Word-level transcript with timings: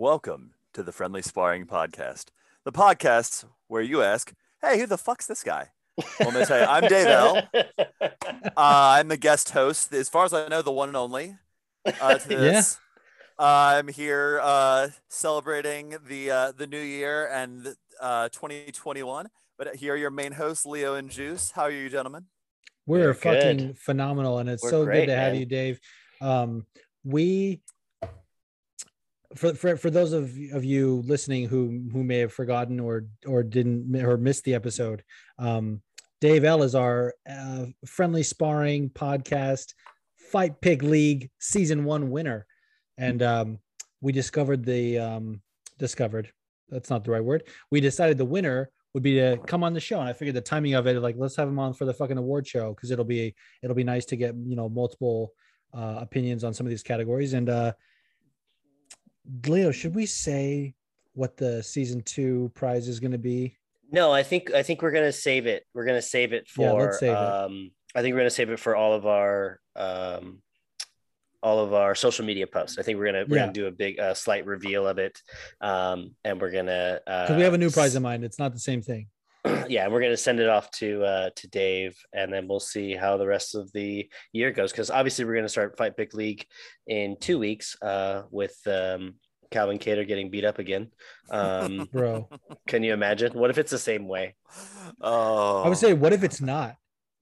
Welcome 0.00 0.52
to 0.74 0.84
the 0.84 0.92
Friendly 0.92 1.22
Sparring 1.22 1.66
Podcast, 1.66 2.26
the 2.64 2.70
podcast 2.70 3.44
where 3.66 3.82
you 3.82 4.00
ask, 4.00 4.32
"Hey, 4.62 4.78
who 4.78 4.86
the 4.86 4.96
fuck's 4.96 5.26
this 5.26 5.42
guy?" 5.42 5.70
Well, 5.96 6.06
I'm 6.20 6.32
gonna 6.34 6.46
tell 6.46 6.60
you, 6.60 6.66
I'm 6.66 6.88
Dave 6.88 7.06
L. 7.08 7.48
Uh, 8.56 8.94
I'm 8.96 9.08
the 9.08 9.16
guest 9.16 9.50
host, 9.50 9.92
as 9.92 10.08
far 10.08 10.24
as 10.24 10.32
I 10.32 10.46
know, 10.46 10.62
the 10.62 10.70
one 10.70 10.88
and 10.88 10.96
only. 10.96 11.36
Uh, 12.00 12.16
to 12.16 12.28
this. 12.28 12.78
I'm 13.40 13.88
here 13.88 14.38
uh, 14.40 14.90
celebrating 15.08 15.96
the 16.06 16.30
uh, 16.30 16.52
the 16.52 16.68
new 16.68 16.78
year 16.78 17.26
and 17.26 17.74
uh, 18.00 18.28
2021. 18.28 19.26
But 19.56 19.74
here 19.74 19.94
are 19.94 19.96
your 19.96 20.10
main 20.10 20.30
hosts, 20.30 20.64
Leo 20.64 20.94
and 20.94 21.10
Juice. 21.10 21.50
How 21.50 21.62
are 21.62 21.72
you, 21.72 21.88
gentlemen? 21.88 22.26
We're 22.86 23.08
We're 23.08 23.14
fucking 23.14 23.56
good. 23.56 23.78
phenomenal, 23.78 24.38
and 24.38 24.48
it's 24.48 24.62
We're 24.62 24.70
so 24.70 24.84
great, 24.84 25.06
good 25.06 25.12
to 25.14 25.18
have 25.18 25.34
you, 25.34 25.44
Dave. 25.44 25.80
Um, 26.20 26.66
we 27.02 27.62
for, 29.36 29.54
for 29.54 29.76
for 29.76 29.90
those 29.90 30.12
of 30.12 30.36
of 30.52 30.64
you 30.64 31.02
listening 31.06 31.48
who 31.48 31.82
who 31.92 32.02
may 32.02 32.18
have 32.18 32.32
forgotten 32.32 32.80
or 32.80 33.04
or 33.26 33.42
didn't 33.42 33.94
or 33.96 34.16
missed 34.16 34.44
the 34.44 34.54
episode, 34.54 35.02
um, 35.38 35.82
Dave 36.20 36.44
L 36.44 36.62
is 36.62 36.74
our 36.74 37.14
uh, 37.30 37.66
friendly 37.86 38.22
sparring 38.22 38.90
podcast, 38.90 39.74
Fight 40.16 40.60
Pig 40.60 40.82
League 40.82 41.30
season 41.38 41.84
one 41.84 42.10
winner, 42.10 42.46
and 42.96 43.22
um, 43.22 43.58
we 44.00 44.12
discovered 44.12 44.64
the 44.64 44.98
um, 44.98 45.42
discovered 45.78 46.32
that's 46.70 46.90
not 46.90 47.04
the 47.04 47.10
right 47.10 47.24
word. 47.24 47.44
We 47.70 47.80
decided 47.80 48.18
the 48.18 48.24
winner 48.24 48.70
would 48.94 49.02
be 49.02 49.14
to 49.14 49.38
come 49.46 49.62
on 49.62 49.74
the 49.74 49.80
show, 49.80 50.00
and 50.00 50.08
I 50.08 50.14
figured 50.14 50.36
the 50.36 50.40
timing 50.40 50.74
of 50.74 50.86
it, 50.86 51.00
like 51.00 51.16
let's 51.18 51.36
have 51.36 51.48
him 51.48 51.58
on 51.58 51.74
for 51.74 51.84
the 51.84 51.94
fucking 51.94 52.18
award 52.18 52.46
show 52.46 52.74
because 52.74 52.90
it'll 52.90 53.04
be 53.04 53.34
it'll 53.62 53.76
be 53.76 53.84
nice 53.84 54.06
to 54.06 54.16
get 54.16 54.34
you 54.34 54.56
know 54.56 54.68
multiple 54.68 55.32
uh, 55.74 55.98
opinions 55.98 56.44
on 56.44 56.54
some 56.54 56.66
of 56.66 56.70
these 56.70 56.82
categories. 56.82 57.34
And 57.34 57.48
uh, 57.48 57.72
Leo, 59.46 59.70
should 59.70 59.94
we 59.94 60.06
say 60.06 60.74
what 61.14 61.36
the 61.36 61.62
season 61.62 62.00
two 62.02 62.50
prize 62.54 62.88
is 62.88 63.00
going 63.00 63.12
to 63.12 63.18
be? 63.18 63.56
No, 63.90 64.12
I 64.12 64.22
think 64.22 64.52
I 64.52 64.62
think 64.62 64.82
we're 64.82 64.90
gonna 64.90 65.10
save 65.12 65.46
it. 65.46 65.64
We're 65.72 65.86
gonna 65.86 66.02
save 66.02 66.34
it 66.34 66.46
for. 66.46 66.60
Yeah, 66.66 66.72
let's 66.72 66.98
save 67.00 67.12
it. 67.12 67.16
um, 67.16 67.70
I 67.94 68.02
think 68.02 68.12
we're 68.12 68.20
gonna 68.20 68.28
save 68.30 68.50
it 68.50 68.58
for 68.60 68.76
all 68.76 68.92
of 68.92 69.06
our 69.06 69.60
um, 69.76 70.42
all 71.42 71.60
of 71.60 71.72
our 71.72 71.94
social 71.94 72.26
media 72.26 72.46
posts. 72.46 72.78
I 72.78 72.82
think 72.82 72.98
we're 72.98 73.06
gonna 73.06 73.24
we're 73.26 73.36
Yeah. 73.36 73.42
gonna 73.44 73.52
do 73.54 73.66
a 73.66 73.70
big 73.70 73.98
uh, 73.98 74.12
slight 74.12 74.44
reveal 74.44 74.86
of 74.86 74.98
it, 74.98 75.22
um, 75.62 76.14
and 76.22 76.38
we're 76.38 76.50
gonna 76.50 77.00
Because 77.06 77.36
we 77.38 77.42
have 77.44 77.54
a 77.54 77.58
new 77.58 77.70
prize 77.70 77.94
in 77.94 78.02
uh, 78.02 78.08
mind. 78.10 78.24
It's 78.24 78.38
not 78.38 78.52
the 78.52 78.60
same 78.60 78.82
thing. 78.82 79.06
yeah, 79.68 79.84
and 79.84 79.92
we're 79.92 80.00
gonna 80.00 80.16
send 80.16 80.40
it 80.40 80.48
off 80.48 80.70
to 80.72 81.02
uh, 81.04 81.30
to 81.36 81.48
Dave, 81.48 81.96
and 82.12 82.32
then 82.32 82.48
we'll 82.48 82.60
see 82.60 82.94
how 82.94 83.16
the 83.16 83.26
rest 83.26 83.54
of 83.54 83.72
the 83.72 84.08
year 84.32 84.50
goes. 84.50 84.72
Because 84.72 84.90
obviously, 84.90 85.24
we're 85.24 85.34
gonna 85.34 85.48
start 85.48 85.76
Fight 85.76 85.96
Big 85.96 86.14
League 86.14 86.46
in 86.86 87.16
two 87.20 87.38
weeks 87.38 87.76
uh, 87.82 88.22
with 88.30 88.56
um, 88.66 89.14
Calvin 89.50 89.78
Kattar 89.78 90.06
getting 90.06 90.30
beat 90.30 90.44
up 90.44 90.58
again. 90.58 90.90
Um, 91.30 91.88
Bro, 91.92 92.28
can 92.66 92.82
you 92.82 92.92
imagine? 92.92 93.32
What 93.32 93.50
if 93.50 93.58
it's 93.58 93.70
the 93.70 93.78
same 93.78 94.08
way? 94.08 94.36
Oh, 95.00 95.62
I 95.62 95.68
would 95.68 95.78
say, 95.78 95.92
what 95.92 96.12
if 96.12 96.22
it's 96.22 96.40
not? 96.40 96.76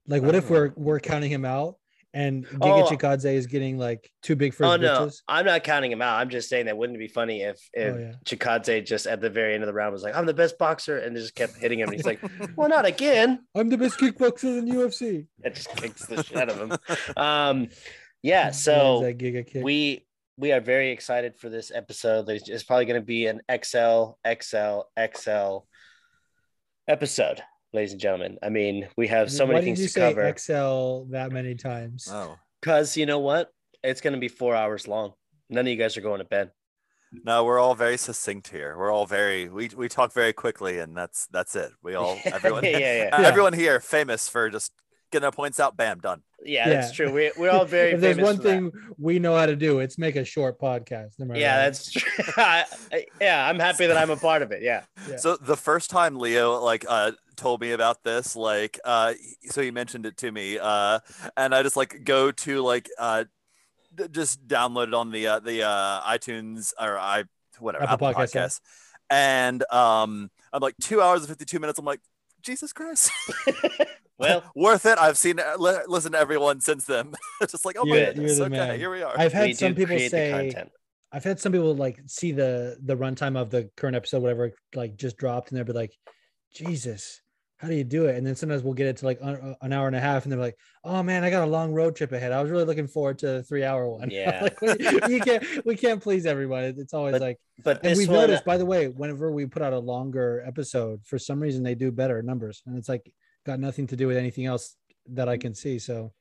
Like, 0.09 0.23
what 0.23 0.35
if 0.35 0.51
we're 0.51 0.73
we're 0.77 1.01
counting 1.01 1.31
him 1.31 1.45
out 1.45 1.77
and 2.17 2.47
Giga 2.47 2.83
Oh. 2.85 2.89
Chikadze 2.91 3.33
is 3.35 3.47
getting 3.47 3.77
like 3.79 4.11
too 4.23 4.35
big 4.35 4.55
for 4.55 4.65
his 4.65 4.73
Oh 4.73 4.77
no, 4.77 5.01
bitches? 5.07 5.23
I'm 5.29 5.45
not 5.47 5.63
counting 5.65 5.93
him 5.93 6.01
out. 6.03 6.19
I'm 6.19 6.31
just 6.31 6.49
saying 6.49 6.67
that 6.67 6.77
wouldn't 6.77 6.97
it 6.97 6.99
be 6.99 7.09
funny 7.09 7.43
if 7.43 7.61
if 7.75 7.95
Oh, 7.95 7.99
yeah. 7.99 8.13
Chikadze 8.25 8.85
just 8.85 9.07
at 9.07 9.21
the 9.21 9.31
very 9.31 9.55
end 9.55 9.63
of 9.63 9.67
the 9.67 9.73
round 9.75 9.93
was 9.93 10.03
like, 10.03 10.17
"I'm 10.17 10.27
the 10.27 10.35
best 10.35 10.59
boxer," 10.59 10.99
and 10.99 11.15
just 11.15 11.35
kept 11.35 11.57
hitting 11.57 11.79
him. 11.79 11.89
And 11.89 11.97
he's 11.97 12.07
like, 12.07 12.21
"Well, 12.57 12.69
not 12.69 12.87
again." 12.87 13.45
I'm 13.55 13.69
the 13.69 13.79
best 13.79 13.99
kickboxer 13.99 14.59
in 14.59 14.67
UFC. 14.67 15.27
It 15.45 15.55
just 15.59 15.69
kicks 15.77 16.07
the 16.07 16.23
shit 16.23 16.37
out 16.37 16.49
of 16.49 16.59
him. 16.59 17.17
Um, 17.17 17.69
yeah. 18.23 18.51
So 18.51 19.03
that 19.03 19.19
Giga 19.19 19.47
kick. 19.47 19.63
we 19.63 20.07
we 20.39 20.53
are 20.53 20.61
very 20.61 20.91
excited 20.91 21.37
for 21.37 21.49
this 21.49 21.71
episode. 21.75 22.27
There's 22.27 22.49
it's 22.49 22.65
probably 22.65 22.87
going 22.87 23.01
to 23.01 23.07
be 23.07 23.27
an 23.27 23.41
XL 23.51 24.13
XL 24.27 24.81
XL 24.99 25.59
episode, 26.89 27.43
ladies 27.77 27.93
and 27.93 28.01
gentlemen. 28.01 28.39
I 28.43 28.49
mean, 28.49 28.89
we 28.97 29.07
have 29.09 29.31
so 29.31 29.45
Why 29.45 29.53
many 29.53 29.61
did 29.61 29.67
things 29.67 29.81
you 29.81 29.87
to 29.87 29.93
say 29.93 30.15
cover. 30.15 30.35
XL 30.37 31.13
that 31.13 31.31
many 31.31 31.55
times? 31.55 32.09
oh 32.11 32.37
Because 32.61 32.97
you 32.97 33.07
know 33.07 33.21
what, 33.21 33.53
it's 33.85 34.01
going 34.01 34.15
to 34.15 34.19
be 34.19 34.29
four 34.29 34.57
hours 34.57 34.89
long. 34.89 35.13
None 35.49 35.67
of 35.67 35.71
you 35.71 35.77
guys 35.77 35.97
are 35.97 36.01
going 36.01 36.19
to 36.19 36.25
bed. 36.25 36.51
no, 37.25 37.45
we're 37.45 37.61
all 37.61 37.75
very 37.77 37.97
succinct 37.97 38.49
here. 38.49 38.77
We're 38.77 38.91
all 38.91 39.07
very 39.07 39.49
we 39.49 39.69
we 39.77 39.89
talk 39.89 40.13
very 40.13 40.33
quickly, 40.33 40.79
and 40.81 40.97
that's 40.97 41.29
that's 41.29 41.55
it. 41.55 41.71
We 41.83 41.95
all 41.95 42.19
everyone 42.25 42.65
yeah, 42.65 42.71
yeah, 42.79 42.79
yeah. 42.79 43.21
Yeah. 43.21 43.29
everyone 43.29 43.53
here 43.53 43.79
famous 43.79 44.29
for 44.29 44.51
just 44.51 44.73
getting 45.13 45.25
our 45.27 45.33
points 45.33 45.61
out. 45.61 45.77
Bam, 45.77 46.01
done. 46.01 46.23
Yeah, 46.47 46.69
that's 46.69 46.93
true. 46.93 47.13
We, 47.13 47.33
we're 47.37 47.51
all 47.51 47.65
very 47.79 47.93
if 47.93 48.01
there's 48.01 48.17
one 48.19 48.37
for 48.37 48.43
that. 48.45 48.49
thing 48.49 48.73
we 48.99 49.19
know 49.19 49.37
how 49.37 49.47
to 49.47 49.57
do, 49.57 49.81
it's 49.81 49.99
make 49.99 50.17
a 50.17 50.25
short 50.25 50.59
podcast. 50.61 51.21
Am 51.21 51.35
Yeah, 51.35 51.57
right? 51.57 51.65
that's 51.65 51.91
true. 51.91 52.25
I- 52.37 52.65
I- 52.93 53.07
yeah, 53.21 53.47
I'm 53.49 53.59
happy 53.59 53.87
that 53.87 53.97
I'm 53.97 54.11
a 54.11 54.17
part 54.17 54.43
of 54.43 54.53
it. 54.53 54.63
Yeah. 54.63 54.83
Yeah. 55.09 55.17
So 55.17 55.37
the 55.37 55.57
first 55.57 55.91
time 55.91 56.17
Leo 56.19 56.59
like 56.61 56.85
uh 56.89 57.13
told 57.37 57.61
me 57.61 57.73
about 57.73 58.03
this, 58.05 58.35
like 58.37 58.79
uh 58.85 59.15
so 59.47 59.61
he 59.63 59.71
mentioned 59.71 60.07
it 60.07 60.17
to 60.19 60.31
me, 60.33 60.59
uh 60.61 61.01
and 61.37 61.55
I 61.55 61.63
just 61.63 61.77
like 61.77 62.05
go 62.05 62.31
to 62.31 62.63
like 62.63 62.89
uh 62.99 63.25
d- 63.95 64.05
just 64.11 64.47
download 64.47 64.89
it 64.89 64.95
on 64.95 65.11
the 65.11 65.27
uh 65.27 65.41
the 65.41 65.63
uh 65.65 66.01
iTunes 66.03 66.73
or 66.81 66.99
I 66.99 67.25
whatever 67.59 67.85
Apple 67.85 68.09
Apple, 68.09 68.23
Podcasts, 68.23 68.61
yeah. 69.11 69.47
And 69.49 69.73
um 69.73 70.31
I'm 70.53 70.61
like 70.63 70.77
two 70.81 71.01
hours 71.03 71.21
and 71.21 71.29
52 71.29 71.59
minutes. 71.59 71.79
I'm 71.79 71.85
like, 71.85 72.01
Jesus 72.43 72.73
Christ. 72.73 73.11
Well, 74.19 74.43
Worth 74.57 74.87
it. 74.87 74.99
I've 74.99 75.19
seen 75.19 75.39
uh, 75.41 75.57
li- 75.59 75.79
listened 75.87 76.15
to 76.15 76.19
everyone 76.19 76.61
since 76.61 76.85
then. 76.85 77.13
it's 77.41 77.53
just 77.53 77.65
like, 77.65 77.77
oh 77.79 77.85
my 77.85 77.95
You're- 77.97 78.07
goodness. 78.07 78.39
you're 78.39 78.49
the 78.49 78.55
Okay, 78.57 78.67
man. 78.69 78.79
here 78.79 78.91
we 78.91 79.03
are. 79.03 79.15
I've 79.19 79.33
had 79.33 79.47
we 79.47 79.53
some 79.55 79.75
people 79.75 79.99
say. 79.99 80.53
I've 81.13 81.25
had 81.25 81.39
some 81.41 81.53
people 81.53 81.75
like 81.75 81.99
see 82.07 82.33
the 82.33 82.77
the 82.83 82.97
runtime 82.97 83.41
of 83.41 83.51
the 83.51 83.71
current 83.77 83.97
episode, 83.97 84.23
whatever, 84.23 84.53
like 84.75 84.97
just 84.97 85.17
dropped, 85.17 85.51
and 85.51 85.57
they'll 85.57 85.65
be 85.65 85.73
like, 85.73 85.93
Jesus, 86.55 87.23
how 87.59 87.69
do 87.69 87.75
you 87.75 87.85
do 87.85 88.07
it? 88.07 88.17
And 88.17 88.27
then 88.27 88.35
sometimes 88.35 88.63
we'll 88.63 88.75
get 88.75 88.89
it 88.89 88.97
to 88.99 89.05
like 89.07 89.19
an 89.23 89.29
uh, 89.37 89.55
an 89.63 89.73
hour 89.73 89.87
and 89.87 89.97
a 89.97 90.01
half, 90.01 90.25
and 90.25 90.33
they're 90.33 90.39
like, 90.41 90.57
Oh 90.85 91.03
man, 91.03 91.25
I 91.25 91.31
got 91.31 91.45
a 91.45 91.51
long 91.51 91.73
road 91.73 91.97
trip 91.97 92.13
ahead. 92.13 92.33
I 92.33 92.43
was 92.43 92.51
really 92.51 92.65
looking 92.65 92.89
forward 92.89 93.19
to 93.21 93.27
the 93.27 93.43
three 93.45 93.65
hour 93.65 93.89
one. 93.89 94.11
Yeah. 94.11 94.41
like, 94.43 94.61
we, 94.61 94.69
you 95.15 95.21
can't 95.21 95.45
we 95.65 95.77
can't 95.77 96.03
please 96.03 96.27
everybody. 96.27 96.69
It's 96.77 96.93
always 96.93 97.13
But 97.13 97.21
like 97.23 97.39
But 97.63 97.85
and 97.87 97.97
we've 97.97 98.09
one, 98.09 98.19
noticed, 98.19 98.45
by 98.45 98.59
the 98.59 98.67
way, 98.67 98.89
whenever 98.89 99.31
we 99.31 99.47
put 99.47 99.63
out 99.63 99.73
a 99.73 99.79
longer 99.79 100.43
episode, 100.47 101.01
for 101.07 101.19
some 101.19 101.41
reason 101.41 101.63
they 101.63 101.75
do 101.77 101.91
better 101.93 102.21
numbers, 102.23 102.63
and 102.67 102.77
it's 102.77 102.89
like 102.89 103.11
got 103.47 103.61
nothing 103.61 103.87
to 103.87 103.97
do 103.97 104.07
with 104.09 104.17
anything 104.17 104.45
else 104.47 104.77
that 105.13 105.29
I 105.29 105.37
can 105.39 105.55
see. 105.55 105.79
So 105.79 106.13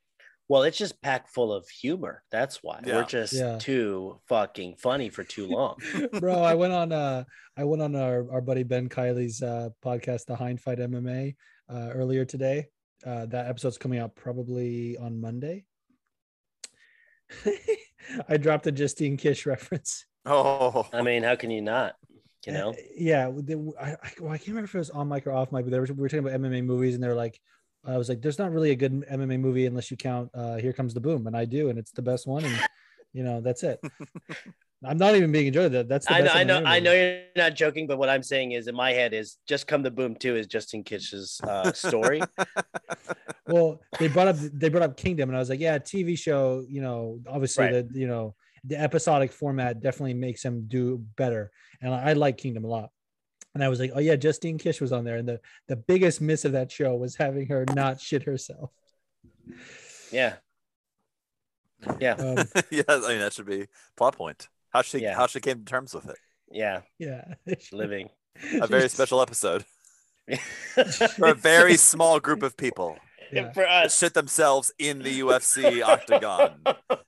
well, 0.47 0.61
it's 0.61 0.77
just 0.77 1.01
packed 1.01 1.29
full 1.29 1.51
of 1.51 1.67
humor. 1.67 2.21
That's 2.31 2.61
why 2.61 2.79
Yeah. 2.85 2.97
we're 2.97 3.05
just 3.05 3.33
Yeah. 3.33 3.57
too 3.57 4.21
fucking 4.27 4.75
funny 4.77 5.09
for 5.09 5.23
too 5.23 5.47
long. 5.47 5.77
bro 6.19 6.35
i 6.43 6.53
went 6.53 6.71
on 6.71 6.91
uh 6.91 7.23
i 7.57 7.63
went 7.63 7.81
on 7.81 7.95
our, 7.95 8.31
our 8.31 8.41
buddy 8.41 8.61
ben 8.63 8.87
kiley's 8.87 9.41
uh 9.41 9.69
podcast 9.83 10.25
the 10.25 10.35
hindfight 10.35 10.77
mma 10.79 11.35
uh 11.69 11.89
earlier 11.93 12.25
today 12.25 12.67
uh 13.05 13.25
that 13.25 13.47
episode's 13.47 13.77
coming 13.79 13.97
out 13.99 14.15
probably 14.15 14.97
on 14.97 15.19
monday 15.19 15.65
i 18.29 18.37
dropped 18.37 18.67
a 18.67 18.71
justine 18.71 19.17
kish 19.17 19.45
reference 19.47 20.05
oh 20.27 20.87
I 20.93 21.01
mean, 21.01 21.23
how 21.23 21.35
can 21.35 21.49
you 21.51 21.61
not? 21.61 21.95
You 22.47 22.53
Uh, 22.53 22.73
yeah 22.95 23.31
the- 23.31 23.73
I, 23.79 23.91
I, 23.91 24.11
well, 24.19 24.31
I 24.31 24.37
can't 24.37 24.49
remember 24.49 24.65
if 24.65 24.75
it 24.75 24.77
was 24.79 24.89
on 24.91 25.07
mic 25.07 25.25
or 25.27 25.31
off 25.31 25.51
mic 25.51 25.65
but 25.65 25.71
they 25.71 25.79
were, 25.79 25.85
we 25.85 25.93
were 25.95 26.09
talking 26.09 26.27
about 26.27 26.39
mma 26.39 26.63
movies 26.63 26.93
and 26.95 27.03
they're 27.03 27.15
like 27.15 27.39
i 27.85 27.97
was 27.97 28.09
like 28.09 28.21
there's 28.21 28.39
not 28.39 28.51
really 28.51 28.71
a 28.71 28.75
good 28.75 28.93
mma 28.93 29.39
movie 29.39 29.65
unless 29.65 29.89
you 29.91 29.97
count 29.97 30.29
uh 30.33 30.55
here 30.57 30.73
comes 30.73 30.93
the 30.93 30.99
boom 30.99 31.27
and 31.27 31.35
i 31.35 31.45
do 31.45 31.69
and 31.69 31.79
it's 31.79 31.91
the 31.91 32.01
best 32.01 32.27
one 32.27 32.43
and 32.43 32.59
you 33.13 33.23
know 33.23 33.41
that's 33.41 33.63
it 33.63 33.79
i'm 34.83 34.97
not 34.97 35.15
even 35.15 35.31
being 35.31 35.47
enjoyed 35.47 35.71
that 35.71 35.87
that's 35.87 36.05
the 36.05 36.13
I 36.13 36.21
know, 36.21 36.31
I 36.33 36.43
know, 36.43 36.63
I 36.65 36.79
know 36.79 36.93
you're 36.93 37.21
not 37.35 37.55
joking, 37.55 37.87
but 37.87 37.97
what 37.97 38.09
I'm 38.09 38.21
saying 38.21 38.51
is, 38.51 38.67
in 38.67 38.75
my 38.75 38.91
head, 38.91 39.13
is 39.13 39.37
just 39.47 39.65
come 39.65 39.81
the 39.81 39.89
boom 39.89 40.15
too 40.15 40.35
is 40.35 40.45
Justin 40.45 40.83
Kish's 40.83 41.41
uh, 41.43 41.71
story. 41.73 42.21
well 43.47 43.79
they 43.99 44.07
brought 44.07 44.27
up 44.27 44.35
they 44.37 44.69
brought 44.69 44.83
up 44.83 44.97
kingdom 44.97 45.29
and 45.29 45.35
i 45.35 45.39
was 45.39 45.49
like 45.49 45.59
yeah 45.59 45.77
tv 45.77 46.17
show 46.17 46.63
you 46.67 46.81
know 46.81 47.19
obviously 47.27 47.65
Right. 47.65 47.87
the 47.93 47.99
you 47.99 48.07
know 48.07 48.35
the 48.67 48.79
episodic 48.79 49.31
format 49.31 49.81
definitely 49.81 50.13
makes 50.13 50.43
him 50.43 50.65
do 50.67 51.03
better 51.17 51.51
and 51.81 51.93
i, 51.93 52.09
I 52.09 52.13
like 52.13 52.37
kingdom 52.37 52.63
a 52.63 52.67
lot 52.67 52.89
and 53.53 53.63
i 53.63 53.69
was 53.69 53.79
like 53.79 53.91
oh 53.95 53.99
yeah 53.99 54.15
justine 54.15 54.57
kish 54.57 54.81
was 54.81 54.91
on 54.91 55.03
there 55.03 55.17
and 55.17 55.27
the 55.27 55.39
the 55.67 55.75
biggest 55.75 56.21
miss 56.21 56.45
of 56.45 56.53
that 56.53 56.71
show 56.71 56.95
was 56.95 57.15
having 57.15 57.47
her 57.47 57.65
not 57.73 57.99
shit 58.01 58.23
herself 58.23 58.71
Yeah, 60.11 60.35
yeah, 61.99 62.13
um, 62.13 62.37
yeah, 62.71 62.83
I 62.87 63.07
mean 63.09 63.19
that 63.19 63.33
should 63.33 63.45
be 63.45 63.67
plot 63.97 64.15
point. 64.15 64.47
How 64.69 64.81
she 64.81 64.99
Yeah. 64.99 65.15
how 65.15 65.27
she 65.27 65.39
came 65.39 65.59
to 65.59 65.65
terms 65.65 65.93
with 65.93 66.09
it. 66.09 66.17
yeah. 66.51 66.81
yeah 66.99 67.35
Living. 67.71 68.09
A 68.61 68.67
very 68.67 68.89
special 68.89 69.21
episode 69.21 69.65
for 71.17 71.27
a 71.27 71.33
very 71.33 71.77
small 71.77 72.19
group 72.19 72.43
of 72.43 72.57
people 72.57 72.97
yeah. 73.31 73.51
for 73.53 73.67
us. 73.67 73.97
shit 73.97 74.13
themselves 74.13 74.73
in 74.79 74.99
the 74.99 75.19
UFC 75.21 75.81
octagon. 75.83 76.61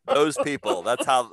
Those 0.05 0.37
people. 0.43 0.83
That's 0.83 1.05
how. 1.05 1.31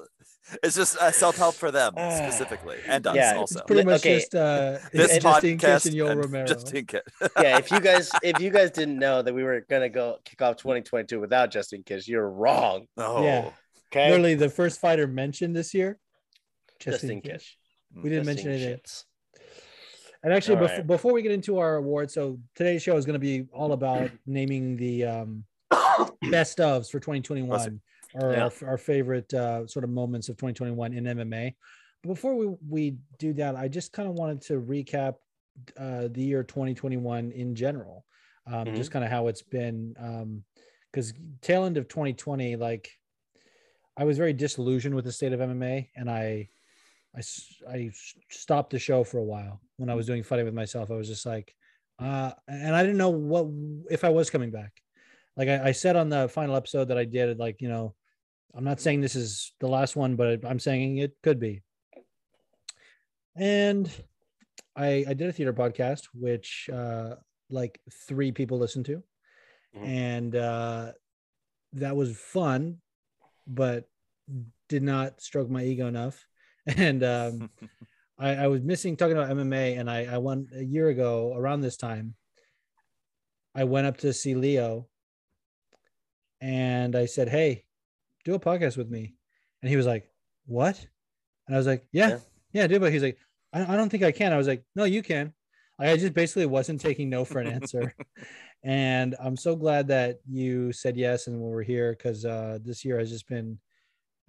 It's 0.62 0.76
just 0.76 0.96
uh, 0.98 1.10
self 1.10 1.36
help 1.36 1.54
for 1.54 1.70
them 1.70 1.92
specifically, 1.96 2.78
and 2.86 3.06
us 3.06 3.16
Yeah, 3.16 3.40
it's 3.40 3.60
pretty 3.62 3.84
much 3.84 4.00
okay, 4.00 4.18
just 4.18 4.34
uh 4.34 4.78
This 4.92 5.18
justine 5.18 5.58
kish 5.58 5.70
podcast 5.70 5.86
and 5.86 5.94
Yo 5.94 6.06
and 6.08 6.20
romero 6.20 6.46
Justine 6.46 6.86
Kish. 6.86 7.02
yeah, 7.40 7.58
if 7.58 7.70
you 7.70 7.80
guys 7.80 8.10
if 8.22 8.40
you 8.40 8.50
guys 8.50 8.70
didn't 8.70 8.98
know 8.98 9.22
that 9.22 9.34
we 9.34 9.42
were 9.42 9.64
gonna 9.68 9.88
go 9.88 10.18
kick 10.24 10.42
off 10.42 10.56
2022 10.56 11.20
without 11.20 11.50
Justin 11.50 11.82
Kish, 11.82 12.08
you're 12.08 12.28
wrong. 12.28 12.86
Oh, 12.96 13.24
Yeah. 13.24 13.50
Okay, 13.92 14.10
literally 14.10 14.34
the 14.34 14.50
first 14.50 14.80
fighter 14.80 15.06
mentioned 15.06 15.54
this 15.54 15.72
year 15.72 15.98
Justin 16.78 17.20
Kish. 17.20 17.56
We 17.94 18.10
didn't 18.10 18.26
mention 18.26 18.50
it. 18.50 18.54
anything. 18.54 18.78
shits. 18.78 19.04
And 20.24 20.32
actually, 20.32 20.56
All 20.56 20.62
before, 20.62 20.76
right. 20.78 20.86
before 20.86 21.12
we 21.12 21.22
get 21.22 21.32
into 21.32 21.58
our 21.58 21.76
awards, 21.76 22.14
so 22.14 22.38
today's 22.54 22.82
show 22.82 22.96
is 22.96 23.04
going 23.04 23.12
to 23.12 23.18
be 23.18 23.46
all 23.52 23.72
about 23.72 24.10
naming 24.26 24.74
the 24.76 25.04
um, 25.04 25.44
best 26.30 26.58
ofs 26.58 26.90
for 26.90 26.98
2021 26.98 27.80
or 28.14 28.30
Yeah. 28.32 28.44
our, 28.62 28.70
our 28.70 28.78
favorite 28.78 29.32
uh, 29.34 29.66
sort 29.66 29.84
of 29.84 29.90
moments 29.90 30.28
of 30.28 30.36
2021 30.36 30.92
in 30.94 31.06
MMA. 31.06 31.56
But 32.02 32.08
before 32.10 32.36
we, 32.36 32.46
we 32.66 32.98
do 33.18 33.32
that, 33.34 33.56
I 33.56 33.68
just 33.68 33.92
kind 33.92 34.08
of 34.08 34.14
wanted 34.14 34.40
to 34.42 34.60
recap 34.60 35.16
uh, 35.76 36.08
the 36.10 36.22
year 36.22 36.42
2021 36.44 37.32
in 37.32 37.54
general, 37.54 38.06
um, 38.46 38.66
Mhm. 38.66 38.76
just 38.76 38.90
kind 38.90 39.04
of 39.04 39.10
how 39.10 39.28
it's 39.28 39.42
been. 39.42 39.94
Because 40.92 41.12
tail 41.42 41.64
end 41.64 41.76
of 41.76 41.88
2020, 41.88 42.56
like 42.56 42.90
I 43.96 44.04
was 44.04 44.18
very 44.18 44.32
disillusioned 44.32 44.94
with 44.94 45.04
the 45.04 45.12
state 45.12 45.32
of 45.32 45.40
MMA, 45.40 45.90
and 45.94 46.10
I, 46.10 46.50
I, 47.16 47.22
I 47.68 47.90
stopped 48.30 48.70
the 48.70 48.78
show 48.78 49.04
for 49.04 49.18
a 49.18 49.24
while 49.24 49.60
when 49.76 49.90
I 49.90 49.94
was 49.94 50.06
doing 50.06 50.22
fighting 50.22 50.44
with 50.46 50.54
myself. 50.54 50.90
I 50.90 50.94
was 50.96 51.08
just 51.08 51.26
like, 51.26 51.54
uh, 51.98 52.32
and 52.48 52.74
I 52.74 52.82
didn't 52.82 52.98
know 52.98 53.10
what 53.10 53.46
if 53.90 54.04
I 54.04 54.10
was 54.10 54.30
coming 54.30 54.50
back. 54.50 54.82
Like 55.36 55.48
I, 55.48 55.68
I 55.68 55.72
said 55.72 55.96
on 55.96 56.08
the 56.08 56.28
final 56.28 56.56
episode 56.56 56.86
that 56.86 56.98
I 56.98 57.04
did, 57.04 57.38
like 57.38 57.60
you 57.60 57.68
know, 57.68 57.94
I'm 58.56 58.64
not 58.64 58.80
saying 58.80 59.00
this 59.00 59.16
is 59.16 59.52
the 59.60 59.68
last 59.68 59.96
one, 59.96 60.14
but 60.16 60.44
I'm 60.44 60.58
saying 60.60 60.98
it 60.98 61.16
could 61.22 61.40
be. 61.40 61.62
And 63.36 63.90
I, 64.76 65.04
I 65.08 65.14
did 65.14 65.28
a 65.28 65.32
theater 65.32 65.52
podcast, 65.52 66.08
which 66.14 66.70
uh, 66.72 67.16
like 67.50 67.80
three 68.08 68.32
people 68.32 68.58
listened 68.58 68.86
to, 68.86 69.02
Mhm. 69.76 69.86
and 69.86 70.36
uh, 70.36 70.92
that 71.72 71.96
was 71.96 72.16
fun, 72.16 72.80
but 73.46 73.88
did 74.68 74.82
not 74.84 75.20
stroke 75.20 75.50
my 75.50 75.64
ego 75.64 75.86
enough. 75.86 76.24
And 76.66 77.02
um, 77.04 77.50
I, 78.18 78.36
I 78.36 78.46
was 78.46 78.62
missing 78.62 78.96
talking 78.96 79.16
about 79.18 79.28
MMA, 79.30 79.78
and 79.78 79.90
I, 79.90 80.04
I 80.06 80.18
went 80.18 80.48
a 80.56 80.64
year 80.64 80.88
ago 80.88 81.34
around 81.36 81.60
this 81.60 81.76
time. 81.76 82.14
I 83.54 83.64
went 83.64 83.86
up 83.86 83.98
to 83.98 84.12
see 84.12 84.34
Leo, 84.34 84.88
and 86.40 86.96
I 86.96 87.06
said, 87.06 87.28
"Hey, 87.28 87.64
do 88.24 88.34
a 88.34 88.40
podcast 88.40 88.76
with 88.76 88.90
me," 88.90 89.14
and 89.62 89.70
he 89.70 89.76
was 89.76 89.86
like, 89.86 90.08
"What?" 90.46 90.78
And 91.46 91.54
I 91.54 91.58
was 91.58 91.66
like, 91.66 91.86
"Yeah, 91.92 92.08
Yeah. 92.08 92.18
yeah, 92.52 92.66
do." 92.66 92.80
But 92.80 92.92
he's 92.92 93.02
like, 93.02 93.18
I, 93.52 93.74
"I 93.74 93.76
don't 93.76 93.88
think 93.90 94.02
I 94.02 94.12
can." 94.12 94.32
I 94.32 94.36
was 94.36 94.48
like, 94.48 94.64
"No, 94.74 94.84
you 94.84 95.02
can." 95.02 95.32
Like, 95.78 95.88
I 95.90 95.96
just 95.96 96.14
basically 96.14 96.46
wasn't 96.46 96.80
taking 96.80 97.10
no 97.10 97.24
for 97.24 97.40
an 97.40 97.48
answer, 97.48 97.94
and 98.62 99.14
I'm 99.20 99.36
so 99.36 99.56
glad 99.56 99.88
that 99.88 100.20
you 100.28 100.72
said 100.72 100.96
yes 100.96 101.26
and 101.26 101.40
we're 101.40 101.62
here 101.62 101.92
because 101.92 102.24
uh, 102.24 102.58
this 102.62 102.84
year 102.84 102.98
has 102.98 103.10
just 103.10 103.26
been 103.28 103.58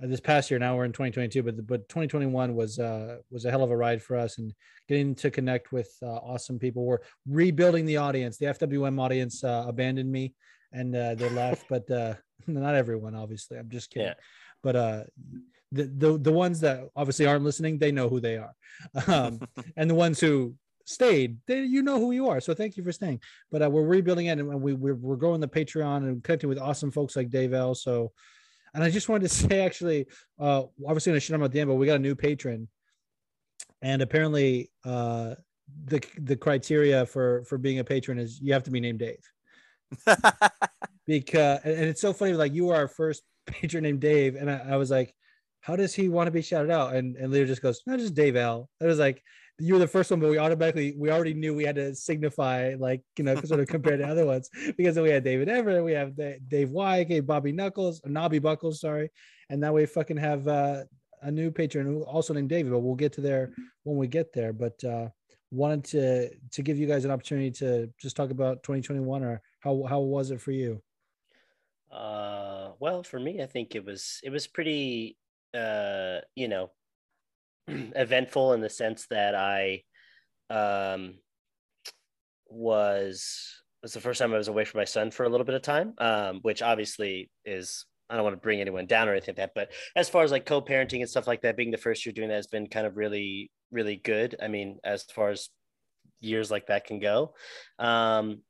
uh, 0.04 0.08
this 0.08 0.20
past 0.20 0.50
year. 0.50 0.60
Now 0.60 0.76
we're 0.76 0.86
in 0.86 0.92
2022, 0.92 1.44
but 1.44 1.68
but 1.68 1.88
2021 1.90 2.56
was 2.56 2.80
uh, 2.80 3.18
was 3.30 3.46
a 3.46 3.52
hell 3.52 3.64
of 3.64 3.72
a 3.72 3.78
ride 3.78 4.02
for 4.02 4.18
us, 4.18 4.38
and 4.40 4.54
getting 4.88 5.16
to 5.16 5.32
connect 5.32 5.72
with 5.72 5.90
uh, 6.02 6.08
awesome 6.08 6.60
people. 6.60 6.84
We're 6.86 7.00
rebuilding 7.28 7.86
the 7.86 7.98
audience. 7.98 8.38
The 8.38 8.48
FWM 8.48 9.00
audience 9.00 9.44
uh, 9.44 9.66
abandoned 9.68 10.12
me 10.12 10.34
and 10.72 10.96
uh, 10.96 11.16
they 11.16 11.30
left, 11.30 11.68
but 11.70 11.90
uh, 11.90 12.16
not 12.48 12.76
everyone, 12.76 13.16
obviously. 13.16 13.58
I'm 13.58 13.70
just 13.70 13.90
kidding. 13.90 14.08
Yeah. 14.08 14.14
But 14.64 14.76
uh, 14.76 15.04
the, 15.72 15.84
the 15.84 16.18
the 16.18 16.32
ones 16.32 16.60
that 16.62 16.90
obviously 16.96 17.26
aren't 17.26 17.44
listening, 17.44 17.78
they 17.78 17.92
know 17.92 18.10
who 18.10 18.20
they 18.20 18.38
are, 18.38 18.54
um, 19.08 19.40
and 19.78 19.90
the 19.90 19.96
ones 19.96 20.20
who 20.20 20.56
stayed, 20.86 21.38
they 21.48 21.64
you 21.64 21.82
know 21.82 22.00
who 22.00 22.12
you 22.12 22.30
are. 22.30 22.40
So 22.40 22.54
thank 22.54 22.78
you 22.78 22.84
for 22.84 22.92
staying. 22.92 23.22
But 23.52 23.64
uh, 23.64 23.70
we're 23.70 23.84
rebuilding 23.84 24.28
it, 24.28 24.40
and 24.40 24.62
we 24.62 24.74
we're, 24.74 24.96
we're 24.96 25.16
growing 25.18 25.42
the 25.42 25.48
Patreon 25.48 25.98
and 25.98 26.24
connecting 26.24 26.50
with 26.50 26.60
awesome 26.60 26.92
folks 26.92 27.16
like 27.16 27.30
Dave 27.30 27.54
L. 27.54 27.76
So, 27.76 28.12
and 28.74 28.84
I 28.84 28.90
just 28.90 29.10
wanted 29.10 29.30
to 29.30 29.36
say, 29.48 29.62
actually, 29.62 30.08
uh, 30.40 30.64
obviously 30.86 31.12
gonna 31.12 31.20
shit 31.20 31.34
on 31.34 31.42
about 31.42 31.54
Dan, 31.54 31.68
but 31.68 31.76
we 31.76 31.86
got 31.86 31.96
a 31.96 32.00
new 32.00 32.16
patron, 32.16 32.68
and 33.82 34.02
apparently, 34.02 34.72
uh, 34.84 35.36
the 35.86 36.04
the 36.20 36.36
criteria 36.36 37.06
for 37.06 37.44
for 37.44 37.58
being 37.58 37.80
a 37.80 37.84
patron 37.84 38.20
is 38.20 38.40
you 38.40 38.54
have 38.54 38.64
to 38.64 38.72
be 38.72 38.80
named 38.80 39.00
Dave 39.00 39.24
because 41.08 41.60
and 41.64 41.86
it's 41.86 42.02
so 42.02 42.14
funny 42.14 42.34
like 42.34 42.54
you 42.54 42.66
were 42.66 42.76
our 42.76 42.88
first 42.88 43.24
patron 43.48 43.84
named 43.84 44.00
dave 44.00 44.36
and 44.36 44.50
I, 44.50 44.58
I 44.72 44.78
was 44.78 44.90
like 44.90 45.14
how 45.62 45.76
does 45.76 45.96
he 45.96 46.10
want 46.10 46.28
to 46.28 46.32
be 46.32 46.44
shouted 46.44 46.70
out? 46.70 46.94
And 46.94 47.16
and 47.16 47.32
leo 47.32 47.46
just 47.46 47.62
goes 47.62 47.82
no 47.88 47.98
just 47.98 48.14
dave 48.14 48.36
l. 48.36 48.70
It 48.80 48.86
was 48.86 49.00
like 49.00 49.22
you 49.58 49.74
were 49.74 49.80
the 49.80 49.88
first 49.88 50.12
one 50.12 50.20
but 50.20 50.30
we 50.30 50.38
automatically 50.38 50.96
we 50.98 51.10
already 51.10 51.34
knew 51.34 51.56
we 51.56 51.64
had 51.64 51.76
to 51.76 51.96
signify 51.96 52.76
like 52.78 53.02
you 53.18 53.24
know 53.24 53.36
sort 53.42 53.60
of 53.62 53.68
compared 53.68 54.00
to 54.00 54.08
other 54.08 54.26
ones. 54.26 54.50
Because 54.78 54.96
then 54.96 55.04
we 55.04 55.10
had 55.10 55.24
david 55.24 55.50
everett 55.50 55.84
we 55.84 55.94
have 55.94 56.16
Da- 56.16 56.40
dave 56.48 56.72
wyke 56.72 57.26
bobby 57.26 57.52
knuckles 57.52 58.02
nobby 58.06 58.40
buckles 58.40 58.80
sorry 58.80 59.10
and 59.50 59.60
now 59.62 59.74
we 59.74 59.86
fucking 59.86 60.18
have 60.18 60.48
uh 60.48 60.84
a 61.22 61.32
new 61.32 61.50
patron 61.50 61.86
who 61.88 62.04
also 62.04 62.34
named 62.34 62.50
david 62.50 62.72
but 62.72 62.80
we'll 62.80 62.96
get 62.96 63.14
to 63.14 63.22
there 63.22 63.52
when 63.84 63.98
we 63.98 64.08
get 64.08 64.34
there. 64.34 64.54
But 64.54 64.84
uh 64.84 65.10
wanted 65.52 65.84
to 65.86 66.30
to 66.52 66.62
give 66.62 66.78
you 66.78 66.88
guys 66.88 67.06
an 67.06 67.12
opportunity 67.12 67.52
to 67.52 67.90
just 68.00 68.16
talk 68.16 68.30
about 68.30 68.62
2021 68.64 69.24
or 69.24 69.42
how 69.66 69.84
how 69.90 70.00
was 70.00 70.32
it 70.32 70.40
for 70.40 70.52
you 70.52 70.82
Uh, 71.92 72.72
well, 72.80 73.04
for 73.04 73.20
me, 73.20 73.42
I 73.42 73.46
think 73.46 73.76
it 73.76 73.86
was 73.86 74.20
it 74.24 74.30
was 74.30 74.48
pretty, 74.48 75.18
uh, 75.54 76.20
you 76.36 76.48
know, 76.48 76.72
eventful 77.68 78.54
in 78.54 78.62
the 78.62 78.70
sense 78.70 79.08
that 79.08 79.34
I, 79.36 79.84
um, 80.50 81.16
was 82.48 83.62
was 83.82 83.94
the 83.94 84.02
first 84.02 84.20
time 84.20 84.34
I 84.34 84.38
was 84.38 84.48
away 84.48 84.66
from 84.66 84.80
my 84.80 84.86
son 84.86 85.12
for 85.12 85.26
a 85.26 85.30
little 85.30 85.46
bit 85.46 85.56
of 85.56 85.62
time, 85.62 85.94
um, 86.00 86.40
which 86.42 86.62
obviously 86.62 87.30
is 87.46 87.86
I 88.10 88.16
don't 88.16 88.24
want 88.24 88.36
to 88.36 88.42
bring 88.42 88.62
anyone 88.62 88.88
down 88.88 89.08
or 89.08 89.12
anything 89.12 89.36
like 89.38 89.54
that, 89.54 89.56
but 89.56 89.72
as 89.96 90.10
far 90.10 90.24
as 90.24 90.32
like 90.32 90.46
co-parenting 90.46 91.00
and 91.00 91.10
stuff 91.10 91.28
like 91.28 91.42
that, 91.42 91.58
being 91.58 91.72
the 91.72 91.78
first 91.78 92.06
year 92.06 92.14
doing 92.14 92.30
that 92.30 92.36
has 92.36 92.48
been 92.48 92.68
kind 92.68 92.88
of 92.88 92.98
really 92.98 93.52
really 93.72 93.96
good. 93.98 94.36
I 94.42 94.48
mean, 94.48 94.80
as 94.84 95.04
far 95.04 95.30
as 95.30 95.50
years 96.20 96.52
like 96.52 96.68
that 96.68 96.86
can 96.86 97.00
go. 97.00 97.36
Um, 97.80 98.42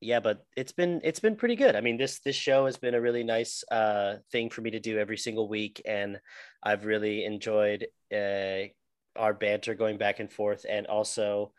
yeah 0.00 0.20
but 0.20 0.44
it's 0.56 0.72
been 0.72 1.00
it's 1.04 1.20
been 1.20 1.36
pretty 1.36 1.56
good 1.56 1.76
i 1.76 1.80
mean 1.80 1.98
this 1.98 2.20
this 2.20 2.36
show 2.36 2.64
has 2.64 2.76
been 2.78 2.94
a 2.94 3.00
really 3.00 3.22
nice 3.22 3.62
uh 3.70 4.14
thing 4.32 4.48
for 4.48 4.62
me 4.62 4.70
to 4.70 4.80
do 4.80 4.98
every 4.98 5.18
single 5.18 5.48
week 5.48 5.80
and 5.84 6.18
i've 6.62 6.84
really 6.84 7.24
enjoyed 7.24 7.86
uh 8.14 8.62
our 9.16 9.34
banter 9.34 9.74
going 9.74 9.98
back 9.98 10.20
and 10.20 10.32
forth 10.32 10.64
and 10.68 10.86
also 10.86 11.52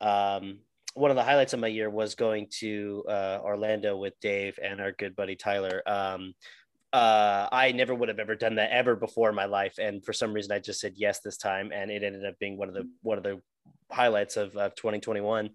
um 0.00 0.58
one 0.94 1.10
of 1.10 1.16
the 1.16 1.22
highlights 1.22 1.52
of 1.52 1.60
my 1.60 1.66
year 1.68 1.88
was 1.88 2.14
going 2.14 2.46
to 2.50 3.02
uh 3.08 3.38
orlando 3.42 3.96
with 3.96 4.18
dave 4.20 4.58
and 4.62 4.80
our 4.80 4.92
good 4.92 5.16
buddy 5.16 5.36
tyler 5.36 5.82
um 5.86 6.34
uh, 6.92 7.48
I 7.52 7.72
never 7.72 7.94
would 7.94 8.08
have 8.08 8.20
ever 8.20 8.34
done 8.34 8.54
that 8.54 8.70
ever 8.70 8.96
before 8.96 9.28
in 9.28 9.34
my 9.34 9.44
life, 9.44 9.74
and 9.78 10.02
for 10.02 10.14
some 10.14 10.32
reason, 10.32 10.52
I 10.52 10.60
just 10.60 10.80
said 10.80 10.94
yes 10.96 11.20
this 11.20 11.36
time, 11.36 11.70
and 11.70 11.90
it 11.90 12.02
ended 12.02 12.24
up 12.24 12.38
being 12.38 12.56
one 12.56 12.68
of 12.68 12.74
the 12.74 12.88
one 13.02 13.18
of 13.18 13.24
the 13.24 13.42
highlights 13.90 14.38
of, 14.38 14.56
of 14.56 14.74
2021. 14.76 15.50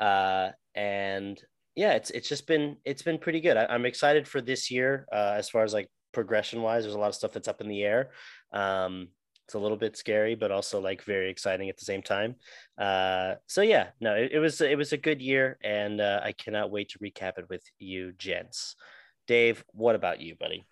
Uh, 0.00 0.50
and 0.74 1.40
yeah, 1.74 1.92
it's 1.92 2.10
it's 2.10 2.28
just 2.28 2.46
been 2.46 2.76
it's 2.84 3.02
been 3.02 3.18
pretty 3.18 3.40
good. 3.40 3.56
I, 3.56 3.66
I'm 3.66 3.86
excited 3.86 4.26
for 4.26 4.40
this 4.40 4.70
year 4.70 5.06
uh, 5.12 5.34
as 5.36 5.48
far 5.48 5.62
as 5.62 5.72
like 5.72 5.88
progression 6.12 6.62
wise. 6.62 6.84
There's 6.84 6.94
a 6.94 6.98
lot 6.98 7.08
of 7.08 7.14
stuff 7.14 7.32
that's 7.32 7.48
up 7.48 7.60
in 7.60 7.68
the 7.68 7.82
air. 7.82 8.10
Um, 8.52 9.08
it's 9.46 9.54
a 9.54 9.58
little 9.58 9.76
bit 9.76 9.96
scary, 9.96 10.36
but 10.36 10.52
also 10.52 10.80
like 10.80 11.02
very 11.02 11.30
exciting 11.30 11.68
at 11.68 11.76
the 11.76 11.84
same 11.84 12.02
time. 12.02 12.36
Uh, 12.78 13.34
so 13.46 13.62
yeah, 13.62 13.88
no, 14.00 14.14
it, 14.14 14.32
it 14.32 14.38
was 14.38 14.60
it 14.60 14.78
was 14.78 14.92
a 14.92 14.96
good 14.96 15.20
year, 15.20 15.58
and 15.62 16.00
uh, 16.00 16.20
I 16.22 16.32
cannot 16.32 16.70
wait 16.70 16.90
to 16.90 16.98
recap 16.98 17.38
it 17.38 17.48
with 17.48 17.62
you, 17.78 18.12
gents. 18.12 18.76
Dave, 19.26 19.64
what 19.72 19.94
about 19.94 20.20
you, 20.20 20.34
buddy? 20.34 20.66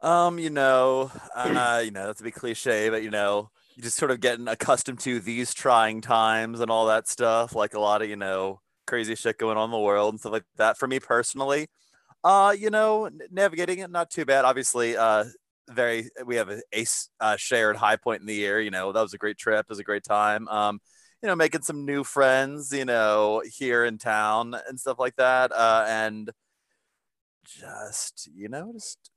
Um, 0.00 0.38
you 0.38 0.50
know, 0.50 1.10
uh, 1.34 1.82
you 1.84 1.90
know, 1.90 2.06
that's 2.06 2.20
a 2.20 2.24
bit 2.24 2.34
cliche, 2.34 2.90
but 2.90 3.02
you 3.02 3.10
know, 3.10 3.50
you 3.74 3.82
just 3.82 3.96
sort 3.96 4.10
of 4.10 4.20
getting 4.20 4.48
accustomed 4.48 5.00
to 5.00 5.18
these 5.18 5.54
trying 5.54 6.00
times 6.00 6.60
and 6.60 6.70
all 6.70 6.86
that 6.86 7.08
stuff, 7.08 7.54
like 7.54 7.74
a 7.74 7.80
lot 7.80 8.02
of, 8.02 8.08
you 8.08 8.16
know, 8.16 8.60
crazy 8.86 9.14
shit 9.14 9.38
going 9.38 9.56
on 9.56 9.66
in 9.66 9.70
the 9.70 9.78
world 9.78 10.12
and 10.12 10.20
stuff 10.20 10.32
like 10.32 10.44
that. 10.56 10.78
For 10.78 10.86
me 10.86 11.00
personally, 11.00 11.68
uh, 12.22 12.54
you 12.58 12.70
know, 12.70 13.10
navigating 13.30 13.80
it 13.80 13.90
not 13.90 14.10
too 14.10 14.24
bad. 14.24 14.44
Obviously, 14.44 14.96
uh, 14.96 15.24
very 15.70 16.10
we 16.26 16.36
have 16.36 16.50
a, 16.50 16.60
a 17.20 17.38
shared 17.38 17.76
high 17.76 17.96
point 17.96 18.20
in 18.20 18.26
the 18.26 18.34
year. 18.34 18.60
You 18.60 18.70
know, 18.70 18.92
that 18.92 19.00
was 19.00 19.14
a 19.14 19.18
great 19.18 19.38
trip. 19.38 19.66
It 19.66 19.68
was 19.68 19.78
a 19.78 19.84
great 19.84 20.04
time. 20.04 20.48
Um, 20.48 20.80
you 21.22 21.28
know, 21.28 21.36
making 21.36 21.62
some 21.62 21.84
new 21.84 22.04
friends. 22.04 22.72
You 22.72 22.84
know, 22.84 23.42
here 23.58 23.84
in 23.84 23.98
town 23.98 24.56
and 24.68 24.78
stuff 24.78 24.98
like 24.98 25.16
that. 25.16 25.52
Uh, 25.52 25.84
and 25.88 26.30
just 27.44 28.28
you 28.34 28.48
know, 28.48 28.72
just 28.72 29.10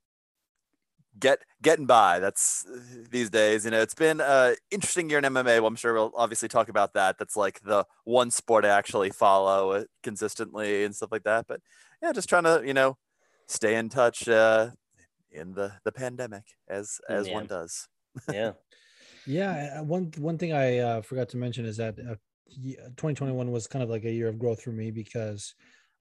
get 1.20 1.40
getting 1.62 1.86
by. 1.86 2.20
That's 2.20 2.66
uh, 2.66 2.80
these 3.10 3.30
days. 3.30 3.66
You 3.66 3.72
know, 3.72 3.82
it's 3.82 3.96
been 3.96 4.22
a 4.22 4.56
interesting 4.72 5.10
year 5.10 5.20
in 5.20 5.26
MMA. 5.26 5.60
Well, 5.60 5.68
I'm 5.68 5.76
sure 5.76 5.94
we'll 5.94 6.14
obviously 6.16 6.48
talk 6.48 6.70
about 6.70 6.94
that. 6.94 7.18
That's 7.18 7.36
like 7.36 7.62
the 7.62 7.86
one 8.04 8.32
sport 8.32 8.66
I 8.66 8.70
actually 8.70 9.10
follow 9.10 9.72
uh, 9.72 9.84
consistently 10.04 10.84
and 10.84 10.96
stuff 10.96 11.12
like 11.12 11.24
that. 11.24 11.46
But 11.48 11.62
yeah, 12.02 12.12
just 12.12 12.30
trying 12.30 12.44
to 12.44 12.62
you 12.66 12.74
know 12.74 12.98
stay 13.48 13.76
in 13.76 13.90
touch 13.90 14.28
uh, 14.28 14.72
in 15.32 15.54
the 15.54 15.74
the 15.84 15.92
pandemic 15.92 16.44
as 16.68 17.00
as 17.10 17.30
one 17.30 17.48
does. 17.48 17.88
Yeah. 18.32 18.52
Yeah, 19.28 19.80
uh, 19.80 19.84
one 19.84 20.14
one 20.18 20.38
thing 20.38 20.54
I 20.54 20.78
uh, 20.78 21.02
forgot 21.02 21.28
to 21.30 21.38
mention 21.38 21.66
is 21.66 21.76
that 21.78 22.00
uh, 22.00 22.16
2021 22.56 23.52
was 23.52 23.68
kind 23.68 23.84
of 23.84 23.90
like 23.90 24.06
a 24.06 24.12
year 24.12 24.30
of 24.30 24.40
growth 24.40 24.62
for 24.62 24.72
me 24.72 24.90
because 24.90 25.54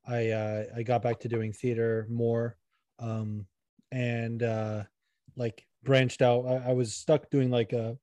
I 0.07 0.31
uh, 0.31 0.65
I 0.77 0.83
got 0.85 1.03
back 1.03 1.19
to 1.21 1.29
doing 1.29 1.53
theater 1.53 2.07
more, 2.09 2.57
um, 3.01 3.47
and 3.91 4.43
uh, 4.45 4.85
like 5.37 5.67
branched 5.83 6.23
out. 6.23 6.47
I, 6.47 6.71
I 6.71 6.73
was 6.73 6.95
stuck 6.95 7.31
doing 7.31 7.51
like 7.51 7.73
a 7.73 7.97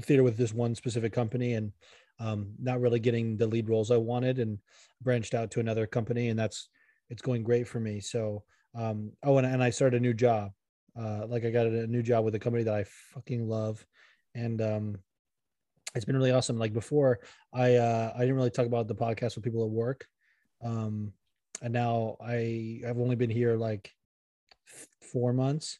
theater 0.00 0.22
with 0.22 0.36
this 0.36 0.52
one 0.52 0.74
specific 0.74 1.12
company 1.12 1.54
and 1.54 1.72
um, 2.18 2.54
not 2.58 2.80
really 2.80 2.98
getting 2.98 3.36
the 3.36 3.46
lead 3.46 3.68
roles 3.68 3.90
I 3.90 3.98
wanted 3.98 4.38
and 4.38 4.58
branched 5.02 5.34
out 5.34 5.50
to 5.52 5.60
another 5.60 5.86
company 5.86 6.28
and 6.28 6.38
that's 6.38 6.68
it's 7.10 7.22
going 7.22 7.42
great 7.42 7.68
for 7.68 7.78
me. 7.78 8.00
So 8.00 8.42
um, 8.74 9.12
oh 9.22 9.38
and, 9.38 9.46
and 9.46 9.62
I 9.62 9.70
started 9.70 9.98
a 9.98 10.02
new 10.02 10.14
job. 10.14 10.50
Uh, 10.98 11.26
like 11.26 11.44
I 11.44 11.50
got 11.50 11.66
a 11.66 11.86
new 11.86 12.02
job 12.02 12.24
with 12.24 12.34
a 12.34 12.38
company 12.38 12.64
that 12.64 12.74
I 12.74 12.84
fucking 13.12 13.46
love 13.46 13.84
and 14.34 14.60
um, 14.60 14.98
it's 15.96 16.04
been 16.04 16.16
really 16.16 16.30
awesome. 16.30 16.58
Like 16.58 16.72
before, 16.72 17.20
I 17.52 17.76
uh, 17.76 18.12
I 18.14 18.20
didn't 18.20 18.36
really 18.36 18.50
talk 18.50 18.66
about 18.66 18.86
the 18.86 18.94
podcast 18.94 19.34
with 19.34 19.44
people 19.44 19.64
at 19.64 19.70
work, 19.70 20.06
um, 20.62 21.12
and 21.62 21.72
now 21.72 22.16
I 22.20 22.82
I've 22.86 22.98
only 22.98 23.16
been 23.16 23.30
here 23.30 23.56
like 23.56 23.90
four 25.12 25.32
months, 25.32 25.78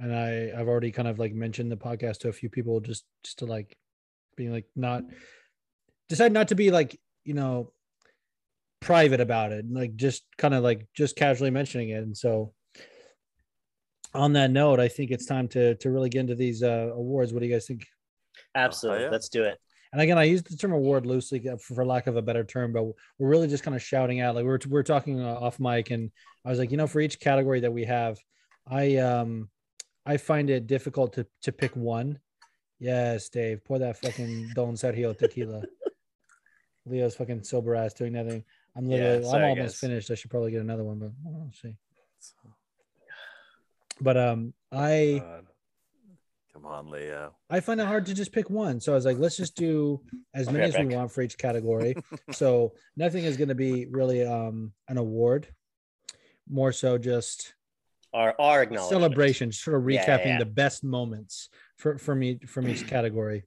and 0.00 0.14
I 0.14 0.52
I've 0.58 0.68
already 0.68 0.90
kind 0.90 1.08
of 1.08 1.18
like 1.18 1.32
mentioned 1.32 1.70
the 1.70 1.76
podcast 1.76 2.18
to 2.18 2.28
a 2.28 2.32
few 2.32 2.48
people 2.48 2.80
just 2.80 3.04
just 3.22 3.38
to 3.40 3.46
like 3.46 3.76
being 4.36 4.52
like 4.52 4.66
not 4.74 5.04
decide 6.08 6.32
not 6.32 6.48
to 6.48 6.54
be 6.54 6.70
like 6.70 6.98
you 7.24 7.34
know 7.34 7.72
private 8.80 9.20
about 9.20 9.52
it 9.52 9.66
like 9.70 9.94
just 9.94 10.24
kind 10.38 10.54
of 10.54 10.64
like 10.64 10.88
just 10.94 11.14
casually 11.14 11.50
mentioning 11.50 11.90
it 11.90 12.02
and 12.02 12.16
so 12.16 12.54
on 14.14 14.32
that 14.32 14.50
note 14.50 14.80
i 14.80 14.88
think 14.88 15.10
it's 15.10 15.26
time 15.26 15.46
to 15.46 15.74
to 15.76 15.90
really 15.90 16.08
get 16.08 16.20
into 16.20 16.34
these 16.34 16.62
uh 16.62 16.88
awards 16.94 17.32
what 17.32 17.40
do 17.40 17.46
you 17.46 17.52
guys 17.52 17.66
think 17.66 17.84
Absolutely. 18.54 19.02
Oh, 19.02 19.06
yeah. 19.06 19.10
Let's 19.10 19.28
do 19.28 19.44
it. 19.44 19.58
and 19.92 20.00
again, 20.00 20.18
I 20.18 20.24
use 20.24 20.42
the 20.42 20.56
term 20.56 20.72
award 20.72 21.06
loosely 21.06 21.48
uh, 21.48 21.56
for, 21.56 21.74
for 21.74 21.86
lack 21.86 22.06
of 22.06 22.16
a 22.16 22.22
better 22.22 22.44
term, 22.44 22.72
but 22.72 22.84
we're 23.18 23.28
really 23.28 23.48
just 23.48 23.62
kind 23.62 23.74
of 23.74 23.82
shouting 23.82 24.20
out. 24.20 24.34
Like 24.34 24.42
we 24.42 24.48
we're 24.48 24.58
we 24.64 24.70
we're 24.70 24.82
talking 24.82 25.20
uh, 25.20 25.34
off 25.34 25.60
mic, 25.60 25.90
and 25.90 26.10
I 26.44 26.50
was 26.50 26.58
like, 26.58 26.70
you 26.70 26.76
know, 26.76 26.86
for 26.86 27.00
each 27.00 27.20
category 27.20 27.60
that 27.60 27.72
we 27.72 27.84
have, 27.84 28.18
I 28.66 28.96
um 28.96 29.48
I 30.06 30.16
find 30.16 30.50
it 30.50 30.66
difficult 30.66 31.12
to 31.14 31.26
to 31.42 31.52
pick 31.52 31.74
one. 31.76 32.18
Yes, 32.78 33.28
Dave, 33.28 33.64
pour 33.64 33.78
that 33.78 33.98
fucking 33.98 34.52
Don 34.54 34.74
Sergio 34.74 35.16
tequila. 35.16 35.62
Leo's 36.86 37.14
fucking 37.14 37.42
sober 37.42 37.74
ass 37.74 37.92
doing 37.92 38.14
nothing. 38.14 38.42
I'm 38.74 38.86
Yeah, 38.86 38.96
literally, 38.96 39.28
I'm 39.28 39.50
almost 39.50 39.76
finished. 39.76 40.10
I 40.10 40.14
should 40.14 40.30
probably 40.30 40.52
get 40.52 40.62
another 40.62 40.84
one, 40.84 40.98
but 40.98 41.10
we'll 41.22 41.52
see. 41.52 41.76
But 44.00 44.16
um, 44.16 44.54
I 44.72 45.22
Uh, 45.24 45.40
Come 46.52 46.66
on, 46.66 46.90
Leo. 46.90 47.34
I 47.48 47.60
find 47.60 47.80
it 47.80 47.86
hard 47.86 48.06
to 48.06 48.14
just 48.14 48.32
pick 48.32 48.50
one. 48.50 48.80
So 48.80 48.92
I 48.92 48.94
was 48.94 49.04
like, 49.04 49.18
let's 49.18 49.36
just 49.36 49.56
do 49.56 50.02
as 50.34 50.50
many 50.50 50.64
as 50.64 50.76
we 50.76 50.94
want 50.94 51.12
for 51.12 51.22
each 51.22 51.38
category. 51.38 51.94
so 52.32 52.74
nothing 52.96 53.24
is 53.24 53.36
going 53.36 53.48
to 53.48 53.54
be 53.54 53.86
really 53.86 54.26
um, 54.26 54.72
an 54.88 54.98
award, 54.98 55.46
more 56.48 56.72
so 56.72 56.98
just 56.98 57.54
our 58.12 58.34
our 58.38 58.62
acknowledgement. 58.62 59.02
celebration, 59.02 59.52
sort 59.52 59.76
of 59.76 59.82
recapping 59.84 60.26
yeah, 60.26 60.32
yeah. 60.32 60.38
the 60.38 60.46
best 60.46 60.82
moments 60.84 61.48
for 61.76 61.98
from 61.98 62.22
each 62.22 62.44
from 62.46 62.68
each 62.70 62.86
category. 62.86 63.44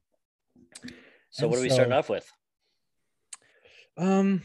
So 1.30 1.44
And 1.44 1.50
what 1.50 1.58
are 1.58 1.62
we 1.62 1.68
so- 1.68 1.74
starting 1.76 1.92
off 1.92 2.08
with? 2.08 2.30
Um, 3.96 4.42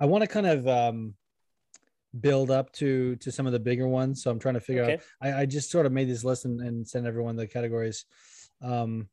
I 0.00 0.06
want 0.06 0.22
to 0.22 0.28
kind 0.28 0.46
of 0.46 0.66
um, 0.66 1.14
build 2.18 2.50
up 2.50 2.72
to 2.72 3.16
to 3.16 3.30
some 3.30 3.46
of 3.46 3.52
the 3.52 3.58
bigger 3.60 3.86
ones. 3.86 4.22
So 4.22 4.30
I'm 4.30 4.38
trying 4.38 4.54
to 4.54 4.60
figure 4.60 4.84
out 4.84 5.00
I, 5.20 5.42
I 5.42 5.46
just 5.46 5.70
sort 5.70 5.86
of 5.86 5.92
made 5.92 6.08
this 6.08 6.24
list 6.24 6.44
and, 6.44 6.60
and 6.60 6.86
sent 6.86 7.06
everyone 7.06 7.36
the 7.36 7.46
categories. 7.46 8.04
Um, 8.62 9.08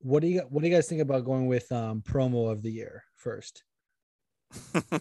what 0.00 0.20
do 0.20 0.28
you 0.28 0.40
what 0.48 0.62
do 0.62 0.68
you 0.68 0.74
guys 0.74 0.88
think 0.88 1.02
about 1.02 1.24
going 1.24 1.46
with 1.46 1.70
um, 1.72 2.02
promo 2.02 2.50
of 2.50 2.62
the 2.62 2.70
year 2.70 3.04
first? 3.16 3.64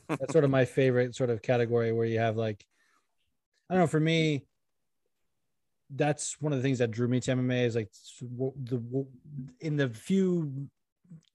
That's 0.07 0.31
sort 0.31 0.43
of 0.43 0.49
my 0.49 0.65
favorite 0.65 1.15
sort 1.15 1.29
of 1.29 1.41
category 1.41 1.91
where 1.91 2.05
you 2.05 2.19
have 2.19 2.37
like, 2.37 2.65
I 3.69 3.73
don't 3.73 3.83
know. 3.83 3.87
For 3.87 3.99
me, 3.99 4.45
that's 5.93 6.39
one 6.41 6.53
of 6.53 6.59
the 6.59 6.63
things 6.63 6.79
that 6.79 6.91
drew 6.91 7.07
me 7.07 7.19
to 7.21 7.31
MMA 7.31 7.65
is 7.65 7.75
like 7.75 7.89
the 8.21 9.05
in 9.59 9.77
the 9.77 9.89
few 9.89 10.69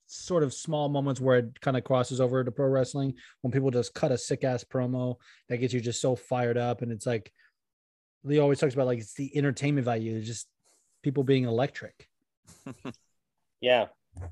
sort 0.07 0.43
of 0.43 0.53
small 0.53 0.89
moments 0.91 1.21
where 1.21 1.39
it 1.39 1.61
kind 1.61 1.77
of 1.77 1.85
crosses 1.85 2.21
over 2.21 2.45
to 2.45 2.51
pro 2.53 2.67
wrestling 2.67 3.15
when 3.41 3.51
people 3.51 3.71
just 3.71 3.95
cut 3.95 4.13
a 4.13 4.19
sick 4.19 4.45
ass 4.45 4.63
promo 4.63 5.17
that 5.49 5.57
gets 5.57 5.73
you 5.73 5.81
just 5.81 6.03
so 6.03 6.15
fired 6.15 6.59
up 6.59 6.83
and 6.83 6.93
it's 6.93 7.07
like 7.07 7.33
lee 8.25 8.39
always 8.39 8.59
talks 8.59 8.75
about 8.75 8.87
like 8.87 8.99
it's 8.99 9.15
the 9.15 9.35
entertainment 9.37 9.85
value, 9.85 10.17
it's 10.17 10.27
just 10.27 10.49
people 11.03 11.25
being 11.25 11.45
electric. 11.45 12.09
Yeah, 13.63 13.87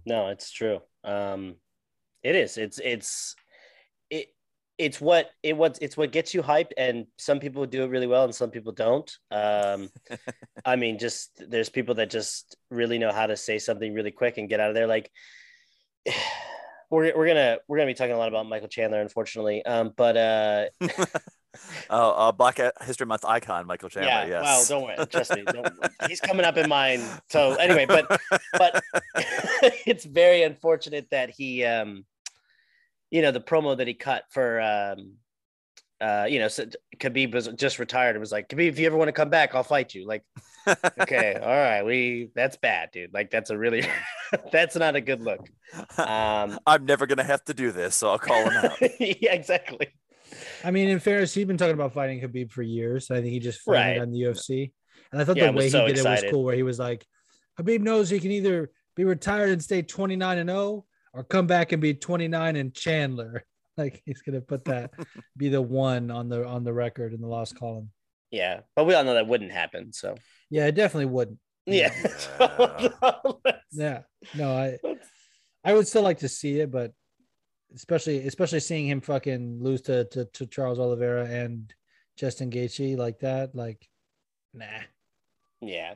no, 0.04 0.26
it's 0.26 0.50
true. 0.50 0.80
Um, 1.04 1.54
it 2.24 2.34
is. 2.34 2.58
It's 2.58 2.80
it's 2.80 3.36
it 3.38 3.49
it's 4.80 4.98
what 4.98 5.30
it 5.42 5.54
what 5.54 5.78
it's 5.82 5.96
what 5.96 6.10
gets 6.10 6.32
you 6.32 6.42
hyped, 6.42 6.72
and 6.78 7.06
some 7.18 7.38
people 7.38 7.66
do 7.66 7.84
it 7.84 7.88
really 7.88 8.06
well, 8.06 8.24
and 8.24 8.34
some 8.34 8.50
people 8.50 8.72
don't. 8.72 9.10
Um, 9.30 9.90
I 10.64 10.76
mean, 10.76 10.98
just 10.98 11.42
there's 11.48 11.68
people 11.68 11.96
that 11.96 12.08
just 12.08 12.56
really 12.70 12.98
know 12.98 13.12
how 13.12 13.26
to 13.26 13.36
say 13.36 13.58
something 13.58 13.92
really 13.92 14.10
quick 14.10 14.38
and 14.38 14.48
get 14.48 14.58
out 14.58 14.70
of 14.70 14.74
there. 14.74 14.86
Like 14.86 15.10
we're 16.90 17.14
we're 17.14 17.26
gonna 17.26 17.58
we're 17.68 17.76
gonna 17.76 17.90
be 17.90 17.94
talking 17.94 18.14
a 18.14 18.18
lot 18.18 18.28
about 18.28 18.48
Michael 18.48 18.68
Chandler, 18.68 19.02
unfortunately. 19.02 19.62
Um, 19.66 19.92
but 19.94 20.16
uh, 20.16 20.64
oh, 21.90 22.10
uh, 22.12 22.32
Black 22.32 22.58
History 22.80 23.06
Month 23.06 23.26
icon, 23.26 23.66
Michael 23.66 23.90
Chandler. 23.90 24.10
yeah, 24.10 24.26
yes. 24.26 24.42
well, 24.42 24.64
don't 24.80 24.88
worry, 24.88 25.06
trust 25.08 25.36
me, 25.36 25.42
don't, 25.42 25.68
he's 26.08 26.20
coming 26.22 26.46
up 26.46 26.56
in 26.56 26.70
mine. 26.70 27.02
So 27.28 27.52
anyway, 27.56 27.84
but 27.84 28.18
but 28.54 28.82
it's 29.86 30.06
very 30.06 30.42
unfortunate 30.42 31.08
that 31.10 31.28
he 31.28 31.66
um 31.66 32.06
you 33.10 33.22
know 33.22 33.30
the 33.32 33.40
promo 33.40 33.76
that 33.76 33.86
he 33.86 33.94
cut 33.94 34.24
for 34.30 34.60
um 34.60 35.12
uh 36.00 36.26
you 36.28 36.38
know 36.38 36.48
so 36.48 36.66
Khabib 36.98 37.34
was 37.34 37.48
just 37.48 37.78
retired 37.78 38.10
and 38.16 38.20
was 38.20 38.32
like 38.32 38.48
Khabib 38.48 38.68
if 38.68 38.78
you 38.78 38.86
ever 38.86 38.96
want 38.96 39.08
to 39.08 39.12
come 39.12 39.30
back 39.30 39.54
I'll 39.54 39.62
fight 39.62 39.94
you 39.94 40.06
like 40.06 40.24
okay 40.98 41.38
all 41.42 41.48
right 41.48 41.82
we 41.84 42.30
that's 42.34 42.56
bad 42.56 42.90
dude 42.92 43.12
like 43.12 43.30
that's 43.30 43.50
a 43.50 43.58
really 43.58 43.84
that's 44.52 44.76
not 44.76 44.96
a 44.96 45.00
good 45.00 45.20
look 45.22 45.48
um 45.98 46.58
I'm 46.66 46.84
never 46.86 47.06
gonna 47.06 47.24
have 47.24 47.44
to 47.44 47.54
do 47.54 47.70
this, 47.70 47.94
so 47.96 48.10
I'll 48.10 48.18
call 48.18 48.48
him 48.48 48.56
out. 48.56 48.78
yeah 49.00 49.32
exactly 49.34 49.88
I 50.62 50.70
mean, 50.70 50.88
in 50.88 51.00
fairness, 51.00 51.32
he's 51.34 51.46
been 51.46 51.56
talking 51.56 51.74
about 51.74 51.92
fighting 51.94 52.20
Khabib 52.20 52.52
for 52.52 52.62
years. 52.62 53.10
I 53.10 53.16
think 53.16 53.28
he 53.28 53.38
just 53.40 53.62
finally 53.62 53.84
Right. 53.84 53.96
got 53.96 54.02
in 54.04 54.12
the 54.12 54.20
UFC. 54.20 54.72
And 55.10 55.20
I 55.20 55.24
thought 55.24 55.36
Yeah, 55.36 55.44
the 55.44 55.48
I 55.48 55.50
was 55.52 55.64
way 55.64 55.64
he 55.66 55.70
so 55.70 55.86
did 55.86 55.96
it 55.98 56.04
was 56.04 56.24
cool, 56.30 56.44
where 56.44 56.54
he 56.54 56.62
was 56.62 56.78
like, 56.78 57.06
Khabib 57.58 57.80
knows 57.80 58.10
he 58.10 58.20
can 58.20 58.30
either 58.30 58.70
be 58.94 59.04
retired 59.04 59.50
and 59.50 59.62
stay 59.62 59.82
29 59.82 60.38
and 60.38 60.50
0 60.50 60.84
or 61.12 61.24
come 61.24 61.46
back 61.46 61.72
and 61.72 61.80
be 61.82 61.94
29 61.94 62.56
and 62.56 62.74
Chandler. 62.74 63.44
Like 63.76 64.02
he's 64.04 64.20
gonna 64.20 64.42
put 64.42 64.64
that 64.66 64.90
be 65.38 65.48
the 65.48 65.62
one 65.62 66.10
on 66.10 66.28
the 66.28 66.44
on 66.46 66.64
the 66.64 66.72
record 66.72 67.14
in 67.14 67.20
the 67.22 67.28
lost 67.28 67.56
column. 67.58 67.90
yeah 68.30 68.60
but 68.76 68.84
we 68.84 68.92
all 68.94 69.04
know 69.04 69.14
that 69.14 69.26
wouldn't 69.28 69.52
happen 69.52 69.92
so 69.94 70.16
Yeah, 70.50 70.66
it 70.66 70.74
definitely 70.74 71.06
wouldn't. 71.06 71.38
yeah, 71.64 71.94
Yeah. 73.72 74.00
No, 74.34 74.52
I 74.54 74.78
I 75.64 75.72
would 75.72 75.86
still 75.88 76.02
like 76.02 76.18
to 76.18 76.28
see 76.28 76.60
it, 76.60 76.70
but 76.70 76.92
especially 77.74 78.26
especially 78.26 78.60
seeing 78.60 78.86
him 78.86 79.00
fucking 79.00 79.62
lose 79.62 79.80
to 79.82 80.04
to, 80.06 80.24
to 80.26 80.46
Charles 80.46 80.78
Oliveira 80.78 81.24
and 81.24 81.72
Justin 82.18 82.50
Gaethje 82.50 82.98
like 82.98 83.20
that, 83.20 83.54
like 83.54 83.88
nah. 84.52 84.66
yeah 85.62 85.94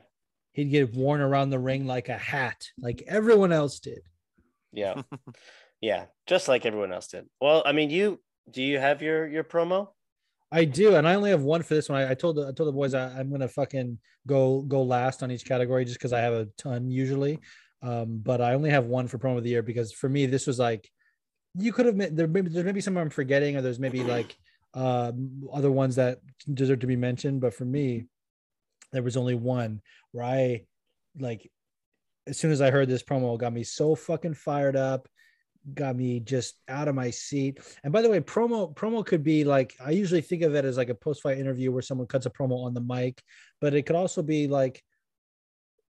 He'd 0.53 0.71
get 0.71 0.95
worn 0.95 1.19
around 1.21 1.49
the 1.49 1.59
ring 1.59 1.85
like 1.85 2.07
a 2.09 2.17
hat, 2.17 2.65
like 2.79 3.03
everyone 3.05 3.51
else 3.51 3.79
did. 3.79 3.99
Yeah 4.75 5.01
yeah 5.81 6.05
just 6.27 6.47
like 6.47 6.65
everyone 6.65 6.93
else 6.93 7.07
did 7.07 7.25
well 7.41 7.63
I 7.65 7.71
mean 7.71 7.89
you 7.89 8.19
do 8.49 8.61
you 8.61 8.77
have 8.79 9.01
your 9.01 9.27
your 9.27 9.43
promo 9.43 9.89
I 10.51 10.63
do, 10.63 10.95
and 10.95 11.07
I 11.07 11.15
only 11.15 11.31
have 11.31 11.41
one 11.41 11.63
for 11.63 11.73
this 11.73 11.89
one. 11.89 12.01
I, 12.01 12.11
I 12.11 12.13
told 12.13 12.37
the 12.37 12.43
I 12.47 12.51
told 12.51 12.69
the 12.69 12.71
boys 12.71 12.93
I, 12.93 13.07
I'm 13.07 13.29
gonna 13.29 13.47
fucking 13.47 13.97
go 14.27 14.61
go 14.61 14.83
last 14.83 15.23
on 15.23 15.31
each 15.31 15.43
category 15.43 15.85
just 15.85 15.97
because 15.97 16.13
I 16.13 16.21
have 16.21 16.33
a 16.33 16.45
ton 16.57 16.89
usually. 16.89 17.39
Um, 17.81 18.21
but 18.23 18.41
I 18.41 18.53
only 18.53 18.69
have 18.69 18.85
one 18.85 19.07
for 19.07 19.17
promo 19.17 19.37
of 19.37 19.43
the 19.43 19.49
year 19.49 19.63
because 19.63 19.91
for 19.91 20.07
me 20.07 20.25
this 20.27 20.47
was 20.47 20.57
like 20.57 20.89
you 21.55 21.73
could 21.73 21.85
have 21.85 22.15
there 22.15 22.27
maybe 22.27 22.49
there's 22.49 22.65
maybe 22.65 22.81
some 22.81 22.97
I'm 22.97 23.09
forgetting 23.09 23.57
or 23.57 23.61
there's 23.61 23.79
maybe 23.79 24.03
like 24.03 24.35
uh 24.73 25.11
other 25.51 25.71
ones 25.71 25.95
that 25.95 26.19
deserve 26.53 26.79
to 26.79 26.87
be 26.87 26.95
mentioned, 26.95 27.41
but 27.41 27.53
for 27.53 27.65
me 27.65 28.05
there 28.91 29.03
was 29.03 29.17
only 29.17 29.35
one 29.35 29.81
where 30.11 30.25
I 30.25 30.65
like 31.19 31.51
as 32.27 32.37
soon 32.37 32.51
as 32.51 32.61
I 32.61 32.71
heard 32.71 32.89
this 32.89 33.03
promo 33.03 33.37
got 33.37 33.53
me 33.53 33.63
so 33.63 33.95
fucking 33.95 34.33
fired 34.33 34.75
up 34.75 35.07
got 35.73 35.95
me 35.95 36.19
just 36.19 36.59
out 36.67 36.87
of 36.87 36.93
my 36.93 37.09
seat. 37.09 37.59
And 37.83 37.91
by 37.91 38.03
the 38.03 38.09
way, 38.09 38.19
promo 38.19 38.73
promo 38.75 39.03
could 39.05 39.23
be 39.23 39.43
like 39.43 39.73
I 39.83 39.91
usually 39.91 40.21
think 40.21 40.43
of 40.43 40.53
it 40.53 40.63
as 40.65 40.77
like 40.77 40.89
a 40.89 40.95
post 40.95 41.23
fight 41.23 41.39
interview 41.39 41.71
where 41.71 41.81
someone 41.81 42.07
cuts 42.07 42.27
a 42.27 42.29
promo 42.29 42.63
on 42.65 42.73
the 42.73 42.81
mic, 42.81 43.21
but 43.61 43.73
it 43.73 43.83
could 43.87 43.95
also 43.95 44.21
be 44.21 44.47
like 44.47 44.83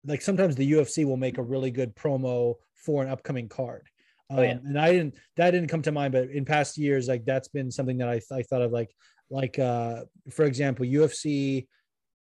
like 0.05 0.21
sometimes 0.21 0.55
the 0.55 0.71
UFC 0.73 1.03
will 1.05 1.17
make 1.17 1.37
a 1.39 1.43
really 1.43 1.71
good 1.71 1.95
promo 1.95 2.55
for 2.75 3.01
an 3.03 3.09
upcoming 3.09 3.49
card. 3.49 3.87
Um, 4.29 4.39
Oh, 4.39 4.41
yeah. 4.43 4.51
and 4.51 4.79
I 4.79 4.91
didn't 4.91 5.15
that 5.37 5.51
didn't 5.51 5.69
come 5.69 5.81
to 5.83 5.91
mind, 5.91 6.13
but 6.13 6.29
in 6.29 6.45
past 6.45 6.77
years, 6.77 7.07
like 7.07 7.25
that's 7.25 7.47
been 7.47 7.71
something 7.71 7.97
that 7.97 8.09
I, 8.09 8.21
I 8.31 8.43
thought 8.43 8.61
of 8.61 8.71
like 8.71 8.91
like 9.31 9.57
uh 9.57 10.03
for 10.29 10.45
example, 10.45 10.85
UFC 10.85 11.67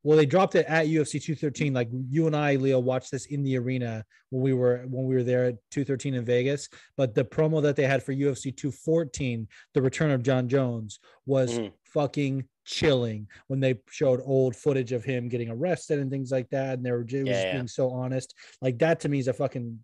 well, 0.03 0.17
they 0.17 0.25
dropped 0.25 0.55
it 0.55 0.65
at 0.67 0.87
UFC 0.87 1.21
213. 1.21 1.73
Like 1.73 1.89
you 2.09 2.27
and 2.27 2.35
I, 2.35 2.55
Leo, 2.55 2.79
watched 2.79 3.11
this 3.11 3.27
in 3.27 3.43
the 3.43 3.57
arena 3.57 4.03
when 4.29 4.41
we 4.41 4.53
were 4.53 4.83
when 4.87 5.05
we 5.05 5.15
were 5.15 5.23
there 5.23 5.45
at 5.45 5.55
213 5.71 6.15
in 6.15 6.25
Vegas. 6.25 6.69
But 6.97 7.13
the 7.13 7.23
promo 7.25 7.61
that 7.61 7.75
they 7.75 7.85
had 7.85 8.01
for 8.03 8.13
UFC 8.13 8.55
214, 8.55 9.47
the 9.73 9.81
return 9.81 10.11
of 10.11 10.23
Jon 10.23 10.47
Jones, 10.47 10.99
was 11.25 11.59
Mhm. 11.59 11.73
fucking 11.83 12.45
chilling 12.63 13.27
when 13.47 13.59
they 13.59 13.79
showed 13.89 14.21
old 14.23 14.55
footage 14.55 14.91
of 14.91 15.03
him 15.03 15.27
getting 15.27 15.49
arrested 15.49 15.99
and 15.99 16.09
things 16.11 16.31
like 16.31 16.49
that. 16.49 16.75
And 16.77 16.85
they 16.85 16.91
were 16.91 17.03
just 17.03 17.27
Yeah, 17.27 17.43
yeah. 17.43 17.53
being 17.53 17.67
so 17.67 17.89
honest. 17.91 18.33
Like 18.61 18.77
that 18.79 18.99
to 19.01 19.09
me 19.09 19.19
is 19.19 19.27
a 19.27 19.33
fucking 19.33 19.83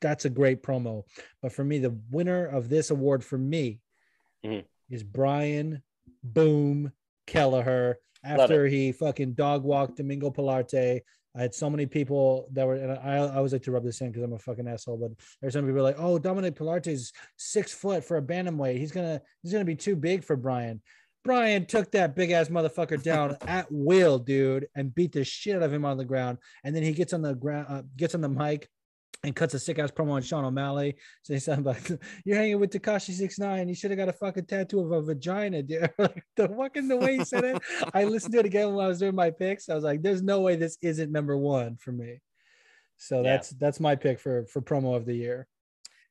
that's 0.00 0.26
a 0.26 0.30
great 0.30 0.62
promo. 0.62 1.04
But 1.40 1.52
for 1.52 1.64
me, 1.64 1.78
the 1.78 1.96
winner 2.10 2.44
of 2.44 2.68
this 2.68 2.90
award 2.90 3.24
for 3.24 3.38
me 3.38 3.80
Mhm. 4.44 4.64
is 4.90 5.02
Brian 5.02 5.82
Boom 6.22 6.92
Kelleher. 7.26 7.98
After 8.24 8.66
he 8.66 8.92
fucking 8.92 9.34
dog 9.34 9.64
walked 9.64 9.96
Domingo 9.96 10.30
Pilarte, 10.30 11.00
I 11.36 11.42
had 11.42 11.54
so 11.54 11.68
many 11.68 11.84
people 11.84 12.48
that 12.52 12.66
were, 12.66 12.74
and 12.74 12.92
I, 12.92 13.16
I 13.16 13.36
always 13.36 13.52
like 13.52 13.62
to 13.64 13.72
rub 13.72 13.84
this 13.84 14.00
in 14.00 14.10
because 14.10 14.22
I'm 14.22 14.32
a 14.32 14.38
fucking 14.38 14.68
asshole. 14.68 14.98
But 14.98 15.12
there's 15.40 15.54
some 15.54 15.66
people 15.66 15.82
like, 15.82 15.98
oh, 15.98 16.18
Dominic 16.18 16.54
Pilarte's 16.54 17.12
six 17.36 17.72
foot 17.74 18.04
for 18.04 18.16
a 18.16 18.22
bantamweight. 18.22 18.78
He's 18.78 18.92
gonna, 18.92 19.20
he's 19.42 19.52
gonna 19.52 19.64
be 19.64 19.74
too 19.74 19.96
big 19.96 20.24
for 20.24 20.36
Brian. 20.36 20.80
Brian 21.24 21.64
took 21.64 21.90
that 21.92 22.14
big 22.14 22.30
ass 22.30 22.48
motherfucker 22.48 23.02
down 23.02 23.36
at 23.48 23.66
will, 23.70 24.18
dude, 24.18 24.68
and 24.76 24.94
beat 24.94 25.12
the 25.12 25.24
shit 25.24 25.56
out 25.56 25.62
of 25.62 25.72
him 25.72 25.84
on 25.84 25.96
the 25.96 26.04
ground. 26.04 26.38
And 26.62 26.76
then 26.76 26.82
he 26.82 26.92
gets 26.92 27.12
on 27.12 27.22
the 27.22 27.34
ground, 27.34 27.66
uh, 27.68 27.82
gets 27.96 28.14
on 28.14 28.20
the 28.20 28.28
mic, 28.28 28.68
and 29.22 29.34
cuts 29.34 29.54
a 29.54 29.58
sick 29.58 29.78
ass 29.78 29.90
promo 29.90 30.12
on 30.12 30.22
Sean 30.22 30.44
O'Malley. 30.44 30.96
So 31.22 31.32
he 31.32 31.40
sounds 31.40 31.64
like 31.64 31.90
you're 32.24 32.36
hanging 32.36 32.60
with 32.60 32.70
Tekashi 32.70 33.12
Six 33.12 33.38
Nine. 33.38 33.68
You 33.68 33.74
should 33.74 33.90
have 33.90 33.98
got 33.98 34.08
a 34.08 34.12
fucking 34.12 34.46
tattoo 34.46 34.80
of 34.80 34.92
a 34.92 35.02
vagina, 35.02 35.62
dude. 35.62 35.90
like 35.98 36.24
the 36.36 36.48
fucking 36.48 36.88
the 36.88 36.96
way 36.96 37.18
he 37.18 37.24
said 37.24 37.44
it. 37.44 37.62
I 37.94 38.04
listened 38.04 38.32
to 38.34 38.40
it 38.40 38.46
again 38.46 38.74
when 38.74 38.84
I 38.84 38.88
was 38.88 38.98
doing 38.98 39.14
my 39.14 39.30
picks. 39.30 39.68
I 39.68 39.74
was 39.74 39.84
like, 39.84 40.02
there's 40.02 40.22
no 40.22 40.40
way 40.40 40.56
this 40.56 40.76
isn't 40.82 41.10
number 41.12 41.36
one 41.36 41.76
for 41.76 41.92
me. 41.92 42.20
So 42.96 43.18
Yeah. 43.22 43.34
that's 43.34 43.50
that's 43.50 43.80
my 43.80 43.96
pick 43.96 44.20
for 44.20 44.46
for 44.46 44.60
promo 44.62 44.96
of 44.96 45.06
the 45.06 45.14
year. 45.14 45.46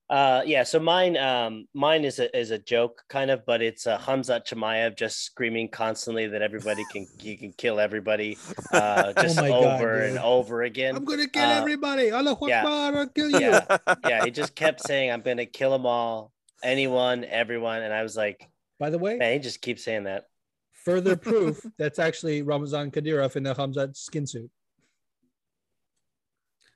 Uh, 0.10 0.44
yeah. 0.46 0.64
So 0.64 0.80
mine, 0.80 1.18
um, 1.18 1.66
mine 1.74 2.04
is 2.04 2.20
a 2.20 2.36
is 2.38 2.52
a 2.52 2.60
joke 2.60 3.04
kind 3.10 3.32
of, 3.32 3.46
but 3.46 3.62
it's 3.62 3.88
uh, 3.88 3.98
Khamzat 3.98 4.46
Chimaev 4.46 4.96
just 4.98 5.24
screaming 5.24 5.70
constantly 5.70 6.28
that 6.28 6.42
everybody 6.42 6.84
can 6.92 7.08
he 7.20 7.36
can 7.38 7.54
kill 7.54 7.80
everybody, 7.80 8.38
uh, 8.74 9.14
just 9.14 9.40
Oh 9.40 9.42
my 9.42 9.50
God, 9.50 9.82
over 9.82 10.02
and 10.02 10.20
over 10.20 10.62
again. 10.64 10.96
I'm 10.96 11.06
gonna 11.06 11.28
kill 11.28 11.44
Uh, 11.50 11.60
everybody. 11.62 12.12
Allah 12.12 12.38
yeah. 12.48 12.60
Akbar, 12.60 13.00
I'll 13.00 13.08
kill 13.08 13.30
you. 13.32 13.40
Yeah. 13.40 13.78
yeah, 14.08 14.26
he 14.26 14.32
just 14.32 14.54
kept 14.56 14.82
saying, 14.86 15.10
"I'm 15.10 15.22
gonna 15.22 15.46
kill 15.48 15.72
them 15.72 15.86
all, 15.86 16.32
anyone, 16.62 17.24
everyone," 17.24 17.82
and 17.82 17.94
I 17.94 18.04
was 18.04 18.16
like, 18.18 18.48
By 18.80 18.90
the 18.92 19.00
way, 19.00 19.16
man, 19.18 19.34
he 19.34 19.40
just 19.40 19.62
keeps 19.62 19.84
saying 19.84 20.04
that. 20.04 20.26
further 20.74 21.16
proof 21.30 21.66
that's 21.80 21.98
actually 21.98 22.42
Ramzan 22.44 22.92
Kadyrov 22.92 23.36
in 23.38 23.44
the 23.44 23.56
Khamzat 23.56 23.96
skin 23.96 24.28
suit. 24.28 24.52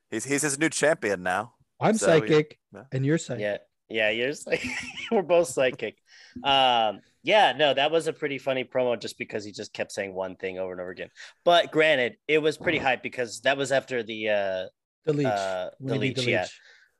He's 0.10 0.24
he's 0.24 0.42
his 0.44 0.58
new 0.58 0.70
champion 0.70 1.22
now. 1.22 1.54
I'm 1.80 1.98
So, 1.98 2.08
psychic, 2.08 2.60
Yeah. 2.74 2.84
and 2.92 3.06
you're 3.06 3.18
psychic. 3.18 3.42
Yeah, 3.42 3.58
yeah, 3.90 4.10
you're 4.10 4.28
just 4.34 4.48
like 4.48 4.64
we're 5.12 5.22
both 5.22 5.48
psychic. 5.48 5.98
Um, 6.44 7.02
yeah, 7.24 7.54
no, 7.58 7.74
that 7.74 7.92
was 7.92 8.08
a 8.08 8.14
pretty 8.14 8.38
funny 8.38 8.64
promo 8.64 9.00
just 9.00 9.18
because 9.18 9.44
he 9.46 9.52
just 9.52 9.74
kept 9.74 9.92
saying 9.92 10.14
one 10.14 10.36
thing 10.36 10.58
over 10.60 10.72
and 10.72 10.82
over 10.82 10.90
again. 10.92 11.10
But 11.46 11.72
granted, 11.72 12.18
it 12.28 12.40
was 12.40 12.58
pretty 12.58 12.78
hype 12.78 13.04
because 13.04 13.42
that 13.42 13.58
was 13.58 13.72
after 13.72 14.04
the 14.04 14.30
uh 14.30 14.66
The 15.06 15.14
leech. 15.14 15.26
Uh, 15.28 15.70
When 15.80 16.00
the 16.00 16.06
he 16.08 16.14
beat 16.14 16.18
leech, 16.20 16.28
yeah. 16.28 16.48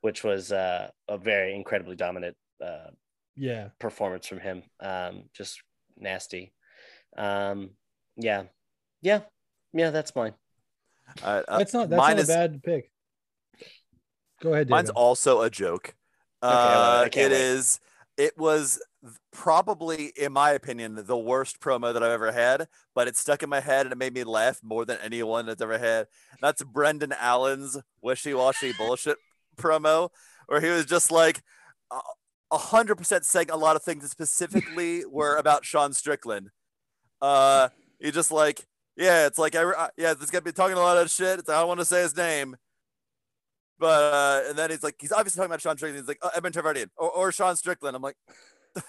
which 0.02 0.24
was 0.24 0.52
uh, 0.52 0.90
a 1.08 1.18
very 1.18 1.56
incredibly 1.56 1.96
dominant 1.96 2.36
uh 2.64 2.90
Yeah. 3.36 3.70
performance 3.80 4.28
from 4.28 4.40
him. 4.40 4.64
Um, 4.80 5.30
just 5.34 5.62
nasty. 5.98 6.54
Um, 7.18 7.72
yeah, 8.18 8.44
yeah, 9.02 9.22
yeah. 9.74 9.90
That's 9.92 10.14
mine. 10.16 10.34
All 11.24 11.36
right, 11.36 11.46
uh, 11.48 11.58
That's 11.58 11.74
not 11.74 11.90
that's 11.90 11.98
mine 11.98 12.16
not 12.18 12.24
is 12.24 12.30
a 12.30 12.34
bad 12.34 12.64
pick. 12.64 12.92
Go 14.42 14.54
ahead, 14.54 14.70
mine's 14.70 14.90
also 14.90 15.42
a 15.42 15.50
joke. 15.50 15.90
It. 15.90 15.94
Uh, 16.42 17.04
it 17.08 17.16
wait. 17.16 17.32
is. 17.32 17.80
It 18.18 18.38
was 18.38 18.82
probably, 19.32 20.12
in 20.16 20.34
my 20.34 20.52
opinion, 20.52 21.04
the 21.06 21.18
worst 21.18 21.60
promo 21.60 21.94
that 21.94 22.02
I've 22.02 22.12
ever 22.12 22.32
had, 22.32 22.68
but 22.96 23.08
it 23.08 23.16
stuck 23.16 23.44
in 23.44 23.50
my 23.50 23.60
head 23.60 23.86
and 23.86 23.94
it 23.94 23.98
made 23.98 24.14
me 24.14 24.24
laugh 24.24 24.60
more 24.64 24.86
than 24.86 24.98
anyone 25.04 25.46
that's 25.46 25.62
ever 25.62 25.78
had. 25.78 26.08
That's 26.42 26.64
Brendan 26.64 27.14
Allen's 27.14 27.78
wishy-washy 28.02 28.74
bullshit 28.74 29.18
promo, 29.56 30.10
where 30.48 30.62
he 30.62 30.70
was 30.70 30.86
just 30.86 31.12
like 31.12 31.42
a- 31.92 32.00
a 32.52 32.58
hundred 32.58 32.96
percent 32.96 33.26
saying 33.26 33.52
a 33.52 33.58
lot 33.58 33.76
of 33.76 33.84
things 33.84 34.02
that 34.04 34.10
specifically 34.10 35.06
were 35.06 35.38
about 35.38 35.64
Sean 35.64 35.94
Strickland. 35.94 36.50
Uh, 37.22 37.70
he 38.00 38.12
just 38.12 38.32
like, 38.32 38.66
yeah, 38.96 39.28
it's 39.28 39.38
like, 39.38 39.56
I, 39.56 39.64
I- 39.64 39.90
yeah, 39.96 40.16
this 40.16 40.32
guy 40.32 40.40
be 40.40 40.52
talking 40.52 40.78
a 40.78 40.82
lot 40.82 40.98
of 40.98 41.12
shit. 41.12 41.40
It's- 41.40 41.50
I 41.50 41.60
don't 41.60 41.68
want 41.68 41.80
to 41.82 41.86
say 41.86 42.02
his 42.02 42.16
name. 42.16 42.56
But 43.80 44.14
uh, 44.14 44.50
and 44.50 44.58
then 44.58 44.70
he's 44.72 44.84
like, 44.84 44.96
he's 45.00 45.12
obviously 45.12 45.40
talking 45.40 45.52
about 45.52 45.62
Sean 45.62 45.78
Strickland. 45.78 46.04
He's 46.04 46.08
like, 46.08 46.20
oh, 46.22 46.30
Edmund 46.36 46.56
Tarverdyan 46.56 46.90
or, 46.98 47.10
or 47.12 47.32
Sean 47.32 47.56
Strickland. 47.56 47.96
I'm 47.96 48.02
like, 48.02 48.18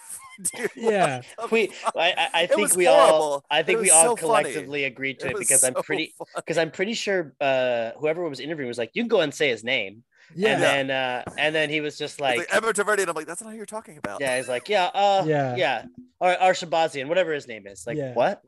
dude, 0.56 0.70
Yeah. 0.76 1.22
We. 1.50 1.72
I, 1.96 2.14
I- 2.16 2.30
I 2.42 2.46
think 2.46 2.60
was 2.60 2.76
we 2.76 2.86
all, 2.86 3.44
I 3.50 3.62
think 3.62 3.80
we 3.80 3.90
all 3.90 4.02
so 4.02 4.16
funny. 4.16 4.20
collectively 4.44 4.84
agreed 4.84 5.18
to 5.20 5.26
It 5.26 5.30
it, 5.30 5.34
was 5.38 5.46
because 5.48 5.64
I'm 5.64 5.74
so 5.74 5.82
pretty, 5.82 6.14
because 6.36 6.58
I'm 6.58 6.70
pretty 6.70 6.94
sure 6.94 7.34
uh, 7.40 7.90
whoever 7.98 8.26
was 8.28 8.40
interviewing 8.40 8.68
was 8.68 8.78
like, 8.78 8.90
you 8.94 9.02
can 9.02 9.08
go 9.08 9.20
and 9.20 9.32
say 9.34 9.48
his 9.48 9.64
name, 9.64 10.04
Yeah. 10.34 10.52
and 10.54 10.62
then 10.62 10.90
uh, 10.90 11.22
and 11.38 11.54
then 11.54 11.70
he 11.70 11.80
was 11.80 11.98
just 11.98 12.14
It's 12.14 12.20
like, 12.20 12.38
like 12.38 12.54
Edmund 12.54 12.76
Tarverdyan. 12.76 13.08
I'm 13.08 13.14
like, 13.14 13.26
that's 13.26 13.42
not 13.42 13.50
who 13.50 13.56
you're 13.56 13.66
talking 13.66 13.98
about. 13.98 14.20
yeah, 14.20 14.36
he's 14.36 14.48
like, 14.48 14.68
yeah, 14.68 14.86
uh, 14.94 15.24
Yeah. 15.26 15.56
yeah, 15.56 15.84
or 16.20 16.34
Arshabazian, 16.34 17.08
whatever 17.08 17.32
his 17.32 17.46
name 17.48 17.66
is, 17.66 17.86
like 17.86 17.96
Yeah. 17.96 18.12
what? 18.14 18.42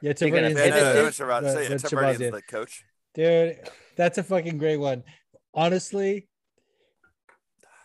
yeah, 0.00 0.12
You're 0.20 0.30
Yeah, 0.30 0.30
fit 0.30 0.30
no, 0.30 0.36
it, 0.38 0.42
no, 0.42 0.48
dude? 0.48 0.58
Edmund 0.58 1.14
Tarverdyan- 1.14 1.42
but- 1.42 1.52
say 1.52 1.66
it, 1.66 1.68
but 1.82 1.90
Tarverdyan's 1.90 2.18
Shabazian. 2.20 2.32
the 2.32 2.42
coach. 2.42 2.84
Dude, 3.14 3.58
that's 3.96 4.18
a 4.18 4.22
fucking 4.22 4.58
great 4.58 4.76
one. 4.76 5.02
Honestly, 5.54 6.28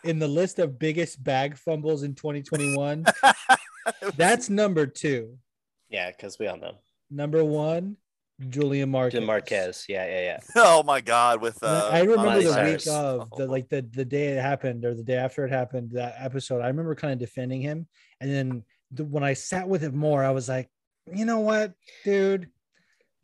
in 0.04 0.18
the 0.18 0.28
list 0.28 0.58
of 0.58 0.78
biggest 0.78 1.22
bag 1.22 1.56
fumbles 1.56 2.02
in 2.02 2.14
2021, 2.14 3.04
that's 4.16 4.48
number 4.50 4.86
two. 4.86 5.38
Yeah, 5.88 6.10
because 6.10 6.38
we 6.38 6.46
all 6.46 6.56
know 6.56 6.76
Number 7.10 7.44
one, 7.44 7.96
Julian 8.48 8.90
Marquez. 8.90 9.12
Jim 9.12 9.26
Marquez. 9.26 9.84
Yeah, 9.88 10.06
yeah, 10.06 10.20
yeah. 10.20 10.40
oh 10.56 10.82
my 10.82 11.00
god, 11.00 11.40
with 11.40 11.62
uh, 11.62 11.90
I 11.92 12.00
remember 12.00 12.26
Miley 12.26 12.44
the 12.44 12.52
Cyrus. 12.52 12.86
week 12.86 12.94
of 12.94 13.30
the 13.36 13.46
like 13.46 13.68
the, 13.68 13.82
the 13.82 14.04
day 14.04 14.28
it 14.28 14.40
happened 14.40 14.84
or 14.84 14.94
the 14.94 15.04
day 15.04 15.16
after 15.16 15.44
it 15.44 15.50
happened, 15.50 15.92
that 15.92 16.16
episode. 16.18 16.60
I 16.60 16.66
remember 16.68 16.94
kind 16.94 17.12
of 17.12 17.18
defending 17.18 17.60
him. 17.60 17.86
And 18.20 18.30
then 18.30 18.64
the, 18.90 19.04
when 19.04 19.22
I 19.22 19.34
sat 19.34 19.68
with 19.68 19.84
it 19.84 19.94
more, 19.94 20.24
I 20.24 20.30
was 20.30 20.48
like, 20.48 20.68
you 21.12 21.24
know 21.24 21.40
what, 21.40 21.74
dude? 22.04 22.48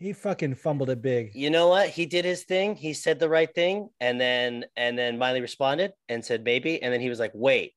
He 0.01 0.13
fucking 0.15 0.55
fumbled 0.55 0.89
it 0.91 1.03
big. 1.03 1.33
You 1.35 1.51
know 1.51 1.69
what? 1.69 1.89
He 1.91 2.07
did 2.07 2.25
his 2.25 2.43
thing. 2.45 2.75
He 2.75 2.95
said 2.95 3.19
the 3.21 3.29
right 3.29 3.55
thing, 3.55 3.91
and 4.01 4.19
then 4.21 4.65
and 4.77 4.99
then 4.99 5.19
Miley 5.19 5.41
responded 5.43 5.93
and 6.09 6.25
said 6.25 6.43
maybe, 6.43 6.83
and 6.83 6.91
then 6.93 7.01
he 7.03 7.11
was 7.11 7.21
like, 7.21 7.33
"Wait, 7.35 7.75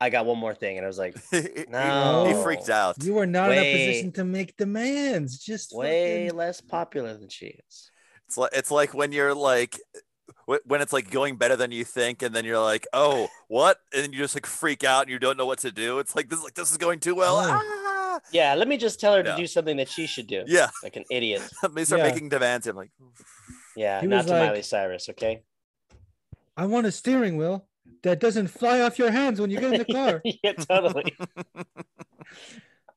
I 0.00 0.08
got 0.08 0.24
one 0.24 0.38
more 0.38 0.54
thing," 0.54 0.76
and 0.78 0.84
I 0.84 0.86
was 0.86 0.98
like, 0.98 1.16
he, 1.32 1.40
he- 1.40 1.64
No. 1.68 2.26
he 2.28 2.42
freaked 2.44 2.70
out. 2.70 3.02
You 3.02 3.18
are 3.18 3.26
not 3.26 3.50
in 3.50 3.58
a 3.58 3.72
position 3.88 4.12
to 4.12 4.24
make 4.24 4.56
demands. 4.56 5.38
Just 5.38 5.74
"Way 5.74 6.26
fucking- 6.28 6.38
less 6.38 6.60
popular 6.60 7.14
than 7.18 7.28
she 7.28 7.46
is." 7.46 7.90
It's 8.28 8.38
like 8.38 8.50
it's 8.54 8.70
like 8.70 8.94
when 8.94 9.10
you're 9.10 9.34
like 9.34 9.78
when 10.46 10.80
it's 10.80 10.92
like 10.92 11.10
going 11.10 11.36
better 11.36 11.56
than 11.56 11.72
you 11.72 11.84
think, 11.84 12.22
and 12.22 12.34
then 12.34 12.44
you're 12.44 12.58
like, 12.62 12.86
oh, 12.92 13.28
what? 13.48 13.78
And 13.92 14.04
then 14.04 14.12
you 14.12 14.18
just 14.18 14.36
like 14.36 14.46
freak 14.46 14.84
out 14.84 15.02
and 15.02 15.10
you 15.10 15.18
don't 15.18 15.36
know 15.36 15.46
what 15.46 15.58
to 15.60 15.72
do. 15.72 15.98
It's 15.98 16.14
like 16.14 16.28
this 16.28 16.38
is 16.38 16.44
like 16.44 16.54
this 16.54 16.70
is 16.70 16.76
going 16.78 17.00
too 17.00 17.16
well. 17.16 17.36
Oh. 17.36 17.50
Ah! 17.50 18.03
Yeah, 18.32 18.54
let 18.54 18.68
me 18.68 18.76
just 18.76 19.00
tell 19.00 19.14
her 19.14 19.22
Yeah. 19.24 19.32
to 19.32 19.36
do 19.36 19.46
something 19.46 19.76
that 19.78 19.88
she 19.88 20.06
should 20.06 20.26
do. 20.26 20.44
Yeah, 20.46 20.68
Like 20.82 20.96
an 20.96 21.04
idiot. 21.10 21.42
let 21.62 21.72
me 21.74 21.84
start 21.84 22.00
Yeah. 22.02 22.10
making 22.10 22.28
demands. 22.28 22.66
I'm 22.66 22.76
like, 22.76 22.90
Yeah, 23.76 24.00
He 24.00 24.06
not 24.06 24.26
to 24.26 24.32
like- 24.32 24.48
Miley 24.48 24.62
Cyrus. 24.62 25.08
Okay. 25.10 25.42
I 26.56 26.66
want 26.66 26.86
a 26.86 26.92
steering 26.92 27.36
wheel 27.36 27.66
that 28.02 28.20
doesn't 28.20 28.48
fly 28.48 28.80
off 28.80 28.98
your 28.98 29.10
hands 29.10 29.40
when 29.40 29.50
you 29.50 29.58
get 29.60 29.72
in 29.72 29.78
the 29.78 29.92
car. 29.92 30.22
yeah, 30.44 30.52
totally. 30.52 31.16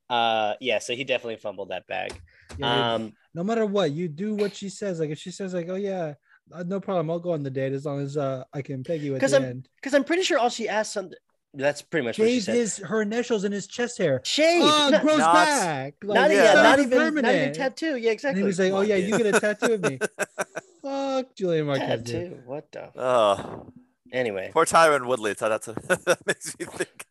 uh, 0.09 0.53
yeah. 0.59 0.79
So 0.79 0.93
he 0.95 1.03
definitely 1.03 1.37
fumbled 1.37 1.69
that 1.69 1.87
bag. 1.87 2.13
Yeah, 2.57 2.93
Um, 2.95 3.13
no 3.33 3.43
matter 3.43 3.65
what, 3.65 3.91
you 3.91 4.07
do 4.07 4.35
what 4.35 4.55
she 4.55 4.69
says. 4.69 4.99
Like 4.99 5.09
if 5.09 5.17
she 5.19 5.31
says 5.31 5.53
like, 5.53 5.67
"Oh 5.69 5.75
yeah, 5.75 6.13
uh, 6.51 6.63
no 6.63 6.79
problem, 6.79 7.09
I'll 7.09 7.19
go 7.19 7.31
on 7.33 7.43
the 7.43 7.49
date 7.49 7.73
as 7.73 7.85
long 7.85 7.99
as 8.01 8.15
uh, 8.15 8.43
I 8.53 8.61
can 8.61 8.83
peg 8.83 9.01
you 9.01 9.15
at 9.15 9.21
'Cause 9.21 9.31
the 9.31 9.37
I'm- 9.37 9.45
end." 9.45 9.69
because 9.75 9.93
I'm 9.93 10.03
pretty 10.03 10.23
sure 10.23 10.37
all 10.37 10.49
she 10.49 10.69
asked 10.69 10.93
something. 10.93 11.17
That's 11.53 11.81
pretty 11.81 12.05
much 12.05 12.19
what 12.19 12.27
she 12.27 12.35
Shave 12.35 12.43
said. 12.43 12.55
his 12.55 12.77
her 12.77 13.01
initials 13.01 13.43
in 13.43 13.51
his 13.51 13.65
chest 13.67 13.97
hair. 13.97 14.21
Shave. 14.23 14.61
Oh, 14.63 14.89
not, 14.91 15.01
grows 15.01 15.17
not- 15.19 15.33
back. 15.33 15.95
Like, 16.03 16.15
not, 16.15 16.29
yeah, 16.31 16.43
yeah, 16.53 16.61
not 16.61 16.79
even 16.79 16.91
permanent. 16.91 17.25
not 17.25 17.35
even 17.35 17.53
tattoo. 17.53 17.85
Yeah, 17.95 17.95
And 17.95 18.05
exactly. 18.13 18.41
he 18.41 18.45
was 18.45 18.59
like, 18.59 18.71
"Oh 18.73 18.81
yeah, 18.81 18.95
you 18.95 19.17
get 19.17 19.33
a 19.35 19.39
tattoo 19.39 19.73
of 19.73 19.81
me." 19.81 19.97
Fuck 20.83 21.35
Julian 21.35 21.65
Marquez. 21.65 22.01
dude. 22.03 22.29
tattoo. 22.31 22.41
What 22.45 22.71
the? 22.71 22.89
oh, 22.95 23.71
Anyway. 24.11 24.51
poor 24.53 24.65
Tyron 24.65 25.07
Woodley. 25.07 25.33
So 25.35 25.49
that's 25.49 25.67
a, 25.67 25.73
that 26.05 26.19
makes 26.27 26.57
me 26.59 26.65
think. 26.65 27.05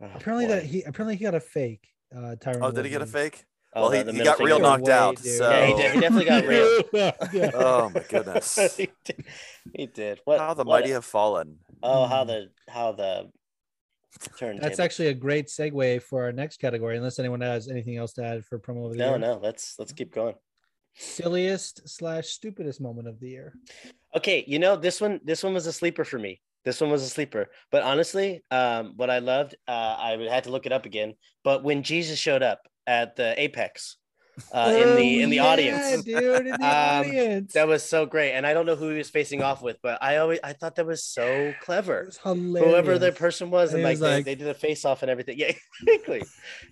Oh, 0.00 0.10
Apparently 0.14 0.46
boy. 0.46 0.52
that 0.54 0.64
he 0.64 0.82
apparently 0.82 1.16
he 1.16 1.24
got 1.24 1.34
a 1.34 1.40
fake. 1.40 1.88
Uh, 2.14 2.36
Tyron. 2.40 2.58
Oh, 2.62 2.70
did 2.70 2.84
he 2.84 2.90
get 2.90 3.02
a 3.02 3.06
fake? 3.06 3.44
Oh, 3.74 3.88
well, 3.88 4.04
the- 4.04 4.12
he- 4.12 4.18
he 4.18 4.24
got 4.24 4.38
real 4.38 4.58
knocked 4.60 4.84
Way, 4.84 4.92
out, 4.92 5.16
dude. 5.16 5.38
so- 5.38 5.50
Yeah, 5.50 5.66
he, 5.66 5.74
did, 5.74 5.92
he 5.94 6.00
definitely 6.00 6.24
got 6.26 6.46
real. 6.46 6.82
yeah. 6.92 7.50
Oh 7.54 7.88
my 7.94 8.02
goodness. 8.08 8.76
he, 8.76 8.90
did. 9.04 9.24
he 9.74 9.86
did. 9.86 10.20
What? 10.24 10.38
How 10.40 10.54
the 10.54 10.64
what- 10.64 10.80
mighty 10.80 10.92
have 10.92 11.04
fallen. 11.04 11.58
Oh, 11.82 12.06
how 12.06 12.24
the 12.24 12.50
how 12.68 12.92
the 12.92 13.30
turn. 14.36 14.58
That's 14.58 14.78
actually 14.78 15.08
a 15.08 15.14
great 15.14 15.46
segue 15.46 16.02
for 16.02 16.24
our 16.24 16.32
next 16.32 16.58
category. 16.58 16.96
Unless 16.96 17.18
anyone 17.18 17.40
has 17.40 17.68
anything 17.68 17.96
else 17.96 18.12
to 18.14 18.24
add 18.24 18.44
for 18.44 18.58
promo 18.58 18.86
of 18.86 18.92
the 18.92 18.98
no, 18.98 19.10
year. 19.10 19.18
no. 19.18 19.40
Let's 19.42 19.76
let's 19.78 19.92
keep 19.92 20.14
going. 20.14 20.34
silliest 20.94 21.88
slash 21.88 22.28
stupidest 22.28 22.80
moment 22.80 23.08
of 23.08 23.18
the 23.20 23.28
year. 23.28 23.54
Okay, 24.14 24.44
you 24.46 24.58
know 24.58 24.76
this 24.76 25.00
one. 25.00 25.20
This 25.24 25.42
one 25.42 25.54
was 25.54 25.66
a 25.66 25.72
sleeper 25.72 26.04
for 26.04 26.18
me. 26.18 26.40
This 26.64 26.80
one 26.80 26.90
was 26.90 27.02
a 27.02 27.08
sleeper. 27.08 27.48
But 27.70 27.82
honestly, 27.82 28.42
um, 28.50 28.92
what 28.96 29.10
I 29.10 29.18
loved, 29.18 29.56
uh, 29.66 29.96
I 29.98 30.28
had 30.30 30.44
to 30.44 30.50
look 30.50 30.66
it 30.66 30.72
up 30.72 30.86
again. 30.86 31.14
But 31.42 31.64
when 31.64 31.82
Jesus 31.82 32.18
showed 32.18 32.42
up 32.42 32.60
at 32.86 33.16
the 33.16 33.34
Apex, 33.40 33.96
uh, 34.52 34.72
in 34.74 34.96
the 34.96 35.22
in 35.22 35.30
the 35.30 35.40
Oh, 35.40 35.44
yeah, 35.44 35.50
audience, 35.50 36.04
dude, 36.04 36.46
in 36.46 36.52
the 36.52 36.52
Um, 36.54 37.06
audience. 37.06 37.52
that 37.52 37.68
was 37.68 37.82
so 37.82 38.06
great. 38.06 38.32
And 38.32 38.46
I 38.46 38.54
don't 38.54 38.64
know 38.66 38.76
who 38.76 38.88
he 38.90 38.96
was 38.98 39.10
facing 39.10 39.42
off 39.42 39.60
with, 39.62 39.76
but 39.82 40.02
I 40.02 40.16
always 40.18 40.38
I 40.42 40.52
thought 40.54 40.76
that 40.76 40.86
was 40.86 41.04
so 41.04 41.52
clever. 41.60 42.04
was. 42.06 42.18
Whoever 42.24 42.98
the 42.98 43.12
person 43.12 43.50
was, 43.50 43.72
and 43.74 43.80
It 43.80 43.84
like, 43.84 43.92
was 43.92 44.00
they, 44.00 44.14
like- 44.16 44.24
they 44.24 44.34
did 44.34 44.48
a 44.48 44.54
face 44.54 44.84
off 44.84 45.02
and 45.02 45.10
everything. 45.10 45.38
Yeah, 45.38 45.52
exactly. 45.86 46.22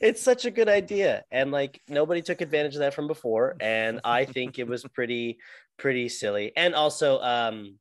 it's 0.01 0.23
such 0.23 0.45
a 0.47 0.51
good 0.51 0.69
idea, 0.69 1.25
and 1.31 1.51
like 1.53 1.81
nobody 1.89 2.23
took 2.23 2.41
advantage 2.41 2.75
of 2.75 2.81
that 2.81 2.95
from 2.95 3.07
before, 3.09 3.57
and 3.61 4.01
I 4.05 4.25
think 4.25 4.59
it 4.59 4.67
was 4.67 4.83
pretty 4.95 5.39
pretty 5.79 6.09
silly. 6.09 6.53
And 6.57 6.75
also, 6.75 7.21
um, 7.21 7.79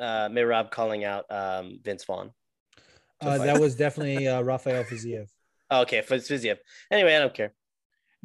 uh, 0.00 0.28
May 0.30 0.42
Rob 0.42 0.70
calling 0.70 1.04
out 1.04 1.24
um 1.30 1.78
Vince 1.82 2.04
Vaughn. 2.04 2.32
Uh, 3.20 3.38
that 3.38 3.58
was 3.60 3.76
definitely 3.76 4.28
uh, 4.28 4.42
Rafael 4.42 4.84
Fiziev. 4.84 5.26
Oh, 5.70 5.82
okay, 5.82 6.02
Fiziev. 6.02 6.58
Anyway, 6.90 7.14
I 7.14 7.18
don't 7.18 7.32
care. 7.34 7.52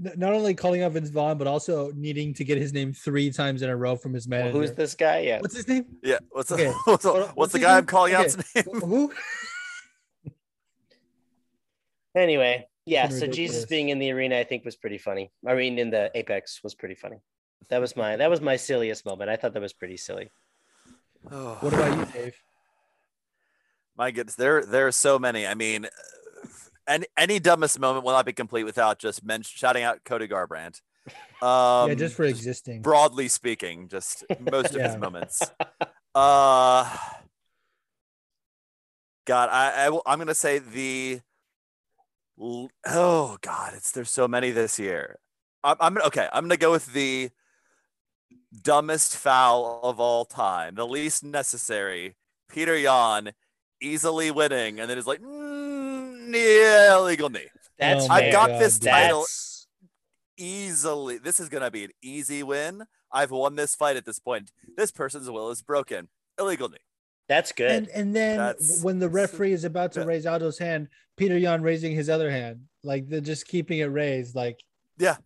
N- 0.03 0.13
Not 0.17 0.33
only 0.33 0.53
calling 0.53 0.83
out 0.83 0.91
Vince 0.93 1.09
Vaughn, 1.09 1.37
but 1.37 1.47
also 1.47 1.91
needing 1.95 2.33
to 2.35 2.43
get 2.43 2.57
his 2.57 2.73
name 2.73 2.93
three 2.93 3.31
times 3.31 3.61
in 3.61 3.69
a 3.69 3.75
row 3.75 3.95
from 3.95 4.13
his 4.13 4.27
Well, 4.27 4.39
manager. 4.39 4.57
who's 4.59 4.73
this 4.73 4.95
guy? 4.95 5.19
Yeah. 5.19 5.39
What's 5.41 5.55
his 5.55 5.67
name? 5.67 5.85
Yeah. 6.03 6.19
What's 6.31 6.49
the, 6.49 6.55
Okay. 6.55 6.71
what's, 6.85 7.03
the, 7.03 7.11
what's, 7.13 7.35
what's 7.35 7.51
the 7.53 7.59
his 7.59 7.65
guy 7.67 7.77
I'm 7.77 7.85
calling 7.85 8.13
Okay. 8.15 8.23
out's 8.23 8.55
name? 8.55 8.65
Who? 8.79 9.11
Anyway, 12.15 12.67
yeah. 12.85 13.03
Fucking 13.03 13.19
So 13.19 13.27
Jesus 13.27 13.65
being 13.65 13.89
in 13.89 13.99
the 13.99 14.11
arena, 14.11 14.37
I 14.37 14.43
think 14.43 14.65
was 14.65 14.75
pretty 14.75 14.97
funny. 14.97 15.31
I 15.47 15.55
mean, 15.55 15.79
in 15.79 15.89
the 15.91 16.11
Apex 16.13 16.61
was 16.63 16.75
pretty 16.75 16.95
funny. 16.95 17.17
That 17.69 17.79
was 17.79 17.95
my 17.95 18.17
that 18.17 18.29
was 18.29 18.41
my 18.41 18.57
silliest 18.57 19.05
moment. 19.05 19.29
I 19.29 19.37
thought 19.37 19.53
that 19.53 19.61
was 19.61 19.71
pretty 19.73 19.95
silly. 19.97 20.29
Oh, 21.31 21.57
What 21.61 21.73
about 21.73 21.97
you, 21.97 22.05
Dave? 22.21 22.35
My 23.97 24.11
goodness, 24.11 24.35
there 24.35 24.65
there 24.65 24.87
are 24.87 24.91
so 24.91 25.19
many. 25.19 25.47
I 25.47 25.53
mean, 25.53 25.87
any 26.93 27.05
any 27.17 27.39
dumbest 27.39 27.79
moment 27.79 28.05
will 28.05 28.13
not 28.13 28.25
be 28.25 28.33
complete 28.33 28.63
without 28.63 28.99
just 28.99 29.23
men- 29.23 29.43
shouting 29.43 29.83
out 29.83 30.03
Cody 30.05 30.27
Garbrandt. 30.27 30.81
Um, 31.41 31.89
yeah, 31.89 31.93
just 31.95 32.15
for 32.15 32.23
existing. 32.23 32.81
broadly 32.81 33.27
speaking, 33.27 33.87
just 33.87 34.23
most 34.39 34.71
of 34.75 34.75
Yeah. 34.81 34.87
his 34.89 34.97
moments. 34.97 35.41
Uh, 36.13 36.93
God, 39.25 39.47
I, 39.49 39.85
I 39.85 39.89
will- 39.89 40.01
I'm 40.05 40.19
gonna 40.19 40.35
say 40.35 40.59
the. 40.59 41.21
Oh 42.37 43.37
God, 43.41 43.73
it's 43.75 43.91
there's 43.91 44.09
so 44.11 44.27
many 44.27 44.51
this 44.51 44.77
year. 44.77 45.19
I'm, 45.63 45.77
I'm 45.79 45.97
okay. 46.07 46.27
I'm 46.33 46.43
gonna 46.43 46.57
go 46.57 46.71
with 46.71 46.91
the 46.91 47.29
dumbest 48.63 49.15
foul 49.15 49.79
of 49.83 49.99
all 50.01 50.25
time, 50.25 50.75
the 50.75 50.85
least 50.85 51.23
necessary. 51.23 52.15
Petr 52.51 52.81
Yan 52.81 53.31
easily 53.79 54.31
winning, 54.31 54.79
and 54.81 54.89
then 54.89 54.97
it's 54.97 55.07
like, 55.07 55.21
mm, 55.21 55.70
yeah, 56.33 56.97
illegal 56.97 57.29
knee. 57.29 57.47
That's 57.77 58.05
Oh 58.05 58.11
I've 58.13 58.31
got 58.31 58.49
God, 58.49 58.61
this 58.61 58.77
title 58.79 59.21
That's 59.21 59.67
easily. 60.37 61.17
This 61.17 61.39
is 61.39 61.49
gonna 61.49 61.71
be 61.71 61.85
an 61.85 61.91
easy 62.01 62.43
win. 62.43 62.83
I've 63.11 63.31
won 63.31 63.55
this 63.55 63.75
fight 63.75 63.97
at 63.97 64.05
this 64.05 64.19
point. 64.19 64.51
This 64.77 64.91
person's 64.91 65.29
will 65.29 65.49
is 65.49 65.61
broken. 65.61 66.07
Illegal 66.39 66.69
knee. 66.69 66.77
that's 67.27 67.51
good. 67.51 67.71
And 67.71 67.87
and 67.89 68.15
then 68.15 68.37
That's- 68.37 68.83
when 68.83 68.99
the 68.99 69.09
referee 69.09 69.53
is 69.53 69.63
about 69.63 69.91
to 69.93 70.01
yeah. 70.01 70.05
raise 70.05 70.25
Aljo's 70.25 70.57
hand, 70.57 70.87
Petr 71.19 71.39
Yan 71.39 71.61
raising 71.61 71.93
his 71.93 72.09
other 72.09 72.29
hand, 72.31 72.61
like 72.83 73.07
they're 73.07 73.21
just 73.21 73.47
keeping 73.47 73.79
it 73.79 73.85
raised, 73.85 74.35
like 74.35 74.59
yeah. 74.97 75.17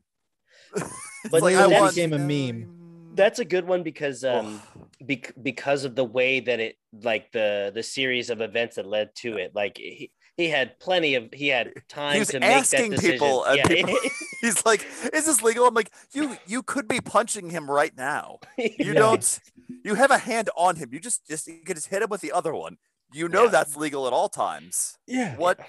But 1.32 1.42
like, 1.42 1.56
that 1.56 1.72
I 1.72 1.80
won. 1.82 1.90
became 1.90 2.14
a 2.14 2.20
meme. 2.20 3.12
That's 3.16 3.40
a 3.40 3.46
good 3.46 3.66
one 3.68 3.82
because 3.82 4.24
um 4.24 4.62
bec- 5.04 5.34
because 5.42 5.84
of 5.86 5.96
the 5.96 6.04
way 6.04 6.40
that 6.42 6.60
it 6.60 6.76
like 7.02 7.32
the 7.32 7.72
the 7.74 7.82
series 7.84 8.30
of 8.30 8.42
events 8.42 8.76
that 8.76 8.86
led 8.86 9.16
to 9.18 9.38
it. 9.38 9.54
Like 9.56 9.78
he, 9.78 10.12
he 10.38 10.50
had 10.50 10.80
plenty 10.80 11.16
of 11.16 11.30
he 11.34 11.48
had 11.48 11.72
time 11.88 12.20
he 12.20 12.26
to 12.26 12.34
make 12.40 12.42
that 12.42 12.58
asking 12.58 12.92
decision. 12.92 13.12
people, 13.14 13.46
yeah. 13.54 13.68
people, 13.68 13.96
he's 14.42 14.66
like, 14.66 14.86
"Is 15.14 15.26
this 15.26 15.42
legal?" 15.42 15.66
I'm 15.66 15.74
like, 15.74 15.92
"You, 16.12 16.38
you 16.46 16.62
could 16.64 16.88
be 16.88 17.00
punching 17.02 17.50
him 17.52 17.70
right 17.70 17.96
now. 17.98 18.40
You 18.58 18.72
Yeah. 18.80 18.94
don't. 18.94 19.40
You 19.84 19.96
have 19.96 20.12
a 20.12 20.18
hand 20.18 20.50
on 20.58 20.76
him. 20.76 20.90
You 20.94 21.00
just, 21.00 21.26
just 21.28 21.48
you 21.48 21.62
could 21.66 21.76
just 21.76 21.88
hit 21.88 22.02
him 22.02 22.10
with 22.10 22.22
the 22.22 22.32
other 22.32 22.54
one. 22.54 22.78
You 23.14 23.28
know 23.30 23.46
Yeah. 23.46 23.50
that's 23.52 23.76
legal 23.78 24.08
at 24.08 24.14
all 24.14 24.30
times. 24.30 24.98
yeah. 25.08 25.36
What, 25.38 25.60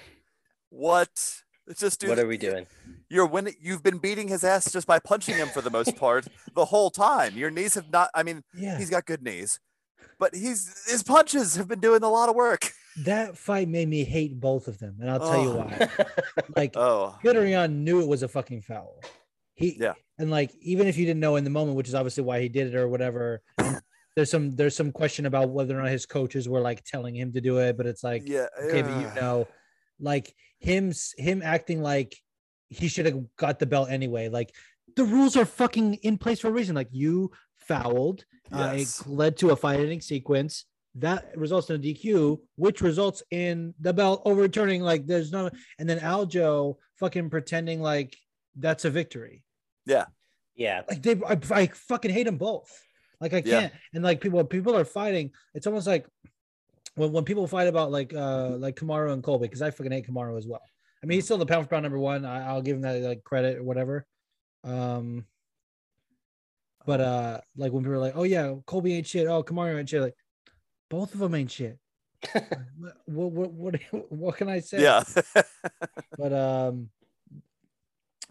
what? 0.69 1.09
It's 1.67 1.79
just 1.81 1.99
dude, 1.99 2.09
what 2.09 2.19
are 2.19 2.27
we 2.27 2.37
doing? 2.37 2.65
You're 3.09 3.25
winning. 3.25 3.55
You've 3.61 3.83
been 3.83 3.97
beating 3.97 4.27
his 4.29 4.43
ass 4.43 4.71
just 4.71 4.87
by 4.87 4.99
punching 4.99 5.35
him 5.35 5.49
for 5.49 5.61
the 5.61 5.69
most 5.69 5.95
part 5.97 6.27
the 6.55 6.65
whole 6.65 6.89
time. 6.89 7.35
Your 7.35 7.51
knees 7.51 7.75
have 7.75 7.91
not. 7.91 8.09
I 8.13 8.23
mean, 8.23 8.43
Yeah. 8.55 8.77
he's 8.77 8.89
got 8.89 9.05
good 9.05 9.21
knees, 9.21 9.59
but 10.19 10.33
he's 10.35 10.85
his 10.89 11.03
punches 11.03 11.55
have 11.55 11.67
been 11.67 11.79
doing 11.81 12.03
a 12.03 12.09
lot 12.09 12.29
of 12.29 12.35
work. 12.35 12.71
That 13.03 13.37
fight 13.37 13.67
made 13.67 13.87
me 13.87 14.03
hate 14.03 14.39
both 14.39 14.67
of 14.67 14.79
them, 14.79 14.97
and 14.99 15.09
I'll 15.09 15.19
tell 15.19 15.41
you 15.43 15.49
Oh. 15.51 15.57
why. 15.57 15.89
Like 16.55 16.75
Oh, 16.75 17.15
Peter 17.21 17.67
knew 17.67 18.01
it 18.01 18.07
was 18.07 18.23
a 18.23 18.27
fucking 18.27 18.61
foul. 18.63 18.99
He 19.53 19.77
Yeah. 19.79 19.93
and 20.17 20.29
like 20.31 20.51
even 20.61 20.87
if 20.87 20.97
you 20.97 21.05
didn't 21.05 21.19
know 21.19 21.35
in 21.35 21.43
the 21.43 21.49
moment, 21.49 21.77
which 21.77 21.87
is 21.87 21.95
obviously 21.95 22.23
why 22.23 22.41
he 22.41 22.49
did 22.49 22.67
it 22.67 22.75
or 22.75 22.87
whatever. 22.87 23.41
there's 24.15 24.31
some 24.31 24.51
there's 24.55 24.75
some 24.75 24.91
question 24.91 25.27
about 25.27 25.49
whether 25.49 25.77
or 25.77 25.81
not 25.83 25.91
his 25.91 26.05
coaches 26.07 26.49
were 26.49 26.59
like 26.59 26.83
telling 26.83 27.15
him 27.15 27.31
to 27.33 27.41
do 27.41 27.59
it, 27.59 27.77
but 27.77 27.85
it's 27.85 28.03
like 28.03 28.23
yeah. 28.27 28.47
okay, 28.63 28.81
but 28.81 28.99
you 28.99 29.21
know, 29.21 29.47
like 29.99 30.33
him 30.59 30.91
him 31.17 31.41
acting 31.43 31.81
like 31.83 32.15
he 32.69 32.87
should 32.87 33.05
have 33.05 33.19
got 33.37 33.59
the 33.59 33.65
belt 33.67 33.89
anyway. 33.91 34.27
Like 34.29 34.53
the 34.95 35.03
rules 35.03 35.37
are 35.37 35.45
fucking 35.45 35.95
in 35.95 36.17
place 36.17 36.39
for 36.39 36.47
a 36.47 36.51
reason. 36.51 36.75
Like 36.75 36.89
you 36.91 37.31
fouled, 37.57 38.25
uh, 38.51 38.73
it 38.75 39.01
led 39.05 39.37
to 39.37 39.51
a 39.51 39.55
fight 39.55 39.79
ending 39.79 40.01
sequence 40.01 40.65
that 40.99 41.37
results 41.37 41.69
in 41.69 41.75
a 41.77 41.79
DQ, 41.79 42.39
which 42.55 42.81
results 42.81 43.23
in 43.31 43.73
the 43.79 43.93
belt 43.93 44.21
overturning. 44.25 44.81
Like 44.81 45.05
there's 45.05 45.31
no, 45.31 45.49
and 45.79 45.89
then 45.89 45.99
Aljo 45.99 46.75
fucking 46.99 47.29
pretending 47.29 47.81
like 47.81 48.15
that's 48.55 48.85
a 48.85 48.89
victory. 48.89 49.43
yeah. 49.85 50.05
Yeah. 50.55 50.81
Like 50.89 51.03
they, 51.03 51.13
I, 51.13 51.37
I 51.51 51.67
fucking 51.67 52.09
hate 52.09 52.23
them 52.23 52.37
both. 52.39 52.71
Like 53.21 53.31
I 53.33 53.41
can't. 53.41 53.71
And 53.93 54.03
like 54.03 54.21
people, 54.21 54.43
people 54.43 54.75
are 54.75 54.85
fighting. 54.85 55.29
It's 55.53 55.67
almost 55.67 55.85
like 55.85 56.07
when, 56.95 57.11
when 57.11 57.25
people 57.25 57.45
fight 57.45 57.67
about 57.67 57.91
like 57.91 58.11
uh 58.13 58.49
like 58.57 58.75
Kamaru 58.75 59.13
and 59.13 59.21
Colby 59.21 59.45
because 59.45 59.61
I 59.61 59.69
fucking 59.69 59.91
hate 59.91 60.07
Kamaru 60.07 60.35
as 60.35 60.47
well. 60.47 60.63
I 61.03 61.05
mean 61.05 61.17
he's 61.17 61.25
still 61.25 61.37
the 61.37 61.45
pound 61.45 61.65
for 61.65 61.69
pound 61.69 61.83
number 61.83 61.99
one. 61.99 62.25
I, 62.25 62.47
I'll 62.47 62.63
give 62.63 62.75
him 62.75 62.81
that 62.81 62.99
like 63.03 63.23
credit 63.23 63.57
or 63.57 63.63
whatever. 63.63 64.07
Um, 64.63 65.25
but 66.87 67.01
uh 67.01 67.41
like 67.55 67.71
when 67.71 67.83
people 67.83 67.95
are 67.95 67.99
like, 67.99 68.15
oh 68.15 68.23
yeah, 68.23 68.55
Colby 68.65 68.95
ain't 68.95 69.05
shit. 69.05 69.27
Oh 69.27 69.43
Kamaru 69.43 69.77
ain't 69.77 69.89
shit. 69.89 70.01
Like 70.01 70.15
both 70.89 71.13
of 71.13 71.19
them 71.19 71.35
ain't 71.35 71.51
shit. 71.51 71.77
what, 73.05 73.31
what 73.31 73.51
what 73.51 73.75
what 74.09 74.37
can 74.37 74.49
I 74.49 74.59
say? 74.59 74.81
Yeah. 74.81 75.03
But 76.17 76.33
um, 76.33 76.89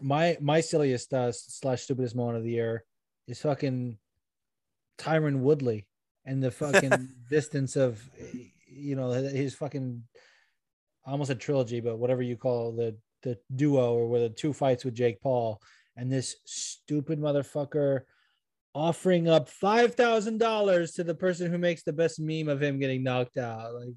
my 0.01 0.37
my 0.41 0.59
silliest 0.59 1.13
uh, 1.13 1.31
slash 1.31 1.83
stupidest 1.83 2.15
moment 2.15 2.37
of 2.37 2.43
the 2.43 2.51
year 2.51 2.83
is 3.27 3.41
fucking 3.41 3.97
Tyron 4.97 5.39
Woodley 5.39 5.87
and 6.25 6.43
the 6.43 6.51
fucking 6.51 7.09
distance 7.29 7.77
of 7.77 8.01
you 8.67 8.95
know 8.97 9.11
his 9.11 9.55
fucking 9.55 10.03
almost 11.05 11.31
a 11.31 11.35
trilogy, 11.35 11.79
but 11.79 11.97
whatever 11.97 12.21
you 12.21 12.35
call 12.35 12.73
the 12.73 12.95
the 13.23 13.37
duo 13.55 13.93
or 13.93 14.07
where 14.07 14.21
the 14.21 14.29
two 14.29 14.53
fights 14.53 14.83
with 14.83 14.93
Jake 14.93 15.21
Paul 15.21 15.61
and 15.95 16.11
this 16.11 16.35
stupid 16.45 17.19
motherfucker 17.19 18.01
offering 18.77 19.27
up 19.27 19.49
five 19.49 19.95
thousand 19.95 20.37
dollars 20.37 20.91
to 20.93 21.03
the 21.03 21.15
person 21.15 21.49
who 21.51 21.57
makes 21.57 21.81
the 21.83 21.91
best 21.93 22.19
meme 22.19 22.47
of 22.47 22.61
him 22.61 22.77
getting 22.79 23.01
knocked 23.03 23.37
out. 23.37 23.73
Like, 23.73 23.95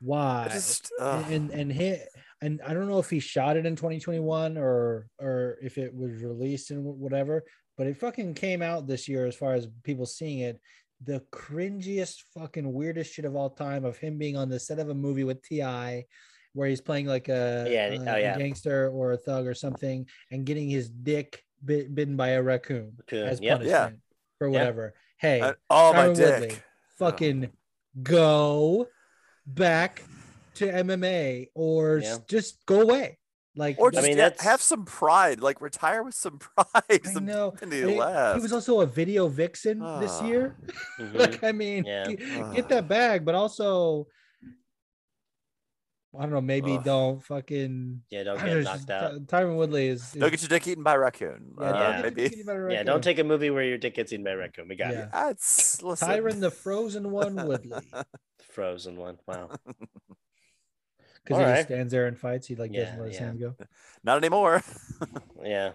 why? 0.00 0.48
Just, 0.52 0.92
and 1.00 1.50
and 1.50 1.72
hit 1.72 2.08
and 2.42 2.60
I 2.66 2.74
don't 2.74 2.88
know 2.88 2.98
if 2.98 3.08
he 3.08 3.20
shot 3.20 3.56
it 3.56 3.64
in 3.66 3.74
2021 3.76 4.58
or 4.58 5.06
or 5.18 5.58
if 5.62 5.78
it 5.78 5.94
was 5.94 6.22
released 6.22 6.70
in 6.70 6.78
wh- 6.82 7.00
whatever, 7.00 7.44
but 7.78 7.86
it 7.86 7.96
fucking 7.98 8.34
came 8.34 8.60
out 8.62 8.86
this 8.86 9.08
year 9.08 9.26
as 9.26 9.34
far 9.34 9.54
as 9.54 9.66
people 9.82 10.06
seeing 10.06 10.40
it. 10.40 10.60
The 11.04 11.22
cringiest 11.32 12.22
fucking 12.36 12.70
weirdest 12.70 13.12
shit 13.14 13.24
of 13.24 13.34
all 13.34 13.50
time 13.50 13.84
of 13.84 13.96
him 13.96 14.18
being 14.18 14.36
on 14.36 14.48
the 14.48 14.60
set 14.60 14.78
of 14.78 14.88
a 14.88 14.94
movie 14.94 15.24
with 15.24 15.42
T.I., 15.42 16.04
where 16.52 16.68
he's 16.68 16.80
playing 16.80 17.06
like 17.06 17.28
a, 17.28 17.66
Yeah, 17.68 17.86
a- 17.86 17.98
oh, 17.98 18.14
a 18.14 18.20
yeah. 18.20 18.38
gangster 18.38 18.88
or 18.90 19.12
a 19.12 19.16
thug 19.16 19.46
or 19.46 19.54
something, 19.54 20.06
and 20.30 20.44
getting 20.46 20.68
his 20.68 20.88
dick 20.90 21.42
bit, 21.64 21.94
bitten 21.94 22.16
by 22.16 22.28
a 22.30 22.42
raccoon 22.42 22.92
Raccoon, 22.98 23.28
as 23.28 23.40
yep. 23.40 23.58
punishment 23.58 23.98
for 24.38 24.48
Yeah. 24.48 24.52
whatever. 24.52 24.94
Hey, 25.18 25.40
Uh, 25.40 25.52
oh 25.70 25.92
my 25.92 26.12
dick. 26.12 26.40
Woodley, 26.40 26.56
fucking 26.98 27.50
go 28.02 28.88
back 29.46 30.02
to 30.54 30.66
MMA 30.66 31.48
or 31.54 31.98
Yeah. 31.98 32.18
just 32.28 32.64
go 32.66 32.80
away. 32.82 33.18
Like 33.54 33.76
Or 33.78 33.88
I 33.88 33.90
just 33.90 34.06
mean, 34.08 34.18
ha- 34.18 34.30
have 34.40 34.62
some 34.62 34.86
pride. 34.86 35.40
Like 35.40 35.60
retire 35.60 36.02
with 36.02 36.14
some 36.14 36.38
pride. 36.56 36.82
I 36.88 37.20
know. 37.20 37.50
dignity 37.50 37.82
I 37.82 37.86
mean, 37.86 37.98
left. 37.98 38.36
he 38.36 38.42
was 38.42 38.52
also 38.52 38.80
a 38.80 38.86
video 38.86 39.28
vixen 39.28 39.78
this 40.00 40.18
Ah. 40.20 40.26
year. 40.26 40.56
Mhm. 40.98 41.14
like 41.14 41.44
I 41.44 41.52
mean, 41.52 41.84
Yeah. 41.86 42.04
g- 42.04 42.18
Ah. 42.40 42.52
get 42.52 42.68
that 42.70 42.88
bag, 42.88 43.24
but 43.26 43.34
also 43.34 44.06
I 46.18 46.22
don't 46.22 46.30
know. 46.32 46.40
Maybe 46.42 46.74
Ugh. 46.74 46.84
don't 46.84 47.24
fucking. 47.24 48.02
Yeah, 48.10 48.24
don't 48.24 48.38
get 48.44 48.64
knocked 48.64 48.90
out. 48.90 49.14
Tyron 49.26 49.56
Woodley 49.56 49.88
is. 49.88 50.02
is 50.02 50.12
Don't 50.20 50.30
get 50.30 50.42
your 50.42 50.48
dick 50.50 50.66
eaten 50.68 50.82
by 50.84 50.94
a 50.94 50.98
raccoon. 50.98 51.54
yeah, 51.58 51.64
Uh, 51.64 51.72
don't 51.72 51.80
Yeah. 51.96 52.02
maybe. 52.02 52.28
dick 52.28 52.46
by 52.46 52.52
a 52.52 52.70
Yeah, 52.70 52.82
don't 52.82 53.02
take 53.02 53.18
a 53.18 53.24
movie 53.24 53.48
where 53.50 53.64
your 53.64 53.78
dick 53.78 53.94
gets 53.94 54.12
eaten 54.12 54.22
by 54.24 54.32
a 54.32 54.36
raccoon. 54.36 54.68
We 54.68 54.76
got 54.76 54.92
Yeah. 54.92 55.04
it. 55.04 55.08
That's 55.12 55.82
listen. 55.82 56.08
Tyron 56.08 56.40
the 56.40 56.50
Frozen 56.50 57.10
One 57.10 57.34
Woodley. 57.46 57.90
Frozen 58.52 58.96
one. 58.96 59.18
Wow. 59.26 59.50
Because 61.24 61.38
he 61.38 61.44
Alright. 61.44 61.56
just 61.58 61.68
stands 61.68 61.92
there 61.92 62.06
and 62.08 62.18
fights. 62.18 62.48
He 62.48 62.56
like 62.56 62.72
Yeah, 62.74 62.80
doesn't 62.86 62.98
let 62.98 63.08
his 63.12 63.16
yeah. 63.20 63.26
hand 63.26 63.38
go. 63.38 63.54
Not 64.02 64.16
anymore. 64.18 64.60
Yeah. 65.40 65.74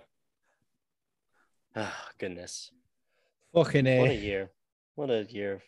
Oh, 1.74 1.98
goodness. 2.20 2.70
Fucking 3.54 3.86
What 3.86 4.10
a 4.10 4.12
a. 4.12 4.14
year. 4.14 4.52
What 4.96 5.10
a 5.10 5.24
year. 5.24 5.62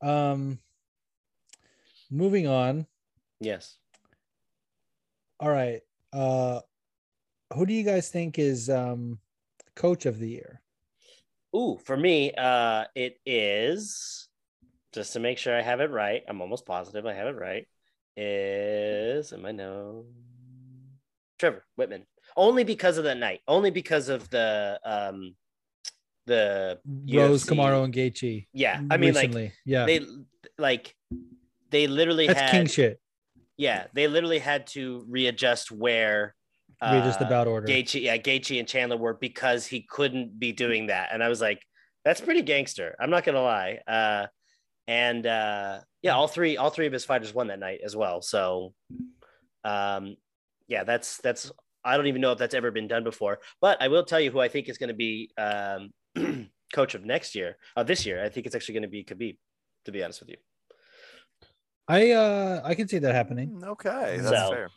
Um. 0.00 0.60
Moving 2.10 2.46
on. 2.46 2.86
Yes. 3.40 3.76
All 5.40 5.50
right. 5.50 5.80
Uh, 6.12 6.60
who 7.54 7.66
do 7.66 7.72
you 7.72 7.84
guys 7.84 8.08
think 8.08 8.38
is 8.38 8.68
um 8.70 9.18
coach 9.76 10.06
of 10.06 10.18
the 10.18 10.28
year? 10.28 10.60
Ooh, 11.54 11.78
for 11.84 11.96
me, 11.96 12.32
uh, 12.32 12.84
it 12.94 13.18
is 13.24 14.28
just 14.92 15.12
to 15.14 15.20
make 15.20 15.38
sure 15.38 15.56
I 15.56 15.62
have 15.62 15.80
it 15.80 15.90
right. 15.90 16.22
I'm 16.28 16.40
almost 16.40 16.66
positive 16.66 17.06
I 17.06 17.14
have 17.14 17.28
it 17.28 17.36
right. 17.36 17.66
Is 18.16 19.32
am 19.32 19.46
I 19.46 19.52
know 19.52 20.06
Trevor 21.38 21.64
Wittman 21.78 22.02
only 22.36 22.64
because 22.64 22.98
of 22.98 23.04
the 23.04 23.14
night, 23.14 23.40
only 23.46 23.70
because 23.70 24.08
of 24.08 24.28
the 24.30 24.80
um 24.84 25.34
the 26.26 26.78
Rose, 26.86 27.44
UFC. 27.44 27.48
Kamaru, 27.56 27.84
and 27.84 27.94
Gaethje. 27.94 28.46
yeah. 28.52 28.80
I 28.90 28.96
mean, 28.96 29.14
like 29.14 29.52
yeah, 29.64 29.86
they 29.86 30.06
like 30.58 30.94
they 31.70 31.86
literally 31.86 32.26
that's 32.26 32.40
had 32.40 32.50
king 32.50 32.66
shit. 32.66 33.00
yeah 33.56 33.86
they 33.92 34.08
literally 34.08 34.38
had 34.38 34.66
to 34.66 35.04
readjust 35.08 35.70
where 35.70 36.34
Read 36.80 37.04
just 37.04 37.20
uh, 37.20 37.26
about 37.26 37.48
order. 37.48 37.66
Gaethje, 37.66 38.02
yeah, 38.02 38.16
Gaethje 38.16 38.58
and 38.58 38.68
Chandler 38.68 38.96
were 38.96 39.14
because 39.14 39.66
he 39.66 39.80
couldn't 39.82 40.38
be 40.38 40.52
doing 40.52 40.86
that, 40.86 41.08
and 41.12 41.24
I 41.24 41.28
was 41.28 41.40
like, 41.40 41.60
that's 42.04 42.20
pretty 42.20 42.42
gangster. 42.42 42.94
I'm 43.00 43.10
not 43.10 43.24
gonna 43.24 43.42
lie. 43.42 43.80
Uh, 43.86 44.26
and 44.86 45.26
uh, 45.26 45.80
yeah, 46.02 46.14
all 46.14 46.28
three, 46.28 46.56
all 46.56 46.70
three 46.70 46.86
of 46.86 46.92
his 46.92 47.04
fighters 47.04 47.34
won 47.34 47.48
that 47.48 47.58
night 47.58 47.80
as 47.84 47.96
well. 47.96 48.22
So, 48.22 48.74
um, 49.64 50.16
yeah, 50.68 50.84
that's 50.84 51.18
that's. 51.18 51.50
I 51.84 51.96
don't 51.96 52.06
even 52.06 52.20
know 52.20 52.32
if 52.32 52.38
that's 52.38 52.54
ever 52.54 52.70
been 52.70 52.88
done 52.88 53.02
before, 53.02 53.38
but 53.60 53.80
I 53.80 53.88
will 53.88 54.04
tell 54.04 54.20
you 54.20 54.30
who 54.30 54.40
I 54.40 54.48
think 54.48 54.68
is 54.68 54.78
going 54.78 54.88
to 54.88 54.94
be 54.94 55.30
um, 55.36 55.90
coach 56.72 56.94
of 56.94 57.04
next 57.04 57.34
year, 57.34 57.56
uh, 57.76 57.82
this 57.82 58.06
year. 58.06 58.22
I 58.22 58.28
think 58.28 58.46
it's 58.46 58.54
actually 58.54 58.74
going 58.74 58.82
to 58.82 58.88
be 58.88 59.04
Khabib. 59.04 59.36
To 59.86 59.92
be 59.92 60.02
honest 60.04 60.20
with 60.20 60.30
you, 60.30 60.36
I 61.88 62.10
uh 62.12 62.60
I 62.64 62.74
can 62.74 62.86
see 62.88 62.98
that 62.98 63.14
happening. 63.14 63.50
Mm, 63.50 63.64
Okay, 63.68 64.18
that's 64.18 64.28
So, 64.28 64.50
fair. 64.52 64.70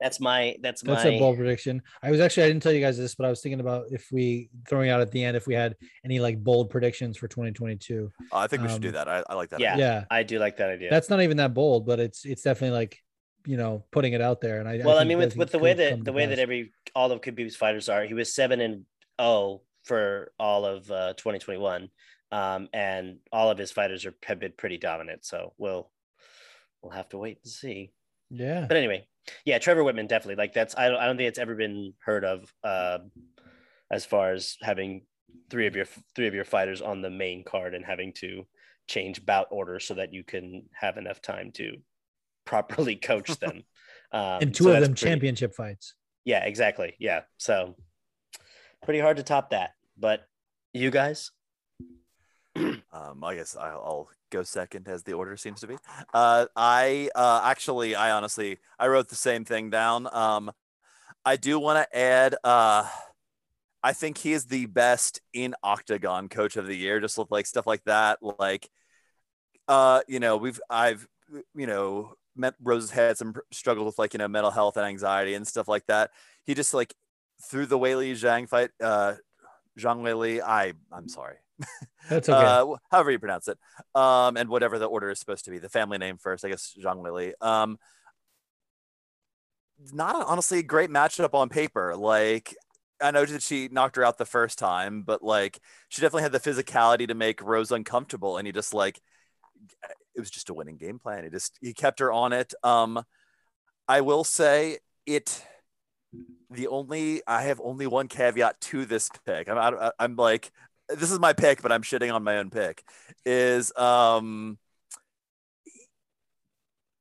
that's 0.00 0.20
my 0.20 0.56
that's, 0.60 0.82
That's 0.82 1.04
my 1.04 1.10
a 1.10 1.18
bold 1.18 1.36
prediction. 1.36 1.82
I 2.02 2.10
was 2.10 2.20
actually 2.20 2.44
I 2.44 2.48
didn't 2.48 2.62
tell 2.62 2.72
you 2.72 2.80
guys 2.80 2.98
this, 2.98 3.14
but 3.14 3.26
I 3.26 3.30
was 3.30 3.40
thinking 3.40 3.60
about 3.60 3.86
if 3.90 4.08
we 4.10 4.50
throwing 4.68 4.90
out 4.90 5.00
at 5.00 5.10
the 5.12 5.22
end 5.22 5.36
if 5.36 5.46
we 5.46 5.54
had 5.54 5.76
any 6.04 6.18
like 6.18 6.42
bold 6.42 6.70
predictions 6.70 7.16
for 7.16 7.28
2022. 7.28 8.10
Oh, 8.32 8.38
I 8.38 8.46
think 8.48 8.62
we 8.62 8.68
should 8.68 8.82
do 8.82 8.88
um, 8.88 8.94
that. 8.94 9.08
I, 9.08 9.22
I 9.28 9.34
like 9.34 9.50
that. 9.50 9.60
Yeah. 9.60 9.74
idea. 9.74 9.86
Yeah, 9.86 10.04
I 10.16 10.22
do 10.22 10.38
like 10.38 10.56
that 10.56 10.70
idea. 10.70 10.90
that's 10.90 11.10
not 11.10 11.20
even 11.20 11.36
that 11.36 11.54
bold, 11.54 11.86
but 11.86 12.00
it's 12.00 12.24
it's 12.24 12.42
definitely 12.42 12.76
like 12.76 12.98
you 13.46 13.56
know 13.56 13.84
putting 13.90 14.12
it 14.12 14.20
out 14.20 14.40
there. 14.40 14.58
And 14.60 14.68
I 14.68 14.80
well, 14.84 14.96
I, 14.96 15.00
think 15.00 15.08
mean, 15.10 15.18
with 15.18 15.34
he 15.34 15.38
with 15.38 15.52
the 15.52 15.58
way 15.58 15.74
that 15.74 16.04
the 16.04 16.12
way 16.12 16.26
that 16.26 16.38
every 16.38 16.72
all 16.94 17.12
of 17.12 17.20
Khabib's 17.20 17.56
fighters 17.56 17.88
are, 17.88 18.04
he 18.04 18.14
was 18.14 18.34
seven 18.34 18.60
and 18.60 18.84
oh 19.18 19.62
for 19.84 20.32
all 20.38 20.64
of 20.66 20.90
uh, 20.90 21.14
2021, 21.14 21.88
um, 22.32 22.68
and 22.72 23.18
all 23.32 23.50
of 23.50 23.58
his 23.58 23.70
fighters 23.72 24.04
are 24.06 24.14
have 24.24 24.38
been 24.38 24.52
pretty 24.56 24.78
dominant. 24.78 25.24
So 25.24 25.52
we'll 25.58 25.90
we'll 26.82 26.92
have 26.92 27.08
to 27.10 27.18
wait 27.18 27.38
and 27.44 27.52
see. 27.52 27.92
yeah, 28.30 28.66
But 28.68 28.76
anyway, 28.76 29.06
yeah, 29.44 29.58
Trevor 29.58 29.82
Wittman 29.82 30.08
definitely 30.08 30.36
like 30.36 30.52
that's 30.52 30.76
I 30.76 30.88
don't 30.88 30.98
I 31.00 31.06
don't 31.06 31.16
think 31.16 31.28
it's 31.28 31.38
ever 31.38 31.54
been 31.54 31.94
heard 32.04 32.24
of 32.24 32.52
uh, 32.64 32.98
as 33.90 34.04
far 34.04 34.32
as 34.32 34.56
having 34.62 35.02
three 35.50 35.66
of 35.66 35.76
your 35.76 35.86
three 36.16 36.26
of 36.26 36.34
your 36.34 36.44
fighters 36.44 36.80
on 36.80 37.02
the 37.02 37.10
main 37.10 37.44
card 37.44 37.74
and 37.74 37.84
having 37.84 38.12
to 38.14 38.46
change 38.88 39.24
bout 39.24 39.46
order 39.50 39.78
so 39.78 39.94
that 39.94 40.12
you 40.12 40.24
can 40.24 40.64
have 40.72 40.96
enough 40.96 41.20
time 41.22 41.52
to 41.52 41.76
properly 42.44 42.96
coach 43.10 43.28
them. 43.38 43.62
Um, 44.12 44.38
and 44.42 44.52
two 44.52 44.64
so 44.64 44.72
of 44.72 44.80
them 44.80 44.94
pretty- 44.94 45.06
championship 45.06 45.54
fights. 45.54 45.94
Yeah, 46.24 46.44
exactly. 46.44 46.96
Yeah, 46.98 47.20
so 47.36 47.76
pretty 48.82 48.98
hard 48.98 49.18
to 49.18 49.22
top 49.22 49.50
that. 49.50 49.70
But 49.96 50.22
you 50.72 50.90
guys, 50.90 51.30
Um, 52.92 53.22
I 53.22 53.36
guess 53.36 53.56
I'll, 53.56 53.82
I'll 53.84 54.08
go 54.30 54.42
second 54.42 54.88
as 54.88 55.04
the 55.04 55.12
order 55.12 55.36
seems 55.36 55.60
to 55.60 55.68
be. 55.68 55.76
Uh, 56.12 56.46
I 56.56 57.08
uh, 57.14 57.40
actually, 57.44 57.94
I 57.94 58.10
honestly, 58.10 58.58
I 58.80 58.88
wrote 58.88 59.08
the 59.08 59.14
same 59.14 59.44
thing 59.44 59.70
down. 59.70 60.08
Um, 60.12 60.50
I 61.24 61.36
do 61.36 61.58
want 61.60 61.78
to 61.78 61.96
add. 61.96 62.34
Uh, 62.42 62.88
I 63.82 63.92
think 63.92 64.18
he 64.18 64.32
is 64.32 64.46
the 64.46 64.66
best 64.66 65.20
in 65.32 65.54
octagon 65.62 66.28
coach 66.28 66.56
of 66.56 66.66
the 66.66 66.76
year. 66.76 67.00
Just 67.00 67.18
like 67.30 67.46
stuff 67.46 67.66
like 67.66 67.84
that. 67.84 68.18
Like, 68.22 68.68
uh, 69.68 70.00
you 70.08 70.18
know, 70.20 70.36
we've 70.36 70.60
I've 70.68 71.06
you 71.54 71.66
know 71.66 72.14
met 72.36 72.54
Rose 72.60 72.90
had 72.90 73.18
some 73.18 73.34
struggles 73.52 73.86
with 73.86 73.98
like 73.98 74.14
you 74.14 74.18
know 74.18 74.28
mental 74.28 74.50
health 74.50 74.76
and 74.76 74.86
anxiety 74.86 75.34
and 75.34 75.46
stuff 75.46 75.68
like 75.68 75.86
that. 75.86 76.10
He 76.44 76.54
just 76.54 76.74
like 76.74 76.94
through 77.42 77.66
the 77.66 77.78
Li 77.78 78.12
Zhang 78.14 78.48
fight, 78.48 78.70
uh, 78.82 79.14
Zhang 79.78 80.02
Wei 80.02 80.14
Li. 80.14 80.42
I 80.42 80.72
I'm 80.92 81.08
sorry. 81.08 81.36
That's 82.08 82.28
okay. 82.28 82.38
Uh, 82.38 82.76
however 82.90 83.10
you 83.10 83.18
pronounce 83.18 83.48
it, 83.48 83.58
um, 83.94 84.36
and 84.36 84.48
whatever 84.48 84.78
the 84.78 84.86
order 84.86 85.10
is 85.10 85.18
supposed 85.18 85.44
to 85.46 85.50
be, 85.50 85.58
the 85.58 85.68
family 85.68 85.98
name 85.98 86.18
first, 86.18 86.44
I 86.44 86.48
guess 86.48 86.74
Zhang 86.82 87.02
Lili. 87.02 87.34
Um, 87.40 87.78
not 89.92 90.26
honestly 90.26 90.58
a 90.58 90.62
great 90.62 90.90
matchup 90.90 91.34
on 91.34 91.48
paper. 91.48 91.96
Like 91.96 92.54
I 93.00 93.10
know 93.10 93.24
that 93.24 93.42
she 93.42 93.68
knocked 93.68 93.96
her 93.96 94.04
out 94.04 94.18
the 94.18 94.26
first 94.26 94.58
time, 94.58 95.02
but 95.02 95.22
like 95.22 95.60
she 95.88 96.02
definitely 96.02 96.22
had 96.22 96.32
the 96.32 96.40
physicality 96.40 97.08
to 97.08 97.14
make 97.14 97.42
Rose 97.42 97.72
uncomfortable, 97.72 98.36
and 98.36 98.46
he 98.46 98.52
just 98.52 98.74
like 98.74 99.00
it 100.14 100.20
was 100.20 100.30
just 100.30 100.50
a 100.50 100.54
winning 100.54 100.76
game 100.76 100.98
plan. 100.98 101.24
He 101.24 101.30
just 101.30 101.58
he 101.60 101.72
kept 101.72 102.00
her 102.00 102.12
on 102.12 102.32
it. 102.32 102.52
Um, 102.62 103.02
I 103.88 104.00
will 104.02 104.24
say 104.24 104.78
it. 105.06 105.44
The 106.50 106.66
only 106.66 107.22
I 107.26 107.42
have 107.42 107.60
only 107.62 107.86
one 107.86 108.08
caveat 108.08 108.60
to 108.62 108.84
this 108.84 109.08
pick. 109.24 109.48
I'm 109.48 109.58
I, 109.58 109.92
I'm 109.98 110.16
like 110.16 110.50
this 110.96 111.10
is 111.10 111.18
my 111.18 111.32
pick, 111.32 111.62
but 111.62 111.72
I'm 111.72 111.82
shitting 111.82 112.12
on 112.12 112.24
my 112.24 112.38
own 112.38 112.50
pick. 112.50 112.84
Is 113.24 113.72
um, 113.76 114.58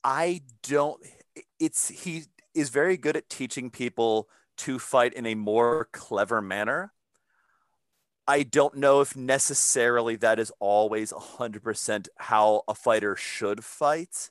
I 0.04 0.42
don't. 0.64 1.02
It's 1.60 1.90
he 1.90 2.24
is 2.54 2.70
very 2.70 2.98
good 2.98 3.16
at 3.16 3.30
teaching 3.30 3.70
people 3.70 4.28
to 4.58 4.80
fight 4.80 5.14
in 5.14 5.26
a 5.26 5.36
more 5.36 5.88
clever 5.92 6.42
manner. 6.42 6.94
I 8.28 8.44
don't 8.44 8.76
know 8.76 9.02
if 9.02 9.16
necessarily 9.16 10.16
that 10.18 10.38
is 10.38 10.52
always 10.60 11.12
100% 11.12 12.08
how 12.18 12.62
a 12.68 12.76
fighter 12.76 13.16
should 13.16 13.64
fight. 13.66 14.30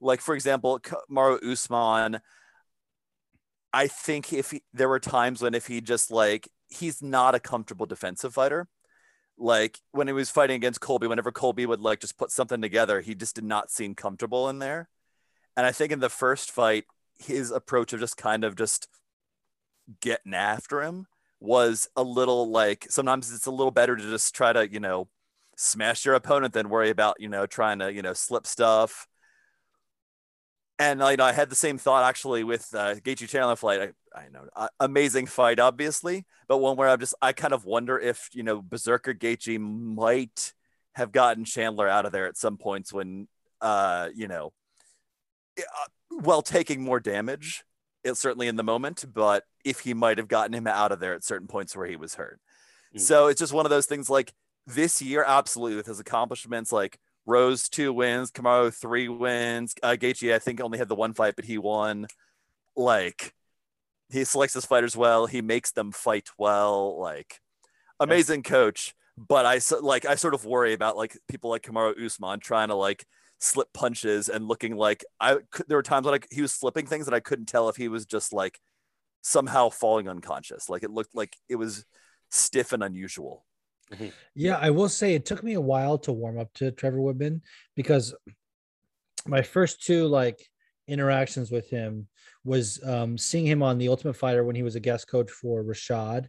Like, 0.00 0.20
for 0.20 0.34
example, 0.34 0.80
Maru 1.08 1.38
Usman, 1.48 2.20
I 3.72 3.86
think 3.86 4.32
if 4.32 4.50
he, 4.50 4.62
there 4.72 4.88
were 4.88 4.98
times 4.98 5.40
when 5.40 5.54
if 5.54 5.68
he 5.68 5.80
just 5.80 6.10
like, 6.10 6.48
he's 6.68 7.00
not 7.00 7.36
a 7.36 7.40
comfortable 7.40 7.86
defensive 7.86 8.34
fighter. 8.34 8.66
Like 9.38 9.80
when 9.92 10.06
he 10.08 10.12
was 10.12 10.30
fighting 10.30 10.56
against 10.56 10.80
Colby, 10.80 11.06
whenever 11.06 11.30
Colby 11.30 11.64
would 11.64 11.80
like 11.80 12.00
just 12.00 12.18
put 12.18 12.30
something 12.30 12.60
together, 12.60 13.00
he 13.00 13.14
just 13.14 13.34
did 13.34 13.44
not 13.44 13.70
seem 13.70 13.94
comfortable 13.94 14.48
in 14.48 14.58
there. 14.58 14.88
And 15.56 15.64
I 15.64 15.72
think 15.72 15.92
in 15.92 16.00
the 16.00 16.08
first 16.08 16.50
fight, 16.50 16.84
his 17.18 17.50
approach 17.50 17.92
of 17.92 18.00
just 18.00 18.16
kind 18.16 18.44
of 18.44 18.56
just 18.56 18.88
getting 20.00 20.34
after 20.34 20.82
him 20.82 21.06
was 21.40 21.88
a 21.96 22.02
little 22.02 22.50
like 22.50 22.86
sometimes 22.90 23.32
it's 23.32 23.46
a 23.46 23.50
little 23.50 23.70
better 23.70 23.96
to 23.96 24.02
just 24.02 24.34
try 24.34 24.52
to, 24.52 24.70
you 24.70 24.80
know, 24.80 25.08
smash 25.56 26.04
your 26.04 26.14
opponent 26.14 26.54
than 26.54 26.68
worry 26.68 26.90
about, 26.90 27.20
you 27.20 27.28
know, 27.28 27.46
trying 27.46 27.78
to, 27.80 27.92
you 27.92 28.02
know, 28.02 28.12
slip 28.12 28.46
stuff. 28.46 29.06
And 30.78 31.00
you 31.00 31.16
know, 31.16 31.24
I 31.24 31.32
had 31.32 31.50
the 31.50 31.56
same 31.56 31.76
thought 31.76 32.04
actually 32.08 32.44
with 32.44 32.72
uh, 32.74 32.94
Gaethje 32.96 33.28
Chandler 33.28 33.56
fight. 33.56 33.80
I, 33.80 34.18
I 34.18 34.28
know, 34.28 34.46
uh, 34.54 34.68
amazing 34.78 35.26
fight, 35.26 35.58
obviously, 35.58 36.24
but 36.46 36.58
one 36.58 36.76
where 36.76 36.88
I'm 36.88 37.00
just, 37.00 37.14
I 37.20 37.32
kind 37.32 37.52
of 37.52 37.64
wonder 37.64 37.98
if 37.98 38.28
you 38.32 38.42
know 38.42 38.62
Berserker 38.62 39.14
Gaethje 39.14 39.58
might 39.58 40.52
have 40.94 41.12
gotten 41.12 41.44
Chandler 41.44 41.88
out 41.88 42.06
of 42.06 42.12
there 42.12 42.26
at 42.26 42.36
some 42.36 42.56
points 42.56 42.92
when, 42.92 43.28
uh, 43.60 44.08
you 44.14 44.28
know, 44.28 44.52
uh, 45.58 45.62
while 46.10 46.42
taking 46.42 46.82
more 46.82 47.00
damage. 47.00 47.64
It's 48.04 48.20
certainly 48.20 48.46
in 48.46 48.56
the 48.56 48.62
moment, 48.62 49.04
but 49.12 49.44
if 49.64 49.80
he 49.80 49.92
might 49.92 50.18
have 50.18 50.28
gotten 50.28 50.54
him 50.54 50.66
out 50.66 50.92
of 50.92 51.00
there 51.00 51.14
at 51.14 51.24
certain 51.24 51.48
points 51.48 51.76
where 51.76 51.86
he 51.86 51.96
was 51.96 52.14
hurt. 52.14 52.40
Mm. 52.96 53.00
So 53.00 53.26
it's 53.26 53.40
just 53.40 53.52
one 53.52 53.66
of 53.66 53.70
those 53.70 53.86
things 53.86 54.08
like 54.08 54.32
this 54.66 55.02
year, 55.02 55.24
absolutely, 55.26 55.76
with 55.76 55.86
his 55.86 55.98
accomplishments, 55.98 56.72
like 56.72 56.98
Rose 57.28 57.68
two 57.68 57.92
wins, 57.92 58.30
Kamaru 58.30 58.74
three 58.74 59.06
wins. 59.06 59.74
Uh, 59.82 59.96
Gaethje, 60.00 60.34
I 60.34 60.38
think, 60.38 60.62
only 60.62 60.78
had 60.78 60.88
the 60.88 60.94
one 60.94 61.12
fight, 61.12 61.36
but 61.36 61.44
he 61.44 61.58
won. 61.58 62.06
Like 62.74 63.34
he 64.10 64.24
selects 64.24 64.54
his 64.54 64.64
fighters 64.64 64.96
well. 64.96 65.26
He 65.26 65.42
makes 65.42 65.72
them 65.72 65.92
fight 65.92 66.30
well. 66.38 66.98
Like 66.98 67.40
amazing 68.00 68.42
coach. 68.44 68.94
But 69.18 69.44
I 69.44 69.60
like 69.82 70.06
I 70.06 70.14
sort 70.14 70.32
of 70.32 70.46
worry 70.46 70.72
about 70.72 70.96
like 70.96 71.18
people 71.28 71.50
like 71.50 71.62
Kamaru 71.62 72.02
Usman 72.02 72.40
trying 72.40 72.68
to 72.68 72.74
like 72.74 73.04
slip 73.40 73.68
punches 73.74 74.28
and 74.30 74.48
looking 74.48 74.76
like 74.76 75.04
I 75.20 75.38
there 75.66 75.76
were 75.76 75.82
times 75.82 76.06
when 76.06 76.14
I, 76.14 76.20
he 76.30 76.40
was 76.40 76.52
slipping 76.52 76.86
things 76.86 77.04
that 77.04 77.14
I 77.14 77.20
couldn't 77.20 77.46
tell 77.46 77.68
if 77.68 77.76
he 77.76 77.88
was 77.88 78.06
just 78.06 78.32
like 78.32 78.58
somehow 79.20 79.68
falling 79.68 80.08
unconscious. 80.08 80.70
Like 80.70 80.82
it 80.82 80.90
looked 80.90 81.14
like 81.14 81.36
it 81.48 81.56
was 81.56 81.84
stiff 82.30 82.72
and 82.72 82.82
unusual. 82.82 83.44
Yeah, 84.34 84.58
I 84.60 84.70
will 84.70 84.88
say 84.88 85.14
it 85.14 85.26
took 85.26 85.42
me 85.42 85.54
a 85.54 85.60
while 85.60 85.98
to 85.98 86.12
warm 86.12 86.38
up 86.38 86.52
to 86.54 86.70
Trevor 86.70 86.98
Wittman 86.98 87.40
because 87.74 88.14
my 89.26 89.42
first 89.42 89.82
two 89.82 90.06
like 90.06 90.46
interactions 90.86 91.50
with 91.50 91.68
him 91.68 92.08
was 92.44 92.82
um, 92.84 93.18
seeing 93.18 93.46
him 93.46 93.62
on 93.62 93.78
the 93.78 93.88
Ultimate 93.88 94.14
Fighter 94.16 94.44
when 94.44 94.56
he 94.56 94.62
was 94.62 94.74
a 94.74 94.80
guest 94.80 95.08
coach 95.08 95.30
for 95.30 95.62
Rashad. 95.62 96.26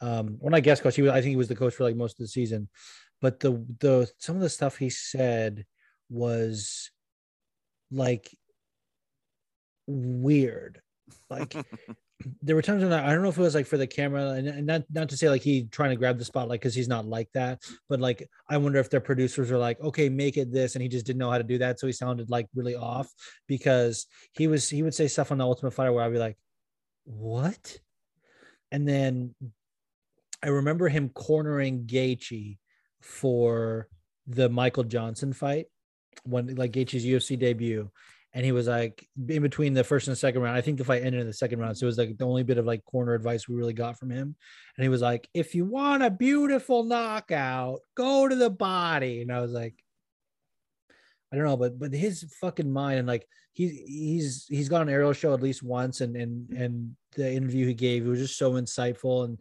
Um, 0.00 0.36
when 0.40 0.54
I 0.54 0.60
guest 0.60 0.82
coach, 0.82 0.96
he 0.96 1.02
was 1.02 1.12
I 1.12 1.20
think 1.20 1.30
he 1.30 1.36
was 1.36 1.48
the 1.48 1.54
coach 1.54 1.74
for 1.74 1.84
like 1.84 1.96
most 1.96 2.14
of 2.14 2.24
the 2.24 2.28
season. 2.28 2.68
But 3.20 3.40
the 3.40 3.64
the 3.80 4.10
some 4.18 4.36
of 4.36 4.42
the 4.42 4.48
stuff 4.48 4.76
he 4.76 4.90
said 4.90 5.66
was 6.08 6.90
like 7.90 8.34
weird. 9.86 10.80
Like 11.28 11.54
there 12.42 12.54
were 12.54 12.62
times 12.62 12.82
when 12.82 12.92
I, 12.92 13.08
I, 13.08 13.12
don't 13.12 13.22
know 13.22 13.28
if 13.28 13.38
it 13.38 13.42
was 13.42 13.54
like 13.54 13.66
for 13.66 13.76
the 13.76 13.86
camera 13.86 14.30
and, 14.30 14.48
and 14.48 14.66
not 14.66 14.82
not 14.92 15.08
to 15.08 15.16
say 15.16 15.28
like 15.28 15.42
he 15.42 15.64
trying 15.64 15.90
to 15.90 15.96
grab 15.96 16.18
the 16.18 16.24
spotlight 16.24 16.60
because 16.60 16.74
he's 16.74 16.88
not 16.88 17.06
like 17.06 17.28
that, 17.34 17.62
but 17.88 18.00
like 18.00 18.28
I 18.48 18.56
wonder 18.56 18.78
if 18.78 18.90
their 18.90 19.00
producers 19.00 19.50
are 19.50 19.58
like, 19.58 19.80
okay, 19.80 20.08
make 20.08 20.36
it 20.36 20.52
this, 20.52 20.74
and 20.74 20.82
he 20.82 20.88
just 20.88 21.06
didn't 21.06 21.18
know 21.18 21.30
how 21.30 21.38
to 21.38 21.44
do 21.44 21.58
that, 21.58 21.80
so 21.80 21.86
he 21.86 21.92
sounded 21.92 22.30
like 22.30 22.46
really 22.54 22.76
off 22.76 23.08
because 23.46 24.06
he 24.32 24.46
was 24.46 24.68
he 24.68 24.82
would 24.82 24.94
say 24.94 25.08
stuff 25.08 25.32
on 25.32 25.38
the 25.38 25.46
Ultimate 25.46 25.72
Fighter 25.72 25.92
where 25.92 26.04
I'd 26.04 26.12
be 26.12 26.18
like, 26.18 26.36
what? 27.04 27.78
And 28.72 28.86
then 28.86 29.34
I 30.42 30.48
remember 30.48 30.88
him 30.88 31.08
cornering 31.10 31.86
Gaethje 31.86 32.58
for 33.00 33.88
the 34.26 34.48
Michael 34.48 34.84
Johnson 34.84 35.32
fight 35.32 35.66
when 36.24 36.54
like 36.54 36.72
Gaethje's 36.72 37.04
UFC 37.04 37.38
debut, 37.38 37.90
and 38.32 38.44
he 38.44 38.52
was 38.52 38.68
like 38.68 39.06
in 39.28 39.42
between 39.42 39.74
the 39.74 39.82
first 39.82 40.06
and 40.06 40.12
the 40.12 40.18
second 40.18 40.42
round. 40.42 40.56
I 40.56 40.60
think 40.60 40.78
the 40.78 40.84
fight 40.84 41.02
ended 41.02 41.20
in 41.20 41.26
the 41.26 41.32
second 41.32 41.58
round, 41.58 41.76
so 41.76 41.84
it 41.84 41.86
was 41.86 41.98
like 41.98 42.16
the 42.16 42.26
only 42.26 42.42
bit 42.42 42.58
of 42.58 42.66
like 42.66 42.84
corner 42.84 43.14
advice 43.14 43.48
we 43.48 43.56
really 43.56 43.72
got 43.72 43.98
from 43.98 44.10
him. 44.10 44.36
And 44.76 44.82
he 44.82 44.88
was 44.88 45.02
like, 45.02 45.28
"If 45.34 45.54
you 45.54 45.64
want 45.64 46.02
a 46.02 46.10
beautiful 46.10 46.84
knockout, 46.84 47.80
go 47.96 48.28
to 48.28 48.36
the 48.36 48.50
body." 48.50 49.22
And 49.22 49.32
I 49.32 49.40
was 49.40 49.52
like, 49.52 49.74
I 51.32 51.36
don't 51.36 51.44
know, 51.44 51.56
but 51.56 51.78
but 51.78 51.92
his 51.92 52.24
fucking 52.40 52.70
mind 52.70 52.98
and 53.00 53.08
like 53.08 53.26
he's 53.52 53.72
he's 53.86 54.46
he's 54.48 54.68
got 54.68 54.82
an 54.82 54.88
Ariel 54.88 55.12
show 55.12 55.34
at 55.34 55.42
least 55.42 55.62
once, 55.62 56.00
and 56.00 56.16
and 56.16 56.50
and 56.50 56.96
the 57.16 57.32
interview 57.32 57.66
he 57.66 57.74
gave 57.74 58.06
it 58.06 58.08
was 58.08 58.20
just 58.20 58.38
so 58.38 58.52
insightful 58.52 59.24
and 59.24 59.38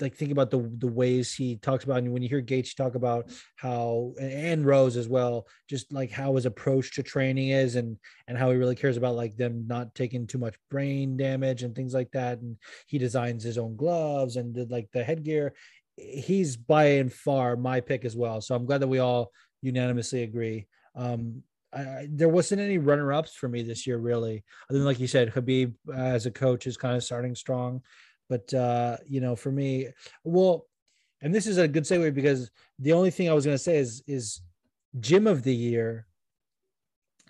like 0.00 0.14
think 0.14 0.30
about 0.30 0.50
the 0.50 0.70
the 0.78 0.88
ways 0.88 1.34
he 1.34 1.56
talks 1.56 1.84
about 1.84 1.98
and 1.98 2.12
when 2.12 2.22
you 2.22 2.28
hear 2.28 2.40
Gates 2.40 2.74
talk 2.74 2.94
about 2.94 3.30
how 3.56 4.14
and 4.20 4.64
Rose 4.64 4.96
as 4.96 5.08
well, 5.08 5.46
just 5.68 5.92
like 5.92 6.10
how 6.10 6.34
his 6.34 6.46
approach 6.46 6.94
to 6.94 7.02
training 7.02 7.50
is 7.50 7.76
and 7.76 7.98
and 8.28 8.38
how 8.38 8.50
he 8.50 8.56
really 8.56 8.76
cares 8.76 8.96
about 8.96 9.16
like 9.16 9.36
them 9.36 9.66
not 9.66 9.94
taking 9.94 10.26
too 10.26 10.38
much 10.38 10.54
brain 10.70 11.16
damage 11.16 11.62
and 11.62 11.74
things 11.74 11.94
like 11.94 12.10
that. 12.12 12.38
And 12.38 12.56
he 12.86 12.98
designs 12.98 13.42
his 13.42 13.58
own 13.58 13.76
gloves 13.76 14.36
and 14.36 14.54
did 14.54 14.70
like 14.70 14.88
the 14.92 15.04
headgear. 15.04 15.54
He's 15.96 16.56
by 16.56 16.84
and 16.84 17.12
far 17.12 17.56
my 17.56 17.80
pick 17.80 18.04
as 18.04 18.16
well. 18.16 18.40
So 18.40 18.54
I'm 18.54 18.64
glad 18.64 18.80
that 18.80 18.88
we 18.88 18.98
all 18.98 19.30
unanimously 19.60 20.22
agree. 20.22 20.66
Um, 20.94 21.42
I, 21.74 22.06
there 22.10 22.28
wasn't 22.28 22.60
any 22.60 22.78
runner 22.78 23.12
ups 23.12 23.34
for 23.34 23.48
me 23.48 23.62
this 23.62 23.86
year, 23.86 23.96
really. 23.96 24.44
Other 24.68 24.78
than 24.78 24.86
like 24.86 25.00
you 25.00 25.06
said, 25.06 25.32
Khabib 25.32 25.74
uh, 25.88 25.92
as 25.92 26.26
a 26.26 26.30
coach 26.30 26.66
is 26.66 26.76
kind 26.76 26.96
of 26.96 27.04
starting 27.04 27.34
strong. 27.34 27.82
But 28.32 28.54
uh, 28.54 28.96
you 29.06 29.20
know, 29.20 29.36
for 29.36 29.52
me, 29.52 29.88
well, 30.24 30.66
and 31.20 31.34
this 31.34 31.46
is 31.46 31.58
a 31.58 31.68
good 31.68 31.84
segue 31.84 32.14
because 32.14 32.50
the 32.78 32.94
only 32.94 33.10
thing 33.10 33.28
I 33.28 33.34
was 33.34 33.44
going 33.44 33.58
to 33.60 33.62
say 33.62 33.76
is 33.76 34.02
is 34.06 34.40
gym 35.00 35.26
of 35.26 35.42
the 35.42 35.54
year. 35.54 36.06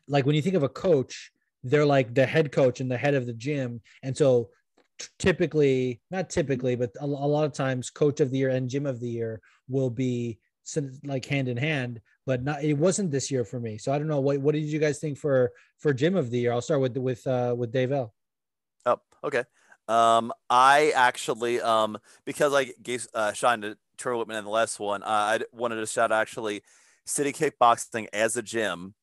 Like 0.06 0.26
when 0.26 0.36
you 0.36 0.42
think 0.42 0.54
of 0.54 0.62
a 0.62 0.68
coach, 0.68 1.32
they're 1.64 1.84
like 1.96 2.14
the 2.14 2.24
head 2.24 2.52
coach 2.52 2.78
and 2.80 2.88
the 2.88 2.96
head 2.96 3.14
of 3.14 3.26
the 3.26 3.32
gym, 3.32 3.80
and 4.04 4.16
so 4.16 4.50
typically, 5.18 6.00
not 6.12 6.30
typically, 6.30 6.76
but 6.76 6.90
a, 7.00 7.04
a 7.04 7.30
lot 7.34 7.44
of 7.44 7.52
times, 7.52 7.90
coach 7.90 8.20
of 8.20 8.30
the 8.30 8.38
year 8.38 8.50
and 8.50 8.70
gym 8.70 8.86
of 8.86 9.00
the 9.00 9.08
year 9.08 9.40
will 9.68 9.90
be 9.90 10.38
like 11.04 11.24
hand 11.24 11.48
in 11.48 11.56
hand 11.56 12.00
but 12.24 12.44
not 12.44 12.62
it 12.62 12.74
wasn't 12.74 13.10
this 13.10 13.32
year 13.32 13.44
for 13.44 13.58
me. 13.58 13.76
So 13.78 13.92
i 13.92 13.98
don't 13.98 14.06
know 14.06 14.20
what 14.20 14.38
what 14.38 14.54
did 14.54 14.62
you 14.62 14.78
guys 14.78 15.00
think 15.00 15.18
for 15.18 15.50
for 15.78 15.92
gym 15.92 16.14
of 16.14 16.30
the 16.30 16.38
year? 16.38 16.52
I'll 16.52 16.60
start 16.60 16.80
with 16.80 16.96
with 16.96 17.26
uh 17.26 17.54
with 17.58 17.72
dave 17.72 17.90
l. 17.90 18.14
Oh 18.86 19.00
okay 19.24 19.42
um, 19.92 20.33
I 20.48 20.92
actually, 20.94 21.61
um, 21.61 21.98
because 22.24 22.55
I 22.55 22.72
gave 22.83 23.07
uh, 23.12 23.33
shine 23.33 23.61
to 23.61 23.76
Trevor 23.98 24.24
Wittman 24.24 24.38
in 24.38 24.44
the 24.44 24.50
last 24.50 24.81
one, 24.81 25.02
uh, 25.02 25.07
I 25.07 25.40
wanted 25.52 25.76
to 25.76 25.87
shout 25.87 26.11
actually 26.11 26.62
City 27.05 27.33
Kickboxing 27.33 28.07
as 28.12 28.37
a 28.38 28.42
gym. 28.42 28.94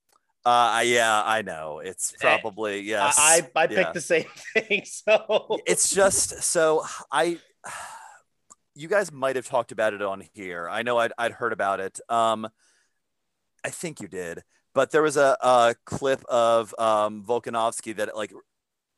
Uh, 0.43 0.81
yeah, 0.83 1.21
I 1.23 1.43
know 1.43 1.79
it's 1.79 2.13
eh, 2.13 2.17
probably 2.19 2.79
yes. 2.79 3.17
I 3.19 3.47
I, 3.55 3.63
I 3.63 3.67
picked 3.67 3.93
the 3.93 4.01
same 4.01 4.25
thing, 4.53 4.83
so 4.85 5.59
it's 5.67 5.89
just 5.89 6.41
so 6.41 6.83
I. 7.11 7.37
You 8.73 8.87
guys 8.87 9.11
might 9.11 9.35
have 9.35 9.45
talked 9.45 9.73
about 9.73 9.93
it 9.93 10.01
on 10.01 10.23
here. 10.33 10.69
I 10.69 10.83
know 10.83 10.97
I'd, 10.97 11.11
I'd 11.17 11.33
heard 11.33 11.51
about 11.51 11.81
it. 11.81 11.99
Um, 12.07 12.47
I 13.63 13.69
think 13.69 13.99
you 13.99 14.07
did, 14.07 14.41
but 14.73 14.91
there 14.91 15.01
was 15.01 15.17
a, 15.17 15.35
a 15.41 15.75
clip 15.85 16.23
of 16.29 16.73
um, 16.79 17.25
Volkanovski 17.27 17.95
that 17.97 18.15
like 18.15 18.31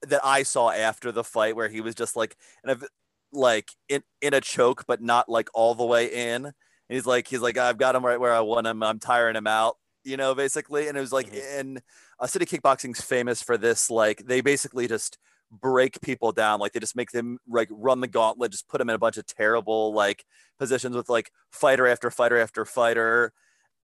that 0.07 0.21
I 0.23 0.43
saw 0.43 0.71
after 0.71 1.11
the 1.11 1.23
fight 1.23 1.55
where 1.55 1.69
he 1.69 1.81
was 1.81 1.95
just 1.95 2.15
like 2.15 2.35
and 2.63 2.71
I've 2.71 2.83
like 3.31 3.71
in 3.87 4.03
in 4.21 4.33
a 4.33 4.41
choke 4.41 4.85
but 4.87 5.01
not 5.01 5.29
like 5.29 5.49
all 5.53 5.75
the 5.75 5.85
way 5.85 6.07
in. 6.07 6.45
And 6.45 6.53
he's 6.89 7.05
like 7.05 7.27
he's 7.27 7.41
like 7.41 7.57
I've 7.57 7.77
got 7.77 7.95
him 7.95 8.05
right 8.05 8.19
where 8.19 8.33
I 8.33 8.41
want 8.41 8.67
him. 8.67 8.83
I'm 8.83 8.99
tiring 8.99 9.35
him 9.35 9.47
out, 9.47 9.77
you 10.03 10.17
know, 10.17 10.35
basically. 10.35 10.87
And 10.87 10.97
it 10.97 11.01
was 11.01 11.13
like 11.13 11.27
mm-hmm. 11.27 11.59
in 11.59 11.81
a 12.19 12.25
uh, 12.25 12.27
city 12.27 12.45
kickboxing's 12.45 13.01
famous 13.01 13.41
for 13.41 13.57
this 13.57 13.89
like 13.89 14.25
they 14.25 14.41
basically 14.41 14.87
just 14.87 15.17
break 15.51 15.99
people 16.01 16.31
down 16.31 16.59
like 16.59 16.71
they 16.71 16.79
just 16.79 16.95
make 16.95 17.11
them 17.11 17.37
like 17.49 17.67
run 17.71 17.99
the 17.99 18.07
gauntlet 18.07 18.51
just 18.51 18.69
put 18.69 18.77
them 18.77 18.89
in 18.89 18.95
a 18.95 18.99
bunch 18.99 19.17
of 19.17 19.25
terrible 19.25 19.93
like 19.93 20.23
positions 20.57 20.95
with 20.95 21.09
like 21.09 21.29
fighter 21.51 21.87
after 21.87 22.09
fighter 22.09 22.37
after 22.37 22.63
fighter 22.63 23.33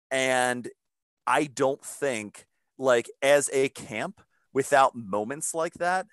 and 0.09 0.69
i 1.27 1.43
don't 1.43 1.85
think 1.85 2.47
like 2.79 3.07
as 3.21 3.47
a 3.53 3.69
camp 3.69 4.21
without 4.53 4.95
moments 4.95 5.53
like 5.53 5.73
that, 5.75 6.07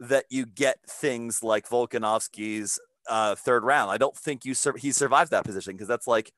that 0.00 0.24
you 0.30 0.46
get 0.46 0.78
things 0.88 1.42
like 1.42 1.68
Volkanovski's 1.68 2.78
uh, 3.08 3.34
third 3.34 3.64
round. 3.64 3.90
I 3.90 3.98
don't 3.98 4.16
think 4.16 4.44
you 4.44 4.54
sur- 4.54 4.76
he 4.76 4.92
survived 4.92 5.30
that 5.30 5.44
position 5.44 5.74
because 5.74 5.88
that's 5.88 6.06
like 6.06 6.32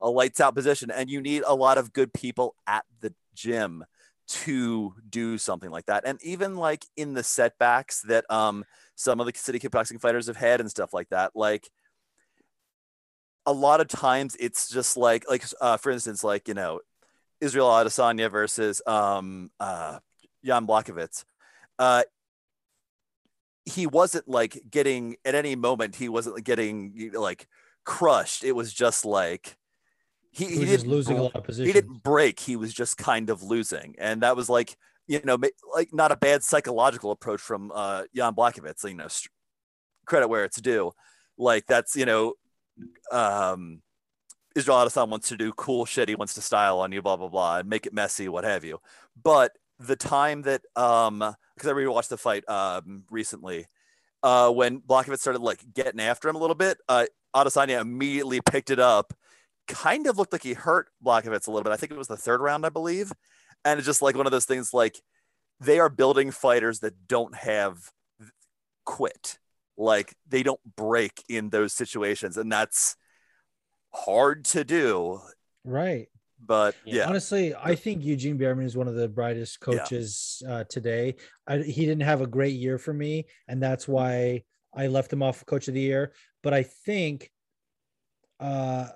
a 0.00 0.10
lights 0.10 0.40
out 0.40 0.54
position, 0.54 0.90
and 0.90 1.10
you 1.10 1.20
need 1.20 1.42
a 1.46 1.54
lot 1.54 1.78
of 1.78 1.92
good 1.92 2.12
people 2.12 2.54
at 2.66 2.84
the 3.00 3.14
gym 3.34 3.84
to 4.28 4.94
do 5.08 5.38
something 5.38 5.70
like 5.70 5.86
that. 5.86 6.04
And 6.06 6.18
even 6.22 6.56
like 6.56 6.84
in 6.96 7.14
the 7.14 7.22
setbacks 7.22 8.02
that 8.02 8.24
um 8.30 8.64
some 8.96 9.20
of 9.20 9.26
the 9.26 9.32
city 9.36 9.58
kickboxing 9.58 10.00
fighters 10.00 10.26
have 10.26 10.36
had 10.36 10.60
and 10.60 10.70
stuff 10.70 10.92
like 10.92 11.08
that, 11.10 11.32
like 11.34 11.68
a 13.46 13.52
lot 13.52 13.80
of 13.80 13.88
times 13.88 14.36
it's 14.40 14.68
just 14.68 14.96
like 14.96 15.24
like 15.30 15.44
uh, 15.60 15.76
for 15.76 15.90
instance 15.92 16.24
like 16.24 16.48
you 16.48 16.54
know 16.54 16.80
Israel 17.40 17.68
Adesanya 17.68 18.30
versus 18.30 18.82
um 18.86 19.50
uh 19.60 19.98
Jan 20.46 20.66
Blachowicz, 20.66 21.24
uh, 21.78 22.04
he 23.64 23.86
wasn't 23.86 24.28
like 24.28 24.62
getting 24.70 25.16
at 25.24 25.34
any 25.34 25.56
moment. 25.56 25.96
He 25.96 26.08
wasn't 26.08 26.42
getting 26.44 27.10
like 27.14 27.48
crushed. 27.84 28.44
It 28.44 28.52
was 28.52 28.72
just 28.72 29.04
like 29.04 29.56
he, 30.30 30.46
he, 30.46 30.58
he 30.58 30.64
didn't 30.66 30.88
losing 30.88 31.18
a 31.18 31.22
lot 31.24 31.34
of 31.34 31.44
positions. 31.44 31.66
He 31.66 31.72
didn't 31.72 32.02
break. 32.02 32.38
He 32.38 32.56
was 32.56 32.72
just 32.72 32.96
kind 32.96 33.28
of 33.28 33.42
losing, 33.42 33.96
and 33.98 34.22
that 34.22 34.36
was 34.36 34.48
like 34.48 34.76
you 35.08 35.20
know 35.24 35.38
like 35.74 35.92
not 35.92 36.12
a 36.12 36.16
bad 36.16 36.42
psychological 36.42 37.10
approach 37.10 37.40
from 37.40 37.72
uh, 37.74 38.04
Jan 38.14 38.34
Blachowicz. 38.34 38.88
You 38.88 38.94
know, 38.94 39.08
credit 40.06 40.28
where 40.28 40.44
it's 40.44 40.60
due. 40.60 40.92
Like 41.36 41.66
that's 41.66 41.96
you 41.96 42.06
know. 42.06 42.34
Um, 43.10 43.82
Israel 44.54 44.78
Adesanya 44.78 45.10
wants 45.10 45.28
to 45.28 45.36
do 45.36 45.52
cool 45.52 45.84
shit. 45.84 46.08
He 46.08 46.14
wants 46.14 46.32
to 46.34 46.40
style 46.40 46.80
on 46.80 46.90
you, 46.90 47.02
blah 47.02 47.16
blah 47.16 47.28
blah, 47.28 47.58
and 47.58 47.68
make 47.68 47.84
it 47.86 47.92
messy, 47.92 48.28
what 48.28 48.44
have 48.44 48.64
you. 48.64 48.78
But 49.22 49.52
the 49.78 49.96
time 49.96 50.42
that 50.42 50.62
um 50.74 51.18
because 51.54 51.70
I 51.70 51.72
rewatched 51.72 52.08
the 52.08 52.16
fight 52.16 52.48
um 52.48 53.04
recently, 53.10 53.66
uh 54.22 54.50
when 54.50 54.80
Blachowicz 54.80 55.20
started 55.20 55.42
like 55.42 55.64
getting 55.74 56.00
after 56.00 56.28
him 56.28 56.36
a 56.36 56.38
little 56.38 56.56
bit, 56.56 56.78
uh 56.88 57.06
Adesanya 57.34 57.80
immediately 57.80 58.40
picked 58.40 58.70
it 58.70 58.78
up. 58.78 59.12
Kind 59.68 60.06
of 60.06 60.16
looked 60.16 60.32
like 60.32 60.42
he 60.42 60.54
hurt 60.54 60.88
Blachowicz 61.04 61.46
a 61.46 61.50
little 61.50 61.64
bit. 61.64 61.72
I 61.72 61.76
think 61.76 61.92
it 61.92 61.98
was 61.98 62.08
the 62.08 62.16
third 62.16 62.40
round, 62.40 62.64
I 62.64 62.70
believe. 62.70 63.12
And 63.64 63.78
it's 63.78 63.86
just 63.86 64.00
like 64.00 64.16
one 64.16 64.26
of 64.26 64.32
those 64.32 64.44
things 64.44 64.72
like 64.72 65.02
they 65.60 65.78
are 65.78 65.88
building 65.88 66.30
fighters 66.30 66.80
that 66.80 67.08
don't 67.08 67.34
have 67.34 67.90
quit. 68.84 69.38
Like 69.76 70.14
they 70.28 70.42
don't 70.42 70.60
break 70.76 71.22
in 71.28 71.50
those 71.50 71.72
situations. 71.72 72.36
And 72.36 72.50
that's 72.50 72.96
hard 73.92 74.44
to 74.46 74.64
do. 74.64 75.20
Right. 75.64 76.08
But 76.44 76.74
yeah, 76.84 77.08
honestly, 77.08 77.54
I 77.54 77.74
think 77.74 78.04
Eugene 78.04 78.38
Bareman 78.38 78.64
is 78.64 78.76
one 78.76 78.88
of 78.88 78.94
the 78.94 79.08
brightest 79.08 79.60
coaches 79.60 80.42
yeah. 80.44 80.54
uh, 80.54 80.64
today. 80.64 81.16
I, 81.46 81.58
he 81.58 81.86
didn't 81.86 82.02
have 82.02 82.20
a 82.20 82.26
great 82.26 82.54
year 82.54 82.78
for 82.78 82.92
me, 82.92 83.26
and 83.48 83.62
that's 83.62 83.88
why 83.88 84.44
I 84.74 84.88
left 84.88 85.12
him 85.12 85.22
off 85.22 85.46
Coach 85.46 85.68
of 85.68 85.74
the 85.74 85.80
Year. 85.80 86.12
But 86.42 86.52
I 86.52 86.62
think, 86.62 87.30
uh, 88.38 88.88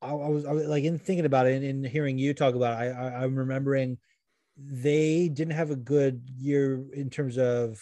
I, 0.00 0.08
I 0.08 0.28
was, 0.28 0.44
I 0.46 0.52
was 0.52 0.66
like 0.66 0.84
in 0.84 0.98
thinking 0.98 1.26
about 1.26 1.46
it 1.46 1.62
and, 1.62 1.64
and 1.64 1.86
hearing 1.86 2.18
you 2.18 2.32
talk 2.32 2.54
about 2.54 2.82
it. 2.82 2.90
I, 2.90 3.08
I, 3.08 3.24
I'm 3.24 3.36
remembering 3.36 3.98
they 4.56 5.28
didn't 5.28 5.54
have 5.54 5.70
a 5.70 5.76
good 5.76 6.22
year 6.36 6.84
in 6.92 7.10
terms 7.10 7.38
of 7.38 7.80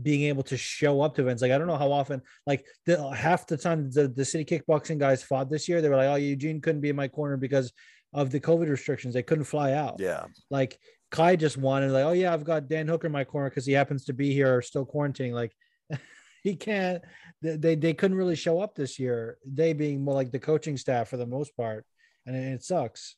being 0.00 0.22
able 0.22 0.42
to 0.44 0.56
show 0.56 1.00
up 1.02 1.14
to 1.14 1.22
events. 1.22 1.42
Like 1.42 1.52
I 1.52 1.58
don't 1.58 1.66
know 1.66 1.76
how 1.76 1.92
often, 1.92 2.22
like 2.46 2.64
the 2.86 3.10
half 3.10 3.46
the 3.46 3.56
time 3.56 3.90
the, 3.90 4.08
the 4.08 4.24
city 4.24 4.44
kickboxing 4.44 4.98
guys 4.98 5.22
fought 5.22 5.50
this 5.50 5.68
year, 5.68 5.80
they 5.80 5.88
were 5.88 5.96
like, 5.96 6.08
Oh, 6.08 6.16
Eugene 6.16 6.60
couldn't 6.60 6.80
be 6.80 6.88
in 6.88 6.96
my 6.96 7.08
corner 7.08 7.36
because 7.36 7.72
of 8.14 8.30
the 8.30 8.40
COVID 8.40 8.70
restrictions. 8.70 9.12
They 9.12 9.22
couldn't 9.22 9.44
fly 9.44 9.72
out. 9.72 9.96
Yeah. 9.98 10.24
Like 10.50 10.78
Kai 11.10 11.36
just 11.36 11.56
wanted 11.56 11.90
like, 11.90 12.04
oh 12.04 12.12
yeah, 12.12 12.32
I've 12.32 12.44
got 12.44 12.68
Dan 12.68 12.88
Hooker 12.88 13.08
in 13.08 13.12
my 13.12 13.24
corner 13.24 13.50
because 13.50 13.66
he 13.66 13.72
happens 13.72 14.06
to 14.06 14.12
be 14.12 14.32
here 14.32 14.56
or 14.56 14.62
still 14.62 14.86
quarantining. 14.86 15.32
Like 15.32 15.52
he 16.42 16.56
can't 16.56 17.02
they 17.42 17.74
they 17.74 17.92
couldn't 17.92 18.16
really 18.16 18.36
show 18.36 18.60
up 18.60 18.74
this 18.74 18.98
year. 18.98 19.36
They 19.44 19.72
being 19.72 20.02
more 20.02 20.14
like 20.14 20.30
the 20.30 20.38
coaching 20.38 20.76
staff 20.76 21.08
for 21.08 21.16
the 21.16 21.26
most 21.26 21.56
part. 21.56 21.84
And 22.24 22.34
it, 22.34 22.54
it 22.54 22.64
sucks. 22.64 23.16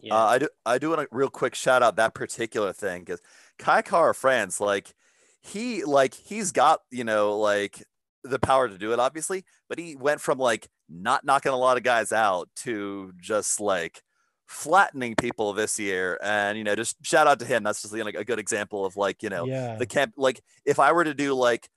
Yeah. 0.00 0.14
Uh, 0.14 0.26
I 0.26 0.38
do. 0.38 0.48
I 0.66 0.78
do 0.78 0.88
want 0.90 1.02
to 1.02 1.08
real 1.12 1.28
quick 1.28 1.54
shout 1.54 1.82
out 1.82 1.96
that 1.96 2.14
particular 2.14 2.72
thing 2.72 3.02
because 3.02 3.20
Kai 3.58 3.82
Kara 3.82 4.14
France, 4.14 4.60
like 4.60 4.94
he, 5.42 5.84
like 5.84 6.14
he's 6.14 6.50
got 6.50 6.80
you 6.90 7.04
know 7.04 7.38
like 7.38 7.84
the 8.24 8.38
power 8.38 8.68
to 8.68 8.78
do 8.78 8.92
it, 8.92 8.98
obviously, 8.98 9.44
but 9.68 9.78
he 9.78 9.94
went 9.94 10.20
from 10.20 10.38
like 10.38 10.68
not 10.90 11.24
knocking 11.24 11.52
a 11.52 11.56
lot 11.56 11.76
of 11.76 11.82
guys 11.82 12.12
out 12.12 12.48
to 12.56 13.12
just 13.20 13.60
like 13.60 14.02
flattening 14.46 15.14
people 15.14 15.52
this 15.52 15.78
year, 15.78 16.18
and 16.22 16.58
you 16.58 16.64
know, 16.64 16.74
just 16.74 16.96
shout 17.02 17.26
out 17.26 17.38
to 17.38 17.46
him. 17.46 17.62
That's 17.62 17.82
just 17.82 17.94
like 17.94 18.16
a 18.16 18.24
good 18.24 18.38
example 18.38 18.84
of 18.84 18.96
like 18.96 19.22
you 19.22 19.28
know 19.28 19.46
yeah. 19.46 19.76
the 19.76 19.86
camp. 19.86 20.14
Like 20.16 20.42
if 20.64 20.78
I 20.78 20.92
were 20.92 21.04
to 21.04 21.14
do 21.14 21.34
like 21.34 21.68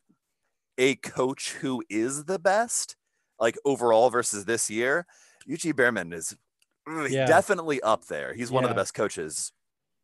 a 0.78 0.96
coach 0.96 1.54
who 1.62 1.84
is 1.90 2.26
the 2.26 2.40
best, 2.40 2.96
like 3.40 3.58
overall 3.64 4.10
versus 4.10 4.46
this 4.46 4.70
year, 4.70 5.06
Eugene 5.46 5.74
Bareman 5.74 6.14
is 6.14 6.36
Yeah. 6.88 7.26
definitely 7.26 7.82
up 7.82 8.06
there. 8.06 8.34
He's 8.34 8.52
one 8.52 8.64
of 8.64 8.70
the 8.70 8.76
best 8.76 8.94
coaches. 8.94 9.52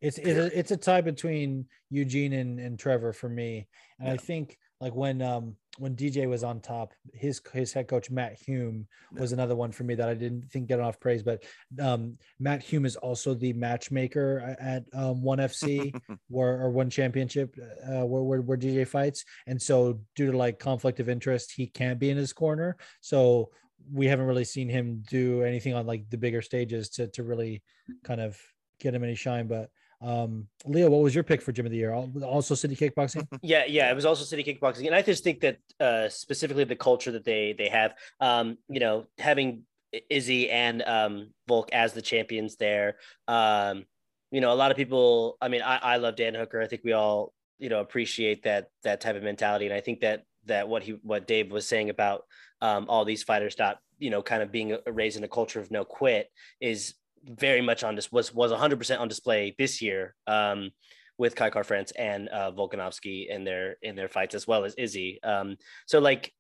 It's 0.02 0.18
it's 0.18 0.40
a, 0.40 0.58
it's 0.58 0.72
a 0.72 0.78
tie 0.78 1.02
between 1.02 1.66
Eugene 1.90 2.34
and, 2.34 2.60
and 2.60 2.80
Trevor 2.80 3.12
for 3.12 3.28
me. 3.28 3.68
And 4.00 4.10
I 4.10 4.18
think 4.18 4.58
like 4.82 4.96
when 4.96 5.22
um 5.22 5.56
when 5.78 5.96
DJ 5.96 6.28
was 6.28 6.44
on 6.44 6.60
top, 6.60 6.94
his 7.14 7.42
his 7.54 7.72
head 7.72 7.88
coach 7.88 8.10
Matt 8.10 8.38
Hume 8.40 8.88
was 9.12 9.32
another 9.32 9.56
one 9.56 9.72
for 9.72 9.84
me 9.84 9.96
that 9.96 10.10
I 10.10 10.14
didn't 10.14 10.52
think 10.52 10.68
get 10.68 10.80
enough 10.80 11.00
praise. 11.00 11.24
But 11.24 11.44
um 11.82 12.18
Matt 12.40 12.62
Hume 12.62 12.86
is 12.86 12.96
also 12.96 13.34
the 13.34 13.54
matchmaker 13.54 14.56
at 14.60 14.84
um 14.94 15.22
one 15.22 15.40
FC 15.40 15.94
where 16.28 16.62
or 16.62 16.70
one 16.70 16.90
championship 16.90 17.56
uh 17.88 18.06
where, 18.06 18.24
where 18.24 18.42
where 18.42 18.58
DJ 18.58 18.88
fights. 18.88 19.26
And 19.48 19.62
so 19.62 20.00
due 20.16 20.32
to 20.32 20.38
like 20.38 20.60
conflict 20.60 21.00
of 21.00 21.10
interest, 21.10 21.54
he 21.56 21.68
can't 21.68 22.00
be 22.00 22.10
in 22.10 22.18
his 22.18 22.34
corner. 22.34 22.78
So 23.02 23.50
we 23.92 24.08
haven't 24.08 24.26
really 24.26 24.46
seen 24.46 24.70
him 24.70 25.04
do 25.10 25.44
anything 25.44 25.74
on 25.74 25.86
like 25.86 26.10
the 26.10 26.18
bigger 26.18 26.42
stages 26.42 26.90
to 26.92 27.08
to 27.10 27.24
really 27.24 27.64
kind 28.04 28.22
of 28.22 28.40
get 28.80 28.94
him 28.94 29.04
any 29.04 29.16
shine. 29.16 29.48
But 29.48 29.70
um 30.02 30.48
Leo, 30.66 30.90
what 30.90 31.02
was 31.02 31.14
your 31.14 31.24
pick 31.24 31.42
for 31.42 31.52
gym 31.52 31.66
of 31.66 31.72
the 31.72 31.78
year? 31.78 31.94
Also 31.94 32.56
city 32.56 32.76
kickboxing? 32.76 33.28
Yeah, 33.42 33.66
yeah, 33.68 33.92
it 33.92 33.96
was 33.96 34.06
also 34.06 34.24
city 34.24 34.44
kickboxing, 34.44 34.86
and 34.86 34.96
I 34.96 35.02
just 35.02 35.24
think 35.24 35.42
that 35.42 35.58
uh, 35.80 36.10
specifically 36.10 36.64
the 36.64 36.76
culture 36.76 37.12
that 37.12 37.26
they 37.26 37.54
they 37.58 37.70
have, 37.70 37.94
um, 38.20 38.58
you 38.70 38.80
know, 38.80 39.06
having 39.18 39.64
Izzy 40.10 40.50
and 40.50 40.82
um, 40.84 41.32
Volk 41.48 41.72
as 41.74 41.94
the 41.94 42.02
champions 42.02 42.56
there, 42.56 42.98
um, 43.28 43.86
you 44.32 44.42
know, 44.42 44.54
a 44.54 44.56
lot 44.56 44.72
of 44.72 44.78
people. 44.78 45.38
I 45.42 45.48
mean, 45.48 45.62
I, 45.62 45.78
I 45.78 45.98
love 45.98 46.16
Dan 46.16 46.36
Hooker. 46.36 46.62
I 46.62 46.68
think 46.68 46.84
we 46.84 46.94
all 46.94 47.34
you 47.58 47.70
know 47.70 47.82
appreciate 47.82 48.44
that 48.44 48.70
that 48.84 49.02
type 49.02 49.16
of 49.16 49.24
mentality, 49.24 49.66
and 49.66 49.74
I 49.74 49.82
think 49.82 50.02
that 50.02 50.24
that 50.46 50.68
what 50.68 50.84
he 50.84 50.98
what 51.04 51.28
Dave 51.28 51.52
was 51.52 51.68
saying 51.68 51.90
about 51.90 52.24
um, 52.62 52.86
all 52.90 53.06
these 53.06 53.24
fighters 53.24 53.56
not 53.60 53.80
you 53.98 54.10
know 54.10 54.22
kind 54.22 54.42
of 54.42 54.52
being 54.52 54.78
raised 54.88 55.18
in 55.18 55.24
a 55.24 55.28
culture 55.28 55.60
of 55.60 55.72
no 55.72 55.84
quit 55.84 56.32
is 56.62 56.96
very 57.26 57.62
much 57.62 57.84
on 57.84 57.96
this 57.96 58.12
was 58.12 58.34
was 58.34 58.52
100% 58.52 59.00
on 59.00 59.08
display 59.08 59.56
this 59.58 59.82
year 59.82 60.16
um, 60.28 60.72
with 61.18 61.36
Kai 61.36 61.50
Kara 61.50 61.66
France 61.66 61.92
and 61.92 62.30
uh, 62.30 62.52
Volkanovski 62.52 63.30
in 63.30 63.44
their 63.44 63.78
in 63.82 63.96
their 63.96 64.08
fights 64.08 64.36
as 64.36 64.48
well 64.48 64.66
as 64.66 64.76
Izzy. 64.76 65.22
Um, 65.24 65.58
so 65.86 66.00
like 66.00 66.34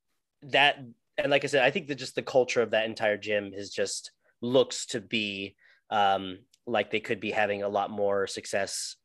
that, 0.44 0.80
and 1.18 1.32
like 1.32 1.44
I 1.44 1.48
said, 1.48 1.64
I 1.64 1.72
think 1.72 1.88
that 1.88 1.96
just 1.96 2.16
the 2.16 2.22
culture 2.22 2.62
of 2.62 2.72
that 2.72 2.86
entire 2.86 3.18
gym 3.18 3.52
is 3.54 3.72
just 3.72 4.12
looks 4.42 4.86
to 4.88 5.02
be 5.02 5.56
um, 5.90 6.40
like 6.66 6.92
they 6.92 7.00
could 7.00 7.20
be 7.20 7.32
having 7.32 7.64
a 7.64 7.70
lot 7.70 7.90
more 7.90 8.28
success 8.28 8.96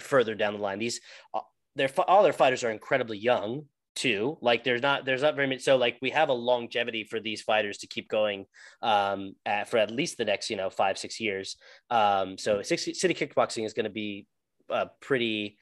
further 0.00 0.34
down 0.34 0.54
the 0.54 0.60
line. 0.60 0.78
These 0.78 1.00
uh, 1.34 1.40
their 1.76 1.90
all 2.06 2.22
their 2.22 2.32
fighters 2.32 2.64
are 2.64 2.70
incredibly 2.70 3.18
young 3.18 3.66
too. 3.98 4.38
Like 4.40 4.62
there's 4.62 4.80
not 4.80 5.04
there's 5.04 5.22
not 5.22 5.34
very 5.34 5.48
many. 5.48 5.60
So 5.60 5.76
like 5.76 5.98
we 6.00 6.10
have 6.10 6.28
a 6.28 6.32
longevity 6.32 7.04
for 7.04 7.18
these 7.18 7.42
fighters 7.42 7.78
to 7.78 7.86
keep 7.86 8.08
going 8.08 8.46
um, 8.80 9.34
at, 9.44 9.68
for 9.68 9.78
at 9.78 9.90
least 9.90 10.18
the 10.18 10.24
next 10.24 10.50
you 10.50 10.56
know 10.56 10.70
five 10.70 10.96
six 10.98 11.18
years. 11.18 11.56
Um, 11.90 12.38
so 12.38 12.62
city 12.62 13.14
kickboxing 13.14 13.66
is 13.66 13.74
going 13.74 13.84
to 13.84 13.90
be 13.90 14.26
a 14.70 14.86
pretty 15.00 15.58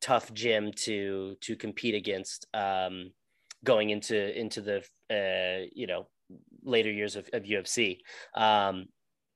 tough 0.00 0.32
gym 0.34 0.72
to 0.72 1.36
to 1.42 1.56
compete 1.56 1.94
against 1.94 2.46
um, 2.52 3.10
going 3.64 3.90
into 3.90 4.38
into 4.38 4.60
the 4.60 4.78
uh, 5.10 5.66
you 5.72 5.86
know 5.86 6.08
later 6.62 6.90
years 6.90 7.16
of, 7.16 7.28
of 7.32 7.44
UFC. 7.44 7.98
Um, 8.34 8.86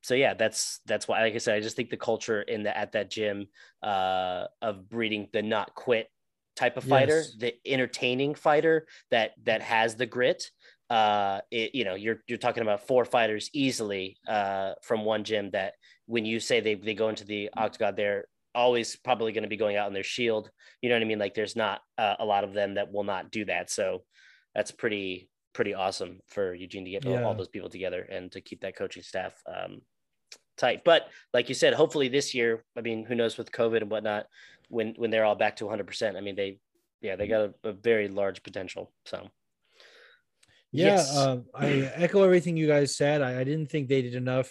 so 0.02 0.14
yeah, 0.14 0.34
that's 0.34 0.80
that's 0.84 1.06
why. 1.06 1.22
Like 1.22 1.34
I 1.34 1.38
said, 1.38 1.54
I 1.54 1.60
just 1.60 1.76
think 1.76 1.90
the 1.90 1.96
culture 1.96 2.42
in 2.42 2.64
the 2.64 2.76
at 2.76 2.92
that 2.92 3.08
gym 3.08 3.46
uh, 3.84 4.46
of 4.60 4.88
breeding 4.88 5.28
the 5.32 5.42
not 5.42 5.76
quit 5.76 6.08
type 6.56 6.76
of 6.76 6.84
fighter, 6.84 7.18
Yes. 7.18 7.34
the 7.38 7.54
entertaining 7.66 8.34
fighter 8.34 8.86
that 9.10 9.32
that 9.44 9.62
has 9.62 9.96
the 9.96 10.06
grit. 10.06 10.50
Uh, 10.90 11.40
it, 11.50 11.74
you 11.74 11.84
know, 11.84 11.94
you're 11.94 12.22
you're 12.26 12.38
talking 12.38 12.62
about 12.62 12.86
four 12.86 13.04
fighters 13.04 13.48
easily 13.54 14.16
uh, 14.28 14.72
from 14.82 15.04
one 15.04 15.24
gym 15.24 15.50
that 15.52 15.74
when 16.06 16.24
you 16.26 16.38
say 16.40 16.60
they 16.60 16.74
they 16.74 16.94
go 16.94 17.08
into 17.08 17.24
the 17.24 17.48
octagon, 17.56 17.94
they're 17.94 18.26
always 18.54 18.96
probably 18.96 19.32
going 19.32 19.44
to 19.44 19.48
be 19.48 19.56
going 19.56 19.76
out 19.76 19.86
on 19.86 19.94
their 19.94 20.02
shield. 20.02 20.50
You 20.82 20.90
know 20.90 20.96
what 20.96 21.02
I 21.02 21.06
mean? 21.06 21.18
Like 21.18 21.34
there's 21.34 21.56
not 21.56 21.80
uh, 21.96 22.16
a 22.18 22.24
lot 22.24 22.44
of 22.44 22.52
them 22.52 22.74
that 22.74 22.92
will 22.92 23.04
not 23.04 23.30
do 23.30 23.46
that. 23.46 23.70
So 23.70 24.04
that's 24.54 24.70
pretty 24.70 25.30
pretty 25.54 25.72
awesome 25.72 26.20
for 26.28 26.54
Eugene 26.54 26.84
to 26.84 26.90
get 26.90 27.06
all- 27.06 27.12
Yeah. 27.12 27.22
all 27.24 27.34
those 27.34 27.48
people 27.48 27.70
together 27.70 28.02
and 28.02 28.30
to 28.32 28.40
keep 28.42 28.60
that 28.60 28.76
coaching 28.76 29.02
staff 29.02 29.34
um, 29.46 29.80
tight. 30.58 30.82
But 30.84 31.08
like 31.32 31.48
you 31.48 31.54
said, 31.54 31.72
hopefully 31.74 32.08
this 32.08 32.34
year, 32.34 32.64
I 32.76 32.80
mean, 32.82 33.04
who 33.06 33.14
knows 33.14 33.36
with 33.38 33.50
COVID 33.52 33.82
and 33.82 33.90
whatnot, 33.90 34.26
when 34.72 34.94
when 34.96 35.10
they're 35.10 35.24
all 35.24 35.36
back 35.36 35.56
to 35.56 35.66
100, 35.66 35.86
percent 35.86 36.16
I 36.16 36.20
mean, 36.20 36.34
they 36.34 36.58
yeah 37.00 37.16
they 37.16 37.28
got 37.28 37.52
a, 37.64 37.68
a 37.68 37.72
very 37.72 38.08
large 38.08 38.42
potential. 38.42 38.90
So 39.04 39.28
Yeah, 40.72 40.86
Yes. 40.96 41.16
um, 41.16 41.44
I 41.54 41.90
echo 41.94 42.22
everything 42.22 42.56
you 42.56 42.66
guys 42.66 42.96
said. 42.96 43.20
I, 43.22 43.40
I 43.40 43.44
didn't 43.44 43.70
think 43.70 43.88
they 43.88 44.02
did 44.02 44.14
enough 44.14 44.50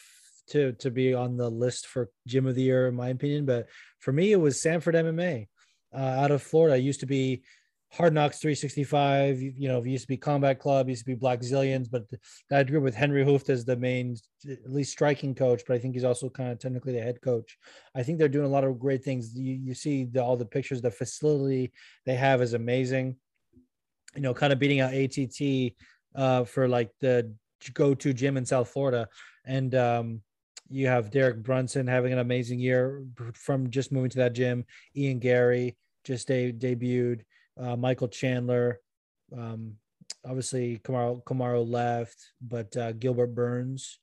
to 0.49 0.73
to 0.73 0.91
be 0.91 1.13
on 1.13 1.37
the 1.37 1.49
list 1.49 1.87
for 1.87 2.09
gym 2.27 2.45
of 2.45 2.55
the 2.55 2.61
year, 2.61 2.87
in 2.87 2.95
my 2.95 3.09
opinion. 3.09 3.45
But 3.45 3.67
for 3.99 4.11
me, 4.11 4.31
it 4.31 4.39
was 4.39 4.61
Sanford 4.61 4.95
MMA 4.95 5.47
uh, 5.93 5.97
out 5.97 6.31
of 6.31 6.43
Florida. 6.43 6.77
It 6.77 6.83
used 6.83 6.99
to 7.01 7.05
be 7.07 7.43
Hard 7.93 8.13
Knocks 8.13 8.39
365. 8.39 9.41
You, 9.41 9.67
know, 9.67 9.79
it 9.79 9.87
used 9.87 10.03
to 10.03 10.07
be 10.07 10.15
Combat 10.15 10.59
Club, 10.59 10.87
used 10.87 11.05
to 11.05 11.13
be 11.13 11.19
Blackzilians, 11.19 11.91
but 11.91 12.05
that 12.49 12.67
group 12.67 12.83
with 12.83 12.95
Henry 12.95 13.25
Hooft 13.25 13.49
as 13.49 13.65
the 13.65 13.75
main, 13.75 14.15
at 14.49 14.71
least 14.71 14.93
striking 14.93 15.35
coach. 15.35 15.63
But 15.67 15.75
I 15.75 15.79
think 15.79 15.95
he's 15.95 16.05
also 16.05 16.29
kind 16.29 16.51
of 16.51 16.59
technically 16.59 16.93
the 16.93 17.01
head 17.01 17.21
coach. 17.21 17.57
I 17.93 18.03
think 18.03 18.17
they're 18.17 18.29
doing 18.29 18.45
a 18.45 18.49
lot 18.49 18.63
of 18.63 18.79
great 18.79 19.03
things. 19.03 19.35
You, 19.35 19.55
you 19.55 19.73
see 19.73 20.05
the, 20.05 20.23
all 20.23 20.37
the 20.37 20.45
pictures, 20.45 20.81
the 20.81 20.89
facility 20.89 21.73
they 22.05 22.15
have 22.15 22.41
is 22.41 22.53
amazing. 22.53 23.17
You 24.15 24.21
know, 24.21 24.33
kind 24.33 24.53
of 24.53 24.59
beating 24.59 24.79
out 24.79 24.93
ATT 24.93 25.73
uh, 26.15 26.45
for 26.45 26.69
like 26.69 26.91
the 27.01 27.33
go-to 27.73 28.13
gym 28.13 28.37
in 28.37 28.45
South 28.45 28.69
Florida, 28.69 29.07
and 29.45 29.75
um, 29.75 30.21
you 30.69 30.87
have 30.87 31.11
Derek 31.11 31.43
Brunson 31.43 31.87
having 31.87 32.13
an 32.13 32.19
amazing 32.19 32.59
year 32.59 33.03
from 33.33 33.69
just 33.69 33.91
moving 33.91 34.09
to 34.11 34.17
that 34.19 34.33
gym. 34.33 34.65
Ian 34.95 35.19
Garry 35.19 35.77
just 36.03 36.27
de- 36.27 36.53
debuted. 36.53 37.21
Uh, 37.59 37.75
Michael 37.75 38.07
Chandler, 38.07 38.79
um, 39.37 39.75
obviously 40.25 40.79
Kamaru 40.83 41.23
Kamaru 41.23 41.67
left, 41.67 42.31
but 42.41 42.75
uh, 42.77 42.91
Gilbert 42.93 43.35
Burns, 43.35 43.99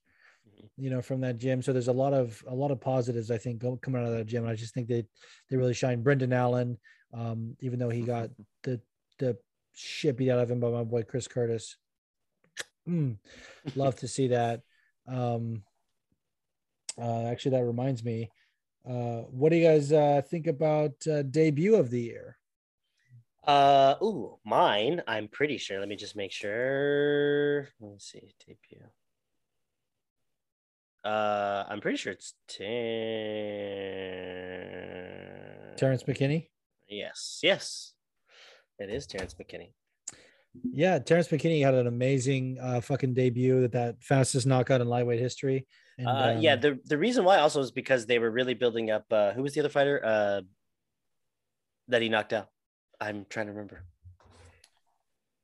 you 0.76 0.90
know, 0.90 1.02
from 1.02 1.20
that 1.22 1.38
gym. 1.38 1.62
So 1.62 1.72
there's 1.72 1.88
a 1.88 1.92
lot 1.92 2.12
of 2.12 2.42
a 2.46 2.54
lot 2.54 2.70
of 2.70 2.80
positives 2.80 3.30
I 3.30 3.38
think 3.38 3.62
coming 3.82 4.00
out 4.00 4.08
of 4.08 4.16
that 4.16 4.26
gym. 4.26 4.44
And 4.44 4.52
I 4.52 4.54
just 4.54 4.74
think 4.74 4.88
they 4.88 5.04
they 5.50 5.56
really 5.56 5.74
shine. 5.74 6.02
Brendan 6.02 6.32
Allen, 6.32 6.78
um, 7.12 7.56
even 7.60 7.78
though 7.78 7.90
he 7.90 8.02
got 8.02 8.30
the 8.62 8.80
the 9.18 9.36
shit 9.74 10.16
beat 10.16 10.30
out 10.30 10.40
of 10.40 10.50
him 10.50 10.60
by 10.60 10.70
my 10.70 10.84
boy 10.84 11.02
Chris 11.02 11.28
Curtis. 11.28 11.76
Mm, 12.88 13.18
love 13.76 13.96
to 13.96 14.08
see 14.08 14.28
that. 14.28 14.62
Um, 15.06 15.62
uh, 17.00 17.24
actually, 17.24 17.52
that 17.52 17.64
reminds 17.64 18.04
me. 18.04 18.30
Uh, 18.88 19.22
what 19.30 19.50
do 19.50 19.56
you 19.56 19.66
guys 19.66 19.92
uh, 19.92 20.22
think 20.30 20.46
about 20.46 20.92
uh, 21.06 21.22
debut 21.22 21.74
of 21.74 21.90
the 21.90 22.00
year? 22.00 22.37
Uh, 23.48 23.96
ooh, 24.02 24.38
mine. 24.44 25.02
I'm 25.08 25.26
pretty 25.26 25.56
sure. 25.58 25.80
Let 25.80 25.88
me 25.88 25.96
just 25.96 26.14
make 26.14 26.30
sure. 26.30 27.68
Let 27.80 27.90
me 27.90 27.96
see 27.98 28.34
debut. 28.46 28.84
Uh, 31.04 31.64
I'm 31.68 31.80
pretty 31.80 31.96
sure 31.96 32.12
it's 32.12 32.34
ten. 32.46 32.66
Terrence 35.76 36.02
McKinney. 36.02 36.48
Yes, 36.88 37.40
yes, 37.42 37.94
it 38.78 38.90
is 38.90 39.06
Terrence 39.06 39.34
McKinney. 39.34 39.72
Yeah, 40.72 40.98
Terrence 40.98 41.28
McKinney 41.28 41.64
had 41.64 41.74
an 41.74 41.86
amazing 41.86 42.58
uh, 42.60 42.80
fucking 42.80 43.14
debut 43.14 43.64
at 43.64 43.72
that 43.72 44.02
fastest 44.02 44.46
knockout 44.46 44.80
in 44.80 44.88
lightweight 44.88 45.20
history. 45.20 45.66
And, 45.98 46.08
uh, 46.08 46.36
yeah, 46.40 46.54
um, 46.54 46.60
the 46.60 46.78
the 46.84 46.98
reason 46.98 47.24
why 47.24 47.38
also 47.38 47.60
is 47.60 47.70
because 47.70 48.04
they 48.06 48.18
were 48.18 48.30
really 48.30 48.54
building 48.54 48.90
up. 48.90 49.04
Uh, 49.10 49.32
who 49.32 49.42
was 49.42 49.54
the 49.54 49.60
other 49.60 49.68
fighter 49.68 50.04
uh, 50.04 50.42
that 51.88 52.02
he 52.02 52.08
knocked 52.08 52.32
out? 52.32 52.48
I'm 53.00 53.26
trying 53.28 53.46
to 53.46 53.52
remember. 53.52 53.82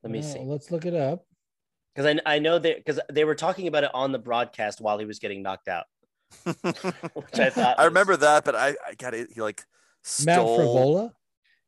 Let 0.03 0.11
me 0.13 0.19
uh, 0.19 0.23
see, 0.23 0.39
Let's 0.41 0.71
look 0.71 0.85
it 0.87 0.95
up. 0.95 1.25
because 1.95 2.21
I 2.27 2.35
I 2.35 2.39
know 2.39 2.59
that 2.59 2.77
because 2.79 3.01
they 3.11 3.25
were 3.25 3.35
talking 3.35 3.67
about 3.69 3.85
it 3.85 3.91
on 3.95 4.13
the 4.13 4.19
broadcast 4.19 4.81
while 4.81 4.99
he 4.99 5.05
was 5.07 5.19
getting 5.19 5.43
knocked 5.43 5.69
out. 5.69 5.85
Which 6.45 7.39
I 7.39 7.51
thought 7.51 7.79
I 7.79 7.83
was- 7.83 7.89
remember 7.89 8.17
that, 8.17 8.45
but 8.45 8.55
I, 8.55 8.77
I 8.87 8.95
got 8.99 9.15
it. 9.15 9.29
He 9.33 9.41
like 9.41 9.65
stole... 10.03 10.27
Matt 10.27 10.37
stole. 10.37 10.59
Frevola. 10.95 11.13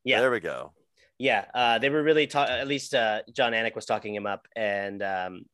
Yeah, 0.05 0.21
There 0.21 0.31
we 0.31 0.41
go. 0.41 0.73
Yeah, 1.19 1.47
uh, 1.55 1.79
they 1.79 1.89
were 1.89 2.03
really 2.03 2.27
talking. 2.27 2.55
at 2.55 2.69
least 2.69 2.95
uh, 2.95 3.23
Jon 3.33 3.53
Anik 3.53 3.75
was 3.75 3.87
talking 3.87 4.15
him 4.15 4.27
up, 4.27 4.47
and 4.55 5.03
um, 5.03 5.45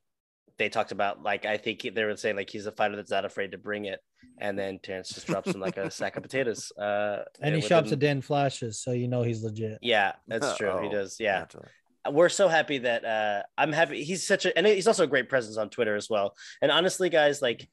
they 0.59 0.69
talked 0.69 0.93
about 0.93 1.23
like 1.23 1.45
I 1.45 1.57
think 1.57 1.83
they 1.95 2.05
were 2.05 2.17
saying 2.17 2.37
like 2.37 2.51
he's 2.51 2.67
a 2.67 2.73
fighter 2.73 2.97
that's 2.97 3.11
not 3.11 3.25
afraid 3.25 3.53
to 3.53 3.59
bring 3.59 3.85
it, 3.87 4.01
and 4.39 4.59
then 4.59 4.79
Terrence 4.83 5.09
just 5.11 5.27
drops 5.27 5.53
him 5.55 5.61
like 5.61 5.77
a 5.77 5.91
sack 5.91 6.17
of 6.17 6.23
potatoes. 6.23 6.73
Uh, 6.79 7.25
And 7.41 7.55
he 7.55 7.57
within- 7.57 7.69
shops 7.69 7.93
at 7.93 7.99
Dan 7.99 8.21
Flashes, 8.21 8.81
so 8.81 8.93
you 8.93 9.09
know 9.09 9.23
he's 9.23 9.43
legit. 9.43 9.79
Yeah, 9.83 10.13
that's 10.29 10.57
true. 10.57 10.79
He 10.83 10.89
Oh, 10.89 10.93
does. 10.93 11.17
Yeah, 11.21 11.41
naturally. 11.41 11.69
we're 12.11 12.29
so 12.29 12.49
happy 12.49 12.79
that 12.79 13.05
uh, 13.05 13.43
I'm 13.57 13.73
happy. 13.73 14.03
He's 14.05 14.27
such 14.27 14.47
a 14.47 14.57
and 14.57 14.67
he's 14.67 14.87
also 14.87 15.05
a 15.05 15.09
great 15.09 15.29
presence 15.29 15.57
on 15.57 15.71
Twitter 15.71 15.97
as 15.97 16.09
well. 16.11 16.35
And 16.61 16.71
honestly, 16.71 17.09
guys, 17.09 17.41
like 17.43 17.69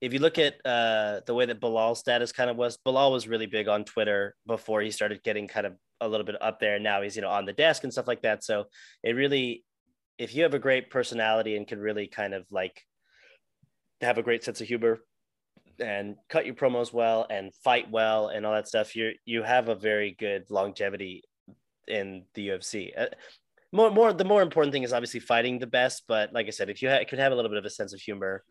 if 0.00 0.12
you 0.12 0.18
look 0.18 0.36
at 0.38 0.54
uh, 0.66 1.20
the 1.26 1.32
way 1.34 1.46
that 1.46 1.60
Belal's 1.60 2.00
status 2.00 2.32
kind 2.32 2.50
of 2.50 2.56
was, 2.56 2.76
Belal 2.84 3.12
was 3.12 3.28
really 3.28 3.46
big 3.46 3.68
on 3.68 3.84
Twitter 3.84 4.34
before 4.46 4.80
he 4.80 4.90
started 4.90 5.22
getting 5.22 5.46
kind 5.46 5.64
of 5.64 5.74
a 6.00 6.08
little 6.08 6.26
bit 6.26 6.34
up 6.42 6.58
there. 6.58 6.74
And 6.74 6.82
now 6.84 7.02
he's 7.02 7.14
you 7.16 7.22
know 7.22 7.28
on 7.30 7.44
the 7.46 7.52
desk 7.52 7.84
and 7.84 7.92
stuff 7.92 8.08
like 8.08 8.22
that. 8.22 8.42
So 8.42 8.64
it 9.04 9.12
really, 9.12 9.64
if 10.22 10.36
you 10.36 10.44
have 10.44 10.54
a 10.54 10.58
great 10.58 10.88
personality 10.88 11.56
and 11.56 11.66
can 11.66 11.80
really 11.80 12.06
kind 12.06 12.32
of 12.32 12.46
like 12.50 12.80
have 14.00 14.18
a 14.18 14.22
great 14.22 14.44
sense 14.44 14.60
of 14.60 14.68
humor 14.68 15.00
and 15.80 16.14
cut 16.28 16.46
your 16.46 16.54
promos 16.54 16.92
well 16.92 17.26
and 17.28 17.52
fight 17.64 17.90
well 17.90 18.28
and 18.28 18.46
all 18.46 18.52
that 18.52 18.68
stuff, 18.68 18.94
you 18.94 19.12
you 19.24 19.42
have 19.42 19.68
a 19.68 19.74
very 19.74 20.14
good 20.16 20.44
longevity 20.48 21.24
in 21.88 22.24
the 22.34 22.48
UFC. 22.50 22.92
Uh, 22.96 23.06
more, 23.72 23.90
more, 23.90 24.12
the 24.12 24.24
more 24.24 24.42
important 24.42 24.72
thing 24.72 24.84
is 24.84 24.92
obviously 24.92 25.18
fighting 25.18 25.58
the 25.58 25.66
best. 25.66 26.04
But 26.06 26.32
like 26.32 26.46
I 26.46 26.50
said, 26.50 26.70
if 26.70 26.82
you 26.82 26.90
ha- 26.90 27.04
can 27.08 27.18
have 27.18 27.32
a 27.32 27.34
little 27.34 27.48
bit 27.48 27.58
of 27.58 27.64
a 27.64 27.70
sense 27.70 27.92
of 27.92 28.00
humor, 28.00 28.44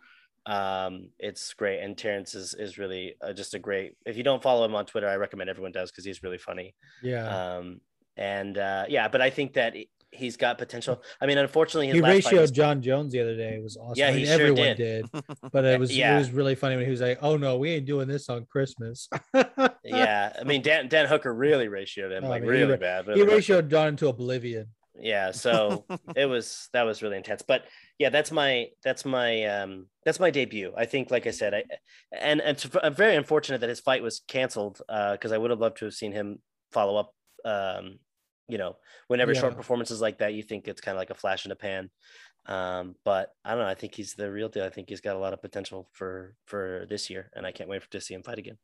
um, 0.48 1.10
it's 1.20 1.54
great. 1.54 1.80
And 1.80 1.98
Terrence 1.98 2.36
is 2.36 2.54
is 2.54 2.78
really 2.78 3.16
uh, 3.22 3.32
just 3.32 3.54
a 3.54 3.60
great. 3.60 3.94
If 4.06 4.18
you 4.18 4.24
don't 4.24 4.44
follow 4.44 4.66
him 4.66 4.76
on 4.76 4.86
Twitter, 4.86 5.08
I 5.08 5.16
recommend 5.16 5.50
everyone 5.50 5.72
does 5.72 5.90
because 5.90 6.04
he's 6.04 6.22
really 6.22 6.40
funny. 6.40 6.76
Yeah. 7.02 7.28
Um, 7.28 7.80
and 8.18 8.58
uh, 8.58 8.86
yeah, 8.90 9.08
but 9.08 9.22
I 9.22 9.30
think 9.30 9.54
that 9.54 9.76
he's 10.12 10.38
got 10.38 10.58
potential. 10.58 11.02
I 11.22 11.26
mean, 11.26 11.38
unfortunately, 11.38 11.88
his 11.88 11.96
he 11.96 12.02
ratioed 12.02 12.52
Jon 12.52 12.82
Jones 12.82 13.12
the 13.14 13.22
other 13.22 13.36
day. 13.36 13.56
It 13.56 13.64
was 13.64 13.78
awesome. 13.78 13.96
Yeah, 13.98 14.08
I 14.08 14.12
mean, 14.12 14.20
he 14.20 14.26
sure 14.26 14.34
everyone 14.34 14.76
did. 14.76 15.06
But 15.52 15.66
it 15.66 15.80
was 15.84 15.96
Yeah. 15.96 16.16
it 16.16 16.20
was 16.20 16.32
really 16.32 16.56
funny 16.56 16.76
when 16.76 16.86
he 16.86 16.92
was 16.92 17.02
like, 17.02 17.20
"Oh 17.22 17.38
no, 17.38 17.58
we 17.58 17.72
ain't 17.72 17.86
doing 17.86 18.08
this 18.08 18.30
on 18.30 18.46
Christmas." 18.46 19.08
yeah, 19.84 20.34
I 20.40 20.44
mean, 20.44 20.62
Dan 20.62 20.88
Dan 20.88 21.08
Hooker 21.08 21.34
really 21.34 21.68
ratioed 21.68 22.12
him 22.16 22.24
Oh, 22.24 22.28
I 22.28 22.30
like 22.30 22.42
mean, 22.44 22.52
really 22.52 22.72
ra- 22.72 22.78
bad. 22.78 23.06
he 23.06 23.12
really 23.12 23.26
bad. 23.26 23.38
ratioed 23.40 23.68
Jon 23.70 23.88
into 23.90 24.08
oblivion. 24.08 24.68
yeah 25.00 25.32
so 25.32 25.86
it 26.18 26.26
was 26.26 26.68
that 26.74 26.84
was 26.84 27.02
really 27.02 27.16
intense 27.16 27.42
but 27.42 27.64
yeah 27.98 28.10
that's 28.10 28.30
my 28.30 28.68
that's 28.84 29.06
my 29.06 29.46
um 29.46 29.88
that's 30.06 30.20
my 30.20 30.30
debut 30.30 30.74
i 30.78 30.86
think 30.86 31.10
like 31.10 31.26
i 31.26 31.32
said 31.32 31.54
i 31.54 31.64
and 32.12 32.42
and 32.42 32.58
it's- 32.58 32.78
i'm 32.84 32.94
very 32.94 33.16
unfortunate 33.16 33.62
that 33.62 33.70
his 33.70 33.80
fight 33.80 34.04
was 34.04 34.22
canceled 34.28 34.82
uh 34.90 35.14
because 35.14 35.32
i 35.32 35.38
would 35.38 35.50
have 35.50 35.62
loved 35.62 35.78
to 35.78 35.86
have 35.86 35.94
seen 35.94 36.12
him 36.12 36.40
follow 36.74 36.98
up 36.98 37.16
um 37.46 38.00
you 38.48 38.58
know 38.58 38.76
whenever 39.08 39.34
short 39.36 39.54
Yeah. 39.54 39.58
performances 39.58 40.02
like 40.02 40.20
that 40.20 40.34
you 40.34 40.44
think 40.44 40.68
it's 40.68 40.82
kind 40.82 40.96
of 40.96 41.00
like 41.00 41.10
a 41.10 41.16
flash 41.16 41.46
in 41.46 41.50
the 41.50 41.56
pan 41.56 41.90
um 42.48 42.96
but 43.06 43.30
i 43.46 43.52
don't 43.52 43.60
know 43.60 43.68
i 43.68 43.76
think 43.76 43.94
he's 43.96 44.14
the 44.14 44.32
real 44.32 44.50
deal 44.50 44.64
i 44.66 44.70
think 44.70 44.90
he's 44.90 45.02
got 45.02 45.16
a 45.16 45.20
lot 45.20 45.34
of 45.34 45.42
potential 45.42 45.88
for 45.92 46.36
for 46.46 46.86
this 46.90 47.10
year 47.10 47.30
and 47.34 47.46
i 47.46 47.52
can't 47.52 47.70
wait 47.70 47.84
to 47.92 48.02
see 48.02 48.14
him 48.14 48.24
fight 48.24 48.40
again 48.40 48.58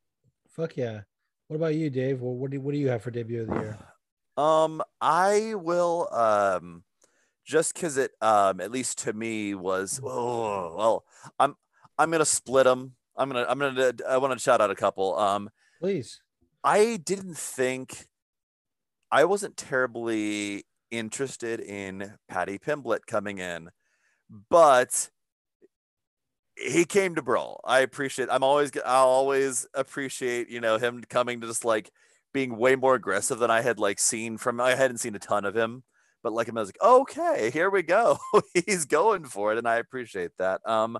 Fuck 0.50 0.76
yeah. 0.78 1.02
What 1.50 1.58
about 1.58 1.76
you, 1.76 1.90
Dave? 1.92 2.22
Well, 2.22 2.34
what 2.34 2.50
do 2.52 2.60
what 2.60 2.74
do 2.74 2.80
you 2.80 2.88
have 2.90 3.04
for 3.04 3.12
debut 3.12 3.42
of 3.42 3.48
the 3.48 3.54
year? 3.56 3.78
Um, 4.38 4.82
I 5.02 5.54
will 5.56 6.08
um 6.14 6.84
just 7.46 7.74
because 7.74 7.98
it 7.98 8.12
um 8.22 8.60
at 8.62 8.72
least 8.72 9.00
to 9.00 9.14
me 9.14 9.56
was 9.56 10.00
oh 10.04 10.76
well 10.76 11.06
I'm 11.40 11.56
I'm 11.98 12.12
gonna 12.12 12.26
split 12.26 12.66
them. 12.66 12.94
I'm 13.16 13.30
gonna 13.30 13.46
I'm 13.50 13.58
gonna 13.60 13.94
I 14.08 14.18
want 14.18 14.34
to 14.34 14.40
shout 14.40 14.62
out 14.62 14.70
a 14.72 14.76
couple. 14.76 15.18
Um, 15.18 15.50
Please. 15.80 16.20
I 16.64 16.98
didn't 16.98 17.38
think 17.38 18.06
I 19.12 19.26
wasn't 19.26 19.58
terribly 19.58 20.66
interested 20.91 21.60
in 21.60 22.14
Paddy 22.28 22.60
Pimblett 22.60 23.05
coming 23.08 23.39
in, 23.39 23.70
but 24.49 25.10
he 26.55 26.86
came 26.86 27.16
to 27.16 27.22
brawl. 27.22 27.62
I 27.66 27.80
appreciate. 27.80 28.30
I'm 28.32 28.43
always. 28.43 28.72
I'll 28.86 29.08
always 29.08 29.68
appreciate. 29.74 30.49
You 30.49 30.60
know 30.62 30.78
him 30.78 31.03
coming 31.10 31.41
to 31.41 31.47
just 31.47 31.66
like 31.66 31.91
being 32.34 32.58
way 32.58 32.76
more 32.76 32.95
aggressive 32.95 33.39
than 33.39 33.51
I 33.51 33.62
had 33.62 33.80
like 33.80 33.99
seen 33.99 34.38
from. 34.38 34.60
I 34.60 34.76
hadn't 34.76 34.97
seen 34.97 35.16
a 35.16 35.20
ton 35.20 35.45
of 35.45 35.55
him, 35.55 35.84
but 36.24 36.34
like 36.34 36.47
him, 36.47 36.58
I 36.58 36.62
was 36.62 36.70
like, 36.70 36.82
okay, 36.84 37.51
here 37.51 37.70
we 37.70 37.84
go. 37.84 38.18
He's 38.66 38.86
going 38.86 39.26
for 39.26 39.53
it, 39.53 39.58
and 39.60 39.68
I 39.68 39.76
appreciate 39.78 40.32
that. 40.39 40.62
Um, 40.68 40.97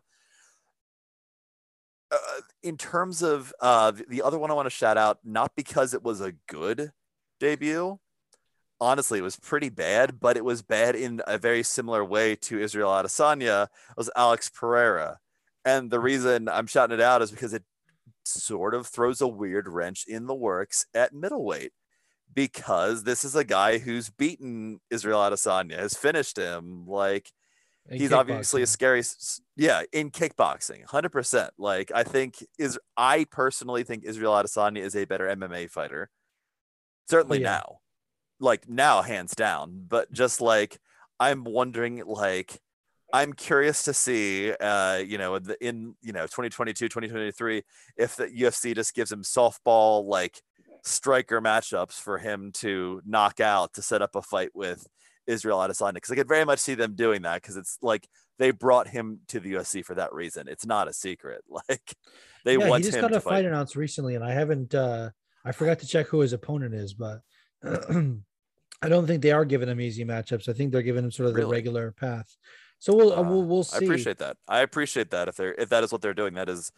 uh, 2.12 2.18
in 2.64 2.78
terms 2.78 3.22
of 3.22 3.54
uh, 3.60 3.92
the- 3.92 4.06
the 4.08 4.22
other 4.22 4.40
one 4.40 4.52
I 4.52 4.54
want 4.54 4.68
to 4.68 4.70
shout 4.70 4.98
out, 4.98 5.20
not 5.24 5.52
because 5.56 5.94
it 5.94 6.04
was 6.04 6.22
a 6.22 6.34
good 6.48 6.92
debut. 7.40 8.00
Honestly, 8.80 9.20
it 9.20 9.24
was 9.24 9.38
pretty 9.38 9.70
bad, 9.70 10.20
but 10.20 10.38
it 10.38 10.46
was 10.46 10.62
bad 10.62 10.96
in 10.96 11.22
a 11.26 11.38
very 11.38 11.64
similar 11.64 12.06
way 12.06 12.36
to 12.36 12.60
Israel 12.60 12.92
Adesanya. 12.92 13.68
Was 13.96 14.10
Alex 14.16 14.50
Pereira, 14.50 15.18
and 15.66 15.90
the 15.90 16.00
reason 16.00 16.48
I'm 16.48 16.68
shouting 16.68 16.94
it 16.94 17.02
out 17.02 17.22
is 17.22 17.32
because 17.32 17.54
it 17.54 17.64
sort 18.24 18.76
of 18.76 18.86
throws 18.86 19.22
a 19.22 19.28
weird 19.28 19.68
wrench 19.68 20.06
in 20.08 20.28
the 20.28 20.36
works 20.36 20.86
at 20.94 21.14
middleweight, 21.14 21.72
because 22.34 23.04
this 23.04 23.24
is 23.24 23.36
a 23.36 23.44
guy 23.44 23.80
who's 23.80 24.12
beaten 24.12 24.80
Israel 24.92 25.20
Adesanya, 25.20 25.80
has 25.80 25.96
finished 25.96 26.38
him, 26.38 26.86
like 26.88 27.32
In 27.90 27.98
he's 27.98 28.14
obviously 28.14 28.62
a 28.62 28.68
scary 28.68 29.04
yeah 29.56 29.84
in 29.94 30.12
kickboxing 30.12 30.86
100% 30.86 31.50
like 31.58 31.92
i 31.96 32.04
think 32.04 32.46
is 32.60 32.78
i 32.98 33.26
personally 33.32 33.84
think 33.84 34.04
israel 34.04 34.34
adesanya 34.34 34.80
is 34.80 34.96
a 34.96 35.06
better 35.06 35.26
mma 35.36 35.70
fighter 35.70 36.10
certainly 37.10 37.40
yeah. 37.40 37.52
now 37.52 37.78
like 38.40 38.68
now 38.70 39.02
hands 39.02 39.34
down 39.36 39.86
but 39.88 40.12
just 40.12 40.42
like 40.42 40.78
i'm 41.20 41.44
wondering 41.44 42.04
like 42.06 42.60
i'm 43.14 43.34
curious 43.34 43.84
to 43.84 43.94
see 43.94 44.52
uh 44.54 44.98
you 44.98 45.18
know 45.18 45.36
in 45.62 45.96
you 46.02 46.14
know 46.14 46.24
2022 46.24 46.88
2023 46.88 47.64
if 47.98 48.16
the 48.16 48.28
ufc 48.28 48.76
just 48.76 48.94
gives 48.94 49.12
him 49.12 49.24
softball 49.24 50.06
like 50.06 50.42
striker 50.84 51.42
matchups 51.42 52.00
for 52.00 52.18
him 52.18 52.52
to 52.52 53.02
knock 53.06 53.40
out 53.40 53.74
to 53.74 53.82
set 53.82 54.02
up 54.02 54.16
a 54.16 54.22
fight 54.22 54.50
with 54.54 54.86
Israel 55.28 55.60
Adesanya 55.60 55.96
because 55.96 56.12
I 56.12 56.16
could 56.16 56.28
very 56.28 56.46
much 56.46 56.60
see 56.60 56.74
them 56.74 56.96
doing 56.96 57.24
that 57.24 57.42
because 57.42 57.58
it's 57.58 57.78
like 57.82 58.08
they 58.40 58.52
brought 58.52 58.88
him 58.88 59.20
to 59.28 59.42
the 59.42 59.54
UFC 59.54 59.84
for 59.84 59.96
that 59.96 60.14
reason. 60.14 60.48
It's 60.48 60.66
not 60.66 60.88
a 60.88 60.94
secret. 60.94 61.44
Like 61.70 61.96
they 62.46 62.58
yeah, 62.58 62.70
want 62.70 62.86
he 62.86 62.92
just 62.92 63.02
got 63.02 63.12
a 63.12 63.20
fight 63.20 63.30
fight. 63.30 63.46
announced 63.46 63.76
recently, 63.76 64.16
and 64.16 64.24
I 64.24 64.32
haven't. 64.32 64.74
uh 64.74 65.10
I 65.48 65.52
forgot 65.54 65.80
to 65.80 65.88
check 65.88 66.08
who 66.08 66.20
his 66.20 66.34
opponent 66.34 66.74
is, 66.74 66.94
but 66.94 67.22
I 67.64 68.90
don't 68.90 69.08
think 69.08 69.22
they 69.22 69.32
are 69.32 69.46
giving 69.46 69.70
him 69.70 69.80
easy 69.82 70.04
matchups. 70.06 70.50
I 70.50 70.54
think 70.54 70.72
they're 70.72 70.82
giving 70.82 71.04
him 71.06 71.12
sort 71.12 71.28
of 71.30 71.34
the 71.34 71.40
Really? 71.42 71.52
regular 71.52 71.92
path. 71.92 72.36
So 72.80 72.94
we'll 72.96 73.14
uh, 73.14 73.22
we'll 73.24 73.44
we'll 73.44 73.64
see. 73.64 73.78
I 73.78 73.86
appreciate 73.86 74.18
that. 74.20 74.38
I 74.48 74.60
appreciate 74.60 75.10
that 75.12 75.28
if 75.28 75.36
they're 75.36 75.54
if 75.56 75.70
that 75.70 75.84
is 75.84 75.92
what 75.92 76.02
they're 76.02 76.14
doing, 76.14 76.36
that 76.36 76.50
is 76.50 76.72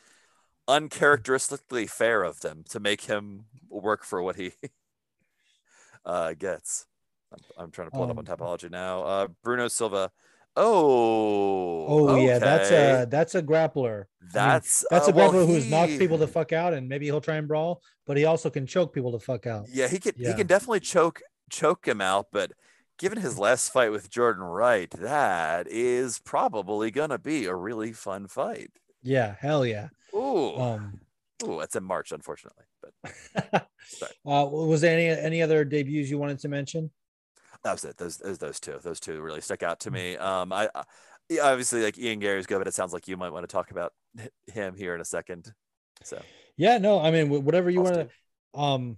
uncharacteristically 0.68 1.88
fair 1.88 2.24
of 2.24 2.40
them 2.42 2.64
to 2.70 2.80
make 2.80 3.02
him 3.02 3.46
work 3.70 4.04
for 4.06 4.22
what 4.22 4.36
he 4.38 4.54
uh 6.06 6.34
gets. 6.34 6.86
I'm, 7.34 7.40
I'm 7.66 7.72
trying 7.72 7.88
to 7.88 7.92
pull 7.92 8.04
it 8.06 8.12
up 8.12 8.18
on 8.18 8.28
Um, 8.30 8.38
Tapology 8.38 8.70
now. 8.72 9.02
Uh 9.04 9.28
Bruno 9.44 9.68
Silva. 9.68 10.12
Oh, 10.56 11.86
Oh 11.88 12.16
yeah, 12.18 12.40
that's 12.40 12.72
a 12.72 13.06
that's 13.10 13.36
a 13.36 13.42
grappler. 13.42 14.06
that's 14.34 14.84
That's 14.92 15.08
uh, 15.08 15.12
a 15.12 15.16
well, 15.16 15.32
grappler 15.32 15.46
who's 15.48 15.70
knocked 15.70 15.92
he- 15.94 15.98
people 15.98 16.18
the 16.18 16.28
fuck 16.28 16.52
out, 16.54 16.74
and 16.74 16.88
maybe 16.88 17.06
he'll 17.06 17.22
try 17.22 17.36
and 17.38 17.48
brawl, 17.48 17.82
but 18.06 18.18
he 18.18 18.26
also 18.26 18.50
can 18.50 18.66
choke 18.68 18.94
people 18.94 19.12
the 19.12 19.20
fuck 19.20 19.48
out. 19.48 19.66
Yeah, 19.72 19.88
he 19.88 20.00
can 20.00 20.14
Yeah. 20.18 20.30
he 20.30 20.34
can 20.36 20.48
definitely 20.48 20.82
choke 20.82 21.22
choke 21.50 21.88
him 21.88 22.02
out, 22.02 22.28
but 22.32 22.52
given 22.98 23.18
his 23.20 23.40
last 23.40 23.70
fight 23.72 23.92
with 23.92 24.10
Jordan 24.10 24.44
Wright, 24.44 24.92
that 24.92 25.68
is 25.68 26.20
probably 26.20 26.92
gonna 26.92 27.18
be 27.18 27.46
a 27.46 27.56
really 27.56 27.92
fun 27.94 28.28
fight. 28.28 28.72
Yeah, 29.02 29.36
hell 29.40 29.66
yeah. 29.66 29.90
Ooh, 30.14 30.56
Um, 30.58 31.00
ooh, 31.44 31.60
it's 31.62 31.76
in 31.76 31.84
March, 31.84 32.12
unfortunately. 32.12 32.66
But 32.82 33.14
uh, 34.26 34.46
was 34.52 34.82
there 34.82 34.94
any 34.98 35.08
any 35.08 35.42
other 35.42 35.64
debuts 35.64 36.10
you 36.10 36.18
wanted 36.18 36.40
to 36.40 36.50
mention? 36.50 36.92
That 37.64 37.74
was 37.74 37.84
it. 37.84 37.98
Those 37.98 38.18
those, 38.18 38.38
those 38.38 38.60
two, 38.60 38.78
those 38.82 39.00
two 39.00 39.22
really 39.22 39.42
stuck 39.42 39.64
out 39.64 39.78
Mm. 39.80 39.84
to 39.84 39.92
me. 39.92 40.18
Um, 40.18 40.54
I, 40.54 40.70
I 40.74 40.84
obviously 41.42 41.84
like 41.84 41.98
Ian 41.98 42.20
Garry's 42.20 42.46
good, 42.46 42.58
but 42.58 42.68
it 42.68 42.74
sounds 42.74 42.94
like 42.94 43.08
you 43.08 43.18
might 43.18 43.32
want 43.32 43.44
to 43.44 43.52
talk 43.52 43.72
about 43.72 43.94
him 44.48 44.76
here 44.76 44.96
in 44.96 45.02
a 45.02 45.06
second. 45.06 45.54
So 46.04 46.22
Yeah, 46.58 46.78
no, 46.78 47.00
I 47.00 47.12
mean 47.12 47.44
whatever 47.44 47.70
you 47.70 47.82
want 47.82 47.96
to. 47.96 48.60
Um, 48.60 48.98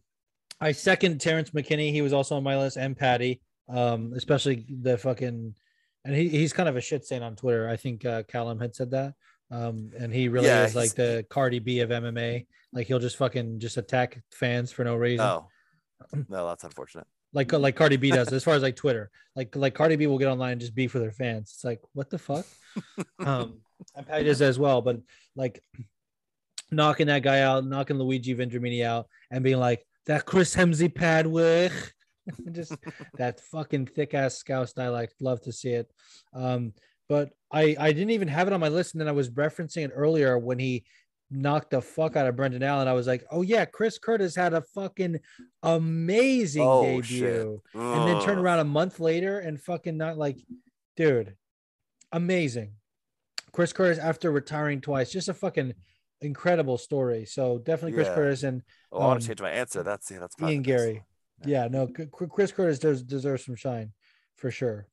I 0.60 0.72
second 0.74 1.20
Terrence 1.20 1.50
McKinney. 1.50 1.92
He 1.92 2.02
was 2.02 2.14
also 2.14 2.36
on 2.36 2.44
my 2.44 2.58
list, 2.58 2.78
and 2.78 2.96
Paddy. 2.96 3.42
Um, 3.70 4.12
especially 4.16 4.66
the 4.82 4.98
fucking, 4.98 5.56
and 6.04 6.16
he, 6.16 6.28
he's 6.28 6.52
kind 6.52 6.68
of 6.68 6.76
a 6.76 6.82
shit 6.82 7.06
stain 7.06 7.24
on 7.24 7.36
Twitter. 7.38 7.70
I 7.70 7.78
think 7.78 8.04
uh, 8.06 8.24
Callum 8.24 8.60
had 8.60 8.76
said 8.76 8.92
that. 8.92 9.14
Um, 9.50 9.92
and 9.98 10.14
he 10.14 10.28
really 10.28 10.48
Yeah, 10.48 10.66
is 10.66 10.76
like 10.76 10.94
the 10.94 11.26
Cardi 11.30 11.60
B 11.60 11.80
of 11.80 11.90
MMA. 11.90 12.46
Like 12.74 12.88
he'll 12.88 13.00
just 13.00 13.18
fucking 13.18 13.60
just 13.60 13.78
attack 13.78 14.22
fans 14.32 14.72
for 14.72 14.84
no 14.84 14.96
reason. 14.96 15.26
Oh, 15.26 15.48
no, 16.30 16.48
that's 16.48 16.64
unfortunate. 16.64 17.08
Like 17.34 17.52
like 17.54 17.76
Cardi 17.76 17.98
B 17.98 18.12
does 18.12 18.32
as 18.34 18.44
far 18.44 18.56
as 18.56 18.62
like 18.62 18.76
Twitter. 18.76 19.10
Like 19.36 19.56
like 19.56 19.74
Cardi 19.74 19.96
B 19.96 20.08
will 20.08 20.18
get 20.18 20.28
online 20.28 20.54
and 20.54 20.62
just 20.62 20.76
beef 20.76 20.94
with 20.94 21.04
their 21.04 21.12
fans. 21.12 21.52
It's 21.56 21.64
like 21.64 21.82
what 21.94 22.10
the 22.10 22.18
fuck. 22.18 22.46
um, 23.20 23.62
and 23.96 24.08
Paddy 24.08 24.26
does 24.26 24.42
as 24.42 24.60
well, 24.60 24.82
but 24.82 25.00
like 25.36 25.64
knocking 26.72 27.08
that 27.08 27.24
guy 27.24 27.42
out, 27.42 27.66
knocking 27.66 27.98
Luigi 27.98 28.36
Vendramini 28.36 28.84
out, 28.86 29.08
and 29.30 29.44
being 29.44 29.60
like 29.60 29.86
that 30.06 30.26
Chris 30.26 30.56
Hemsey 30.56 30.94
Padwick. 30.94 31.72
just 32.52 32.76
that 33.18 33.40
fucking 33.40 33.88
thick 33.88 34.14
ass 34.14 34.36
Scouse 34.36 34.74
dialect. 34.74 35.16
Love 35.22 35.42
to 35.42 35.52
see 35.52 35.72
it. 35.72 35.92
Um, 36.34 36.74
but 37.10 37.30
I 37.52 37.76
I 37.80 37.92
didn't 37.92 38.12
even 38.12 38.28
have 38.28 38.48
it 38.48 38.54
on 38.54 38.60
my 38.60 38.70
list, 38.70 38.94
and 38.94 39.02
then 39.02 39.08
I 39.08 39.14
was 39.14 39.30
referencing 39.32 39.86
it 39.86 39.92
earlier 39.94 40.38
when 40.38 40.60
he 40.60 40.86
knocked 41.32 41.72
the 41.72 41.82
fuck 41.82 42.16
out 42.18 42.28
of 42.28 42.36
Brendan 42.36 42.62
Allen. 42.62 42.88
I 42.90 42.94
was 42.94 43.08
like, 43.08 43.24
oh 43.32 43.42
yeah, 43.42 43.64
Chris 43.66 43.98
Curtis 43.98 44.36
had 44.36 44.54
a 44.54 44.62
fucking 44.62 45.20
amazing 45.64 46.62
Oh, 46.68 46.84
debut 46.84 47.62
and 47.74 48.08
then 48.08 48.22
turn 48.22 48.38
around 48.38 48.60
a 48.60 48.66
month 48.66 49.00
later 49.00 49.40
and 49.40 49.60
fucking 49.60 49.96
not 49.98 50.18
like, 50.18 50.38
dude, 50.98 51.36
amazing. 52.12 52.74
Chris 53.54 53.72
Curtis 53.74 53.98
after 53.98 54.30
retiring 54.32 54.82
twice, 54.82 55.12
just 55.12 55.30
a 55.30 55.34
fucking 55.34 55.74
incredible 56.22 56.78
story. 56.78 57.26
So 57.26 57.58
definitely 57.60 57.94
Chris 57.94 58.08
Yeah. 58.08 58.16
Curtis 58.16 58.44
and 58.44 58.62
Oh, 58.92 59.00
I 59.00 59.06
want 59.08 59.16
um, 59.18 59.22
to 59.22 59.28
change 59.28 59.42
my 59.42 59.52
answer. 59.52 59.84
That's 59.84 60.12
yeah, 60.12 60.20
that's 60.20 60.36
Ian 60.42 60.62
Garry. 60.62 60.94
one. 61.40 61.50
Yeah, 61.50 61.68
no, 61.70 61.88
Chris 61.88 62.52
Curtis 62.52 62.78
does 62.78 63.02
deserves 63.04 63.46
some 63.46 63.56
shine 63.56 63.94
for 64.36 64.52
sure. 64.52 64.86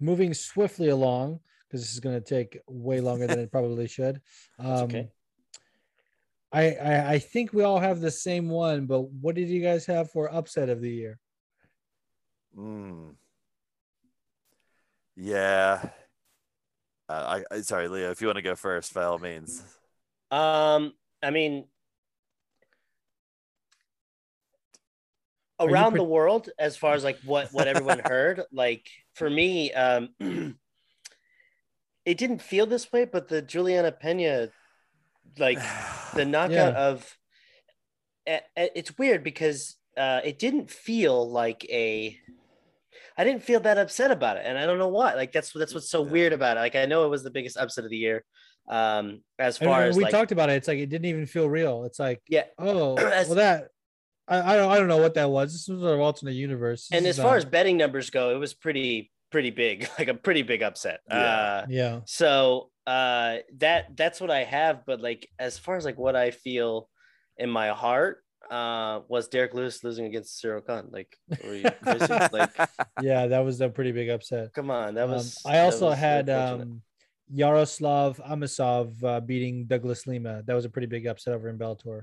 Moving 0.00 0.32
swiftly 0.34 0.88
along 0.88 1.40
because 1.70 1.82
this 1.82 1.92
is 1.92 2.00
going 2.00 2.20
to 2.20 2.26
take 2.26 2.58
way 2.66 3.00
longer 3.00 3.26
than 3.26 3.38
it 3.38 3.52
probably 3.52 3.86
should. 3.86 4.20
Um, 4.58 4.82
okay. 4.82 5.08
I, 6.52 6.72
I 6.72 7.10
I 7.12 7.18
think 7.20 7.52
we 7.52 7.62
all 7.62 7.78
have 7.78 8.00
the 8.00 8.10
same 8.10 8.48
one, 8.48 8.86
but 8.86 9.02
what 9.02 9.36
did 9.36 9.48
you 9.48 9.62
guys 9.62 9.86
have 9.86 10.10
for 10.10 10.32
upset 10.34 10.68
of 10.68 10.80
the 10.80 10.90
year? 10.90 11.18
Mm. 12.58 13.14
Yeah. 15.16 15.88
Uh, 17.08 17.42
I, 17.50 17.54
I 17.54 17.60
sorry, 17.60 17.86
Leo. 17.86 18.10
If 18.10 18.20
you 18.20 18.26
want 18.26 18.38
to 18.38 18.42
go 18.42 18.56
first, 18.56 18.92
by 18.94 19.04
all 19.04 19.18
means. 19.18 19.62
Um, 20.32 20.92
I 21.22 21.30
mean, 21.30 21.66
around 25.60 25.92
pre- 25.92 25.98
the 25.98 26.04
world, 26.04 26.48
as 26.58 26.76
far 26.76 26.94
as 26.94 27.04
like 27.04 27.18
what 27.24 27.52
what 27.52 27.68
everyone 27.68 27.98
heard, 28.04 28.42
like 28.52 28.88
for 29.14 29.30
me, 29.30 29.72
um, 29.72 30.08
it 32.04 32.18
didn't 32.18 32.42
feel 32.42 32.66
this 32.66 32.90
way, 32.92 33.04
but 33.04 33.28
the 33.28 33.42
Juliana 33.42 33.92
Pena, 33.92 34.48
like 35.38 35.58
the 36.14 36.24
knockout 36.24 36.50
Yeah. 36.74 36.86
of, 36.88 37.16
a- 38.26 38.40
a- 38.56 38.78
it's 38.78 38.96
weird 38.98 39.22
because 39.24 39.76
uh, 39.96 40.20
it 40.24 40.38
didn't 40.38 40.70
feel 40.70 41.28
like 41.30 41.64
a. 41.70 42.18
I 43.18 43.24
didn't 43.24 43.42
feel 43.42 43.60
that 43.60 43.76
upset 43.76 44.10
about 44.10 44.38
it, 44.38 44.44
and 44.46 44.56
I 44.56 44.64
don't 44.66 44.78
know 44.78 44.88
why. 44.88 45.14
Like 45.14 45.32
that's 45.32 45.52
that's 45.52 45.74
what's 45.74 45.90
so 45.90 46.00
weird 46.00 46.32
about 46.32 46.56
it. 46.56 46.60
Like 46.60 46.76
I 46.76 46.86
know 46.86 47.04
it 47.04 47.08
was 47.08 47.22
the 47.22 47.30
biggest 47.30 47.56
upset 47.58 47.84
of 47.84 47.90
the 47.90 47.96
year, 47.96 48.24
um, 48.68 49.20
as 49.38 49.58
far 49.58 49.80
and 49.80 49.90
as 49.90 49.96
we 49.96 50.04
like 50.04 50.12
talked 50.12 50.32
about 50.32 50.48
it. 50.48 50.54
It's 50.54 50.68
like 50.68 50.78
it 50.78 50.86
didn't 50.88 51.06
even 51.06 51.26
feel 51.26 51.48
real. 51.48 51.84
It's 51.84 51.98
like, 51.98 52.22
yeah, 52.28 52.44
oh, 52.58 52.96
As- 52.98 53.26
well, 53.28 53.36
that 53.36 53.68
I, 54.26 54.54
I 54.54 54.56
don't 54.56 54.72
I 54.72 54.78
don't 54.78 54.88
know 54.88 54.96
what 54.98 55.14
that 55.14 55.28
was. 55.28 55.52
This 55.52 55.68
was 55.68 55.82
an 55.82 55.98
alternate 56.00 56.32
universe. 56.34 56.88
This 56.88 56.96
and 56.96 57.06
as 57.06 57.16
far 57.18 57.32
not- 57.32 57.36
as 57.38 57.44
betting 57.44 57.76
numbers 57.76 58.08
go, 58.10 58.30
it 58.34 58.38
was 58.38 58.54
pretty 58.54 59.10
pretty 59.30 59.50
big, 59.50 59.88
like 59.98 60.08
a 60.08 60.14
pretty 60.14 60.42
big 60.42 60.62
upset. 60.62 61.00
Yeah. 61.08 61.16
Uh, 61.16 61.66
yeah, 61.68 62.00
so 62.06 62.70
uh, 62.86 63.36
that 63.58 63.96
that's 63.96 64.20
what 64.20 64.30
I 64.30 64.44
have. 64.44 64.84
But 64.86 65.00
like 65.00 65.28
as 65.38 65.58
far 65.58 65.76
as 65.76 65.84
like 65.84 65.98
what 65.98 66.16
I 66.16 66.30
feel 66.30 66.88
in 67.36 67.48
my 67.50 67.68
heart 67.68 68.22
uh, 68.50 69.00
was 69.08 69.28
Derek 69.28 69.54
Lewis 69.54 69.84
losing 69.84 70.06
against 70.06 70.42
Ciryl 70.42 70.66
Gane. 70.66 70.90
Like, 70.90 71.16
were 71.44 71.54
you 71.54 71.62
like, 72.32 72.50
yeah, 73.00 73.26
that 73.28 73.40
was 73.44 73.60
a 73.60 73.68
pretty 73.68 73.92
big 73.92 74.08
upset. 74.08 74.52
come 74.52 74.70
on, 74.70 74.94
that 74.94 75.04
Um, 75.04 75.10
was. 75.12 75.40
I 75.46 75.60
also 75.60 75.90
was 75.90 75.98
had 75.98 76.28
um, 76.28 76.82
Yaroslav 77.32 78.20
Amosov 78.28 79.02
uh, 79.04 79.20
beating 79.20 79.66
Douglas 79.66 80.06
Lima. 80.06 80.42
That 80.46 80.54
was 80.54 80.64
a 80.64 80.70
pretty 80.70 80.88
big 80.88 81.06
upset 81.06 81.34
over 81.34 81.48
in 81.48 81.58
Bellator. 81.58 82.02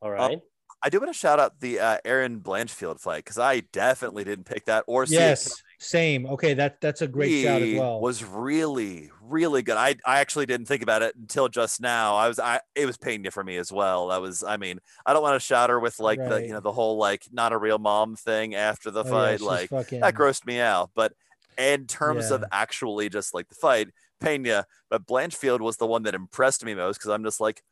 All 0.00 0.10
right. 0.10 0.40
I 0.80 0.90
do 0.90 1.00
want 1.00 1.12
to 1.12 1.18
shout 1.18 1.40
out 1.40 1.58
the 1.58 1.80
uh, 1.80 1.98
Erin 2.04 2.40
Blanchfield 2.40 3.00
fight 3.00 3.24
because 3.24 3.38
I 3.38 3.60
definitely 3.72 4.22
didn't 4.22 4.44
pick 4.44 4.66
that 4.66 4.84
or 4.86 5.06
see 5.06 5.16
it 5.16 5.20
Yes, 5.20 5.62
same. 5.78 6.26
Okay, 6.26 6.54
that 6.54 6.80
that's 6.80 7.02
a 7.02 7.08
great 7.08 7.42
shout 7.42 7.62
as 7.62 7.78
well. 7.78 8.00
Was 8.00 8.24
really, 8.24 9.10
really 9.22 9.62
good. 9.62 9.76
I, 9.76 9.94
I 10.04 10.20
actually 10.20 10.46
didn't 10.46 10.66
think 10.66 10.82
about 10.82 11.02
it 11.02 11.14
until 11.16 11.48
just 11.48 11.80
now. 11.80 12.16
I 12.16 12.28
was 12.28 12.38
I 12.38 12.60
it 12.74 12.86
was 12.86 12.96
Pena 12.96 13.30
for 13.30 13.44
me 13.44 13.56
as 13.56 13.72
well. 13.72 14.08
That 14.08 14.20
was 14.20 14.42
I 14.42 14.56
mean, 14.56 14.80
I 15.06 15.12
don't 15.12 15.22
want 15.22 15.40
to 15.40 15.46
shout 15.46 15.70
her 15.70 15.78
with 15.78 16.00
like 16.00 16.18
the 16.18 16.42
you 16.42 16.52
know, 16.52 16.60
the 16.60 16.72
whole 16.72 16.96
like 16.96 17.26
not 17.32 17.52
a 17.52 17.58
real 17.58 17.78
mom 17.78 18.16
thing 18.16 18.54
after 18.54 18.90
the 18.90 19.04
Oh, 19.04 19.10
fight. 19.10 19.38
she's 19.38 19.42
like 19.42 19.70
fucking, 19.70 20.00
that 20.00 20.14
grossed 20.14 20.46
me 20.46 20.58
out. 20.60 20.90
But 20.94 21.12
in 21.56 21.86
terms 21.86 22.30
of 22.30 22.44
actually 22.52 23.08
just 23.08 23.32
like 23.32 23.48
the 23.48 23.54
fight, 23.54 23.88
Pena, 24.20 24.66
but 24.90 25.06
Blanchfield 25.06 25.60
was 25.60 25.76
the 25.76 25.86
one 25.86 26.02
that 26.04 26.14
impressed 26.14 26.64
me 26.64 26.74
most 26.74 26.98
because 26.98 27.10
I'm 27.10 27.24
just 27.24 27.40
like, 27.40 27.62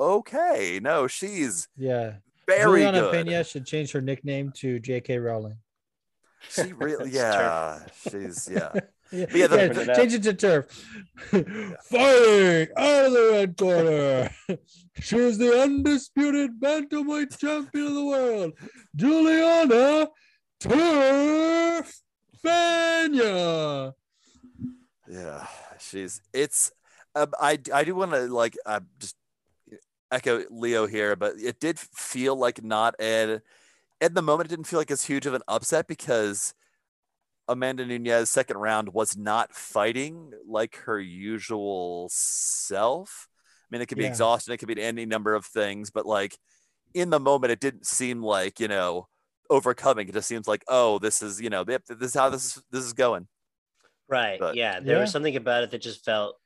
okay, 0.00 0.78
no, 0.82 1.06
she's 1.08 1.68
yeah. 1.76 2.14
very 2.46 2.82
Juliana 2.82 3.00
good. 3.00 3.26
Pena 3.26 3.44
should 3.44 3.66
change 3.66 3.90
her 3.92 4.00
nickname 4.00 4.52
to 4.56 4.78
J.K. 4.78 5.18
Rowling. 5.18 5.56
She 6.50 6.72
really, 6.72 7.10
yeah, 7.12 7.80
she's 8.10 8.48
yeah. 8.50 8.72
Yeah, 9.12 9.26
yeah, 9.32 9.46
the- 9.46 9.84
yeah, 9.86 9.90
out. 9.92 9.96
change 9.98 10.14
it 10.14 10.22
to 10.24 10.34
turf. 10.34 10.66
Fighting 11.30 12.68
out 12.76 13.04
of 13.06 13.12
the 13.12 13.28
red 13.32 13.56
corner. 13.56 14.30
She 15.00 15.16
is 15.16 15.38
the 15.38 15.62
undisputed 15.62 16.58
bantamweight 16.60 17.38
champion 17.38 17.86
of 17.86 17.94
the 17.94 18.04
world, 18.04 18.52
Juliana 18.96 20.08
Turf 20.58 22.00
Pena. 22.42 23.94
Yeah, 25.08 25.46
she's 25.78 26.20
it's. 26.32 26.72
Um, 27.14 27.32
I 27.40 27.60
I 27.72 27.84
do 27.84 27.94
want 27.94 28.10
to 28.10 28.26
like 28.26 28.56
uh, 28.66 28.80
just 28.98 29.14
echo 30.10 30.42
Leo 30.50 30.86
here, 30.88 31.14
but 31.14 31.34
it 31.38 31.60
did 31.60 31.78
feel 31.78 32.34
like 32.36 32.62
not 32.62 32.94
an 33.00 33.40
at 34.00 34.14
the 34.14 34.22
moment. 34.22 34.48
It 34.48 34.50
didn't 34.56 34.66
feel 34.66 34.78
like 34.80 34.90
as 34.90 35.04
huge 35.04 35.26
of 35.26 35.34
an 35.34 35.42
upset 35.48 35.86
because 35.88 36.54
Amanda 37.48 37.84
Nunes 37.86 38.30
second 38.30 38.56
round 38.58 38.92
was 38.92 39.16
not 39.16 39.54
fighting 39.54 40.32
like 40.48 40.76
her 40.86 40.98
usual 41.00 42.08
self. 42.10 43.28
I 43.30 43.66
mean, 43.70 43.82
it 43.82 43.86
could 43.86 43.98
be 43.98 44.04
Yeah. 44.04 44.10
exhaustion, 44.10 44.52
it 44.52 44.58
could 44.58 44.68
be 44.68 44.80
any 44.82 45.06
number 45.06 45.34
of 45.34 45.44
things, 45.46 45.90
but 45.90 46.06
like 46.06 46.36
in 46.94 47.10
the 47.10 47.20
moment, 47.20 47.50
it 47.52 47.60
didn't 47.60 47.86
seem 47.86 48.22
like 48.22 48.58
you 48.60 48.68
know 48.68 49.08
overcoming. 49.50 50.08
It 50.08 50.12
just 50.12 50.28
seems 50.28 50.48
like 50.48 50.64
oh, 50.68 50.98
this 50.98 51.22
is 51.22 51.40
you 51.40 51.50
know 51.50 51.64
this 51.64 51.80
is 52.00 52.14
how 52.14 52.30
this 52.30 52.56
is 52.56 52.62
this 52.70 52.84
is 52.84 52.92
going. 52.92 53.28
Right. 54.08 54.38
But- 54.38 54.54
yeah. 54.56 54.78
There 54.80 54.96
Yeah. 54.96 55.00
was 55.02 55.10
something 55.10 55.34
about 55.36 55.64
it 55.64 55.70
that 55.72 55.82
just 55.82 56.04
felt 56.04 56.36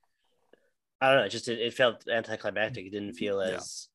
I 1.01 1.09
don't 1.09 1.21
know, 1.21 1.25
it 1.25 1.31
just 1.31 1.49
it, 1.49 1.59
it 1.61 1.75
felt 1.75 2.07
anticlimactic. 2.09 2.87
It 2.87 2.91
didn't 2.91 3.15
feel 3.15 3.43
Yeah. 3.45 3.57
as 3.57 3.89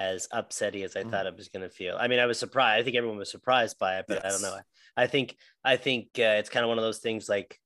as 0.00 0.28
upsetty 0.32 0.82
as 0.84 0.96
I 0.96 1.04
Mhm. 1.04 1.10
thought 1.10 1.26
it 1.26 1.36
was 1.36 1.48
gonna 1.48 1.68
feel. 1.68 1.96
I 1.98 2.08
mean, 2.08 2.18
I 2.18 2.26
was 2.26 2.38
surprised. 2.38 2.80
I 2.80 2.84
think 2.84 2.96
everyone 2.96 3.18
was 3.18 3.30
surprised 3.30 3.78
by 3.78 3.98
it, 3.98 4.06
but 4.08 4.24
I 4.24 4.30
don't 4.30 4.42
know. 4.42 4.58
I 4.96 5.06
think 5.06 5.36
I 5.62 5.76
think 5.76 6.06
uh, 6.18 6.38
it's 6.40 6.48
kind 6.50 6.64
of 6.64 6.68
one 6.68 6.78
of 6.78 6.84
those 6.84 6.98
things 6.98 7.28
like 7.28 7.60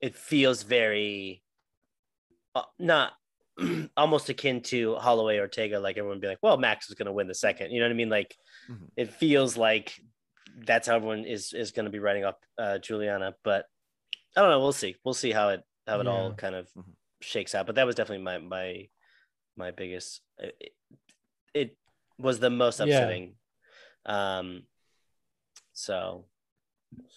it 0.00 0.16
feels 0.16 0.62
very 0.62 1.42
uh, 2.54 2.62
not 2.78 3.12
almost 3.96 4.28
akin 4.28 4.62
to 4.62 4.94
Holloway 4.96 5.38
Ortega, 5.38 5.78
like 5.80 5.98
everyone 5.98 6.20
be 6.20 6.26
like, 6.28 6.38
well, 6.42 6.56
Max 6.56 6.88
is 6.88 6.94
gonna 6.94 7.12
win 7.12 7.26
the 7.28 7.34
second. 7.34 7.72
You 7.72 7.80
know 7.80 7.86
what 7.86 7.92
I 7.92 7.96
mean? 7.96 8.10
Like 8.10 8.36
Mhm. 8.68 8.88
it 8.96 9.12
feels 9.12 9.56
like 9.56 10.00
that's 10.66 10.86
how 10.88 10.96
everyone 10.96 11.24
is 11.24 11.52
is 11.52 11.72
gonna 11.72 11.90
be 11.90 11.98
writing 11.98 12.24
up 12.24 12.44
uh 12.58 12.78
Juliana, 12.78 13.34
but 13.42 13.66
I 14.36 14.40
don't 14.40 14.50
know. 14.50 14.60
We'll 14.60 14.72
see. 14.72 14.96
We'll 15.04 15.14
see 15.14 15.32
how 15.32 15.50
it 15.50 15.62
how 15.86 16.00
it 16.00 16.06
all 16.06 16.32
kind 16.32 16.54
of 16.54 16.68
Mhm. 16.76 16.94
shakes 17.20 17.54
out. 17.54 17.66
But 17.66 17.74
that 17.74 17.86
was 17.86 17.96
definitely 17.96 18.24
my 18.24 18.38
my 18.38 18.88
my 19.56 19.70
biggest. 19.72 20.22
It, 21.54 21.76
was 22.20 22.38
the 22.38 22.50
most 22.50 22.78
Yeah. 22.80 22.84
upsetting. 22.84 23.34
Um. 24.04 24.62
So. 25.72 26.26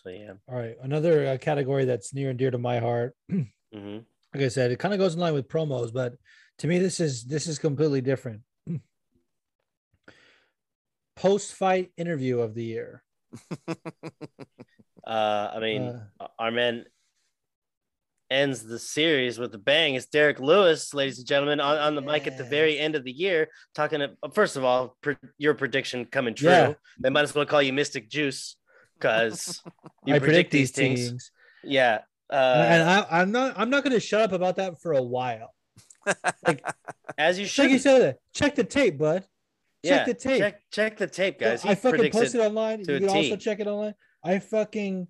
So 0.03 0.09
yeah. 0.09 0.33
All 0.47 0.55
right, 0.55 0.75
another 0.81 1.27
uh, 1.27 1.37
category 1.37 1.85
that's 1.85 2.13
near 2.13 2.29
and 2.29 2.39
dear 2.39 2.51
to 2.51 2.57
my 2.57 2.79
heart. 2.79 3.15
hmm 3.29 3.99
Like 4.33 4.43
I 4.43 4.47
said, 4.47 4.71
it 4.71 4.79
kind 4.79 4.93
of 4.93 4.99
goes 4.99 5.15
in 5.15 5.19
line 5.19 5.33
with 5.33 5.47
promos, 5.49 5.91
but 5.93 6.13
to 6.59 6.67
me, 6.67 6.79
this 6.79 6.99
is 6.99 7.25
this 7.25 7.47
is 7.47 7.59
completely 7.59 8.01
different. 8.01 8.41
Post 11.15 11.53
fight 11.53 11.91
interview 11.97 12.39
of 12.39 12.53
the 12.55 12.63
year. 12.63 13.03
Uh. 15.05 15.51
I 15.53 15.59
mean, 15.59 16.01
Uh, 16.17 16.27
our 16.39 16.49
man 16.49 16.85
ends 18.33 18.63
the 18.63 18.79
series 18.79 19.37
with 19.37 19.53
a 19.53 19.57
bang. 19.57 19.93
It's 19.93 20.07
Derek 20.07 20.39
Lewis, 20.39 20.93
ladies 20.93 21.19
and 21.19 21.27
gentlemen, 21.27 21.59
on, 21.59 21.77
on 21.77 21.95
the 21.95 22.01
mic 22.01 22.25
at 22.25 22.37
the 22.37 22.43
very 22.43 22.79
end 22.79 22.95
of 22.95 23.03
the 23.03 23.11
year, 23.11 23.47
talking. 23.75 23.99
To, 23.99 24.11
first 24.33 24.57
of 24.57 24.65
all, 24.65 24.97
pre- 25.01 25.15
your 25.37 25.53
prediction 25.53 26.05
coming 26.05 26.33
true. 26.33 26.49
Yeah. 26.49 26.73
They 26.99 27.09
might 27.09 27.21
as 27.21 27.35
well 27.35 27.45
call 27.45 27.61
you 27.61 27.71
Mystic 27.71 28.09
Juice 28.09 28.57
because 28.99 29.61
you 30.05 30.15
I 30.15 30.19
predict, 30.19 30.51
these 30.51 30.71
things. 30.71 31.31
Yeah. 31.63 31.99
Uh, 32.29 32.65
and 32.67 32.89
I, 32.89 33.21
I'm 33.21 33.31
not. 33.31 33.53
I'm 33.55 33.69
not 33.69 33.83
going 33.83 33.93
to 33.93 33.99
shut 33.99 34.21
up 34.21 34.31
about 34.31 34.55
that 34.55 34.81
for 34.81 34.93
a 34.93 35.03
while. 35.03 35.53
Like 36.45 36.65
as 37.17 37.37
you 37.37 37.45
should. 37.45 37.79
said, 37.79 38.17
check 38.33 38.55
the 38.55 38.63
tape, 38.63 38.97
bud. 38.97 39.25
Check 39.85 40.07
the 40.07 40.13
tape. 40.13 40.39
Check, 40.39 40.61
check 40.71 40.97
the 40.97 41.07
tape, 41.07 41.39
guys. 41.39 41.61
He 41.61 41.69
I 41.69 41.75
fucking 41.75 42.11
posted 42.11 42.41
it. 42.41 42.45
online. 42.45 42.79
You 42.79 42.99
can 42.99 43.09
also 43.09 43.35
check 43.35 43.59
it 43.59 43.67
online. 43.67 43.93
I 44.23 44.39
fucking 44.39 45.07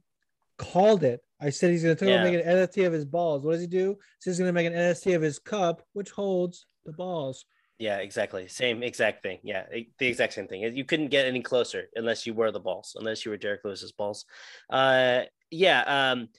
called 0.58 1.04
it. 1.04 1.22
I 1.44 1.50
said 1.50 1.72
he's 1.72 1.84
gonna 1.84 1.98
Yeah. 2.10 2.24
make 2.24 2.34
an 2.34 2.42
NFT 2.42 2.86
of 2.86 2.94
his 2.94 3.06
balls. 3.06 3.44
What 3.44 3.54
does 3.54 3.62
he 3.62 3.68
do? 3.68 3.98
Says 4.20 4.38
he's 4.38 4.40
gonna 4.40 4.54
make 4.54 4.68
an 4.68 4.74
NFT 4.74 5.14
of 5.16 5.22
his 5.22 5.40
cup, 5.40 5.86
which 5.94 6.12
holds 6.12 6.66
the 6.86 6.94
balls. 6.94 7.46
Yeah, 7.80 7.98
exactly. 7.98 8.48
Same 8.48 8.84
exact 8.84 9.24
thing. 9.24 9.40
Yeah, 9.44 9.66
the 9.98 10.08
exact 10.08 10.34
same 10.34 10.48
thing. 10.48 10.62
You 10.76 10.86
couldn't 10.86 11.08
get 11.10 11.26
any 11.26 11.42
closer 11.42 11.90
unless 11.96 12.26
you 12.26 12.34
were 12.34 12.52
the 12.52 12.60
balls, 12.60 12.96
unless 12.98 13.26
you 13.26 13.32
were 13.32 13.38
Derek 13.38 13.66
Lewis's 13.66 13.92
balls. 13.92 14.26
Uh, 14.70 15.24
yeah. 15.52 15.82
Um, 16.12 16.30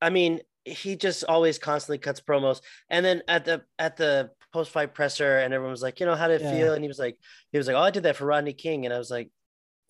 I 0.00 0.10
mean, 0.10 0.40
he 0.64 0.96
just 0.96 1.24
always 1.24 1.58
constantly 1.58 1.98
cuts 1.98 2.20
promos, 2.20 2.60
and 2.88 3.04
then 3.04 3.22
at 3.28 3.44
the 3.44 3.62
at 3.78 3.96
the 3.96 4.30
post 4.52 4.70
fight 4.70 4.94
presser, 4.94 5.38
and 5.38 5.52
everyone 5.54 5.70
was 5.72 5.82
like, 5.82 6.00
you 6.00 6.06
know, 6.06 6.14
how 6.14 6.28
did 6.28 6.40
it 6.40 6.44
Yeah. 6.44 6.50
feel? 6.58 6.74
And 6.74 6.82
he 6.84 6.88
was 6.88 6.98
like, 6.98 7.18
he 7.52 7.58
was 7.58 7.66
like, 7.66 7.76
oh, 7.76 7.80
I 7.80 7.90
did 7.90 8.02
that 8.04 8.16
for 8.16 8.26
Rodney 8.26 8.52
King, 8.52 8.84
and 8.84 8.94
I 8.94 8.98
was 8.98 9.10
like, 9.10 9.30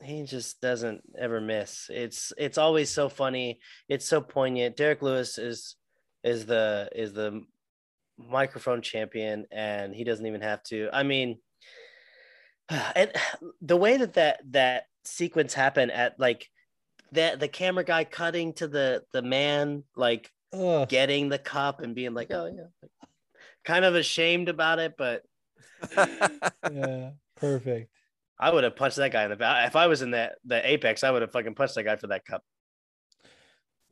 he 0.02 0.24
just 0.24 0.60
doesn't 0.60 1.02
ever 1.18 1.40
miss. 1.40 1.90
It's 1.92 2.32
it's 2.38 2.58
always 2.58 2.90
so 2.90 3.08
funny. 3.08 3.60
It's 3.88 4.06
so 4.06 4.20
poignant. 4.20 4.76
Derek 4.76 5.02
Lewis 5.02 5.38
is 5.38 5.76
is 6.22 6.46
the 6.46 6.88
is 6.94 7.12
the 7.12 7.42
microphone 8.18 8.82
champion 8.82 9.46
and 9.50 9.94
he 9.94 10.04
doesn't 10.04 10.26
even 10.26 10.42
have 10.42 10.62
to 10.62 10.90
i 10.92 11.02
mean 11.02 11.38
and 12.68 13.10
the 13.62 13.76
way 13.76 13.96
that 13.96 14.12
that 14.12 14.40
that 14.50 14.84
sequence 15.04 15.54
happened 15.54 15.90
at 15.90 16.20
like 16.20 16.46
that 17.12 17.40
the 17.40 17.48
camera 17.48 17.82
guy 17.82 18.04
cutting 18.04 18.52
to 18.52 18.68
the 18.68 19.02
the 19.14 19.22
man 19.22 19.82
like 19.96 20.30
Ugh. 20.52 20.86
getting 20.86 21.30
the 21.30 21.38
cup 21.38 21.80
and 21.80 21.94
being 21.94 22.12
like 22.12 22.30
oh 22.30 22.46
yeah 22.54 22.88
kind 23.64 23.86
of 23.86 23.94
ashamed 23.94 24.50
about 24.50 24.78
it 24.78 24.94
but 24.98 25.22
yeah, 26.70 27.10
perfect. 27.36 27.90
I 28.40 28.50
would 28.52 28.64
have 28.64 28.74
punched 28.74 28.96
that 28.96 29.12
guy 29.12 29.22
in 29.24 29.30
the 29.30 29.36
back 29.36 29.68
if 29.68 29.76
i 29.76 29.86
was 29.86 30.02
in 30.02 30.10
that 30.12 30.36
the 30.44 30.66
apex 30.68 31.04
i 31.04 31.10
would 31.10 31.22
have 31.22 31.30
fucking 31.30 31.54
punched 31.54 31.74
that 31.76 31.84
guy 31.84 31.94
for 31.96 32.06
that 32.08 32.24
cup 32.24 32.42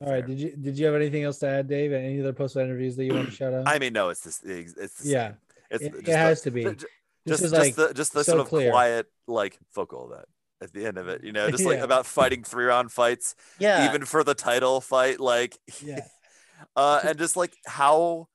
All 0.00 0.10
right. 0.12 0.24
Fair. 0.24 0.28
Did 0.28 0.38
you 0.40 0.56
did 0.56 0.78
you 0.78 0.86
have 0.86 0.94
anything 0.94 1.24
else 1.24 1.38
to 1.40 1.48
add, 1.48 1.68
Dave? 1.68 1.92
Any 1.92 2.20
other 2.20 2.32
post 2.32 2.56
interviews 2.56 2.94
that 2.96 3.04
you 3.04 3.14
want 3.14 3.26
to 3.30 3.34
shout 3.34 3.52
out? 3.52 3.66
I 3.66 3.80
mean, 3.80 3.92
no, 3.92 4.10
it's 4.10 4.20
this. 4.20 4.40
It's 4.44 5.02
the 5.02 5.08
yeah. 5.10 5.32
It's 5.72 5.82
it, 5.82 5.90
just 5.90 5.98
it 6.02 6.04
the- 6.06 6.16
has 6.16 6.40
to 6.42 6.50
be. 6.52 6.62
ju- 6.62 6.86
This 7.26 7.40
just 7.40 7.42
is 7.42 7.50
just 7.50 7.60
like 7.62 7.74
the 7.74 7.92
just 7.94 8.12
the 8.12 8.22
so 8.24 8.32
sort 8.32 8.40
of 8.42 8.48
clear. 8.48 8.70
quiet 8.70 9.06
like 9.26 9.58
focal 9.74 10.08
that 10.14 10.26
at 10.62 10.72
the 10.72 10.86
end 10.86 10.98
of 10.98 11.08
it, 11.08 11.24
you 11.24 11.32
know, 11.32 11.50
just 11.50 11.64
like 11.64 11.80
about 11.88 12.06
fighting 12.06 12.44
three 12.44 12.64
round 12.66 12.92
fights, 12.92 13.34
yeah 13.58 13.88
even 13.88 14.04
for 14.04 14.22
the 14.22 14.34
title 14.34 14.80
fight, 14.80 15.18
like 15.18 15.58
yeah, 15.82 16.06
uh, 16.76 17.00
and 17.04 17.18
just 17.18 17.36
like 17.36 17.54
how 17.66 18.28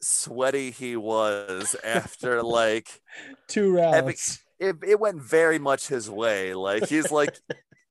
sweaty 0.00 0.70
he 0.70 0.96
was 0.96 1.76
after 1.84 2.42
like 2.42 3.02
two 3.48 3.76
rounds. 3.76 4.40
It, 4.58 4.76
it 4.86 5.00
went 5.00 5.22
very 5.22 5.58
much 5.58 5.88
his 5.88 6.10
way. 6.10 6.54
Like 6.54 6.88
he's 6.88 7.10
like 7.10 7.36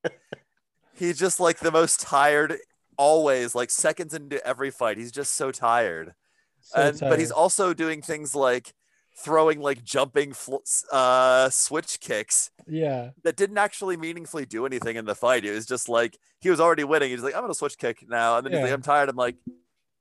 he's 0.93 1.17
just 1.17 1.39
like 1.39 1.59
the 1.59 1.71
most 1.71 1.99
tired 2.01 2.57
always, 2.97 3.55
like 3.55 3.69
seconds 3.69 4.13
into 4.13 4.45
every 4.45 4.71
fight. 4.71 4.97
He's 4.97 5.11
just 5.11 5.33
so 5.33 5.51
tired. 5.51 6.13
So 6.61 6.81
and 6.81 6.99
but 6.99 7.19
he's 7.19 7.31
also 7.31 7.73
doing 7.73 8.01
things 8.01 8.35
like 8.35 8.73
throwing 9.19 9.59
like 9.59 9.83
jumping 9.83 10.31
fl- 10.33 10.57
uh 10.91 11.49
switch 11.49 11.99
kicks 11.99 12.51
yeah, 12.67 13.11
that 13.23 13.35
didn't 13.35 13.57
actually 13.57 13.97
meaningfully 13.97 14.45
do 14.45 14.65
anything 14.65 14.95
in 14.95 15.05
the 15.05 15.15
fight. 15.15 15.45
It 15.45 15.51
was 15.53 15.65
just 15.65 15.87
like 15.89 16.17
he 16.39 16.49
was 16.49 16.59
already 16.59 16.83
winning. 16.83 17.11
He's 17.11 17.23
like, 17.23 17.33
I'm 17.35 17.41
gonna 17.41 17.53
switch 17.53 17.77
kick 17.77 18.05
now, 18.07 18.37
and 18.37 18.45
then 18.45 18.53
he's 18.53 18.61
like, 18.61 18.71
I'm 18.71 18.81
tired. 18.81 19.09
I'm 19.09 19.15
like, 19.15 19.37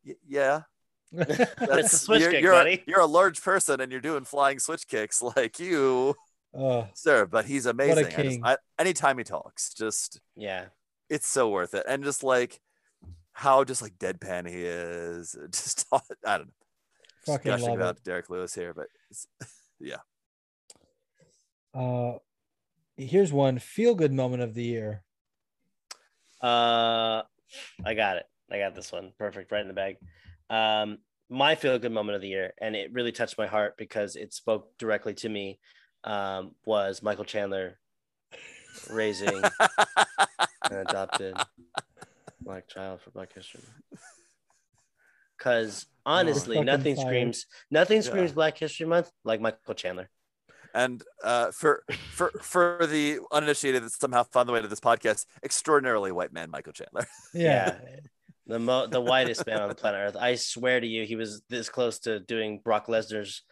"Y- 0.04 0.14
yeah, 0.26 0.62
It's 1.12 1.92
a 1.92 1.98
switch 1.98 2.20
you're, 2.20 2.30
kick, 2.30 2.42
you're, 2.42 2.52
buddy. 2.52 2.82
you're 2.86 3.00
a 3.00 3.06
large 3.06 3.40
person 3.42 3.80
and 3.80 3.92
you're 3.92 4.00
doing 4.00 4.24
flying 4.24 4.58
switch 4.58 4.86
kicks 4.88 5.22
like 5.36 5.58
you, 5.60 6.14
oh, 6.56 6.88
sir. 6.94 7.26
But 7.26 7.44
he's 7.44 7.66
amazing. 7.66 7.98
I 7.98 8.02
just- 8.02 8.16
king. 8.16 8.40
I, 8.44 8.56
anytime 8.78 9.18
he 9.18 9.24
talks, 9.24 9.74
just 9.74 10.20
yeah 10.36 10.66
it's 11.08 11.26
so 11.26 11.48
worth 11.48 11.74
it. 11.74 11.84
And 11.88 12.04
just 12.04 12.22
like 12.22 12.60
how 13.32 13.64
just 13.64 13.82
like 13.82 13.98
deadpan 13.98 14.48
he 14.48 14.62
is. 14.62 15.36
Just 15.52 15.86
I 15.92 16.38
don't 16.38 16.46
know. 16.46 16.52
Just 17.24 17.38
Fucking 17.38 17.50
gushing 17.50 17.68
love 17.68 17.76
about 17.76 18.04
Derek 18.04 18.30
Lewis 18.30 18.54
here, 18.54 18.72
but 18.72 18.86
yeah. 19.80 19.96
uh, 21.74 22.18
here's 22.96 23.32
one 23.32 23.58
feel 23.58 23.94
good 23.94 24.12
moment 24.12 24.42
of 24.42 24.54
the 24.54 24.62
year. 24.62 25.02
Uh, 26.40 27.22
I 27.84 27.94
got 27.94 28.18
it. 28.18 28.26
I 28.50 28.58
got 28.58 28.74
this 28.74 28.92
one. 28.92 29.12
Perfect. 29.18 29.50
Right 29.50 29.62
in 29.62 29.68
the 29.68 29.74
bag. 29.74 29.96
Um, 30.48 30.98
my 31.28 31.56
feel 31.56 31.78
good 31.78 31.90
moment 31.92 32.14
of 32.14 32.22
the 32.22 32.28
year, 32.28 32.52
and 32.60 32.76
it 32.76 32.92
really 32.92 33.10
touched 33.10 33.36
my 33.36 33.48
heart 33.48 33.74
because 33.76 34.14
it 34.14 34.32
spoke 34.32 34.78
directly 34.78 35.12
to 35.14 35.28
me, 35.28 35.58
um, 36.06 36.52
was 36.64 37.02
Michael 37.02 37.24
Chandler 37.24 37.78
raising 38.90 39.28
an 40.70 40.76
adopted 40.88 41.36
black 42.40 42.68
child 42.68 43.00
for 43.00 43.10
Black 43.10 43.32
History. 43.32 43.60
Month. 43.62 44.02
Because 45.36 45.86
honestly, 46.04 46.56
fucking 46.56 46.66
nothing 46.66 46.96
fired. 46.96 47.06
screams 47.06 47.46
nothing 47.70 47.96
Yeah. 47.96 48.02
screams 48.02 48.32
Black 48.32 48.56
History 48.58 48.86
Month 48.86 49.10
like 49.24 49.40
Michael 49.40 49.74
Chandler. 49.74 50.08
and 50.74 51.02
uh, 51.24 51.50
for 51.52 51.82
for 52.12 52.30
for 52.42 52.86
the 52.86 53.18
uninitiated 53.32 53.82
that 53.82 53.92
somehow 53.92 54.22
found 54.24 54.48
the 54.48 54.52
way 54.52 54.62
to 54.62 54.68
this 54.68 54.80
podcast, 54.80 55.26
extraordinarily 55.44 56.12
white 56.12 56.32
man 56.32 56.50
Michael 56.50 56.72
Chandler. 56.72 57.06
Yeah, 57.34 57.76
The 58.46 58.58
mo- 58.58 58.86
the 58.86 59.00
whitest 59.00 59.46
man 59.46 59.60
on 59.60 59.68
the 59.68 59.74
planet 59.74 60.00
Earth. 60.08 60.16
I 60.20 60.36
swear 60.36 60.80
to 60.80 60.86
you, 60.86 61.04
he 61.04 61.16
was 61.16 61.42
this 61.50 61.68
close 61.68 61.98
to 62.00 62.20
doing 62.20 62.60
Brock 62.64 62.86
Lesnar's 62.86 63.42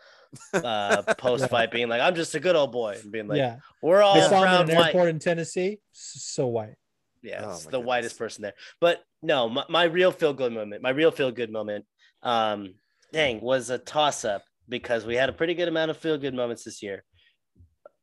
uh, 0.52 1.02
post 1.18 1.48
fight, 1.48 1.70
being 1.70 1.88
like, 1.88 2.00
"I'm 2.00 2.14
just 2.14 2.34
a 2.34 2.40
good 2.40 2.56
old 2.56 2.72
boy," 2.72 2.98
and 3.02 3.12
being 3.12 3.28
like, 3.28 3.38
yeah. 3.38 3.58
"We're 3.82 4.02
all 4.02 4.16
I 4.16 4.28
saw 4.28 4.42
him 4.44 4.64
in 4.64 4.70
an 4.70 4.76
white." 4.76 4.86
airport 4.94 5.08
in 5.08 5.18
Tennessee. 5.18 5.80
So 5.92 6.46
white. 6.46 6.76
Yeah, 7.22 7.42
Oh 7.44 7.50
it's 7.52 7.64
the 7.64 7.70
goodness. 7.70 7.86
whitest 7.86 8.18
person 8.18 8.42
there. 8.42 8.54
But 8.80 9.02
no, 9.22 9.48
my, 9.48 9.64
my 9.68 9.84
real 9.84 10.12
feel 10.12 10.34
good 10.34 10.52
moment, 10.52 10.82
my 10.82 10.90
real 10.90 11.10
feel 11.10 11.30
good 11.30 11.50
moment, 11.50 11.86
um, 12.22 12.74
dang, 13.12 13.40
was 13.40 13.70
a 13.70 13.78
toss 13.78 14.24
up 14.24 14.44
because 14.68 15.06
we 15.06 15.16
had 15.16 15.28
a 15.28 15.32
pretty 15.32 15.54
good 15.54 15.68
amount 15.68 15.90
of 15.90 15.96
feel 15.96 16.18
good 16.18 16.34
moments 16.34 16.64
this 16.64 16.82
year. 16.82 17.02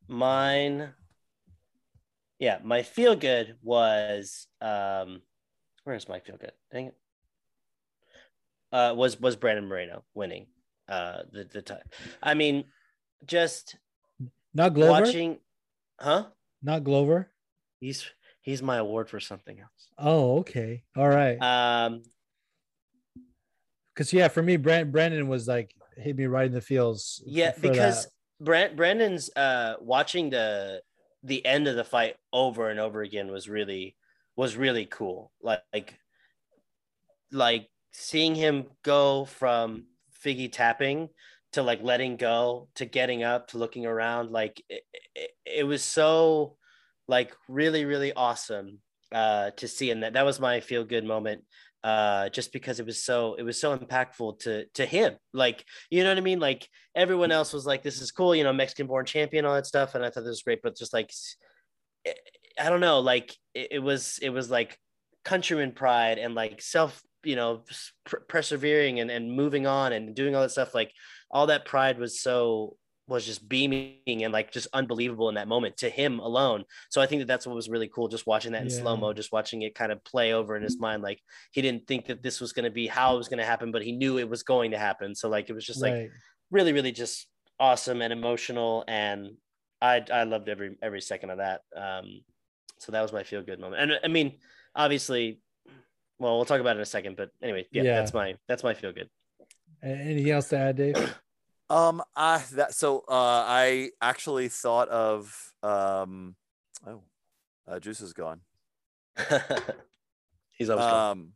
Mine, 0.07 0.93
yeah, 2.39 2.57
my 2.63 2.81
feel 2.81 3.15
good 3.15 3.57
was 3.61 4.47
um, 4.59 5.21
where's 5.83 6.09
my 6.09 6.19
feel 6.19 6.37
good? 6.37 6.53
Dang 6.71 6.87
it. 6.87 6.97
Uh, 8.71 8.93
was 8.95 9.19
was 9.19 9.35
Brandon 9.35 9.67
Moreno 9.67 10.03
winning 10.13 10.47
uh 10.91 11.23
the 11.31 11.45
the 11.45 11.61
time? 11.61 11.83
I 12.21 12.33
mean, 12.33 12.65
just 13.25 13.75
Not 14.53 14.73
Glover. 14.73 14.91
watching, 15.05 15.39
huh? 15.99 16.25
Not 16.61 16.83
Glover. 16.83 17.31
He's 17.79 18.05
he's 18.41 18.61
my 18.61 18.77
award 18.77 19.09
for 19.09 19.19
something 19.19 19.59
else. 19.59 19.89
Oh, 19.97 20.39
okay. 20.39 20.83
All 20.95 21.09
right. 21.09 21.37
Um, 21.41 22.03
Because 23.93 24.13
yeah, 24.13 24.27
for 24.27 24.41
me, 24.43 24.57
Brand- 24.57 24.91
Brandon 24.91 25.27
was 25.27 25.47
like 25.47 25.73
hit 25.97 26.15
me 26.17 26.25
right 26.25 26.45
in 26.47 26.53
the 26.53 26.61
feels. 26.61 27.21
yeah, 27.25 27.53
because 27.59 28.03
that. 28.05 28.11
Brand 28.45 28.75
Brandon's 28.77 29.29
uh 29.35 29.75
watching 29.79 30.29
the 30.29 30.81
the 31.23 31.45
end 31.45 31.67
of 31.67 31.75
the 31.75 31.83
fight 31.83 32.15
over 32.33 32.69
and 32.69 32.79
over 32.79 33.01
again 33.01 33.31
was 33.31 33.47
really 33.47 33.95
was 34.35 34.55
really 34.57 34.85
cool. 34.85 35.31
Like 35.41 35.61
like 35.73 35.99
like 37.31 37.69
seeing 37.91 38.33
him 38.35 38.65
go 38.83 39.25
from 39.25 39.85
Figgy 40.25 40.51
tapping 40.51 41.09
to 41.53 41.63
like 41.63 41.83
letting 41.83 42.15
go 42.17 42.69
to 42.75 42.85
getting 42.85 43.23
up 43.23 43.49
to 43.49 43.57
looking 43.57 43.85
around 43.85 44.31
like 44.31 44.63
it, 44.69 44.83
it, 45.15 45.31
it 45.45 45.63
was 45.63 45.83
so 45.83 46.55
like 47.07 47.35
really 47.49 47.85
really 47.85 48.13
awesome 48.13 48.79
uh 49.13 49.51
to 49.57 49.67
see. 49.67 49.91
And 49.91 50.03
that 50.03 50.13
that 50.13 50.25
was 50.25 50.39
my 50.39 50.59
feel 50.61 50.83
good 50.83 51.03
moment 51.03 51.43
uh 51.83 52.29
just 52.29 52.53
because 52.53 52.79
it 52.79 52.85
was 52.85 53.03
so 53.03 53.33
it 53.35 53.43
was 53.43 53.59
so 53.59 53.77
impactful 53.77 54.39
to 54.39 54.65
to 54.75 54.85
him. 54.85 55.15
Like 55.33 55.65
you 55.89 56.03
know 56.03 56.09
what 56.09 56.17
i 56.17 56.21
mean? 56.21 56.39
Like 56.39 56.67
everyone 56.95 57.31
else 57.31 57.53
was 57.53 57.65
like 57.65 57.83
this 57.83 58.01
is 58.01 58.11
cool 58.11 58.35
you 58.35 58.43
know 58.43 58.53
mexican 58.53 58.87
born 58.87 59.05
champion 59.05 59.45
all 59.45 59.55
that 59.55 59.65
stuff. 59.65 59.95
And 59.95 60.05
i 60.05 60.09
thought 60.09 60.21
this 60.21 60.29
was 60.29 60.43
great 60.43 60.61
but 60.61 60.77
just 60.77 60.93
like 60.93 61.11
i 62.59 62.69
don't 62.69 62.81
know 62.81 62.99
like 62.99 63.35
it, 63.53 63.67
it 63.71 63.79
was 63.79 64.19
it 64.21 64.29
was 64.29 64.49
like 64.49 64.77
countryman 65.23 65.71
pride 65.71 66.17
and 66.17 66.35
like 66.35 66.61
self 66.61 67.01
you 67.23 67.35
know 67.35 67.63
pr- 68.05 68.17
persevering 68.27 68.99
and, 68.99 69.11
and 69.11 69.31
moving 69.31 69.67
on 69.67 69.93
and 69.93 70.15
doing 70.15 70.35
all 70.35 70.41
that 70.41 70.51
stuff 70.51 70.73
like 70.73 70.91
all 71.29 71.47
that 71.47 71.65
pride 71.65 71.99
was 71.99 72.19
so 72.19 72.77
was 73.07 73.25
just 73.25 73.47
beaming 73.49 74.23
and 74.23 74.31
like 74.31 74.51
just 74.51 74.67
unbelievable 74.73 75.27
in 75.27 75.35
that 75.35 75.47
moment 75.47 75.75
to 75.77 75.89
him 75.89 76.19
alone. 76.19 76.63
So 76.89 77.01
I 77.01 77.07
think 77.07 77.19
that 77.21 77.25
that's 77.25 77.45
what 77.45 77.55
was 77.55 77.67
really 77.69 77.89
cool, 77.89 78.07
just 78.07 78.25
watching 78.25 78.53
that 78.53 78.61
in 78.63 78.69
Yeah. 78.69 78.79
slow 78.79 78.95
mo, 78.95 79.11
just 79.11 79.33
watching 79.33 79.63
it 79.63 79.75
kind 79.75 79.91
of 79.91 80.01
play 80.05 80.33
over 80.33 80.55
in 80.55 80.63
his 80.63 80.79
mind. 80.79 81.03
Like 81.03 81.19
he 81.51 81.61
didn't 81.61 81.87
think 81.87 82.05
that 82.07 82.23
this 82.23 82.39
was 82.39 82.53
going 82.53 82.63
to 82.65 82.71
be 82.71 82.87
how 82.87 83.13
it 83.15 83.17
was 83.17 83.27
going 83.27 83.39
to 83.39 83.45
happen, 83.45 83.71
but 83.71 83.83
he 83.83 83.91
knew 83.91 84.17
it 84.17 84.29
was 84.29 84.43
going 84.43 84.71
to 84.71 84.77
happen. 84.77 85.13
So 85.13 85.27
like 85.29 85.49
it 85.49 85.53
was 85.53 85.65
just 85.65 85.81
like 85.81 85.93
right. 85.93 86.09
really, 86.51 86.71
really 86.71 86.93
just 86.93 87.27
awesome 87.59 88.01
and 88.01 88.13
emotional, 88.13 88.85
and 88.87 89.31
I 89.81 90.05
I 90.11 90.23
loved 90.23 90.47
every 90.47 90.77
every 90.81 91.01
second 91.01 91.31
of 91.31 91.37
that. 91.39 91.61
Um, 91.75 92.23
so 92.79 92.91
that 92.93 93.01
was 93.01 93.13
my 93.13 93.23
feel 93.23 93.43
good 93.43 93.59
moment, 93.59 93.81
and 93.81 93.99
I 94.03 94.07
mean, 94.07 94.39
obviously, 94.73 95.41
well, 96.21 96.35
we'll 96.37 96.45
talk 96.45 96.61
about 96.61 96.75
it 96.75 96.79
in 96.79 96.83
a 96.83 96.85
second, 96.85 97.17
but 97.17 97.31
anyway, 97.41 97.65
yeah, 97.71 97.83
Yeah. 97.83 97.95
that's 97.95 98.13
my 98.13 98.35
that's 98.47 98.63
my 98.63 98.73
feel 98.73 98.93
good. 98.93 99.09
Anything 99.83 100.29
else 100.29 100.49
to 100.49 100.57
add, 100.57 100.77
Dave? 100.77 100.95
Um, 101.71 102.03
I 102.17 102.43
that 102.55 102.73
so 102.75 102.99
uh, 103.07 103.45
I 103.47 103.91
actually 104.01 104.49
thought 104.49 104.89
of 104.89 105.53
um, 105.63 106.35
oh, 106.85 107.01
uh, 107.65 107.79
Juice 107.79 108.01
is 108.01 108.11
gone. 108.11 108.41
He's 110.51 110.69
always 110.69 110.85
gone. 110.85 111.11
Um, 111.11 111.33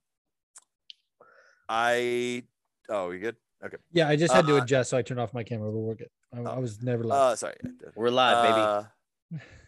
I 1.69 2.43
oh, 2.89 3.11
you 3.11 3.19
good? 3.19 3.37
Okay. 3.63 3.77
Yeah, 3.93 4.09
I 4.09 4.17
just 4.17 4.33
had 4.33 4.45
to 4.47 4.57
Uh, 4.57 4.63
adjust, 4.63 4.89
so 4.89 4.97
I 4.97 5.03
turned 5.03 5.21
off 5.21 5.33
my 5.33 5.43
camera, 5.43 5.71
but 5.71 5.79
we're 5.79 5.95
good. 5.95 6.09
I, 6.35 6.41
I 6.41 6.59
was 6.59 6.81
never 6.83 7.05
like, 7.05 7.17
Uh, 7.17 7.35
sorry. 7.37 7.55
We're 7.95 8.09
live, 8.09 8.89
baby. 9.31 9.41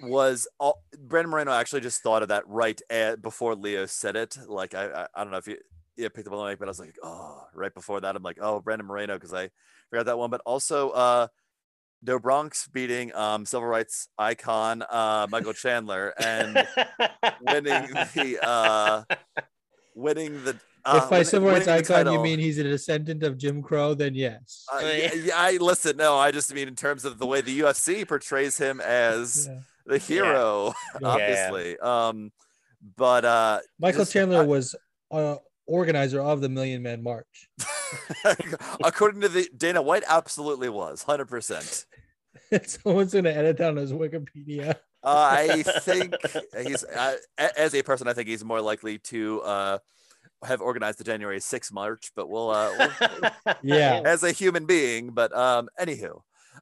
Was 0.00 0.46
all, 0.60 0.82
Brandon 0.96 1.30
Moreno 1.30 1.52
actually 1.52 1.80
just 1.80 2.02
thought 2.02 2.22
of 2.22 2.28
that 2.28 2.44
right 2.46 2.80
at, 2.88 3.20
before 3.20 3.54
Leo 3.54 3.86
said 3.86 4.14
it. 4.16 4.36
Like 4.46 4.74
I, 4.74 4.86
I, 4.86 5.06
I 5.14 5.24
don't 5.24 5.32
know 5.32 5.38
if 5.38 5.48
you, 5.48 5.56
you 5.96 6.08
picked 6.10 6.28
up 6.28 6.32
on 6.34 6.38
the 6.44 6.50
mic, 6.50 6.58
but 6.60 6.68
I 6.68 6.70
was 6.70 6.78
like, 6.78 6.94
oh, 7.02 7.42
right 7.52 7.74
before 7.74 8.00
that, 8.00 8.14
I'm 8.14 8.22
like, 8.22 8.38
oh, 8.40 8.60
Brandon 8.60 8.86
Moreno, 8.86 9.14
because 9.14 9.34
I 9.34 9.50
forgot 9.90 10.06
that 10.06 10.18
one. 10.18 10.30
But 10.30 10.40
also, 10.46 10.90
uh, 10.90 11.26
Do 12.04 12.20
Bronx 12.20 12.68
beating 12.68 13.12
um, 13.16 13.44
civil 13.44 13.66
rights 13.66 14.06
icon 14.16 14.82
uh, 14.88 15.26
Michael 15.30 15.52
Chandler 15.52 16.14
and 16.22 16.54
winning 17.40 17.88
the 18.14 18.38
uh, 18.40 19.02
winning 19.96 20.44
the. 20.44 20.56
Uh, 20.84 21.00
if 21.02 21.10
by 21.10 21.16
winning- 21.16 21.24
civil 21.24 21.48
rights 21.48 21.66
winning 21.66 21.82
the 21.82 21.94
icon 21.96 22.12
you 22.12 22.22
mean 22.22 22.38
he's 22.38 22.58
a 22.58 22.62
descendant 22.62 23.24
of 23.24 23.36
Jim 23.36 23.62
Crow, 23.62 23.94
then 23.94 24.14
yes. 24.14 24.64
Uh, 24.72 24.78
yeah, 24.80 25.14
yeah, 25.14 25.32
I 25.36 25.56
listen. 25.56 25.96
No, 25.96 26.16
I 26.16 26.30
just 26.30 26.54
mean 26.54 26.68
in 26.68 26.76
terms 26.76 27.04
of 27.04 27.18
the 27.18 27.26
way 27.26 27.40
the 27.40 27.58
UFC 27.60 28.06
portrays 28.06 28.56
him 28.58 28.80
as 28.80 29.48
Yeah. 29.50 29.58
The 29.88 29.98
hero, 29.98 30.72
Yeah. 31.00 31.08
obviously. 31.08 31.78
Um, 31.78 32.30
but 32.96 33.24
uh, 33.24 33.60
Michael 33.80 34.00
just- 34.02 34.12
Chandler 34.12 34.42
I- 34.42 34.46
was 34.46 34.74
uh, 35.10 35.36
organizer 35.66 36.20
of 36.20 36.40
the 36.40 36.48
Million 36.48 36.82
Man 36.82 37.02
March. 37.02 37.48
according 38.84 39.20
to 39.22 39.28
the 39.28 39.48
Dana 39.56 39.82
White, 39.82 40.04
absolutely 40.08 40.68
was 40.68 41.02
hundred 41.02 41.26
percent. 41.26 41.86
Someone's 42.66 43.12
gonna 43.12 43.30
edit 43.30 43.56
down 43.56 43.76
his 43.76 43.92
Wikipedia. 43.92 44.76
I 45.02 45.62
think 45.62 46.14
he's 46.66 46.84
uh, 46.84 47.16
as 47.38 47.74
a 47.74 47.82
person. 47.82 48.08
I 48.08 48.12
think 48.12 48.28
he's 48.28 48.44
more 48.44 48.60
likely 48.60 48.98
to 48.98 49.40
uh, 49.42 49.78
have 50.44 50.60
organized 50.60 50.98
the 50.98 51.04
January 51.04 51.38
6th 51.38 51.72
march, 51.72 52.10
but 52.16 52.28
we'll, 52.28 52.50
uh, 52.50 52.70
we'll 52.78 53.30
Yeah. 53.62 54.02
as 54.04 54.22
a 54.24 54.32
human 54.32 54.66
being. 54.66 55.10
But 55.10 55.34
um, 55.36 55.68
anywho, 55.80 56.20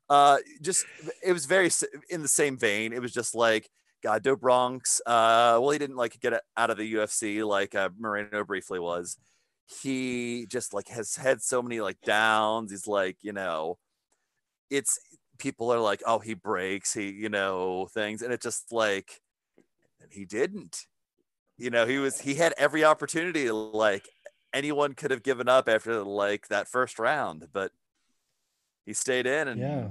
uh, 0.08 0.38
just 0.62 0.84
it 1.24 1.32
was 1.32 1.46
very 1.46 1.70
in 2.10 2.22
the 2.22 2.28
same 2.28 2.56
vein. 2.56 2.92
It 2.92 3.02
was 3.02 3.12
just 3.12 3.34
like 3.34 3.68
God, 4.02 4.22
Do 4.22 4.36
Bronx. 4.36 5.00
Uh, 5.04 5.58
well, 5.60 5.70
he 5.70 5.78
didn't 5.78 5.96
like 5.96 6.20
get 6.20 6.40
out 6.56 6.70
of 6.70 6.76
the 6.76 6.94
UFC 6.94 7.44
like 7.44 7.74
uh, 7.74 7.90
Moreno 7.98 8.44
briefly 8.44 8.78
was. 8.78 9.16
He 9.82 10.46
just 10.48 10.72
like 10.72 10.88
has 10.88 11.16
had 11.16 11.42
so 11.42 11.62
many 11.62 11.80
like 11.80 12.00
downs. 12.02 12.70
He's 12.70 12.86
like, 12.86 13.16
you 13.22 13.32
know, 13.32 13.78
it's 14.70 14.98
people 15.38 15.72
are 15.72 15.80
like, 15.80 16.02
oh, 16.06 16.18
he 16.18 16.34
breaks, 16.34 16.94
he, 16.94 17.10
you 17.10 17.28
know, 17.28 17.88
things, 17.92 18.22
and 18.22 18.32
it 18.32 18.40
just 18.40 18.72
like, 18.72 19.20
he 20.10 20.24
didn't. 20.24 20.86
You 21.58 21.70
know, 21.70 21.86
he 21.86 21.98
was 21.98 22.20
he 22.20 22.34
had 22.34 22.54
every 22.58 22.84
opportunity. 22.84 23.50
Like 23.50 24.08
anyone 24.52 24.94
could 24.94 25.10
have 25.10 25.22
given 25.22 25.48
up 25.48 25.68
after 25.68 26.02
like 26.02 26.48
that 26.48 26.68
first 26.68 26.98
round, 26.98 27.48
but 27.52 27.72
he 28.86 28.92
stayed 28.94 29.26
in 29.26 29.48
and 29.48 29.60
Yeah. 29.60 29.88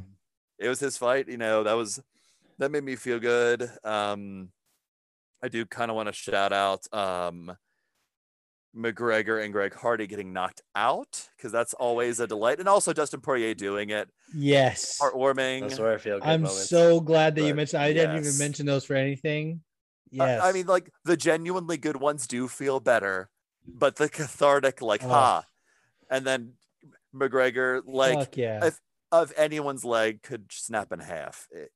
it 0.57 0.67
was 0.69 0.79
his 0.79 0.97
fight. 0.97 1.27
You 1.27 1.37
know, 1.37 1.63
that 1.63 1.73
was 1.73 2.01
that 2.57 2.71
made 2.71 2.83
me 2.83 2.95
feel 2.95 3.19
good. 3.19 3.69
Um, 3.83 4.49
I 5.43 5.49
do 5.49 5.65
kind 5.65 5.91
of 5.91 5.95
want 5.95 6.07
to 6.07 6.13
shout 6.13 6.53
out 6.53 6.91
um, 6.93 7.55
McGregor 8.75 9.43
and 9.43 9.53
Greg 9.53 9.73
Hardy 9.73 10.05
getting 10.07 10.33
knocked 10.33 10.61
out 10.75 11.29
because 11.37 11.51
that's 11.51 11.73
always 11.75 12.19
a 12.19 12.27
delight, 12.27 12.59
and 12.59 12.67
also 12.67 12.91
Dustin 12.93 13.21
Poirier 13.21 13.53
doing 13.53 13.89
it, 13.89 14.09
Yes. 14.33 14.99
heartwarming. 15.01 15.61
That's 15.61 15.79
where 15.79 15.93
I 15.93 15.97
feel 15.97 16.19
good 16.19 16.27
I'm 16.27 16.41
moments. 16.41 16.69
so 16.69 16.99
glad 16.99 17.35
that 17.35 17.43
you 17.45 17.53
mentioned. 17.53 17.81
I 17.83 17.93
didn't 17.93 18.17
even 18.17 18.37
mention 18.37 18.65
those 18.65 18.83
for 18.85 18.95
anything. 18.95 19.61
I- 20.13 20.15
Yes. 20.17 20.43
I, 20.43 20.51
mean, 20.53 20.65
like 20.67 20.91
the 21.03 21.17
genuinely 21.17 21.77
good 21.77 21.97
ones 21.97 22.27
do 22.27 22.47
feel 22.47 22.79
better, 22.79 23.29
but 23.67 23.95
the 23.97 24.07
cathartic, 24.09 24.81
like, 24.81 25.03
Oh. 25.03 25.07
ha, 25.09 25.43
and 26.09 26.25
then 26.25 26.53
McGregor, 27.15 27.81
like, 27.85 28.37
yeah. 28.37 28.65
if- 28.65 28.79
of 29.11 29.31
anyone's 29.37 29.85
leg 29.85 30.21
could 30.23 30.51
snap 30.51 30.91
in 30.91 30.99
half. 30.99 31.47
It- 31.51 31.71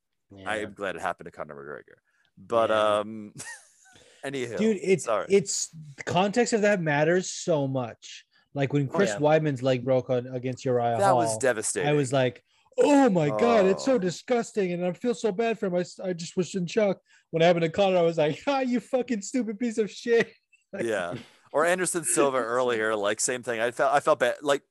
I 0.45 0.57
am 0.57 0.73
glad 0.73 0.95
it 0.95 1.01
happened 1.01 1.25
to 1.25 1.31
Conor 1.31 1.55
McGregor, 1.55 1.97
but 2.37 2.69
Yeah. 2.69 2.97
um, 2.99 3.33
anywho, 4.25 4.57
dude 4.57 4.77
it's 4.81 5.05
sorry. 5.05 5.25
it's 5.29 5.69
the 5.97 6.03
context 6.03 6.53
of 6.53 6.61
that 6.63 6.81
matters 6.81 7.29
so 7.31 7.67
much 7.67 8.25
like 8.53 8.73
when 8.73 8.89
Oh, 8.91 8.95
chris 8.95 9.11
yeah. 9.11 9.19
weidman's 9.19 9.63
leg 9.63 9.85
broke 9.85 10.09
on 10.09 10.27
against 10.27 10.65
uriah 10.65 10.97
that 10.97 11.03
Hall, 11.05 11.17
was 11.17 11.37
devastating. 11.37 11.87
i 11.89 11.93
was 11.93 12.11
like 12.11 12.43
oh 12.77 13.09
my 13.09 13.29
god 13.29 13.65
it's 13.65 13.85
so 13.85 13.93
Oh. 13.93 13.97
disgusting 13.97 14.73
and 14.73 14.85
i 14.85 14.91
feel 14.91 15.13
so 15.15 15.31
bad 15.31 15.57
for 15.57 15.67
him 15.67 15.75
I, 15.75 15.85
I 16.03 16.11
just 16.13 16.35
was 16.35 16.53
in 16.53 16.65
shock 16.67 16.99
when 17.31 17.41
it 17.41 17.45
happened 17.45 17.63
to 17.63 17.69
conor 17.69 17.97
i 17.97 18.01
was 18.01 18.17
like 18.17 18.41
ah 18.45 18.59
you 18.59 18.81
fucking 18.81 19.21
stupid 19.21 19.57
piece 19.57 19.77
of 19.77 19.89
shit 19.89 20.29
yeah. 20.81 21.15
Or 21.51 21.65
Anderson 21.65 22.03
Silva 22.03 22.37
earlier, 22.37 22.95
like 22.95 23.19
same 23.19 23.41
thing. 23.41 23.59
I 23.59 23.71
felt 23.71 23.91
I 23.91 24.01
felt 24.01 24.19
bad, 24.19 24.35
like 24.43 24.61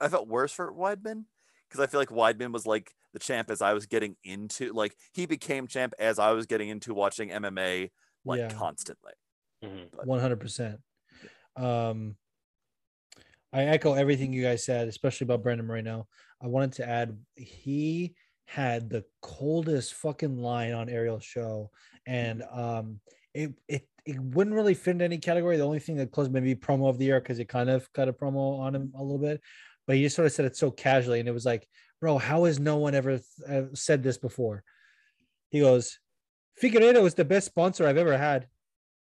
I 0.00 0.08
felt 0.08 0.28
worse 0.28 0.52
for 0.52 0.72
Weidman 0.72 1.24
because 1.68 1.80
I 1.80 1.86
feel 1.86 2.00
like 2.00 2.08
Weidman 2.08 2.52
was 2.52 2.66
like 2.66 2.94
the 3.12 3.18
champ 3.18 3.50
as 3.50 3.60
I 3.62 3.74
was 3.74 3.86
getting 3.86 4.16
into, 4.24 4.72
like 4.72 4.96
he 5.12 5.26
became 5.26 5.66
champ 5.66 5.94
as 5.98 6.18
I 6.18 6.32
was 6.32 6.46
getting 6.46 6.68
into 6.68 6.94
watching 6.94 7.30
MMA 7.30 7.90
like 8.24 8.40
Yeah. 8.40 8.48
constantly. 8.48 9.12
Mhm. 9.62 9.90
100% 10.06 10.80
um 11.56 12.16
i 13.52 13.64
echo 13.64 13.94
everything 13.94 14.32
you 14.32 14.42
guys 14.42 14.64
said 14.64 14.88
especially 14.88 15.24
about 15.24 15.42
brandon 15.42 15.66
moreno 15.66 16.06
i 16.40 16.46
wanted 16.46 16.72
to 16.72 16.88
add 16.88 17.18
he 17.36 18.14
had 18.46 18.88
the 18.90 19.04
coldest 19.22 19.94
fucking 19.94 20.36
line 20.36 20.72
on 20.72 20.88
ariel's 20.88 21.24
show 21.24 21.70
and 22.06 22.42
um 22.44 23.00
it 23.34 23.52
it 23.68 23.88
it 24.06 24.18
wouldn't 24.18 24.56
really 24.56 24.74
fit 24.74 24.92
in 24.96 25.02
any 25.02 25.18
category 25.18 25.56
the 25.56 25.64
only 25.64 25.78
thing 25.78 25.96
that 25.96 26.10
closed 26.10 26.32
maybe 26.32 26.54
promo 26.54 26.88
of 26.88 26.98
the 26.98 27.04
year 27.04 27.20
because 27.20 27.38
it 27.38 27.48
kind 27.48 27.70
of 27.70 27.92
cut 27.92 28.08
a 28.08 28.12
promo 28.12 28.58
on 28.58 28.74
him 28.74 28.92
a 28.96 29.02
little 29.02 29.18
bit 29.18 29.40
but 29.90 29.96
he 29.96 30.04
just 30.04 30.14
sort 30.14 30.26
of 30.26 30.30
said 30.30 30.44
it 30.44 30.56
so 30.56 30.70
casually 30.70 31.18
and 31.18 31.28
it 31.28 31.32
was 31.32 31.44
like 31.44 31.66
bro 32.00 32.16
how 32.16 32.44
has 32.44 32.60
no 32.60 32.76
one 32.76 32.94
ever 32.94 33.18
th- 33.18 33.24
uh, 33.48 33.62
said 33.74 34.04
this 34.04 34.16
before 34.16 34.62
he 35.48 35.58
goes 35.58 35.98
figueiredo 36.62 37.04
is 37.04 37.14
the 37.14 37.24
best 37.24 37.46
sponsor 37.46 37.84
i've 37.84 37.96
ever 37.96 38.16
had 38.16 38.46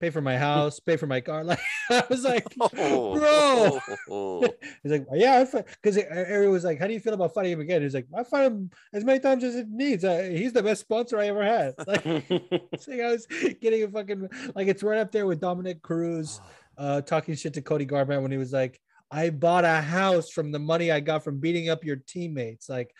pay 0.01 0.11
for 0.11 0.21
my 0.21 0.37
house 0.37 0.81
pay 0.81 0.97
for 0.97 1.07
my 1.07 1.21
car 1.21 1.45
like 1.53 1.61
i 1.89 2.03
was 2.11 2.25
like 2.25 2.53
bro 2.75 3.79
He's 4.83 4.91
like, 4.91 5.07
yeah, 5.13 5.45
because 5.45 5.97
Ariel 5.97 6.51
was 6.51 6.65
like, 6.65 6.81
how 6.81 6.89
do 6.89 6.93
you 6.93 6.99
feel 6.99 7.15
about 7.15 7.33
fighting 7.33 7.53
him 7.53 7.61
again? 7.61 7.83
He's 7.83 7.95
like, 7.95 8.09
I 8.17 8.25
fight 8.25 8.47
him 8.47 8.71
as 8.93 9.05
many 9.05 9.21
times 9.21 9.45
as 9.45 9.55
it 9.55 9.69
needs. 9.69 10.05
Uh, 10.05 10.29
he's 10.33 10.53
the 10.53 10.63
best 10.63 10.81
sponsor 10.81 11.19
I 11.19 11.29
ever 11.29 11.45
had. 11.45 11.75
Like, 11.87 12.03
it's 12.05 12.89
like 12.89 13.01
I 13.01 13.13
was 13.13 13.27
getting 13.61 13.85
a 13.85 13.89
fucking 13.89 14.29
like 14.57 14.67
it's 14.67 14.83
right 14.83 14.99
up 14.99 15.13
there 15.13 15.27
with 15.27 15.41
Dominick 15.41 15.83
Cruz 15.83 16.41
uh, 16.77 17.01
talking 17.03 17.37
shit 17.37 17.55
to 17.55 17.63
Cody 17.63 17.87
Garbrandt 17.87 18.23
when 18.23 18.33
he 18.33 18.39
was 18.39 18.53
like, 18.53 18.81
I 19.13 19.29
bought 19.31 19.65
a 19.65 19.81
house 19.83 20.31
from 20.31 20.51
the 20.53 20.59
money 20.59 20.91
I 20.91 21.01
got 21.01 21.23
from 21.23 21.39
beating 21.39 21.69
up 21.69 21.85
your 21.85 21.97
teammates. 21.97 22.69
Like, 22.69 22.95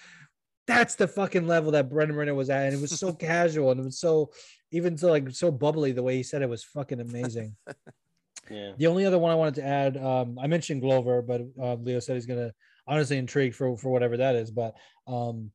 that's 0.67 0.95
the 0.95 1.09
fucking 1.09 1.47
level 1.47 1.73
that 1.73 1.89
Brendan 1.89 2.17
Renner 2.17 2.35
was 2.35 2.51
at, 2.51 2.67
and 2.67 2.75
it 2.75 2.81
was 2.81 2.99
so 2.99 3.13
casual 3.31 3.71
and 3.71 3.81
it 3.81 3.85
was 3.85 3.99
so 3.99 4.31
even 4.71 4.97
so 4.99 5.09
like 5.11 5.31
so 5.31 5.51
bubbly. 5.51 5.93
The 5.93 6.03
way 6.03 6.17
he 6.17 6.23
said 6.23 6.43
it 6.43 6.49
was 6.49 6.63
fucking 6.65 7.01
amazing. 7.01 7.57
yeah. 8.51 8.73
The 8.77 8.87
only 8.87 9.07
other 9.07 9.19
one 9.19 9.33
I 9.33 9.37
wanted 9.37 9.55
to 9.57 9.65
add, 9.67 9.97
um, 9.97 10.39
I 10.39 10.47
mentioned 10.47 10.83
Glover, 10.83 11.23
but 11.23 11.41
uh, 11.61 11.75
Leo 11.75 11.99
said 11.99 12.15
he's 12.15 12.27
gonna 12.27 12.53
honestly 12.87 13.17
intrigued 13.19 13.57
for 13.57 13.77
for 13.77 13.91
whatever 13.91 14.19
that 14.19 14.35
is. 14.37 14.51
But 14.51 14.75
um, 15.07 15.51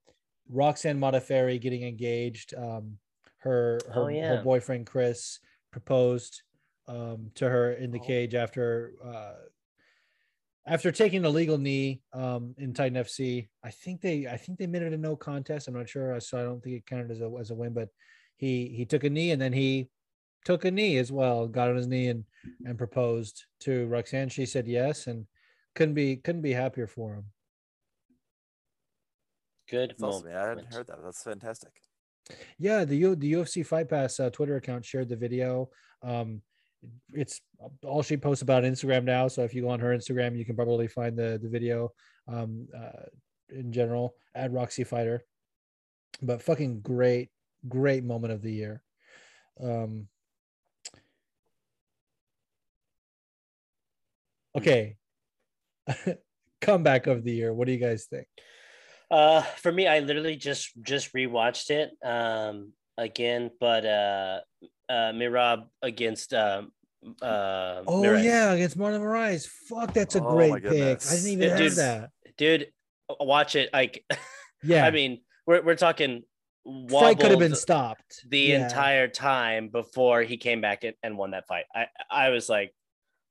Roxanne 0.49 0.99
Modafferi 0.99 1.61
getting 1.61 1.83
engaged, 1.83 2.53
um, 2.55 2.97
her 3.37 3.79
her, 3.93 4.01
Oh, 4.03 4.07
yeah. 4.07 4.35
her 4.37 4.43
boyfriend 4.43 4.87
Chris 4.87 5.39
proposed 5.71 6.41
um, 6.87 7.31
to 7.35 7.47
her 7.47 7.73
in 7.73 7.91
the 7.91 7.99
Oh. 7.99 8.03
cage 8.03 8.33
after 8.35 8.93
uh, 9.05 9.33
after 10.68 10.91
taking 10.91 11.24
a 11.24 11.30
legal 11.30 11.57
knee 11.57 12.01
um, 12.13 12.53
in 12.57 12.74
Titan 12.74 13.01
FC. 13.03 13.47
I 13.63 13.72
think 13.72 14.01
they 14.01 14.28
I 14.28 14.38
think 14.38 14.59
they 14.59 14.68
made 14.68 14.82
it 14.82 14.93
a 14.93 14.97
no 14.97 15.15
contest. 15.15 15.68
I'm 15.68 15.74
not 15.74 15.89
sure, 15.89 16.20
so 16.20 16.38
I 16.38 16.43
don't 16.43 16.61
think 16.61 16.76
it 16.76 16.86
counted 16.86 17.09
as 17.11 17.22
a 17.22 17.32
as 17.39 17.51
a 17.51 17.55
win. 17.55 17.74
But 17.74 17.89
he 18.36 18.68
he 18.76 18.86
took 18.86 19.03
a 19.03 19.09
knee 19.09 19.32
and 19.32 19.41
then 19.41 19.53
he 19.53 19.89
took 20.45 20.65
a 20.65 20.72
knee 20.72 20.97
as 20.97 21.11
well, 21.11 21.47
got 21.47 21.70
on 21.70 21.78
his 21.78 21.88
knee 21.88 22.07
and 22.09 22.26
and 22.65 22.78
proposed 22.78 23.45
to 23.61 23.88
Roxanne. 23.88 24.30
She 24.30 24.45
said 24.45 24.68
yes, 24.68 25.07
and 25.07 25.26
couldn't 25.74 25.95
be 25.95 26.18
couldn't 26.18 26.41
be 26.41 26.53
happier 26.53 26.88
for 26.88 27.15
him. 27.15 27.26
Good 29.70 29.91
That's 29.91 30.03
awesome. 30.03 30.26
moment. 30.26 30.36
Yeah, 30.36 30.43
I 30.43 30.49
hadn't 30.49 30.74
heard 30.74 30.88
that. 30.88 31.03
That's 31.03 31.24
fantastic. 31.24 31.72
Yeah, 32.57 32.84
the 32.84 32.95
U, 32.97 33.15
the 33.15 33.34
UFC 33.34 33.65
Fight 33.65 33.89
Pass 33.89 34.20
uh, 34.20 34.30
Twitter 34.30 34.57
account 34.57 34.86
shared 34.86 35.07
the 35.07 35.15
video. 35.15 35.70
Um, 36.03 36.41
it's 37.13 37.41
all 37.84 38.03
she 38.03 38.17
posts 38.17 38.41
about 38.41 38.63
Instagram 38.63 39.03
now. 39.03 39.28
So 39.28 39.43
if 39.43 39.53
you 39.53 39.63
go 39.63 39.69
on 39.69 39.80
her 39.80 39.95
Instagram, 39.95 40.38
you 40.38 40.45
can 40.45 40.55
probably 40.55 40.88
find 40.88 41.17
the 41.17 41.39
the 41.41 41.49
video. 41.49 41.91
Um, 42.28 42.67
uh, 42.78 43.05
in 43.49 43.71
general, 43.71 44.15
at 44.36 44.51
Roxy 44.51 44.84
Fighter. 44.84 45.23
But 46.21 46.41
fucking 46.41 46.82
great, 46.82 47.30
great 47.67 48.03
moment 48.03 48.34
of 48.34 48.41
the 48.41 48.51
year. 48.51 48.82
Um, 49.61 50.07
okay, 54.55 54.97
comeback 56.61 57.07
of 57.07 57.23
the 57.23 57.32
year. 57.32 57.53
What 57.53 57.67
do 57.67 57.73
you 57.73 57.80
guys 57.80 58.05
think? 58.05 58.28
Uh, 59.09 59.41
for 59.41 59.71
me, 59.71 59.88
I 59.88 59.99
literally 59.99 60.36
just 60.36 60.71
just 60.82 61.13
rewatched 61.13 61.69
it 61.69 61.91
um 62.05 62.73
again, 62.97 63.51
but 63.59 63.86
uh, 63.86 64.39
uh, 64.89 65.11
Merab 65.13 65.67
against 65.81 66.33
um 66.33 66.71
uh, 67.21 67.83
Oh 67.88 68.01
Mirage. 68.01 68.23
yeah, 68.25 68.53
against 68.53 68.77
Marlon 68.77 68.99
Moraes. 69.01 69.47
Fuck, 69.47 69.93
that's 69.93 70.15
a 70.15 70.23
Oh, 70.23 70.33
great 70.35 70.63
pick. 70.63 71.01
I 71.05 71.15
didn't 71.15 71.29
even 71.31 71.49
It 71.51 71.57
hear 71.57 71.65
is. 71.67 71.75
that. 71.77 72.11
dude, 72.38 72.67
watch 73.19 73.55
it. 73.55 73.69
Like, 73.73 74.03
Yeah, 74.63 74.85
I 74.85 74.91
mean, 74.91 75.21
we're 75.45 75.61
we're 75.61 75.75
talking 75.75 76.23
fight 76.89 77.19
could 77.19 77.29
have 77.29 77.39
been 77.39 77.55
stopped 77.55 78.25
the 78.27 78.39
Yeah. 78.39 78.65
entire 78.65 79.07
time 79.07 79.69
before 79.69 80.23
he 80.23 80.35
came 80.38 80.59
back 80.61 80.83
and, 80.83 80.95
and 81.03 81.17
won 81.17 81.31
that 81.31 81.47
fight. 81.47 81.65
I 81.75 81.85
I 82.09 82.29
was 82.29 82.49
like, 82.49 82.73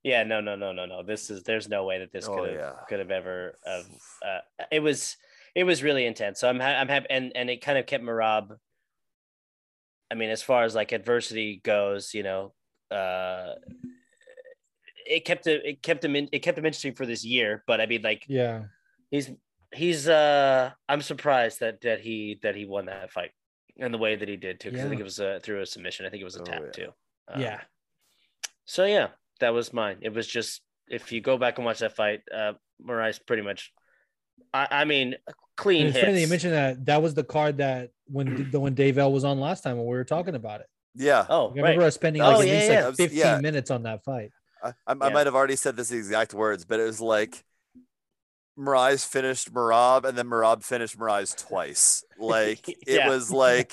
yeah, 0.05 0.23
no, 0.23 0.41
no, 0.41 0.55
no, 0.55 0.73
no, 0.73 0.87
no. 0.87 1.03
This 1.03 1.29
is 1.31 1.43
there's 1.43 1.69
no 1.69 1.85
way 1.85 1.99
that 1.99 2.13
this 2.13 2.29
Oh, 2.29 2.37
could 2.37 2.51
have 2.51 2.59
yeah. 2.59 2.73
could 2.89 3.01
have 3.01 3.11
ever. 3.11 3.59
Have, 3.67 3.85
uh, 4.25 4.65
it 4.71 4.81
was 4.81 5.17
it 5.57 5.65
was 5.65 5.83
really 5.83 6.07
intense. 6.07 6.39
So 6.41 6.49
I'm 6.49 6.61
ha- 6.61 6.79
I'm 6.81 6.89
happy, 6.89 7.07
and 7.11 7.33
and 7.35 7.51
it 7.51 7.61
kind 7.61 7.77
of 7.77 7.87
kept 7.87 8.05
Merab. 8.05 8.57
I 10.11 10.15
mean, 10.15 10.31
as 10.31 10.43
far 10.43 10.65
as 10.65 10.75
like 10.75 10.93
adversity 10.93 11.61
goes, 11.65 12.15
you 12.15 12.23
know, 12.23 12.55
uh, 12.91 13.55
it 15.07 15.25
kept 15.25 15.47
it, 15.47 15.63
it 15.65 15.83
kept 15.83 16.05
him 16.05 16.17
in, 16.17 16.29
it 16.33 16.41
kept 16.41 16.59
him 16.59 16.67
interesting 16.67 16.95
for 16.95 17.07
this 17.07 17.25
year. 17.25 17.63
But 17.67 17.81
I 17.81 17.87
mean, 17.87 18.03
like 18.03 18.25
Yeah, 18.29 18.65
he's 19.11 19.31
he's 19.73 20.09
uh 20.09 20.71
I'm 20.89 21.03
surprised 21.03 21.61
that 21.61 21.81
that 21.83 22.01
he 22.01 22.39
that 22.43 22.55
he 22.55 22.65
won 22.67 22.87
that 22.87 23.11
fight 23.13 23.31
and 23.79 23.93
the 23.93 23.99
way 23.99 24.17
that 24.17 24.29
he 24.29 24.37
did 24.37 24.61
too 24.61 24.71
because 24.71 24.85
I 24.85 24.89
think 24.89 25.01
it 25.01 25.05
was 25.05 25.21
uh, 25.21 25.39
through 25.43 25.63
a 25.63 25.67
submission. 25.67 26.07
I 26.07 26.11
think 26.11 26.21
it 26.23 26.25
was 26.25 26.37
a 26.37 26.41
Oh, 26.41 26.45
tap 26.45 26.63
yeah. 26.65 26.71
too. 26.73 26.89
Um, 27.29 27.41
yeah. 27.41 27.61
So 28.65 28.85
yeah, 28.85 29.09
that 29.41 29.53
was 29.55 29.73
mine. 29.73 29.99
It 30.03 30.13
was 30.13 30.27
just 30.27 30.63
if 30.89 31.13
you 31.13 31.21
go 31.21 31.37
back 31.37 31.59
and 31.59 31.65
watch 31.65 31.81
that 31.81 31.97
fight, 31.97 32.21
uh 32.35 32.55
Moraes 32.85 33.25
pretty 33.25 33.43
much. 33.43 33.73
I, 34.53 34.69
I 34.71 34.85
mean, 34.85 35.17
clean 35.57 35.87
And 35.87 35.91
it's 35.91 35.99
funny 35.99 36.13
that 36.15 36.21
you 36.21 36.29
mentioned 36.29 36.53
that. 36.55 36.87
That 36.87 37.03
was 37.03 37.15
the 37.15 37.25
card 37.25 37.59
that 37.59 37.91
when 38.07 38.51
the 38.51 38.61
when 38.61 38.75
Dave 38.75 38.99
L 38.99 39.13
was 39.13 39.25
on 39.25 39.41
last 39.41 39.63
time 39.63 39.77
when 39.77 39.87
we 39.87 39.97
were 39.97 40.05
talking 40.05 40.35
about 40.35 40.61
it. 40.61 40.67
Yeah. 40.95 41.27
Oh, 41.29 41.49
I 41.49 41.55
remember 41.57 41.81
right. 41.81 41.87
us 41.89 41.95
spending 41.95 42.23
Oh, 42.23 42.39
like 42.39 42.47
yeah, 42.49 42.53
least 42.55 42.67
yeah, 42.69 42.73
yeah. 42.81 42.87
like 42.87 42.97
15 42.97 43.19
Yeah. 43.19 43.41
minutes 43.41 43.71
on 43.71 43.83
that 43.83 44.03
fight. 44.05 44.31
I, 44.63 44.69
I, 44.87 44.95
I 45.01 45.11
might 45.11 45.27
have 45.27 45.35
already 45.35 45.57
said 45.57 45.77
this 45.77 45.93
exact 45.93 46.33
words, 46.33 46.65
but 46.65 46.81
it 46.81 46.85
was 46.85 47.01
like 47.01 47.45
Moraes 48.59 49.07
finished 49.07 49.53
Merab 49.53 50.05
and 50.05 50.17
then 50.17 50.27
Merab 50.27 50.63
finished 50.65 50.99
Moraes 50.99 51.37
twice. 51.37 52.03
Like 52.19 52.67
it 52.87 53.07
was 53.09 53.31
like 53.31 53.73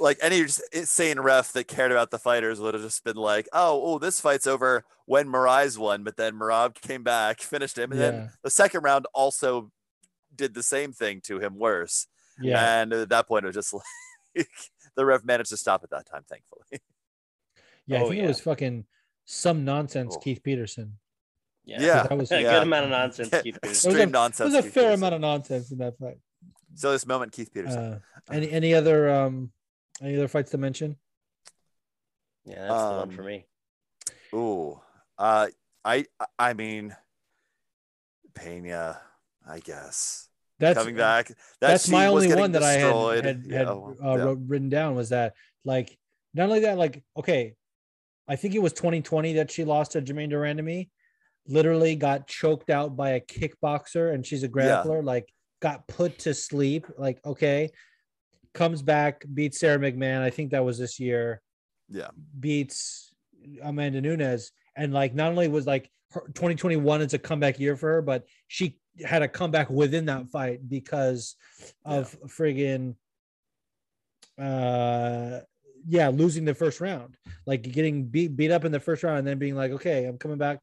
like 0.00 0.18
any 0.20 0.42
just 0.42 0.62
insane 0.72 1.20
ref 1.20 1.52
that 1.52 1.68
cared 1.68 1.92
about 1.92 2.10
the 2.10 2.18
fighters 2.18 2.58
would 2.60 2.74
have 2.74 2.82
just 2.82 3.04
been 3.04 3.16
like, 3.16 3.48
oh, 3.52 3.80
oh, 3.84 3.98
this 4.00 4.20
fight's 4.20 4.48
over 4.48 4.84
when 5.06 5.28
Moraes 5.28 5.78
won, 5.78 6.02
but 6.02 6.16
then 6.16 6.34
Merab 6.34 6.80
came 6.80 7.04
back, 7.04 7.40
finished 7.40 7.78
him, 7.78 7.92
and 7.92 8.00
Yeah. 8.00 8.10
then 8.10 8.30
the 8.42 8.50
second 8.50 8.82
round 8.82 9.06
also 9.14 9.70
did 10.34 10.54
the 10.54 10.62
same 10.64 10.92
thing 10.92 11.20
to 11.24 11.38
him 11.38 11.56
worse. 11.56 12.08
Yeah, 12.40 12.82
And 12.82 12.92
at 12.92 13.08
that 13.10 13.28
point, 13.28 13.44
it 13.44 13.48
was 13.48 13.56
just 13.56 13.72
like 14.36 14.48
the 14.96 15.04
ref 15.04 15.24
managed 15.24 15.50
to 15.50 15.56
stop 15.56 15.82
at 15.84 15.90
that 15.90 16.06
time, 16.06 16.22
thankfully. 16.28 16.62
yeah. 17.86 17.98
I 17.98 18.02
Oh, 18.02 18.08
think 18.08 18.18
yeah. 18.18 18.24
it 18.24 18.28
was 18.28 18.40
fucking 18.40 18.86
some 19.24 19.64
nonsense. 19.64 20.14
Oh. 20.16 20.20
Keith 20.20 20.42
Peterson. 20.42 20.98
yeah, 21.64 21.80
Yeah. 21.80 22.02
that 22.04 22.16
was 22.18 22.30
a 22.32 22.40
Yeah. 22.42 22.52
good 22.52 22.62
amount 22.64 22.84
of 22.86 22.90
nonsense. 22.90 23.28
Keith 23.30 23.58
Peterson. 23.62 23.90
It 23.90 23.94
was 23.94 24.02
a- 24.02 24.06
nonsense. 24.06 24.38
There 24.38 24.46
was 24.46 24.54
a 24.56 24.62
Keith 24.62 24.74
fair 24.74 24.82
Peterson. 24.84 25.00
amount 25.00 25.14
of 25.14 25.20
nonsense 25.20 25.70
in 25.72 25.78
that 25.78 25.98
fight. 25.98 26.18
So 26.74 26.90
this 26.92 27.06
moment, 27.06 27.32
Keith 27.32 27.52
Peterson. 27.52 27.78
Uh, 27.78 27.98
any 28.30 28.50
any 28.50 28.74
other 28.74 29.10
um 29.12 29.52
any 30.00 30.16
other 30.16 30.26
fights 30.28 30.50
to 30.52 30.58
mention? 30.58 30.96
Yeah, 32.46 32.66
that's 32.66 32.82
the 32.82 32.90
one 32.90 33.02
Um, 33.02 33.10
for 33.10 33.22
me. 33.22 33.46
Ooh, 34.34 34.80
uh, 35.18 35.48
I 35.84 36.06
I 36.38 36.54
mean, 36.54 36.96
Pena, 38.34 39.00
I 39.46 39.60
guess 39.60 40.28
That's 40.62 40.78
coming 40.78 40.96
back. 40.96 41.28
That 41.28 41.36
that's 41.60 41.88
my 41.88 42.06
only 42.06 42.32
one 42.34 42.52
that 42.52 42.62
I 42.62 42.72
had 42.72 43.24
had, 43.24 43.44
Yeah, 43.46 43.58
had 43.58 43.68
uh, 43.68 43.94
yeah. 44.02 44.34
written 44.46 44.68
down 44.68 44.94
was 44.94 45.08
that 45.08 45.34
like 45.64 45.98
not 46.34 46.44
only 46.44 46.60
that 46.60 46.78
like 46.78 47.02
okay, 47.16 47.54
I 48.28 48.36
think 48.36 48.54
it 48.54 48.62
was 48.62 48.72
2020 48.72 49.34
that 49.34 49.50
she 49.50 49.64
lost 49.64 49.92
to 49.92 50.00
Germaine 50.00 50.30
de 50.30 50.36
Randamie, 50.36 50.88
literally 51.48 51.96
got 51.96 52.28
choked 52.28 52.70
out 52.70 52.96
by 52.96 53.10
a 53.10 53.20
kickboxer 53.20 54.14
and 54.14 54.24
she's 54.24 54.44
a 54.44 54.48
grappler, 54.48 55.04
like 55.04 55.32
got 55.60 55.86
put 55.88 56.20
to 56.20 56.32
sleep. 56.32 56.86
Like 56.96 57.18
okay, 57.26 57.70
comes 58.54 58.82
back, 58.82 59.24
beats 59.34 59.58
Sara 59.58 59.78
McMann. 59.78 60.20
I 60.20 60.30
think 60.30 60.52
that 60.52 60.64
was 60.64 60.78
this 60.78 61.00
year. 61.00 61.42
Yeah. 61.88 62.08
beats 62.38 63.12
Amanda 63.62 64.00
Nunes, 64.00 64.52
and 64.76 64.92
like 64.92 65.14
not 65.14 65.30
only 65.30 65.48
was 65.48 65.66
like 65.66 65.90
her 66.12 66.22
2021 66.34 67.02
is 67.02 67.14
a 67.14 67.18
comeback 67.18 67.58
year 67.58 67.76
for 67.76 67.94
her, 67.94 68.02
but 68.02 68.26
she 68.48 68.78
had 69.04 69.22
a 69.22 69.28
comeback 69.28 69.70
within 69.70 70.06
that 70.06 70.28
fight 70.28 70.68
because 70.68 71.36
of 71.84 72.14
friggin' 72.26 72.94
uh 74.38 75.40
yeah 75.86 76.08
losing 76.08 76.44
the 76.44 76.54
first 76.54 76.80
round. 76.80 77.16
Like 77.46 77.62
getting 77.62 78.06
beat 78.06 78.36
beat 78.36 78.50
up 78.50 78.64
in 78.64 78.72
the 78.72 78.80
first 78.80 79.02
round 79.02 79.18
and 79.18 79.26
then 79.26 79.38
being 79.38 79.56
like 79.56 79.72
okay 79.72 80.04
i'm 80.04 80.18
coming 80.18 80.38
back. 80.38 80.60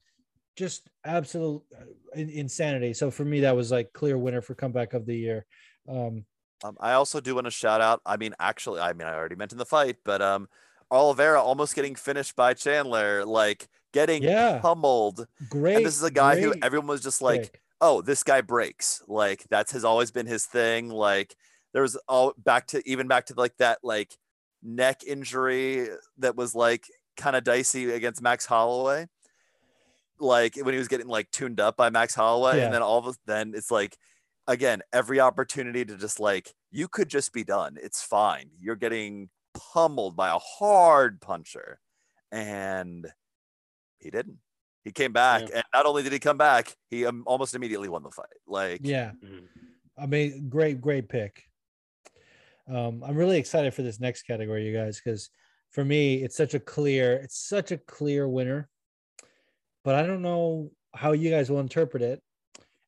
Just 0.55 0.89
absolute 1.05 1.61
uh, 1.75 1.85
insanity. 2.15 2.93
So 2.93 3.11
for 3.11 3.25
me 3.25 3.41
that 3.41 3.55
was 3.55 3.71
like 3.71 3.93
clear 3.93 4.17
winner 4.17 4.41
for 4.41 4.55
comeback 4.55 4.93
of 4.93 5.05
the 5.05 5.15
year. 5.15 5.45
Um 5.87 6.25
Um, 6.63 6.75
I 6.79 6.93
also 6.93 7.21
do 7.21 7.35
want 7.35 7.45
to 7.45 7.51
shout 7.51 7.81
out. 7.81 8.01
I 8.05 8.17
mean, 8.17 8.33
actually, 8.39 8.81
I 8.81 8.93
mean, 8.93 9.07
I 9.07 9.15
already 9.15 9.35
mentioned 9.35 9.61
the 9.61 9.65
fight, 9.65 9.97
but 10.03 10.21
um, 10.21 10.49
Oliveira 10.91 11.41
almost 11.41 11.75
getting 11.75 11.95
finished 11.95 12.35
by 12.35 12.53
Chandler, 12.53 13.23
like 13.23 13.69
getting 13.93 14.23
Yeah. 14.23 14.59
pummeled. 14.59 15.25
great 15.49 15.77
and 15.77 15.85
this 15.85 15.95
is 15.97 16.03
a 16.03 16.11
guy 16.11 16.39
who 16.39 16.53
everyone 16.61 16.87
was 16.87 17.01
just 17.01 17.21
like, 17.21 17.43
pick. 17.43 17.61
oh, 17.81 18.01
this 18.01 18.23
guy 18.23 18.41
breaks. 18.41 19.01
Like 19.07 19.45
that's 19.49 19.71
has 19.71 19.83
always 19.85 20.11
been 20.11 20.25
his 20.27 20.45
thing. 20.45 20.89
Like 20.89 21.35
there 21.73 21.81
was 21.81 21.95
all 22.07 22.33
back 22.37 22.67
to 22.67 22.81
even 22.89 23.07
back 23.07 23.27
to 23.27 23.33
like 23.35 23.55
that 23.57 23.79
like 23.83 24.17
neck 24.63 25.01
injury 25.05 25.87
that 26.17 26.35
was 26.35 26.53
like 26.55 26.85
kind 27.17 27.35
of 27.35 27.43
dicey 27.43 27.91
against 27.91 28.21
Max 28.21 28.45
Holloway. 28.45 29.07
Like 30.19 30.55
when 30.57 30.73
he 30.73 30.79
was 30.79 30.87
getting 30.89 31.07
like 31.07 31.31
tuned 31.31 31.59
up 31.59 31.77
by 31.77 31.89
Max 31.89 32.13
Holloway, 32.13 32.57
Yeah. 32.57 32.65
and 32.65 32.73
then 32.73 32.81
all 32.81 32.97
of 32.99 33.07
a 33.07 33.13
then 33.25 33.53
it's 33.55 33.71
like 33.71 33.97
again 34.47 34.81
every 34.91 35.19
opportunity 35.19 35.85
to 35.85 35.95
just 35.95 36.19
like 36.19 36.53
you 36.71 36.87
could 36.87 37.07
just 37.09 37.31
be 37.33 37.43
done. 37.43 37.77
It's 37.81 38.03
fine. 38.03 38.49
You're 38.59 38.75
getting 38.75 39.29
pummeled 39.73 40.15
by 40.17 40.29
a 40.29 40.37
hard 40.39 41.21
puncher, 41.21 41.79
and 42.31 43.07
he 43.99 44.09
didn't. 44.09 44.37
He 44.83 44.91
came 44.91 45.11
back, 45.11 45.43
and 45.53 45.63
not 45.73 45.85
only 45.85 46.03
did 46.03 46.13
he 46.13 46.19
come 46.19 46.37
back, 46.37 46.75
he 46.89 47.05
um, 47.05 47.23
almost 47.27 47.53
immediately 47.53 47.89
won 47.89 48.01
the 48.03 48.11
fight. 48.11 48.25
Like, 48.47 48.81
yeah 48.83 49.11
Mhm. 49.23 49.47
I 49.97 50.05
mean, 50.05 50.47
great, 50.47 50.79
great 50.79 51.09
pick. 51.09 51.43
Um, 52.67 53.03
I'm 53.03 53.17
really 53.17 53.37
excited 53.37 53.73
for 53.73 53.81
this 53.81 53.99
next 53.99 54.23
category, 54.23 54.65
you 54.65 54.73
guys, 54.73 55.01
because 55.03 55.29
for 55.71 55.83
me, 55.83 56.23
it's 56.23 56.37
such 56.37 56.53
a 56.53 56.59
clear, 56.59 57.13
it's 57.13 57.37
such 57.37 57.71
a 57.71 57.77
clear 57.77 58.27
winner. 58.29 58.69
But 59.83 59.95
I 59.95 60.05
don't 60.05 60.21
know 60.21 60.71
how 60.93 61.11
you 61.11 61.29
guys 61.29 61.49
will 61.49 61.59
interpret 61.59 62.01
it, 62.03 62.21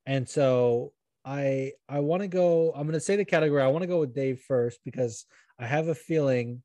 and 0.05 0.27
so 0.27 0.93
I 1.25 1.73
I 1.89 1.99
want 1.99 2.21
to 2.21 2.27
go. 2.27 2.71
I'm 2.73 2.83
going 2.83 2.93
to 2.93 2.99
say 2.99 3.15
the 3.15 3.25
category. 3.25 3.61
I 3.61 3.67
want 3.67 3.83
to 3.83 3.87
go 3.87 3.99
with 3.99 4.15
Dave 4.15 4.41
first 4.41 4.79
because 4.85 5.25
I 5.59 5.65
have 5.65 5.87
a 5.87 5.95
feeling 5.95 6.63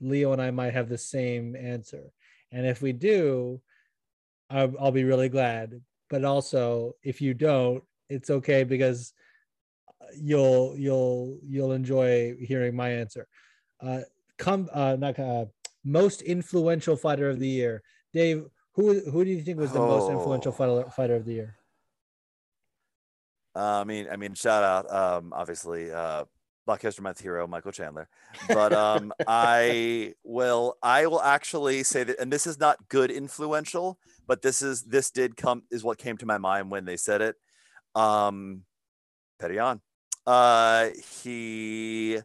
Leo 0.00 0.32
and 0.32 0.42
I 0.42 0.50
might 0.50 0.74
have 0.74 0.88
the 0.88 0.98
same 0.98 1.54
answer, 1.56 2.12
and 2.50 2.66
if 2.66 2.82
we 2.82 2.92
do, 2.92 3.60
I'll, 4.54 4.72
I'll 4.80 4.92
be 4.92 5.04
really 5.04 5.28
glad. 5.28 5.80
But 6.08 6.24
also, 6.24 6.92
if 7.02 7.20
you 7.20 7.34
don't, 7.34 7.82
it's 8.08 8.30
okay 8.30 8.62
because 8.64 9.12
you'll 10.16 10.76
you'll 10.78 11.38
you'll 11.42 11.72
enjoy 11.72 12.36
hearing 12.38 12.76
my 12.76 12.90
answer. 12.90 13.26
Uh, 13.80 14.00
come, 14.38 14.68
uh, 14.72 14.96
not 14.98 15.18
uh, 15.18 15.46
most 15.84 16.22
influential 16.22 16.96
fighter 16.96 17.28
of 17.30 17.38
the 17.40 17.48
year, 17.48 17.82
Dave. 18.12 18.44
Who 18.74 19.00
who 19.10 19.24
do 19.24 19.30
you 19.30 19.42
think 19.42 19.58
was 19.58 19.72
the 19.72 19.80
most 19.80 20.08
influential 20.08 20.52
Oh. 20.52 20.56
fighter 20.56 20.90
fighter 20.90 21.16
of 21.16 21.24
the 21.24 21.34
year? 21.34 21.56
uh, 23.56 23.80
I 23.80 23.84
mean, 23.84 24.06
I 24.10 24.16
mean, 24.16 24.34
shout 24.34 24.64
out, 24.64 24.92
um, 24.92 25.32
obviously, 25.32 25.90
uh, 25.92 26.24
Blockbuster 26.66 27.00
Month 27.00 27.20
hero 27.20 27.46
Michael 27.46 27.72
Chandler, 27.72 28.08
but 28.48 28.72
um, 28.72 29.12
I 29.26 30.14
will, 30.24 30.76
I 30.82 31.06
will 31.06 31.20
actually 31.22 31.82
say 31.82 32.04
that, 32.04 32.18
and 32.18 32.32
this 32.32 32.46
is 32.46 32.58
not 32.58 32.88
good 32.88 33.10
influential, 33.10 33.98
but 34.26 34.42
this 34.42 34.62
is 34.62 34.82
this 34.84 35.10
did 35.10 35.36
come 35.36 35.62
is 35.70 35.84
what 35.84 35.98
came 35.98 36.16
to 36.18 36.26
my 36.26 36.38
mind 36.38 36.70
when 36.70 36.84
they 36.84 36.96
said 36.96 37.20
it. 37.20 37.36
Um, 37.94 38.62
Petr 39.40 39.54
Yan. 39.54 39.80
uh, 40.26 40.88
he 41.22 42.18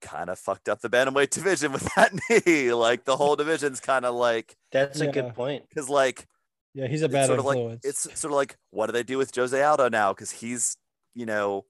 kind 0.00 0.30
of 0.30 0.38
fucked 0.38 0.68
up 0.70 0.80
the 0.80 0.88
bantamweight 0.88 1.28
division 1.30 1.72
with 1.72 1.86
that 1.94 2.12
knee. 2.46 2.72
Like 2.72 3.04
the 3.04 3.16
whole 3.16 3.36
division's 3.36 3.80
kind 3.80 4.06
of 4.06 4.14
like 4.14 4.56
That's 4.72 5.00
a 5.00 5.04
Yeah. 5.06 5.10
good 5.10 5.34
point. 5.34 5.68
because 5.68 5.88
like 5.90 6.26
Yeah, 6.72 6.86
he's 6.86 7.02
a 7.02 7.08
bad 7.08 7.26
sort 7.26 7.38
influence. 7.40 7.84
of 7.84 7.84
like 7.84 7.84
it's 7.84 8.20
sort 8.20 8.32
of 8.32 8.36
like 8.36 8.56
what 8.70 8.86
do 8.86 8.92
they 8.92 9.02
do 9.02 9.18
with 9.18 9.34
Jose 9.34 9.62
Aldo 9.62 9.90
now? 9.90 10.14
Because 10.14 10.30
he's 10.30 10.76
you 11.14 11.26
know 11.26 11.66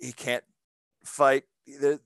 he 0.00 0.12
can't 0.12 0.44
fight. 1.06 1.44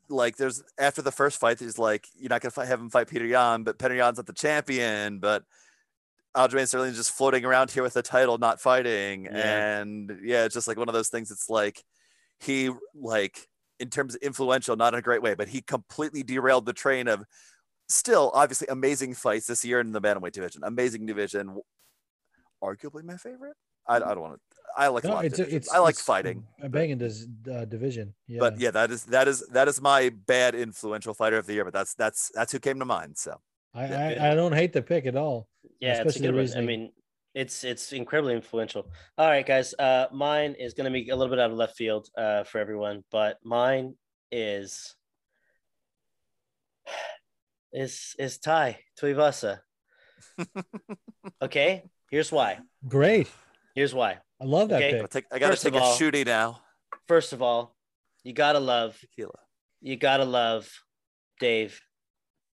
Like 0.08 0.36
there's 0.36 0.62
after 0.78 1.02
the 1.02 1.12
first 1.12 1.38
fight, 1.38 1.58
he's 1.58 1.78
like 1.78 2.06
you're 2.18 2.30
not 2.30 2.40
gonna 2.40 2.50
fight, 2.50 2.68
have 2.68 2.80
him 2.80 2.90
fight 2.90 3.08
Petr 3.08 3.28
Yan, 3.28 3.62
but 3.62 3.78
Petr 3.78 3.96
Yan's 3.96 4.16
not 4.16 4.26
the 4.26 4.32
champion, 4.32 5.18
but 5.18 5.44
Aljamain 6.36 6.66
Sterling's 6.68 6.96
just 6.96 7.12
floating 7.12 7.44
around 7.44 7.70
here 7.70 7.82
with 7.82 7.94
the 7.94 8.02
title, 8.02 8.38
not 8.38 8.60
fighting, 8.60 9.24
Yeah. 9.24 9.80
and 9.80 10.20
yeah, 10.22 10.44
it's 10.44 10.54
just 10.54 10.68
like 10.68 10.78
one 10.78 10.88
of 10.88 10.94
those 10.94 11.08
things. 11.08 11.30
It's 11.30 11.50
like 11.50 11.82
he 12.38 12.70
like 12.94 13.48
in 13.78 13.90
terms 13.90 14.14
of 14.14 14.22
influential, 14.22 14.76
not 14.76 14.94
in 14.94 14.98
a 14.98 15.02
great 15.02 15.22
way, 15.22 15.34
but 15.34 15.48
he 15.48 15.60
completely 15.60 16.22
derailed 16.22 16.66
the 16.66 16.72
train 16.72 17.08
of 17.08 17.24
still 17.88 18.30
obviously 18.34 18.68
amazing 18.68 19.14
fights 19.14 19.46
this 19.46 19.64
year 19.64 19.80
in 19.80 19.92
the 19.92 20.00
bantamweight 20.00 20.32
division, 20.32 20.62
amazing 20.64 21.04
division, 21.06 21.58
arguably 22.62 23.02
my 23.02 23.16
favorite. 23.16 23.56
I, 23.90 23.96
I 23.96 23.98
don't 24.14 24.20
want 24.20 24.34
to. 24.34 24.40
I 24.76 24.86
like 24.86 25.04
No, 25.04 25.18
it's, 25.18 25.38
it's 25.38 25.68
I 25.68 25.78
like 25.78 25.94
it's 25.94 26.00
fighting, 26.02 26.44
A 26.62 26.68
banging 26.68 26.98
dis, 26.98 27.26
uh, 27.52 27.64
division. 27.64 28.14
Yeah. 28.28 28.38
but 28.40 28.58
yeah, 28.58 28.70
that 28.70 28.90
is 28.90 29.04
that 29.06 29.26
is 29.26 29.46
that 29.48 29.66
is 29.66 29.80
my 29.80 30.10
bad 30.10 30.54
influential 30.54 31.12
fighter 31.12 31.38
of 31.38 31.46
the 31.46 31.54
year. 31.54 31.64
But 31.64 31.74
that's 31.74 31.94
that's 31.94 32.30
that's 32.34 32.52
who 32.52 32.60
came 32.60 32.78
to 32.78 32.84
mind. 32.84 33.18
So 33.18 33.40
I, 33.74 33.86
Yeah. 33.86 34.18
I, 34.20 34.30
I 34.30 34.34
don't 34.34 34.52
hate 34.52 34.72
the 34.72 34.82
pick 34.82 35.06
at 35.06 35.16
all. 35.16 35.48
Yeah, 35.80 36.02
it's 36.02 36.16
a 36.16 36.20
good 36.20 36.34
one. 36.34 36.48
I 36.56 36.60
mean, 36.60 36.92
it's 37.34 37.64
it's 37.64 37.92
incredibly 37.92 38.34
influential. 38.34 38.90
All 39.18 39.28
right, 39.28 39.46
guys. 39.46 39.74
Uh, 39.78 40.06
mine 40.12 40.54
is 40.58 40.74
going 40.74 40.84
to 40.84 40.90
be 40.90 41.10
a 41.10 41.16
little 41.16 41.30
bit 41.34 41.40
out 41.40 41.50
of 41.50 41.56
left 41.56 41.76
field 41.76 42.08
uh, 42.16 42.44
for 42.44 42.58
everyone, 42.58 43.04
but 43.10 43.38
mine 43.44 43.94
is 44.30 44.94
is 47.72 48.14
is 48.18 48.38
Tai 48.38 48.78
Tuivasa. 49.00 49.60
okay, 51.42 51.82
here's 52.10 52.32
why. 52.32 52.58
Great. 52.88 53.28
Here's 53.74 53.94
why. 53.94 54.18
I 54.40 54.44
love 54.44 54.68
that 54.70 54.82
Okay. 54.82 54.98
I, 54.98 55.02
pick. 55.02 55.10
take, 55.10 55.24
I 55.32 55.38
gotta 55.38 55.52
First 55.52 55.64
of 55.66 55.72
take 55.72 55.80
a 55.80 55.84
all- 55.84 55.96
shooty 55.96 56.26
now. 56.26 56.60
First 57.06 57.32
of 57.32 57.42
all, 57.42 57.76
you 58.24 58.32
gotta 58.32 58.60
love 58.60 58.98
Tequila. 59.00 59.38
you 59.80 59.96
gotta 59.96 60.24
love 60.24 60.70
Dave 61.40 61.80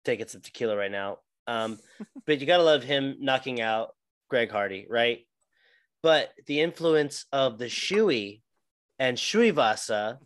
taking 0.04 0.28
some 0.28 0.40
tequila 0.42 0.76
right 0.76 0.90
now. 0.90 1.18
Um, 1.46 1.78
but 2.26 2.40
you 2.40 2.46
gotta 2.46 2.62
love 2.62 2.82
him 2.82 3.16
knocking 3.20 3.60
out 3.60 3.94
Greg 4.28 4.50
Hardy, 4.50 4.86
right? 4.88 5.26
But 6.02 6.32
the 6.46 6.60
influence 6.60 7.24
of 7.32 7.58
the 7.58 7.66
shoey 7.66 8.42
and 8.98 9.16
Shuivasa 9.16 10.18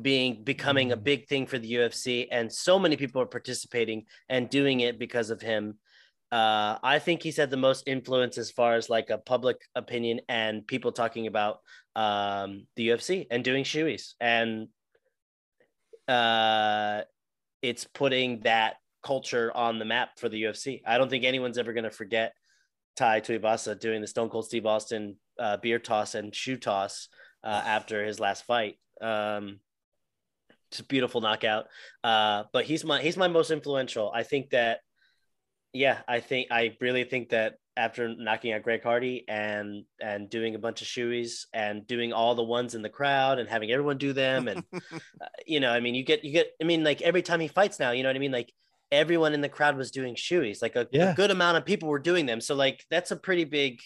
being 0.00 0.42
becoming 0.44 0.92
a 0.92 0.96
Mm. 0.96 1.04
big 1.04 1.28
thing 1.28 1.46
for 1.46 1.58
the 1.58 1.72
UFC, 1.74 2.28
and 2.30 2.52
so 2.52 2.78
many 2.78 2.96
people 2.96 3.20
are 3.22 3.26
participating 3.26 4.06
and 4.28 4.48
doing 4.48 4.80
it 4.80 4.98
because 4.98 5.30
of 5.30 5.40
him. 5.42 5.78
Uh, 6.32 6.78
I 6.82 6.98
think 6.98 7.22
he's 7.22 7.36
had 7.36 7.50
the 7.50 7.58
most 7.58 7.84
influence 7.86 8.38
as 8.38 8.50
far 8.50 8.74
as 8.74 8.88
like 8.88 9.10
a 9.10 9.18
public 9.18 9.58
opinion 9.74 10.22
and 10.28 10.66
people 10.66 10.90
talking 10.90 11.26
about 11.26 11.58
um, 11.94 12.66
the 12.76 12.88
UFC 12.88 13.26
and 13.30 13.44
doing 13.44 13.64
Shuis. 13.64 14.14
And 14.18 14.68
uh, 16.08 17.02
it's 17.60 17.84
putting 17.84 18.40
that 18.40 18.76
culture 19.02 19.54
on 19.54 19.78
the 19.78 19.84
map 19.84 20.18
for 20.18 20.30
the 20.30 20.42
UFC. 20.42 20.80
I 20.86 20.96
don't 20.96 21.10
think 21.10 21.24
anyone's 21.24 21.58
ever 21.58 21.74
going 21.74 21.84
to 21.84 21.90
forget 21.90 22.32
Tai 22.96 23.20
Tuivasa 23.20 23.78
doing 23.78 24.00
the 24.00 24.06
Stone 24.06 24.30
Cold 24.30 24.46
Steve 24.46 24.66
Austin 24.66 25.16
uh, 25.38 25.58
beer 25.58 25.78
toss 25.78 26.14
and 26.14 26.34
shoe 26.34 26.56
toss 26.56 27.08
uh, 27.44 27.62
after 27.64 28.04
his 28.04 28.20
last 28.20 28.44
fight. 28.44 28.78
Um, 29.00 29.60
it's 30.70 30.80
a 30.80 30.84
beautiful 30.84 31.20
knockout. 31.20 31.66
Uh, 32.02 32.44
but 32.52 32.64
he's 32.64 32.84
my 32.84 33.02
he's 33.02 33.16
my 33.16 33.28
most 33.28 33.50
influential. 33.50 34.10
I 34.14 34.22
think 34.22 34.50
that, 34.50 34.80
yeah, 35.72 36.00
I 36.08 36.20
think 36.20 36.48
I 36.50 36.76
really 36.80 37.04
think 37.04 37.30
that 37.30 37.54
after 37.76 38.14
knocking 38.14 38.52
out 38.52 38.62
Greg 38.62 38.82
Hardy 38.82 39.24
and 39.28 39.84
and 40.00 40.28
doing 40.28 40.54
a 40.54 40.58
bunch 40.58 40.82
of 40.82 40.88
shoeies 40.88 41.46
and 41.54 41.86
doing 41.86 42.12
all 42.12 42.34
the 42.34 42.42
ones 42.42 42.74
in 42.74 42.82
the 42.82 42.90
crowd 42.90 43.38
and 43.38 43.48
having 43.48 43.70
everyone 43.70 43.96
do 43.98 44.12
them 44.12 44.48
and 44.48 44.62
uh, 44.84 45.26
you 45.46 45.60
know, 45.60 45.70
I 45.70 45.80
mean, 45.80 45.94
you 45.94 46.04
get 46.04 46.24
you 46.24 46.32
get. 46.32 46.48
I 46.60 46.64
mean, 46.64 46.84
like 46.84 47.00
every 47.02 47.22
time 47.22 47.40
he 47.40 47.48
fights 47.48 47.78
now, 47.80 47.92
you 47.92 48.02
know 48.02 48.08
what 48.10 48.16
I 48.16 48.20
mean. 48.20 48.32
Like 48.32 48.52
everyone 48.90 49.32
in 49.32 49.40
the 49.40 49.48
crowd 49.48 49.76
was 49.78 49.90
doing 49.90 50.14
shoeies. 50.14 50.60
Like 50.60 50.76
a, 50.76 50.86
Yeah. 50.92 51.12
a 51.12 51.14
good 51.14 51.30
amount 51.30 51.56
of 51.56 51.64
people 51.64 51.88
were 51.88 51.98
doing 51.98 52.26
them. 52.26 52.42
So 52.42 52.54
like 52.54 52.84
that's 52.90 53.10
a 53.10 53.16
pretty 53.16 53.44
big 53.44 53.80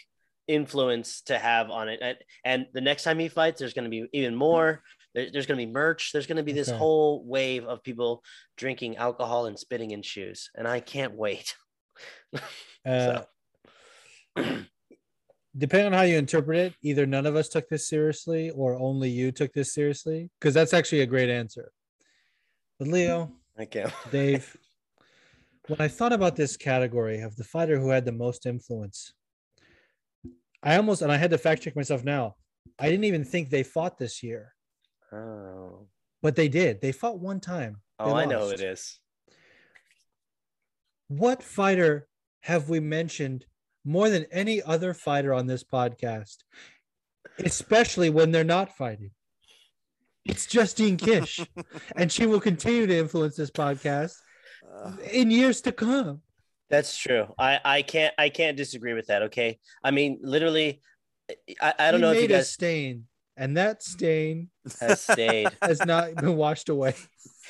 influence 0.48 1.22
to 1.22 1.38
have 1.38 1.70
on 1.70 1.88
it. 1.88 2.00
And, 2.02 2.18
and 2.44 2.66
the 2.72 2.80
next 2.80 3.04
time 3.04 3.18
he 3.18 3.28
fights, 3.28 3.58
there's 3.60 3.74
going 3.74 3.84
to 3.84 3.90
be 3.90 4.06
even 4.12 4.34
more. 4.34 4.82
There, 5.14 5.28
there's 5.32 5.46
going 5.46 5.58
to 5.60 5.66
be 5.66 5.72
merch. 5.72 6.10
There's 6.12 6.26
going 6.26 6.36
to 6.38 6.42
be 6.42 6.52
this 6.52 6.68
Okay. 6.68 6.76
whole 6.78 7.24
wave 7.24 7.64
of 7.64 7.82
people 7.82 8.22
drinking 8.56 8.96
alcohol 8.96 9.46
and 9.46 9.58
spitting 9.58 9.92
in 9.92 10.02
shoes, 10.02 10.50
and 10.54 10.66
I 10.68 10.80
can't 10.80 11.14
wait. 11.14 11.54
Uh, 12.84 13.22
depending 15.56 15.86
on 15.86 15.92
how 15.92 16.02
you 16.02 16.16
interpret 16.16 16.58
it, 16.58 16.74
either 16.82 17.04
none 17.04 17.26
of 17.26 17.34
us 17.34 17.48
took 17.48 17.68
this 17.68 17.88
seriously 17.88 18.50
or 18.50 18.78
only 18.78 19.10
you 19.10 19.32
took 19.32 19.52
this 19.52 19.74
seriously, 19.74 20.30
because 20.38 20.54
that's 20.54 20.72
actually 20.74 21.00
a 21.00 21.06
great 21.06 21.28
answer. 21.28 21.72
But 22.78 22.88
Leo, 22.88 23.32
I 23.58 23.64
can't. 23.64 23.92
Dave, 24.12 24.56
when 25.66 25.80
I 25.80 25.88
thought 25.88 26.12
about 26.12 26.36
this 26.36 26.56
category 26.56 27.20
of 27.20 27.34
the 27.36 27.44
fighter 27.44 27.78
who 27.78 27.90
had 27.90 28.04
the 28.04 28.12
most 28.12 28.46
influence, 28.46 29.14
I 30.62 30.76
almost 30.76 31.02
and 31.02 31.10
I 31.10 31.16
had 31.16 31.30
to 31.30 31.38
fact 31.38 31.62
check 31.62 31.76
myself 31.76 32.04
now. 32.04 32.36
I 32.78 32.88
didn't 32.88 33.04
even 33.04 33.24
think 33.24 33.50
they 33.50 33.62
fought 33.62 33.98
this 33.98 34.22
year, 34.22 34.52
Oh, 35.12 35.86
but 36.22 36.36
they 36.36 36.48
did. 36.48 36.80
They 36.80 36.92
fought 36.92 37.18
one 37.18 37.40
time. 37.40 37.80
They 37.98 38.04
oh, 38.04 38.14
I 38.14 38.24
know 38.26 38.50
it 38.50 38.60
is. 38.60 39.00
What 41.08 41.42
fighter 41.42 42.08
have 42.40 42.68
we 42.68 42.80
mentioned 42.80 43.46
more 43.84 44.10
than 44.10 44.26
any 44.32 44.62
other 44.62 44.92
fighter 44.94 45.32
on 45.32 45.46
this 45.46 45.62
podcast, 45.62 46.38
especially 47.38 48.10
when 48.10 48.32
they're 48.32 48.44
not 48.44 48.76
fighting? 48.76 49.10
It's 50.24 50.46
Justine 50.46 50.96
Kish, 50.96 51.40
and 51.96 52.10
she 52.10 52.26
will 52.26 52.40
continue 52.40 52.86
to 52.86 52.96
influence 52.96 53.36
this 53.36 53.50
podcast 53.50 54.14
in 55.12 55.30
years 55.30 55.60
to 55.62 55.72
come. 55.72 56.22
That's 56.68 56.96
true. 56.96 57.32
I 57.38 57.60
I 57.64 57.82
can't 57.82 58.14
I 58.18 58.28
can't 58.28 58.56
disagree 58.56 58.94
with 58.94 59.06
that. 59.06 59.22
Okay. 59.22 59.60
I 59.84 59.92
mean, 59.92 60.18
literally, 60.22 60.80
I, 61.60 61.74
I 61.78 61.90
don't 61.92 62.00
He 62.00 62.06
know 62.06 62.10
if 62.10 62.16
you 62.16 62.22
made 62.22 62.30
a 62.32 62.38
guys 62.38 62.50
stain, 62.50 63.04
and 63.36 63.56
that 63.56 63.84
stain 63.84 64.50
has 64.80 65.00
stayed. 65.02 65.48
has 65.62 65.84
not 65.84 66.16
been 66.16 66.34
washed 66.36 66.68
away. 66.68 66.94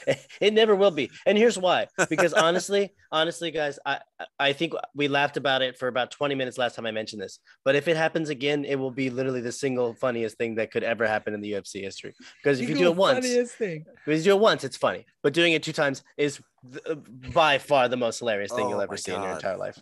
it 0.41 0.53
never 0.55 0.75
will 0.75 0.91
be. 0.91 1.11
And 1.27 1.37
here's 1.39 1.59
why. 1.59 1.87
Because 2.11 2.33
honestly, 2.33 2.95
honestly, 3.13 3.51
guys, 3.51 3.79
I 3.85 4.01
I 4.39 4.53
think 4.53 4.75
we 4.95 5.09
laughed 5.09 5.37
about 5.37 5.63
it 5.63 5.79
for 5.79 5.89
about 5.89 6.11
20 6.11 6.35
minutes 6.35 6.59
last 6.59 6.75
time 6.77 6.87
I 6.87 6.91
mentioned 6.91 7.21
this. 7.23 7.39
But 7.65 7.77
if 7.77 7.89
it 7.89 7.97
happens 7.97 8.29
again, 8.29 8.65
it 8.65 8.77
will 8.77 8.91
be 8.91 9.11
literally 9.11 9.41
the 9.41 9.53
single 9.53 9.95
funniest 9.95 10.39
thing 10.39 10.57
that 10.57 10.71
could 10.71 10.83
ever 10.85 11.07
happen 11.07 11.35
in 11.35 11.41
the 11.41 11.53
UFC 11.53 11.83
history. 11.83 12.15
Because 12.43 12.61
if 12.61 12.69
you 12.69 12.75
do 12.77 12.91
it 12.91 12.97
once, 12.97 13.27
funniest 13.27 13.55
thing. 13.57 13.85
if 14.07 14.19
you 14.19 14.23
do 14.25 14.31
it 14.37 14.41
once, 14.41 14.65
it's 14.65 14.77
funny. 14.77 15.05
But 15.23 15.33
doing 15.33 15.53
it 15.53 15.63
two 15.63 15.73
times 15.73 16.03
is 16.17 16.41
th- 16.71 16.99
by 17.33 17.59
far 17.59 17.89
the 17.89 17.97
most 17.97 18.19
hilarious 18.19 18.53
thing 18.53 18.67
Oh 18.67 18.71
you'll 18.71 18.81
ever 18.81 18.93
my 18.93 18.97
see 18.97 19.13
in 19.13 19.23
your 19.23 19.33
entire 19.33 19.57
life. 19.57 19.79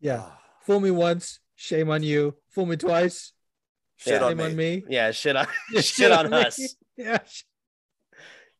Yeah, 0.00 0.20
ah, 0.22 0.38
fool 0.62 0.80
me 0.80 0.90
once, 0.90 1.40
shame 1.56 1.90
on 1.90 2.02
you. 2.02 2.34
Fool 2.50 2.66
me 2.66 2.76
twice, 2.76 3.32
shit 3.96 4.14
Yeah. 4.20 4.24
on 4.24 4.30
shame 4.30 4.38
me. 4.38 4.44
on 4.44 4.56
me. 4.56 4.84
Yeah, 4.88 5.10
shit 5.10 5.36
on 5.36 5.46
Yeah, 5.72 5.80
shit 5.96 6.10
on 6.12 6.30
me. 6.30 6.36
us. 6.38 6.74
Yeah. 6.96 7.18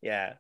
Yeah. 0.03 0.35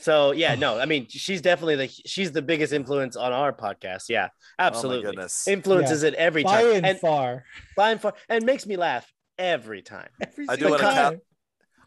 So 0.00 0.30
yeah, 0.32 0.54
no, 0.54 0.78
I 0.78 0.86
mean 0.86 1.06
she's 1.08 1.42
definitely 1.42 1.76
the 1.76 1.88
she's 2.06 2.30
the 2.32 2.42
biggest 2.42 2.72
influence 2.72 3.16
on 3.16 3.32
our 3.32 3.52
podcast. 3.52 4.04
Yeah, 4.08 4.28
Oh 4.28 4.62
my 4.62 4.66
absolutely. 4.66 5.06
goodness. 5.10 5.48
Influences 5.48 6.02
it 6.04 6.14
every 6.14 6.44
By 6.44 6.62
time. 6.62 6.76
and 6.76 6.86
And 6.86 6.98
far. 7.00 7.44
by 7.76 7.90
and 7.90 8.00
far 8.00 8.14
and 8.28 8.44
makes 8.46 8.66
me 8.66 8.76
laugh 8.76 9.10
every 9.38 9.82
time. 9.82 10.08
Every 10.22 10.46
I 10.48 10.56
do 10.56 10.70
wanna 10.70 10.78
time. 10.82 10.94
cap- 11.14 11.20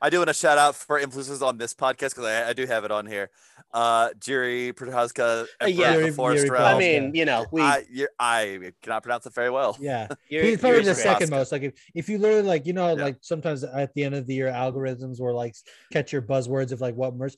I 0.01 0.09
do 0.09 0.17
want 0.19 0.29
to 0.29 0.33
shout 0.33 0.57
out 0.57 0.75
for 0.75 0.97
influences 0.97 1.41
on 1.41 1.57
this 1.57 1.73
podcast 1.73 2.11
because 2.15 2.25
I, 2.25 2.49
I 2.49 2.53
do 2.53 2.65
have 2.65 2.85
it 2.85 2.91
on 2.91 3.05
here. 3.05 3.29
Uh, 3.73 4.09
Jiri 4.19 4.71
Prochazka, 4.73 5.45
Uh, 5.61 5.65
yeah. 5.65 5.93
the 5.93 5.99
Yuri- 5.99 6.11
Forest 6.11 6.45
Yuri 6.45 6.57
Realm. 6.57 6.75
I 6.75 6.79
mean, 6.79 7.13
you 7.15 7.25
know, 7.25 7.45
we 7.51 7.61
I, 7.61 7.83
you 7.91 8.07
I 8.17 8.71
cannot 8.81 9.03
pronounce 9.03 9.25
it 9.25 9.33
very 9.33 9.49
well. 9.49 9.77
Yeah. 9.79 10.07
you're, 10.29 10.43
He's 10.43 10.59
probably 10.59 10.77
you're 10.77 10.85
the 10.85 10.93
great. 10.93 11.03
second 11.03 11.29
most. 11.29 11.51
Like 11.51 11.63
if, 11.63 11.73
if 11.93 12.07
you 12.09 12.17
literally 12.17 12.43
like, 12.47 12.65
you 12.65 12.73
know, 12.73 12.95
Yeah. 12.95 13.03
like 13.03 13.17
sometimes 13.21 13.63
at 13.63 13.93
the 13.93 14.03
end 14.05 14.15
of 14.15 14.25
the 14.25 14.33
year, 14.33 14.47
algorithms 14.47 15.19
will 15.19 15.35
like 15.35 15.53
catch 15.91 16.13
your 16.13 16.21
buzzwords 16.21 16.71
of 16.71 16.79
like 16.81 16.95
what 16.95 17.13
merch. 17.15 17.35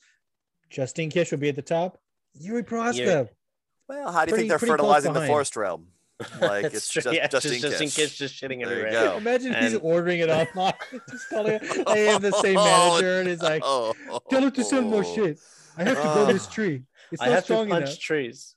Justine 0.69 1.09
Kish 1.09 1.31
would 1.31 1.39
be 1.41 1.49
at 1.49 1.55
the 1.55 1.61
top. 1.61 1.99
Yuri 2.35 2.63
Prochazka. 2.63 2.95
Yuri- 2.97 3.27
Well, 3.89 4.11
how 4.11 4.23
do 4.25 4.29
you 4.29 4.35
Pretty- 4.35 4.47
think 4.47 4.49
they're 4.61 4.69
fertilizing 4.69 5.13
the 5.13 5.25
forest 5.27 5.55
realm? 5.57 5.87
Like 6.41 6.65
it's 6.65 6.89
true. 6.89 7.01
just 7.01 7.15
yeah, 7.15 7.27
Justin 7.27 7.51
just, 7.53 7.61
just 7.63 7.81
in 7.81 7.89
case, 7.89 8.15
just 8.17 8.35
shitting 8.35 8.63
There 8.65 8.77
you 8.79 8.85
everywhere. 8.85 8.91
go. 8.91 9.17
Imagine 9.17 9.53
he's 9.55 9.75
ordering 9.75 10.19
it 10.19 10.29
online. 10.29 10.73
just 11.09 11.29
calling 11.29 11.53
it. 11.61 11.87
I 11.87 11.97
have 11.99 12.21
the 12.21 12.31
same 12.33 12.55
manager, 12.55 13.19
and 13.19 13.29
he's 13.29 13.41
like, 13.41 13.61
oh, 13.65 13.93
"Tell 14.29 14.41
her 14.43 14.51
to 14.51 14.63
send 14.63 14.89
more 14.89 15.03
shit. 15.03 15.39
I 15.77 15.83
have 15.83 15.97
to 15.97 16.03
grow 16.03 16.25
this 16.27 16.47
Oh. 16.47 16.51
tree. 16.51 16.83
It's 17.11 17.21
I 17.21 17.25
not 17.25 17.31
have 17.35 17.43
to 17.43 17.45
strong 17.45 17.69
punch 17.69 17.85
enough." 17.85 17.99
trees. 17.99 18.55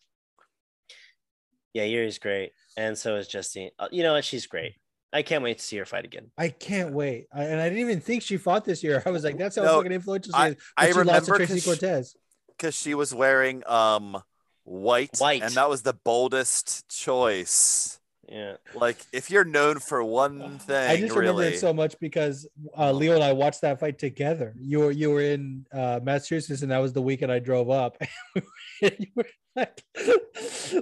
Yeah, 1.72 1.84
Yuri's 1.84 2.18
great, 2.18 2.52
and 2.76 2.96
so 2.96 3.16
is 3.16 3.26
Justine. 3.28 3.70
Uh, 3.78 3.88
You 3.90 4.02
know 4.02 4.12
what? 4.12 4.24
She's 4.24 4.46
great. 4.46 4.74
I 5.12 5.22
can't 5.22 5.42
wait 5.44 5.58
to 5.58 5.64
see 5.64 5.76
her 5.76 5.84
fight 5.84 6.04
again. 6.04 6.30
I 6.36 6.48
can't 6.48 6.92
wait. 6.92 7.26
I, 7.32 7.44
and 7.44 7.60
I 7.60 7.68
didn't 7.68 7.80
even 7.82 8.00
think 8.00 8.22
she 8.22 8.36
fought 8.36 8.64
this 8.64 8.82
year. 8.82 9.00
I 9.06 9.10
was 9.10 9.22
like, 9.22 9.38
that's 9.38 9.54
how 9.56 9.62
No, 9.62 9.76
fucking 9.76 9.92
influential 9.92 10.32
she 10.32 10.36
I- 10.38 10.48
is. 10.48 10.56
I 10.76 10.86
But 10.86 10.86
she 10.86 10.92
lost 10.92 10.96
to 10.96 10.98
remember 11.32 11.36
Tracy 11.36 11.52
'cause 11.54 11.62
she- 11.62 11.70
Cortez. 11.70 12.16
because 12.56 12.74
she 12.74 12.94
was 12.94 13.14
wearing 13.14 13.62
um 13.66 14.20
white, 14.64 15.16
White. 15.18 15.42
and 15.42 15.52
that 15.52 15.68
was 15.68 15.82
the 15.82 15.94
boldest 15.94 16.88
choice. 16.88 18.00
Yeah. 18.28 18.56
Like 18.74 18.96
if 19.12 19.30
you're 19.30 19.44
known 19.44 19.78
for 19.78 20.02
one 20.02 20.58
thing, 20.58 20.90
I 20.90 20.98
just 20.98 21.14
remember 21.14 21.42
it 21.42 21.58
so 21.58 21.72
much 21.72 21.98
because 22.00 22.48
uh, 22.76 22.90
Leo 22.92 23.14
and 23.14 23.22
I 23.22 23.32
watched 23.32 23.60
that 23.62 23.80
fight 23.80 23.98
together. 23.98 24.54
You 24.58 24.80
were 24.80 24.90
you 24.90 25.10
were 25.10 25.20
in 25.20 25.66
uh, 25.72 26.00
Massachusetts, 26.02 26.62
and 26.62 26.70
that 26.70 26.78
was 26.78 26.92
the 26.92 27.02
weekend 27.02 27.30
I 27.30 27.38
drove 27.38 27.70
up. 27.70 27.98
you 28.80 29.06
were 29.14 29.26
like, 29.54 29.82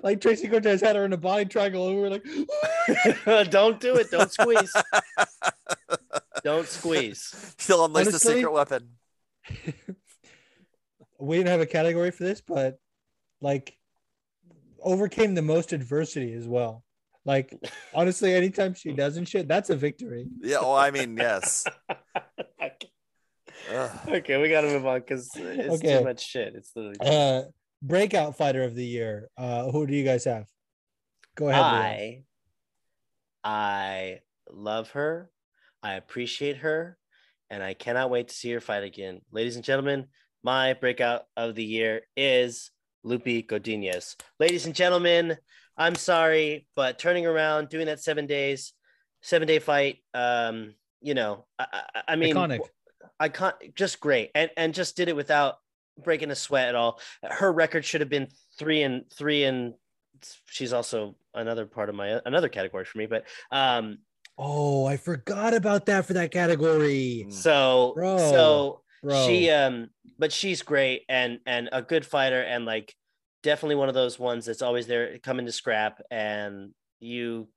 like 0.02 0.20
Tracy 0.20 0.48
Cortez 0.48 0.80
had 0.80 0.96
her 0.96 1.04
in 1.04 1.12
a 1.12 1.16
body 1.16 1.44
triangle, 1.44 1.88
and 1.88 1.96
we 1.96 2.02
were 2.02 2.10
like, 2.10 3.50
Don't 3.50 3.80
do 3.80 3.96
it. 3.96 4.10
Don't 4.10 4.30
squeeze. 4.32 4.72
Don't 6.44 6.66
squeeze. 6.66 7.54
she'll 7.58 7.84
unleash 7.84 8.08
the 8.08 8.18
secret 8.18 8.52
weapon. 8.52 8.88
we 11.18 11.36
didn't 11.36 11.50
have 11.50 11.60
a 11.60 11.66
category 11.66 12.10
for 12.10 12.24
this, 12.24 12.40
but 12.40 12.78
like 13.42 13.76
overcame 14.80 15.34
the 15.34 15.42
most 15.42 15.72
adversity 15.74 16.32
as 16.32 16.48
well. 16.48 16.84
Like 17.26 17.54
honestly, 17.94 18.34
anytime 18.34 18.72
she 18.74 18.92
doesn't 18.92 19.26
shit, 19.26 19.46
that's 19.46 19.68
a 19.70 19.76
victory. 19.76 20.26
Yeah. 20.40 20.60
Well, 20.60 20.74
I 20.74 20.90
mean, 20.90 21.16
yes. 21.18 21.66
Okay, 24.08 24.40
we 24.40 24.48
gotta 24.50 24.66
move 24.66 24.84
on 24.86 25.00
because 25.00 25.30
it's 25.36 25.76
Okay. 25.76 25.98
too 25.98 26.04
much 26.04 26.20
shit. 26.26 26.54
It's 26.54 26.72
literally 26.74 26.98
Uh 27.00 27.42
breakout 27.80 28.36
fighter 28.36 28.64
of 28.64 28.74
the 28.74 28.84
year. 28.84 29.28
Uh 29.36 29.70
who 29.70 29.86
do 29.86 29.94
you 29.94 30.04
guys 30.04 30.24
have? 30.24 30.46
Go 31.36 31.48
ahead. 31.48 31.72
Leo. 31.72 31.80
I 31.80 32.24
I 33.44 34.20
love 34.50 34.90
her. 34.90 35.30
I 35.82 35.94
appreciate 35.94 36.58
her, 36.58 36.98
and 37.50 37.62
I 37.62 37.74
cannot 37.74 38.10
wait 38.10 38.28
to 38.28 38.34
see 38.34 38.50
her 38.52 38.60
fight 38.60 38.82
again. 38.84 39.20
Ladies 39.30 39.56
and 39.56 39.64
gentlemen, 39.64 40.06
my 40.42 40.74
breakout 40.74 41.22
of 41.36 41.54
the 41.54 41.64
year 41.64 42.02
is 42.16 42.71
Lupi 43.04 43.46
Godinez. 43.46 44.16
Ladies 44.38 44.66
and 44.66 44.74
gentlemen, 44.74 45.36
I'm 45.76 45.94
sorry, 45.94 46.66
but 46.76 46.98
turning 46.98 47.26
around, 47.26 47.68
doing 47.68 47.86
that 47.86 48.00
seven 48.00 48.26
days, 48.26 48.72
seven 49.22 49.48
day 49.48 49.58
fight, 49.58 49.98
um, 50.14 50.74
you 51.00 51.14
know, 51.14 51.46
I, 51.58 51.66
I, 51.72 52.02
I 52.08 52.16
mean, 52.16 52.34
Iconic. 52.36 52.60
I 53.18 53.28
can't 53.28 53.56
just 53.74 54.00
great 54.00 54.30
and 54.34 54.50
and 54.56 54.74
just 54.74 54.96
did 54.96 55.08
it 55.08 55.16
without 55.16 55.56
breaking 56.02 56.30
a 56.30 56.34
sweat 56.34 56.68
at 56.68 56.74
all. 56.74 57.00
Her 57.22 57.52
record 57.52 57.84
should 57.84 58.00
have 58.00 58.10
been 58.10 58.28
three 58.58 58.82
and 58.82 59.04
three 59.12 59.44
and 59.44 59.74
she's 60.46 60.72
also 60.72 61.16
another 61.34 61.66
part 61.66 61.88
of 61.88 61.94
my 61.94 62.20
another 62.24 62.48
category 62.48 62.84
for 62.84 62.98
me. 62.98 63.06
But 63.06 63.24
um, 63.50 63.98
Oh, 64.38 64.86
I 64.86 64.96
forgot 64.96 65.54
about 65.54 65.86
that 65.86 66.06
for 66.06 66.14
that 66.14 66.30
category. 66.30 67.26
So 67.30 67.92
Bro. 67.94 68.18
so 68.18 68.82
Bro. 69.02 69.26
she 69.26 69.50
um, 69.50 69.88
but 70.18 70.32
she's 70.32 70.62
great 70.62 71.02
and 71.08 71.38
and 71.46 71.68
a 71.72 71.82
good 71.82 72.06
fighter 72.06 72.40
and 72.40 72.64
like 72.64 72.94
definitely 73.42 73.74
one 73.74 73.88
of 73.88 73.94
those 73.94 74.18
ones 74.18 74.46
that's 74.46 74.62
always 74.62 74.86
there 74.86 75.18
coming 75.18 75.46
to 75.46 75.52
scrap 75.52 76.00
and 76.10 76.70
you. 77.00 77.48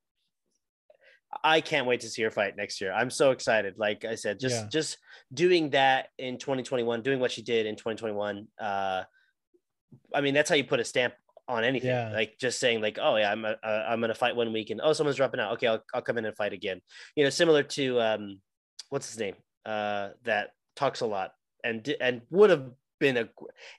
I 1.44 1.60
can't 1.60 1.86
wait 1.86 2.00
to 2.02 2.10
see 2.10 2.22
her 2.22 2.32
fight 2.32 2.56
next 2.56 2.80
year. 2.80 2.94
I'm 2.94 3.10
so 3.10 3.32
excited. 3.32 3.76
Like 3.78 4.06
I 4.06 4.16
said, 4.16 4.40
just 4.40 4.56
Yeah. 4.64 4.70
just 4.72 4.98
doing 5.34 5.72
that 5.72 6.08
in 6.18 6.38
2021, 6.38 7.02
doing 7.02 7.20
what 7.20 7.30
she 7.32 7.42
did 7.42 7.66
in 7.66 7.76
2021. 7.76 8.48
Uh, 8.58 9.04
I 10.14 10.22
mean, 10.22 10.34
that's 10.34 10.50
how 10.50 10.56
you 10.56 10.64
put 10.64 10.80
a 10.80 10.86
stamp 10.86 11.14
on 11.48 11.66
anything. 11.66 11.90
Yeah. 11.90 12.10
Like 12.14 12.38
just 12.40 12.60
saying, 12.60 12.82
like, 12.82 12.98
oh 13.02 13.18
yeah, 13.18 13.32
I'm 13.32 13.44
a, 13.44 13.56
uh, 13.62 13.86
I'm 13.88 14.00
gonna 14.00 14.16
fight 14.16 14.36
one 14.36 14.54
week, 14.54 14.70
and 14.70 14.80
oh, 14.82 14.94
someone's 14.94 15.18
dropping 15.18 15.42
out. 15.42 15.54
Okay, 15.54 15.68
I'll, 15.68 15.84
I'll 15.94 16.02
come 16.02 16.18
in 16.18 16.26
and 16.26 16.36
fight 16.38 16.54
again. 16.54 16.80
You 17.18 17.26
know, 17.26 17.30
similar 17.30 17.64
to 17.64 18.00
um, 18.02 18.42
what's 18.90 19.10
his 19.10 19.20
name? 19.20 19.36
Uh, 19.66 20.10
that 20.24 20.52
talks 20.76 21.02
a 21.02 21.06
lot 21.06 21.32
and 21.64 21.96
and 22.02 22.22
would 22.30 22.50
have 22.50 22.70
been 23.00 23.18
a 23.18 23.30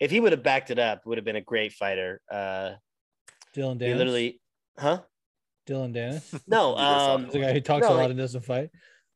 if 0.01 0.10
he 0.10 0.20
would 0.20 0.32
have 0.32 0.43
backed 0.43 0.70
it 0.70 0.78
up, 0.78 1.05
would 1.06 1.18
have 1.18 1.24
been 1.24 1.36
a 1.36 1.40
great 1.40 1.73
fighter. 1.73 2.20
Uh, 2.31 2.73
Dillon 3.55 3.78
he 3.78 3.86
Danis. 3.86 3.97
literally, 3.97 4.40
huh? 4.78 5.01
Dillon 5.66 5.93
Danis. 5.94 6.40
No, 6.47 6.70
You 6.73 6.85
um, 6.85 7.28
The 7.31 7.39
guy 7.40 7.52
who 7.55 7.60
talks 7.60 7.82
No, 7.86 7.89
a 7.89 7.94
lot 7.94 8.01
like- 8.02 8.10
and 8.10 8.18
doesn't 8.18 8.44
fight. 8.44 8.70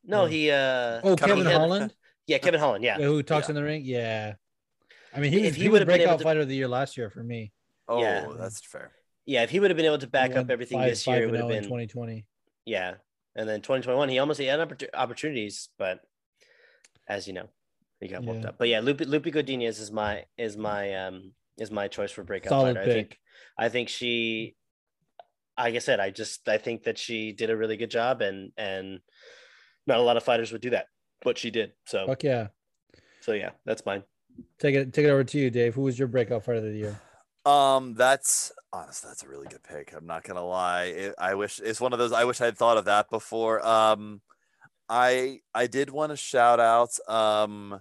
no, 0.05 0.25
Yeah. 0.25 0.31
he 0.31 0.51
uh, 0.51 1.01
Oh, 1.05 1.17
Kevin 1.17 1.37
Kevin 1.37 1.45
Holland. 1.47 1.53
Holland. 1.73 1.95
yeah, 2.27 2.39
Kevin 2.39 2.61
Holland, 2.61 2.85
yeah. 2.85 2.99
Yeah, 2.99 3.07
who 3.07 3.23
talks 3.23 3.47
Yeah. 3.49 3.51
in 3.53 3.55
the 3.57 3.63
ring? 3.65 3.83
Yeah. 3.85 4.35
I 5.15 5.21
mean, 5.21 5.33
he, 5.33 5.43
If 5.47 5.57
he 5.57 5.63
he, 5.65 5.69
would've 5.69 5.87
been 5.87 5.97
able 5.97 6.05
breakout 6.07 6.19
to- 6.19 6.25
fighter 6.25 6.41
of 6.41 6.49
the 6.49 6.55
year 6.57 6.69
last 6.69 6.97
year 6.97 7.11
for 7.11 7.23
me. 7.23 7.53
Oh, 7.89 8.01
Yeah. 8.01 8.27
that's 8.39 8.61
fair. 8.65 8.93
Yeah, 9.27 9.43
if 9.43 9.51
he 9.51 9.61
would 9.61 9.71
have 9.71 9.77
been 9.77 9.87
able 9.87 9.99
to 9.99 10.07
back 10.07 10.35
up 10.37 10.51
everything 10.51 10.79
five- 10.79 10.91
this 10.91 11.07
year, 11.07 11.23
it 11.23 11.27
would 11.27 11.35
have 11.37 11.45
oh 11.47 11.49
in 11.51 11.57
been 11.57 11.65
2020. 11.65 12.25
yeah. 12.65 12.95
And 13.37 13.49
then 13.49 13.61
2021, 13.61 14.09
he 14.09 14.19
almost 14.19 14.41
he 14.41 14.47
had 14.47 14.59
opportunities, 14.95 15.69
but 15.79 16.01
as 17.07 17.29
you 17.29 17.33
know, 17.35 17.49
he 18.01 18.09
got 18.09 18.25
whooped 18.25 18.45
up. 18.45 18.57
But 18.59 18.69
yeah, 18.69 18.81
Lupi 18.81 19.07
Lupi 19.07 19.33
Godinez 19.33 19.81
is 19.81 19.93
my 19.93 20.25
is 20.39 20.57
my 20.57 20.95
um 20.95 21.33
is 21.59 21.71
my 21.71 21.89
choice 21.89 22.11
for 22.11 22.25
breakout 22.25 22.51
Solid 22.51 22.77
fighter. 22.77 22.91
I 22.91 22.95
think 22.95 23.19
I 23.59 23.69
think 23.69 23.89
she, 23.89 24.57
like 25.59 25.75
I 25.75 25.79
said, 25.79 26.01
I 26.01 26.11
just 26.11 26.49
I 26.49 26.59
think 26.59 26.85
that 26.85 26.99
she 26.99 27.33
did 27.33 27.51
a 27.51 27.57
really 27.57 27.77
good 27.77 27.91
job, 27.91 28.23
and 28.23 28.53
and 28.57 29.01
not 29.87 29.99
a 29.99 30.03
lot 30.03 30.17
of 30.17 30.23
fighters 30.23 30.51
would 30.53 30.63
do 30.63 30.71
that, 30.71 30.87
but 31.23 31.37
she 31.37 31.51
did. 31.51 31.73
So 31.87 32.07
Fuck 32.07 32.23
yeah. 32.23 32.49
so 33.21 33.33
yeah, 33.33 33.51
that's 33.67 33.85
mine. 33.85 34.03
Take 34.59 34.75
it 34.75 34.93
take 34.93 35.05
it 35.05 35.11
over 35.11 35.25
to 35.25 35.39
you, 35.39 35.51
Dave. 35.51 35.75
Who 35.75 35.83
was 35.83 35.99
your 35.99 36.09
breakout 36.09 36.45
fighter 36.45 36.59
of 36.59 36.65
the 36.65 36.73
year? 36.73 37.01
Um, 37.45 37.95
that's 37.95 38.53
honestly 38.73 39.09
that's 39.09 39.23
a 39.23 39.29
really 39.29 39.49
good 39.49 39.63
pick. 39.63 39.93
I'm 39.95 40.07
not 40.07 40.25
gonna 40.25 40.45
lie. 40.45 40.85
It, 40.85 41.15
I 41.19 41.35
wish 41.35 41.61
it's 41.63 41.81
one 41.81 41.93
of 41.93 41.99
those. 41.99 42.13
I 42.13 42.25
wish 42.25 42.41
I 42.41 42.47
had 42.47 42.57
thought 42.57 42.79
of 42.79 42.87
that 42.87 43.11
before. 43.11 43.67
Um, 43.67 44.23
I 44.89 45.41
I 45.55 45.67
did 45.67 45.91
want 45.91 46.13
to 46.13 46.17
shout 46.17 46.61
out. 46.61 46.91
Um, 47.09 47.81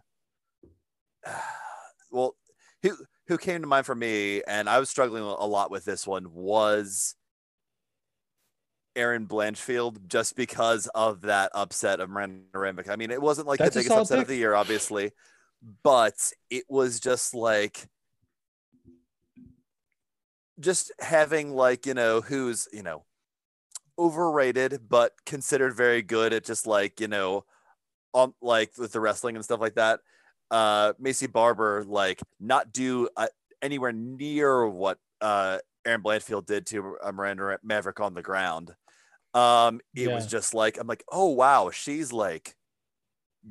well, 2.11 2.35
who 2.83 2.97
who 3.27 3.37
came 3.37 3.61
to 3.61 3.67
mind 3.67 3.85
for 3.85 3.95
me, 3.95 4.41
and 4.47 4.69
I 4.69 4.79
was 4.79 4.89
struggling 4.89 5.23
a 5.23 5.45
lot 5.45 5.71
with 5.71 5.85
this 5.85 6.07
one 6.07 6.33
was 6.33 7.15
Erin 8.95 9.27
Blanchfield, 9.27 10.07
just 10.07 10.35
because 10.35 10.87
of 10.95 11.21
that 11.21 11.51
upset 11.53 11.99
of 11.99 12.09
Miranda 12.09 12.43
Rambic. 12.55 12.89
I 12.89 12.95
mean, 12.95 13.11
it 13.11 13.21
wasn't 13.21 13.47
like 13.47 13.59
That's 13.59 13.75
the 13.75 13.81
biggest 13.81 13.95
upset 13.95 14.17
pick. 14.17 14.23
of 14.23 14.27
the 14.29 14.35
year, 14.35 14.55
obviously, 14.55 15.11
but 15.83 16.15
it 16.49 16.63
was 16.69 16.99
just 16.99 17.33
like 17.33 17.87
just 20.59 20.91
having 20.99 21.53
like 21.53 21.85
you 21.85 21.93
know 21.93 22.21
who's 22.21 22.67
you 22.73 22.83
know 22.83 23.05
overrated 23.97 24.81
but 24.87 25.13
considered 25.25 25.75
very 25.75 26.01
good 26.01 26.33
at 26.33 26.45
just 26.45 26.67
like 26.67 26.99
you 26.99 27.07
know 27.07 27.45
on 28.13 28.33
like 28.41 28.71
with 28.77 28.91
the 28.91 28.99
wrestling 28.99 29.35
and 29.35 29.43
stuff 29.43 29.59
like 29.59 29.75
that 29.75 29.99
uh 30.51 30.93
Maycee 30.93 31.31
Barber 31.31 31.83
like 31.87 32.21
not 32.39 32.71
do 32.71 33.09
uh, 33.15 33.27
anywhere 33.61 33.91
near 33.91 34.67
what 34.67 34.97
uh 35.21 35.59
Erin 35.85 36.01
Blanchfield 36.01 36.45
did 36.45 36.65
to 36.67 36.97
uh, 37.01 37.11
miranda 37.11 37.59
maverick 37.63 37.99
on 37.99 38.13
the 38.13 38.21
ground. 38.21 38.75
Um 39.33 39.79
it 39.95 40.11
was 40.11 40.25
just 40.25 40.53
like 40.53 40.79
i'm 40.79 40.87
like 40.87 41.03
oh 41.11 41.27
wow 41.29 41.69
she's 41.71 42.11
like 42.11 42.55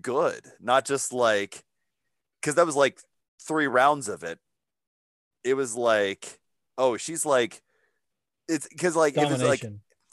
good. 0.00 0.44
Not 0.60 0.84
just 0.84 1.12
like 1.12 1.62
because 2.40 2.56
that 2.56 2.66
was 2.66 2.76
like 2.76 3.00
three 3.40 3.66
rounds 3.66 4.08
of 4.08 4.22
it. 4.22 4.38
It 5.44 5.54
was 5.54 5.76
like 5.76 6.40
oh 6.76 6.96
she's 6.96 7.24
like 7.24 7.62
it's 8.48 8.66
because 8.68 8.96
like 8.96 9.16
it 9.16 9.28
was 9.28 9.42
like 9.42 9.64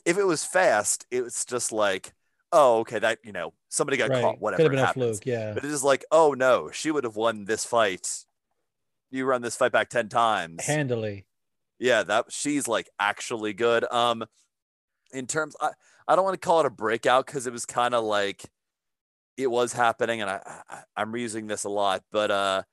if 0.06 0.18
it 0.18 0.26
was 0.26 0.44
fast 0.44 1.06
it 1.10 1.24
was 1.24 1.46
just 1.46 1.72
like 1.72 2.14
oh 2.56 2.80
okay 2.80 3.00
that 3.00 3.20
you 3.24 3.34
know 3.34 3.54
somebody 3.70 3.98
got 3.98 4.10
right. 4.10 4.22
caught 4.22 4.36
Could 4.36 4.42
whatever 4.42 4.64
have 4.64 4.72
been 4.72 4.80
a 4.80 4.94
fluke. 4.94 5.26
Yeah. 5.26 5.54
but 5.54 5.64
it 5.66 5.70
is 5.70 5.84
like 5.84 6.06
oh 6.12 6.34
no 6.34 6.72
she 6.72 6.90
would 6.90 7.04
have 7.04 7.18
won 7.18 7.46
this 7.46 7.66
fight 7.66 8.26
you 9.12 9.26
run 9.26 9.42
this 9.42 9.56
fight 9.56 9.72
back 9.72 9.90
10 9.90 10.10
times 10.10 10.66
Handily. 10.66 11.26
yeah 11.80 12.04
that 12.04 12.26
she's 12.30 12.68
like 12.68 12.90
actually 13.00 13.54
good 13.54 13.84
um 13.92 14.24
in 15.12 15.28
terms 15.28 15.56
i, 15.62 15.72
I 16.08 16.16
don't 16.16 16.24
want 16.24 16.40
to 16.40 16.46
call 16.46 16.62
it 16.62 16.66
a 16.66 16.72
breakout 16.72 17.26
because 17.26 17.46
it 17.46 17.54
was 17.54 17.66
kind 17.66 17.94
of 17.94 18.04
like 18.04 18.46
it 19.38 19.52
was 19.52 19.74
happening 19.74 20.22
and 20.22 20.30
I, 20.30 20.40
I 20.70 20.84
i'm 20.96 21.12
reusing 21.12 21.48
this 21.50 21.66
a 21.66 21.70
lot 21.70 22.04
but 22.12 22.32
uh 22.32 22.64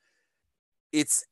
it's 0.92 1.24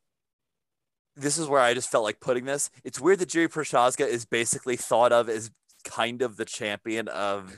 this 1.16 1.38
is 1.38 1.46
where 1.46 1.60
i 1.60 1.72
just 1.72 1.90
felt 1.90 2.04
like 2.04 2.18
putting 2.20 2.46
this 2.46 2.68
it's 2.82 3.00
weird 3.00 3.20
that 3.20 3.28
Jiri 3.28 3.48
Prochazka 3.48 4.06
is 4.06 4.24
basically 4.24 4.76
thought 4.76 5.12
of 5.12 5.28
as 5.28 5.50
kind 5.84 6.22
of 6.22 6.36
the 6.36 6.44
champion 6.44 7.08
of 7.08 7.56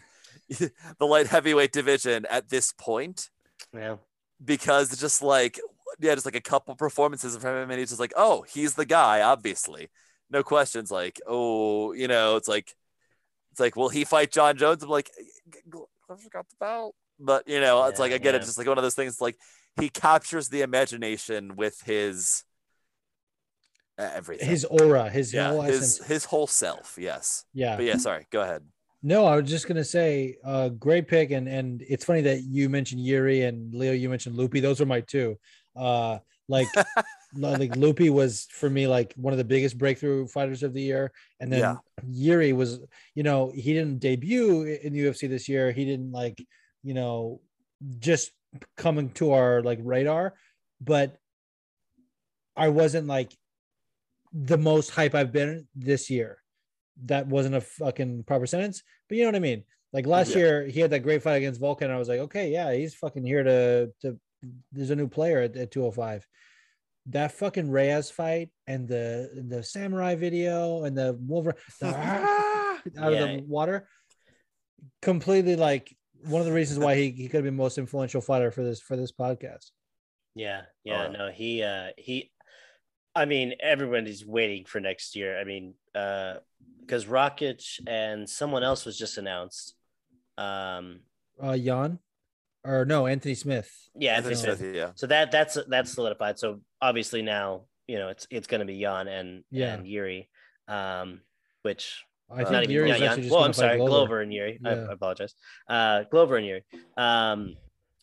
the 0.98 1.06
light 1.06 1.26
heavyweight 1.28 1.72
division 1.72 2.26
at 2.30 2.48
this 2.48 2.72
point 2.72 3.30
Yeah. 3.74 3.96
because 4.44 4.92
it's 4.92 5.00
just 5.00 5.22
like 5.22 5.58
yeah, 6.00 6.14
just 6.14 6.24
like 6.26 6.34
a 6.36 6.40
couple 6.40 6.74
performances 6.74 7.36
from 7.36 7.54
him, 7.56 7.70
and 7.70 7.78
he's 7.78 7.90
just 7.90 8.00
like, 8.00 8.14
oh, 8.16 8.42
he's 8.42 8.74
the 8.74 8.86
guy, 8.86 9.20
obviously, 9.20 9.90
no 10.30 10.42
questions. 10.42 10.90
Like, 10.90 11.20
oh, 11.26 11.92
you 11.92 12.08
know, 12.08 12.36
it's 12.36 12.48
like, 12.48 12.74
it's 13.50 13.60
like, 13.60 13.76
will 13.76 13.90
he 13.90 14.04
fight 14.04 14.32
Jon 14.32 14.56
Jones? 14.56 14.82
I'm 14.82 14.88
like, 14.88 15.10
Glover's 15.68 16.28
got 16.32 16.48
the 16.48 16.56
belt, 16.58 16.94
but 17.20 17.46
you 17.46 17.60
know, 17.60 17.84
it's 17.84 17.98
Yeah, 17.98 18.02
like 18.04 18.12
again, 18.12 18.22
get 18.22 18.34
it, 18.36 18.38
yeah. 18.40 18.46
just 18.46 18.58
like 18.58 18.66
one 18.66 18.78
of 18.78 18.82
those 18.82 18.94
things. 18.94 19.20
Like 19.20 19.36
he 19.78 19.90
captures 19.90 20.48
the 20.48 20.62
imagination 20.62 21.56
with 21.56 21.80
his 21.84 22.42
everything, 23.98 24.48
His 24.48 24.64
aura, 24.64 25.10
his 25.10 25.32
yeah, 25.34 25.52
his 25.62 25.98
his 26.06 26.24
whole 26.24 26.46
self. 26.46 26.96
Yes, 26.98 27.44
Yeah. 27.52 27.76
but 27.76 27.84
yeah, 27.84 27.98
sorry, 27.98 28.26
go 28.30 28.40
ahead. 28.40 28.64
No, 29.02 29.26
I 29.26 29.36
was 29.36 29.50
just 29.50 29.66
gonna 29.66 29.84
say, 29.84 30.36
uh, 30.44 30.68
great 30.68 31.08
pick, 31.08 31.32
and 31.32 31.48
and 31.48 31.82
it's 31.88 32.04
funny 32.04 32.20
that 32.22 32.42
you 32.42 32.68
mentioned 32.68 33.04
Yuri 33.04 33.42
and 33.42 33.74
Leo. 33.74 33.92
You 33.92 34.08
mentioned 34.08 34.36
Loopy; 34.36 34.60
those 34.60 34.78
were 34.78 34.86
my 34.86 35.00
two. 35.00 35.38
Uh, 35.74 36.18
like, 36.48 36.68
like 37.34 37.74
Loopy 37.76 38.10
was 38.10 38.46
for 38.50 38.70
me 38.70 38.86
like 38.86 39.12
one 39.16 39.32
of 39.32 39.38
the 39.38 39.44
biggest 39.44 39.78
breakthrough 39.78 40.26
fighters 40.28 40.62
of 40.62 40.72
the 40.72 40.82
year, 40.82 41.12
and 41.40 41.52
then 41.52 41.60
Yeah. 41.60 41.76
Yuri 42.06 42.52
was, 42.52 42.80
you 43.14 43.22
know, 43.22 43.50
he 43.54 43.72
didn't 43.72 43.98
debut 43.98 44.62
in 44.62 44.92
the 44.92 45.00
UFC 45.00 45.28
this 45.28 45.48
year. 45.48 45.72
He 45.72 45.84
didn't 45.84 46.12
like, 46.12 46.44
you 46.82 46.94
know, 46.94 47.40
just 47.98 48.30
coming 48.76 49.10
to 49.10 49.32
our 49.32 49.62
like 49.62 49.78
radar, 49.82 50.34
but 50.80 51.16
I 52.56 52.68
wasn't 52.68 53.06
like 53.06 53.32
the 54.32 54.58
most 54.58 54.90
hype 54.90 55.14
I've 55.14 55.32
been 55.32 55.66
this 55.74 56.10
year. 56.10 56.41
That 57.04 57.26
wasn't 57.26 57.54
a 57.54 57.60
fucking 57.60 58.24
proper 58.24 58.46
sentence, 58.46 58.82
but 59.08 59.16
you 59.18 59.24
know 59.24 59.28
what 59.28 59.36
I 59.36 59.40
mean. 59.40 59.64
Like 59.92 60.06
last 60.06 60.30
Yeah. 60.30 60.38
year, 60.38 60.66
he 60.66 60.80
had 60.80 60.90
that 60.90 61.00
great 61.00 61.22
fight 61.22 61.36
against 61.36 61.60
Volkan. 61.60 61.82
And 61.82 61.92
I 61.92 61.98
was 61.98 62.08
like, 62.08 62.20
okay, 62.20 62.50
yeah, 62.50 62.72
he's 62.72 62.94
fucking 62.94 63.24
here 63.24 63.42
to 63.42 63.92
to. 64.02 64.18
There's 64.72 64.90
a 64.90 64.96
new 64.96 65.06
player 65.08 65.40
at, 65.40 65.56
at 65.56 65.70
205. 65.70 66.26
That 67.06 67.32
fucking 67.32 67.70
Reyes 67.70 68.10
fight 68.10 68.50
and 68.66 68.88
the 68.88 69.44
the 69.48 69.62
samurai 69.62 70.14
video 70.16 70.84
and 70.84 70.96
the 70.96 71.16
Wolverine 71.20 71.56
the, 71.80 71.86
out 72.98 73.12
of 73.12 73.18
the 73.18 73.42
water, 73.46 73.88
completely 75.00 75.56
like 75.56 75.94
one 76.24 76.40
of 76.40 76.46
the 76.46 76.52
reasons 76.52 76.78
why 76.78 76.94
he, 76.96 77.10
he 77.10 77.28
could 77.28 77.44
be 77.44 77.50
most 77.50 77.78
influential 77.78 78.20
fighter 78.20 78.50
for 78.50 78.62
this 78.62 78.80
for 78.80 78.96
this 78.96 79.12
podcast. 79.12 79.70
Yeah, 80.34 80.62
yeah, 80.84 81.08
Oh. 81.08 81.12
no, 81.12 81.30
he 81.30 81.62
uh 81.62 81.88
he 81.98 82.31
I 83.14 83.24
mean 83.26 83.54
everyone 83.60 84.06
is 84.06 84.24
waiting 84.24 84.64
for 84.64 84.80
next 84.80 85.14
year. 85.16 85.38
I 85.38 85.44
mean, 85.44 85.74
uh 85.94 86.34
because 86.80 87.06
Rocket 87.06 87.62
and 87.86 88.28
someone 88.28 88.62
else 88.62 88.84
was 88.84 88.96
just 88.98 89.18
announced. 89.18 89.74
Um 90.38 91.00
Uh, 91.40 91.56
Jan, 91.56 91.98
or 92.64 92.84
no, 92.84 93.06
Anthony 93.06 93.34
Smith. 93.34 93.70
yeah, 93.94 94.16
Anthony 94.16 94.34
Anthony 94.34 94.54
Smith. 94.54 94.58
Smith, 94.58 94.76
yeah. 94.76 94.90
So 94.94 95.06
that 95.08 95.30
that's 95.30 95.58
that's 95.68 95.92
solidified. 95.92 96.38
So 96.38 96.60
obviously 96.80 97.22
now, 97.22 97.64
you 97.86 97.98
know, 97.98 98.08
it's 98.08 98.26
it's 98.30 98.46
gonna 98.46 98.64
be 98.64 98.80
Jan 98.80 99.08
and 99.08 99.44
Yeah. 99.50 99.74
and 99.74 99.86
Yuri. 99.86 100.28
Um 100.68 101.20
which 101.62 102.04
I 102.30 102.34
Uh, 102.34 102.36
think 102.38 102.50
not 102.50 102.62
even 102.64 102.74
Yuri 102.74 102.88
yeah, 102.88 102.98
Jan- 102.98 103.18
just 103.18 103.30
well, 103.30 103.44
I'm 103.44 103.52
sorry, 103.52 103.76
Glover. 103.76 103.90
Glover. 103.90 104.20
and 104.22 104.32
Yuri. 104.32 104.58
I, 104.64 104.70
I 104.70 104.92
apologize. 104.92 105.34
Uh 105.68 106.04
Glover 106.10 106.36
and 106.38 106.46
Yuri. 106.46 106.64
Um 106.96 107.56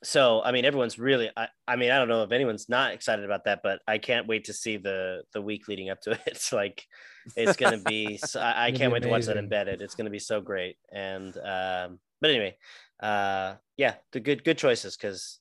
so 0.04 0.42
I 0.44 0.52
mean 0.52 0.66
everyone's 0.66 0.98
really 0.98 1.30
I, 1.36 1.48
I 1.68 1.76
mean 1.76 1.92
I 1.92 1.98
don't 1.98 2.08
know 2.08 2.24
if 2.24 2.32
anyone's 2.32 2.70
not 2.70 2.94
excited 2.94 3.26
about 3.26 3.46
that, 3.46 3.62
but 3.64 3.80
I 3.88 3.98
can't 3.98 4.28
wait 4.28 4.46
to 4.46 4.54
see 4.54 4.78
the 4.78 5.24
the 5.34 5.42
week 5.42 5.68
leading 5.68 5.90
up 5.90 6.02
to 6.02 6.12
it. 6.12 6.22
It's 6.28 6.54
like 6.54 6.84
it's 7.36 7.58
gonna 7.58 7.80
be 7.80 8.18
so, 8.26 8.40
I, 8.40 8.68
I 8.68 8.72
can't 8.72 8.94
wait 8.94 9.04
to 9.04 9.10
watch 9.10 9.26
that 9.26 9.38
embedded. 9.38 9.82
It's 9.82 9.96
gonna 9.96 10.10
be 10.10 10.20
so 10.20 10.42
great. 10.42 10.78
And 10.92 11.36
um 11.38 12.00
but 12.22 12.30
anyway, 12.30 12.58
uh 13.02 13.56
yeah, 13.78 13.96
the 14.12 14.20
good 14.20 14.44
good 14.44 14.58
choices 14.58 14.96
because 14.96 15.40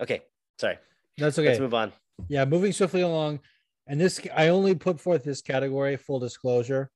okay, 0.00 0.22
sorry. 0.58 0.78
That's 1.18 1.38
okay. 1.38 1.48
Let's 1.48 1.60
move 1.60 1.74
on. 1.74 1.92
yeah, 2.28 2.44
moving 2.44 2.72
swiftly 2.72 3.02
along. 3.02 3.40
And 3.86 4.00
this, 4.00 4.20
I 4.36 4.48
only 4.48 4.74
put 4.74 5.00
forth 5.00 5.24
this 5.24 5.42
category, 5.42 5.96
full 5.96 6.20
disclosure, 6.20 6.90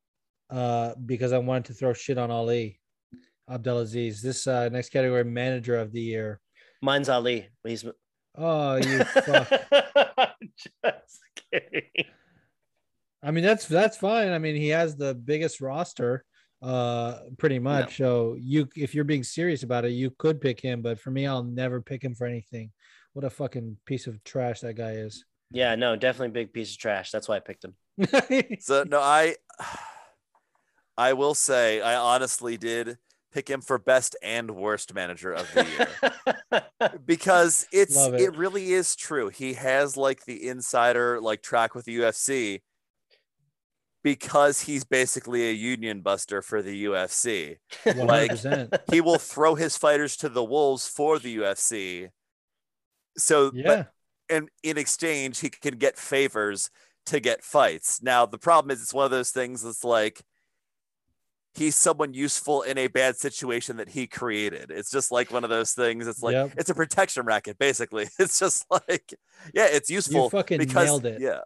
uh, 0.51 0.95
because 1.05 1.32
I 1.32 1.39
wanted 1.39 1.65
to 1.66 1.74
throw 1.74 1.93
shit 1.93 2.19
on 2.19 2.31
Ali 2.31 2.81
Abdelaziz. 3.51 4.23
This 4.23 4.47
uh, 4.47 4.69
next 4.69 4.91
category, 4.91 5.24
manager 5.24 5.77
of 5.77 5.93
the 5.93 6.01
year. 6.01 6.41
Mine's 6.85 7.09
Ali. 7.09 7.48
He's 7.66 7.85
Oh, 8.36 8.74
you 8.77 8.98
fuck. 9.05 9.48
just 10.85 11.20
kidding. 11.51 12.05
I 13.23 13.31
mean, 13.31 13.43
that's 13.43 13.66
that's 13.66 13.97
fine. 13.97 14.32
I 14.32 14.39
mean, 14.39 14.55
he 14.55 14.69
has 14.69 14.94
the 14.97 15.15
biggest 15.15 15.62
roster, 15.62 16.24
uh, 16.61 17.20
pretty 17.39 17.59
much. 17.59 17.97
So 17.97 18.36
you, 18.39 18.69
if 18.77 18.94
you're 18.94 19.05
being 19.05 19.23
serious 19.24 19.62
about 19.62 19.86
it, 19.86 19.93
you 19.93 20.11
could 20.19 20.43
pick 20.43 20.61
him. 20.61 20.82
But 20.82 21.01
for 21.01 21.11
me, 21.11 21.27
I'll 21.27 21.43
never 21.44 21.81
pick 21.81 22.02
him 22.05 22.15
for 22.15 22.27
anything. 22.27 22.70
What 23.15 23.24
a 23.24 23.31
fucking 23.31 23.78
piece 23.86 24.06
of 24.06 24.23
trash 24.24 24.61
that 24.61 24.74
guy 24.74 24.90
is. 24.93 25.24
Yeah, 25.51 25.74
no, 25.77 25.97
definitely 25.97 26.32
big 26.32 26.52
piece 26.52 26.73
of 26.73 26.78
trash. 26.78 27.12
That's 27.12 27.28
why 27.28 27.36
I 27.36 27.40
picked 27.40 27.65
him. 27.65 27.77
So 28.61 28.85
no, 28.85 29.01
I 29.01 29.36
I 30.98 31.15
will 31.15 31.35
say 31.35 31.81
I 31.81 31.97
honestly 31.97 32.56
did 32.59 32.98
pick 33.35 33.51
him 33.51 33.61
for 33.61 33.78
best 33.78 34.15
and 34.23 34.52
worst 34.52 34.94
manager 34.94 35.32
of 35.32 35.52
the 35.52 35.66
year. 36.52 36.62
because 37.05 37.66
it's 37.73 37.97
it. 37.97 38.15
it. 38.15 38.36
really 38.36 38.73
is 38.73 38.94
true. 38.94 39.28
He 39.28 39.55
has 39.55 39.97
like 39.97 40.24
the 40.24 40.48
insider 40.48 41.20
like 41.20 41.43
track 41.43 41.74
with 41.74 41.85
the 41.85 41.98
UFC 41.98 42.61
because 44.05 44.61
he's 44.61 44.85
basically 44.85 45.48
a 45.48 45.52
union 45.52 46.01
buster 46.01 46.43
for 46.43 46.62
the 46.62 46.85
UFC. 46.85 47.56
One 47.85 48.09
hundred 48.09 48.28
percent. 48.31 48.74
He 48.90 49.01
will 49.01 49.19
throw 49.19 49.56
his 49.56 49.77
fighters 49.77 50.16
to 50.19 50.28
the 50.28 50.44
wolves 50.44 50.86
for 50.86 51.19
the 51.19 51.39
UFC. 51.39 52.11
So 53.19 53.51
but- 53.51 53.56
Yeah. 53.59 53.85
and 54.31 54.48
in 54.62 54.78
exchange 54.78 55.40
he 55.40 55.51
can 55.51 55.77
get 55.78 55.98
favors 55.98 56.70
to 57.06 57.19
get 57.19 57.43
fights. 57.43 58.01
Now 58.01 58.27
the 58.27 58.39
problem 58.39 58.70
is 58.70 58.81
it's 58.81 58.94
one 58.94 59.05
of 59.05 59.11
those 59.11 59.31
things 59.31 59.62
that's 59.62 59.85
like 59.85 60.23
he's 61.55 61.76
someone 61.76 62.12
useful 62.14 62.62
in 62.62 62.76
a 62.78 62.89
bad 62.89 63.16
situation 63.16 63.76
that 63.76 63.89
he 63.89 64.06
created. 64.06 64.70
It's 64.70 64.90
just 64.90 65.12
like 65.12 65.31
one 65.31 65.44
of 65.44 65.51
those 65.51 65.72
things. 65.72 66.06
It's 66.06 66.22
like 66.22 66.32
Yep. 66.35 66.52
it's 66.56 66.70
a 66.70 66.74
protection 66.74 67.24
racket, 67.26 67.59
basically. 67.59 68.09
It's 68.18 68.39
just 68.39 68.66
like, 68.70 69.14
yeah, 69.55 69.66
it's 69.70 69.90
useful. 69.90 70.24
You 70.24 70.31
fucking 70.31 70.59
because 70.59 70.86
nailed 70.86 71.06
it. 71.06 71.20
yeah, 71.20 71.40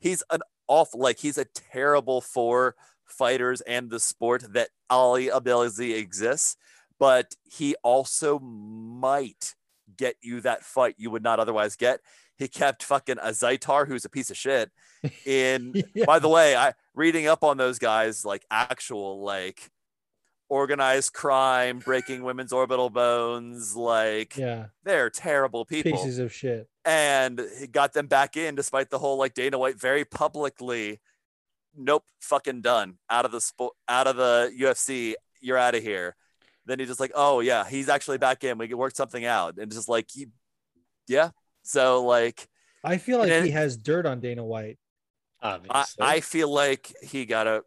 he's 0.00 0.22
an 0.30 0.40
awful 0.66 1.00
like 1.00 1.18
he's 1.18 1.38
a 1.38 1.44
terrible 1.72 2.20
for 2.20 2.74
fighters 3.04 3.60
and 3.62 3.90
the 3.90 4.00
sport 4.00 4.44
that 4.54 4.70
Ali 4.88 5.30
Abdelaziz 5.30 5.94
exists, 5.98 6.56
but 6.98 7.34
he 7.44 7.74
also 7.82 8.38
might 8.38 9.54
get 9.96 10.16
you 10.22 10.40
that 10.40 10.64
fight 10.64 10.94
you 10.96 11.10
would 11.10 11.22
not 11.22 11.38
otherwise 11.38 11.76
get. 11.76 12.00
He 12.36 12.48
kept 12.48 12.82
fucking 12.82 13.18
a 13.18 13.28
Zaitar, 13.28 13.86
who's 13.86 14.04
a 14.04 14.08
piece 14.08 14.30
of 14.30 14.36
shit, 14.36 14.70
in 15.26 15.82
Yeah. 15.94 16.04
by 16.04 16.18
the 16.18 16.28
way, 16.28 16.56
I 16.56 16.72
reading 16.94 17.26
up 17.26 17.44
on 17.44 17.56
those 17.56 17.78
guys, 17.78 18.24
like 18.24 18.44
actual 18.50 19.22
like 19.22 19.70
organized 20.48 21.12
crime, 21.12 21.78
breaking 21.78 22.22
women's 22.22 22.52
orbital 22.52 22.90
bones, 22.90 23.76
like 23.76 24.36
yeah, 24.36 24.66
they're 24.84 25.10
terrible 25.10 25.64
people. 25.64 25.92
pieces 25.92 26.18
of 26.18 26.32
shit. 26.32 26.68
And 26.84 27.40
he 27.58 27.66
got 27.66 27.92
them 27.92 28.06
back 28.08 28.36
in 28.36 28.54
despite 28.54 28.90
the 28.90 28.98
whole 28.98 29.16
like 29.16 29.34
Dana 29.34 29.58
White 29.58 29.80
very 29.80 30.04
publicly, 30.04 31.00
nope, 31.76 32.04
fucking 32.20 32.60
done. 32.60 32.98
Out 33.08 33.24
of 33.24 33.32
the 33.32 33.40
sport 33.40 33.74
out 33.88 34.06
of 34.06 34.16
the 34.16 34.52
UFC, 34.60 35.14
you're 35.40 35.56
out 35.58 35.74
of 35.74 35.82
here. 35.82 36.14
Then 36.66 36.78
he 36.78 36.86
just 36.86 37.00
like, 37.00 37.12
oh 37.14 37.40
yeah, 37.40 37.64
he's 37.68 37.88
actually 37.88 38.18
back 38.18 38.44
in. 38.44 38.58
We 38.58 38.68
can 38.68 38.78
work 38.78 38.94
something 38.96 39.24
out. 39.24 39.56
And 39.58 39.70
just 39.72 39.88
like 39.88 40.08
he 40.12 40.26
yeah. 41.06 41.30
So 41.64 42.04
like 42.04 42.48
I 42.84 42.98
feel 42.98 43.18
like 43.18 43.32
And 43.32 43.44
he 43.44 43.50
has 43.52 43.76
dirt 43.76 44.06
on 44.06 44.20
Dana 44.20 44.44
White. 44.44 44.78
I, 45.42 45.54
Obviously. 45.54 46.06
I 46.06 46.20
feel 46.20 46.52
like 46.52 46.94
he 47.02 47.24
got 47.26 47.46
a. 47.46 47.64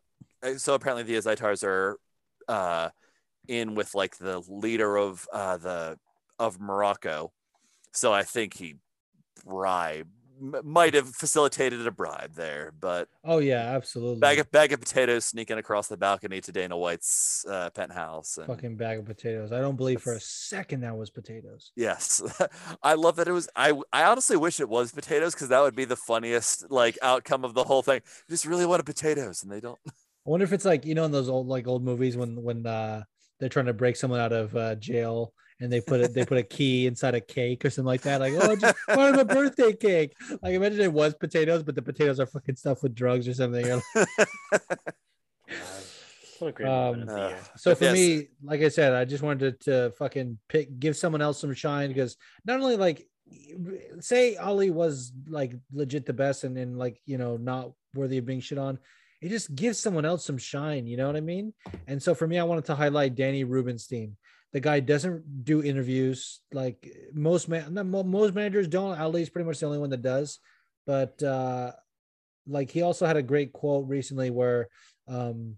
So 0.57 0.74
apparently 0.74 1.03
the 1.03 1.19
Zaitars 1.19 1.64
are 1.64 1.99
uh, 2.48 2.90
in 3.48 3.76
with 3.76 3.94
like 3.95 4.18
the 4.18 4.40
leader 4.48 4.95
of 4.98 5.28
uh, 5.34 5.57
the 5.57 5.99
of 6.40 6.60
Morocco. 6.60 7.34
So 7.91 8.14
I 8.14 8.24
think 8.24 8.56
he 8.56 8.76
bribe 9.44 10.07
m- 10.07 10.16
might 10.39 10.93
have 10.93 11.09
facilitated 11.09 11.85
a 11.85 11.91
bribe 11.91 12.34
there, 12.35 12.73
but 12.80 13.09
Oh 13.23 13.39
yeah, 13.39 13.76
absolutely. 13.76 14.19
bag 14.19 14.39
of 14.39 14.51
bag 14.51 14.73
of 14.73 14.80
potatoes 14.80 15.26
sneaking 15.26 15.57
across 15.57 15.88
the 15.88 15.97
balcony 15.97 16.41
to 16.41 16.51
Dana 16.51 16.77
White's 16.77 17.45
uh, 17.49 17.69
penthouse. 17.72 18.38
And, 18.38 18.47
fucking 18.47 18.77
bag 18.77 18.99
of 18.99 19.05
potatoes. 19.05 19.51
I 19.51 19.59
don't 19.59 19.76
believe 19.76 20.01
for 20.01 20.14
a 20.14 20.19
second 20.19 20.81
that 20.81 20.97
was 20.97 21.09
potatoes. 21.09 21.72
Yes, 21.76 22.22
I 22.84 22.93
love 22.93 23.15
that 23.18 23.27
it 23.27 23.31
was. 23.31 23.49
I 23.55 23.73
I 23.91 24.03
honestly 24.03 24.38
wish 24.38 24.59
it 24.59 24.69
was 24.69 24.91
potatoes 24.91 25.34
because 25.34 25.49
that 25.49 25.61
would 25.61 25.76
be 25.76 25.85
the 25.85 25.95
funniest 25.95 26.69
like 26.72 26.97
outcome 27.01 27.43
of 27.43 27.53
the 27.53 27.64
whole 27.64 27.81
thing. 27.81 28.01
Just 28.30 28.45
really 28.45 28.65
wanted 28.65 28.85
potatoes, 28.85 29.43
and 29.43 29.51
they 29.51 29.59
don't. 29.59 29.80
I 29.88 30.30
wonder 30.30 30.43
if 30.43 30.53
it's 30.53 30.65
like 30.65 30.85
you 30.85 30.95
know 30.95 31.05
in 31.05 31.11
those 31.11 31.30
old 31.30 31.47
like 31.47 31.68
old 31.68 31.84
movies 31.84 32.18
when 32.18 32.41
when 32.41 32.65
uh 32.65 33.03
they're 33.39 33.49
trying 33.49 33.68
to 33.68 33.73
break 33.73 33.95
someone 33.95 34.19
out 34.19 34.34
of 34.34 34.55
uh, 34.55 34.76
jail 34.76 35.34
and 35.59 35.71
they 35.71 35.81
put 35.81 36.01
it 36.01 36.13
they 36.13 36.25
put 36.25 36.38
a 36.38 36.43
key 36.43 36.88
inside 36.88 37.15
a 37.15 37.21
cake 37.21 37.65
or 37.65 37.69
something 37.69 37.88
like 37.88 38.01
that. 38.01 38.19
Like 38.19 38.34
oh, 38.35 38.55
just 38.55 38.75
part 38.88 39.13
of 39.15 39.19
a 39.19 39.25
birthday 39.25 39.73
cake. 39.73 40.15
Like 40.41 40.53
imagine 40.53 40.81
it 40.81 40.93
was 40.93 41.13
potatoes, 41.15 41.63
but 41.63 41.75
the 41.75 41.81
potatoes 41.81 42.19
are 42.19 42.25
fucking 42.25 42.55
stuffed 42.55 42.84
with 42.84 42.95
drugs 42.95 43.27
or 43.27 43.34
something. 43.34 43.65
God. 43.65 43.81
What 46.39 46.49
a 46.49 46.51
great 46.51 46.67
moment 46.67 47.01
of 47.03 47.07
the 47.09 47.23
Um, 47.23 47.29
year. 47.29 47.39
So 47.55 47.73
for 47.73 47.85
yes. 47.85 47.93
me, 47.93 48.27
like 48.43 48.61
I 48.61 48.69
said, 48.69 48.93
I 48.93 49.05
just 49.05 49.23
wanted 49.23 49.59
to, 49.61 49.71
to 49.71 49.91
fucking 49.95 50.38
pick, 50.47 50.79
give 50.79 50.95
someone 50.95 51.21
else 51.21 51.39
some 51.39 51.53
shine 51.53 51.88
because 51.88 52.15
not 52.45 52.59
only 52.59 52.77
like, 52.77 53.07
say 53.99 54.35
Ali 54.35 54.69
was 54.69 55.11
like 55.27 55.53
legit 55.73 56.05
the 56.05 56.13
best 56.13 56.43
and 56.43 56.55
then 56.55 56.77
like 56.77 57.01
you 57.05 57.17
know 57.17 57.38
not 57.38 57.71
worthy 57.93 58.19
of 58.19 58.25
being 58.25 58.39
shit 58.39 58.57
on, 58.57 58.77
it 59.21 59.29
just 59.29 59.53
gives 59.55 59.79
someone 59.79 60.05
else 60.05 60.23
some 60.25 60.38
shine. 60.38 60.85
You 60.85 60.97
know 60.97 61.07
what 61.07 61.15
I 61.15 61.21
mean? 61.21 61.53
And 61.88 62.01
so 62.01 62.13
for 62.13 62.27
me, 62.27 62.38
I 62.38 62.43
wanted 62.43 62.65
to 62.65 62.75
highlight 62.75 63.15
Danny 63.15 63.43
Rubenstein. 63.43 64.15
The 64.53 64.60
guy 64.60 64.80
doesn't 64.80 65.44
do 65.44 65.61
interviews 65.61 66.40
like 66.53 66.90
most 67.14 67.49
man, 67.49 67.74
most 67.90 68.34
managers 68.34 68.68
don't. 68.68 68.99
Ali's 68.99 69.30
pretty 69.30 69.45
much 69.45 69.60
the 69.60 69.65
only 69.65 69.78
one 69.78 69.90
that 69.90 70.02
does, 70.02 70.40
but 70.86 71.22
uh 71.22 71.72
like 72.48 72.72
he 72.72 72.82
also 72.82 73.06
had 73.06 73.18
a 73.18 73.22
great 73.24 73.52
quote 73.52 73.88
recently 73.88 74.30
where 74.30 74.69
um 75.07 75.57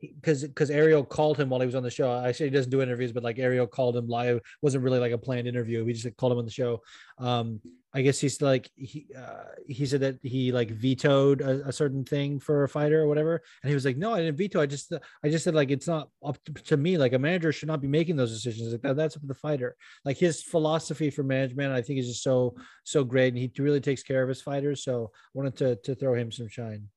because 0.00 0.42
because 0.42 0.70
Ariel 0.70 1.04
called 1.04 1.38
him 1.38 1.48
while 1.48 1.60
he 1.60 1.66
was 1.66 1.74
on 1.74 1.82
the 1.82 1.90
show. 1.90 2.10
I 2.12 2.32
say 2.32 2.44
he 2.44 2.50
doesn't 2.50 2.70
do 2.70 2.82
interviews, 2.82 3.12
but 3.12 3.22
like 3.22 3.38
Ariel 3.38 3.66
called 3.66 3.96
him 3.96 4.06
live. 4.06 4.40
wasn't 4.62 4.84
really 4.84 4.98
like 4.98 5.12
a 5.12 5.18
planned 5.18 5.48
interview. 5.48 5.84
We 5.84 5.92
just 5.92 6.04
like, 6.04 6.16
called 6.16 6.32
him 6.32 6.38
on 6.38 6.44
the 6.44 6.50
show. 6.50 6.82
Um, 7.18 7.60
I 7.96 8.02
guess 8.02 8.18
he's 8.18 8.42
like 8.42 8.68
he 8.74 9.06
uh, 9.16 9.44
he 9.68 9.86
said 9.86 10.00
that 10.00 10.18
he 10.20 10.50
like 10.50 10.70
vetoed 10.70 11.40
a, 11.40 11.68
a, 11.68 11.72
certain 11.72 12.04
thing 12.04 12.40
for 12.40 12.64
a 12.64 12.68
fighter 12.68 13.00
or 13.00 13.06
whatever, 13.06 13.40
and 13.62 13.68
he 13.68 13.74
was 13.74 13.84
like, 13.84 13.96
"No, 13.96 14.12
I 14.12 14.18
didn't 14.18 14.36
veto. 14.36 14.60
I 14.60 14.66
just 14.66 14.92
I 15.22 15.28
just 15.28 15.44
said 15.44 15.54
like 15.54 15.70
it's 15.70 15.86
not 15.86 16.08
up 16.24 16.36
to 16.64 16.76
me. 16.76 16.98
Like 16.98 17.12
a 17.12 17.18
manager 17.20 17.52
should 17.52 17.68
not 17.68 17.80
be 17.80 17.86
making 17.86 18.16
those 18.16 18.32
decisions. 18.32 18.72
Like 18.72 18.82
that, 18.82 18.96
that's 18.96 19.14
up 19.14 19.22
to 19.22 19.28
the 19.28 19.34
fighter. 19.34 19.76
Like 20.04 20.18
his 20.18 20.42
philosophy 20.42 21.08
for 21.08 21.22
management, 21.22 21.72
I 21.72 21.82
think 21.82 22.00
is 22.00 22.08
just 22.08 22.24
so 22.24 22.56
so 22.82 23.04
great, 23.04 23.32
and 23.32 23.38
he 23.38 23.50
really 23.62 23.80
takes 23.80 24.02
care 24.02 24.24
of 24.24 24.28
his 24.28 24.42
fighters. 24.42 24.82
So 24.82 25.12
I 25.14 25.30
wanted 25.32 25.56
to 25.58 25.76
to 25.76 25.94
throw 25.94 26.14
him 26.14 26.32
some 26.32 26.48
shine. 26.48 26.88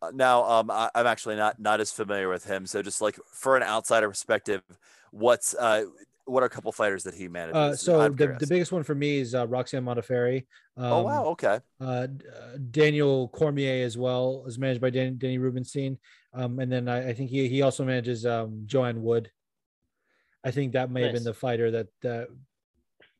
Uh, 0.00 0.12
now, 0.14 0.44
um, 0.44 0.70
I, 0.70 0.90
am 0.94 1.06
actually 1.06 1.36
not 1.36 1.60
not 1.60 1.82
as 1.82 1.92
familiar 1.92 2.30
with 2.30 2.46
him, 2.46 2.64
so 2.64 2.80
just 2.80 3.02
like 3.02 3.18
for 3.34 3.54
an 3.54 3.62
outsider 3.62 4.08
perspective, 4.08 4.62
what's 5.10 5.54
uh, 5.54 5.84
what 6.26 6.42
are 6.42 6.46
a 6.46 6.50
couple 6.50 6.72
fighters 6.72 7.04
that 7.04 7.14
he 7.14 7.28
manages? 7.28 7.56
Uh, 7.56 7.76
so 7.76 8.08
the, 8.08 8.36
the 8.38 8.46
biggest 8.46 8.72
one 8.72 8.82
for 8.82 8.94
me 8.94 9.18
is 9.18 9.34
uh, 9.34 9.46
Roxanne 9.46 9.84
Modafferi. 9.84 10.46
Um, 10.76 10.92
oh 10.92 11.02
wow, 11.02 11.24
okay. 11.26 11.60
Uh, 11.80 11.84
uh, 11.84 12.06
Daniel 12.70 13.28
Cormier 13.28 13.84
as 13.84 13.96
well 13.96 14.44
is 14.46 14.58
managed 14.58 14.80
by 14.80 14.90
Dan, 14.90 15.18
Danny 15.18 15.38
Rubenstein, 15.38 15.98
um, 16.32 16.58
and 16.58 16.70
then 16.70 16.88
I, 16.88 17.10
I, 17.10 17.14
think 17.14 17.30
he 17.30 17.48
he 17.48 17.62
also 17.62 17.84
manages 17.84 18.24
um, 18.26 18.62
Joanne 18.66 19.02
Wood. 19.02 19.30
I 20.42 20.50
think 20.50 20.72
that 20.72 20.90
may 20.90 21.00
nice. 21.00 21.08
have 21.08 21.14
been 21.14 21.24
the 21.24 21.34
fighter 21.34 21.70
that 21.72 21.88
that 22.02 22.28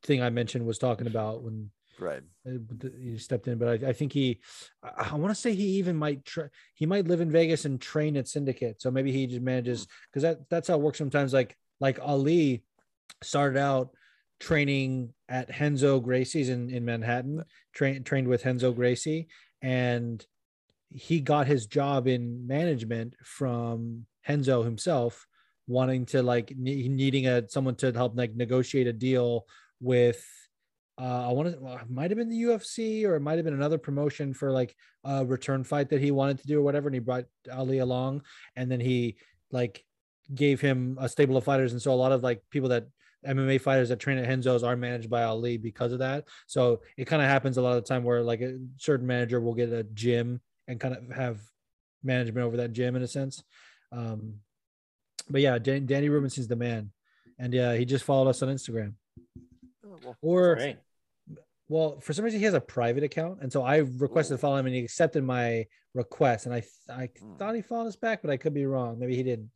thing 0.03 0.21
I 0.21 0.29
mentioned 0.29 0.65
was 0.65 0.77
talking 0.77 1.07
about 1.07 1.43
when 1.43 1.69
right 1.99 2.21
uh, 2.47 2.51
he 3.01 3.17
stepped 3.17 3.47
in. 3.47 3.57
But 3.57 3.83
I, 3.83 3.89
I 3.89 3.93
think 3.93 4.13
he, 4.13 4.41
I, 4.83 5.09
I 5.11 5.15
want 5.15 5.33
to 5.33 5.39
say 5.39 5.53
he 5.53 5.77
even 5.77 5.95
might 5.95 6.25
try. 6.25 6.45
He 6.73 6.85
might 6.85 7.07
live 7.07 7.21
in 7.21 7.31
Vegas 7.31 7.65
and 7.65 7.79
train 7.79 8.17
at 8.17 8.27
Syndicate, 8.27 8.81
so 8.81 8.89
maybe 8.89 9.11
he 9.11 9.27
just 9.27 9.41
manages 9.41 9.87
because 10.09 10.23
that 10.23 10.49
that's 10.49 10.67
how 10.67 10.75
it 10.75 10.81
works 10.81 10.97
sometimes. 10.97 11.33
Like 11.33 11.55
like 11.79 11.99
Ali 12.01 12.63
started 13.23 13.59
out 13.59 13.89
training 14.39 15.13
at 15.29 15.59
Renzo 15.59 15.99
Gracie's 15.99 16.49
in, 16.49 16.69
in 16.69 16.85
Manhattan, 16.85 17.43
trained 17.73 18.05
trained 18.05 18.27
with 18.27 18.45
Renzo 18.45 18.71
Gracie, 18.71 19.27
and 19.61 20.25
he 20.89 21.19
got 21.19 21.47
his 21.47 21.67
job 21.67 22.07
in 22.07 22.45
management 22.47 23.15
from 23.23 24.05
Renzo 24.27 24.63
himself, 24.63 25.25
wanting 25.67 26.05
to 26.07 26.21
like 26.21 26.53
ne- 26.57 26.87
needing 26.87 27.27
a 27.27 27.47
someone 27.49 27.75
to 27.75 27.91
help 27.91 28.17
like 28.17 28.35
negotiate 28.35 28.87
a 28.87 28.93
deal 28.93 29.45
with 29.79 30.23
uh, 30.97 31.27
I 31.29 31.33
want 31.33 31.49
to 31.49 31.79
might 31.89 32.11
have 32.11 32.17
been 32.17 32.29
the 32.29 32.43
UFC 32.43 33.05
or 33.05 33.15
it 33.15 33.19
might 33.19 33.35
have 33.35 33.43
been 33.45 33.53
another 33.53 33.77
promotion 33.77 34.33
for 34.33 34.51
like 34.51 34.75
a 35.03 35.25
return 35.25 35.63
fight 35.63 35.89
that 35.89 36.01
he 36.01 36.11
wanted 36.11 36.39
to 36.39 36.47
do 36.47 36.59
or 36.59 36.63
whatever, 36.63 36.87
and 36.87 36.95
he 36.95 36.99
brought 36.99 37.25
Ali 37.51 37.79
along, 37.79 38.21
and 38.55 38.71
then 38.71 38.79
he 38.79 39.17
like 39.51 39.83
gave 40.33 40.61
him 40.61 40.97
a 40.99 41.09
stable 41.09 41.37
of 41.37 41.43
fighters, 41.43 41.71
and 41.71 41.81
so 41.81 41.93
a 41.93 41.95
lot 41.95 42.11
of 42.11 42.23
like 42.23 42.41
people 42.49 42.69
that 42.69 42.87
MMA 43.27 43.59
fighters 43.61 43.89
that 43.89 43.99
train 43.99 44.17
at 44.17 44.27
Renzo's 44.27 44.63
are 44.63 44.75
managed 44.75 45.09
by 45.09 45.23
Ali 45.23 45.57
because 45.57 45.91
of 45.91 45.99
that. 45.99 46.25
So 46.47 46.81
it 46.97 47.05
kind 47.05 47.21
of 47.21 47.27
happens 47.27 47.57
a 47.57 47.61
lot 47.61 47.77
of 47.77 47.83
the 47.83 47.87
time 47.87 48.03
where 48.03 48.21
like 48.21 48.41
a 48.41 48.59
certain 48.77 49.07
manager 49.07 49.39
will 49.39 49.53
get 49.53 49.71
a 49.71 49.83
gym 49.83 50.41
and 50.67 50.79
kind 50.79 50.95
of 50.95 51.15
have 51.15 51.39
management 52.03 52.45
over 52.45 52.57
that 52.57 52.73
gym 52.73 52.95
in 52.95 53.03
a 53.03 53.07
sense. 53.07 53.43
Um, 53.91 54.35
but 55.29 55.41
yeah, 55.41 55.57
Dan- 55.57 55.85
Danny 55.85 56.09
Rubenstein's 56.09 56.47
the 56.47 56.55
man, 56.55 56.91
and 57.39 57.53
yeah, 57.53 57.75
he 57.75 57.85
just 57.85 58.05
followed 58.05 58.29
us 58.29 58.41
on 58.41 58.49
Instagram. 58.49 58.93
Oh, 59.85 59.97
well, 60.03 60.17
or. 60.21 60.75
Well, 61.67 61.99
for 61.99 62.13
some 62.13 62.25
reason 62.25 62.39
he 62.39 62.45
has 62.45 62.53
a 62.53 62.61
private 62.61 63.03
account, 63.03 63.39
and 63.41 63.51
so 63.51 63.63
I 63.63 63.77
requested 63.77 64.33
Ooh. 64.33 64.37
to 64.37 64.41
follow 64.41 64.57
him, 64.57 64.67
and 64.67 64.75
he 64.75 64.83
accepted 64.83 65.23
my 65.23 65.65
request, 65.93 66.45
and 66.45 66.53
I 66.53 66.63
I 66.89 67.07
mm. 67.07 67.39
thought 67.39 67.55
he 67.55 67.61
followed 67.61 67.87
us 67.87 67.95
back, 67.95 68.21
but 68.21 68.29
I 68.29 68.37
could 68.37 68.53
be 68.53 68.65
wrong. 68.65 68.99
Maybe 68.99 69.15
he 69.15 69.23
didn't. 69.23 69.49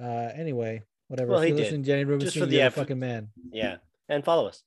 Uh, 0.00 0.30
anyway, 0.34 0.82
whatever. 1.08 1.32
Well, 1.32 1.40
he 1.40 1.52
did. 1.52 1.82
Jenny 1.82 2.04
Rubenstein, 2.04 2.26
Just 2.26 2.38
for 2.38 2.46
the 2.46 2.70
fucking 2.70 2.98
man. 2.98 3.28
Yeah, 3.50 3.76
and 4.08 4.24
follow 4.24 4.46
us. 4.46 4.62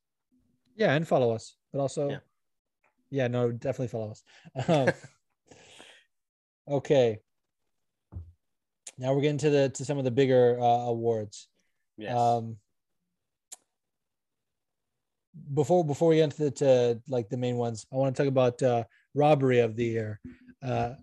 Yeah, 0.75 0.93
and 0.93 1.07
follow 1.07 1.31
us, 1.31 1.55
but 1.71 1.79
also, 1.79 2.09
yeah, 2.09 2.17
yeah 3.11 3.27
no, 3.27 3.51
definitely 3.51 3.87
follow 3.87 4.11
us. 4.11 4.23
Um, 4.67 4.89
okay. 6.67 7.19
Now 8.97 9.13
we're 9.13 9.21
getting 9.21 9.39
to 9.39 9.49
the 9.49 9.69
to 9.69 9.85
some 9.85 9.97
of 9.97 10.03
the 10.03 10.11
bigger 10.11 10.59
uh, 10.59 10.85
awards. 10.85 11.47
Yes. 11.97 12.15
Um, 12.15 12.57
before 15.51 15.83
before 15.85 16.09
we 16.09 16.17
get 16.17 16.25
into 16.25 16.43
the, 16.45 16.51
to 16.51 17.01
like 17.07 17.29
the 17.29 17.37
main 17.37 17.57
ones, 17.57 17.85
I 17.91 17.97
want 17.97 18.15
to 18.15 18.23
talk 18.23 18.29
about 18.29 18.61
uh, 18.63 18.83
robbery 19.13 19.59
of 19.59 19.75
the 19.75 19.85
year. 19.85 20.19
Uh, 20.61 20.93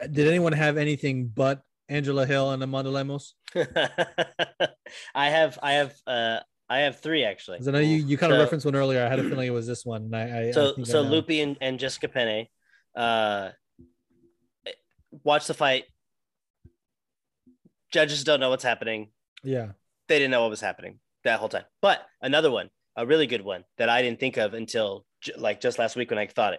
did 0.00 0.28
anyone 0.28 0.52
have 0.52 0.76
anything 0.76 1.26
but 1.28 1.62
Angela 1.88 2.26
Hill 2.26 2.50
and 2.50 2.62
Amanda 2.62 2.90
Lemos? 2.90 3.34
I 5.14 5.30
have, 5.30 5.58
I 5.62 5.72
have, 5.74 5.94
uh, 6.06 6.40
I 6.68 6.78
have 6.80 7.00
three 7.00 7.24
actually. 7.24 7.58
I 7.66 7.70
know 7.70 7.78
you, 7.78 7.96
you 7.96 8.18
kind 8.18 8.30
so, 8.30 8.34
of 8.34 8.40
referenced 8.40 8.66
one 8.66 8.76
earlier. 8.76 9.04
I 9.04 9.08
had 9.08 9.18
a 9.18 9.28
feeling 9.28 9.46
it 9.46 9.52
was 9.52 9.66
this 9.66 9.84
one. 9.84 10.02
And 10.02 10.16
I, 10.16 10.48
I 10.48 10.50
so 10.50 10.74
I 10.78 10.82
so 10.82 11.02
Loopy 11.02 11.40
and, 11.40 11.56
and 11.60 11.78
Jessica 11.78 12.08
Penne, 12.08 12.46
uh, 12.94 13.50
watch 15.24 15.46
the 15.46 15.54
fight. 15.54 15.84
Judges 17.92 18.24
don't 18.24 18.40
know 18.40 18.50
what's 18.50 18.64
happening. 18.64 19.08
Yeah, 19.44 19.72
they 20.08 20.18
didn't 20.18 20.32
know 20.32 20.42
what 20.42 20.50
was 20.50 20.60
happening 20.60 20.98
that 21.26 21.38
whole 21.38 21.48
time. 21.48 21.64
But 21.82 22.00
another 22.20 22.50
one, 22.50 22.70
a 22.96 23.06
really 23.06 23.26
good 23.26 23.42
one 23.42 23.64
that 23.78 23.88
I 23.88 24.02
didn't 24.02 24.20
think 24.20 24.36
of 24.36 24.54
until 24.54 25.04
like 25.36 25.60
just 25.60 25.78
last 25.78 25.96
week 25.96 26.10
when 26.10 26.18
I 26.18 26.26
thought 26.26 26.54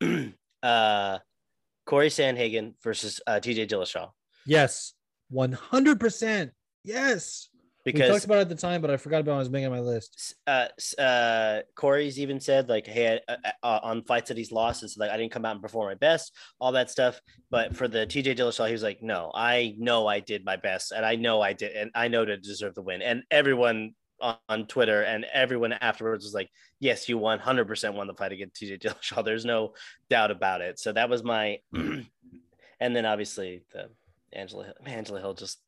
it. 0.00 0.34
uh, 0.62 1.18
Corey 1.86 2.08
Sandhagen 2.08 2.74
versus 2.82 3.20
uh, 3.26 3.40
TJ 3.42 3.68
Dillashaw. 3.68 4.10
Yes, 4.46 4.94
one 5.30 5.52
hundred 5.52 6.00
percent. 6.00 6.52
Yes, 6.84 7.48
because 7.84 8.08
we 8.08 8.14
talked 8.14 8.24
about 8.24 8.38
it 8.38 8.42
at 8.42 8.48
the 8.48 8.54
time, 8.54 8.80
but 8.80 8.90
I 8.90 8.96
forgot 8.96 9.20
about 9.20 9.32
it. 9.32 9.36
I 9.36 9.38
was 9.38 9.50
making 9.50 9.70
my 9.70 9.80
list. 9.80 10.34
Uh, 10.46 10.66
uh, 10.98 11.60
Corey's 11.74 12.18
even 12.18 12.40
said 12.40 12.68
like, 12.68 12.86
"Hey, 12.86 13.20
uh, 13.28 13.36
uh, 13.44 13.50
uh, 13.62 13.80
on 13.82 14.02
fights 14.04 14.28
that 14.28 14.36
he's 14.36 14.52
lost, 14.52 14.82
it's 14.82 14.96
like 14.96 15.10
I 15.10 15.16
didn't 15.16 15.32
come 15.32 15.44
out 15.44 15.52
and 15.52 15.62
perform 15.62 15.88
my 15.88 15.94
best, 15.94 16.34
all 16.60 16.72
that 16.72 16.90
stuff." 16.90 17.20
But 17.50 17.76
for 17.76 17.88
the 17.88 18.06
TJ 18.06 18.36
Dillashaw, 18.36 18.66
he 18.66 18.72
was 18.72 18.82
like, 18.82 19.02
"No, 19.02 19.30
I 19.34 19.74
know 19.78 20.06
I 20.06 20.20
did 20.20 20.44
my 20.44 20.56
best, 20.56 20.92
and 20.92 21.04
I 21.04 21.16
know 21.16 21.40
I 21.40 21.52
did, 21.52 21.72
and 21.76 21.90
I 21.94 22.08
know 22.08 22.24
to 22.24 22.36
deserve 22.36 22.74
the 22.74 22.82
win." 22.82 23.02
And 23.02 23.22
everyone 23.30 23.94
on 24.20 24.66
Twitter 24.66 25.02
and 25.02 25.24
everyone 25.32 25.72
afterwards 25.72 26.24
was 26.24 26.34
like, 26.34 26.50
"Yes, 26.80 27.08
you 27.08 27.18
100% 27.18 27.94
won 27.94 28.06
the 28.06 28.14
fight 28.14 28.32
against 28.32 28.60
TJ 28.60 28.80
Dillashaw. 28.80 29.24
There's 29.24 29.44
no 29.44 29.74
doubt 30.10 30.30
about 30.30 30.60
it." 30.60 30.78
So 30.78 30.92
that 30.92 31.08
was 31.08 31.22
my, 31.22 31.60
and 31.72 32.06
then 32.80 33.06
obviously 33.06 33.62
the 33.72 33.90
Angela 34.32 34.64
Hill, 34.64 34.74
Angela 34.86 35.20
Hill 35.20 35.34
just. 35.34 35.58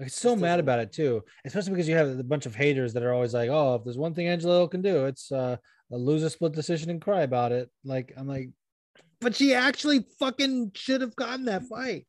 I'm 0.00 0.08
so 0.08 0.36
mad 0.36 0.60
about 0.60 0.80
it 0.80 0.92
too, 0.92 1.22
especially 1.44 1.72
because 1.72 1.88
you 1.88 1.96
have 1.96 2.18
a 2.18 2.24
bunch 2.24 2.46
of 2.46 2.54
haters 2.54 2.92
that 2.94 3.02
are 3.02 3.12
always 3.12 3.34
like, 3.34 3.50
"Oh, 3.50 3.76
if 3.76 3.84
there's 3.84 3.98
one 3.98 4.14
thing 4.14 4.28
Angela 4.28 4.58
Hill 4.58 4.68
can 4.68 4.82
do, 4.82 5.06
it's 5.06 5.30
uh, 5.30 5.56
lose 5.90 6.22
a 6.22 6.30
split 6.30 6.52
decision 6.52 6.90
and 6.90 7.00
cry 7.00 7.22
about 7.22 7.52
it." 7.52 7.70
Like 7.84 8.12
I'm 8.16 8.28
like, 8.28 8.50
but 9.20 9.34
she 9.34 9.54
actually 9.54 10.06
fucking 10.18 10.72
should 10.74 11.00
have 11.00 11.16
gotten 11.16 11.46
that 11.46 11.64
fight. 11.64 12.06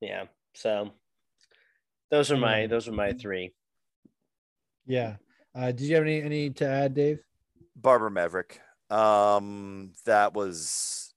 Yeah. 0.00 0.24
So 0.54 0.92
those 2.10 2.30
are 2.30 2.36
my 2.36 2.66
those 2.66 2.88
are 2.88 2.92
my 2.92 3.12
three. 3.12 3.52
Yeah. 4.86 5.16
Uh, 5.54 5.72
did 5.72 5.82
you 5.82 5.94
have 5.96 6.04
any 6.04 6.22
any 6.22 6.50
to 6.50 6.66
add, 6.66 6.94
Dave? 6.94 7.20
Barbara 7.76 8.10
Maverick. 8.10 8.60
Um, 8.88 9.92
that 10.04 10.34
was 10.34 11.14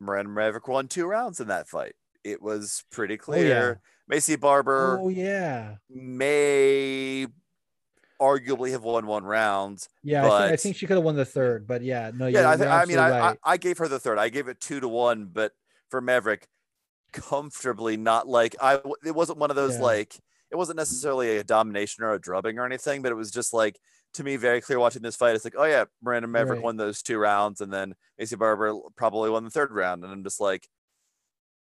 Miranda 0.00 0.30
Maverick 0.30 0.66
won 0.66 0.88
two 0.88 1.06
rounds 1.06 1.40
in 1.40 1.48
that 1.48 1.68
fight. 1.68 1.94
It 2.24 2.40
was 2.42 2.84
pretty 2.90 3.16
clear. 3.16 3.44
Oh, 3.44 4.14
yeah. 4.14 4.16
Maycee 4.16 4.40
Barber. 4.40 4.98
Oh 5.00 5.08
yeah. 5.08 5.76
May 5.88 7.26
arguably 8.20 8.72
have 8.72 8.82
won 8.82 9.06
one 9.06 9.24
round. 9.24 9.86
Yeah, 10.02 10.22
but... 10.22 10.32
I, 10.32 10.40
think, 10.40 10.52
I 10.52 10.56
think 10.56 10.76
she 10.76 10.86
could 10.86 10.96
have 10.96 11.04
won 11.04 11.16
the 11.16 11.24
third, 11.24 11.66
but 11.66 11.82
yeah, 11.82 12.10
no. 12.14 12.26
Yeah, 12.26 12.50
I, 12.50 12.56
th- 12.56 12.68
I 12.68 12.84
mean, 12.84 12.98
right. 12.98 13.36
I, 13.44 13.52
I 13.52 13.56
gave 13.56 13.78
her 13.78 13.88
the 13.88 13.98
third. 13.98 14.18
I 14.18 14.28
gave 14.28 14.48
it 14.48 14.60
two 14.60 14.80
to 14.80 14.88
one, 14.88 15.30
but 15.32 15.52
for 15.88 16.00
Maverick, 16.00 16.46
comfortably 17.12 17.96
not 17.96 18.28
like 18.28 18.56
I. 18.60 18.80
It 19.04 19.14
wasn't 19.14 19.38
one 19.38 19.50
of 19.50 19.56
those 19.56 19.76
yeah. 19.76 19.82
like. 19.82 20.14
It 20.50 20.56
wasn't 20.56 20.78
necessarily 20.78 21.36
a 21.36 21.44
domination 21.44 22.02
or 22.02 22.12
a 22.12 22.20
drubbing 22.20 22.58
or 22.58 22.66
anything, 22.66 23.02
but 23.02 23.12
it 23.12 23.14
was 23.14 23.30
just 23.30 23.54
like 23.54 23.78
to 24.14 24.24
me 24.24 24.36
very 24.36 24.60
clear 24.60 24.78
watching 24.78 25.02
this 25.02 25.16
fight. 25.16 25.34
It's 25.34 25.44
like, 25.44 25.54
oh 25.56 25.64
yeah, 25.64 25.84
Miranda 26.02 26.28
Maverick 26.28 26.56
right. 26.56 26.64
won 26.64 26.76
those 26.76 27.02
two 27.02 27.18
rounds, 27.18 27.60
and 27.60 27.72
then 27.72 27.94
Maycee 28.20 28.38
Barber 28.38 28.74
probably 28.96 29.30
won 29.30 29.44
the 29.44 29.50
third 29.50 29.70
round, 29.70 30.02
and 30.02 30.12
I'm 30.12 30.24
just 30.24 30.40
like, 30.40 30.66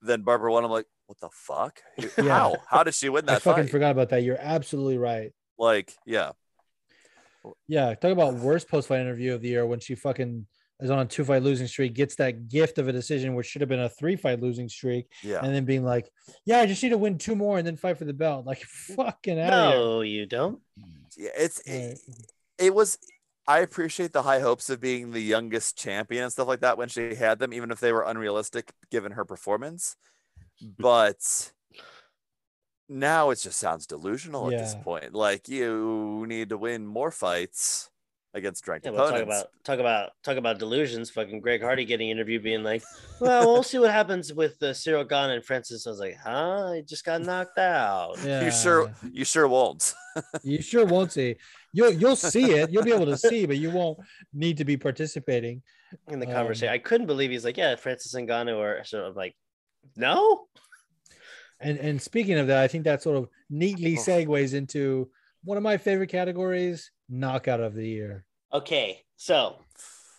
then 0.01 0.21
Barber 0.21 0.49
won. 0.49 0.63
I'm 0.63 0.71
like, 0.71 0.85
what 1.07 1.19
the 1.19 1.29
fuck? 1.31 1.81
Yeah. 2.17 2.29
How? 2.29 2.57
How 2.67 2.83
did 2.83 2.95
she 2.95 3.09
win 3.09 3.25
that? 3.25 3.37
I 3.37 3.39
fucking 3.39 3.63
fight? 3.63 3.71
forgot 3.71 3.91
about 3.91 4.09
that. 4.09 4.23
You're 4.23 4.39
absolutely 4.39 4.97
right. 4.97 5.31
Like, 5.57 5.93
yeah, 6.05 6.31
yeah. 7.67 7.93
Talk 7.95 8.11
about 8.11 8.35
worst 8.35 8.69
post 8.69 8.87
fight 8.87 9.01
interview 9.01 9.33
of 9.33 9.41
the 9.41 9.49
year 9.49 9.65
when 9.65 9.79
she 9.79 9.95
fucking 9.95 10.47
is 10.79 10.89
on 10.89 10.99
a 10.99 11.05
two 11.05 11.25
fight 11.25 11.43
losing 11.43 11.67
streak, 11.67 11.93
gets 11.93 12.15
that 12.15 12.47
gift 12.47 12.77
of 12.77 12.87
a 12.87 12.91
decision, 12.91 13.35
which 13.35 13.47
should 13.47 13.61
have 13.61 13.69
been 13.69 13.81
a 13.81 13.89
three 13.89 14.15
fight 14.15 14.41
losing 14.41 14.69
streak. 14.69 15.07
Yeah. 15.23 15.39
And 15.43 15.53
then 15.53 15.65
being 15.65 15.83
like, 15.83 16.09
yeah, 16.45 16.59
I 16.59 16.65
just 16.65 16.81
need 16.81 16.89
to 16.89 16.97
win 16.97 17.17
two 17.17 17.35
more 17.35 17.57
and 17.57 17.67
then 17.67 17.75
fight 17.75 17.97
for 17.97 18.05
the 18.05 18.13
belt. 18.13 18.45
Like, 18.45 18.61
fucking 18.95 19.39
out 19.39 19.71
No, 19.71 20.01
you 20.01 20.25
don't. 20.25 20.59
Yeah, 21.17 21.31
it's, 21.37 21.59
it, 21.61 21.99
it 22.57 22.73
was, 22.73 22.97
I 23.47 23.59
appreciate 23.59 24.13
the 24.13 24.23
high 24.23 24.39
hopes 24.39 24.69
of 24.69 24.79
being 24.79 25.11
the 25.11 25.21
youngest 25.21 25.77
champion 25.77 26.23
and 26.23 26.31
stuff 26.31 26.47
like 26.47 26.61
that 26.61 26.77
when 26.77 26.87
she 26.87 27.15
had 27.15 27.39
them, 27.39 27.53
even 27.53 27.71
if 27.71 27.79
they 27.79 27.91
were 27.91 28.03
unrealistic 28.03 28.71
given 28.89 29.13
her 29.13 29.25
performance. 29.25 29.97
But 30.77 31.51
now 32.87 33.29
it 33.29 33.39
just 33.39 33.59
sounds 33.59 33.85
delusional 33.85 34.51
at 34.51 34.57
this 34.57 34.75
point. 34.83 35.13
Like 35.13 35.47
you 35.47 36.25
need 36.27 36.49
to 36.49 36.57
win 36.57 36.85
more 36.85 37.11
fights 37.11 37.89
against 38.33 38.67
ranked 38.67 38.85
Yeah, 38.85 38.91
well, 38.91 39.09
talk 39.09 39.21
about 39.21 39.47
talk 39.63 39.79
about 39.79 40.11
talk 40.23 40.37
about 40.37 40.59
delusions. 40.59 41.09
Fucking 41.09 41.39
Greg 41.41 41.61
Hardy 41.61 41.85
getting 41.85 42.09
interviewed, 42.09 42.43
being 42.43 42.63
like, 42.63 42.83
"Well, 43.19 43.51
we'll 43.53 43.63
see 43.63 43.79
what 43.79 43.91
happens 43.91 44.33
with 44.33 44.61
uh, 44.61 44.67
Ciryl 44.67 45.07
Gane 45.07 45.31
and 45.31 45.43
Francis." 45.43 45.87
I 45.87 45.89
was 45.89 45.99
like, 45.99 46.17
"Huh? 46.23 46.73
He 46.73 46.81
just 46.83 47.03
got 47.05 47.21
knocked 47.21 47.57
out." 47.57 48.17
Yeah. 48.23 48.45
You 48.45 48.51
sure 48.51 48.93
you 49.11 49.25
sure 49.25 49.47
won't. 49.47 49.93
You 50.43 50.61
sure 50.61 50.85
won't 50.85 51.13
see. 51.13 51.37
You'll 51.71 51.93
you'll 51.93 52.15
see 52.17 52.51
it. 52.51 52.71
You'll 52.71 52.83
be 52.83 52.91
able 52.91 53.05
to 53.05 53.17
see, 53.17 53.45
but 53.45 53.57
you 53.57 53.69
won't 53.69 53.99
need 54.33 54.57
to 54.57 54.65
be 54.65 54.75
participating. 54.75 55.61
In 56.09 56.19
the 56.19 56.27
Um, 56.27 56.33
conversation, 56.33 56.73
I 56.73 56.77
couldn't 56.77 57.07
believe 57.07 57.31
he's 57.31 57.45
like, 57.45 57.55
"Yeah, 57.57 57.75
Francis 57.75 58.13
and 58.15 58.27
Ngannou 58.27 58.57
are 58.57 58.83
sort 58.83 59.05
of 59.05 59.15
like, 59.15 59.35
no." 59.95 60.47
And 61.61 61.77
and 61.77 62.01
speaking 62.01 62.37
of 62.37 62.47
that, 62.47 62.61
I 62.63 62.67
think 62.67 62.83
that 62.83 63.01
sort 63.01 63.17
of 63.17 63.29
neatly 63.49 63.95
segues 63.95 64.53
into 64.53 65.09
one 65.43 65.57
of 65.57 65.63
my 65.63 65.77
favorite 65.77 66.09
categories, 66.09 66.91
knockout 67.09 67.59
of 67.59 67.73
the 67.73 67.87
year. 67.87 68.25
Okay, 68.53 69.03
so 69.15 69.57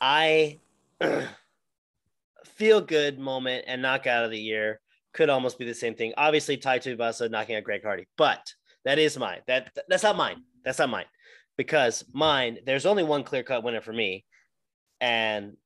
I 0.00 0.58
feel 2.44 2.80
good 2.80 3.18
moment 3.18 3.64
and 3.66 3.82
knockout 3.82 4.24
of 4.24 4.30
the 4.30 4.38
year 4.38 4.80
could 5.12 5.30
almost 5.30 5.58
be 5.58 5.64
the 5.64 5.74
same 5.74 5.94
thing. 5.94 6.12
Obviously, 6.16 6.56
Tai 6.56 6.78
Tuivasa 6.78 7.30
knocking 7.30 7.56
out 7.56 7.64
Greg 7.64 7.82
Hardy, 7.82 8.06
but 8.16 8.52
that 8.84 8.98
is 8.98 9.18
mine. 9.18 9.40
That 9.46 9.70
that's 9.88 10.02
not 10.02 10.16
mine. 10.16 10.42
That's 10.64 10.78
not 10.78 10.90
mine 10.90 11.06
because 11.56 12.04
mine. 12.12 12.58
There's 12.64 12.86
only 12.86 13.02
one 13.02 13.24
clear 13.24 13.42
cut 13.42 13.64
winner 13.64 13.80
for 13.80 13.92
me, 13.92 14.24
and 15.00 15.56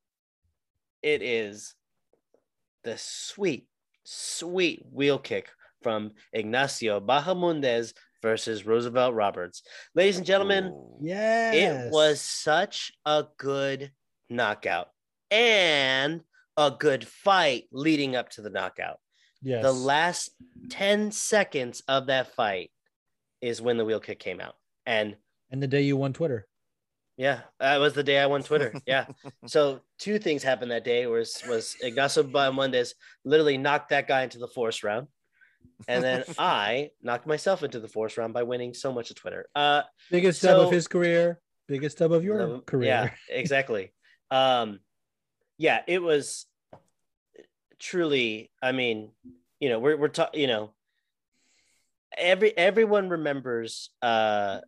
it 1.03 1.23
is 1.23 1.75
the 2.85 2.97
sweet, 2.97 3.67
sweet 4.05 4.83
wheel 4.91 5.19
kick 5.19 5.51
from 5.83 6.13
Ignacio 6.33 7.01
Bahamondes 7.01 7.93
versus 8.25 8.65
Roosevelt 8.65 9.15
Roberts. 9.15 9.63
Ladies 9.95 10.17
and 10.17 10.25
gentlemen, 10.27 10.65
Ooh. 10.69 10.99
Yeah. 11.03 11.53
it 11.53 11.91
was 11.93 12.23
such 12.23 12.91
a 13.05 13.27
good 13.37 13.93
knockout 14.31 14.89
and 15.31 16.23
a 16.57 16.71
good 16.71 17.07
fight 17.07 17.65
leading 17.71 18.17
up 18.17 18.31
to 18.31 18.41
the 18.43 18.49
knockout. 18.49 18.99
yes. 19.43 19.63
The 19.63 19.73
last 19.73 20.31
10 20.71 21.13
seconds 21.13 21.83
of 21.87 22.07
that 22.07 22.35
fight 22.35 22.71
is 23.43 23.61
when 23.61 23.77
the 23.77 23.85
wheel 23.85 24.01
kick 24.01 24.19
came 24.19 24.41
out. 24.41 24.55
And 24.87 25.17
and 25.51 25.63
the 25.63 25.67
day 25.69 25.83
you 25.83 25.97
won 25.99 26.15
Twitter. 26.15 26.47
yeah, 27.19 27.41
that 27.61 27.77
was 27.77 27.93
the 27.93 28.03
day 28.03 28.19
I 28.19 28.27
won 28.27 28.43
Twitter. 28.43 28.73
Yeah. 28.87 29.05
so 29.47 29.81
two 29.99 30.19
things 30.19 30.43
happened 30.43 30.71
that 30.71 30.85
day 30.85 31.07
was 31.07 31.43
was 31.47 31.77
Ignacio 31.83 32.23
Bahamondes 32.23 32.95
literally 33.25 33.59
knocked 33.59 33.91
that 33.91 34.09
guy 34.09 34.23
into 34.23 34.39
the 34.39 34.49
fourth 34.49 34.83
round. 34.83 35.09
And 35.89 36.03
then 36.03 36.25
I 36.39 36.91
knocked 37.03 37.27
myself 37.27 37.63
into 37.63 37.81
the 37.81 37.89
fourth 37.89 38.17
round 38.19 38.33
by 38.35 38.43
winning 38.43 38.75
so 38.75 38.93
much 38.93 39.11
of 39.11 39.17
Twitter. 39.17 39.47
Uh 39.55 39.83
Biggest 40.11 40.43
dub 40.43 40.59
of 40.61 40.71
his 40.73 40.87
career, 40.89 41.41
biggest 41.69 41.99
dub 41.99 42.13
of 42.13 42.25
your 42.25 42.41
Um, 42.43 42.61
career. 42.63 42.89
Yeah, 42.89 43.11
exactly. 43.29 43.93
um, 44.31 44.81
yeah, 45.59 45.83
it 45.87 46.03
was 46.03 46.47
truly. 47.79 48.51
I 48.63 48.73
mean, 48.73 49.11
you 49.61 49.69
know, 49.69 49.79
we're 49.79 49.97
we're 49.97 50.09
talking. 50.09 50.41
You 50.41 50.47
know, 50.49 50.71
every 52.17 52.57
everyone 52.57 53.09
remembers. 53.09 53.91
Uh, 54.03 54.61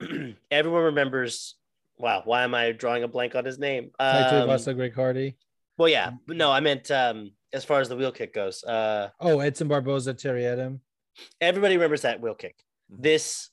everyone 0.50 0.84
remembers. 0.84 1.56
Wow, 1.98 2.22
why 2.24 2.42
am 2.42 2.54
I 2.54 2.72
drawing 2.72 3.02
a 3.04 3.08
blank 3.08 3.34
on 3.36 3.44
his 3.44 3.58
name? 3.58 3.90
Um, 4.00 4.24
Tuivasa, 4.24 4.74
Greg 4.74 4.94
Hardy. 4.94 5.36
well, 5.76 5.88
yeah, 5.88 6.10
no, 6.26 6.50
I 6.50 6.60
meant 6.60 6.90
um, 6.90 7.32
as 7.52 7.64
far 7.64 7.80
as 7.80 7.88
the 7.88 7.96
wheel 7.96 8.12
kick 8.12 8.32
goes. 8.34 8.62
Uh, 8.64 9.10
Oh, 9.20 9.40
Edson 9.40 9.68
Barboza, 9.68 10.14
Terry 10.14 10.42
Etim. 10.42 10.80
everybody 11.40 11.74
remembers 11.76 12.02
that 12.02 12.20
wheel 12.20 12.34
kick. 12.34 12.56
Mhm. 12.90 13.02
This 13.02 13.50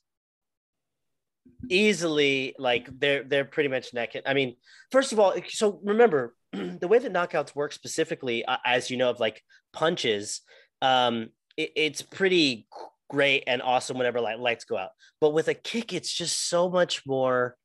easily 1.69 2.55
like 2.57 2.88
they're 2.99 3.23
they're 3.23 3.45
pretty 3.45 3.69
much 3.69 3.93
neck. 3.93 4.13
I 4.26 4.34
mean, 4.34 4.55
first 4.91 5.11
of 5.11 5.19
all, 5.19 5.34
so 5.49 5.80
remember 5.84 6.35
the 6.53 6.88
way 6.88 6.99
that 6.99 7.11
knockouts 7.13 7.55
work 7.55 7.73
specifically, 7.73 8.45
uh, 8.45 8.57
as 8.65 8.89
you 8.89 8.97
know, 8.97 9.09
of 9.09 9.19
like 9.19 9.41
punches, 9.73 10.41
um, 10.81 11.30
it, 11.57 11.71
it's 11.76 12.01
pretty 12.01 12.67
great 13.09 13.43
and 13.47 13.61
awesome 13.61 13.97
whenever 13.97 14.21
like 14.21 14.38
lights 14.39 14.65
go 14.65 14.77
out. 14.77 14.91
But 15.19 15.31
with 15.31 15.47
a 15.47 15.53
kick, 15.53 15.93
it's 15.93 16.13
just 16.13 16.47
so 16.47 16.69
much 16.69 17.05
more 17.05 17.57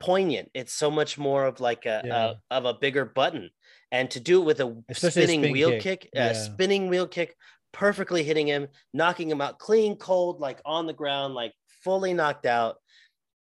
poignant. 0.00 0.50
It's 0.54 0.72
so 0.72 0.90
much 0.90 1.18
more 1.18 1.44
of 1.46 1.60
like 1.60 1.86
a, 1.86 2.02
Yeah. 2.04 2.32
a 2.50 2.56
of 2.56 2.64
a 2.64 2.74
bigger 2.74 3.04
button, 3.04 3.50
and 3.92 4.10
to 4.10 4.18
do 4.18 4.40
it 4.42 4.44
with 4.44 4.58
a 4.60 4.74
Especially 4.88 5.22
a 5.22 5.26
spinning 5.26 5.40
spin 5.42 5.52
wheel 5.52 5.70
kick. 5.70 5.82
kick, 6.00 6.10
Yeah. 6.14 6.30
a 6.30 6.34
spinning 6.34 6.88
wheel 6.88 7.06
kick, 7.06 7.36
perfectly 7.72 8.24
hitting 8.24 8.48
him, 8.48 8.66
knocking 8.92 9.30
him 9.30 9.40
out 9.40 9.58
clean, 9.60 9.94
cold, 9.96 10.40
like 10.40 10.60
on 10.64 10.86
the 10.86 10.92
ground, 10.92 11.34
like 11.34 11.52
fully 11.84 12.14
knocked 12.14 12.46
out. 12.46 12.76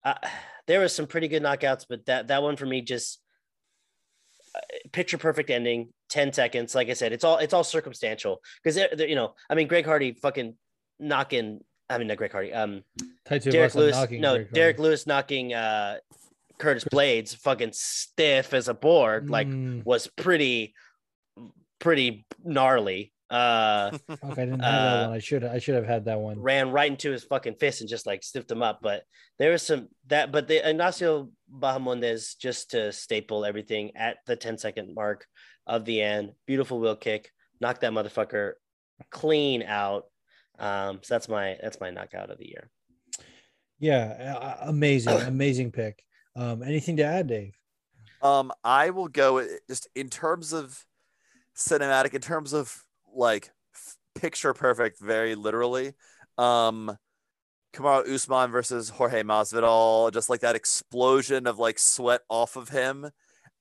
Uh, 0.04 0.14
there 0.66 0.80
was 0.80 0.92
some 0.94 1.06
pretty 1.06 1.28
good 1.28 1.42
knockouts, 1.42 1.84
but 1.88 2.04
that 2.06 2.28
that 2.28 2.42
one 2.42 2.56
for 2.56 2.66
me 2.66 2.80
just 2.82 3.20
uh, 4.56 4.60
picture 4.90 5.18
perfect 5.18 5.50
ending. 5.50 5.92
10 6.10 6.32
seconds 6.32 6.74
like 6.74 6.88
i 6.88 6.94
said 6.94 7.12
it's 7.12 7.22
all 7.22 7.36
it's 7.36 7.52
all 7.52 7.62
circumstantial 7.62 8.40
because 8.64 8.78
you 8.98 9.14
know 9.14 9.34
i 9.50 9.54
mean 9.54 9.68
greg 9.68 9.84
hardy 9.84 10.14
fucking 10.14 10.54
knocking 10.98 11.60
i 11.90 11.98
mean 11.98 12.06
not 12.06 12.16
greg 12.16 12.32
hardy 12.32 12.50
um 12.50 12.82
Derrick 13.26 13.74
Lewis, 13.74 13.94
no, 14.12 14.42
Derrick 14.44 14.78
Lewis 14.78 15.06
knocking 15.06 15.52
uh, 15.52 15.98
Curtis 16.58 16.84
Blaydes 16.84 17.36
fucking 17.36 17.70
stiff 17.72 18.52
as 18.54 18.68
a 18.68 18.74
board, 18.74 19.30
like 19.30 19.46
Mm, 19.48 19.84
was 19.84 20.06
pretty, 20.06 20.74
pretty 21.78 22.26
gnarly. 22.44 23.12
Uh, 23.30 23.90
fuck, 24.08 24.38
I 24.38 24.44
didn't 24.46 24.60
have 24.60 24.82
that 24.82 24.98
uh, 25.00 25.06
one. 25.08 25.16
I 25.16 25.18
should 25.18 25.44
I 25.44 25.58
should 25.58 25.74
have 25.74 25.86
had 25.86 26.06
that 26.06 26.18
one. 26.18 26.40
ran 26.40 26.70
right 26.70 26.90
into 26.90 27.10
his 27.10 27.24
fucking 27.24 27.56
fist 27.56 27.80
and 27.80 27.90
just 27.90 28.06
like 28.06 28.22
stiffed 28.22 28.50
him 28.50 28.62
up. 28.62 28.80
But 28.82 29.04
there 29.38 29.52
was 29.52 29.62
some 29.62 29.88
that, 30.06 30.32
but 30.32 30.48
the 30.48 30.68
Ignacio 30.68 31.30
Bahamondes 31.52 32.36
just 32.38 32.70
to 32.70 32.92
staple 32.92 33.44
everything 33.44 33.96
at 33.96 34.18
the 34.26 34.36
10 34.36 34.58
second 34.58 34.94
mark 34.94 35.26
of 35.66 35.84
the 35.84 36.00
end. 36.00 36.32
Beautiful 36.46 36.80
wheel 36.80 36.96
kick, 36.96 37.30
knocked 37.60 37.82
that 37.82 37.92
motherfucker 37.92 38.52
clean 39.10 39.62
out. 39.62 40.04
Um, 40.58 41.00
so 41.02 41.14
that's 41.14 41.28
my 41.28 41.56
that's 41.62 41.80
my 41.80 41.90
knockout 41.90 42.30
of 42.30 42.38
the 42.38 42.48
year. 42.48 42.70
Yeah, 43.78 44.38
uh, 44.40 44.68
amazing, 44.68 45.20
amazing 45.26 45.70
pick. 45.72 46.02
Um, 46.38 46.62
anything 46.62 46.96
to 46.98 47.04
add, 47.04 47.26
Dave? 47.26 47.58
Um, 48.22 48.52
I 48.62 48.90
will 48.90 49.08
go 49.08 49.44
just 49.68 49.88
in 49.96 50.08
terms 50.08 50.52
of 50.52 50.84
cinematic, 51.56 52.14
in 52.14 52.20
terms 52.20 52.52
of 52.52 52.84
like 53.12 53.50
picture 54.14 54.54
perfect, 54.54 55.00
very 55.00 55.34
literally. 55.34 55.94
Um, 56.38 56.96
Kamaru 57.74 58.08
Usman 58.14 58.52
versus 58.52 58.88
Jorge 58.88 59.24
Masvidal, 59.24 60.12
just 60.12 60.30
like 60.30 60.40
that 60.40 60.54
explosion 60.54 61.48
of 61.48 61.58
like 61.58 61.78
sweat 61.78 62.20
off 62.28 62.54
of 62.54 62.68
him 62.68 63.10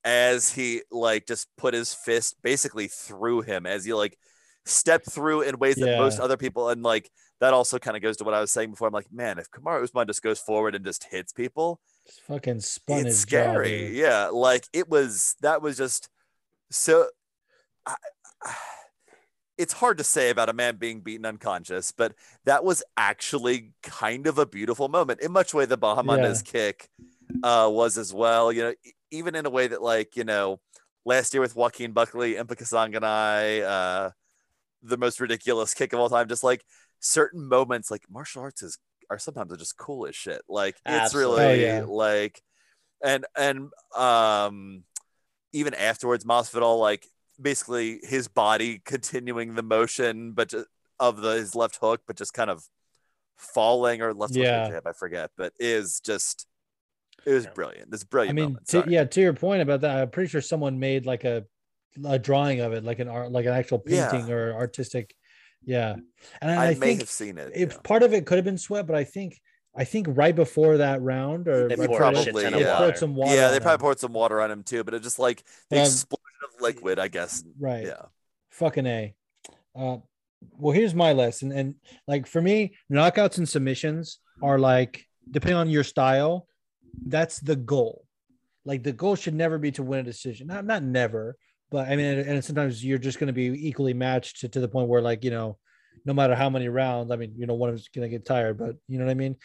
as 0.04 0.54
he 0.54 0.84
like 0.92 1.26
just 1.26 1.48
put 1.58 1.74
his 1.74 1.94
fist 1.94 2.36
basically 2.44 2.88
through 2.88 3.42
him 3.42 3.66
as 3.66 3.84
he 3.84 3.94
like 3.94 4.18
stepped 4.66 5.12
through 5.12 5.42
in 5.42 5.58
ways 5.58 5.76
that 5.76 5.98
most 5.98 6.20
other 6.20 6.38
people 6.38 6.70
and 6.70 6.84
like 6.84 7.10
that 7.40 7.54
also 7.54 7.80
kind 7.80 7.98
of 7.98 8.04
goes 8.04 8.18
to 8.18 8.24
what 8.24 8.34
I 8.34 8.40
was 8.40 8.52
saying 8.52 8.70
before. 8.70 8.88
I'm 8.88 8.94
like, 8.94 9.12
man, 9.12 9.40
if 9.40 9.50
Kamaru 9.50 9.84
Usman 9.84 10.08
just 10.08 10.22
goes 10.22 10.40
forward 10.40 10.76
and 10.76 10.86
just 10.86 11.06
hits 11.06 11.34
people, 11.34 11.80
Just 12.08 12.22
fucking 12.22 12.62
spun 12.62 13.00
it's 13.00 13.08
his 13.08 13.20
scary. 13.20 14.00
yeah, 14.00 14.28
like 14.28 14.66
it 14.74 14.90
was. 14.90 15.36
That 15.42 15.62
was 15.62 15.78
just 15.78 16.10
so. 16.72 17.08
I, 17.86 17.96
it's 19.58 19.74
hard 19.74 19.98
to 19.98 20.04
say 20.04 20.30
about 20.30 20.50
a 20.50 20.54
man 20.54 20.78
being 20.78 21.02
beaten 21.02 21.26
unconscious, 21.26 21.92
but 21.92 22.14
that 22.46 22.64
was 22.64 22.84
actually 22.96 23.74
kind 23.84 24.28
of 24.28 24.38
a 24.38 24.46
beautiful 24.46 24.88
moment 24.88 25.20
in 25.20 25.32
much 25.32 25.54
way 25.54 25.66
the 25.66 25.78
Bahamondes 25.78 26.46
kick 26.46 26.90
uh, 27.44 27.68
was 27.72 27.98
as 27.98 28.14
well. 28.14 28.52
You 28.52 28.64
know, 28.64 28.74
even 29.12 29.36
in 29.36 29.46
a 29.46 29.50
way 29.50 29.68
that 29.68 29.82
like 29.82 30.16
you 30.16 30.24
know 30.24 30.60
last 31.06 31.34
year 31.34 31.42
with 31.42 31.56
Joaquin 31.56 31.92
Buckley, 31.92 32.36
Impa 32.36 32.56
Kasanganay, 32.56 33.64
uh, 33.64 34.12
the 34.82 34.98
most 34.98 35.20
ridiculous 35.20 35.74
kick 35.74 35.92
of 35.92 36.00
all 36.00 36.10
time. 36.10 36.30
Just 36.30 36.44
like 36.44 36.64
certain 37.00 37.48
moments, 37.48 37.92
like 37.92 38.04
martial 38.10 38.44
arts 38.44 38.64
is 38.64 38.78
are 39.10 39.18
sometimes 39.20 39.56
just 39.58 39.78
cool 39.78 40.06
as 40.08 40.16
shit. 40.16 40.42
Like 40.50 40.76
it's 40.86 41.06
Absolutely. 41.16 41.44
really 41.44 41.66
Oh, 41.70 41.78
yeah. 41.80 41.86
like, 41.88 42.42
and 43.04 43.26
and 43.38 43.70
um, 43.96 44.84
even 45.54 45.74
afterwards, 45.74 46.26
Masvidal 46.26 46.80
like 46.80 47.06
basically 47.40 48.00
his 48.04 48.28
body 48.28 48.82
continuing 48.84 49.56
the 49.56 49.64
motion, 49.64 50.34
but 50.34 50.50
ju- 50.50 50.66
of 51.00 51.22
the 51.22 51.32
his 51.32 51.56
left 51.56 51.78
hook, 51.82 52.02
but 52.08 52.16
just 52.18 52.34
kind 52.34 52.50
of 52.50 52.64
falling 53.38 54.02
or 54.02 54.14
left 54.14 54.36
Yeah. 54.36 54.64
hook 54.66 54.74
jab, 54.74 54.88
I 54.88 54.94
forget, 54.94 55.32
but 55.38 55.54
is 55.60 56.00
just 56.00 56.48
it 57.26 57.32
was 57.34 57.46
Yeah. 57.46 57.52
brilliant. 57.54 57.94
It's 57.94 58.04
brilliant. 58.04 58.38
I 58.38 58.42
mean, 58.42 58.50
moment. 58.54 58.68
to, 58.70 58.86
yeah, 58.88 59.04
to 59.04 59.22
your 59.22 59.34
point 59.34 59.62
about 59.62 59.82
that, 59.82 59.98
I'm 59.98 60.10
pretty 60.10 60.30
sure 60.30 60.42
someone 60.42 60.80
made 60.80 61.06
like 61.06 61.24
a 61.24 61.46
a 62.06 62.20
drawing 62.20 62.60
of 62.62 62.74
it, 62.74 62.84
like 62.84 63.00
an 63.00 63.08
art, 63.08 63.32
like 63.32 63.46
an 63.48 63.54
actual 63.54 63.82
Yeah. 63.88 64.12
painting 64.12 64.32
or 64.32 64.54
artistic. 64.54 65.16
Yeah, 65.66 65.96
and 66.42 66.52
I, 66.52 66.56
I, 66.56 66.66
I 66.68 66.74
may 66.76 66.76
think 66.76 67.00
have 67.02 67.10
seen 67.10 67.38
it. 67.38 67.52
if 67.56 67.74
yeah. 67.74 67.80
part 67.84 68.04
of 68.04 68.14
it 68.14 68.26
could 68.26 68.38
have 68.38 68.46
been 68.46 68.58
sweat, 68.58 68.88
but 68.88 68.96
I 68.96 69.04
think 69.04 69.40
I 69.76 69.84
think 69.84 70.08
right 70.12 70.36
before 70.36 70.78
that 70.78 71.02
round, 71.02 71.48
or 71.48 71.68
They 71.68 71.76
right 71.76 71.88
poured 71.90 72.00
before 72.00 72.22
a 72.22 72.24
shit 72.24 72.34
they 72.36 72.62
of 72.64 72.78
poured 72.78 72.98
some 72.98 73.16
water. 73.16 73.36
yeah, 73.36 73.46
on 73.46 73.52
they 73.52 73.58
him. 73.58 73.64
probably 73.64 73.82
poured 73.84 74.00
some 74.00 74.14
water 74.14 74.42
on 74.42 74.50
him 74.50 74.64
too, 74.64 74.84
but 74.84 74.94
it 74.94 75.04
just 75.04 75.20
like 75.20 75.44
the 75.70 75.78
Um, 75.78 75.84
explosion 75.86 76.24
of 76.56 76.62
liquid, 76.62 77.00
I 77.00 77.08
guess. 77.10 77.44
right. 77.60 77.86
Yeah. 77.86 78.04
Fucking 78.52 78.86
a. 78.88 79.14
Uh, 79.76 79.98
well, 80.58 80.74
here's 80.74 80.96
my 80.96 81.14
list, 81.14 81.42
and 81.44 81.52
and 81.54 81.76
like 82.08 82.28
for 82.28 82.42
me, 82.42 82.76
knockouts 82.92 83.38
and 83.38 83.48
submissions 83.48 84.20
are 84.42 84.58
like 84.60 85.06
depending 85.30 85.58
on 85.58 85.70
your 85.70 85.84
style, 85.84 86.48
that's 87.06 87.40
the 87.40 87.56
goal. 87.56 88.06
Like 88.66 88.84
the 88.84 88.94
goal 88.94 89.16
should 89.16 89.34
never 89.36 89.58
be 89.58 89.72
to 89.74 89.84
win 89.84 90.00
a 90.00 90.04
decision. 90.04 90.48
Not 90.48 90.66
not 90.66 90.82
never, 90.84 91.38
but 91.70 91.88
I 91.90 91.96
mean, 91.96 92.20
and 92.20 92.44
sometimes 92.44 92.84
you're 92.84 92.98
just 92.98 93.20
going 93.20 93.28
to 93.28 93.34
be 93.34 93.68
equally 93.68 93.94
matched 93.94 94.42
to, 94.42 94.50
to 94.50 94.60
the 94.60 94.68
point 94.68 94.88
where 94.88 95.02
like 95.02 95.24
you 95.24 95.32
know, 95.32 95.58
no 96.06 96.14
matter 96.14 96.36
how 96.36 96.50
many 96.50 96.70
rounds, 96.70 97.12
I 97.12 97.16
mean, 97.16 97.34
you 97.38 97.46
know, 97.46 97.54
one 97.54 97.70
of 97.70 97.76
is 97.76 97.90
going 97.94 98.10
to 98.10 98.10
get 98.10 98.26
tired, 98.26 98.58
but 98.58 98.76
you 98.88 98.98
know 98.98 99.06
what 99.06 99.12
I 99.12 99.16
mean. 99.16 99.36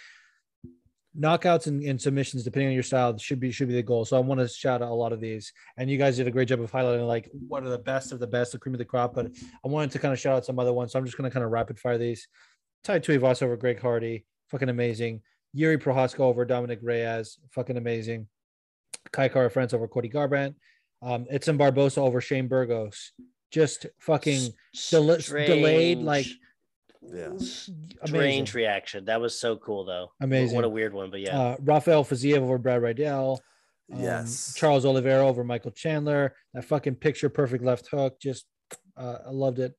Knockouts 1.19 1.67
and, 1.67 1.83
and 1.83 2.01
submissions, 2.01 2.43
depending 2.43 2.69
on 2.69 2.75
your 2.75 2.83
style, 2.83 3.19
should 3.19 3.39
be 3.39 3.51
should 3.51 3.69
be 3.69 3.75
the 3.75 3.83
goal. 3.83 4.05
So 4.05 4.17
I 4.17 4.21
want 4.21 4.41
to 4.41 4.49
shout 4.49 4.81
out 4.81 4.91
a 4.91 4.95
lot 4.95 5.13
of 5.13 5.21
these, 5.21 5.53
and 5.77 5.91
you 5.91 5.99
guys 5.99 6.17
did 6.17 6.27
a 6.27 6.31
great 6.31 6.49
job 6.49 6.61
of 6.61 6.73
highlighting 6.73 7.07
like 7.07 7.29
what 7.49 7.65
are 7.65 7.69
the 7.69 7.79
best 7.79 8.13
of 8.13 8.21
the 8.21 8.27
best, 8.27 8.53
the 8.53 8.59
cream 8.59 8.75
of 8.75 8.79
the 8.79 8.85
crop. 8.85 9.15
But 9.15 9.27
I 9.65 9.69
wanted 9.69 9.91
to 9.91 9.99
kind 9.99 10.13
of 10.13 10.21
shout 10.21 10.37
out 10.37 10.47
some 10.47 10.59
other 10.59 10.73
ones, 10.73 10.93
so 10.93 10.99
I'm 10.99 11.05
just 11.05 11.19
going 11.19 11.29
to 11.29 11.35
kind 11.35 11.45
of 11.45 11.51
rapid 11.51 11.79
fire 11.79 11.99
these. 11.99 12.29
Tai 12.85 13.01
Tuivasa 13.01 13.43
over 13.43 13.57
Greg 13.57 13.81
Hardy, 13.81 14.25
fucking 14.49 14.69
amazing. 14.69 15.21
Yuri 15.53 15.77
Prochazka 15.77 16.21
over 16.21 16.47
Dominick 16.47 16.79
Reyes, 16.83 17.39
fucking 17.51 17.77
amazing. 17.77 18.27
Kai 19.11 19.29
Kara 19.29 19.51
France 19.51 19.75
over 19.75 19.87
Cody 19.87 20.09
Garbrandt. 20.09 20.55
Um, 21.03 21.27
in 21.31 21.57
Barboza 21.57 22.01
over 22.01 22.21
Shane 22.21 22.49
Burgos. 22.49 23.13
Just 23.51 23.87
fucking 23.99 24.51
del- 24.91 25.19
delayed, 25.19 25.99
like 25.99 26.27
Yeah. 27.03 27.33
strange 28.05 28.55
reaction. 28.55 29.05
That 29.07 29.21
was 29.21 29.39
so 29.39 29.57
cool 29.57 29.85
though. 29.85 30.13
Amazing. 30.21 30.55
What 30.57 30.65
a 30.65 30.69
weird 30.69 30.95
one, 30.95 31.11
but 31.11 31.21
yeah. 31.21 31.39
Uh, 31.39 31.57
Rafael 31.61 32.05
Fiziev 32.05 32.39
over 32.39 32.57
Brad 32.59 32.81
Riddell. 32.81 33.41
Um, 33.93 34.01
Yes. 34.01 34.55
Charles 34.55 34.87
Oliveira 34.87 35.27
over 35.27 35.45
Michael 35.45 35.73
Chandler. 35.73 36.35
That 36.55 36.65
fucking 36.65 36.95
picture 36.97 37.29
perfect 37.29 37.63
left 37.65 37.89
hook. 37.89 38.19
Just, 38.21 38.47
uh, 38.97 39.19
I 39.27 39.31
loved 39.31 39.59
it. 39.59 39.75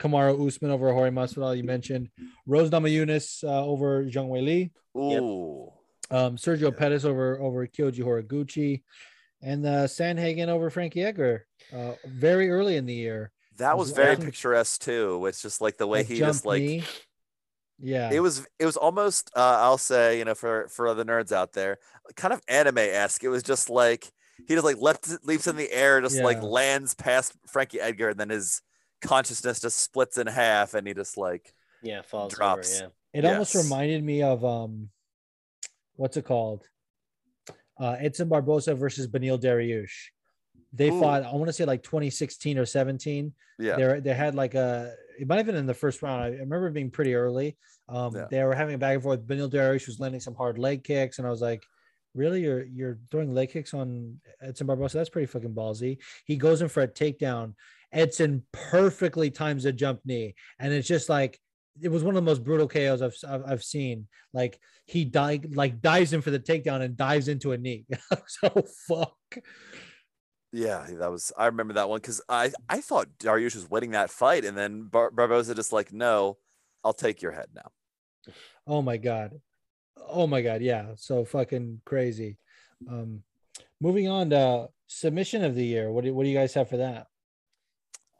Kamaru 0.00 0.46
Usman 0.46 0.70
over 0.70 0.92
Hori 0.92 1.10
Masvidal. 1.10 1.56
You 1.56 1.64
mentioned 1.64 2.08
Rose 2.46 2.70
Namajunas 2.70 3.44
uh, 3.44 3.64
over 3.66 4.04
Zhang 4.04 4.28
Wei 4.28 4.40
Li. 4.40 4.70
Ooh. 4.96 5.72
Um, 6.10 6.36
Sergio 6.36 6.70
Yeah. 6.72 6.78
Pettis 6.78 7.04
over 7.04 7.38
over 7.40 7.66
Kyoji 7.66 8.00
Horiguchi, 8.00 8.82
and 9.42 9.64
uh, 9.66 9.84
Sandhagen 9.86 10.48
over 10.48 10.70
Frankie 10.70 11.04
Edgar. 11.04 11.46
Uh, 11.72 11.92
very 12.06 12.50
early 12.50 12.76
in 12.76 12.86
the 12.86 12.94
year. 12.94 13.30
That 13.58 13.76
was 13.76 13.88
was 13.88 13.96
very 13.96 14.12
awesome. 14.12 14.24
picturesque 14.24 14.80
too. 14.80 15.26
It's 15.26 15.42
just 15.42 15.60
like 15.60 15.76
the 15.76 15.86
way 15.86 16.02
That 16.02 16.08
he 16.14 16.18
just 16.18 16.46
like 16.46 16.62
knee. 16.62 16.84
yeah, 17.78 18.10
it 18.12 18.20
was 18.20 18.46
it 18.58 18.66
was 18.66 18.76
almost 18.76 19.30
uh, 19.36 19.58
I'll 19.60 19.78
say, 19.78 20.18
you 20.18 20.24
know, 20.24 20.34
for 20.34 20.68
for 20.68 20.92
the 20.94 21.04
nerds 21.04 21.32
out 21.32 21.52
there, 21.52 21.78
kind 22.16 22.32
of 22.32 22.42
anime-esque. 22.48 23.22
It 23.24 23.28
was 23.28 23.42
just 23.42 23.70
like 23.70 24.10
he 24.46 24.54
just 24.54 24.64
like 24.64 24.78
left 24.80 25.08
leaps 25.24 25.46
in 25.46 25.56
the 25.56 25.70
air, 25.72 26.00
just 26.00 26.22
like 26.22 26.42
lands 26.42 26.94
past 26.94 27.34
Frankie 27.46 27.80
Edgar, 27.80 28.10
and 28.10 28.20
then 28.20 28.30
his 28.30 28.62
consciousness 29.02 29.60
just 29.60 29.78
splits 29.80 30.18
in 30.18 30.26
half 30.26 30.74
and 30.74 30.86
he 30.86 30.94
just 30.94 31.16
like 31.16 31.52
yeah, 31.82 32.02
falls 32.02 32.34
drops. 32.34 32.80
over. 32.80 32.92
It 33.12 33.24
almost 33.24 33.54
reminded 33.54 34.02
me 34.04 34.22
of 34.22 34.44
um, 34.44 34.90
what's 35.96 36.16
it 36.16 36.24
called? 36.24 36.68
Uh, 37.78 37.96
Edson 37.98 38.28
Barboza 38.28 38.74
versus 38.74 39.06
Beneil 39.06 39.40
Dariush. 39.40 39.92
They 40.72 40.90
Ooh. 40.90 41.00
fought. 41.00 41.22
I 41.24 41.32
want 41.32 41.46
to 41.46 41.52
say 41.52 41.64
like 41.64 41.82
2016 41.82 42.58
or 42.58 42.66
17. 42.66 43.32
yeah. 43.58 43.76
They 43.76 44.00
they 44.00 44.14
had 44.14 44.34
like 44.34 44.54
a. 44.54 44.94
It 45.18 45.26
might 45.26 45.36
have 45.36 45.46
been 45.46 45.56
in 45.56 45.66
the 45.66 45.74
first 45.74 46.02
round. 46.02 46.22
I 46.22 46.28
remember 46.28 46.70
being 46.70 46.90
pretty 46.90 47.14
early. 47.14 47.56
Um, 47.88 48.14
Yeah. 48.14 48.26
they 48.30 48.44
were 48.44 48.54
having 48.54 48.74
a 48.74 48.78
back 48.78 48.94
and 48.94 49.02
forth. 49.02 49.20
Beneil 49.26 49.50
Dariush 49.50 49.86
was 49.86 49.98
landing 49.98 50.20
some 50.20 50.34
hard 50.34 50.58
leg 50.58 50.84
kicks, 50.84 51.18
and 51.18 51.26
I 51.26 51.30
was 51.30 51.40
like, 51.40 51.64
"Really, 52.14 52.42
you're 52.42 52.64
you're 52.66 52.98
throwing 53.10 53.32
leg 53.34 53.50
kicks 53.50 53.72
on 53.74 54.20
Edson 54.42 54.66
Barboza? 54.66 54.98
That's 54.98 55.08
pretty 55.08 55.26
fucking 55.26 55.54
ballsy." 55.54 55.98
He 56.26 56.36
goes 56.36 56.60
in 56.62 56.68
for 56.68 56.82
a 56.82 56.88
takedown. 56.88 57.54
Edson 57.90 58.44
perfectly 58.52 59.30
times 59.30 59.64
a 59.64 59.72
jump 59.72 60.00
knee, 60.04 60.34
and 60.58 60.72
it's 60.72 60.86
just 60.86 61.08
like 61.08 61.40
it 61.82 61.88
was 61.88 62.02
one 62.02 62.16
of 62.16 62.22
the 62.22 62.30
most 62.30 62.44
brutal 62.44 62.68
KOs 62.68 63.02
I've 63.02 63.16
I've, 63.28 63.50
I've 63.50 63.64
seen. 63.64 64.08
Like 64.32 64.58
he 64.86 65.04
died, 65.04 65.54
like 65.54 65.80
dives 65.80 66.12
in 66.12 66.20
for 66.20 66.30
the 66.30 66.38
takedown 66.38 66.80
and 66.80 66.96
dives 66.96 67.28
into 67.28 67.52
a 67.52 67.58
knee. 67.58 67.86
so 68.26 68.64
fuck. 68.86 69.16
Yeah, 70.52 70.86
that 70.98 71.10
was. 71.10 71.32
I 71.36 71.46
remember 71.46 71.74
that 71.74 71.88
one 71.88 71.98
because 71.98 72.20
I 72.28 72.52
I 72.68 72.80
thought 72.80 73.18
Dariush 73.18 73.54
was 73.54 73.70
winning 73.70 73.90
that 73.90 74.10
fight, 74.10 74.44
and 74.44 74.56
then 74.56 74.84
Bar- 74.84 75.10
Barboza 75.10 75.54
just 75.54 75.72
like, 75.72 75.92
no, 75.92 76.38
I'll 76.82 76.94
take 76.94 77.20
your 77.22 77.32
head 77.32 77.48
now. 77.54 77.70
Oh 78.66 78.82
my 78.82 78.96
god. 78.96 79.40
Oh 80.08 80.26
my 80.26 80.40
god. 80.42 80.62
Yeah. 80.62 80.92
So 80.96 81.24
fucking 81.24 81.82
crazy. 81.84 82.38
Um, 82.88 83.22
moving 83.80 84.08
on 84.08 84.30
to 84.30 84.68
submission 84.86 85.44
of 85.44 85.54
the 85.54 85.64
year. 85.64 85.90
What 85.90 86.04
do 86.04 86.14
what 86.14 86.24
do 86.24 86.30
you 86.30 86.36
guys 86.38 86.54
have 86.54 86.68
for 86.68 86.78
that? 86.78 87.06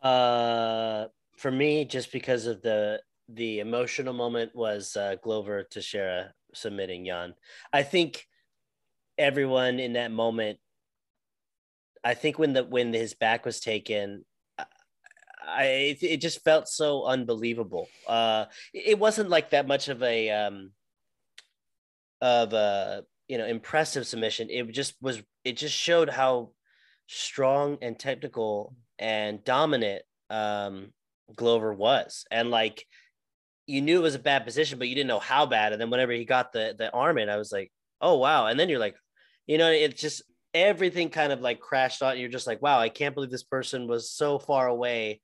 Uh, 0.06 1.08
for 1.36 1.50
me, 1.50 1.84
just 1.84 2.12
because 2.12 2.46
of 2.46 2.62
the 2.62 3.00
the 3.28 3.60
emotional 3.60 4.14
moment 4.14 4.54
was 4.54 4.96
uh, 4.96 5.16
Glover 5.22 5.62
Teixeira 5.62 6.32
submitting 6.54 7.04
Yan. 7.04 7.34
I 7.72 7.82
think 7.82 8.26
everyone 9.16 9.78
in 9.80 9.94
that 9.94 10.10
moment. 10.10 10.58
I 12.04 12.14
think 12.14 12.38
when 12.38 12.52
the 12.52 12.64
when 12.64 12.92
his 12.92 13.14
back 13.14 13.44
was 13.44 13.60
taken, 13.60 14.24
I, 15.46 15.64
it, 15.64 16.02
it 16.02 16.20
just 16.20 16.44
felt 16.44 16.68
so 16.68 17.04
unbelievable. 17.04 17.88
Uh, 18.06 18.46
it 18.72 18.98
wasn't 18.98 19.30
like 19.30 19.50
that 19.50 19.66
much 19.66 19.88
of 19.88 20.02
a 20.02 20.30
um 20.30 20.70
of 22.20 22.52
a 22.52 23.04
you 23.26 23.36
know 23.36 23.46
impressive 23.46 24.06
submission. 24.06 24.48
It 24.50 24.70
just 24.72 24.94
was. 25.00 25.22
It 25.44 25.56
just 25.56 25.74
showed 25.74 26.08
how 26.08 26.52
strong 27.08 27.78
and 27.82 27.98
technical 27.98 28.74
and 28.98 29.42
dominant 29.44 30.02
um, 30.30 30.92
Glover 31.34 31.74
was, 31.74 32.24
and 32.30 32.50
like 32.50 32.86
you 33.68 33.82
knew 33.82 33.98
it 33.98 34.02
was 34.02 34.14
a 34.14 34.18
bad 34.18 34.44
position, 34.44 34.78
but 34.78 34.88
you 34.88 34.94
didn't 34.94 35.08
know 35.08 35.18
how 35.20 35.44
bad. 35.44 35.72
And 35.72 35.80
then 35.80 35.90
whenever 35.90 36.12
he 36.12 36.24
got 36.24 36.52
the 36.52 36.74
the 36.76 36.90
arm 36.90 37.18
in, 37.18 37.28
I 37.28 37.36
was 37.36 37.52
like, 37.52 37.70
oh 38.00 38.16
wow. 38.16 38.46
And 38.46 38.58
then 38.58 38.68
you're 38.68 38.78
like, 38.80 38.96
you 39.46 39.58
know, 39.58 39.70
it's 39.70 40.00
just 40.00 40.22
everything 40.54 41.10
kind 41.10 41.32
of 41.32 41.42
like 41.42 41.60
crashed 41.60 42.02
on. 42.02 42.18
You're 42.18 42.30
just 42.30 42.46
like, 42.46 42.62
wow, 42.62 42.80
I 42.80 42.88
can't 42.88 43.14
believe 43.14 43.30
this 43.30 43.42
person 43.42 43.86
was 43.86 44.10
so 44.10 44.38
far 44.38 44.66
away, 44.68 45.20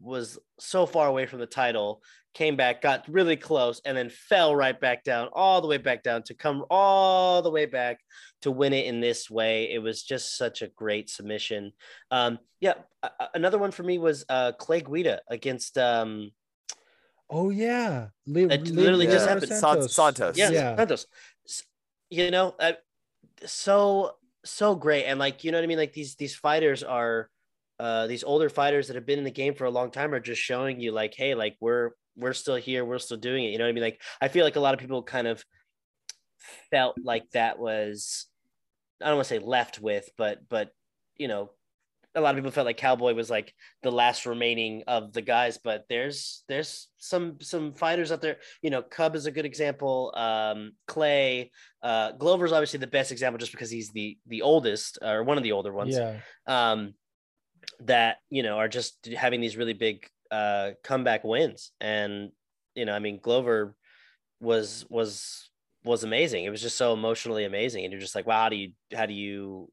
was 0.00 0.38
so 0.58 0.86
far 0.86 1.06
away 1.06 1.26
from 1.26 1.38
the 1.38 1.46
title, 1.46 2.02
came 2.34 2.56
back, 2.56 2.82
got 2.82 3.08
really 3.08 3.36
close, 3.36 3.80
and 3.84 3.96
then 3.96 4.10
fell 4.10 4.56
right 4.56 4.78
back 4.78 5.04
down, 5.04 5.28
all 5.32 5.60
the 5.60 5.68
way 5.68 5.78
back 5.78 6.02
down 6.02 6.24
to 6.24 6.34
come 6.34 6.64
all 6.70 7.42
the 7.42 7.50
way 7.50 7.66
back 7.66 8.00
to 8.42 8.50
win 8.50 8.72
it 8.72 8.86
in 8.86 9.00
this 9.00 9.30
way. 9.30 9.70
It 9.70 9.78
was 9.78 10.02
just 10.02 10.36
such 10.36 10.62
a 10.62 10.68
great 10.68 11.08
submission. 11.08 11.70
Um, 12.10 12.40
yeah, 12.60 12.74
another 13.34 13.58
one 13.58 13.70
for 13.70 13.84
me 13.84 13.98
was 13.98 14.24
uh, 14.28 14.50
Clay 14.58 14.80
Guida 14.80 15.20
against 15.28 15.78
um, 15.78 16.32
Oh 17.30 17.50
yeah. 17.50 18.08
Li- 18.26 18.46
That 18.46 18.62
Li- 18.64 18.72
literally 18.72 19.06
just 19.06 19.26
happened. 19.28 19.48
San- 19.52 19.88
Santos. 19.88 20.36
yeah, 20.36 20.50
Yeah. 20.50 20.76
Santos. 20.76 21.06
You 22.10 22.30
know, 22.30 22.54
uh, 22.60 22.72
so 23.46 24.12
so 24.44 24.74
great, 24.76 25.04
and 25.06 25.18
like 25.18 25.42
you 25.42 25.50
know 25.50 25.58
what 25.58 25.64
I 25.64 25.66
mean. 25.66 25.78
Like 25.78 25.94
these 25.94 26.16
these 26.16 26.36
fighters 26.36 26.82
are, 26.82 27.30
uh, 27.80 28.06
these 28.06 28.22
older 28.22 28.48
fighters 28.48 28.86
that 28.88 28.94
have 28.96 29.06
been 29.06 29.18
in 29.18 29.24
the 29.24 29.30
game 29.30 29.54
for 29.54 29.64
a 29.64 29.70
long 29.70 29.90
time 29.90 30.12
are 30.14 30.20
just 30.20 30.40
showing 30.40 30.80
you 30.80 30.92
like, 30.92 31.14
hey, 31.16 31.34
like 31.34 31.56
we're 31.60 31.90
we're 32.16 32.34
still 32.34 32.56
here, 32.56 32.84
we're 32.84 32.98
still 32.98 33.16
doing 33.16 33.44
it. 33.44 33.48
You 33.50 33.58
know 33.58 33.64
what 33.64 33.70
I 33.70 33.72
mean? 33.72 33.82
Like 33.82 34.00
I 34.20 34.28
feel 34.28 34.44
like 34.44 34.56
a 34.56 34.60
lot 34.60 34.74
of 34.74 34.80
people 34.80 35.02
kind 35.02 35.26
of 35.26 35.42
felt 36.70 36.96
like 37.02 37.28
that 37.30 37.58
was, 37.58 38.26
I 39.02 39.06
don't 39.06 39.16
want 39.16 39.26
to 39.28 39.34
say 39.34 39.38
left 39.40 39.80
with, 39.80 40.08
but 40.16 40.46
but 40.48 40.70
you 41.16 41.26
know. 41.28 41.50
A 42.14 42.20
lot 42.20 42.30
of 42.30 42.36
people 42.36 42.50
felt 42.50 42.66
like 42.66 42.76
Cowboy 42.76 43.14
was 43.14 43.30
like 43.30 43.52
the 43.82 43.90
last 43.90 44.26
remaining 44.26 44.84
of 44.86 45.12
the 45.12 45.22
guys, 45.22 45.58
but 45.62 45.84
there's 45.88 46.44
there's 46.48 46.88
some 46.98 47.38
some 47.40 47.72
fighters 47.72 48.12
out 48.12 48.22
there. 48.22 48.36
You 48.62 48.70
know, 48.70 48.82
Cub 48.82 49.16
is 49.16 49.26
a 49.26 49.32
good 49.32 49.44
example. 49.44 50.12
Um, 50.16 50.72
Clay, 50.86 51.50
uh, 51.82 52.12
Glover's 52.12 52.52
obviously 52.52 52.78
the 52.78 52.86
best 52.86 53.12
example 53.12 53.38
just 53.38 53.52
because 53.52 53.70
he's 53.70 53.90
the 53.90 54.16
the 54.26 54.42
oldest 54.42 54.98
or 55.02 55.24
one 55.24 55.36
of 55.36 55.42
the 55.42 55.52
older 55.52 55.72
ones. 55.72 55.96
Yeah. 55.96 56.18
Um, 56.46 56.94
that 57.80 58.18
you 58.30 58.42
know 58.42 58.58
are 58.58 58.68
just 58.68 59.06
having 59.06 59.40
these 59.40 59.56
really 59.56 59.72
big 59.72 60.06
uh 60.30 60.72
comeback 60.82 61.24
wins, 61.24 61.72
and 61.80 62.30
you 62.74 62.84
know, 62.84 62.92
I 62.92 62.98
mean, 62.98 63.18
Glover 63.20 63.76
was 64.40 64.84
was 64.88 65.50
was 65.84 66.04
amazing. 66.04 66.44
It 66.44 66.50
was 66.50 66.62
just 66.62 66.76
so 66.76 66.92
emotionally 66.92 67.44
amazing, 67.44 67.84
and 67.84 67.92
you're 67.92 68.00
just 68.00 68.14
like, 68.14 68.26
wow, 68.26 68.42
how 68.42 68.48
do 68.48 68.56
you 68.56 68.72
how 68.94 69.06
do 69.06 69.14
you 69.14 69.70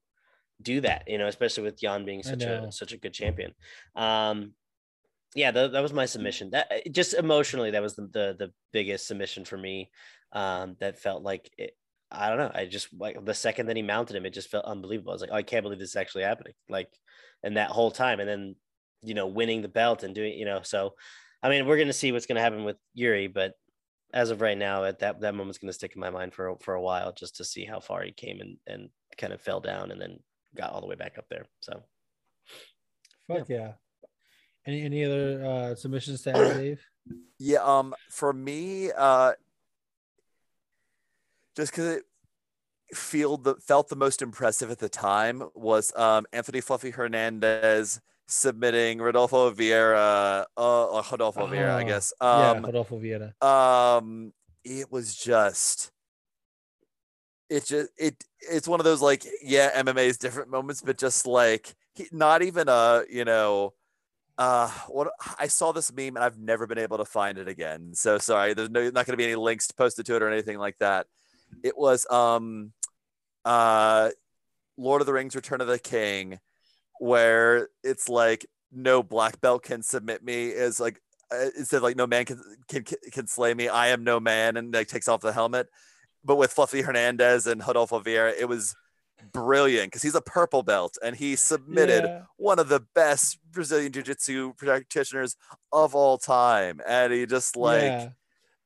do 0.64 0.82
that? 0.82 1.04
You 1.08 1.18
know, 1.18 1.28
especially 1.28 1.64
with 1.64 1.82
Yan 1.82 2.06
being 2.06 2.24
such 2.24 2.44
a 2.44 2.72
such 2.72 2.94
a 2.94 2.98
good 2.98 3.14
champion. 3.14 3.54
Um, 3.96 4.54
yeah, 5.36 5.52
that, 5.52 5.72
that 5.72 5.82
was 5.82 5.94
my 5.94 6.06
submission. 6.06 6.52
That 6.52 6.92
just 6.92 7.14
emotionally, 7.14 7.72
that 7.72 7.82
was 7.82 7.96
the 7.96 8.04
the, 8.04 8.36
the 8.38 8.52
biggest 8.74 9.08
submission 9.08 9.46
for 9.46 9.58
me. 9.58 9.90
Um, 10.34 10.76
that 10.80 11.00
felt 11.00 11.24
like 11.24 11.50
it, 11.58 11.76
I 12.12 12.30
don't 12.30 12.38
know. 12.38 12.52
I 12.54 12.66
just 12.66 12.90
like 12.98 13.24
the 13.24 13.34
second 13.34 13.68
that 13.68 13.78
he 13.78 13.82
mounted 13.82 14.16
him, 14.16 14.26
it 14.26 14.34
just 14.34 14.50
felt 14.50 14.66
unbelievable. 14.66 15.12
I 15.12 15.16
was 15.16 15.22
like, 15.22 15.32
oh, 15.32 15.36
I 15.36 15.44
can't 15.44 15.64
believe 15.64 15.80
this 15.80 15.90
is 15.90 15.96
actually 15.96 16.24
happening. 16.24 16.54
Like, 16.70 16.90
and 17.44 17.58
that 17.58 17.70
whole 17.70 17.92
time, 17.92 18.20
and 18.20 18.28
then 18.28 18.56
you 19.04 19.14
know, 19.14 19.28
winning 19.28 19.62
the 19.62 19.68
belt 19.68 20.04
and 20.04 20.14
doing, 20.14 20.38
you 20.38 20.46
know, 20.46 20.62
so 20.64 20.94
I 21.42 21.50
mean, 21.50 21.66
we're 21.66 21.78
gonna 21.78 21.94
see 21.94 22.12
what's 22.12 22.26
gonna 22.26 22.42
happen 22.42 22.66
with 22.66 22.78
Yuri, 22.94 23.28
but 23.28 23.54
as 24.14 24.30
of 24.30 24.42
right 24.42 24.58
now, 24.58 24.84
at 24.84 25.00
that 25.00 25.22
that 25.22 25.36
moment's 25.36 25.58
gonna 25.58 25.74
stick 25.74 25.94
in 25.96 26.02
my 26.02 26.10
mind 26.10 26.34
for 26.34 26.58
for 26.60 26.74
a 26.74 26.82
while, 26.82 27.14
just 27.14 27.38
to 27.38 27.46
see 27.46 27.66
how 27.66 27.80
far 27.80 28.04
he 28.04 28.12
came 28.12 28.42
and 28.42 28.58
and 28.68 28.90
kind 29.18 29.34
of 29.34 29.42
fell 29.42 29.60
down 29.60 29.92
and 29.92 30.02
then 30.02 30.20
got 30.56 30.72
all 30.72 30.82
the 30.82 30.88
way 30.88 30.96
back 30.96 31.18
up 31.18 31.26
there. 31.30 31.46
So 31.62 31.82
Fuck 33.28 33.50
yeah. 33.50 33.74
Any 34.66 34.84
any 34.84 35.06
other 35.06 35.46
uh, 35.46 35.76
submissions 35.76 36.22
to 36.24 36.32
add, 36.32 36.54
Dave? 36.58 36.82
Yeah, 37.40 37.60
um, 37.64 37.94
for 38.10 38.32
me, 38.34 38.92
uh, 38.96 39.34
just 41.56 41.72
because 41.72 41.86
it 41.98 42.04
feel 42.94 43.38
the 43.38 43.56
felt 43.56 43.88
the 43.90 43.96
most 43.96 44.22
impressive 44.22 44.70
at 44.70 44.80
the 44.80 44.90
time 44.90 45.44
was 45.56 45.96
um 45.96 46.26
Anthony 46.34 46.60
Fluffy 46.62 46.90
Hernandez 46.92 48.02
submitting 48.28 49.00
Rodolfo 49.00 49.52
Vieira, 49.52 50.46
uh, 50.56 50.86
or 50.86 51.04
Rodolfo 51.12 51.48
Vieira, 51.48 51.72
I 51.76 51.84
Oh, 51.84 51.88
guess. 51.88 52.14
yeah, 52.22 52.52
Um, 52.52 52.66
Rodolfo 52.66 52.98
Vieira. 53.00 53.34
um, 53.44 54.32
it 54.64 54.90
was 54.92 55.16
just, 55.16 55.92
it 57.52 57.66
just 57.66 57.90
it 57.98 58.24
it's 58.40 58.68
one 58.68 58.80
of 58.80 58.86
those 58.86 59.02
like 59.02 59.26
yeah 59.44 59.84
MMA 59.84 60.06
is 60.06 60.18
different 60.18 60.50
moments, 60.50 60.82
but 60.82 60.98
just 60.98 61.28
like 61.28 61.76
he, 61.94 62.08
not 62.12 62.42
even 62.42 62.70
a 62.70 63.04
you 63.10 63.26
know. 63.26 63.74
Uh, 64.38 64.70
what 64.88 65.12
I 65.38 65.48
saw 65.48 65.72
this 65.72 65.94
meme 65.94 66.16
and 66.16 66.20
I've 66.20 66.40
never 66.40 66.66
been 66.66 66.80
able 66.80 66.98
to 66.98 67.06
find 67.06 67.38
it 67.38 67.48
again. 67.48 67.94
So 67.94 68.18
sorry, 68.18 68.56
there's 68.56 68.72
no 68.72 68.86
not 68.86 69.06
going 69.06 69.14
to 69.14 69.18
be 69.18 69.26
any 69.26 69.36
links 69.36 69.70
posted 69.70 70.06
to 70.08 70.16
it 70.16 70.24
or 70.24 70.32
anything 70.32 70.58
like 70.58 70.78
that. 70.80 71.06
It 71.62 71.78
was 71.78 72.10
um, 72.10 72.72
uh, 73.46 74.10
Lord 74.78 75.02
of 75.02 75.06
the 75.06 75.14
Rings: 75.14 75.36
Return 75.36 75.62
of 75.62 75.68
the 75.68 75.78
King, 75.78 76.40
where 77.00 77.68
it's 77.84 78.10
like 78.10 78.48
no 78.72 79.04
black 79.04 79.42
belt 79.42 79.64
can 79.64 79.84
submit 79.84 80.24
me 80.24 80.48
is 80.48 80.80
like 80.80 81.00
uh, 81.32 81.50
it 81.56 81.68
said 81.68 81.82
like 81.84 81.98
no 81.98 82.08
man 82.08 82.26
can, 82.26 82.42
can 82.68 82.84
can 83.12 83.28
slay 83.28 83.54
me. 83.54 83.68
I 83.68 83.90
am 83.90 84.04
no 84.04 84.20
man, 84.20 84.58
and 84.58 84.74
like 84.74 84.88
takes 84.88 85.10
off 85.10 85.22
the 85.22 85.34
helmet. 85.34 85.68
But 86.24 86.36
with 86.36 86.52
Fluffy 86.52 86.82
Hernandez 86.82 87.48
and 87.48 87.66
Rodolfo 87.66 88.00
Vieira, 88.00 88.34
it 88.40 88.48
was 88.48 88.76
brilliant 89.34 89.88
because 89.88 90.02
he's 90.02 90.16
a 90.16 90.22
purple 90.22 90.64
belt 90.64 90.98
and 91.04 91.16
he 91.16 91.36
submitted 91.36 92.04
Yeah. 92.04 92.22
one 92.38 92.60
of 92.60 92.70
the 92.70 92.82
best 92.96 93.40
Brazilian 93.52 93.92
jiu-jitsu 93.92 94.54
practitioners 94.56 95.36
of 95.72 95.94
all 95.96 96.18
time, 96.18 96.82
and 96.88 97.12
he 97.14 97.26
just 97.26 97.56
like 97.56 97.82
yeah. 97.84 98.10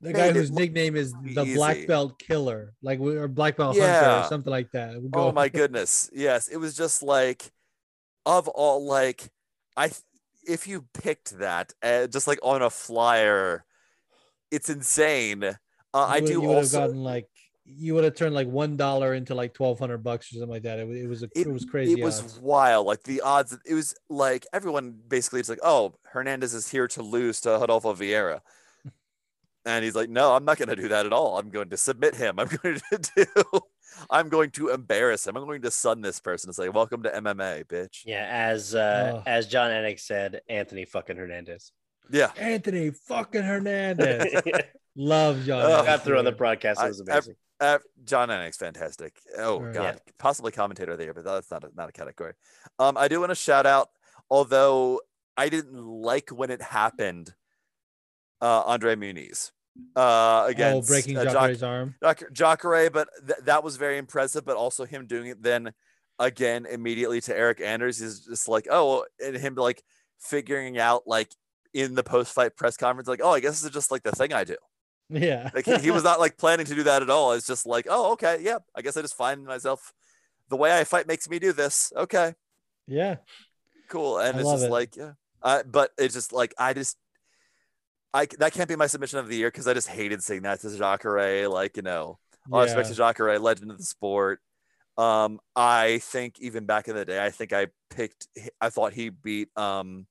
the 0.02 0.14
guy 0.14 0.32
whose 0.32 0.52
nickname 0.52 0.96
is 0.96 1.14
the. 1.24 1.54
Black 1.56 1.88
Belt 1.88 2.18
Killer, 2.20 2.74
like 2.82 3.00
or 3.00 3.28
Black 3.28 3.58
Belt 3.58 3.78
Hunter 3.78 4.26
or 4.26 4.30
something 4.30 4.52
like 4.52 4.72
that. 4.72 5.02
We'll 5.02 5.10
oh 5.16 5.32
my 5.32 5.50
goodness 5.50 6.10
yes 6.14 6.48
it 6.48 6.58
was 6.58 6.76
just 6.76 7.04
like 7.04 7.52
of 8.26 8.48
all 8.48 8.86
like 8.86 9.30
i 9.78 9.92
if 10.48 10.68
you 10.68 10.86
picked 10.94 11.38
that 11.40 11.74
uh, 11.84 12.08
just 12.08 12.28
like 12.28 12.40
on 12.44 12.62
a 12.62 12.70
flyer 12.70 13.64
it's 14.52 14.70
insane 14.70 15.44
uh, 15.44 15.56
i 15.94 16.20
would- 16.20 16.26
do 16.28 16.34
You 16.34 16.42
would 16.42 16.48
have 16.50 16.58
also 16.58 16.80
gotten 16.80 17.04
like 17.04 17.28
you 17.66 17.96
would 17.96 18.04
have 18.04 18.16
turned 18.16 18.36
like 18.36 18.48
one 18.48 18.78
dollar 18.78 19.14
into 19.16 19.34
like 19.36 19.54
twelve 19.54 19.80
hundred 19.80 20.00
bucks 20.04 20.32
or 20.32 20.36
something 20.36 20.50
like 20.50 20.64
that. 20.64 20.80
It, 20.80 20.88
it 20.90 21.08
was 21.08 21.24
a, 21.24 21.30
it, 21.36 21.48
was 21.52 21.66
crazy. 21.66 22.00
it 22.00 22.04
was 22.04 22.22
odds. 22.22 22.40
wild 22.40 22.86
like 22.86 23.04
the 23.04 23.22
odds 23.22 23.58
it 23.66 23.74
was 23.74 23.96
like 24.10 24.46
everyone 24.54 24.96
basically 25.08 25.40
it's 25.40 25.50
like 25.50 25.60
oh 25.64 25.96
hernandez 26.04 26.54
is 26.54 26.70
here 26.70 26.88
to 26.90 27.02
lose 27.02 27.42
to 27.42 27.50
rodolfo 27.50 27.94
vieira 27.96 28.42
and 29.66 29.84
he's 29.84 29.96
like 29.96 30.10
no 30.10 30.34
i'm 30.36 30.46
not 30.46 30.58
going 30.58 30.70
to 30.70 30.76
do 30.76 30.88
that 30.90 31.06
at 31.08 31.14
all 31.14 31.40
i'm 31.40 31.50
going 31.50 31.70
to 31.70 31.78
submit 31.78 32.16
him 32.16 32.40
i'm 32.40 32.48
going 32.64 32.80
to 32.92 33.00
do 33.16 33.26
i'm 34.12 34.30
going 34.30 34.52
to 34.52 34.70
embarrass 34.70 35.26
him 35.26 35.36
i'm 35.36 35.46
going 35.46 35.62
to 35.64 35.72
sun 35.72 36.02
this 36.02 36.20
person 36.20 36.50
and 36.50 36.56
say 36.56 36.70
welcome 36.70 37.02
to 37.02 37.10
mma 37.10 37.66
bitch 37.66 38.02
yeah, 38.06 38.28
as 38.30 38.76
uh, 38.76 39.14
Oh. 39.16 39.24
as 39.26 39.48
Jon 39.48 39.72
Anik 39.72 40.00
said, 40.00 40.42
Anthony 40.50 40.86
fucking 40.86 41.18
Hernandez. 41.18 41.72
yeah 42.12 42.32
Anthony 42.38 42.92
fucking 42.92 43.42
Hernandez. 43.52 44.36
Love 44.96 45.44
Jon. 45.46 45.62
Oh, 45.64 45.82
Anik 45.82 45.86
got 45.86 46.04
through 46.04 46.20
on 46.20 46.26
the 46.26 46.32
here. 46.32 46.38
broadcast. 46.38 46.82
It 46.82 46.88
was 46.88 47.00
amazing. 47.02 47.36
Uh, 47.60 47.80
Jon 48.04 48.30
Anik's 48.30 48.58
fantastic. 48.58 49.18
Oh 49.38 49.60
Right. 49.62 49.74
God, 49.74 49.84
Yeah. 50.06 50.14
possibly 50.20 50.52
commentator 50.52 50.92
of 50.92 50.98
the 50.98 51.06
year, 51.06 51.14
but 51.14 51.24
that's 51.24 51.50
not 51.50 51.64
a, 51.64 51.70
not 51.76 51.90
a 51.90 51.92
category. 51.94 52.34
Um, 52.80 52.98
I 52.98 53.08
do 53.08 53.20
want 53.20 53.32
to 53.32 53.36
shout 53.36 53.66
out, 53.66 53.90
although 54.30 55.00
I 55.38 55.50
didn't 55.50 55.82
like 55.86 56.30
when 56.30 56.50
it 56.52 56.62
happened, 56.62 57.34
uh, 58.42 58.64
Andre 58.66 58.96
Muniz 58.96 59.52
uh, 59.96 60.44
Oh, 60.44 60.46
against 60.48 60.90
breaking 60.90 61.18
uh, 61.18 61.24
Jacare's 61.26 61.64
arm. 61.64 61.96
Jac- 62.04 62.32
Jacare, 62.34 62.90
but 62.90 63.08
th- 63.26 63.40
that 63.46 63.64
was 63.64 63.78
very 63.78 63.98
impressive. 63.98 64.44
But 64.46 64.58
also 64.58 64.86
him 64.86 65.08
doing 65.08 65.28
it 65.28 65.42
then 65.42 65.74
again 66.20 66.66
immediately 66.66 67.20
to 67.22 67.36
Eric 67.38 67.62
Anders 67.62 68.02
is 68.02 68.26
just 68.26 68.48
like 68.50 68.68
oh, 68.70 69.06
and 69.24 69.36
him 69.36 69.56
like 69.56 69.82
figuring 70.20 70.78
out 70.78 71.04
like 71.06 71.30
in 71.74 71.96
the 71.96 72.04
post 72.04 72.34
fight 72.34 72.56
press 72.56 72.76
conference 72.78 73.08
like 73.08 73.22
oh, 73.24 73.32
I 73.32 73.40
guess 73.40 73.52
this 73.54 73.64
is 73.64 73.72
just 73.72 73.92
like 73.92 74.04
the 74.04 74.12
thing 74.12 74.34
I 74.34 74.44
do. 74.44 74.56
Yeah. 75.10 75.52
Like 75.54 75.66
he, 75.66 75.78
he 75.78 75.92
was 75.92 76.04
not 76.04 76.20
like 76.20 76.38
planning 76.38 76.66
to 76.66 76.76
do 76.76 76.84
that 76.84 77.02
at 77.02 77.10
all. 77.10 77.34
It's 77.34 77.48
just 77.48 77.66
like, 77.66 77.88
oh, 77.90 78.14
okay, 78.14 78.40
yeah. 78.42 78.60
I 78.76 78.82
guess 78.82 78.98
I 78.98 79.02
just 79.02 79.16
find 79.16 79.46
myself 79.46 79.94
the 80.50 80.56
way 80.56 80.78
I 80.78 80.84
fight 80.84 81.08
makes 81.08 81.30
me 81.30 81.40
do 81.40 81.54
this. 81.54 81.92
Okay, 81.96 82.34
yeah. 82.88 83.18
cool. 83.88 84.20
And 84.20 84.38
I 84.38 84.40
it's 84.40 84.50
just 84.50 84.66
it. 84.66 84.72
like, 84.72 84.96
yeah. 84.96 85.14
Uh, 85.42 85.64
but 85.64 85.92
it's 85.98 86.14
just 86.14 86.34
like 86.34 86.54
I 86.58 86.74
just 86.74 86.98
I 88.14 88.28
that 88.40 88.54
can't 88.54 88.70
be 88.70 88.76
my 88.76 88.88
submission 88.88 89.20
of 89.20 89.28
the 89.28 89.36
year 89.36 89.50
because 89.50 89.68
I 89.68 89.74
just 89.74 89.90
hated 89.90 90.24
seeing 90.24 90.44
that 90.44 90.62
to 90.62 90.76
Jacare. 90.76 91.48
Like 91.48 91.78
you 91.78 91.84
know, 91.84 92.18
all 92.52 92.64
respect 92.64 92.90
to 92.90 92.96
Jacare, 92.96 93.38
legend 93.38 93.70
of 93.72 93.78
the 93.78 93.84
sport. 93.84 94.40
Um, 94.98 95.40
I 95.56 96.00
think 96.02 96.40
even 96.40 96.66
back 96.66 96.88
in 96.88 96.96
the 96.96 97.04
day, 97.04 97.24
I 97.24 97.30
think 97.30 97.52
I 97.52 97.68
picked. 97.90 98.28
I 98.62 98.70
thought 98.70 98.94
he 98.94 99.10
beat 99.10 99.50
um, 99.58 100.08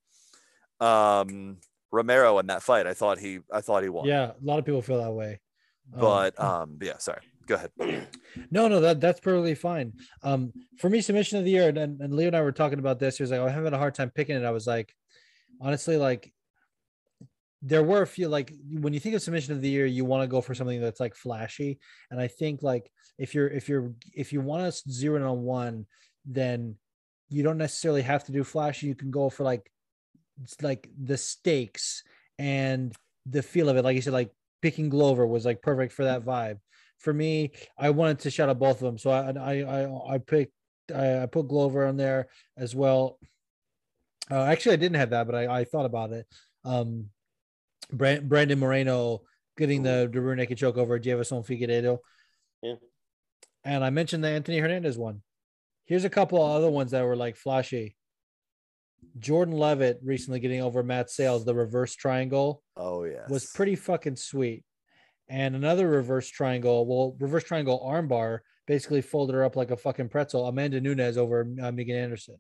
um, 0.81 1.57
Romero 1.95 2.39
in 2.41 2.47
that 2.49 2.63
fight. 2.63 2.87
I 2.87 2.95
thought 2.95 3.19
he. 3.19 3.39
I 3.53 3.61
thought 3.61 3.83
he 3.83 3.89
won. 3.89 4.07
Yeah, 4.07 4.33
a 4.33 4.45
lot 4.45 4.59
of 4.59 4.65
people 4.65 4.83
feel 4.83 5.01
that 5.01 5.13
way. 5.13 5.41
Um, 5.95 6.01
But 6.01 6.41
um, 6.41 6.79
yeah. 6.83 6.99
Sorry. 6.99 7.21
Go 7.47 7.55
ahead. 7.55 7.71
no, 8.51 8.69
no, 8.69 8.81
that 8.81 9.01
that's 9.01 9.21
perfectly 9.21 9.55
fine. 9.55 9.93
Um, 10.23 10.53
for 10.79 10.91
me, 10.91 11.01
submission 11.01 11.39
of 11.39 11.45
the 11.45 11.51
year, 11.51 11.69
and, 11.69 11.79
and 11.79 12.15
Leo 12.15 12.29
and 12.29 12.37
I 12.37 12.41
were 12.43 12.53
talking 12.53 12.79
about 12.79 12.99
this. 12.99 13.17
He 13.17 13.23
was 13.23 13.31
like, 13.31 13.41
"I'm 13.41 13.49
having 13.49 13.73
a 13.73 13.79
hard 13.79 13.95
time 13.95 14.11
picking 14.11 14.37
it." 14.37 14.45
I 14.45 14.51
was 14.51 14.67
like, 14.67 14.93
honestly, 15.61 15.97
like 15.97 16.33
there 17.63 17.83
were 17.83 18.03
a 18.03 18.07
few 18.07 18.29
like 18.29 18.53
when 18.71 18.93
you 18.93 19.01
think 19.01 19.15
of 19.15 19.23
submission 19.23 19.55
of 19.55 19.63
the 19.63 19.71
year, 19.71 19.87
you 19.87 20.05
want 20.05 20.23
to 20.23 20.29
go 20.29 20.41
for 20.41 20.55
something 20.55 20.81
that's 20.81 21.01
like 21.01 21.15
flashy. 21.15 21.79
And 22.11 22.21
I 22.21 22.29
think 22.29 22.63
like 22.63 22.91
if 23.19 23.35
you're 23.35 23.49
if 23.49 23.69
you're 23.69 23.93
if 24.13 24.33
you 24.33 24.41
want 24.41 24.73
to 24.73 24.91
zero 24.91 25.17
in 25.17 25.23
on 25.23 25.43
one, 25.43 25.87
then 26.27 26.77
you 27.29 27.43
don't 27.43 27.59
necessarily 27.59 28.03
have 28.03 28.25
to 28.25 28.33
do 28.33 28.45
flashy. 28.45 28.87
You 28.87 28.95
can 28.95 29.11
go 29.11 29.31
for 29.31 29.45
like 29.45 29.71
like 30.63 30.89
the 31.03 31.17
stakes 31.17 32.03
and 32.39 32.95
the 33.27 33.43
feel 33.43 33.69
of 33.69 33.77
it. 33.77 33.85
Like 33.85 33.97
you 33.97 34.03
said, 34.03 34.13
like 34.13 34.31
picking 34.63 34.89
Glover 34.89 35.27
was 35.27 35.45
like 35.45 35.63
perfect 35.63 35.93
for 35.93 36.05
that 36.05 36.25
vibe. 36.25 36.59
For 36.99 37.13
me, 37.13 37.53
I 37.79 37.91
wanted 37.91 38.21
to 38.21 38.31
shout 38.31 38.49
out 38.49 38.59
both 38.59 38.77
of 38.77 38.81
them, 38.81 38.99
so 38.99 39.11
I 39.11 39.33
I 39.33 39.63
I, 39.63 40.15
I 40.15 40.19
picked 40.19 40.53
I, 40.95 41.23
I 41.23 41.27
put 41.27 41.49
Glover 41.49 41.87
on 41.87 41.97
there 41.97 42.29
as 42.57 42.75
well. 42.75 43.19
Uh, 44.31 44.43
actually, 44.45 44.73
I 44.73 44.77
didn't 44.77 44.97
have 44.97 45.11
that, 45.11 45.27
but 45.27 45.35
I, 45.35 45.61
I 45.61 45.65
thought 45.65 45.85
about 45.85 46.13
it. 46.13 46.27
Um, 46.65 47.11
Brand, 47.93 48.29
Brandon 48.29 48.59
Moreno 48.59 49.23
getting 49.57 49.83
the, 49.83 50.09
the 50.11 50.21
rear 50.21 50.35
naked 50.35 50.59
choke 50.59 50.79
over 50.79 50.99
Jefferson 50.99 51.43
Figueiredo. 51.43 51.99
Yeah. 52.63 52.75
And 53.65 53.85
I 53.85 53.91
mentioned 53.91 54.25
the 54.25 54.29
Anthony 54.29 54.59
Hernandez 54.59 54.99
one. 54.99 55.23
Here's 55.85 56.05
a 56.05 56.11
couple 56.11 56.43
of 56.43 56.51
other 56.53 56.71
ones 56.71 56.93
that 56.93 57.05
were 57.05 57.17
like 57.17 57.37
flashy. 57.37 57.97
Jordan 59.19 59.57
Leavitt 59.57 60.01
recently 60.03 60.41
getting 60.41 60.61
over 60.63 60.83
Matt 60.83 61.11
Sayles, 61.11 61.45
the 61.45 61.55
reverse 61.55 61.95
triangle 61.95 62.63
Oh 62.77 63.05
yeah. 63.05 63.27
was 63.29 63.51
pretty 63.55 63.77
fucking 63.77 64.17
sweet. 64.17 64.65
And 65.29 65.57
another 65.57 65.89
reverse 65.89 66.29
triangle, 66.29 66.87
well, 66.87 67.17
reverse 67.19 67.45
triangle 67.45 67.85
armbar 67.87 68.41
basically 68.67 69.01
folded 69.01 69.35
her 69.35 69.45
up 69.45 69.57
like 69.57 69.71
a 69.71 69.77
fucking 69.77 70.09
pretzel. 70.09 70.47
Amanda 70.47 70.81
Nunes 70.81 71.17
over 71.17 71.47
uh, 71.63 71.73
Megan 71.73 71.97
Anderson. 71.97 72.37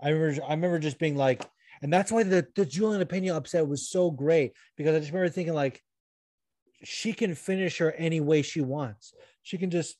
I 0.00 0.10
remember, 0.10 0.44
I 0.44 0.50
remember 0.50 0.78
just 0.78 0.98
being 0.98 1.16
like, 1.16 1.44
and 1.82 1.92
that's 1.92 2.12
why 2.12 2.22
the, 2.22 2.46
the 2.54 2.66
Julian 2.66 3.06
Pena 3.06 3.34
upset 3.34 3.66
was 3.66 3.90
so 3.90 4.10
great 4.10 4.52
because 4.76 4.94
I 4.94 5.00
just 5.00 5.12
remember 5.12 5.30
thinking 5.30 5.54
like, 5.54 5.82
she 6.84 7.12
can 7.12 7.34
finish 7.34 7.78
her 7.78 7.92
any 7.92 8.20
way 8.20 8.42
she 8.42 8.60
wants. 8.60 9.14
She 9.42 9.56
can 9.58 9.70
just 9.70 9.96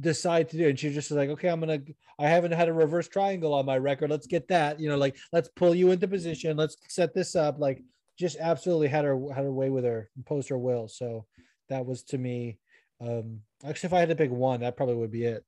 decide 0.00 0.48
to 0.50 0.56
do. 0.56 0.68
And 0.68 0.78
she's 0.78 0.94
just 0.94 1.10
like, 1.10 1.30
okay, 1.30 1.48
I'm 1.48 1.60
gonna 1.60 1.80
I 2.18 2.28
haven't 2.28 2.52
had 2.52 2.68
a 2.68 2.72
reverse 2.72 3.08
triangle 3.08 3.54
on 3.54 3.66
my 3.66 3.78
record. 3.78 4.10
Let's 4.10 4.26
get 4.26 4.48
that. 4.48 4.80
You 4.80 4.88
know, 4.88 4.96
like 4.96 5.16
let's 5.32 5.48
pull 5.48 5.74
you 5.74 5.90
into 5.90 6.08
position. 6.08 6.56
Let's 6.56 6.76
set 6.88 7.14
this 7.14 7.36
up. 7.36 7.58
Like 7.58 7.82
just 8.18 8.36
absolutely 8.38 8.88
had 8.88 9.04
her 9.04 9.18
had 9.34 9.44
her 9.44 9.52
way 9.52 9.70
with 9.70 9.84
her, 9.84 10.10
imposed 10.16 10.48
her 10.48 10.58
will. 10.58 10.88
So 10.88 11.26
that 11.68 11.84
was 11.84 12.02
to 12.04 12.18
me. 12.18 12.58
Um 13.00 13.40
actually 13.64 13.88
if 13.88 13.92
I 13.92 14.00
had 14.00 14.08
to 14.08 14.16
pick 14.16 14.30
one, 14.30 14.60
that 14.60 14.76
probably 14.76 14.96
would 14.96 15.12
be 15.12 15.24
it. 15.24 15.44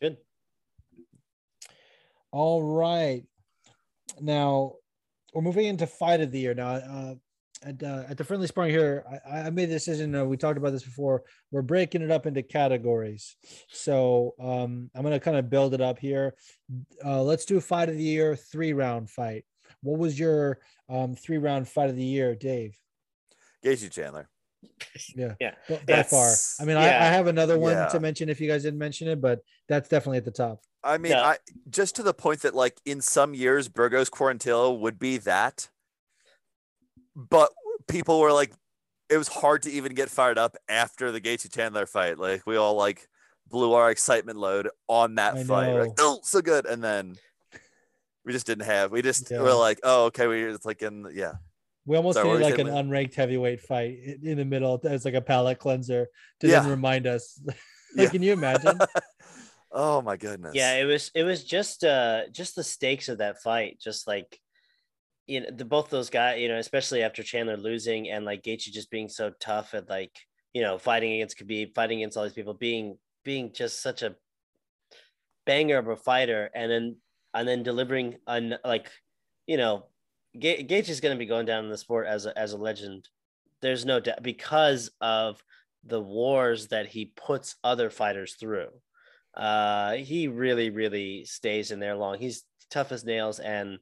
Good. 0.00 0.16
All 2.32 2.62
right. 2.62 3.24
Now 4.20 4.74
we're 5.32 5.42
moving 5.42 5.66
into 5.66 5.86
fight 5.86 6.20
of 6.20 6.32
the 6.32 6.40
year. 6.40 6.54
Now, 6.54 6.70
uh, 6.70 7.14
at, 7.62 7.82
uh, 7.82 8.04
at 8.08 8.16
the 8.16 8.24
friendly 8.24 8.46
sparring 8.46 8.70
here, 8.70 9.04
I, 9.28 9.40
I 9.40 9.50
made 9.50 9.66
the 9.68 9.74
decision. 9.74 10.14
Uh, 10.14 10.24
we 10.24 10.36
talked 10.36 10.56
about 10.58 10.72
this 10.72 10.82
before. 10.84 11.22
We're 11.50 11.62
breaking 11.62 12.02
it 12.02 12.10
up 12.10 12.26
into 12.26 12.42
categories. 12.42 13.36
So 13.68 14.34
um, 14.40 14.90
I'm 14.94 15.02
going 15.02 15.12
to 15.12 15.20
kind 15.20 15.36
of 15.36 15.50
build 15.50 15.74
it 15.74 15.80
up 15.80 15.98
here. 15.98 16.34
Uh, 17.04 17.22
let's 17.22 17.44
do 17.44 17.58
a 17.58 17.60
fight 17.60 17.88
of 17.88 17.96
the 17.96 18.02
year, 18.02 18.36
three 18.36 18.72
round 18.72 19.10
fight. 19.10 19.44
What 19.82 19.98
was 19.98 20.18
your 20.18 20.58
um, 20.88 21.14
three 21.14 21.38
round 21.38 21.68
fight 21.68 21.90
of 21.90 21.96
the 21.96 22.04
year, 22.04 22.34
Dave? 22.34 22.76
Gaethje 23.64 23.90
Chandler. 23.90 24.28
Yeah, 25.14 25.34
Yeah. 25.40 25.54
b- 25.68 25.78
by 25.86 25.96
Yeah. 25.96 26.02
far. 26.02 26.34
I 26.60 26.64
mean, 26.64 26.76
I, 26.76 26.86
I 26.86 27.04
have 27.04 27.26
another 27.26 27.58
one 27.58 27.72
Yeah. 27.72 27.88
to 27.88 28.00
mention 28.00 28.28
if 28.28 28.40
you 28.40 28.48
guys 28.48 28.62
didn't 28.62 28.78
mention 28.78 29.08
it, 29.08 29.20
but 29.20 29.40
that's 29.68 29.88
definitely 29.88 30.18
at 30.18 30.24
the 30.24 30.30
top. 30.30 30.62
I 30.82 30.98
mean, 30.98 31.12
Yeah. 31.12 31.22
I 31.22 31.36
just 31.68 31.96
to 31.96 32.02
the 32.02 32.14
point 32.14 32.40
that 32.42 32.54
like 32.54 32.78
in 32.84 33.00
some 33.00 33.34
years 33.34 33.68
Burgos 33.68 34.08
Quarantillo 34.10 34.78
would 34.78 34.98
be 34.98 35.18
that, 35.18 35.68
but 37.28 37.50
people 37.88 38.20
were 38.20 38.32
like, 38.32 38.52
it 39.08 39.18
was 39.18 39.28
hard 39.28 39.62
to 39.62 39.70
even 39.70 39.94
get 39.94 40.08
fired 40.08 40.38
up 40.38 40.56
after 40.68 41.10
the 41.10 41.20
Gaethje 41.20 41.52
Chandler 41.52 41.86
fight. 41.86 42.18
Like 42.18 42.46
we 42.46 42.56
all 42.56 42.74
like 42.74 43.08
blew 43.48 43.72
our 43.72 43.90
excitement 43.90 44.38
load 44.38 44.68
on 44.88 45.16
that 45.16 45.36
I 45.36 45.42
fight. 45.44 45.72
We're 45.74 45.82
like, 45.82 45.98
oh, 45.98 46.20
so 46.22 46.40
good, 46.40 46.66
and 46.66 46.82
then 46.82 47.16
we 48.24 48.32
just 48.32 48.46
didn't 48.46 48.66
have. 48.66 48.92
We 48.92 49.02
just 49.02 49.30
Yeah. 49.30 49.42
were 49.42 49.54
like, 49.54 49.80
oh, 49.82 50.06
okay, 50.06 50.26
we 50.26 50.44
it's 50.44 50.64
like 50.64 50.82
in 50.82 51.06
yeah. 51.12 51.34
We 51.86 51.96
almost 51.96 52.16
Sorry, 52.16 52.28
what 52.28 52.38
needed 52.38 52.44
were 52.44 52.50
like 52.50 52.58
an 52.60 52.66
saying, 52.72 52.90
unranked 52.90 53.14
heavyweight 53.14 53.62
fight 53.62 53.98
in 54.22 54.36
the 54.36 54.44
middle 54.44 54.80
as 54.84 55.04
like 55.04 55.14
a 55.14 55.20
palate 55.20 55.58
cleanser 55.58 56.06
to 56.40 56.46
Yeah. 56.46 56.60
then 56.60 56.70
remind 56.70 57.06
us. 57.06 57.40
like, 57.46 57.56
Yeah. 57.96 58.08
can 58.10 58.22
you 58.22 58.32
imagine? 58.32 58.78
Oh 59.72 60.02
my 60.02 60.16
goodness. 60.16 60.54
Yeah, 60.56 60.78
it 60.78 60.84
was 60.84 61.12
it 61.14 61.22
was 61.22 61.44
just 61.44 61.84
uh 61.84 62.28
just 62.32 62.56
the 62.56 62.64
stakes 62.64 63.08
of 63.08 63.18
that 63.18 63.40
fight, 63.40 63.78
just 63.80 64.08
like 64.08 64.40
you 65.30 65.40
know, 65.40 65.46
the 65.52 65.64
both 65.64 65.90
those 65.90 66.10
guys, 66.10 66.40
you 66.40 66.48
know, 66.48 66.58
especially 66.58 67.04
after 67.04 67.22
Chandler 67.22 67.56
losing 67.56 68.10
and 68.10 68.24
like 68.24 68.42
Gaethje 68.42 68.72
just 68.72 68.90
being 68.90 69.08
so 69.08 69.30
tough 69.38 69.74
and 69.74 69.88
like, 69.88 70.18
you 70.52 70.60
know, 70.60 70.76
fighting 70.76 71.12
against 71.12 71.38
Khabib, 71.38 71.72
fighting 71.72 71.98
against 71.98 72.16
all 72.16 72.24
these 72.24 72.32
people, 72.32 72.54
being 72.54 72.98
being 73.24 73.52
just 73.52 73.80
such 73.80 74.02
a 74.02 74.16
banger 75.46 75.78
of 75.78 75.86
a 75.86 75.94
fighter 75.94 76.50
and 76.52 76.70
then 76.70 76.96
and 77.32 77.46
then 77.46 77.62
delivering 77.62 78.16
on 78.26 78.56
like, 78.64 78.90
you 79.46 79.56
know, 79.56 79.86
Ga- 80.36 80.64
Gaethje 80.64 80.88
is 80.88 81.00
going 81.00 81.14
to 81.14 81.18
be 81.18 81.26
going 81.26 81.46
down 81.46 81.64
in 81.64 81.70
the 81.70 81.78
sport 81.78 82.08
as 82.08 82.26
a, 82.26 82.36
as 82.36 82.52
a 82.52 82.58
legend. 82.58 83.08
There's 83.62 83.84
no 83.84 84.00
doubt 84.00 84.24
because 84.24 84.90
of 85.00 85.40
the 85.84 86.00
wars 86.00 86.68
that 86.68 86.86
he 86.86 87.12
puts 87.14 87.54
other 87.62 87.88
fighters 87.88 88.34
through 88.34 88.68
uh 89.36 89.92
he 89.92 90.26
really 90.26 90.70
really 90.70 91.24
stays 91.24 91.70
in 91.70 91.78
there 91.78 91.94
long 91.94 92.18
he's 92.18 92.42
tough 92.68 92.90
as 92.90 93.04
nails 93.04 93.38
and 93.38 93.78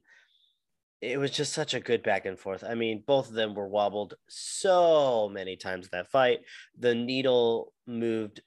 it 1.01 1.17
was 1.17 1.31
just 1.31 1.53
such 1.53 1.73
a 1.73 1.79
good 1.79 2.03
back 2.03 2.25
and 2.25 2.37
forth 2.37 2.63
i 2.67 2.73
mean 2.75 3.03
both 3.05 3.29
of 3.29 3.33
them 3.33 3.53
were 3.53 3.67
wobbled 3.67 4.15
so 4.27 5.29
many 5.31 5.55
times 5.55 5.89
that 5.89 6.09
fight 6.11 6.39
the 6.77 6.93
needle 6.93 7.73
moved 7.87 8.41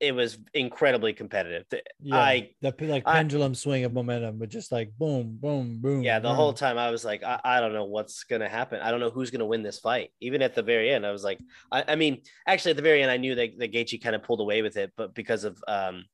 it 0.00 0.12
was 0.14 0.38
incredibly 0.54 1.12
competitive 1.12 1.64
The- 1.70 1.82
Yeah, 2.00 2.16
I- 2.16 2.50
the 2.60 2.72
like 2.86 3.02
I- 3.04 3.14
pendulum 3.14 3.52
swing 3.56 3.82
of 3.84 3.92
momentum, 3.92 4.38
but 4.38 4.48
just 4.48 4.70
like 4.70 4.92
boom, 4.96 5.38
boom, 5.40 5.80
boom. 5.80 6.02
yeah 6.02 6.20
the 6.20 6.28
boom. 6.28 6.36
whole 6.36 6.52
time 6.52 6.78
i 6.78 6.90
was 6.90 7.04
like 7.04 7.22
I, 7.24 7.40
I 7.44 7.60
don't 7.60 7.72
know 7.72 7.84
what's 7.84 8.22
gonna 8.24 8.48
happen 8.48 8.80
i 8.80 8.90
don't 8.90 9.00
know 9.00 9.10
who's 9.10 9.30
gonna 9.30 9.46
win 9.46 9.62
this 9.62 9.78
fight 9.80 10.10
even 10.20 10.40
at 10.42 10.54
the 10.54 10.62
very 10.62 10.90
end 10.90 11.04
i 11.06 11.10
was 11.10 11.24
like 11.24 11.40
i, 11.72 11.84
I 11.88 11.96
mean 11.96 12.22
actually 12.46 12.70
at 12.72 12.76
the 12.76 12.82
very 12.82 13.02
end 13.02 13.10
i 13.10 13.16
knew 13.16 13.34
that, 13.34 13.58
that 13.58 13.72
Gaethje 13.72 14.00
kind 14.02 14.14
of 14.16 14.22
pulled 14.22 14.40
away 14.40 14.62
with 14.62 14.76
it 14.76 14.92
but 14.96 15.14
because 15.14 15.42
of 15.44 15.62
um 15.66 16.04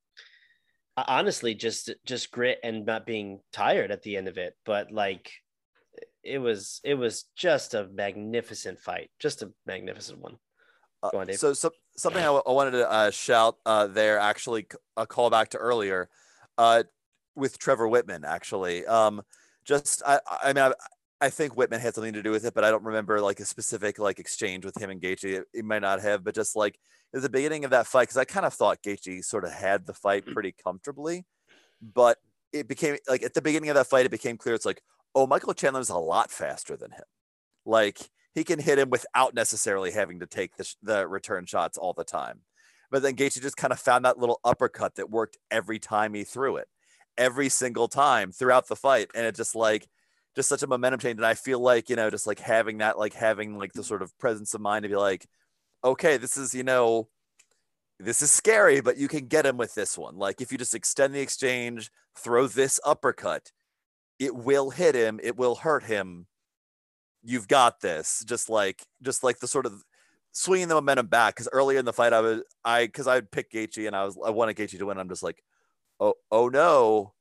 honestly 0.96 1.54
just 1.54 1.90
just 2.04 2.30
grit 2.30 2.58
and 2.62 2.86
not 2.86 3.06
being 3.06 3.40
tired 3.52 3.90
at 3.90 4.02
the 4.02 4.16
end 4.16 4.28
of 4.28 4.38
it 4.38 4.54
but 4.64 4.90
like 4.92 5.32
it 6.22 6.38
was 6.38 6.80
it 6.84 6.94
was 6.94 7.24
just 7.36 7.74
a 7.74 7.88
magnificent 7.92 8.78
fight 8.78 9.10
just 9.18 9.42
a 9.42 9.52
magnificent 9.66 10.20
one 10.20 10.36
Uh, 11.02 11.10
on, 11.12 11.32
so, 11.34 11.52
so 11.52 11.70
something 11.96 12.22
I, 12.22 12.26
w- 12.26 12.42
I 12.46 12.52
wanted 12.52 12.70
to 12.72 12.90
uh, 12.90 13.10
shout 13.10 13.56
uh, 13.66 13.86
there, 13.86 14.18
actually, 14.18 14.66
a 14.96 15.06
call 15.06 15.28
back 15.28 15.50
to 15.50 15.58
earlier, 15.58 16.08
uh, 16.56 16.84
with 17.36 17.58
Trevor 17.58 17.88
Wittman. 17.88 18.24
Actually, 18.24 18.86
um, 18.86 19.20
just 19.66 20.02
I, 20.06 20.18
I 20.42 20.52
mean, 20.54 20.64
I, 20.64 20.72
I 21.20 21.30
think 21.30 21.54
Wittman 21.54 21.80
had 21.80 21.94
something 21.94 22.12
to 22.12 22.22
do 22.22 22.30
with 22.30 22.44
it, 22.44 22.54
but 22.54 22.64
I 22.64 22.70
don't 22.70 22.84
remember 22.84 23.20
like 23.20 23.40
a 23.40 23.44
specific 23.44 23.98
like 23.98 24.18
exchange 24.18 24.64
with 24.64 24.76
him 24.80 24.90
and 24.90 25.00
Gaethje. 25.00 25.38
It, 25.38 25.44
it 25.52 25.64
might 25.64 25.82
not 25.82 26.00
have, 26.00 26.24
but 26.24 26.34
just 26.34 26.56
like 26.56 26.78
at 27.14 27.22
the 27.22 27.28
beginning 27.28 27.64
of 27.64 27.70
that 27.70 27.86
fight, 27.86 28.04
because 28.04 28.16
I 28.16 28.24
kind 28.24 28.44
of 28.44 28.52
thought 28.52 28.82
Gaethje 28.82 29.24
sort 29.24 29.44
of 29.44 29.52
had 29.52 29.86
the 29.86 29.94
fight 29.94 30.26
mm. 30.26 30.32
pretty 30.32 30.52
comfortably, 30.52 31.24
but 31.80 32.18
it 32.52 32.68
became 32.68 32.96
like 33.08 33.22
at 33.22 33.34
the 33.34 33.42
beginning 33.42 33.70
of 33.70 33.76
that 33.76 33.86
fight, 33.86 34.06
it 34.06 34.10
became 34.10 34.36
clear 34.36 34.54
it's 34.54 34.66
like, 34.66 34.82
oh, 35.14 35.26
Michael 35.26 35.54
Chandler's 35.54 35.88
a 35.90 35.96
lot 35.96 36.30
faster 36.30 36.76
than 36.76 36.90
him. 36.90 37.04
Like 37.64 38.10
he 38.34 38.44
can 38.44 38.58
hit 38.58 38.78
him 38.78 38.90
without 38.90 39.34
necessarily 39.34 39.92
having 39.92 40.20
to 40.20 40.26
take 40.26 40.56
the, 40.56 40.64
sh- 40.64 40.74
the 40.82 41.06
return 41.06 41.46
shots 41.46 41.78
all 41.78 41.92
the 41.92 42.04
time. 42.04 42.40
But 42.90 43.02
then 43.02 43.16
Gaethje 43.16 43.40
just 43.40 43.56
kind 43.56 43.72
of 43.72 43.80
found 43.80 44.04
that 44.04 44.18
little 44.18 44.40
uppercut 44.44 44.96
that 44.96 45.10
worked 45.10 45.38
every 45.50 45.78
time 45.78 46.14
he 46.14 46.24
threw 46.24 46.56
it, 46.56 46.68
every 47.16 47.48
single 47.48 47.88
time 47.88 48.30
throughout 48.30 48.68
the 48.68 48.76
fight, 48.76 49.08
and 49.14 49.24
it 49.26 49.34
just 49.34 49.54
like 49.54 49.88
just 50.36 50.48
such 50.48 50.62
a 50.62 50.66
momentum 50.66 51.00
change. 51.00 51.18
And 51.18 51.26
I 51.26 51.34
feel 51.34 51.60
like 51.60 51.88
you 51.88 51.96
know, 51.96 52.10
just 52.10 52.26
like 52.26 52.40
having 52.40 52.78
that, 52.78 52.98
like 52.98 53.14
having 53.14 53.58
like 53.58 53.72
the 53.72 53.84
sort 53.84 54.02
of 54.02 54.16
presence 54.18 54.54
of 54.54 54.60
mind 54.60 54.82
to 54.82 54.88
be 54.88 54.96
like, 54.96 55.26
okay, 55.82 56.16
this 56.16 56.36
is 56.36 56.54
you 56.54 56.62
know, 56.62 57.08
this 58.00 58.22
is 58.22 58.30
scary, 58.30 58.80
but 58.80 58.96
you 58.96 59.08
can 59.08 59.26
get 59.26 59.46
him 59.46 59.56
with 59.56 59.74
this 59.74 59.96
one. 59.96 60.16
Like 60.16 60.40
if 60.40 60.52
you 60.52 60.58
just 60.58 60.74
extend 60.74 61.14
the 61.14 61.20
exchange, 61.20 61.90
throw 62.16 62.46
this 62.46 62.80
uppercut, 62.84 63.52
it 64.18 64.34
will 64.34 64.70
hit 64.70 64.94
him, 64.94 65.20
it 65.22 65.36
will 65.36 65.56
hurt 65.56 65.84
him. 65.84 66.26
You've 67.22 67.48
got 67.48 67.80
this. 67.80 68.22
Just 68.26 68.50
like 68.50 68.84
just 69.02 69.22
like 69.22 69.38
the 69.38 69.48
sort 69.48 69.66
of 69.66 69.82
swinging 70.32 70.68
the 70.68 70.74
momentum 70.74 71.06
back 71.06 71.34
because 71.34 71.48
earlier 71.52 71.78
in 71.78 71.84
the 71.84 71.92
fight 71.92 72.12
I 72.12 72.20
was 72.20 72.42
I 72.64 72.86
because 72.86 73.06
I 73.06 73.14
would 73.14 73.30
pick 73.30 73.52
Gaethje 73.52 73.86
and 73.86 73.96
I 73.96 74.04
was 74.04 74.18
I 74.22 74.30
wanted 74.30 74.56
Gaethje 74.56 74.78
to 74.78 74.86
win. 74.86 74.98
I'm 74.98 75.08
just 75.08 75.22
like, 75.22 75.42
oh 76.00 76.14
oh 76.30 76.48
no, 76.48 77.13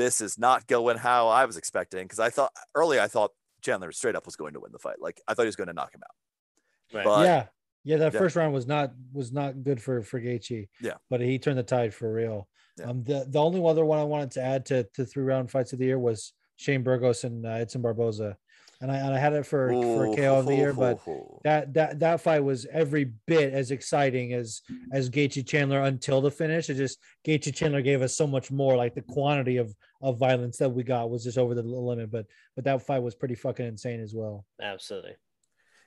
this 0.00 0.20
is 0.22 0.38
not 0.38 0.66
going 0.66 0.96
how 0.96 1.28
I 1.28 1.44
was 1.44 1.56
expecting 1.58 2.02
because 2.04 2.18
I 2.18 2.30
thought 2.30 2.52
early, 2.74 2.98
I 2.98 3.06
thought 3.06 3.32
Chandler 3.60 3.92
straight 3.92 4.16
up 4.16 4.24
was 4.26 4.36
going 4.36 4.54
to 4.54 4.60
win 4.60 4.72
the 4.72 4.78
fight. 4.78 4.96
Like 5.00 5.20
I 5.28 5.34
thought 5.34 5.42
he 5.42 5.46
was 5.48 5.56
going 5.56 5.68
to 5.68 5.74
knock 5.74 5.94
him 5.94 6.00
out. 6.02 6.96
right 6.96 7.04
But- 7.04 7.24
yeah, 7.26 7.46
yeah. 7.84 7.96
That 7.98 8.12
Yeah. 8.14 8.18
first 8.18 8.34
round 8.36 8.54
was 8.54 8.66
not 8.66 8.92
was 9.12 9.30
not 9.32 9.62
good 9.62 9.80
for 9.82 10.02
for 10.02 10.18
Gaethje. 10.20 10.68
Yeah. 10.80 10.94
but 11.10 11.20
he 11.20 11.38
turned 11.38 11.58
the 11.58 11.62
tide 11.62 11.92
for 11.94 12.12
real. 12.12 12.48
Yeah. 12.78 12.86
Um, 12.86 13.04
the 13.04 13.26
the 13.28 13.38
only 13.38 13.62
other 13.68 13.84
one 13.84 13.98
I 13.98 14.04
wanted 14.04 14.30
to 14.32 14.42
add 14.42 14.64
to 14.66 14.84
to 14.94 15.04
three 15.04 15.24
round 15.24 15.50
fights 15.50 15.72
of 15.74 15.78
the 15.78 15.84
year 15.84 15.98
was 15.98 16.32
Shane 16.56 16.82
Burgos 16.82 17.24
and 17.24 17.44
uh, 17.46 17.50
Edson 17.50 17.82
Barboza, 17.82 18.36
and 18.80 18.90
I 18.90 18.96
and 18.96 19.14
I 19.14 19.18
had 19.18 19.34
it 19.34 19.44
for 19.44 19.68
for 19.68 20.06
Ooh, 20.06 20.16
KO 20.16 20.38
of 20.38 20.46
the 20.46 20.54
year, 20.54 20.72
hoo, 20.72 20.80
but 20.80 20.98
hoo, 21.00 21.12
hoo. 21.12 21.40
that 21.44 21.74
that 21.74 22.00
that 22.00 22.20
fight 22.20 22.42
was 22.42 22.66
every 22.72 23.12
bit 23.26 23.52
as 23.52 23.70
exciting 23.70 24.32
as 24.32 24.62
as 24.92 25.10
Gaethje 25.10 25.46
Chandler 25.46 25.82
until 25.82 26.20
the 26.20 26.30
finish. 26.30 26.70
It 26.70 26.74
just 26.74 26.98
Gaethje 27.26 27.54
Chandler 27.54 27.82
gave 27.82 28.00
us 28.02 28.16
so 28.16 28.26
much 28.26 28.50
more. 28.50 28.76
Like 28.76 28.94
the 28.94 29.02
quantity 29.02 29.58
of 29.58 29.74
of 30.00 30.18
violence 30.18 30.56
that 30.58 30.70
we 30.70 30.82
got 30.82 31.10
was 31.10 31.24
just 31.24 31.38
over 31.38 31.54
the 31.54 31.62
limit. 31.62 32.10
But 32.10 32.26
but 32.56 32.64
that 32.64 32.86
fight 32.86 33.02
was 33.02 33.14
pretty 33.14 33.34
fucking 33.34 33.66
insane 33.66 34.00
as 34.00 34.14
well. 34.14 34.46
absolutely 34.62 35.16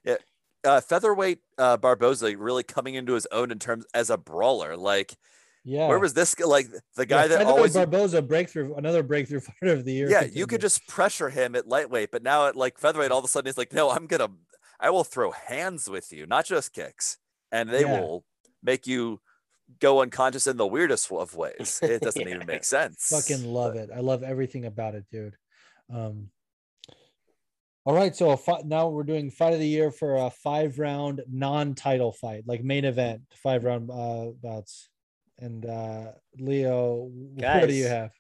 Yeah, 0.04 0.18
uh, 0.64 0.82
featherweight 0.82 1.40
uh, 1.58 1.78
Barboza 1.78 2.38
really 2.38 2.64
coming 2.64 2.96
into 2.96 3.14
his 3.14 3.28
own 3.32 3.52
in 3.52 3.60
terms 3.60 3.86
as 3.94 4.10
a 4.10 4.18
brawler. 4.18 4.78
Like 4.78 5.16
Yeah. 5.66 5.88
where 5.88 6.00
was 6.00 6.14
this 6.14 6.38
like 6.40 6.68
the 6.96 7.06
guy 7.06 7.22
Yeah, 7.24 7.28
that 7.38 7.46
always 7.48 7.74
Barboza 7.74 8.22
breakthrough 8.22 8.76
another 8.76 9.02
breakthrough 9.04 9.40
fighter 9.62 9.74
of 9.74 9.86
the 9.86 9.94
year. 9.94 10.10
yeah 10.10 10.24
you 10.24 10.46
could 10.46 10.60
just 10.62 10.86
pressure 10.88 11.30
him 11.30 11.56
at 11.56 11.68
lightweight, 11.68 12.12
but 12.12 12.22
now 12.24 12.48
at 12.48 12.56
like 12.56 12.78
featherweight 12.78 13.12
all 13.12 13.20
of 13.20 13.26
a 13.26 13.28
sudden 13.30 13.48
he's 13.48 13.58
like 13.58 13.72
no 13.74 13.90
I'm 13.90 14.06
gonna 14.08 14.28
I 14.80 14.90
will 14.90 15.06
throw 15.06 15.32
hands 15.32 15.90
with 15.90 16.12
you, 16.12 16.26
not 16.26 16.46
just 16.46 16.74
kicks, 16.74 17.18
and 17.52 17.70
they 17.70 17.82
Yeah. 17.82 18.02
will 18.02 18.26
make 18.62 18.86
you 18.88 19.22
go 19.80 20.02
unconscious 20.02 20.46
in 20.48 20.58
the 20.58 20.68
weirdest 20.68 21.10
of 21.12 21.36
ways. 21.36 21.80
It 21.82 22.02
doesn't 22.08 22.22
Yeah. 22.28 22.36
even 22.36 22.46
make 22.48 22.66
sense. 22.66 23.08
fucking 23.08 23.46
love 23.46 23.76
it. 23.78 23.90
I 23.96 24.00
love 24.02 24.22
everything 24.24 24.66
about 24.66 24.96
it, 24.96 25.06
dude. 25.10 25.38
Um, 25.90 26.30
all 27.86 27.94
right, 27.94 28.16
so 28.16 28.32
a 28.32 28.38
fi- 28.38 28.62
now 28.66 28.90
we're 28.90 29.04
doing 29.04 29.30
fight 29.30 29.54
of 29.54 29.60
the 29.60 29.68
year 29.68 29.92
for 29.92 30.16
a 30.16 30.30
five 30.30 30.80
round 30.80 31.22
non-title 31.30 32.12
fight, 32.14 32.44
like 32.46 32.64
main 32.64 32.86
event, 32.86 33.22
five 33.36 33.64
round 33.64 33.90
uh, 33.92 34.32
bouts. 34.42 34.90
And 35.44 35.66
uh, 35.66 36.12
Leo, 36.40 37.10
what 37.36 37.68
do 37.68 37.74
you 37.74 37.88
have? 37.88 38.12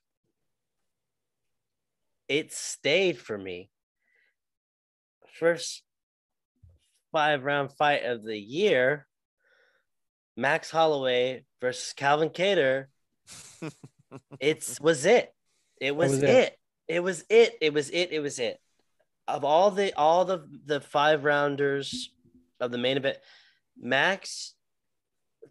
it 2.27 2.51
stayed 2.51 3.17
for 3.17 3.37
me. 3.37 3.69
First 5.39 5.83
five 7.11 7.43
round 7.43 7.71
fight 7.71 8.03
of 8.03 8.23
the 8.23 8.37
year 8.37 9.07
Max 10.35 10.69
Holloway 10.69 11.45
versus 11.61 11.93
Calvin 11.93 12.29
Kattar. 12.29 12.87
It's 14.39 14.79
was 14.79 15.07
it. 15.07 15.33
It 15.81 15.95
was, 15.95 16.11
was 16.11 16.21
it. 16.21 16.29
it. 16.29 16.59
it. 16.87 16.99
was 16.99 17.25
it. 17.29 17.57
It 17.61 17.73
was 17.73 17.89
it. 17.89 18.11
It 18.11 18.19
was 18.19 18.37
it. 18.37 18.59
Of 19.27 19.43
all 19.43 19.71
the 19.71 19.91
all 19.97 20.23
the 20.23 20.47
the 20.65 20.79
five 20.79 21.23
rounders 21.23 22.11
of 22.59 22.69
the 22.69 22.77
main 22.77 22.97
event, 22.97 23.17
Max 23.75 24.52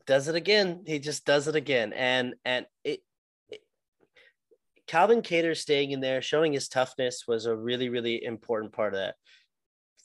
does 0.07 0.29
it 0.29 0.35
again. 0.35 0.83
He 0.87 0.99
just 0.99 1.25
does 1.25 1.49
it 1.49 1.57
again. 1.57 1.93
And 1.93 2.35
and 2.45 2.67
it, 2.85 3.01
it 3.51 3.61
Calvin 4.87 5.23
Kattar 5.23 5.57
staying 5.57 5.91
in 5.91 6.01
there, 6.01 6.23
showing 6.23 6.53
his 6.53 6.69
toughness 6.69 7.25
was 7.27 7.47
a 7.47 7.57
really, 7.57 7.89
really 7.89 8.23
important 8.23 8.73
part 8.73 8.95
of 8.95 9.01
that 9.01 9.15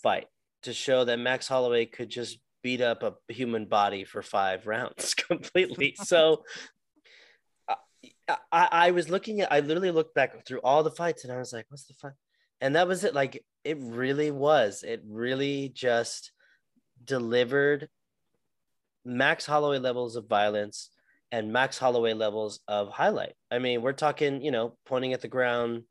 fight 0.02 0.28
to 0.64 0.74
show 0.74 1.06
that 1.06 1.20
Max 1.20 1.48
Holloway 1.48 1.86
could 1.86 2.10
just 2.10 2.40
beat 2.64 2.82
up 2.82 3.04
a 3.04 3.34
human 3.34 3.66
body 3.66 4.04
for 4.04 4.22
five 4.22 4.68
rounds 4.68 5.14
completely. 5.28 5.96
so 6.04 6.44
uh, 7.68 7.76
I, 8.28 8.38
I, 8.52 8.68
I 8.72 8.92
was 8.92 9.10
looking 9.10 9.42
at, 9.42 9.52
I 9.52 9.60
literally 9.60 9.92
looked 9.92 10.16
back 10.16 10.46
through 10.46 10.62
all 10.62 10.84
the 10.84 10.92
fights 10.92 11.24
and 11.24 11.32
I 11.32 11.38
was 11.38 11.54
like, 11.54 11.66
what's 11.70 11.86
the 11.86 11.94
fight? 11.94 12.14
And 12.60 12.76
that 12.76 12.88
was 12.88 13.04
it. 13.04 13.14
Like, 13.14 13.44
it 13.64 13.78
really 13.80 14.32
was. 14.32 14.84
It 14.84 15.04
really 15.08 15.70
just 15.70 16.32
delivered 17.04 17.90
Max 19.08 19.46
Holloway 19.46 19.80
levels 19.80 20.16
of 20.16 20.28
violence 20.28 20.90
and 21.32 21.52
Max 21.52 21.78
Holloway 21.78 22.14
levels 22.14 22.60
of 22.68 22.90
highlight. 22.90 23.34
I 23.50 23.60
mean, 23.60 23.82
we're 23.82 23.94
talking, 23.94 24.42
you 24.42 24.52
know, 24.52 24.78
pointing 24.86 25.14
at 25.14 25.22
the 25.22 25.28
ground, 25.28 25.84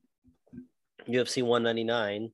UFC 1.09 1.43
199 1.43 2.31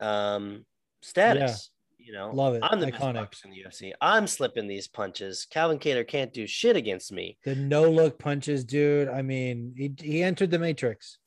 um, 0.00 0.64
status. 1.00 1.70
You 1.98 2.12
know, 2.12 2.30
Love 2.32 2.54
it. 2.54 2.62
I'm 2.64 2.80
the 2.80 2.90
Iconic. 2.90 3.44
in 3.44 3.50
the 3.52 3.64
UFC. 3.64 3.92
I'm 4.00 4.26
slipping 4.26 4.66
these 4.66 4.88
punches. 4.88 5.46
Calvin 5.48 5.78
Kattar 5.78 6.06
can't 6.06 6.32
do 6.32 6.48
shit 6.48 6.74
against 6.74 7.12
me. 7.12 7.38
The 7.44 7.54
no 7.54 7.88
look 7.88 8.18
punches, 8.18 8.64
dude. 8.64 9.08
I 9.08 9.22
mean, 9.22 9.72
he, 9.76 9.94
he 9.96 10.22
entered 10.22 10.50
the 10.50 10.58
matrix. 10.58 11.18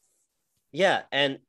Yeah, 0.73 1.03
and 1.13 1.39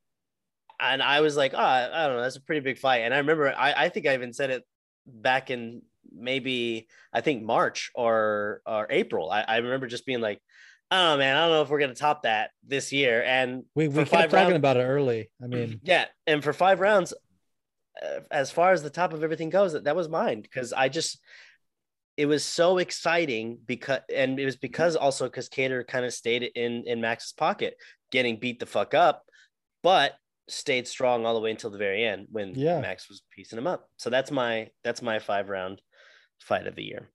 and 0.78 1.02
I 1.02 1.22
was 1.22 1.36
like, 1.36 1.54
oh, 1.54 1.58
I 1.58 2.06
don't 2.06 2.16
know, 2.16 2.22
that's 2.22 2.36
a 2.36 2.40
pretty 2.40 2.60
big 2.60 2.78
fight. 2.78 2.98
And 2.98 3.12
I 3.12 3.18
remember, 3.18 3.52
I, 3.52 3.72
I 3.72 3.88
think 3.88 4.06
I 4.06 4.14
even 4.14 4.32
said 4.32 4.50
it 4.50 4.62
back 5.06 5.50
in 5.50 5.82
maybe 6.16 6.88
I 7.12 7.20
think 7.20 7.42
March 7.42 7.90
or 7.94 8.62
or 8.66 8.86
April. 8.90 9.30
I, 9.30 9.42
I 9.42 9.56
remember 9.58 9.86
just 9.86 10.06
being 10.06 10.20
like, 10.20 10.40
oh 10.90 11.16
man, 11.16 11.36
I 11.36 11.40
don't 11.42 11.50
know 11.50 11.62
if 11.62 11.68
we're 11.68 11.80
gonna 11.80 11.94
top 11.94 12.22
that 12.24 12.50
this 12.66 12.92
year. 12.92 13.22
And 13.22 13.64
We, 13.74 13.88
we 13.88 14.04
kept 14.04 14.10
talking 14.32 14.34
rounds- 14.34 14.56
about 14.56 14.76
it 14.76 14.84
early. 14.84 15.30
I 15.42 15.46
mean, 15.46 15.80
yeah, 15.84 16.06
and 16.26 16.42
for 16.42 16.52
five 16.52 16.80
rounds, 16.80 17.12
uh, 18.02 18.20
as 18.30 18.50
far 18.50 18.72
as 18.72 18.82
the 18.82 18.90
top 18.90 19.12
of 19.12 19.22
everything 19.22 19.50
goes, 19.50 19.72
that, 19.72 19.84
that 19.84 19.96
was 19.96 20.08
mine 20.08 20.40
because 20.42 20.72
I 20.72 20.88
just 20.88 21.20
it 22.16 22.26
was 22.26 22.44
so 22.44 22.78
exciting 22.78 23.58
because 23.66 24.00
and 24.14 24.40
it 24.40 24.44
was 24.46 24.56
because 24.56 24.96
also 24.96 25.26
because 25.26 25.48
Kattar 25.48 25.86
kind 25.86 26.04
of 26.06 26.14
stayed 26.14 26.42
in 26.42 26.84
in 26.86 27.00
Max's 27.00 27.32
pocket, 27.32 27.76
getting 28.10 28.38
beat 28.38 28.58
the 28.60 28.66
fuck 28.66 28.94
up, 28.94 29.24
but 29.82 30.14
stayed 30.48 30.86
strong 30.86 31.26
all 31.26 31.34
the 31.34 31.40
way 31.40 31.50
until 31.50 31.70
the 31.70 31.76
very 31.78 32.04
end 32.04 32.28
when 32.30 32.54
Yeah. 32.54 32.80
Max 32.80 33.08
was 33.08 33.20
piecing 33.34 33.58
him 33.58 33.66
up. 33.66 33.88
So 33.96 34.10
that's 34.10 34.30
my 34.30 34.68
that's 34.84 35.02
my 35.02 35.18
five 35.18 35.48
round 35.48 35.82
fight 36.38 36.66
of 36.66 36.74
the 36.74 36.84
year. 36.84 37.08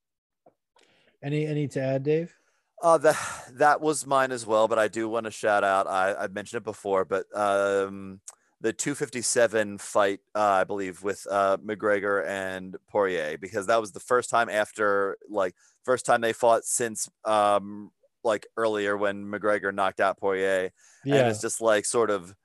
any 1.23 1.45
any 1.45 1.67
to 1.69 1.81
add, 1.81 2.03
Dave? 2.03 2.33
Uh, 2.81 2.97
that 2.97 3.17
that 3.53 3.81
was 3.81 4.07
mine 4.07 4.31
as 4.31 4.45
well, 4.45 4.67
but 4.67 4.79
I 4.79 4.87
do 4.87 5.07
want 5.07 5.25
to 5.25 5.31
shout 5.31 5.63
out. 5.63 5.87
I 5.87 6.15
I 6.15 6.27
mentioned 6.27 6.61
it 6.61 6.63
before, 6.63 7.05
but 7.05 7.25
um, 7.37 8.21
the 8.61 8.73
257 8.73 9.77
fight, 9.77 10.19
uh, 10.35 10.39
I 10.39 10.63
believe, 10.63 11.03
with 11.03 11.25
uh, 11.29 11.57
McGregor 11.57 12.25
and 12.27 12.75
Poirier, 12.89 13.37
because 13.37 13.67
that 13.67 13.79
was 13.79 13.91
the 13.91 13.99
first 13.99 14.29
time 14.29 14.49
after 14.49 15.17
like 15.29 15.55
first 15.83 16.05
time 16.05 16.21
they 16.21 16.33
fought 16.33 16.63
since 16.63 17.09
um 17.25 17.91
like 18.23 18.45
earlier 18.57 18.97
when 18.97 19.25
McGregor 19.25 19.73
knocked 19.73 19.99
out 19.99 20.19
Poirier, 20.19 20.71
and 21.05 21.27
it's 21.27 21.41
just 21.41 21.61
like 21.61 21.85
sort 21.85 22.09
of 22.09 22.35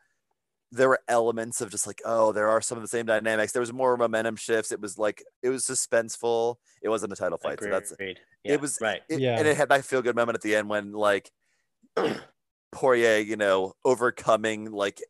there 0.72 0.88
were 0.88 1.00
elements 1.08 1.60
of 1.60 1.70
just 1.70 1.86
like 1.86 2.00
oh 2.04 2.32
there 2.32 2.48
are 2.48 2.60
some 2.60 2.76
of 2.76 2.82
the 2.82 2.88
same 2.88 3.06
dynamics 3.06 3.52
there 3.52 3.60
was 3.60 3.72
more 3.72 3.96
momentum 3.96 4.34
shifts 4.36 4.72
it 4.72 4.80
was 4.80 4.98
like 4.98 5.22
it 5.42 5.48
was 5.48 5.64
suspenseful 5.64 6.56
it 6.82 6.88
wasn't 6.88 7.12
a 7.12 7.16
title 7.16 7.38
fight 7.38 7.60
so 7.60 7.68
that's 7.70 7.92
Agreed. 7.92 8.18
it 8.44 8.60
was- 8.60 8.78
right. 8.80 9.00
it, 9.08 9.20
Yeah. 9.20 9.38
and 9.38 9.46
it 9.46 9.56
had 9.56 9.68
that 9.68 9.84
feel 9.84 10.02
good 10.02 10.16
moment 10.16 10.34
at 10.36 10.42
the 10.42 10.56
end 10.56 10.68
when 10.68 10.92
like 10.92 11.30
Poirier, 12.72 13.18
you 13.18 13.36
know, 13.36 13.72
overcoming 13.84 14.70
like 14.70 15.00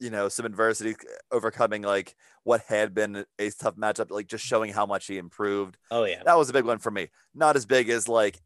you 0.00 0.10
know 0.10 0.28
some 0.28 0.46
adversity, 0.46 0.96
overcoming 1.30 1.82
like 1.82 2.14
what 2.44 2.62
had 2.62 2.94
been 2.94 3.24
a 3.38 3.50
tough 3.50 3.76
matchup, 3.76 4.10
like 4.10 4.26
just 4.26 4.44
showing 4.44 4.72
how 4.72 4.86
much 4.86 5.06
he 5.06 5.18
improved. 5.18 5.76
Oh 5.90 6.04
yeah. 6.04 6.22
That 6.24 6.38
was 6.38 6.48
a 6.50 6.52
big 6.52 6.64
one 6.64 6.78
for 6.78 6.90
me. 6.90 7.08
Not 7.34 7.56
as 7.56 7.66
big 7.66 7.88
as 7.88 8.08
like 8.08 8.40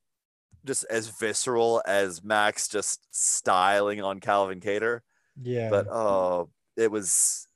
just 0.65 0.85
as 0.91 1.09
visceral 1.09 1.83
as 1.87 2.23
Max 2.23 2.69
just 2.69 3.07
styling 3.11 4.03
on 4.03 4.21
Calvin 4.21 4.61
Kattar, 4.61 5.01
yeah. 5.41 5.71
but 5.71 5.89
oh, 5.89 6.51
it 6.77 6.91
was. 6.91 7.47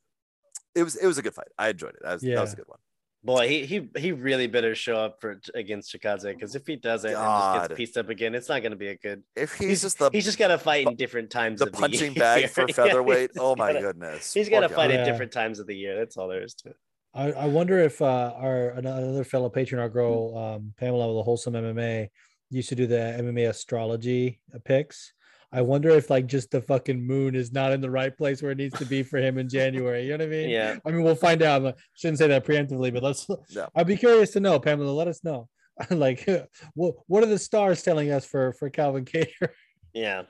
It 0.74 0.82
was 0.82 0.94
it 0.96 1.06
was 1.06 1.16
a 1.16 1.22
good 1.22 1.34
fight. 1.34 1.48
I 1.56 1.70
enjoyed 1.70 1.94
it. 1.94 2.00
That 2.02 2.12
was, 2.12 2.22
that 2.22 2.40
was 2.40 2.52
a 2.52 2.56
good 2.56 2.68
one. 2.68 2.78
Boy, 3.24 3.48
he 3.48 3.66
he 3.66 3.88
he 3.98 4.12
really 4.12 4.46
better 4.46 4.74
show 4.76 4.96
up 4.96 5.20
for 5.20 5.40
against 5.54 5.92
Chikadze 5.92 6.32
because 6.32 6.54
if 6.54 6.64
he 6.64 6.76
doesn't 6.76 7.10
and 7.12 7.18
just 7.18 7.68
gets 7.68 7.78
pieced 7.78 7.96
up 7.96 8.08
again, 8.08 8.36
it's 8.36 8.48
not 8.48 8.60
going 8.60 8.70
to 8.70 8.76
be 8.76 8.88
a 8.88 8.96
good. 8.96 9.24
If 9.34 9.54
he's, 9.54 9.82
just 9.82 9.98
the 9.98 10.10
he's 10.12 10.24
just 10.24 10.38
got 10.38 10.48
to 10.48 10.58
fight 10.58 10.86
in 10.86 10.94
different 10.94 11.30
times. 11.30 11.58
the 11.58 11.66
of 11.66 11.72
punching 11.72 12.14
the 12.14 12.20
bag 12.20 12.50
for 12.50 12.68
featherweight, 12.72 13.30
he's 13.32 13.42
oh 13.42 13.56
my 13.56 13.72
gotta- 13.72 13.86
goodness, 13.86 14.32
He's 14.32 14.48
got 14.48 14.60
to 14.60 14.68
fight 14.68 14.90
guy. 14.90 14.94
Yeah. 14.94 15.00
at 15.00 15.06
different 15.06 15.32
times 15.32 15.58
of 15.58 15.66
the 15.66 15.74
year. 15.74 15.96
That's 15.96 16.16
all 16.16 16.28
there 16.28 16.42
is 16.42 16.54
to 16.54 16.68
it. 16.68 16.76
I, 17.14 17.32
I 17.32 17.46
wonder 17.46 17.78
if 17.78 18.00
uh, 18.00 18.32
our 18.36 18.68
another 18.70 19.24
fellow 19.24 19.48
patron, 19.48 19.80
our 19.80 19.88
girl 19.88 20.36
um, 20.36 20.74
Pamela 20.78 21.08
with 21.08 21.16
the 21.16 21.22
Wholesome 21.24 21.54
MMA, 21.54 22.10
used 22.50 22.68
to 22.68 22.74
do 22.76 22.86
the 22.86 23.16
MMA 23.18 23.48
astrology 23.48 24.40
uh, 24.54 24.58
picks. 24.64 25.14
I 25.52 25.62
wonder 25.62 25.90
if 25.90 26.10
like 26.10 26.26
just 26.26 26.50
the 26.50 26.60
fucking 26.60 27.00
moon 27.00 27.34
is 27.34 27.52
not 27.52 27.72
in 27.72 27.80
the 27.80 27.90
right 27.90 28.16
place 28.16 28.42
where 28.42 28.50
it 28.52 28.58
needs 28.58 28.78
to 28.78 28.84
be 28.84 29.02
for 29.02 29.18
him 29.18 29.38
in 29.38 29.48
January. 29.48 30.02
You 30.04 30.10
know 30.18 30.24
what 30.24 30.34
I 30.34 30.36
mean? 30.36 30.48
Yeah. 30.50 30.76
I 30.84 30.90
mean, 30.90 31.02
we'll 31.02 31.14
find 31.14 31.42
out. 31.42 31.64
I 31.66 31.74
shouldn't 31.94 32.18
say 32.18 32.26
that 32.28 32.44
preemptively, 32.44 32.92
but 32.92 33.02
let's. 33.02 33.26
Yeah. 33.48 33.66
I'd 33.74 33.86
be 33.86 33.96
curious 33.96 34.32
to 34.32 34.40
know, 34.40 34.58
Pamela. 34.58 34.90
Let 34.90 35.08
us 35.08 35.22
know. 35.24 35.48
like, 35.90 36.26
what 36.74 36.94
what 37.06 37.22
are 37.22 37.26
the 37.26 37.38
stars 37.38 37.82
telling 37.82 38.10
us 38.10 38.24
for 38.26 38.52
for 38.54 38.70
Calvin 38.70 39.04
Kattar? 39.04 39.48
Yeah. 39.94 40.24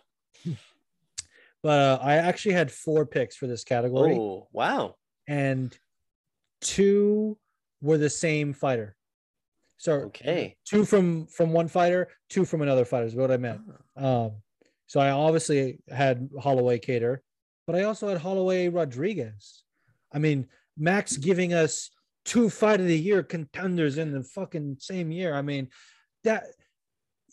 But 1.62 1.78
uh, 1.80 1.98
I 2.00 2.14
actually 2.16 2.54
had 2.54 2.70
four 2.70 3.04
picks 3.06 3.34
for 3.36 3.46
this 3.48 3.64
category. 3.64 4.14
Oh 4.16 4.46
wow. 4.52 4.94
and 5.26 5.76
two 6.60 7.36
were 7.80 7.98
the 7.98 8.10
same 8.10 8.52
fighter. 8.52 8.94
So 9.78 9.92
Okay. 10.08 10.56
two 10.64 10.84
from 10.84 11.26
from 11.26 11.52
one 11.52 11.68
fighter, 11.68 12.08
two 12.30 12.44
from 12.44 12.62
another 12.62 12.84
fighter 12.84 13.06
is 13.06 13.16
what 13.16 13.30
I 13.32 13.36
meant. 13.36 13.60
Um, 13.96 14.32
so 14.86 15.00
I 15.00 15.10
obviously 15.10 15.78
had 15.88 16.28
Holloway 16.40 16.78
Kattar, 16.78 17.18
but 17.66 17.76
I 17.76 17.84
also 17.84 18.08
had 18.08 18.18
Holloway 18.18 18.68
Rodriguez. 18.68 19.64
I 20.12 20.18
mean, 20.18 20.46
Max 20.78 21.16
giving 21.16 21.52
us 21.52 21.90
two 22.24 22.50
fight 22.50 22.80
of 22.80 22.86
the 22.86 22.98
year 22.98 23.22
contenders 23.22 23.98
in 23.98 24.12
the 24.12 24.22
fucking 24.22 24.76
same 24.80 25.10
year. 25.10 25.34
I 25.34 25.42
mean, 25.42 25.68
that 26.24 26.44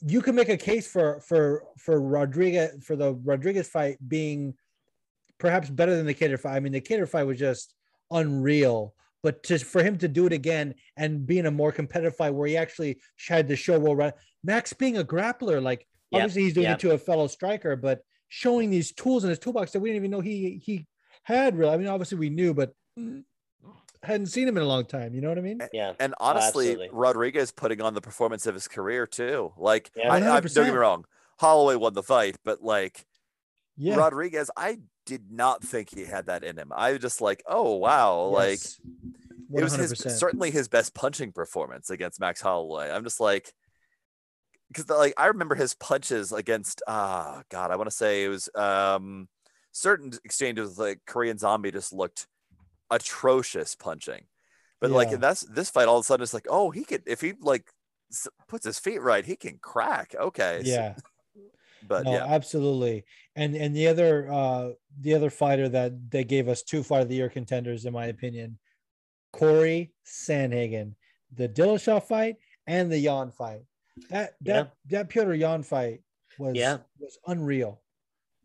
you 0.06 0.22
can 0.22 0.36
make 0.36 0.50
a 0.50 0.58
case 0.58 0.88
for 0.88 1.22
for 1.22 1.64
for 1.78 2.02
Rodriguez 2.02 2.84
for 2.84 2.96
the 2.96 3.14
Rodriguez 3.14 3.68
fight 3.68 3.98
being 4.08 4.54
perhaps 5.38 5.70
better 5.70 5.96
than 5.96 6.06
the 6.06 6.14
Kattar 6.14 6.40
fight. 6.40 6.56
I 6.56 6.60
mean, 6.60 6.74
the 6.74 6.82
Kattar 6.82 7.08
fight 7.08 7.28
was 7.28 7.40
just 7.40 7.74
unreal. 8.12 8.94
But 9.22 9.42
to, 9.44 9.58
for 9.58 9.82
him 9.82 9.98
to 10.00 10.10
do 10.10 10.26
it 10.26 10.34
again 10.34 10.76
and 10.98 11.26
be 11.26 11.40
in 11.40 11.46
a 11.46 11.52
more 11.52 11.72
competitive 11.72 12.18
fight 12.18 12.34
where 12.34 12.48
he 12.48 12.58
actually 12.58 13.00
had 13.28 13.48
to 13.48 13.56
show 13.56 13.80
well, 13.80 14.12
Max 14.44 14.74
being 14.74 14.98
a 14.98 15.04
grappler, 15.04 15.64
like 15.64 15.88
Yeah, 16.14 16.20
obviously 16.20 16.44
he's 16.44 16.54
doing 16.54 16.66
yeah. 16.66 16.74
it 16.74 16.80
to 16.80 16.92
a 16.92 16.98
fellow 16.98 17.28
striker, 17.28 17.76
but 17.76 18.02
showing 18.30 18.70
these 18.70 18.92
tools 18.94 19.24
in 19.24 19.30
his 19.30 19.40
toolbox 19.40 19.72
that 19.72 19.80
we 19.80 19.90
didn't 19.90 20.02
even 20.02 20.12
know 20.12 20.22
he 20.22 20.62
he 20.64 20.88
had. 21.24 21.58
Really, 21.58 21.74
I 21.74 21.78
mean, 21.78 21.88
obviously 21.88 22.18
we 22.18 22.30
knew, 22.30 22.54
but 22.54 22.74
hadn't 24.04 24.28
seen 24.28 24.48
him 24.48 24.58
in 24.58 24.64
a 24.64 24.68
long 24.68 24.86
time. 24.86 25.14
You 25.14 25.22
know 25.22 25.30
what 25.30 25.38
I 25.38 25.42
mean? 25.42 25.62
Yeah. 25.72 25.94
And 26.00 26.14
honestly, 26.20 26.72
absolutely. 26.72 26.90
Rodriguez 26.92 27.52
putting 27.52 27.82
on 27.82 27.94
the 27.94 28.02
performance 28.02 28.46
of 28.46 28.54
his 28.54 28.68
career 28.68 29.08
too. 29.08 29.54
Like, 29.58 29.92
Yeah. 29.96 30.12
I, 30.12 30.18
I, 30.18 30.40
don't 30.42 30.54
get 30.54 30.66
me 30.66 30.72
wrong, 30.72 31.06
Holloway 31.40 31.76
won 31.76 31.94
the 31.94 32.04
fight, 32.04 32.38
but 32.44 32.62
like 32.62 33.06
Yeah. 33.78 33.96
Rodriguez, 33.96 34.52
I 34.58 34.80
did 35.06 35.32
not 35.32 35.64
think 35.64 35.94
he 35.94 36.06
had 36.06 36.28
that 36.28 36.44
in 36.44 36.58
him. 36.58 36.72
I 36.76 36.92
was 36.92 37.02
just 37.02 37.22
like, 37.22 37.44
oh 37.48 37.76
wow, 37.76 38.24
like 38.26 38.60
Yes. 38.60 38.80
it 39.56 39.64
was 39.64 39.74
his 39.76 40.20
certainly 40.20 40.52
his 40.52 40.68
best 40.68 40.94
punching 40.94 41.32
performance 41.32 41.90
against 41.90 42.20
Max 42.20 42.42
Holloway. 42.42 42.92
I'm 42.92 43.04
just 43.04 43.20
like, 43.20 43.54
because 44.74 44.90
like 44.90 45.14
I 45.18 45.28
remember 45.28 45.56
his 45.56 45.74
punches 45.76 46.32
against 46.32 46.82
ah 46.88 47.44
God, 47.50 47.72
I 47.72 47.76
want 47.76 47.90
to 47.90 47.96
say 47.96 48.24
it 48.24 48.30
was 48.30 48.50
um 48.56 49.28
certain 49.72 50.12
exchanges 50.24 50.70
with 50.70 50.78
like 50.80 51.00
Korean 51.06 51.38
Zombie 51.38 51.72
just 51.72 51.94
looked 51.94 52.28
atrocious 52.90 53.76
punching, 53.76 54.26
but 54.82 54.92
like 54.92 55.10
Yeah. 55.10 55.16
in 55.16 55.22
that's 55.22 55.42
this 55.42 55.70
fight 55.70 55.88
all 55.88 55.98
of 55.98 56.02
a 56.02 56.06
sudden 56.06 56.24
it's 56.24 56.34
like 56.34 56.48
oh 56.50 56.72
he 56.72 56.84
could 56.84 57.04
if 57.06 57.22
he 57.22 57.34
like 57.40 57.72
s- 58.12 58.28
puts 58.48 58.66
his 58.66 58.80
feet 58.80 59.02
right 59.02 59.26
he 59.26 59.36
can 59.36 59.58
crack 59.62 60.16
okay 60.20 60.62
Yeah. 60.64 60.96
but 61.88 62.06
no, 62.06 62.14
yeah 62.14 62.26
absolutely. 62.26 63.06
And 63.36 63.56
and 63.56 63.76
the 63.76 63.88
other 63.88 64.32
uh 64.32 64.72
the 65.00 65.14
other 65.14 65.30
fighter 65.30 65.70
that 65.70 66.12
they 66.12 66.24
gave 66.24 66.48
us 66.48 66.64
two 66.64 66.84
fight 66.84 67.02
of 67.02 67.10
the 67.10 67.16
year 67.16 67.30
contenders, 67.30 67.86
in 67.86 67.94
my 67.94 68.08
opinion, 68.08 68.58
Cory 69.32 69.92
Sandhagen, 70.06 70.94
the 71.34 71.50
Dillashaw 71.50 72.04
fight 72.04 72.36
and 72.68 72.92
the 72.92 72.98
Yan 73.00 73.32
fight. 73.32 73.62
That 74.10 74.34
that 74.42 74.74
that 74.90 75.10
Piotr 75.10 75.34
Yan 75.34 75.64
fight 75.64 76.02
was 76.40 76.56
Yeah. 76.56 76.78
was 77.00 77.18
unreal. 77.28 77.82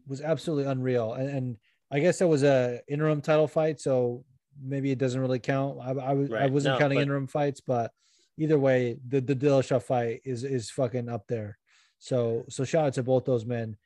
Was 0.06 0.20
absolutely 0.20 0.70
unreal. 0.70 1.14
And, 1.14 1.28
and 1.28 1.56
I 1.90 2.00
guess 2.00 2.18
that 2.18 2.28
was 2.28 2.42
a 2.42 2.80
interim 2.88 3.20
title 3.20 3.48
fight, 3.48 3.80
so 3.80 4.24
maybe 4.62 4.90
it 4.90 4.98
doesn't 4.98 5.20
really 5.20 5.38
count. 5.38 5.78
I, 5.80 5.90
I 5.92 6.12
was 6.12 6.32
I 6.32 6.46
wasn't 6.46 6.74
No, 6.74 6.78
counting 6.78 6.98
but- 6.98 7.02
interim 7.02 7.26
fights, 7.26 7.60
but 7.60 7.92
either 8.36 8.58
way, 8.58 8.98
the 9.08 9.20
the 9.20 9.34
Dillashaw 9.36 9.82
fight 9.82 10.20
is 10.24 10.44
is 10.44 10.70
fucking 10.70 11.08
up 11.08 11.26
there. 11.28 11.58
So 11.98 12.44
so 12.48 12.64
shout 12.64 12.86
out 12.86 12.94
to 12.94 13.02
both 13.02 13.24
those 13.24 13.46
men. 13.46 13.76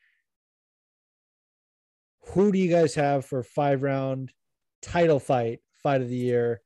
Who 2.28 2.52
do 2.52 2.59
you 2.59 2.70
guys 2.70 2.94
have 2.94 3.24
for 3.24 3.43
five 3.43 3.82
round 3.82 4.32
title 4.80 5.18
fight, 5.20 5.60
fight 5.82 6.01
of 6.02 6.09
the 6.09 6.16
year? 6.16 6.60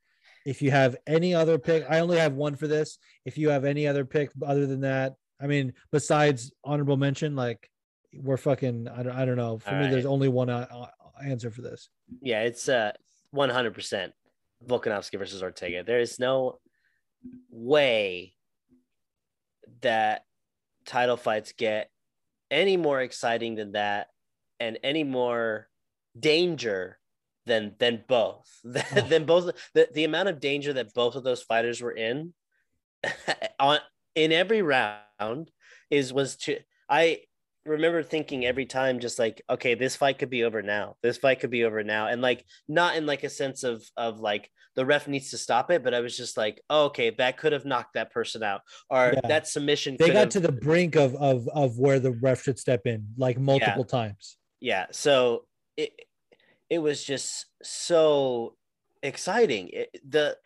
If 0.47 0.63
you 0.63 0.71
have 0.71 0.97
any 1.09 1.35
other 1.35 1.59
pick, 1.59 1.85
I 1.91 1.99
only 1.99 2.19
have 2.19 2.35
one 2.35 2.55
for 2.55 2.69
this. 2.69 2.99
If 3.25 3.37
you 3.37 3.49
have 3.51 3.65
any 3.65 3.89
other 3.89 4.05
pick 4.05 4.31
other 4.47 4.67
than 4.67 4.81
that, 4.83 5.17
I 5.41 5.49
mean, 5.49 5.73
besides 5.91 6.53
honorable 6.65 6.97
mention, 6.97 7.35
like 7.35 7.69
we're 8.15 8.37
fucking, 8.37 8.87
I 8.89 9.03
don't, 9.03 9.13
I 9.13 9.25
don't 9.25 9.37
know. 9.37 9.59
For 9.59 9.75
All 9.75 9.81
me, 9.81 9.89
there's 9.89 10.07
only 10.07 10.29
one 10.29 10.49
uh, 10.49 10.67
uh, 10.73 10.87
answer 11.25 11.51
for 11.51 11.63
this. 11.63 11.89
Yeah, 12.23 12.43
it's 12.43 12.69
uh 12.69 12.93
100% 13.35 14.13
Volkanovski 14.65 15.19
versus 15.19 15.43
Ortega. 15.43 15.83
There 15.83 15.99
is 15.99 16.21
no 16.21 16.61
way 17.51 18.35
that 19.83 20.25
title 20.85 21.17
fights 21.17 21.55
get 21.59 21.91
any 22.53 22.77
more 22.77 23.01
exciting 23.01 23.57
than 23.57 23.73
that 23.73 24.09
and 24.61 24.79
any 24.85 25.03
more 25.03 25.69
danger 26.19 26.99
than 27.47 27.75
than 27.79 28.05
both. 28.09 28.45
Than, 28.65 28.85
oh. 28.97 29.01
than 29.03 29.25
both 29.25 29.51
the, 29.75 29.89
the 29.95 30.05
amount 30.05 30.29
of 30.29 30.41
danger 30.41 30.73
that 30.73 30.93
both 30.93 31.15
of 31.15 31.23
those 31.25 31.43
fighters 31.43 31.81
were 31.81 31.93
in 31.93 32.35
on 33.61 33.79
in 34.15 34.33
every 34.33 34.63
round 34.63 35.51
is 35.91 36.13
was 36.13 36.37
to 36.37 36.59
I 36.89 37.21
remember 37.65 38.03
thinking 38.03 38.45
every 38.45 38.67
time 38.67 39.01
just 39.01 39.19
like 39.19 39.43
okay 39.49 39.75
this 39.75 39.97
fight 39.97 40.19
could 40.19 40.31
be 40.31 40.45
over 40.45 40.63
now. 40.63 40.97
This 41.03 41.19
fight 41.19 41.41
could 41.41 41.51
be 41.51 41.65
over 41.65 41.83
now. 41.85 42.09
And 42.09 42.21
like 42.23 42.45
not 42.69 42.97
in 42.97 43.07
like 43.07 43.25
a 43.25 43.29
sense 43.31 43.63
of 43.65 43.85
of 43.97 44.21
like 44.21 44.51
the 44.75 44.85
ref 44.85 45.09
needs 45.09 45.31
to 45.31 45.39
stop 45.39 45.71
it 45.71 45.83
but 45.83 45.95
i 45.95 46.01
was 46.01 46.15
just 46.17 46.37
like 46.37 46.61
oh, 46.69 46.85
okay 46.87 47.09
that 47.11 47.39
could 47.39 47.53
have 47.53 47.65
knocked 47.65 47.95
that 47.95 48.13
person 48.13 48.43
out. 48.43 48.63
Or 48.91 49.13
Yeah. 49.15 49.29
that 49.29 49.47
submission 49.49 49.97
They 49.99 50.09
got 50.09 50.17
have- 50.17 50.29
to 50.31 50.41
the 50.41 50.53
brink 50.53 50.97
of 50.97 51.15
of 51.17 51.49
of 51.49 51.79
where 51.79 52.01
the 52.01 52.13
ref 52.13 52.43
should 52.43 52.59
step 52.59 52.87
in, 52.87 53.07
like 53.17 53.39
multiple 53.39 53.85
times. 53.85 54.37
yeah. 54.61 54.87
So 54.91 55.45
it 55.77 55.93
it 56.71 56.79
was 56.79 57.03
just 57.05 57.47
so 57.63 58.55
exciting 59.03 59.71
it, 59.73 59.89
the 60.09 60.37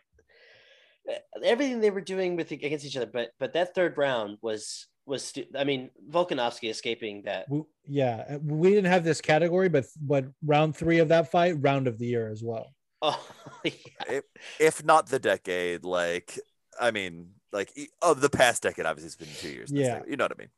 everything 1.43 1.79
they 1.79 1.89
were 1.89 2.01
doing 2.01 2.35
with 2.35 2.51
against 2.51 2.85
each 2.85 2.95
other 2.95 3.09
but 3.11 3.29
but 3.39 3.53
that 3.53 3.73
third 3.73 3.97
round 3.97 4.37
was 4.41 4.87
was 5.05 5.23
stu- 5.23 5.47
i 5.57 5.63
mean 5.63 5.89
volkanovski 6.09 6.69
escaping 6.69 7.23
that 7.25 7.45
We, 7.49 7.63
yeah, 7.87 8.23
uh, 8.29 8.39
we 8.43 8.69
didn't 8.69 8.91
have 8.91 9.03
this 9.03 9.19
category, 9.19 9.67
but 9.67 9.85
but 9.99 10.25
round 10.45 10.75
three 10.75 10.99
of 10.99 11.09
that 11.09 11.31
fight, 11.31 11.55
round 11.59 11.87
of 11.87 11.97
the 11.97 12.05
year 12.05 12.29
as 12.31 12.43
well. 12.43 12.67
oh 13.01 13.19
yeah. 13.63 13.71
if, 14.07 14.23
if 14.59 14.85
not 14.85 15.07
the 15.07 15.19
decade, 15.19 15.83
like 15.83 16.39
I 16.79 16.91
mean, 16.91 17.31
like 17.51 17.71
of 18.03 18.21
the 18.21 18.29
past 18.29 18.61
decade, 18.63 18.85
obviously 18.85 19.07
it's 19.07 19.15
been 19.15 19.49
two 19.49 19.53
years. 19.55 19.71
Yeah. 19.71 19.99
they- 19.99 20.11
you 20.11 20.17
know 20.17 20.25
what 20.25 20.33
I 20.37 20.41
mean. 20.43 20.51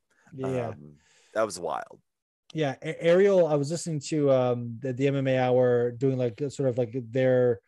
Yeah, 0.55 0.67
Um, 0.69 0.95
that 1.33 1.45
was 1.45 1.57
wild. 1.59 1.99
Yeah. 2.53 2.75
Ariel, 2.81 3.47
I 3.47 3.55
was 3.55 3.71
listening 3.71 3.99
to 4.07 4.31
um 4.31 4.77
the, 4.79 4.93
the 4.93 5.07
MMA 5.07 5.39
Hour 5.39 5.91
doing 5.91 6.17
like 6.17 6.41
sort 6.49 6.69
of 6.69 6.77
like 6.77 6.95
their 7.11 7.59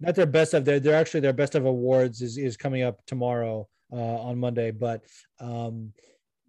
not 0.00 0.14
their 0.14 0.26
best 0.26 0.54
of 0.54 0.64
their 0.64 0.80
they're 0.80 0.94
actually 0.94 1.20
their 1.20 1.32
best 1.32 1.54
of 1.54 1.64
awards 1.64 2.20
is 2.22 2.36
is 2.36 2.56
coming 2.56 2.82
up 2.82 3.04
tomorrow 3.06 3.66
uh, 3.92 3.96
on 3.96 4.38
Monday, 4.38 4.70
but 4.70 5.04
um 5.40 5.92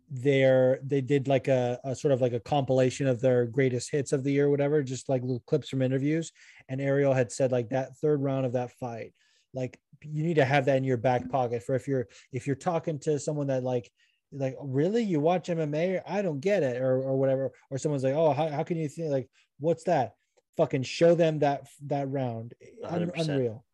they're 0.09 0.79
they 0.83 1.01
did 1.01 1.27
like 1.27 1.47
a, 1.47 1.79
a 1.83 1.95
sort 1.95 2.13
of 2.13 2.21
like 2.21 2.33
a 2.33 2.39
compilation 2.39 3.07
of 3.07 3.21
their 3.21 3.45
greatest 3.45 3.89
hits 3.91 4.11
of 4.11 4.23
the 4.23 4.31
year, 4.31 4.49
whatever, 4.49 4.83
just 4.83 5.09
like 5.09 5.21
little 5.21 5.43
clips 5.47 5.69
from 5.69 5.81
interviews. 5.81 6.31
And 6.69 6.79
Ariel 6.79 7.13
had 7.13 7.31
said 7.31 7.51
like 7.51 7.69
that 7.69 7.97
third 7.97 8.21
round 8.21 8.45
of 8.45 8.53
that 8.53 8.71
fight, 8.71 9.13
like 9.53 9.79
you 10.03 10.23
need 10.23 10.35
to 10.35 10.45
have 10.45 10.65
that 10.65 10.77
in 10.77 10.83
your 10.83 10.97
back 10.97 11.29
pocket 11.29 11.63
for 11.63 11.73
if 11.75 11.87
you're 11.87 12.07
if 12.31 12.45
you're 12.45 12.55
talking 12.55 12.99
to 12.99 13.19
someone 13.19 13.47
that 13.47 13.63
like 13.63 13.89
like 14.35 14.55
really? 14.61 15.03
You 15.03 15.19
watch 15.19 15.47
MMA 15.47 16.01
I 16.07 16.21
don't 16.21 16.39
get 16.39 16.63
it 16.63 16.81
or 16.81 17.01
or 17.01 17.17
whatever 17.17 17.51
or 17.69 17.77
someone's 17.77 18.03
like 18.03 18.13
oh 18.13 18.33
how, 18.33 18.49
how 18.49 18.63
can 18.63 18.77
you 18.77 18.87
think 18.87 19.11
like 19.11 19.29
what's 19.59 19.83
that? 19.85 20.13
Fucking 20.57 20.83
show 20.83 21.15
them 21.15 21.39
that 21.39 21.67
that 21.87 22.09
round. 22.09 22.53
Un- 22.83 23.11
unreal. 23.15 23.65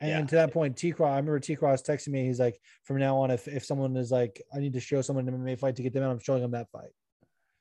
And, 0.00 0.10
Yeah. 0.10 0.22
to 0.26 0.34
that 0.36 0.52
point 0.52 0.76
T 0.76 0.92
Cross 0.92 1.08
I 1.12 1.16
remember 1.16 1.40
T 1.40 1.56
Cross 1.56 1.82
texting 1.82 2.08
me 2.08 2.24
he's 2.24 2.40
like 2.40 2.60
from 2.84 2.98
now 2.98 3.16
on 3.18 3.30
if 3.30 3.48
if 3.48 3.64
someone 3.64 3.96
is 3.96 4.10
like 4.10 4.42
I 4.54 4.58
need 4.58 4.74
to 4.74 4.80
show 4.80 5.02
someone 5.02 5.28
an 5.28 5.38
MMA 5.38 5.58
fight 5.58 5.76
to 5.76 5.82
get 5.82 5.92
them 5.92 6.02
out 6.02 6.10
I'm 6.10 6.18
showing 6.20 6.42
them 6.42 6.50
that 6.52 6.70
fight 6.70 6.90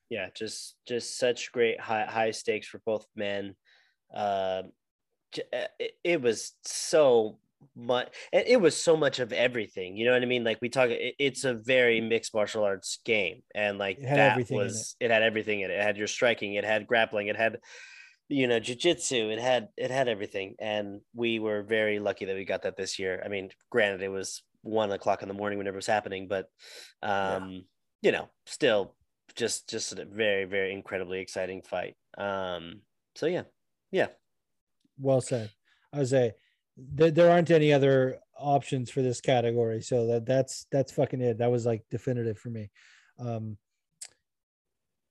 yeah 0.10 0.30
just 0.36 0.76
just 0.86 1.18
such 1.18 1.52
great 1.52 1.80
high 1.80 2.06
high 2.06 2.32
stakes 2.32 2.68
for 2.68 2.82
both 2.86 3.06
men. 3.16 3.56
Um 4.14 4.72
uh, 5.54 5.68
it, 5.80 5.92
it 6.04 6.22
was 6.22 6.54
so 6.64 7.40
much 7.76 8.10
and 8.32 8.44
it 8.48 8.62
was 8.62 8.76
so 8.76 8.96
much 8.96 9.20
of 9.20 9.34
everything 9.34 9.98
you 9.98 10.06
know 10.06 10.14
what 10.14 10.22
i 10.22 10.26
mean? 10.26 10.44
Like 10.44 10.60
we 10.62 10.70
talk 10.70 10.90
it, 10.90 11.16
it's 11.18 11.44
a 11.44 11.54
very 11.56 12.02
mixed 12.02 12.34
martial 12.34 12.64
arts 12.64 13.00
game 13.04 13.42
and 13.56 13.78
like 13.78 13.98
It 14.00 14.06
that 14.06 14.50
was 14.50 14.96
it. 15.00 15.10
had 15.10 15.24
everything 15.24 15.62
in 15.62 15.72
it. 15.72 15.76
It 15.76 15.82
had 15.84 15.98
your 15.98 16.08
striking 16.08 16.54
it 16.54 16.64
had 16.64 16.86
grappling 16.88 17.28
it 17.28 17.36
had 17.36 17.60
you 18.30 18.48
know 18.48 18.60
jiu-jitsu 18.60 19.30
it 19.30 19.40
had 19.40 19.70
it 19.78 19.90
had 19.90 20.08
everything 20.08 20.56
and 20.60 21.02
we 21.16 21.40
were 21.40 21.64
very 21.64 21.98
lucky 22.00 22.26
that 22.26 22.36
we 22.36 22.46
got 22.46 22.64
that 22.64 22.78
this 22.78 23.00
year. 23.00 23.22
I 23.26 23.28
mean 23.28 23.50
granted 23.72 24.02
it 24.02 24.10
was 24.10 24.44
one 24.62 24.92
o'clock 24.92 25.22
in 25.22 25.28
the 25.28 25.34
morning 25.34 25.58
whenever 25.58 25.78
it 25.78 25.84
was 25.84 25.88
happening 25.88 26.28
but 26.28 26.48
um 27.02 27.64
you 28.02 28.12
know 28.12 28.28
still 28.46 28.96
just 29.36 29.70
just 29.70 29.94
a 29.94 30.06
very 30.06 30.46
very 30.46 30.74
incredibly 30.74 31.20
exciting 31.22 31.62
fight. 31.64 31.96
Um 32.18 32.82
so 33.16 33.26
yeah. 33.26 33.44
Yeah. 33.92 34.08
Well 35.00 35.22
said. 35.22 35.50
Say 36.04 36.34
there, 36.78 37.12
there 37.12 37.32
aren't 37.32 37.52
any 37.52 37.74
other 37.74 38.20
options 38.40 38.92
for 38.92 39.02
this 39.02 39.20
category 39.22 39.82
so 39.82 40.06
that 40.08 40.26
that's 40.26 40.68
that's 40.72 40.92
fucking 40.92 41.22
it. 41.22 41.40
That 41.40 41.52
was 41.52 41.66
like 41.66 41.86
definitive 41.90 42.38
for 42.38 42.50
me. 42.50 42.70
Um 43.20 43.58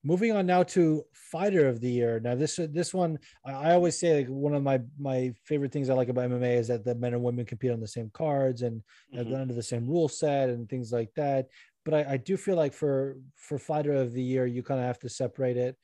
moving 0.05 0.31
on 0.33 0.47
now 0.47 0.63
to 0.63 1.05
fighter 1.13 1.67
of 1.67 1.81
the 1.81 1.91
year. 1.91 2.21
Now 2.21 2.35
this 2.37 2.57
this 2.71 2.95
one 2.95 3.19
i, 3.45 3.73
always 3.73 3.99
say 3.99 4.19
like 4.19 4.29
one 4.29 4.55
of 4.55 4.63
my 4.63 4.81
my 4.99 5.33
favorite 5.45 5.73
things 5.73 5.91
i 5.91 5.95
like 5.95 6.09
about 6.09 6.31
mma 6.31 6.59
is 6.59 6.69
that 6.69 6.85
the 6.85 6.95
men 6.95 7.15
and 7.15 7.23
women 7.23 7.45
compete 7.45 7.73
on 7.73 7.81
the 7.81 7.89
same 7.89 8.11
cards 8.11 8.63
and 8.63 8.83
Mhm. 9.15 9.35
under 9.41 9.55
the 9.55 9.63
same 9.63 9.89
rule 9.89 10.09
set 10.09 10.49
and 10.51 10.69
things 10.69 10.93
like 10.93 11.13
that. 11.15 11.49
But 11.85 11.95
I, 11.95 12.13
I 12.15 12.17
do 12.19 12.37
feel 12.37 12.57
like 12.57 12.73
for 12.73 13.17
for 13.37 13.59
fighter 13.59 13.93
of 13.95 14.13
the 14.13 14.23
year 14.23 14.47
you 14.47 14.63
kind 14.63 14.81
of 14.81 14.87
have 14.87 14.99
to 15.01 15.09
separate 15.09 15.57
it 15.57 15.77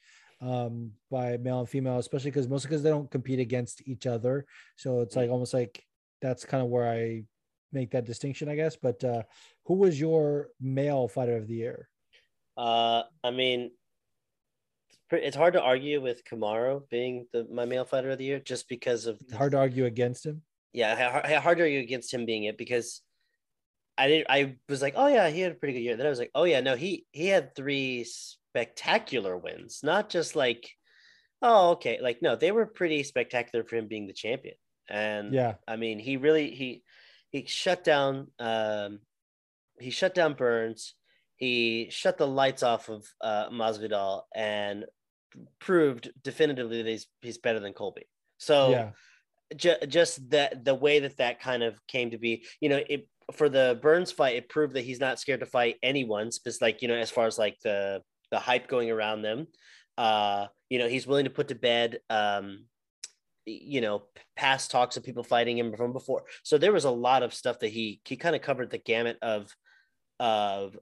um 0.43 0.90
by 1.10 1.36
male 1.36 1.60
and 1.60 1.69
female 1.69 1.98
especially 1.98 2.31
because 2.31 2.48
mostly 2.48 2.69
because 2.69 2.82
they 2.82 2.90
don't 2.90 3.10
compete 3.10 3.39
against 3.39 3.86
each 3.86 4.06
other. 4.06 4.44
So 4.77 5.01
it's 5.01 5.14
like 5.14 5.31
almost 5.31 5.55
like 5.55 5.82
that's 6.20 6.44
kind 6.44 6.62
of 6.62 6.69
where 6.69 6.89
i 6.89 7.24
make 7.73 7.93
that 7.93 8.05
distinction 8.05 8.48
i 8.48 8.56
guess. 8.56 8.77
But 8.77 9.02
uh 9.05 9.23
who 9.66 9.74
was 9.74 9.98
your 10.01 10.48
male 10.60 11.06
fighter 11.09 11.36
of 11.36 11.47
the 11.47 11.55
year? 11.55 11.89
Uh 12.56 13.02
i 13.23 13.31
mean 13.31 13.70
it's 15.12 15.36
hard 15.36 15.52
to 15.52 15.60
argue 15.62 16.01
with 16.01 16.24
Kamaru 16.24 16.89
being 16.89 17.27
the 17.32 17.47
my 17.52 17.64
male 17.66 17.85
fighter 17.85 18.10
of 18.10 18.19
the 18.19 18.24
year 18.24 18.40
just 18.40 18.69
because 18.69 19.06
of 19.06 19.19
the- 19.28 19.36
hard 19.36 19.52
to 19.52 19.59
argue 19.59 19.85
against 19.85 20.27
him? 20.27 20.43
Yeah 20.73 20.97
ha- 20.97 21.23
ha- 21.24 21.40
hard 21.40 21.59
to 21.59 21.64
argue 21.64 21.81
against 21.81 22.12
him 22.12 22.27
being 22.27 22.44
it 22.44 22.59
because 22.59 23.02
I 23.97 24.09
did 24.09 24.27
I 24.28 24.56
was 24.69 24.82
like 24.82 24.94
oh 24.97 25.06
yeah 25.06 25.28
he 25.28 25.40
had 25.40 25.52
a 25.52 25.55
pretty 25.55 25.74
good 25.74 25.85
year. 25.86 25.97
Then 25.97 26.06
I 26.06 26.10
was 26.10 26.19
like 26.19 26.31
oh 26.35 26.44
yeah 26.44 26.60
no 26.60 26.74
he 26.77 27.06
he 27.12 27.28
had 27.28 27.55
three 27.55 28.06
spectacular 28.53 29.37
wins 29.37 29.81
not 29.83 30.09
just 30.11 30.37
like 30.37 30.70
oh 31.41 31.70
okay 31.70 31.99
like 32.03 32.20
no 32.23 32.37
they 32.37 32.53
were 32.53 32.66
pretty 32.66 33.03
spectacular 33.03 33.65
for 33.65 33.77
him 33.77 33.89
being 33.89 34.07
the 34.07 34.12
champion 34.12 34.55
and 34.89 35.33
yeah 35.33 35.55
I 35.66 35.77
mean, 35.77 35.99
he 35.99 36.16
really 36.16 36.51
he 36.51 36.83
he 37.31 37.47
shut 37.47 37.83
down 37.85 38.29
um 38.39 39.01
he 39.81 39.91
shut 39.91 40.15
down 40.15 40.35
Burns. 40.35 40.95
He 41.37 41.89
shut 41.91 42.19
the 42.19 42.27
lights 42.27 42.62
off 42.62 42.89
of 42.89 43.07
uh 43.20 43.49
Masvidal 43.51 44.23
and 44.35 44.85
proved 45.59 46.12
definitively 46.23 46.83
that 46.83 46.89
he's 46.89 47.07
he's 47.23 47.39
better 47.39 47.59
than 47.59 47.73
Colby. 47.73 48.07
So 48.39 48.70
yeah 48.70 48.91
ju- 49.57 49.87
just 49.89 50.31
that 50.31 50.65
the 50.65 50.74
way 50.74 51.01
that 51.01 51.16
that 51.16 51.41
kind 51.41 51.62
of 51.62 51.85
came 51.87 52.11
to 52.11 52.19
be, 52.19 52.45
you 52.61 52.69
know, 52.69 52.81
it 52.89 53.09
for 53.33 53.49
the 53.49 53.79
Burns 53.81 54.12
fight, 54.12 54.37
it 54.37 54.49
proved 54.49 54.74
that 54.74 54.85
he's 54.85 55.01
not 55.01 55.19
scared 55.19 55.41
to 55.41 55.47
fight 55.47 55.77
anyone. 55.83 56.29
Because 56.29 56.61
like 56.61 56.83
you 56.83 56.89
know, 56.89 56.95
as 56.95 57.11
far 57.11 57.27
as 57.27 57.39
like 57.39 57.59
the 57.65 58.03
the 58.33 58.41
hype 58.41 58.67
going 58.67 58.91
around 58.91 59.23
them, 59.23 59.47
uh, 59.97 60.47
you 60.69 60.81
know, 60.81 60.89
he's 60.89 61.07
willing 61.07 61.25
to 61.25 61.31
put 61.31 61.49
to 61.49 61.55
bed, 61.55 62.01
um, 62.11 62.65
you 63.47 63.81
know, 63.81 64.03
past 64.35 64.73
talks 64.73 64.97
of 64.97 65.05
people 65.05 65.23
fighting 65.23 65.57
him 65.57 65.77
from 65.77 65.93
before. 65.93 66.25
So 66.43 66.59
there 66.59 66.73
was 66.73 66.85
a 66.85 66.91
lot 66.91 67.23
of 67.23 67.35
stuff 67.35 67.61
that 67.61 67.69
he 67.69 68.01
he 68.05 68.17
kind 68.17 68.35
of 68.35 68.43
covered 68.43 68.71
the 68.71 68.79
gamut 68.79 69.19
of 69.23 69.55
of 70.19 70.77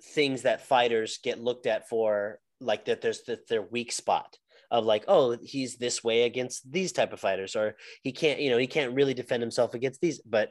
things 0.00 0.42
that 0.42 0.66
fighters 0.66 1.18
get 1.22 1.42
looked 1.42 1.66
at 1.66 1.88
for, 1.88 2.38
like 2.60 2.86
that 2.86 3.02
there's 3.02 3.22
that 3.24 3.48
their 3.48 3.62
weak 3.62 3.92
spot 3.92 4.38
of 4.70 4.84
like 4.84 5.04
oh 5.08 5.36
he's 5.42 5.76
this 5.76 6.02
way 6.02 6.22
against 6.22 6.70
these 6.70 6.92
type 6.92 7.12
of 7.12 7.20
fighters 7.20 7.54
or 7.54 7.76
he 8.02 8.12
can't 8.12 8.40
you 8.40 8.50
know 8.50 8.56
he 8.58 8.66
can't 8.66 8.94
really 8.94 9.14
defend 9.14 9.42
himself 9.42 9.74
against 9.74 10.00
these 10.00 10.20
but 10.22 10.50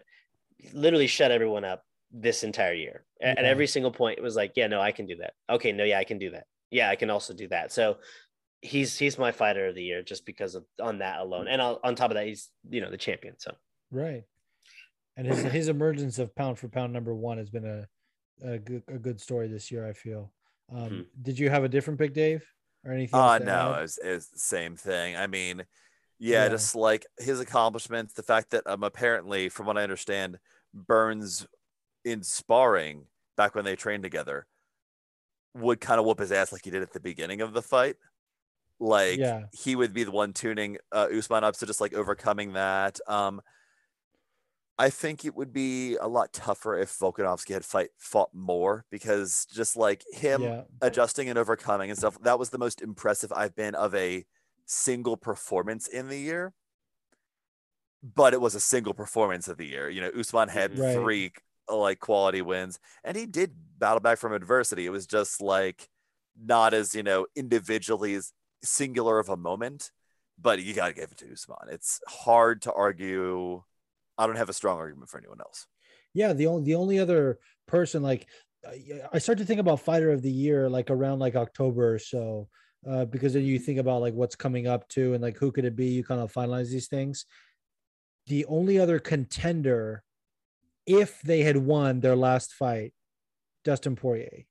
literally 0.72 1.08
shut 1.08 1.32
everyone 1.32 1.66
up 1.66 1.84
this 2.14 2.44
entire 2.44 2.73
year. 2.73 3.03
At, 3.22 3.40
at 3.40 3.45
every 3.45 3.68
single 3.68 3.91
point 3.91 4.19
it 4.19 4.22
was 4.22 4.35
like 4.35 4.53
yeah 4.56 4.68
no 4.68 4.80
i 4.80 4.91
can 4.91 5.06
do 5.07 5.15
that. 5.18 5.34
Okay 5.49 5.72
no 5.72 5.84
yeah 5.84 5.98
i 5.99 6.03
can 6.03 6.19
do 6.19 6.30
that. 6.31 6.45
Yeah 6.72 6.90
i 6.90 6.95
can 6.95 7.10
also 7.10 7.34
do 7.34 7.48
that. 7.49 7.72
So 7.73 7.98
he's 8.61 8.98
he's 8.98 9.18
my 9.18 9.31
fighter 9.31 9.68
of 9.68 9.76
the 9.76 9.84
year 9.84 10.02
just 10.03 10.26
because 10.26 10.56
of 10.56 10.64
on 10.80 10.99
that 10.99 11.19
alone. 11.19 11.48
And 11.48 11.61
on 11.61 11.77
on 11.84 11.95
top 11.95 12.11
of 12.11 12.15
that 12.15 12.27
he's 12.27 12.49
you 12.69 12.81
know 12.81 12.91
the 12.91 12.98
champion 12.98 13.35
so. 13.40 13.56
Right. 13.91 14.23
And 15.18 15.27
his 15.27 15.41
his 15.44 15.68
emergence 15.68 16.19
of 16.19 16.34
pound 16.35 16.60
for 16.60 16.68
pound 16.69 16.94
number 16.94 17.14
one 17.15 17.38
has 17.40 17.49
been 17.49 17.65
a 17.65 17.88
a 18.48 18.60
good 18.60 18.84
a 18.88 18.98
good 18.98 19.19
story 19.22 19.48
this 19.48 19.72
year 19.72 19.88
i 19.88 19.94
feel. 19.94 20.31
Um 20.72 20.77
Mhm. 20.90 21.06
did 21.22 21.40
you 21.40 21.49
have 21.49 21.64
a 21.64 21.69
different 21.69 21.99
pick 21.99 22.14
dave? 22.14 22.45
Or 22.85 22.91
anything 22.91 23.19
Uh 23.19 23.40
no, 23.40 23.72
add? 23.73 23.77
it 23.80 23.81
was, 23.81 23.98
it 24.03 24.10
was 24.11 24.27
the 24.27 24.40
same 24.40 24.76
thing. 24.76 25.15
I 25.15 25.26
mean, 25.27 25.65
yeah, 26.19 26.44
Yeah. 26.44 26.49
just 26.49 26.76
like 26.76 27.06
his 27.18 27.40
accomplishments, 27.40 28.14
the 28.14 28.23
fact 28.23 28.52
that 28.52 28.68
um 28.68 28.84
apparently, 28.84 29.49
from 29.49 29.65
what 29.68 29.77
I 29.77 29.84
understand, 29.84 30.38
Burns 30.73 31.48
in 32.06 32.24
sparring 32.24 33.08
back 33.38 33.56
when 33.56 33.66
they 33.66 33.76
trained 33.76 34.04
together 34.04 34.46
would 35.56 35.80
kind 35.80 36.00
of 36.00 36.06
whoop 36.06 36.20
his 36.20 36.32
ass 36.32 36.52
like 36.52 36.64
he 36.66 36.72
did 36.72 36.82
at 36.82 36.94
the 36.94 37.00
beginning 37.00 37.42
of 37.42 37.54
the 37.54 37.62
fight. 37.62 37.96
Like 38.80 39.20
Yeah. 39.20 39.46
he 39.52 39.76
would 39.76 39.94
be 39.94 40.04
the 40.04 40.12
one 40.12 40.34
tuning 40.34 40.78
uh, 40.92 41.08
Usman 41.16 41.44
up, 41.44 41.56
so 41.56 41.66
just 41.66 41.82
like 41.82 41.94
overcoming 41.94 42.54
that. 42.54 43.00
Um, 43.08 43.42
I 44.78 44.90
think 44.90 45.24
it 45.24 45.36
would 45.36 45.54
be 45.54 45.98
a 45.98 46.08
lot 46.08 46.34
tougher 46.34 46.76
if 46.78 46.98
Volkanovski 46.98 47.54
had 47.54 47.64
fight 47.64 47.92
fought 48.00 48.32
more 48.34 48.86
because 48.90 49.46
just 49.54 49.78
like 49.78 50.04
him 50.12 50.42
yeah. 50.42 50.64
adjusting 50.82 51.30
and 51.30 51.38
overcoming 51.38 51.92
and 51.92 51.98
stuff, 51.98 52.18
that 52.24 52.40
was 52.40 52.50
the 52.50 52.58
most 52.58 52.82
impressive 52.82 53.32
I've 53.32 53.56
been 53.56 53.76
of 53.76 53.94
a 53.94 54.26
single 54.66 55.16
performance 55.16 55.88
in 55.88 56.08
the 56.10 56.18
year. 56.18 56.54
But 58.04 58.34
it 58.34 58.42
was 58.42 58.56
a 58.56 58.60
single 58.60 58.94
performance 58.94 59.48
of 59.48 59.58
the 59.58 59.66
year. 59.68 59.90
You 59.90 60.02
know, 60.02 60.10
Usman 60.20 60.50
had 60.50 60.78
Right. 60.78 60.94
three 60.96 61.32
like 61.69 61.99
quality 61.99 62.41
wins, 62.41 62.80
and 63.03 63.15
he 63.18 63.26
did 63.26 63.52
battle 63.77 63.99
back 63.99 64.18
from 64.18 64.34
adversity. 64.34 64.85
It 64.85 64.91
was 64.91 65.07
just 65.07 65.41
like 65.41 65.90
not 66.41 66.73
as 66.73 66.95
you 66.95 67.03
know 67.03 67.26
individually 67.35 68.15
as 68.15 68.31
singular 68.64 69.19
of 69.19 69.30
a 69.30 69.38
moment, 69.38 69.91
but 70.40 70.61
you 70.61 70.73
got 70.73 70.88
to 70.88 70.94
give 70.94 71.11
it 71.11 71.18
to 71.19 71.31
Usman. 71.31 71.69
It's 71.69 71.99
hard 72.07 72.61
to 72.64 72.73
argue. 72.73 73.64
I 74.18 74.27
don't 74.27 74.38
have 74.38 74.49
a 74.49 74.53
strong 74.53 74.77
argument 74.77 75.10
for 75.10 75.18
anyone 75.18 75.40
else. 75.41 75.68
Yeah, 76.14 76.34
the 76.34 76.48
only 76.48 76.64
the 76.64 76.76
only 76.76 76.99
other 76.99 77.40
person 77.68 78.03
like 78.03 78.27
I- 78.68 79.02
I 79.14 79.18
start 79.19 79.38
to 79.40 79.45
think 79.45 79.60
about 79.60 79.81
fighter 79.81 80.11
of 80.11 80.22
the 80.22 80.31
year 80.31 80.69
like 80.69 80.90
around 80.90 81.19
like 81.19 81.35
October 81.35 81.95
or 81.95 81.99
so, 81.99 82.48
uh, 82.88 83.06
because 83.06 83.34
then 83.34 83.44
you 83.44 83.60
think 83.60 83.80
about 83.80 84.02
like 84.02 84.14
what's 84.14 84.35
coming 84.35 84.68
up 84.68 84.88
to 84.90 85.14
and 85.14 85.22
like 85.23 85.38
who 85.38 85.52
could 85.52 85.65
it 85.65 85.76
be? 85.76 85.88
You 85.88 86.03
kind 86.03 86.22
of 86.22 86.31
finalize 86.31 86.69
these 86.69 86.88
things. 86.88 87.26
The 88.27 88.45
only 88.45 88.80
other 88.80 88.99
contender, 88.99 90.03
if 90.85 91.22
they 91.22 91.41
had 91.41 91.57
won 91.57 91.99
their 91.99 92.15
last 92.15 92.53
fight, 92.53 92.93
Dustin 93.64 93.95
Poirier. 93.95 94.45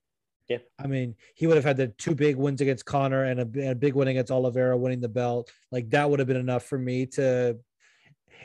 Yeah. 0.48 0.59
I 0.78 0.86
mean, 0.86 1.14
he 1.34 1.46
would 1.46 1.56
have 1.56 1.64
had 1.64 1.76
the 1.76 1.88
two 1.88 2.14
big 2.14 2.36
wins 2.36 2.60
against 2.60 2.84
Conor 2.84 3.24
and 3.24 3.40
a, 3.40 3.42
and 3.42 3.70
a 3.70 3.74
big 3.74 3.94
win 3.94 4.09
against 4.09 4.32
Oliveira, 4.32 4.76
winning 4.76 5.00
the 5.00 5.09
belt. 5.09 5.50
Like 5.70 5.90
that 5.90 6.09
would 6.09 6.18
have 6.18 6.28
been 6.28 6.36
enough 6.36 6.64
for 6.64 6.78
me 6.78 7.06
to, 7.06 7.59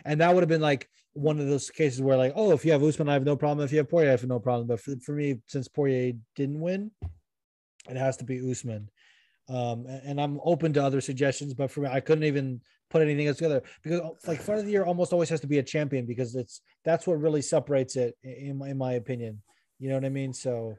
and 0.05 0.21
that 0.21 0.33
would 0.33 0.41
have 0.41 0.49
been 0.49 0.61
like 0.61 0.87
one 1.13 1.39
of 1.39 1.47
those 1.47 1.69
cases 1.69 2.01
where 2.01 2.17
like, 2.17 2.33
oh, 2.35 2.51
if 2.51 2.63
you 2.63 2.71
have 2.71 2.83
Usman, 2.83 3.09
I 3.09 3.13
have 3.13 3.25
no 3.25 3.35
problem. 3.35 3.65
If 3.65 3.71
you 3.71 3.79
have 3.79 3.89
Poirier, 3.89 4.09
I 4.09 4.11
have 4.11 4.23
no 4.25 4.39
problem. 4.39 4.67
But 4.67 4.79
for, 4.79 4.95
for 5.03 5.13
me, 5.13 5.39
since 5.47 5.67
Poirier 5.67 6.13
didn't 6.35 6.59
win, 6.59 6.91
it 7.89 7.97
has 7.97 8.17
to 8.17 8.23
be 8.23 8.39
Usman. 8.49 8.89
Um, 9.49 9.85
and, 9.87 10.19
I'm 10.19 10.39
open 10.43 10.73
to 10.73 10.83
other 10.83 10.99
suggestions, 10.99 11.53
but 11.53 11.71
for 11.71 11.81
me, 11.81 11.89
I 11.89 12.01
couldn't 12.01 12.25
even 12.25 12.61
put 12.89 13.01
anything 13.01 13.27
else 13.27 13.37
together 13.37 13.61
because 13.83 14.01
like 14.25 14.41
fight 14.41 14.59
of 14.59 14.65
the 14.65 14.71
year 14.71 14.85
almost 14.85 15.13
always 15.13 15.29
has 15.29 15.41
to 15.41 15.47
be 15.47 15.59
a 15.59 15.63
champion 15.63 16.05
because 16.05 16.35
it's 16.35 16.61
that's 16.85 17.05
what 17.05 17.19
really 17.19 17.41
separates 17.41 17.95
it 17.95 18.15
in 18.23 18.57
my, 18.57 18.69
in 18.69 18.77
my 18.77 18.93
opinion. 18.93 19.41
You 19.79 19.89
know 19.89 19.95
what 19.95 20.05
I 20.05 20.09
mean? 20.09 20.33
So 20.33 20.75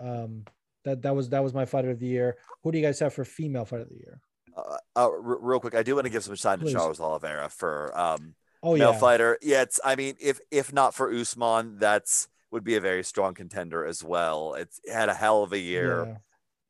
um, 0.00 0.44
that 0.84 1.02
that 1.02 1.14
was 1.14 1.28
that 1.30 1.42
was 1.42 1.54
my 1.54 1.64
fighter 1.64 1.90
of 1.90 2.00
the 2.00 2.06
year. 2.06 2.36
Who 2.62 2.72
do 2.72 2.78
you 2.78 2.84
guys 2.84 2.98
have 3.00 3.14
for 3.14 3.24
female 3.24 3.64
fighter 3.64 3.82
of 3.82 3.88
the 3.88 3.96
year? 3.96 4.20
Uh, 4.56 4.76
uh, 4.96 5.10
r- 5.10 5.38
real 5.40 5.60
quick, 5.60 5.74
I 5.74 5.82
do 5.82 5.94
want 5.94 6.04
to 6.04 6.10
give 6.10 6.24
some 6.24 6.36
time 6.36 6.60
to 6.60 6.70
Charles 6.70 7.00
Oliveira 7.00 7.48
for 7.48 7.98
um, 7.98 8.34
Oh 8.62 8.76
male 8.76 8.92
yeah, 8.92 8.98
fighter. 8.98 9.38
Yeah, 9.42 9.62
it's. 9.62 9.80
I 9.84 9.96
mean, 9.96 10.14
if 10.20 10.38
if 10.50 10.72
not 10.72 10.94
for 10.94 11.12
Usman, 11.12 11.78
that's 11.78 12.28
would 12.52 12.62
be 12.62 12.76
a 12.76 12.80
very 12.80 13.02
strong 13.02 13.34
contender 13.34 13.84
as 13.84 14.04
well. 14.04 14.54
It's 14.54 14.80
it 14.84 14.92
had 14.92 15.08
a 15.08 15.14
hell 15.14 15.42
of 15.42 15.52
a 15.52 15.58
year, 15.58 16.04
yeah. 16.06 16.16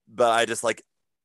but 0.09 0.31
I 0.31 0.47
just 0.47 0.65
like, 0.65 0.83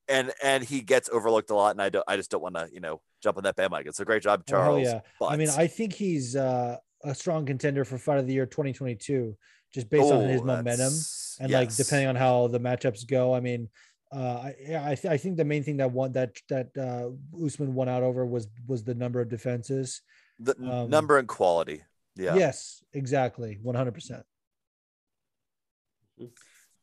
and 0.09 0.33
and 0.43 0.63
he 0.63 0.81
gets 0.81 1.09
overlooked 1.09 1.51
a 1.51 1.55
lot, 1.55 1.71
and 1.71 1.81
I 1.81 1.89
don't. 1.89 2.03
I 2.05 2.17
just 2.17 2.31
don't 2.31 2.41
want 2.41 2.55
to 2.55 2.67
you 2.71 2.81
know 2.81 2.99
jump 3.21 3.37
on 3.37 3.43
that 3.43 3.55
bandwagon. 3.55 3.93
So 3.93 4.03
great 4.05 4.23
job, 4.23 4.43
Oh, 4.47 4.51
Charles. 4.51 4.83
yeah. 4.83 5.01
But, 5.19 5.27
I 5.27 5.37
mean, 5.37 5.49
I 5.49 5.67
think 5.67 5.93
he's 5.93 6.35
uh, 6.35 6.77
a 7.03 7.15
strong 7.15 7.45
contender 7.45 7.85
for 7.85 7.97
fight 7.97 8.19
of 8.19 8.27
the 8.27 8.33
year 8.33 8.45
2022, 8.45 9.35
just 9.73 9.89
based 9.89 10.11
on 10.11 10.27
his 10.27 10.41
Oh, 10.41 10.45
momentum 10.45 10.77
that's- 10.77 11.37
and 11.39 11.51
like 11.51 11.75
depending 11.75 12.07
on 12.07 12.15
how 12.15 12.47
the 12.47 12.59
matchups 12.59 13.07
go. 13.07 13.33
I 13.33 13.39
mean, 13.39 13.69
uh, 14.11 14.39
I 14.43 14.55
I, 14.91 14.95
th- 14.95 15.11
I 15.11 15.17
think 15.17 15.37
the 15.37 15.45
main 15.45 15.63
thing 15.63 15.77
that 15.77 15.91
won 15.91 16.13
that 16.13 16.35
that 16.49 16.69
uh, 16.77 17.09
Usman 17.45 17.73
won 17.75 17.89
out 17.89 18.03
over 18.03 18.25
was 18.25 18.47
was 18.65 18.83
the 18.83 18.95
number 18.95 19.19
of 19.21 19.29
defenses. 19.29 20.01
the 20.39 20.55
um, 20.63 20.89
number 20.89 21.17
and 21.17 21.27
quality. 21.27 21.83
Yeah. 22.15 22.35
Yes, 22.35 22.83
exactly, 22.93 23.59
100. 23.61 23.91
percent 23.93 24.23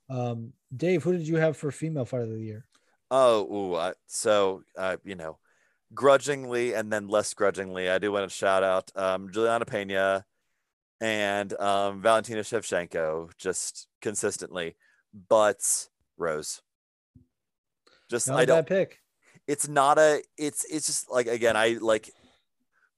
Um, 0.09 0.53
Dave, 0.77 1.03
who 1.03 1.13
did 1.13 1.27
you 1.27 1.37
have 1.37 1.57
for 1.57 1.71
female 1.71 2.05
fight 2.05 2.23
of 2.23 2.31
the 2.31 2.39
year? 2.41 2.67
Oh, 3.11 3.43
ooh, 3.53 3.75
I, 3.77 3.95
so 4.07 4.63
uh, 4.77 4.97
you 5.05 5.15
know, 5.15 5.39
grudgingly 5.95 6.75
and 6.75 6.93
then 6.93 7.09
less 7.09 7.33
grudgingly, 7.35 7.89
I 7.89 7.99
do 7.99 8.13
want 8.13 8.29
to 8.29 8.35
shout 8.35 8.63
out 8.63 8.91
um, 8.97 9.31
Juliana 9.33 9.65
Pena 9.65 10.25
and 11.01 11.53
um, 11.61 12.01
Valentina 12.03 12.41
Shevchenko 12.41 13.31
just 13.37 13.89
consistently, 14.01 14.77
but 15.29 15.89
Rose. 16.17 16.63
Just 18.11 18.29
Not 18.29 18.39
I 18.39 18.45
don't. 18.45 18.59
bad 18.59 18.67
pick. 18.67 19.01
It's 19.47 19.69
not 19.69 19.99
a. 19.99 20.23
It's 20.39 20.65
it's 20.65 20.87
just 20.87 21.11
like 21.11 21.27
again. 21.27 21.57
I 21.57 21.77
like 21.81 22.11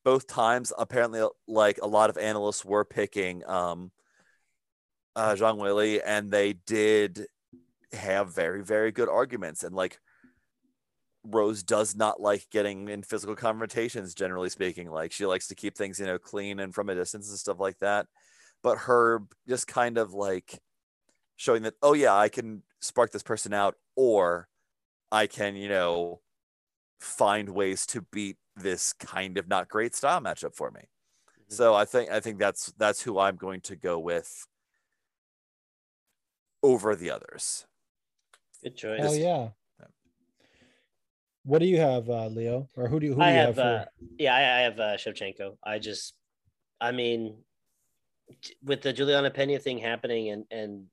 both 0.05 0.27
times. 0.27 0.73
Apparently, 0.77 1.27
like 1.49 1.79
a 1.83 1.87
lot 1.87 2.11
of 2.11 2.19
analysts 2.19 2.65
were 2.65 2.85
picking 2.85 3.45
um, 3.49 3.91
uh, 5.17 5.35
Zhang 5.35 5.59
Weili, 5.59 6.01
and 6.05 6.31
they 6.31 6.53
did 6.53 7.27
have 7.93 8.35
very 8.35 8.63
very 8.63 8.93
good 8.93 9.09
arguments 9.09 9.65
and 9.65 9.75
like 9.75 9.99
Rose 11.31 11.63
does 11.63 11.97
not 11.97 12.21
like 12.21 12.47
getting 12.51 12.89
in 12.89 13.03
physical 13.03 13.37
confrontations 13.37 14.15
generally 14.15 14.49
speaking 14.49 14.91
like 14.91 15.13
she 15.13 15.27
likes 15.27 15.49
to 15.49 15.55
keep 15.55 15.77
things 15.77 15.99
you 15.99 16.07
know 16.07 16.19
clean 16.19 16.61
and 16.61 16.75
from 16.75 16.89
a 16.89 16.95
distance 16.95 17.29
and 17.29 17.39
stuff 17.39 17.61
like 17.61 17.79
that 17.79 18.07
but 18.63 18.79
her 18.79 19.23
just 19.49 19.67
kind 19.67 19.99
of 19.99 20.13
like 20.13 20.61
showing 21.37 21.63
that 21.63 21.75
oh 21.83 21.93
yeah 21.93 22.15
I 22.15 22.29
can 22.29 22.63
spark 22.81 23.13
this 23.13 23.23
person 23.23 23.53
out 23.53 23.75
or 23.95 24.49
I 25.11 25.27
can 25.27 25.57
you 25.57 25.69
know 25.69 26.21
find 27.01 27.49
ways 27.51 27.87
to 27.87 28.03
beat 28.13 28.37
this 28.57 28.93
kind 28.95 29.37
of 29.37 29.49
not 29.49 29.69
great 29.69 29.95
style 29.95 30.21
matchup 30.21 30.55
for 30.55 30.71
me 30.71 30.81
mm-hmm. 30.81 31.55
so 31.55 31.75
I 31.75 31.85
think 31.85 32.11
I 32.11 32.21
think 32.21 32.39
that's 32.39 32.73
that's 32.79 33.03
who 33.03 33.19
I'm 33.19 33.37
going 33.37 33.61
to 33.63 33.77
go 33.77 33.99
with 33.99 34.47
over 36.63 36.97
the 36.97 37.11
others 37.11 37.67
Good 38.63 38.77
choice. 38.77 39.01
Oh 39.03 39.13
yeah. 39.13 39.49
What 41.47 41.61
do 41.61 41.67
you 41.67 41.79
have, 41.79 42.11
uh, 42.11 42.27
Leo? 42.27 42.69
Or 42.77 42.89
who 42.89 42.99
do 42.99 43.07
you 43.07 43.15
who 43.15 43.21
do 43.21 43.27
you 43.29 43.33
have, 43.33 43.57
have, 43.57 43.59
uh, 43.59 43.85
yeah, 44.19 44.35
I, 44.35 44.41
I 44.41 44.61
have 44.63 44.81
uh, 44.81 44.97
Shevchenko. 44.97 45.57
I 45.63 45.79
just, 45.79 46.15
I 46.81 46.91
mean, 46.91 47.37
with 48.65 48.83
the 48.83 48.93
Juliana 48.93 49.31
Pena 49.31 49.61
thing 49.61 49.79
happening 49.79 50.31
and 50.31 50.45
and 50.51 50.87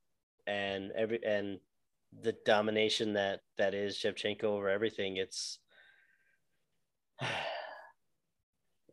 and 0.46 0.92
every 0.92 1.20
and 1.26 1.58
the 2.22 2.36
domination 2.46 3.14
that 3.14 3.40
that 3.58 3.74
is 3.74 3.98
Shevchenko 3.98 4.44
over 4.44 4.70
everything, 4.70 5.18
it's 5.18 5.58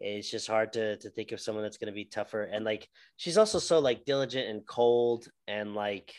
it's 0.00 0.30
just 0.30 0.46
hard 0.46 0.72
to 0.72 0.96
to 0.96 1.10
think 1.10 1.32
of 1.32 1.42
someone 1.42 1.62
that's 1.62 1.76
going 1.76 1.92
to 1.92 1.94
be 1.94 2.06
tougher. 2.06 2.44
And 2.44 2.64
like, 2.64 2.88
she's 3.18 3.36
also 3.36 3.58
so 3.58 3.80
like 3.80 4.06
diligent 4.06 4.48
and 4.48 4.66
cold 4.66 5.28
and 5.46 5.74
like. 5.74 6.14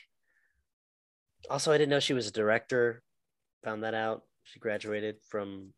Also, 1.50 1.72
I 1.72 1.80
didn't 1.80 1.90
know 1.90 2.00
she 2.00 2.14
was 2.14 2.28
a 2.28 2.32
director. 2.32 3.02
Found 3.64 3.84
that 3.84 3.96
out. 3.96 4.22
She 4.52 4.60
graduated 4.60 5.18
from 5.30 5.74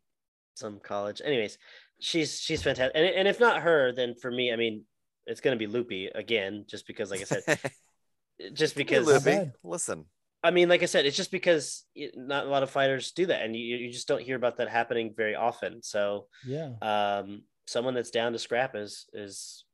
some 0.54 0.80
college. 0.80 1.20
Anyways, 1.24 1.58
she's 2.00 2.40
she's 2.40 2.62
fantastic. 2.62 2.92
And, 2.94 3.06
and 3.06 3.28
if 3.28 3.40
not 3.40 3.62
her, 3.62 3.92
then 3.92 4.14
for 4.14 4.30
me, 4.30 4.52
I 4.52 4.56
mean, 4.56 4.84
it's 5.26 5.40
gonna 5.40 5.56
be 5.56 5.66
Loopy 5.66 6.06
again, 6.14 6.64
just 6.68 6.86
because, 6.86 7.10
like 7.10 7.20
I 7.20 7.24
said, 7.24 7.58
just 8.52 8.76
because. 8.76 9.06
Not 9.06 9.24
Loopy, 9.24 9.52
listen 9.62 10.04
I 10.44 10.50
mean, 10.50 10.68
like 10.68 10.82
I 10.82 10.86
said, 10.86 11.06
it's 11.06 11.16
just 11.16 11.30
because 11.30 11.84
it, 11.94 12.12
not 12.14 12.46
a 12.46 12.50
lot 12.50 12.62
of 12.62 12.68
fighters 12.68 13.12
do 13.12 13.24
that, 13.26 13.42
and 13.42 13.56
you 13.56 13.76
you 13.76 13.90
just 13.90 14.06
don't 14.06 14.20
hear 14.20 14.36
about 14.36 14.58
that 14.58 14.68
happening 14.68 15.14
very 15.16 15.34
often. 15.34 15.82
So, 15.82 16.26
yeah. 16.46 16.72
um, 16.82 17.44
someone 17.66 17.94
that's 17.94 18.10
down 18.10 18.32
to 18.32 18.38
scrap 18.38 18.76
is 18.76 19.06
is 19.14 19.64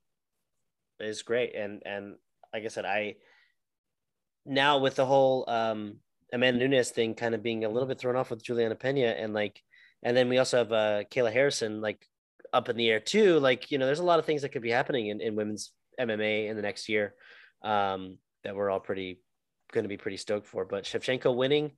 is 1.01 1.23
great. 1.23 1.57
And 1.57 1.83
and 1.85 2.15
like 2.55 2.65
I 2.65 2.69
said, 2.69 2.85
I 2.85 3.17
now 4.47 4.79
with 4.79 4.95
the 4.95 5.05
whole 5.05 5.45
um 5.51 5.97
Amanda 6.33 6.67
Nunes 6.67 6.91
thing 6.91 7.15
kind 7.15 7.35
of 7.35 7.43
being 7.43 7.65
a 7.65 7.69
little 7.69 7.89
bit 7.89 7.99
thrown 7.99 8.17
off 8.17 8.31
with 8.31 8.43
Juliana 8.43 8.75
Pena 8.75 9.07
and 9.07 9.35
like 9.35 9.61
and 10.03 10.17
then 10.17 10.29
we 10.29 10.39
also 10.39 10.59
have 10.59 10.73
uh 10.73 11.05
Kayla 11.11 11.33
Harrison 11.33 11.81
like 11.81 12.07
up 12.53 12.69
in 12.69 12.77
the 12.77 12.89
air 12.89 13.01
too. 13.01 13.39
Like, 13.39 13.71
you 13.71 13.79
know, 13.79 13.87
there's 13.87 14.01
a 14.01 14.05
lot 14.05 14.19
of 14.19 14.25
things 14.25 14.43
that 14.43 14.51
could 14.51 14.63
be 14.63 14.71
happening 14.71 15.09
in, 15.09 15.21
in 15.21 15.37
women's 15.37 15.73
MMA 16.01 16.49
in 16.49 16.57
the 16.57 16.63
next 16.63 16.89
year 16.89 17.15
um 17.63 18.19
that 18.45 18.57
we're 18.57 18.71
all 18.71 18.81
pretty 18.81 19.21
going 19.73 19.85
to 19.85 19.89
be 19.89 19.97
pretty 19.97 20.17
stoked 20.17 20.47
for. 20.47 20.65
But 20.65 20.85
Shevchenko 20.85 21.35
winning 21.35 21.73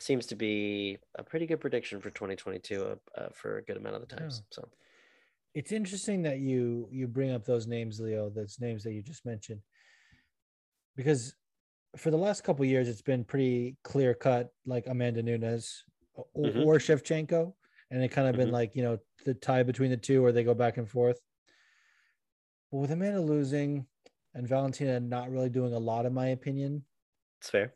seems 0.00 0.26
to 0.26 0.34
be 0.34 0.98
a 1.16 1.22
pretty 1.22 1.46
good 1.46 1.60
prediction 1.60 2.00
for 2.00 2.10
2022 2.10 2.84
uh, 2.84 3.20
uh, 3.20 3.28
for 3.32 3.58
a 3.58 3.62
good 3.62 3.76
amount 3.76 3.96
of 3.96 4.06
the 4.06 4.16
times. 4.16 4.42
So 4.50 4.68
It's 5.54 5.72
interesting 5.72 6.22
that 6.22 6.38
you 6.38 6.88
you 6.90 7.06
bring 7.06 7.30
up 7.32 7.44
those 7.44 7.66
names, 7.66 8.00
Leo. 8.00 8.30
Those 8.30 8.58
names 8.60 8.82
that 8.84 8.92
you 8.92 9.02
just 9.02 9.24
mentioned, 9.24 9.60
because 10.96 11.34
for 11.96 12.10
the 12.10 12.16
last 12.16 12.42
couple 12.44 12.64
of 12.64 12.70
years, 12.70 12.88
it's 12.88 13.02
been 13.02 13.24
pretty 13.24 13.76
clear 13.84 14.14
cut, 14.14 14.52
like 14.66 14.86
Amanda 14.86 15.22
Nunes 15.22 15.84
or, 16.14 16.26
Mhm. 16.34 16.66
or 16.66 16.76
Shevchenko, 16.78 17.54
and 17.90 18.02
it 18.02 18.08
kind 18.10 18.28
of 18.28 18.36
been 18.36 18.48
Mhm. 18.48 18.52
like 18.52 18.74
you 18.76 18.82
know 18.82 18.98
the 19.24 19.34
tie 19.34 19.62
between 19.62 19.90
the 19.90 19.96
two, 19.96 20.22
where 20.22 20.32
they 20.32 20.44
go 20.44 20.54
back 20.54 20.76
and 20.76 20.88
forth. 20.88 21.20
But 22.70 22.78
with 22.78 22.90
Amanda 22.90 23.20
losing 23.20 23.86
and 24.34 24.48
Valentina 24.48 24.98
not 25.00 25.30
really 25.30 25.48
doing 25.50 25.72
a 25.72 25.78
lot, 25.78 26.06
in 26.06 26.12
my 26.14 26.28
opinion, 26.28 26.84
it's 27.40 27.50
fair. 27.50 27.74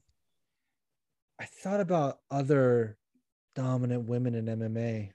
I 1.39 1.45
thought 1.47 1.81
about 1.81 2.21
other 2.31 2.99
dominant 3.55 4.09
women 4.09 4.35
in 4.35 4.47
MMA. 4.49 5.13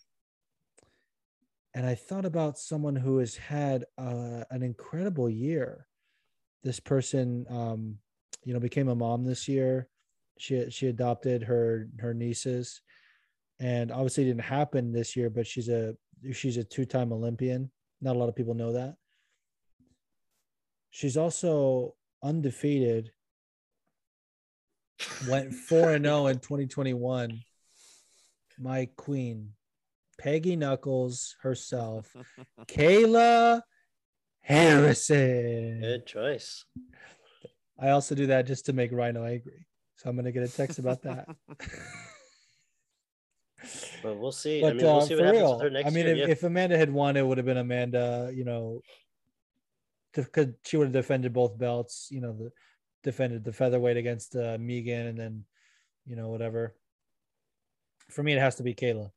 and 1.76 1.88
I 1.88 1.96
thought 1.96 2.24
about 2.24 2.60
someone 2.60 2.96
who 2.96 3.18
has 3.18 3.36
had 3.36 3.86
uh, 3.98 4.44
an 4.52 4.62
incredible 4.62 5.28
year. 5.28 5.88
This 6.62 6.80
person, 6.80 7.48
um, 7.50 8.00
you 8.46 8.54
know, 8.54 8.60
became 8.60 8.90
a 8.90 8.96
mom 8.96 9.24
this 9.24 9.48
year. 9.48 9.88
She 10.38 10.70
she 10.70 10.88
adopted 10.88 11.44
her 11.44 11.88
her 12.00 12.14
nieces, 12.14 12.82
and 13.60 13.92
obviously 13.92 14.24
it 14.24 14.28
didn't 14.28 14.42
happen 14.42 14.92
this 14.92 15.16
year. 15.16 15.30
But 15.30 15.48
she's 15.48 15.70
a 15.70 15.96
she's 16.32 16.58
a 16.58 16.64
two 16.64 16.86
time 16.86 17.14
Olympian. 17.14 17.72
Not 18.02 18.16
a 18.16 18.20
lot 18.20 18.30
of 18.30 18.36
people 18.36 18.54
know 18.54 18.74
that. 18.74 18.96
She's 20.90 21.18
also 21.18 21.96
undefeated. 22.24 23.12
Went 25.28 25.54
four 25.54 25.92
and 25.92 26.06
zero 26.06 26.28
in 26.28 26.40
2021. 26.40 27.40
My 28.60 28.88
queen, 28.96 29.54
Peggy 30.20 30.56
Knuckles 30.56 31.36
herself, 31.42 32.16
Kayla 32.68 33.62
Harrison. 34.42 35.80
Good 35.82 36.06
choice. 36.06 36.66
I 37.80 37.90
also 37.90 38.16
do 38.16 38.28
that 38.28 38.48
just 38.48 38.66
to 38.68 38.74
make 38.74 38.92
Rhino 38.92 39.26
angry. 39.26 39.66
So 39.98 40.10
I'm 40.10 40.16
gonna 40.16 40.32
get 40.32 40.44
a 40.44 40.48
text 40.48 40.80
about 40.80 41.02
that. 41.04 41.28
But 44.02 44.18
we'll 44.18 44.32
see. 44.32 44.62
but 44.62 44.72
I 44.72 44.74
mean, 44.74 44.86
we'll 44.86 44.98
uh, 44.98 45.06
see 45.06 45.16
for 45.16 45.22
what 45.22 45.26
happens 45.26 45.42
real, 45.42 45.54
with 45.54 45.62
her 45.64 45.70
next 45.70 45.88
I 45.88 45.90
mean, 45.92 46.06
year. 46.06 46.16
if, 46.16 46.20
yeah. 46.20 46.28
if 46.28 46.44
Amanda 46.44 46.78
had 46.78 46.92
won, 46.92 47.16
it 47.16 47.26
would 47.26 47.38
have 47.38 47.46
been 47.46 47.58
Amanda. 47.58 48.32
You 48.34 48.44
know, 48.44 48.82
because 50.14 50.48
she 50.66 50.78
would 50.78 50.88
have 50.88 50.94
defended 50.94 51.34
both 51.34 51.58
belts. 51.58 52.10
You 52.12 52.22
know, 52.22 52.34
the 52.34 52.52
defended 53.04 53.44
the 53.44 53.54
featherweight 53.54 53.98
against 53.98 54.36
uh, 54.36 54.58
Megan, 54.60 55.08
and 55.08 55.18
then 55.18 55.46
you 56.06 56.16
know 56.16 56.30
whatever. 56.30 56.76
For 58.10 58.24
me, 58.24 58.34
it 58.34 58.40
has 58.40 58.56
to 58.56 58.64
be 58.64 58.76
Kayla. 58.76 59.12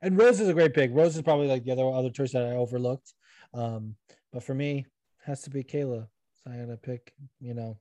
And 0.00 0.18
Rose 0.18 0.40
is 0.40 0.48
a 0.48 0.54
great 0.54 0.74
pick. 0.74 0.90
Rose 0.92 1.16
is 1.16 1.22
probably 1.22 1.48
like 1.48 1.64
the 1.64 1.72
other 1.72 1.84
other 1.84 2.10
choice 2.10 2.32
that 2.32 2.42
I 2.42 2.52
overlooked. 2.52 3.12
Um, 3.52 3.96
but 4.32 4.42
for 4.42 4.54
me, 4.54 4.78
it 4.78 5.26
has 5.26 5.42
to 5.42 5.50
be 5.50 5.62
Kayla. 5.62 6.08
So 6.42 6.50
I 6.50 6.56
gotta 6.56 6.78
pick. 6.78 7.12
You 7.40 7.54
know, 7.54 7.78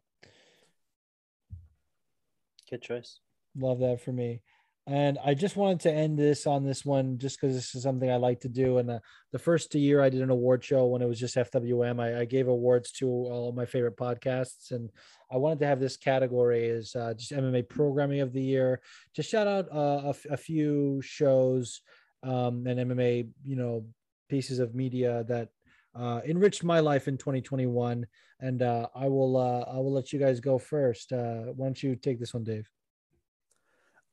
Good 2.73 2.81
choice. 2.81 3.19
love 3.55 3.81
that 3.81 4.01
for 4.01 4.11
me. 4.11 4.41
And 4.87 5.19
i 5.23 5.35
just 5.35 5.55
wanted 5.55 5.81
to 5.81 5.93
end 5.93 6.17
this 6.17 6.47
on 6.47 6.65
this 6.65 6.83
one 6.83 7.19
just 7.19 7.39
because 7.39 7.55
this 7.55 7.75
is 7.75 7.83
something 7.83 8.09
i 8.09 8.15
like 8.15 8.39
to 8.39 8.49
do. 8.49 8.79
And 8.79 8.89
uh, 8.89 8.99
the 9.31 9.37
first 9.37 9.75
year 9.75 10.01
i 10.01 10.09
did 10.09 10.23
an 10.23 10.31
award 10.31 10.63
show 10.63 10.87
when 10.87 11.03
it 11.03 11.07
was 11.07 11.19
just 11.19 11.35
fwm 11.35 12.01
I, 12.01 12.21
I 12.21 12.25
gave 12.25 12.47
awards 12.47 12.91
to 12.93 13.07
all 13.07 13.49
of 13.49 13.55
my 13.55 13.67
favorite 13.67 13.95
podcasts. 13.95 14.71
And 14.71 14.89
i 15.31 15.37
wanted 15.37 15.59
to 15.59 15.67
have 15.67 15.79
this 15.79 15.97
category 15.97 16.67
as 16.71 16.95
uh, 16.95 17.13
just 17.13 17.31
mma 17.31 17.69
programming 17.69 18.21
of 18.21 18.33
the 18.33 18.41
year. 18.41 18.81
Just 19.15 19.29
shout 19.29 19.45
out 19.45 19.71
uh, 19.71 20.07
a, 20.07 20.09
f- 20.09 20.25
a 20.31 20.37
few 20.37 20.99
shows 21.03 21.79
um, 22.23 22.65
and 22.65 22.79
mma 22.89 23.29
you 23.45 23.55
know 23.55 23.85
pieces 24.29 24.57
of 24.57 24.73
media 24.73 25.23
that 25.27 25.49
uh, 25.95 26.21
enriched 26.25 26.63
my 26.63 26.79
life 26.79 27.07
in 27.07 27.17
2021 27.17 28.05
and 28.39 28.61
uh, 28.61 28.87
i 28.95 29.07
will 29.07 29.37
uh, 29.37 29.61
i 29.71 29.77
will 29.77 29.93
let 29.93 30.11
you 30.11 30.19
guys 30.19 30.39
go 30.39 30.57
first 30.57 31.11
uh, 31.11 31.43
why 31.55 31.65
don't 31.65 31.83
you 31.83 31.95
take 31.95 32.19
this 32.19 32.33
one 32.33 32.43
dave 32.43 32.69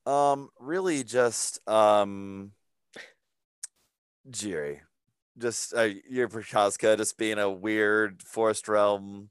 Um, 0.07 0.49
really 0.59 1.05
just 1.05 1.67
um 1.69 2.53
Jiri. 4.31 4.81
Just 5.39 5.75
uh 5.75 5.89
Jiri 6.13 6.29
Prochazka 6.29 6.97
just 6.97 7.17
being 7.19 7.39
a 7.39 7.51
weird 7.51 8.23
forest 8.23 8.69
realm 8.69 9.31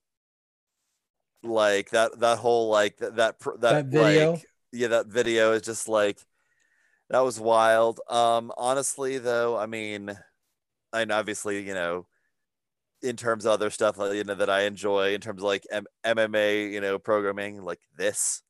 like 1.43 1.89
that 1.91 2.19
that 2.19 2.37
whole 2.37 2.69
like 2.69 2.97
that 2.97 3.15
that 3.15 3.39
that, 3.39 3.59
That 3.61 3.85
video? 3.85 4.33
like 4.33 4.45
yeah 4.71 4.87
that 4.89 5.07
video 5.07 5.53
is 5.53 5.61
just 5.61 5.87
like 5.87 6.19
that 7.09 7.21
was 7.21 7.39
wild 7.39 7.99
um 8.09 8.51
honestly 8.57 9.17
though 9.17 9.57
i 9.57 9.65
mean 9.65 10.11
and 10.93 11.11
obviously 11.11 11.65
you 11.65 11.73
know 11.73 12.05
in 13.01 13.15
terms 13.15 13.45
of 13.45 13.51
other 13.51 13.69
stuff 13.69 13.97
you 14.13 14.23
know 14.23 14.35
that 14.35 14.49
i 14.49 14.61
enjoy 14.61 15.13
in 15.13 15.21
terms 15.21 15.41
of 15.41 15.45
like 15.45 15.65
M- 15.71 15.85
mma 16.05 16.71
you 16.71 16.81
know 16.81 16.99
programming 16.99 17.63
like 17.63 17.79
this 17.97 18.41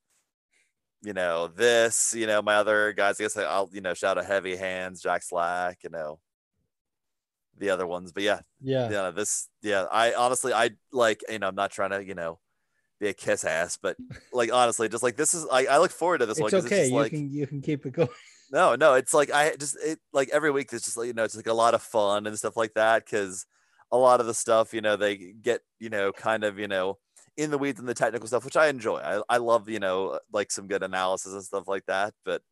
you 1.02 1.12
know 1.12 1.46
this 1.48 2.12
you 2.16 2.26
know 2.26 2.42
my 2.42 2.56
other 2.56 2.92
guys 2.92 3.20
i 3.20 3.24
guess 3.24 3.36
i'll 3.36 3.70
you 3.72 3.80
know 3.80 3.94
shout 3.94 4.18
out 4.18 4.26
heavy 4.26 4.56
hands 4.56 5.00
jack 5.00 5.22
slack 5.22 5.78
you 5.84 5.90
know 5.90 6.18
the 7.58 7.70
other 7.70 7.86
ones 7.86 8.12
but 8.12 8.22
yeah 8.22 8.40
yeah. 8.60 8.90
yeah 8.90 9.10
this 9.10 9.48
yeah 9.62 9.84
i 9.92 10.14
honestly 10.14 10.52
i 10.52 10.70
like 10.92 11.22
you 11.28 11.38
know 11.38 11.48
i'm 11.48 11.54
not 11.54 11.70
trying 11.70 11.90
to 11.90 12.04
you 12.04 12.14
know 12.14 12.38
be 12.98 13.08
a 13.08 13.12
kiss 13.14 13.44
ass 13.44 13.78
but 13.80 13.96
like 14.32 14.52
honestly 14.52 14.88
just 14.88 15.02
like 15.02 15.16
this 15.16 15.32
is 15.32 15.46
i, 15.50 15.64
I 15.66 15.78
look 15.78 15.90
forward 15.90 16.18
to 16.18 16.26
this 16.26 16.38
one 16.38 16.48
it's 16.48 16.54
'cause 16.54 16.66
okay 16.66 16.80
just 16.80 16.90
you 16.90 16.96
like 16.96 17.10
can 17.12 17.30
you 17.30 17.46
can 17.46 17.60
keep 17.62 17.86
it 17.86 17.92
going. 17.94 18.08
No 18.52 18.74
no 18.74 18.94
it's 18.94 19.14
like 19.14 19.30
i 19.30 19.54
just 19.56 19.76
it 19.82 19.98
like 20.12 20.28
every 20.30 20.50
week 20.50 20.70
it's 20.72 20.84
just 20.84 20.96
like 20.96 21.06
you 21.06 21.12
know 21.14 21.24
it's 21.24 21.36
like 21.36 21.46
a 21.46 21.52
lot 21.54 21.74
of 21.74 21.82
fun 21.82 22.26
and 22.26 22.36
stuff 22.36 22.56
like 22.56 22.74
that 22.74 23.04
because 23.04 23.46
a 23.92 23.96
lot 23.96 24.20
of 24.20 24.26
the 24.26 24.34
stuff 24.34 24.72
you 24.72 24.80
know 24.80 24.96
they 24.96 25.16
get 25.16 25.60
you 25.78 25.88
know 25.90 26.12
kind 26.12 26.44
of 26.44 26.58
you 26.58 26.68
know 26.68 26.98
in 27.36 27.50
the 27.50 27.58
weeds 27.58 27.78
and 27.80 27.88
the 27.88 27.94
technical 27.94 28.26
stuff 28.26 28.44
which 28.44 28.56
i 28.56 28.66
enjoy. 28.68 28.98
I, 28.98 29.22
I 29.28 29.36
love 29.38 29.68
you 29.68 29.78
know 29.80 30.18
like 30.32 30.50
some 30.50 30.66
good 30.68 30.82
analysis 30.82 31.32
and 31.32 31.42
stuff 31.42 31.66
like 31.68 31.86
that 31.86 32.14
but 32.24 32.42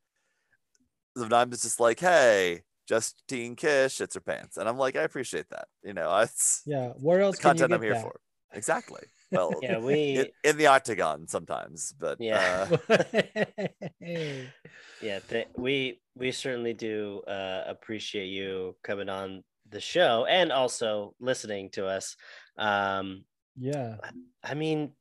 sometimes 1.16 1.55
it's 1.55 1.62
just 1.62 1.81
like 1.81 2.01
hey 2.01 2.62
justine 2.89 3.55
kish 3.56 3.98
shits 3.98 4.15
her 4.15 4.20
pants. 4.20 4.56
And 4.56 4.69
i'm 4.69 4.78
like 4.78 4.97
i 4.97 5.02
appreciate 5.02 5.48
that 5.51 5.69
you 5.85 5.93
know 5.93 6.16
it's 6.19 6.62
yeah 6.66 6.93
where 7.01 7.20
else 7.20 7.36
the 7.36 7.43
can 7.43 7.48
you 7.56 7.66
content 7.66 7.70
get 7.70 7.74
i'm 7.77 7.82
here 7.82 7.94
that? 7.94 8.02
for. 8.02 8.20
Exactly. 8.55 9.02
Well 9.31 9.59
Yeah, 9.62 9.78
we 9.78 9.94
in, 10.16 10.27
in 10.43 10.56
the 10.56 10.69
octagon 10.69 11.28
sometimes 11.28 11.93
but 12.01 12.19
Yeah. 12.19 12.66
uh, 12.89 12.89
yeah 14.01 15.19
th- 15.28 15.48
we 15.56 16.01
we 16.16 16.32
certainly 16.32 16.73
do 16.73 17.20
uh, 17.28 17.65
appreciate 17.66 18.27
you 18.28 18.74
coming 18.82 19.09
on 19.09 19.44
the 19.70 19.81
show 19.81 20.27
and 20.28 20.53
also 20.53 21.15
listening 21.20 21.70
to 21.70 21.86
us. 21.86 22.16
Um, 22.57 23.24
yeah 23.57 23.97
I 24.43 24.55
mean, 24.55 24.93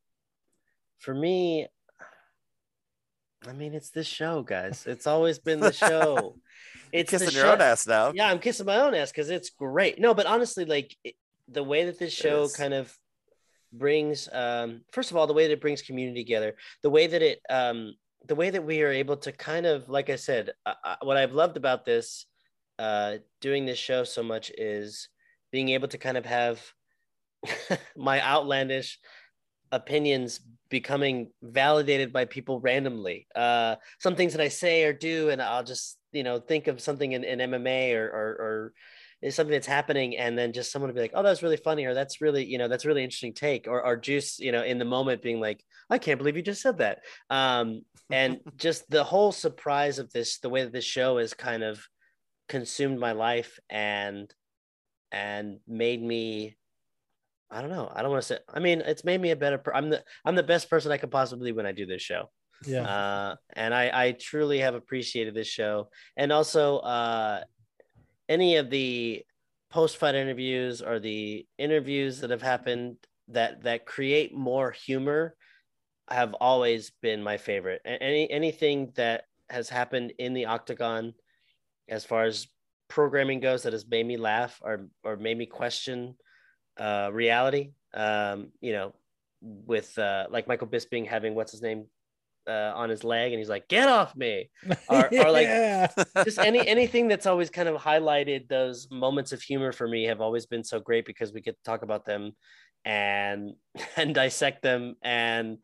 for 1.00 1.14
me, 1.14 1.68
I 3.48 3.54
mean, 3.54 3.74
it's 3.74 3.92
this 3.92 4.08
show, 4.08 4.42
guys. 4.42 4.86
It's 4.88 5.08
always 5.08 5.40
been 5.40 5.60
the 5.60 5.74
show. 5.74 6.36
It's 6.94 7.12
kissing 7.12 7.32
your 7.32 7.44
show. 7.44 7.52
own 7.52 7.60
ass 7.60 7.86
now 7.86 8.14
Yeah, 8.16 8.30
I'm 8.30 8.40
kissing 8.40 8.66
my 8.66 8.78
own 8.78 8.96
ass 8.96 9.12
because 9.12 9.30
it's 9.30 9.50
great. 9.50 10.00
No, 10.00 10.14
but 10.14 10.26
honestly, 10.26 10.64
like 10.64 10.96
it, 11.04 11.16
the 11.50 11.62
way 11.62 11.84
that 11.84 12.00
this 12.00 12.14
show 12.14 12.48
kind 12.48 12.74
of 12.74 12.98
brings, 13.74 14.30
um, 14.32 14.82
first 14.94 15.12
of 15.12 15.18
all, 15.18 15.28
the 15.28 15.34
way 15.34 15.48
that 15.48 15.54
it 15.54 15.62
brings 15.62 15.82
community 15.82 16.24
together, 16.24 16.56
the 16.84 16.90
way 16.90 17.08
that 17.08 17.22
it, 17.22 17.42
um, 17.50 17.94
the 18.26 18.36
way 18.36 18.50
that 18.50 18.64
we 18.64 18.84
are 18.84 18.92
able 18.92 19.18
to 19.18 19.34
kind 19.34 19.66
of, 19.66 19.90
like 19.90 20.10
I 20.10 20.16
said, 20.16 20.52
uh, 20.66 20.96
what 21.02 21.18
I've 21.18 21.34
loved 21.34 21.58
about 21.58 21.84
this, 21.84 22.26
uh, 22.80 23.18
doing 23.42 23.66
this 23.66 23.80
show 23.80 24.04
so 24.04 24.24
much 24.24 24.52
is 24.58 25.10
being 25.52 25.70
able 25.70 25.88
to 25.88 25.98
kind 25.98 26.18
of 26.18 26.26
have 26.26 26.62
my 27.96 28.22
outlandish 28.22 29.00
opinions 29.72 30.40
becoming 30.70 31.32
validated 31.42 32.12
by 32.12 32.26
people 32.26 32.60
randomly. 32.60 33.28
Uh, 33.36 33.76
some 34.00 34.16
things 34.16 34.34
that 34.34 34.42
I 34.42 34.50
say 34.50 34.84
or 34.84 34.94
do, 34.94 35.30
and 35.30 35.42
I'll 35.42 35.64
just 35.64 35.98
you 36.12 36.24
know 36.24 36.40
think 36.40 36.68
of 36.68 36.82
something 36.82 37.12
in, 37.12 37.24
in 37.24 37.40
MMA 37.40 37.96
or, 37.96 38.06
or 38.06 38.30
or 38.40 38.74
is 39.22 39.34
something 39.36 39.52
that's 39.52 39.68
happening, 39.68 40.18
and 40.18 40.38
then 40.38 40.54
just 40.54 40.72
someone 40.72 40.90
will 40.90 40.96
be 40.96 41.02
like, 41.02 41.12
"Oh, 41.14 41.24
that's 41.24 41.44
really 41.44 41.58
funny," 41.58 41.86
or 41.86 41.94
"That's 41.94 42.22
really 42.22 42.46
you 42.46 42.58
know 42.58 42.68
that's 42.68 42.86
a 42.86 42.88
really 42.88 43.04
interesting 43.04 43.34
take," 43.34 43.68
or 43.68 43.84
or 43.84 43.98
Juice 43.98 44.40
you 44.40 44.52
know 44.52 44.64
in 44.64 44.78
the 44.78 44.86
moment 44.86 45.22
being 45.22 45.40
like, 45.40 45.64
"I 45.90 45.98
can't 45.98 46.18
believe 46.18 46.38
you 46.38 46.44
just 46.44 46.62
said 46.62 46.78
that," 46.80 47.00
um, 47.30 47.82
and 48.10 48.40
just 48.58 48.90
the 48.90 49.04
whole 49.04 49.32
surprise 49.32 50.00
of 50.00 50.12
this, 50.12 50.40
the 50.40 50.50
way 50.50 50.64
that 50.64 50.74
this 50.74 50.86
show 50.86 51.18
is 51.18 51.34
kind 51.34 51.64
of 51.64 51.88
consumed 52.48 53.00
my 53.00 53.12
life 53.14 53.60
and 53.70 54.34
and 55.12 55.60
made 55.68 56.02
me 56.02 56.58
I 57.50 57.62
don't 57.62 57.70
know. 57.70 57.90
I 57.94 58.02
don't 58.02 58.12
want 58.12 58.24
to 58.24 58.28
say. 58.28 58.40
I 58.54 58.60
mean, 58.60 58.82
it's 58.82 59.06
made 59.06 59.22
me 59.22 59.32
a 59.32 59.36
better. 59.36 59.58
Per- 59.58 59.74
I'm 59.74 59.90
the 59.90 60.04
I'm 60.26 60.36
the 60.36 60.44
best 60.44 60.70
person 60.70 60.92
I 60.92 60.98
could 60.98 61.12
possibly 61.12 61.52
be 61.52 61.56
when 61.56 61.66
I 61.66 61.72
do 61.72 61.86
this 61.86 62.02
show. 62.02 62.30
yeah 62.66 62.84
Uh, 62.84 63.36
and 63.54 63.74
I 63.74 64.08
I 64.08 64.12
truly 64.14 64.60
have 64.60 64.76
appreciated 64.76 65.34
this 65.34 65.48
show, 65.48 65.90
and 66.18 66.32
also 66.32 66.80
uh, 66.80 67.44
any 68.30 68.58
of 68.58 68.70
the 68.70 69.24
post 69.70 69.98
fight 69.98 70.16
interviews 70.16 70.82
or 70.82 71.00
the 71.00 71.48
interviews 71.58 72.22
that 72.22 72.30
have 72.30 72.42
happened 72.42 72.98
that 73.30 73.64
that 73.64 73.86
create 73.86 74.34
more 74.34 74.72
humor 74.72 75.36
have 76.10 76.34
always 76.36 76.92
been 77.02 77.24
my 77.24 77.38
favorite. 77.38 77.82
Any 77.86 78.30
anything 78.30 78.92
that 78.96 79.26
has 79.50 79.70
happened 79.70 80.14
in 80.20 80.34
the 80.34 80.46
octagon, 80.46 81.14
as 81.90 82.06
far 82.06 82.26
as 82.26 82.48
programming 82.90 83.40
goes, 83.40 83.64
that 83.64 83.74
has 83.74 83.86
made 83.88 84.06
me 84.06 84.18
laugh 84.18 84.60
or 84.64 84.88
or 85.04 85.18
made 85.18 85.38
me 85.38 85.46
question 85.46 86.16
uh, 86.80 87.10
reality. 87.12 87.72
Um, 87.94 88.52
you 88.62 88.74
know, 88.74 88.94
with 89.42 89.98
uh, 89.98 90.28
like 90.30 90.48
Michael 90.48 90.68
Bisping 90.68 91.08
having 91.08 91.36
what's 91.36 91.52
his 91.52 91.62
name 91.62 91.86
uh, 92.48 92.72
on 92.76 92.90
his 92.90 93.04
leg, 93.04 93.32
and 93.34 93.40
he's 93.40 93.50
like, 93.50 93.68
"Get 93.68 93.88
off 93.90 94.16
me!" 94.16 94.50
Or- 94.90 95.10
or 95.14 95.32
like- 95.32 95.48
Just 96.24 96.40
any 96.40 96.66
anything 96.68 97.08
that's 97.08 97.26
always 97.26 97.50
kind 97.50 97.68
of 97.70 97.82
highlighted 97.82 98.48
those 98.48 98.88
moments 98.92 99.32
of 99.32 99.42
humor 99.42 99.72
for 99.72 99.88
me 99.88 100.06
have 100.06 100.22
always 100.22 100.46
been 100.46 100.64
so 100.64 100.80
great 100.80 101.06
because 101.06 101.34
we 101.34 101.42
get 101.42 101.56
to 101.58 101.64
talk 101.64 101.82
about 101.84 102.06
them 102.06 102.32
and 102.86 103.54
and 103.98 104.14
dissect 104.16 104.62
them. 104.62 104.96
And 105.02 105.58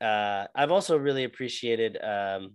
uh, 0.00 0.46
I've 0.54 0.70
also 0.70 0.96
really 0.96 1.24
appreciated 1.24 1.98
um, 2.02 2.54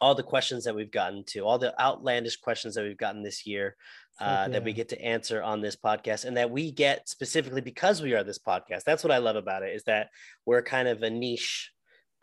all 0.00 0.14
the 0.14 0.22
questions 0.22 0.64
that 0.64 0.74
we've 0.74 0.90
gotten 0.90 1.24
to, 1.24 1.40
all 1.40 1.58
the 1.58 1.78
outlandish 1.80 2.36
questions 2.36 2.74
that 2.74 2.84
we've 2.84 2.96
gotten 2.96 3.22
this 3.22 3.46
year 3.46 3.76
uh, 4.20 4.44
Fuck 4.44 4.52
that 4.52 4.64
we 4.64 4.72
get 4.74 4.90
to 4.90 5.00
answer 5.02 5.42
on 5.42 5.60
this 5.60 5.76
podcast, 5.76 6.24
and 6.26 6.36
that 6.36 6.50
we 6.50 6.70
get 6.72 7.08
specifically 7.08 7.62
because 7.62 8.02
we 8.02 8.12
are 8.14 8.22
this 8.22 8.38
podcast. 8.38 8.84
That's 8.84 9.02
what 9.02 9.12
I 9.12 9.18
love 9.18 9.36
about 9.36 9.62
it 9.62 9.74
is 9.74 9.84
that 9.84 10.10
we're 10.44 10.62
kind 10.62 10.88
of 10.88 11.02
a 11.02 11.08
niche 11.10 11.70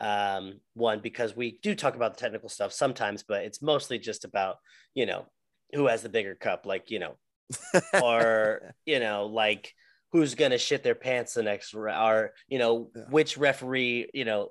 um, 0.00 0.60
one 0.74 1.00
because 1.00 1.34
we 1.36 1.58
do 1.60 1.74
talk 1.74 1.96
about 1.96 2.14
the 2.14 2.20
technical 2.20 2.48
stuff 2.48 2.72
sometimes, 2.72 3.24
but 3.24 3.42
it's 3.42 3.60
mostly 3.62 3.98
just 3.98 4.24
about 4.24 4.58
you 4.94 5.06
know 5.06 5.26
who 5.74 5.86
has 5.88 6.02
the 6.02 6.08
bigger 6.08 6.36
cup, 6.36 6.66
like 6.66 6.90
you 6.90 7.00
know, 7.00 7.16
or 8.02 8.74
you 8.86 9.00
know, 9.00 9.26
like 9.26 9.74
who's 10.12 10.36
gonna 10.36 10.58
shit 10.58 10.82
their 10.84 10.94
pants 10.94 11.34
the 11.34 11.42
next, 11.42 11.74
round 11.74 12.08
or 12.16 12.32
you 12.46 12.58
know, 12.58 12.90
Yeah. 12.94 13.02
which 13.10 13.36
referee, 13.36 14.08
you 14.14 14.24
know, 14.24 14.50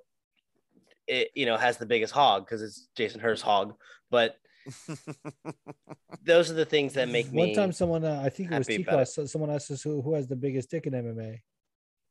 it 1.08 1.30
you 1.36 1.46
know 1.46 1.58
has 1.58 1.78
the 1.78 1.86
biggest 1.86 2.14
hog 2.14 2.46
because 2.46 2.62
it's 2.62 2.88
Jason 2.96 3.20
Herzog's 3.20 3.42
hog, 3.42 3.74
but 4.10 4.38
those 6.24 6.52
are 6.52 6.56
the 6.56 6.66
things 6.66 6.94
that 6.94 7.10
make 7.10 7.32
me. 7.32 7.40
One 7.40 7.54
time, 7.54 7.72
someone 7.72 8.04
uh, 8.04 8.22
I 8.24 8.30
think 8.30 8.52
it 8.52 8.58
was 8.58 8.68
happy 8.68 8.78
Tico. 8.78 8.92
about 8.92 9.08
it. 9.08 9.30
Someone 9.30 9.52
asked 9.52 9.72
us 9.72 9.82
who, 9.82 10.02
who 10.02 10.14
has 10.14 10.28
the 10.28 10.36
biggest 10.36 10.70
dick 10.70 10.88
in 10.88 10.94
MMA. 10.94 11.40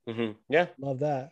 Mhm. 0.08 0.36
Yeah, 0.48 0.66
Love 0.78 1.00
that. 1.00 1.30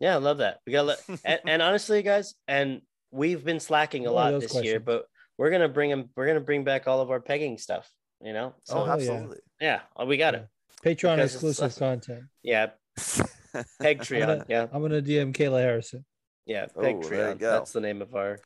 yeah, 0.00 0.14
I 0.14 0.18
love 0.18 0.38
that. 0.38 0.60
We 0.66 0.72
got 0.72 0.96
and, 1.24 1.40
and 1.46 1.62
honestly, 1.62 2.02
guys, 2.02 2.34
and 2.48 2.82
we've 3.10 3.44
been 3.44 3.60
slacking 3.60 4.06
a 4.06 4.10
More 4.10 4.16
lot 4.16 4.30
those 4.32 4.52
this 4.52 4.64
year, 4.64 4.80
but 4.80 5.06
we're 5.38 5.50
gonna 5.50 5.68
bring 5.68 5.90
them. 5.90 6.10
We're 6.16 6.26
gonna 6.26 6.40
bring 6.40 6.64
back 6.64 6.88
all 6.88 7.00
of 7.00 7.10
our 7.10 7.20
pegging 7.20 7.58
stuff. 7.58 7.90
You 8.20 8.32
know, 8.32 8.54
so 8.64 8.78
oh, 8.78 8.84
hell 8.84 9.02
yeah. 9.02 9.10
absolutely. 9.12 9.38
yeah, 9.60 9.80
we 10.06 10.16
got 10.16 10.34
it. 10.34 10.48
Patreon 10.84 11.16
Because 11.16 11.34
exclusive 11.34 11.76
content. 11.76 12.24
Yeah, 12.42 12.70
Peg 13.80 14.00
Treon. 14.00 14.44
Yeah, 14.48 14.66
I'm 14.72 14.82
gonna 14.82 15.02
DM 15.02 15.34
Kayla 15.34 15.60
Harrison. 15.60 16.04
Yeah, 16.46 16.66
Oh, 16.76 16.82
Peg 16.82 17.02
there 17.02 17.10
you 17.30 17.34
Treon. 17.34 17.38
go. 17.38 17.50
That's 17.52 17.72
the 17.72 17.80
name 17.80 18.02
of 18.02 18.14
our. 18.14 18.38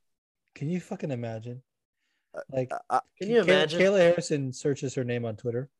Can 0.55 0.69
you 0.69 0.81
fucking 0.81 1.11
imagine? 1.11 1.63
Uh, 2.35 2.41
Like, 2.53 2.71
Can 3.21 3.31
you 3.31 3.43
Kay- 3.45 3.53
imagine? 3.53 3.81
Kayla 3.81 3.99
Harrison 3.99 4.53
searches 4.53 4.95
her 4.95 5.05
name 5.05 5.25
on 5.25 5.37
Twitter, 5.37 5.71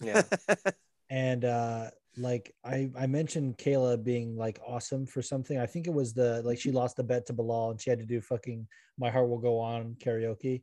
Yeah, 0.00 0.22
and 1.10 1.44
uh, 1.44 1.90
like 2.16 2.54
I 2.64 2.90
I 2.96 3.06
mentioned 3.06 3.58
Kayla 3.58 4.02
being 4.02 4.36
like 4.36 4.60
awesome 4.66 5.06
for 5.06 5.22
something. 5.22 5.58
I 5.58 5.66
think 5.66 5.86
it 5.86 5.92
was 5.94 6.12
the 6.14 6.42
like 6.44 6.58
she 6.60 6.70
lost 6.70 6.96
the 6.96 7.02
bet 7.04 7.26
to 7.26 7.34
Belal 7.34 7.70
and 7.72 7.80
she 7.80 7.90
had 7.90 7.98
to 7.98 8.06
do 8.06 8.20
fucking 8.20 8.66
My 8.98 9.10
Heart 9.10 9.28
Will 9.28 9.38
Go 9.38 9.58
On 9.58 9.96
karaoke. 9.98 10.62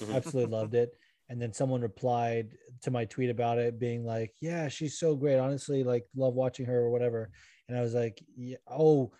Mhm. 0.00 0.14
Absolutely 0.14 0.50
loved 0.52 0.74
it. 0.74 0.90
And 1.30 1.40
then 1.40 1.52
someone 1.52 1.82
replied 1.82 2.56
to 2.82 2.90
my 2.90 3.04
tweet 3.04 3.30
about 3.30 3.58
it, 3.58 3.78
being 3.78 4.04
like, 4.04 4.34
"Yeah, 4.40 4.68
she's 4.68 4.98
so 4.98 5.14
great. 5.14 5.38
Honestly, 5.38 5.84
like 5.84 6.06
love 6.16 6.34
watching 6.34 6.66
her 6.66 6.78
or 6.80 6.90
whatever." 6.90 7.30
And 7.68 7.76
I 7.76 7.80
was 7.82 7.94
like, 7.94 8.22
yeah, 8.36 8.56
"Oh." 8.66 9.12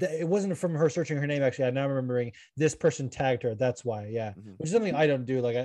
It 0.00 0.26
wasn't 0.26 0.56
from 0.56 0.74
her 0.74 0.88
searching 0.88 1.18
her 1.18 1.26
name. 1.26 1.42
Actually, 1.42 1.66
I'm 1.66 1.74
now 1.74 1.86
remembering 1.86 2.32
this 2.56 2.74
person 2.74 3.08
tagged 3.08 3.42
her. 3.42 3.54
That's 3.54 3.84
why, 3.84 4.06
yeah. 4.06 4.30
Mhm. 4.30 4.54
Which 4.56 4.68
is 4.68 4.72
something 4.72 4.94
I 4.94 5.06
don't 5.06 5.26
do. 5.26 5.40
Like 5.40 5.56
I, 5.56 5.60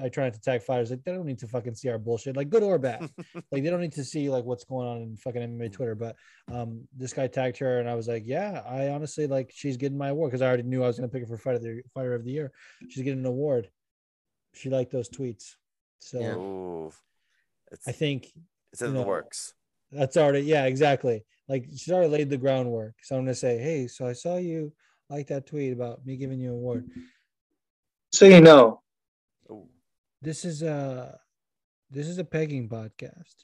I, 0.00 0.04
I, 0.04 0.08
try 0.08 0.24
not 0.24 0.34
to 0.34 0.40
tag 0.40 0.62
fighters. 0.62 0.90
Like 0.90 1.04
they 1.04 1.12
don't 1.12 1.26
need 1.26 1.38
to 1.40 1.46
fucking 1.46 1.74
see 1.74 1.88
our 1.88 1.98
bullshit, 1.98 2.36
like 2.36 2.48
good 2.48 2.62
or 2.62 2.78
bad. 2.78 3.08
like 3.52 3.62
they 3.62 3.70
don't 3.70 3.80
need 3.80 3.92
to 3.92 4.04
see 4.04 4.30
like 4.30 4.44
what's 4.44 4.64
going 4.64 4.88
on 4.88 4.96
in 5.02 5.16
fucking 5.16 5.42
MMA 5.42 5.72
Twitter. 5.72 5.94
But 5.94 6.16
um, 6.50 6.88
this 6.96 7.12
guy 7.12 7.26
tagged 7.26 7.58
her, 7.58 7.78
and 7.80 7.88
I 7.88 7.94
was 7.94 8.08
like, 8.08 8.24
yeah, 8.26 8.62
I 8.66 8.88
honestly 8.88 9.26
like 9.26 9.52
she's 9.54 9.76
getting 9.76 9.98
my 9.98 10.08
award 10.08 10.30
because 10.30 10.42
I 10.42 10.46
already 10.46 10.62
knew 10.64 10.82
I 10.82 10.86
was 10.86 10.96
gonna 10.96 11.08
pick 11.08 11.22
her 11.22 11.28
for 11.28 11.38
fighter 11.38 11.56
of 11.56 11.62
the 11.62 11.82
fighter 11.94 12.14
of 12.14 12.24
the 12.24 12.30
year. 12.30 12.52
She's 12.88 13.02
getting 13.04 13.20
an 13.20 13.26
award. 13.26 13.70
She 14.54 14.70
liked 14.70 14.90
those 14.90 15.08
tweets, 15.08 15.54
so 15.98 16.20
Yeah. 16.20 17.76
I 17.86 17.92
think 17.92 18.32
it's 18.72 18.82
in 18.82 18.88
you 18.88 18.94
the 18.94 19.02
works. 19.02 19.54
that's 19.92 20.16
already 20.16 20.40
yeah, 20.40 20.64
exactly. 20.64 21.24
Like 21.50 21.66
she's 21.72 21.90
already 21.90 22.08
laid 22.08 22.30
the 22.30 22.36
groundwork. 22.36 22.94
So 23.02 23.16
I'm 23.16 23.22
gonna 23.22 23.34
say, 23.34 23.58
hey, 23.58 23.88
so 23.88 24.06
I 24.06 24.12
saw 24.12 24.36
you 24.36 24.72
like 25.08 25.26
that 25.26 25.48
tweet 25.48 25.72
about 25.72 26.06
me 26.06 26.16
giving 26.16 26.38
you 26.38 26.50
an 26.50 26.54
award. 26.54 26.88
So 28.12 28.26
you 28.26 28.40
know. 28.40 28.82
Oh. 29.50 29.66
This 30.22 30.44
is 30.44 30.62
a 30.62 31.18
this 31.90 32.06
is 32.06 32.18
a 32.18 32.24
pegging 32.24 32.68
podcast. 32.68 33.34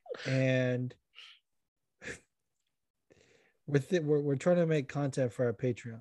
and 0.26 0.94
with 3.66 3.92
it 3.92 4.02
we're, 4.02 4.20
we're 4.20 4.36
trying 4.36 4.56
to 4.56 4.64
make 4.64 4.88
content 4.88 5.30
for 5.30 5.44
our 5.44 5.52
patreon 5.52 6.00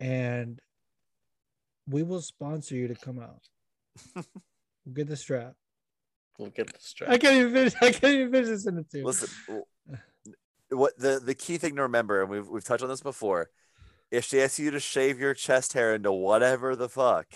and 0.00 0.60
we 1.88 2.02
will 2.02 2.22
sponsor 2.22 2.74
you 2.74 2.88
to 2.88 2.94
come 2.94 3.18
out 3.18 3.48
we'll 4.14 4.94
get 4.94 5.08
the 5.08 5.16
strap 5.16 5.56
we'll 6.38 6.50
get 6.50 6.66
the 6.66 7.10
i 7.10 7.18
can't 7.18 7.34
even 7.36 7.52
finish 7.52 7.74
i 7.80 7.90
can't 7.90 8.14
even 8.14 8.32
finish 8.32 8.48
this 8.48 8.66
in 8.66 8.76
the 8.76 8.82
two 8.84 9.04
Listen, 9.04 9.62
what 10.70 10.98
the 10.98 11.20
the 11.24 11.34
key 11.34 11.58
thing 11.58 11.76
to 11.76 11.82
remember, 11.82 12.20
and 12.22 12.30
we've 12.30 12.48
we've 12.48 12.64
touched 12.64 12.82
on 12.82 12.88
this 12.88 13.00
before. 13.02 13.50
If 14.10 14.24
she 14.24 14.40
asks 14.40 14.58
you 14.58 14.70
to 14.70 14.80
shave 14.80 15.18
your 15.18 15.34
chest 15.34 15.72
hair 15.72 15.94
into 15.94 16.12
whatever 16.12 16.76
the 16.76 16.88
fuck 16.88 17.26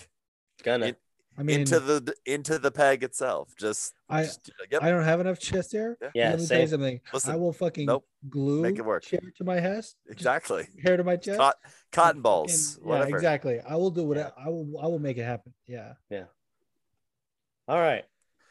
Gonna. 0.63 0.87
it- 0.87 0.99
i 1.37 1.43
mean 1.43 1.61
into 1.61 1.79
the 1.79 2.13
into 2.25 2.59
the 2.59 2.71
peg 2.71 3.03
itself, 3.03 3.53
just, 3.57 3.93
I- 4.09 4.23
just 4.23 4.49
yep, 4.69 4.83
i 4.83 4.89
don't 4.89 5.03
have 5.03 5.21
enough 5.21 5.39
chest 5.39 5.71
hair? 5.71 5.97
Yeah, 6.13 6.31
let 6.31 6.39
me 6.39 6.45
tell 6.47 6.59
you 6.61 6.67
something. 6.67 6.99
Listen, 7.13 7.31
i 7.31 7.35
will 7.37 7.53
fucking 7.53 7.85
nope, 7.85 8.05
glue 8.29 8.61
make 8.61 8.77
it 8.77 8.85
work. 8.85 9.05
hair 9.05 9.21
to 9.37 9.43
my 9.43 9.59
chest. 9.59 9.95
Exactly. 10.09 10.67
hair 10.83 10.97
to 10.97 11.03
my 11.03 11.15
chest. 11.15 11.39
Cot- 11.39 11.57
cotton 11.91 12.17
and 12.17 12.23
balls, 12.23 12.75
fucking- 12.83 12.89
yeah 12.89 13.15
exactly. 13.15 13.59
I 13.61 13.75
will 13.75 13.91
do 13.91 14.03
what 14.03 14.17
I, 14.17 14.31
I 14.37 14.49
will 14.49 14.79
i 14.81 14.87
will 14.87 14.99
make 14.99 15.17
it 15.17 15.23
happen. 15.23 15.53
Yeah. 15.67 15.93
yeah. 16.09 16.25
All 17.69 17.79
right. 17.79 18.03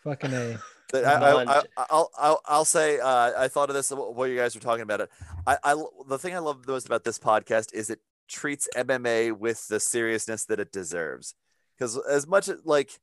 Fucking 0.04 0.32
a 0.32 0.58
But 0.90 1.04
I, 1.04 1.12
I, 1.12 1.16
I, 1.16 1.44
Bond. 1.44 1.66
I'll, 1.76 2.10
I'll, 2.16 2.40
I'll 2.46 2.64
say, 2.64 2.98
uh, 2.98 3.32
I 3.36 3.48
thought 3.48 3.68
of 3.68 3.74
this 3.74 3.90
while 3.90 4.26
you 4.26 4.36
guys 4.36 4.54
were 4.54 4.60
talking 4.60 4.82
about 4.82 5.02
it. 5.02 5.10
I, 5.46 5.58
I, 5.62 5.84
the 6.08 6.18
thing 6.18 6.34
I 6.34 6.38
love 6.38 6.64
the 6.64 6.72
most 6.72 6.86
about 6.86 7.04
this 7.04 7.18
podcast 7.18 7.74
is 7.74 7.90
it 7.90 8.00
treats 8.26 8.68
MMA 8.74 9.36
with 9.36 9.68
the 9.68 9.80
seriousness 9.80 10.46
that 10.46 10.60
it 10.60 10.72
deserves. 10.72 11.34
Because 11.76 11.98
as 12.08 12.26
much 12.26 12.48
as 12.48 12.64
like, 12.64 12.98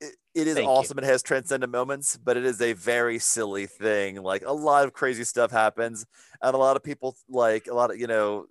it, 0.00 0.16
it 0.34 0.46
is 0.46 0.54
Thank 0.54 0.64
you. 0.64 0.70
awesome. 0.70 0.96
It 0.98 1.04
has 1.04 1.22
transcendent 1.22 1.70
moments, 1.70 2.16
but 2.16 2.38
it 2.38 2.44
is 2.46 2.62
a 2.62 2.72
very 2.72 3.18
silly 3.18 3.66
thing. 3.66 4.22
Like 4.22 4.42
a 4.46 4.52
lot 4.52 4.84
of 4.84 4.94
crazy 4.94 5.24
stuff 5.24 5.50
happens, 5.50 6.06
and 6.40 6.54
a 6.54 6.58
lot 6.58 6.76
of 6.76 6.82
people 6.82 7.16
like 7.28 7.66
a 7.66 7.74
lot 7.74 7.90
of 7.90 8.00
you 8.00 8.06
know 8.06 8.46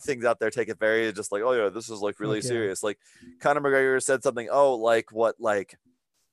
things 0.00 0.24
out 0.24 0.40
there 0.40 0.50
take 0.50 0.68
it 0.70 0.78
very 0.78 1.12
just 1.12 1.30
like, 1.30 1.42
oh 1.42 1.52
yeah, 1.52 1.68
this 1.68 1.90
is 1.90 2.00
like 2.00 2.20
really 2.20 2.40
Fuck 2.40 2.44
yeah. 2.44 2.54
serious. 2.54 2.82
Like 2.82 2.98
Conor 3.40 3.60
McGregor 3.60 4.02
said 4.02 4.22
something. 4.22 4.48
Oh, 4.50 4.76
like 4.76 5.12
what 5.12 5.36
like. 5.38 5.76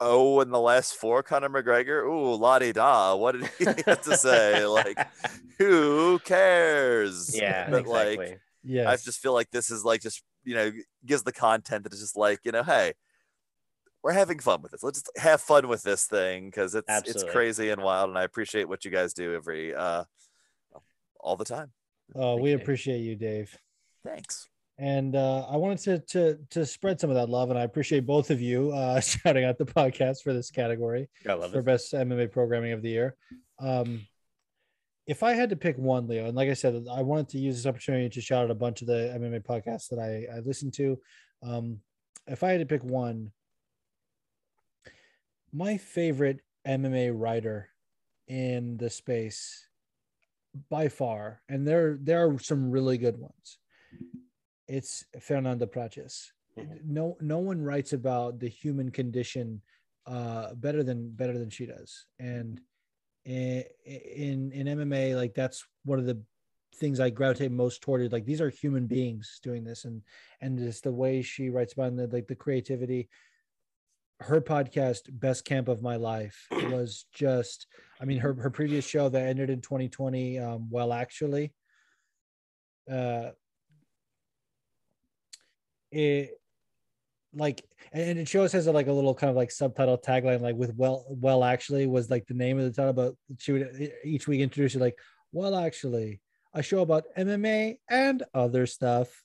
Oh, 0.04 0.42
in 0.42 0.50
the 0.50 0.60
last 0.60 0.96
four, 0.96 1.22
Conor 1.22 1.50
McGregor. 1.50 2.04
Ooh, 2.04 2.34
la 2.34 2.58
di 2.58 2.72
da. 2.72 3.14
What 3.14 3.34
did 3.34 3.50
he 3.60 3.66
have 3.86 4.02
to 4.02 4.18
say? 4.18 4.66
Like, 4.66 4.98
who 5.60 6.18
cares? 6.20 7.38
yeah, 7.40 7.70
but 7.70 7.82
exactly. 7.82 8.18
like, 8.18 8.42
yeah 8.64 8.90
I 8.90 8.96
just 8.96 9.20
feel 9.20 9.34
like 9.34 9.50
this 9.52 9.72
is 9.72 9.84
like 9.84 10.02
just 10.02 10.24
you 10.44 10.54
know 10.56 10.72
gives 11.06 11.24
the 11.24 11.32
content 11.32 11.84
that 11.84 11.94
is 11.94 12.00
just 12.00 12.18
like 12.18 12.40
you 12.44 12.52
know, 12.52 12.64
hey, 12.64 12.94
we're 14.02 14.12
having 14.14 14.40
fun 14.40 14.64
with 14.64 14.72
this. 14.72 14.82
Let's 14.82 15.04
just 15.04 15.18
have 15.18 15.40
fun 15.40 15.68
with 15.68 15.84
this 15.84 16.06
thing 16.06 16.46
because 16.46 16.74
it's 16.74 16.88
it's 17.06 17.24
crazy 17.24 17.70
and 17.70 17.84
wild, 17.84 18.10
and 18.10 18.18
I 18.18 18.24
appreciate 18.24 18.68
what 18.68 18.84
you 18.84 18.90
guys 18.90 19.14
do 19.14 19.36
every 19.36 19.76
uh 19.76 20.06
all 21.20 21.38
the 21.38 21.46
time. 21.46 21.72
oh 22.16 22.34
Thank 22.34 22.42
we 22.42 22.54
appreciate 22.54 23.02
you 23.02 23.16
dave 23.16 23.56
Thanks. 24.04 24.48
And 24.82 25.16
uh, 25.16 25.46
I 25.48 25.58
wanted 25.58 25.78
to 25.84 26.00
to 26.00 26.40
to 26.50 26.66
spread 26.66 27.00
some 27.00 27.12
of 27.12 27.16
that 27.16 27.30
love, 27.30 27.52
and 27.52 27.60
I 27.60 27.64
appreciate 27.64 28.04
both 28.04 28.32
of 28.32 28.42
you 28.42 28.72
uh, 28.72 29.00
shouting 29.00 29.46
out 29.46 29.60
the 29.60 29.66
podcast 29.66 30.24
for 30.24 30.34
this 30.34 30.50
category 30.50 31.08
for 31.52 31.60
it. 31.60 31.66
best 31.66 31.94
MMA 31.94 32.32
programming 32.32 32.72
of 32.72 32.82
the 32.82 32.90
year. 32.90 33.16
Um, 33.60 34.08
if 35.06 35.22
I 35.22 35.34
had 35.34 35.52
to 35.52 35.56
pick 35.56 35.78
one, 35.78 36.08
Leo, 36.08 36.26
and 36.26 36.36
like 36.36 36.50
I 36.50 36.54
said, 36.54 36.84
I 36.92 37.04
wanted 37.04 37.30
to 37.30 37.38
use 37.38 37.58
this 37.58 37.68
opportunity 37.68 38.10
to 38.10 38.22
shout 38.22 38.46
out 38.46 38.52
a 38.52 38.56
bunch 38.56 38.82
of 38.82 38.88
the 38.88 39.16
MMA 39.20 39.46
podcasts 39.46 39.88
that 39.90 40.00
I 40.00 40.26
I 40.36 40.40
listened 40.40 40.74
to. 40.74 41.00
Um, 41.44 41.80
if 42.26 42.44
I 42.44 42.50
had 42.50 42.62
to 42.62 42.66
pick 42.66 42.84
one, 42.84 43.32
my 45.54 45.78
favorite 45.78 46.40
MMA 46.68 47.12
writer 47.14 47.70
in 48.28 48.78
the 48.78 48.90
space 48.90 49.68
by 50.72 50.88
far, 50.88 51.44
and 51.48 51.68
there 51.68 52.00
there 52.02 52.28
are 52.28 52.40
some 52.40 52.72
really 52.72 52.98
good 52.98 53.20
ones. 53.20 53.60
It's 54.72 55.04
Fernanda 55.20 55.68
Prates. 55.68 56.32
Mhm. 56.58 56.86
No 56.86 57.18
no 57.20 57.40
one 57.40 57.62
writes 57.62 57.92
about 57.92 58.40
the 58.40 58.48
human 58.48 58.90
condition 58.90 59.62
uh 60.06 60.56
better 60.56 60.82
than 60.82 61.12
better 61.12 61.38
than 61.38 61.50
she 61.50 61.66
does. 61.66 62.08
And 62.20 62.62
in 63.26 64.52
in 64.52 64.68
MMA, 64.68 65.16
like 65.16 65.34
that's 65.34 65.66
one 65.84 66.00
of 66.00 66.06
the 66.06 66.22
things 66.76 67.02
I 67.02 67.10
gravitate 67.10 67.52
most 67.52 67.82
toward. 67.82 68.02
Is 68.02 68.14
like 68.14 68.26
these 68.26 68.40
are 68.40 68.50
human 68.50 68.88
beings 68.88 69.42
doing 69.44 69.66
this, 69.66 69.84
and 69.84 70.02
and 70.40 70.58
just 70.58 70.84
the 70.84 70.94
way 70.94 71.22
she 71.22 71.50
writes 71.50 71.74
about 71.74 71.92
it, 71.92 71.98
the, 71.98 72.08
like 72.08 72.28
the 72.28 72.36
creativity. 72.36 73.10
Her 74.22 74.40
podcast, 74.40 75.02
Best 75.10 75.46
Camp 75.46 75.68
of 75.68 75.82
My 75.82 75.98
Life, 75.98 76.48
was 76.52 77.08
just. 77.14 77.68
I 78.00 78.06
mean, 78.06 78.20
her 78.20 78.34
her 78.36 78.50
previous 78.50 78.88
show 78.88 79.10
that 79.10 79.28
ended 79.28 79.50
in 79.50 79.60
2020. 79.62 80.40
Um, 80.40 80.70
well, 80.70 80.94
actually, 80.94 81.54
uh, 82.90 83.32
it 85.92 86.32
like 87.34 87.64
and 87.94 88.20
it 88.20 88.28
shows 88.28 88.52
has 88.52 88.68
a, 88.68 88.72
like 88.72 88.88
a 88.88 88.92
little 88.92 89.16
kind 89.16 89.30
of 89.30 89.38
like 89.38 89.52
subtitle 89.52 89.98
tagline 89.98 90.42
like 90.42 90.56
with 90.56 90.74
well 90.76 91.06
well 91.08 91.44
actually 91.44 91.88
was 91.88 92.10
like 92.10 92.26
the 92.28 92.34
name 92.34 92.60
of 92.60 92.66
the 92.66 92.72
title 92.72 92.94
but 92.94 93.14
she 93.40 93.54
would 93.54 93.92
each 94.04 94.28
week 94.28 94.42
introduce 94.42 94.76
it 94.76 94.80
like 94.82 94.98
well 95.32 95.56
actually 95.56 96.20
a 96.54 96.62
show 96.64 96.82
about 96.82 97.06
mma 97.18 97.78
and 97.90 98.24
other 98.34 98.66
stuff. 98.66 99.24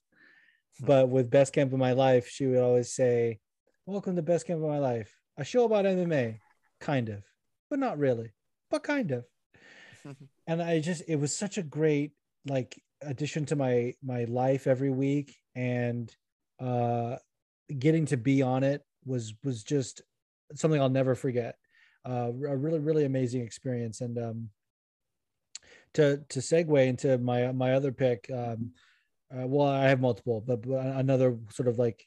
Hmm. 0.81 0.87
But 0.87 1.09
with 1.09 1.31
best 1.31 1.53
camp 1.53 1.73
of 1.73 1.79
my 1.79 1.93
life, 1.93 2.29
she 2.29 2.47
would 2.47 2.59
always 2.59 2.95
say, 2.95 3.41
"Welcome 3.85 4.17
to 4.17 4.23
best 4.23 4.47
camp 4.47 4.63
of 4.63 4.69
my 4.69 4.79
life, 4.79 5.13
a 5.37 5.45
show 5.45 5.65
about 5.65 5.85
MMA, 5.85 6.39
kind 6.81 7.09
of, 7.09 7.25
but 7.71 7.79
not 7.79 7.99
really, 7.99 8.33
but 8.71 8.83
kind 8.83 9.11
of." 9.11 9.25
and 10.47 10.63
I 10.63 10.81
just 10.81 11.03
it 11.09 11.17
was 11.17 11.37
such 11.37 11.59
a 11.59 11.63
great 11.63 12.13
like 12.47 12.81
addition 13.03 13.47
to 13.47 13.57
my 13.57 13.95
my 14.03 14.25
life 14.25 14.67
every 14.67 14.91
week. 14.91 15.35
And 15.55 16.15
uh 16.61 17.17
getting 17.79 18.07
to 18.07 18.17
be 18.17 18.43
on 18.43 18.63
it 18.63 18.83
was 19.05 19.35
was 19.45 19.63
just 19.63 20.03
something 20.55 20.81
I'll 20.81 20.89
never 20.89 21.15
forget. 21.15 21.57
Uh, 22.05 22.31
a 22.31 22.57
really 22.57 22.79
really 22.79 23.05
amazing 23.05 23.43
experience 23.43 24.01
and 24.01 24.17
um 24.19 24.49
to 25.95 26.19
to 26.29 26.39
segue 26.39 26.87
into 26.87 27.19
my 27.19 27.51
my 27.53 27.73
other 27.73 27.91
pick 27.91 28.31
um 28.33 28.71
uh, 29.37 29.47
well 29.47 29.67
I 29.67 29.89
have 29.89 30.01
multiple 30.01 30.43
but, 30.47 30.63
but 30.63 30.87
another 30.87 31.37
sort 31.51 31.67
of 31.67 31.79
like 31.79 32.07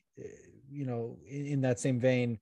you 0.72 0.86
know 0.86 1.18
in, 1.28 1.46
in 1.48 1.62
that 1.62 1.80
same 1.80 2.00
vein 2.00 2.40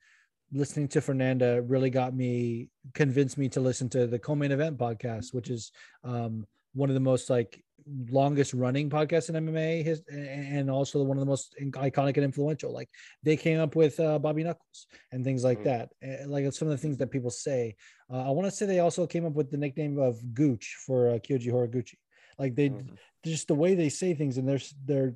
listening 0.52 0.88
to 0.88 1.02
Fernanda 1.02 1.62
really 1.62 1.90
got 1.90 2.16
me 2.16 2.70
convinced 2.94 3.38
me 3.38 3.50
to 3.50 3.60
listen 3.60 3.90
to 3.90 4.08
the 4.08 4.20
co-main 4.20 4.52
event 4.52 4.78
podcast, 4.78 5.34
which 5.34 5.50
is 5.50 5.72
um, 6.04 6.46
one 6.74 6.90
of 6.90 6.94
the 6.94 7.00
most 7.00 7.30
like 7.30 7.64
longest 8.10 8.54
running 8.54 8.90
podcast 8.90 9.30
in 9.30 9.46
MMA, 9.46 9.84
his, 9.84 10.02
and 10.10 10.70
also 10.70 11.02
one 11.04 11.18
of 11.18 11.22
the 11.22 11.30
most 11.30 11.56
iconic 11.60 12.16
and 12.16 12.24
influential. 12.24 12.74
Like 12.74 12.90
they 13.24 13.38
came 13.38 13.60
up 13.60 13.76
with 13.76 14.00
uh, 14.00 14.20
Bobby 14.20 14.44
Knuckles 14.44 14.88
and 15.12 15.24
things 15.24 15.44
like 15.44 15.60
mm-hmm. 15.60 15.70
that. 15.70 15.90
Eh, 16.02 16.26
like 16.28 16.52
some 16.54 16.68
of 16.68 16.72
the 16.72 16.78
things 16.78 16.98
that 16.98 17.12
people 17.12 17.30
say. 17.30 17.76
Uh, 18.12 18.28
I 18.28 18.32
want 18.32 18.46
to 18.48 18.52
say 18.52 18.66
they 18.66 18.80
also 18.80 19.08
came 19.08 19.26
up 19.26 19.34
with 19.34 19.52
the 19.52 19.58
nickname 19.58 20.00
of 20.00 20.34
Gooch 20.34 20.78
for 20.86 21.10
uh, 21.10 21.20
Kyoji 21.20 21.52
Horiguchi. 21.52 21.98
Like 22.40 22.56
they 22.56 22.70
mm-hmm. 22.70 22.96
just 23.26 23.48
the 23.48 23.56
way 23.56 23.76
they 23.76 23.90
say 23.90 24.14
things 24.14 24.38
and 24.38 24.48
there's 24.48 24.74
their 24.86 25.16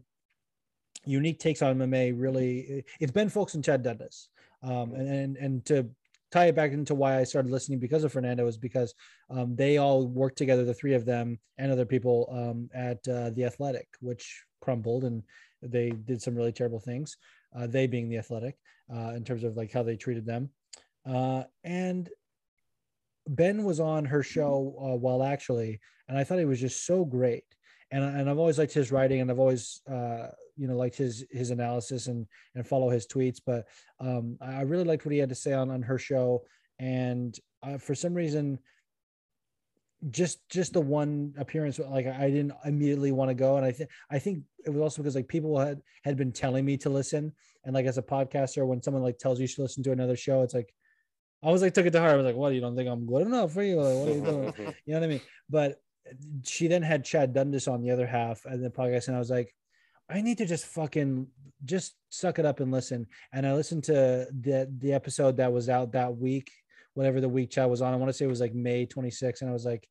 unique 1.05 1.39
takes 1.39 1.61
on 1.61 1.77
MMA. 1.77 2.13
Really, 2.17 2.83
it's 2.99 3.11
Ben 3.11 3.29
Fowlkes 3.29 3.55
and 3.55 3.63
Chad 3.63 3.83
Dundas 3.83 4.29
um, 4.63 4.93
and, 4.93 5.07
and 5.07 5.37
and 5.37 5.65
to 5.65 5.89
tie 6.31 6.47
it 6.47 6.55
back 6.55 6.71
into 6.71 6.95
why 6.95 7.19
I 7.19 7.23
started 7.23 7.51
listening 7.51 7.79
because 7.79 8.03
of 8.03 8.11
Fernanda 8.11 8.45
is 8.47 8.57
because 8.57 8.93
um, 9.29 9.55
they 9.55 9.77
all 9.77 10.07
worked 10.07 10.37
together, 10.37 10.63
the 10.63 10.73
three 10.73 10.93
of 10.93 11.05
them 11.05 11.37
and 11.57 11.71
other 11.71 11.85
people 11.85 12.27
um, 12.31 12.69
at 12.73 13.05
uh, 13.07 13.29
the 13.31 13.43
Athletic, 13.43 13.87
which 13.99 14.43
crumbled 14.61 15.03
and 15.03 15.23
they 15.61 15.89
did 15.89 16.21
some 16.21 16.35
really 16.35 16.51
terrible 16.51 16.79
things. 16.79 17.17
Uh, 17.55 17.67
they 17.67 17.85
being 17.85 18.09
the 18.09 18.17
Athletic 18.17 18.57
uh, 18.93 19.13
in 19.15 19.23
terms 19.23 19.43
of 19.43 19.57
like 19.57 19.71
how 19.71 19.83
they 19.83 19.97
treated 19.97 20.25
them, 20.25 20.49
uh, 21.05 21.43
and 21.63 22.09
Ben 23.27 23.63
was 23.63 23.79
on 23.79 24.05
her 24.05 24.23
show 24.23 24.75
uh, 24.79 24.95
while 24.95 25.23
actually, 25.23 25.79
and 26.07 26.17
I 26.17 26.23
thought 26.23 26.39
he 26.39 26.45
was 26.45 26.61
just 26.61 26.85
so 26.85 27.05
great. 27.05 27.43
And, 27.91 28.03
and 28.03 28.29
I've 28.29 28.39
always 28.39 28.57
liked 28.57 28.73
his 28.73 28.91
writing, 28.91 29.19
and 29.19 29.29
I've 29.29 29.39
always 29.39 29.81
uh, 29.89 30.27
you 30.57 30.67
know 30.67 30.75
liked 30.75 30.95
his 30.95 31.25
his 31.31 31.51
analysis 31.51 32.07
and 32.07 32.27
and 32.55 32.67
follow 32.67 32.89
his 32.89 33.07
tweets 33.07 33.39
but 33.45 33.65
um 33.99 34.37
i 34.41 34.61
really 34.61 34.83
liked 34.83 35.05
what 35.05 35.13
he 35.13 35.19
had 35.19 35.29
to 35.29 35.35
say 35.35 35.53
on 35.53 35.69
on 35.69 35.81
her 35.81 35.97
show. 35.97 36.43
And 36.79 37.37
uh, 37.61 37.77
for 37.77 37.93
some 37.93 38.13
reason 38.13 38.57
just 40.09 40.39
just 40.49 40.73
the 40.73 40.81
one 40.81 41.31
appearance 41.37 41.77
like 41.77 42.07
i 42.07 42.27
didn't 42.27 42.53
immediately 42.65 43.11
want 43.11 43.29
to 43.29 43.35
go. 43.35 43.57
And 43.57 43.65
i 43.65 43.71
think 43.71 43.89
i 44.09 44.17
think 44.17 44.43
it 44.65 44.71
was 44.71 44.81
also 44.81 45.01
because 45.01 45.15
like 45.15 45.27
people 45.27 45.59
had 45.59 45.79
had 46.03 46.17
been 46.17 46.31
telling 46.31 46.65
me 46.65 46.77
to 46.77 46.89
listen. 46.89 47.33
And 47.63 47.75
like 47.75 47.85
as 47.85 47.99
a 47.99 48.03
podcaster 48.03 48.65
when 48.65 48.81
someone 48.81 49.03
like 49.03 49.19
tells 49.19 49.39
you 49.39 49.47
to 49.47 49.61
listen 49.61 49.83
to 49.83 49.91
another 49.91 50.15
show 50.15 50.41
it's 50.41 50.55
like 50.55 50.73
i 51.43 51.51
was 51.51 51.61
like 51.61 51.75
took 51.75 51.85
it 51.85 51.91
to 51.91 51.99
heart. 51.99 52.13
I 52.13 52.17
was 52.17 52.25
like 52.25 52.35
what 52.35 52.53
you 52.53 52.61
don't 52.61 52.75
think 52.75 52.89
i'm 52.89 53.05
good 53.05 53.27
enough 53.27 53.53
for 53.53 53.61
you? 53.61 53.79
Like, 53.79 53.95
what 53.95 54.09
are 54.09 54.15
you 54.15 54.25
doing? 54.25 54.75
You 54.85 54.93
know 54.93 54.99
what 54.99 55.05
i 55.05 55.07
mean? 55.07 55.21
But 55.49 55.79
she 56.43 56.67
then 56.67 56.81
had 56.81 57.05
chad 57.05 57.33
dundas 57.33 57.67
on 57.67 57.81
the 57.81 57.91
other 57.91 58.07
half 58.07 58.43
of 58.45 58.59
the 58.59 58.69
podcast 58.69 59.07
and 59.07 59.15
i 59.15 59.19
was 59.19 59.29
like 59.29 59.53
I 60.11 60.21
need 60.21 60.37
to 60.39 60.45
just 60.45 60.65
fucking 60.65 61.27
just 61.63 61.95
suck 62.09 62.39
it 62.39 62.45
up 62.45 62.59
and 62.59 62.71
listen. 62.71 63.07
And 63.33 63.47
I 63.47 63.53
listened 63.53 63.83
to 63.85 64.27
the 64.41 64.71
the 64.79 64.93
episode 64.93 65.37
that 65.37 65.53
was 65.53 65.69
out 65.69 65.93
that 65.93 66.17
week, 66.17 66.51
whatever 66.93 67.21
the 67.21 67.29
week 67.29 67.51
Chad 67.51 67.69
was 67.69 67.81
on. 67.81 67.93
I 67.93 67.97
want 67.97 68.09
to 68.09 68.13
say 68.13 68.25
it 68.25 68.29
was 68.29 68.41
like 68.41 68.53
May 68.53 68.85
26th, 68.85 69.41
and 69.41 69.49
I 69.49 69.53
was 69.53 69.65
like, 69.65 69.87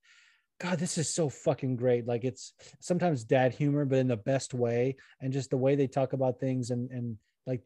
God, 0.60 0.78
this 0.78 0.98
is 0.98 1.12
so 1.12 1.28
fucking 1.28 1.76
great. 1.76 2.06
Like 2.06 2.24
it's 2.24 2.52
sometimes 2.80 3.24
dad 3.24 3.52
humor, 3.52 3.84
but 3.84 3.98
in 3.98 4.08
the 4.08 4.16
best 4.16 4.52
way, 4.52 4.96
and 5.20 5.32
just 5.32 5.50
the 5.50 5.56
way 5.56 5.74
they 5.74 5.86
talk 5.86 6.12
about 6.12 6.38
things, 6.38 6.70
and 6.70 6.90
and 6.90 7.16
like 7.46 7.62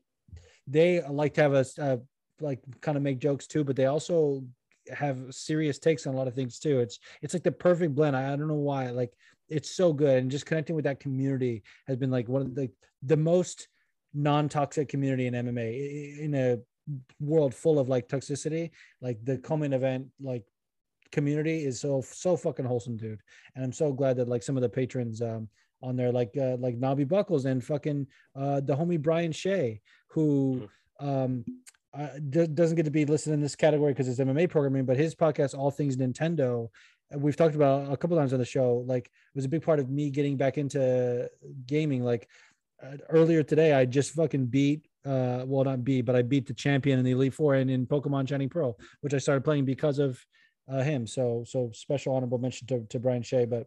they 0.67 1.03
like 1.03 1.35
to 1.35 1.43
have 1.43 1.55
a, 1.55 1.67
a 1.79 1.83
uh, 1.83 1.97
like 2.41 2.61
kind 2.81 2.97
of 2.97 3.03
make 3.03 3.19
jokes 3.19 3.47
too, 3.47 3.65
but 3.65 3.77
they 3.77 3.87
also 3.87 4.45
have 4.93 5.19
serious 5.31 5.79
takes 5.79 6.07
on 6.07 6.15
a 6.15 6.17
lot 6.17 6.29
of 6.29 6.35
things 6.35 6.59
too. 6.59 6.81
It's 6.81 6.99
it's 7.23 7.35
like 7.35 7.43
the 7.43 7.53
perfect 7.53 7.95
blend. 7.95 8.17
I, 8.17 8.33
I 8.33 8.37
don't 8.37 8.49
know 8.49 8.55
why. 8.55 8.91
Like 8.91 9.13
it's 9.49 9.71
so 9.71 9.93
good 9.93 10.19
and 10.19 10.31
just 10.31 10.47
connecting 10.47 10.77
with 10.77 10.85
that 10.85 11.01
community 11.01 11.63
has 11.87 11.97
been 11.97 12.11
like 12.11 12.29
one 12.29 12.43
of 12.43 12.55
the 12.55 12.71
the 13.03 13.17
most 13.17 13.69
non-toxic 14.15 14.89
community 14.89 15.27
in 15.27 15.35
MMA 15.35 16.19
in 16.21 16.35
a 16.35 16.59
world 17.21 17.55
full 17.55 17.79
of 17.79 17.89
like 17.89 18.09
toxicity 18.09 18.71
like 19.01 19.19
the 19.25 19.39
co-main 19.39 19.73
event 19.73 20.07
like 20.21 20.45
community 21.13 21.65
is 21.65 21.81
so 21.81 22.03
so 22.03 22.37
fucking 22.37 22.65
wholesome 22.67 22.97
dude 22.97 23.21
and 23.55 23.65
i'm 23.65 23.73
so 23.73 23.91
glad 23.91 24.19
that 24.19 24.29
like 24.29 24.43
some 24.43 24.55
of 24.55 24.63
the 24.63 24.69
patrons 24.69 25.23
um 25.23 25.49
on 25.85 25.97
there 25.97 26.11
like 26.11 26.35
uh, 26.41 26.57
like 26.59 26.77
Nobby 26.79 27.05
Buckles 27.05 27.45
and 27.45 27.63
fucking 27.63 28.07
uh 28.35 28.61
the 28.61 28.75
homie 28.75 29.01
Brian 29.01 29.33
Shea 29.33 29.81
who 30.09 30.69
mm-hmm. 31.01 31.09
um 31.09 31.45
uh, 31.97 32.09
d- 32.31 32.47
doesn't 32.47 32.77
get 32.77 32.85
to 32.85 32.91
be 32.91 33.05
listed 33.05 33.33
in 33.33 33.41
this 33.41 33.57
category 33.57 33.93
because 33.93 34.09
it's 34.09 34.21
MMA 34.21 34.49
programming, 34.49 34.85
but 34.85 34.97
his 34.97 35.15
podcast, 35.15 35.57
All 35.57 35.71
Things 35.71 35.97
Nintendo, 35.97 36.69
we've 37.17 37.37
talked 37.37 37.55
about 37.55 37.93
a 37.93 37.97
couple 37.97 38.17
times 38.17 38.33
on 38.33 38.39
the 38.39 38.45
show 38.45 38.85
like 38.87 39.07
it 39.07 39.37
was 39.37 39.45
a 39.45 39.49
big 39.49 39.63
part 39.63 39.79
of 39.79 39.89
me 39.89 40.11
getting 40.11 40.37
back 40.37 40.59
into 40.59 41.29
gaming. 41.67 42.03
Like 42.03 42.29
uh, 42.83 42.97
earlier 43.09 43.43
today 43.43 43.73
i 43.73 43.85
just 43.85 44.13
fucking 44.13 44.47
beat 44.47 44.87
uh 45.07 45.45
well 45.47 45.65
not 45.65 45.85
beat 45.85 46.03
but 46.03 46.17
i 46.17 46.23
beat 46.23 46.45
the 46.45 46.53
champion 46.53 46.99
in 46.99 47.05
the 47.05 47.13
elite 47.13 47.33
four 47.33 47.55
and 47.55 47.71
in 47.71 47.87
pokemon 47.87 48.29
shining 48.29 48.49
pearl 48.49 48.77
which 49.01 49.15
i 49.15 49.19
started 49.19 49.45
playing 49.45 49.65
because 49.65 49.99
of 49.99 50.19
uh, 50.69 50.83
him. 50.83 51.07
So 51.07 51.45
so 51.47 51.71
special 51.73 52.15
honorable 52.15 52.39
mention 52.39 52.67
to, 52.69 52.87
to 52.91 52.99
brian 52.99 53.23
shea 53.23 53.45
but 53.45 53.67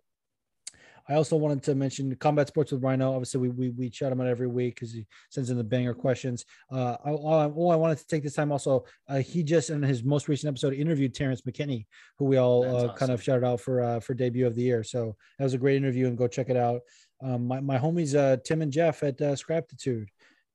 I 1.09 1.15
also 1.15 1.37
wanted 1.37 1.63
to 1.63 1.75
mention 1.75 2.15
combat 2.15 2.47
sports 2.47 2.71
with 2.71 2.83
Rhino. 2.83 3.11
Obviously, 3.13 3.39
we 3.39 3.49
we, 3.49 3.69
we 3.69 3.89
chat 3.89 4.11
him 4.11 4.19
out 4.19 4.27
every 4.27 4.47
week 4.47 4.75
because 4.75 4.91
he 4.91 5.05
sends 5.29 5.49
in 5.49 5.57
the 5.57 5.63
banger 5.63 5.93
questions. 5.93 6.45
Uh, 6.71 6.97
I, 7.03 7.11
all, 7.11 7.71
I 7.71 7.75
wanted 7.75 7.97
to 7.99 8.07
take 8.07 8.23
this 8.23 8.33
time 8.33 8.51
also, 8.51 8.85
uh, 9.07 9.17
he 9.17 9.43
just 9.43 9.69
in 9.69 9.81
his 9.81 10.03
most 10.03 10.27
recent 10.27 10.49
episode 10.49 10.73
interviewed 10.73 11.15
Terrence 11.15 11.41
McKinney, 11.41 11.85
who 12.17 12.25
we 12.25 12.37
all 12.37 12.63
uh, 12.63 12.83
awesome. 12.83 12.95
kind 12.95 13.11
of 13.11 13.23
shouted 13.23 13.45
out 13.45 13.61
for 13.61 13.81
uh, 13.81 13.99
for 13.99 14.13
debut 14.13 14.45
of 14.45 14.55
the 14.55 14.63
year. 14.63 14.83
So 14.83 15.15
that 15.37 15.45
was 15.45 15.53
a 15.53 15.57
great 15.57 15.77
interview, 15.77 16.07
and 16.07 16.17
go 16.17 16.27
check 16.27 16.49
it 16.49 16.57
out. 16.57 16.81
Um, 17.21 17.47
my 17.47 17.59
my 17.61 17.77
homies 17.77 18.15
uh, 18.15 18.37
Tim 18.43 18.61
and 18.61 18.71
Jeff 18.71 19.01
at 19.03 19.21
uh, 19.21 19.35
Scraptitude, 19.35 20.09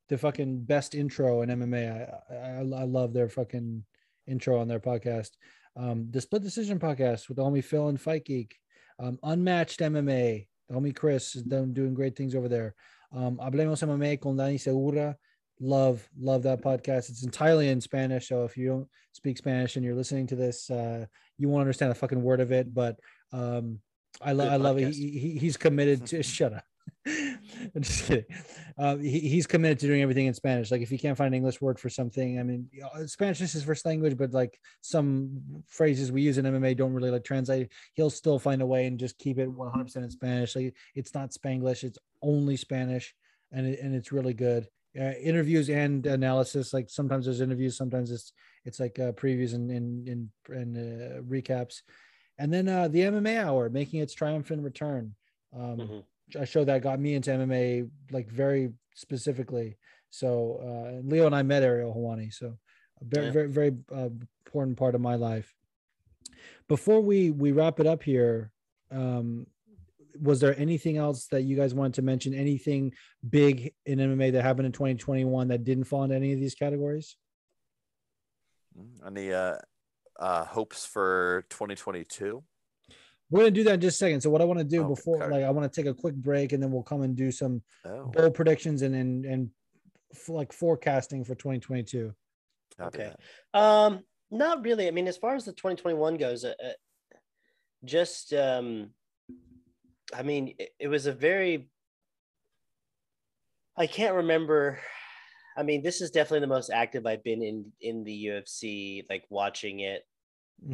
the 0.08 0.18
fucking 0.18 0.64
best 0.64 0.94
intro 0.94 1.42
in 1.42 1.48
MMA. 1.48 2.10
I, 2.30 2.34
I 2.34 2.58
I 2.58 2.84
love 2.84 3.14
their 3.14 3.28
fucking 3.28 3.84
intro 4.26 4.60
on 4.60 4.68
their 4.68 4.80
podcast. 4.80 5.30
Um, 5.74 6.08
the 6.10 6.20
Split 6.20 6.42
Decision 6.42 6.78
podcast 6.78 7.28
with 7.28 7.38
the 7.38 7.42
homie 7.42 7.64
Phil 7.64 7.88
and 7.88 7.98
Fight 7.98 8.26
Geek 8.26 8.58
um, 8.98 9.18
Unmatched 9.22 9.80
MMA, 9.80 10.46
homie 10.70 10.96
Chris 10.96 11.36
is 11.36 11.42
done, 11.42 11.72
doing 11.72 11.94
great 11.94 12.16
things 12.16 12.34
over 12.34 12.48
there. 12.48 12.74
Um, 13.14 13.38
Hablemos 13.38 13.82
MMA 13.82 14.20
con 14.20 14.36
Dani 14.36 14.60
Segura. 14.60 15.16
Love, 15.60 16.08
love 16.18 16.42
that 16.42 16.62
podcast. 16.62 17.10
It's 17.10 17.22
entirely 17.22 17.68
in 17.68 17.80
Spanish. 17.80 18.28
So 18.28 18.44
if 18.44 18.56
you 18.56 18.68
don't 18.68 18.88
speak 19.12 19.38
Spanish 19.38 19.76
and 19.76 19.84
you're 19.84 19.94
listening 19.94 20.26
to 20.28 20.36
this, 20.36 20.70
uh, 20.70 21.06
you 21.38 21.48
won't 21.48 21.60
understand 21.60 21.92
a 21.92 21.94
fucking 21.94 22.22
word 22.22 22.40
of 22.40 22.50
it. 22.52 22.74
But 22.74 22.98
um, 23.32 23.80
I, 24.20 24.32
lo- 24.32 24.48
I 24.48 24.56
love 24.56 24.78
it. 24.78 24.94
He, 24.94 25.18
he, 25.18 25.38
he's 25.38 25.56
committed 25.56 26.06
to 26.06 26.22
shut 26.22 26.52
up. 26.52 26.64
I'm 27.74 27.82
just 27.82 28.04
kidding. 28.04 28.24
Uh, 28.78 28.96
he, 28.96 29.20
he's 29.20 29.46
committed 29.46 29.78
to 29.80 29.86
doing 29.86 30.02
everything 30.02 30.26
in 30.26 30.34
Spanish. 30.34 30.70
Like 30.70 30.80
if 30.80 30.90
he 30.90 30.98
can't 30.98 31.16
find 31.16 31.28
an 31.28 31.34
English 31.34 31.60
word 31.60 31.78
for 31.78 31.88
something, 31.88 32.38
I 32.38 32.42
mean, 32.42 32.68
Spanish 33.06 33.40
is 33.40 33.52
his 33.52 33.64
first 33.64 33.84
language, 33.84 34.16
but 34.16 34.32
like 34.32 34.58
some 34.80 35.40
phrases 35.66 36.12
we 36.12 36.22
use 36.22 36.38
in 36.38 36.44
MMA 36.44 36.76
don't 36.76 36.92
really 36.92 37.10
like 37.10 37.24
translate. 37.24 37.72
He'll 37.94 38.10
still 38.10 38.38
find 38.38 38.62
a 38.62 38.66
way 38.66 38.86
and 38.86 38.98
just 38.98 39.18
keep 39.18 39.38
it 39.38 39.50
100% 39.50 39.96
in 39.96 40.10
Spanish. 40.10 40.56
Like 40.56 40.74
it's 40.94 41.14
not 41.14 41.30
Spanglish; 41.30 41.84
it's 41.84 41.98
only 42.22 42.56
Spanish, 42.56 43.14
and 43.50 43.66
it, 43.66 43.80
and 43.80 43.94
it's 43.94 44.12
really 44.12 44.34
good. 44.34 44.68
Uh, 44.98 45.12
interviews 45.22 45.70
and 45.70 46.04
analysis. 46.06 46.72
Like 46.72 46.90
sometimes 46.90 47.24
there's 47.24 47.40
interviews, 47.40 47.76
sometimes 47.76 48.10
it's 48.10 48.32
it's 48.64 48.78
like 48.78 48.98
uh, 48.98 49.12
previews 49.12 49.54
and 49.54 49.70
and 49.70 50.08
and, 50.08 50.28
and 50.48 50.76
uh, 50.76 51.22
recaps. 51.22 51.82
And 52.38 52.52
then 52.52 52.68
uh, 52.68 52.88
the 52.88 53.00
MMA 53.00 53.44
hour 53.44 53.68
making 53.68 54.00
its 54.00 54.14
triumphant 54.14 54.62
return. 54.62 55.14
Um, 55.54 55.76
mm-hmm 55.76 55.98
a 56.34 56.46
show 56.46 56.64
that 56.64 56.82
got 56.82 57.00
me 57.00 57.14
into 57.14 57.30
MMA 57.30 57.88
like 58.10 58.30
very 58.30 58.72
specifically. 58.94 59.76
So 60.10 60.60
uh, 60.62 61.08
Leo 61.08 61.26
and 61.26 61.34
I 61.34 61.42
met 61.42 61.62
Ariel 61.62 61.94
Helwani, 61.94 62.32
so 62.32 62.58
a 63.00 63.04
very 63.04 63.26
yeah. 63.26 63.32
very 63.32 63.48
very 63.48 63.72
uh, 63.94 64.08
important 64.46 64.76
part 64.76 64.94
of 64.94 65.00
my 65.00 65.14
life. 65.14 65.52
Before 66.68 67.00
we 67.00 67.30
we 67.30 67.52
wrap 67.52 67.80
it 67.80 67.86
up 67.86 68.02
here, 68.02 68.50
um, 68.90 69.46
was 70.20 70.40
there 70.40 70.58
anything 70.58 70.96
else 70.96 71.26
that 71.28 71.42
you 71.42 71.56
guys 71.56 71.74
wanted 71.74 71.94
to 71.94 72.02
mention? 72.02 72.34
Anything 72.34 72.92
big 73.28 73.72
in 73.86 73.98
MMA 73.98 74.32
that 74.32 74.42
happened 74.42 74.66
in 74.66 74.72
2021 74.72 75.48
that 75.48 75.64
didn't 75.64 75.84
fall 75.84 76.04
into 76.04 76.16
any 76.16 76.32
of 76.32 76.40
these 76.40 76.54
categories? 76.54 77.16
Any 79.06 79.32
uh, 79.32 79.56
uh, 80.18 80.44
hopes 80.44 80.86
for 80.86 81.44
2022? 81.50 82.42
We're 83.32 83.40
gonna 83.40 83.50
do 83.50 83.64
that 83.64 83.74
in 83.74 83.80
just 83.80 83.96
a 83.96 83.98
second. 84.04 84.20
So 84.20 84.28
what 84.28 84.42
I 84.42 84.44
want 84.44 84.58
to 84.58 84.64
do 84.64 84.84
Oh, 84.84 84.88
before, 84.88 85.22
okay. 85.22 85.32
like, 85.32 85.44
I 85.44 85.50
want 85.50 85.72
to 85.72 85.80
take 85.82 85.90
a 85.90 85.94
quick 85.94 86.14
break, 86.14 86.52
and 86.52 86.62
then 86.62 86.70
we'll 86.70 86.82
come 86.82 87.00
and 87.00 87.16
do 87.16 87.32
some 87.32 87.62
Oh, 87.84 88.04
bold 88.06 88.34
predictions 88.34 88.82
and 88.82 88.94
and 88.94 89.24
and 89.24 89.50
f- 90.12 90.28
like 90.28 90.52
forecasting 90.52 91.24
for 91.24 91.34
2022. 91.34 92.14
copy 92.78 92.98
Okay. 92.98 93.14
Um, 93.54 94.00
not 94.30 94.62
really. 94.62 94.86
I 94.86 94.90
mean, 94.90 95.08
as 95.08 95.16
far 95.16 95.34
as 95.34 95.46
the 95.46 95.52
2021 95.52 96.18
goes, 96.18 96.44
uh, 96.44 96.52
uh, 96.62 97.16
just 97.84 98.34
um, 98.34 98.90
I 100.14 100.22
mean, 100.22 100.54
it, 100.58 100.68
it 100.78 100.88
was 100.88 101.06
a 101.06 101.12
very. 101.12 101.70
I 103.78 103.86
can't 103.86 104.14
remember. 104.16 104.78
I 105.56 105.62
mean, 105.62 105.82
this 105.82 106.02
is 106.02 106.10
definitely 106.10 106.40
the 106.40 106.46
most 106.54 106.68
active 106.70 107.06
I've 107.06 107.24
been 107.24 107.42
in 107.42 107.72
in 107.80 108.04
the 108.04 108.26
UFC, 108.26 109.04
like 109.08 109.24
watching 109.30 109.80
it. 109.80 110.02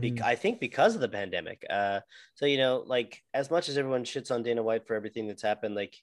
Be- 0.00 0.12
Mhm. 0.12 0.22
I 0.22 0.34
think 0.36 0.60
because 0.60 0.94
of 0.94 1.00
the 1.00 1.08
pandemic. 1.08 1.64
Uh, 1.70 2.00
so 2.34 2.46
you 2.46 2.58
know, 2.58 2.78
like 2.86 3.24
as 3.34 3.50
much 3.50 3.68
as 3.68 3.78
everyone 3.78 4.04
shits 4.04 4.30
on 4.30 4.42
Dana 4.42 4.62
White 4.62 4.86
for 4.86 4.94
everything 4.94 5.26
that's 5.26 5.42
happened, 5.42 5.74
like 5.74 5.96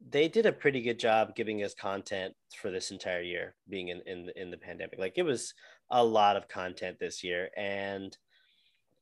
they 0.00 0.28
did 0.28 0.46
a 0.46 0.52
pretty 0.52 0.82
good 0.82 0.98
job 0.98 1.34
giving 1.36 1.62
us 1.62 1.74
content 1.74 2.34
for 2.56 2.70
this 2.70 2.90
entire 2.90 3.22
year, 3.22 3.56
being 3.68 3.88
in 3.88 4.00
in 4.06 4.30
in 4.36 4.50
the 4.50 4.58
pandemic. 4.58 4.98
Like 4.98 5.18
it 5.18 5.22
was 5.24 5.54
a 5.90 6.04
lot 6.04 6.36
of 6.36 6.48
content 6.48 6.98
this 6.98 7.22
year, 7.24 7.50
and 7.56 8.16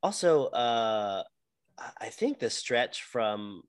also, 0.03 0.47
uh, 0.49 1.25
I- 1.79 1.93
I 2.03 2.11
think 2.11 2.39
the 2.39 2.51
stretch 2.51 3.03
from 3.05 3.65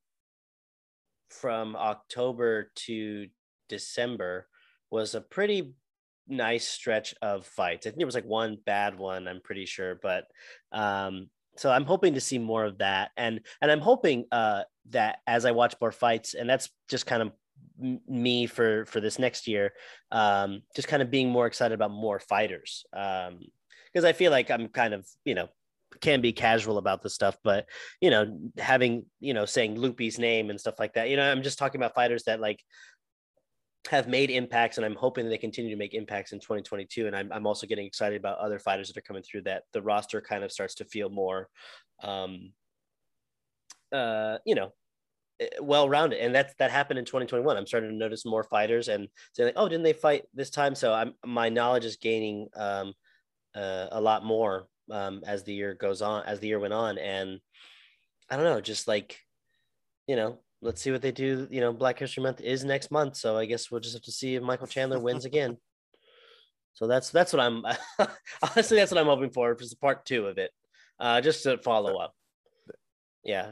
from 1.30 1.76
October 1.76 2.72
to 2.76 3.28
December 3.68 4.48
was 4.90 5.14
a 5.16 5.22
pretty 5.22 5.76
nice 6.28 6.68
stretch 6.68 7.16
of 7.22 7.46
fights. 7.46 7.86
I 7.86 7.90
think 7.90 7.98
there 7.98 8.08
was 8.08 8.16
like 8.16 8.26
one 8.26 8.58
bad 8.66 8.98
one, 8.98 9.28
I'm 9.28 9.42
pretty 9.42 9.66
sure, 9.66 10.00
but 10.02 10.26
um 10.72 11.30
so 11.56 11.72
I'm 11.72 11.86
hoping 11.86 12.14
to 12.14 12.22
see 12.22 12.38
more 12.38 12.66
of 12.66 12.78
that 12.78 13.12
and 13.18 13.42
and 13.62 13.72
I'm 13.72 13.80
hoping 13.80 14.26
uh 14.32 14.64
that 14.92 15.20
as 15.26 15.46
I 15.46 15.52
watch 15.52 15.76
more 15.82 15.92
fights 15.92 16.36
and 16.36 16.50
that's 16.50 16.70
just 16.90 17.06
kind 17.06 17.24
of 17.24 17.32
me 18.08 18.46
for 18.46 18.86
for 18.86 19.00
this 19.00 19.20
next 19.20 19.48
year 19.48 19.74
um 20.12 20.62
just 20.76 20.88
kind 20.88 21.02
of 21.02 21.12
being 21.12 21.30
more 21.30 21.46
excited 21.46 21.76
about 21.76 21.92
more 21.92 22.20
fighters 22.20 22.86
um 22.94 23.40
because 23.98 24.06
I 24.06 24.14
feel 24.14 24.32
like 24.32 24.52
I'm 24.52 24.68
kind 24.68 24.94
of, 24.94 25.08
you 25.26 25.34
know, 25.34 25.48
can 26.02 26.22
be 26.22 26.32
casual 26.32 26.78
about 26.78 27.02
this 27.02 27.16
stuff, 27.16 27.36
but 27.44 27.66
you 28.00 28.12
know, 28.12 28.52
having, 28.60 29.06
you 29.20 29.34
know, 29.34 29.46
saying 29.46 29.76
Loopy's 29.76 30.20
name 30.20 30.52
and 30.52 30.60
stuff 30.60 30.76
like 30.78 30.94
that, 30.94 31.10
you 31.10 31.18
know, 31.18 31.32
I'm 31.32 31.42
just 31.42 31.58
talking 31.58 31.82
about 31.82 31.96
fighters 31.96 32.24
that 32.26 32.40
like 32.40 32.64
have 33.90 34.08
made 34.08 34.30
impacts 34.30 34.78
and 34.78 34.86
I'm 34.86 34.96
hoping 34.96 35.28
they 35.28 35.38
continue 35.38 35.72
to 35.72 35.78
make 35.78 35.94
impacts 35.94 36.32
in 36.32 36.40
2022. 36.40 37.08
And 37.08 37.16
I'm, 37.16 37.32
I'm 37.32 37.48
also 37.48 37.68
getting 37.68 37.86
excited 37.86 38.20
about 38.20 38.40
other 38.40 38.60
fighters 38.60 38.88
that 38.88 38.98
are 38.98 39.02
coming 39.02 39.24
through 39.24 39.44
that 39.44 39.64
the 39.74 39.82
roster 39.82 40.22
kind 40.22 40.44
of 40.44 40.52
starts 40.52 40.76
to 40.76 40.86
feel 40.86 41.10
more, 41.10 41.50
um, 42.04 42.52
uh, 43.92 44.38
you 44.46 44.56
know, 44.56 44.74
well 45.62 45.88
rounded. 45.88 46.20
And 46.20 46.34
that's, 46.34 46.54
that 46.60 46.72
happened 46.72 47.00
in 47.00 47.06
2021. 47.06 47.56
I'm 47.56 47.68
starting 47.68 47.90
to 47.90 47.96
notice 47.96 48.26
more 48.26 48.44
fighters 48.44 48.88
and 48.88 49.08
saying 49.34 49.48
like, 49.48 49.56
oh, 49.58 49.70
didn't 49.70 49.84
they 49.84 49.94
fight 49.94 50.26
this 50.34 50.50
time? 50.50 50.76
So 50.76 50.94
I'm, 50.94 51.14
my 51.26 51.50
knowledge 51.50 51.86
is 51.86 51.98
gaining, 51.98 52.48
um, 52.56 52.94
uh, 53.56 53.88
a 53.92 54.02
lot 54.02 54.26
more, 54.26 54.68
um, 54.92 55.22
as 55.26 55.44
the 55.44 55.54
year 55.54 55.74
goes 55.74 56.02
on, 56.02 56.24
as 56.26 56.40
the 56.40 56.48
year 56.48 56.60
went 56.60 56.74
on. 56.74 56.98
And 56.98 57.40
I 58.30 58.36
don't 58.36 58.46
know, 58.46 58.62
just 58.62 58.88
like, 58.88 59.20
you 60.08 60.16
know, 60.16 60.40
let's 60.62 60.82
see 60.82 60.92
what 60.92 61.02
they 61.02 61.12
do. 61.12 61.48
You 61.50 61.62
know, 61.62 61.74
Black 61.74 62.00
History 62.00 62.24
Month 62.24 62.42
is 62.42 62.64
next 62.64 62.92
month, 62.92 63.16
so 63.16 63.38
I 63.38 63.46
guess 63.46 63.70
we'll 63.72 63.82
just 63.82 63.96
have 63.96 64.04
to 64.04 64.12
see 64.12 64.36
if 64.36 64.44
Michael 64.44 64.68
Chandler 64.68 65.00
wins 65.00 65.26
again. 65.26 65.58
So 66.74 66.86
that's 66.86 67.10
that's 67.10 67.34
what 67.34 67.40
I'm 67.40 67.64
honestly 68.42 68.78
that's 68.78 68.92
what 68.92 69.00
I'm 69.00 69.08
hoping 69.08 69.32
for 69.32 69.56
for 69.56 69.66
part 69.82 70.06
two 70.06 70.28
of 70.28 70.38
it, 70.38 70.52
uh, 71.00 71.22
just 71.22 71.44
to 71.44 71.58
follow 71.58 71.98
up. 71.98 72.14
Yeah, 73.24 73.52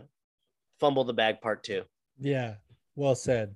fumble 0.80 1.04
the 1.04 1.14
bag 1.14 1.42
part 1.42 1.64
two. 1.64 1.84
Yeah, 2.20 2.56
well 2.96 3.16
said. 3.16 3.56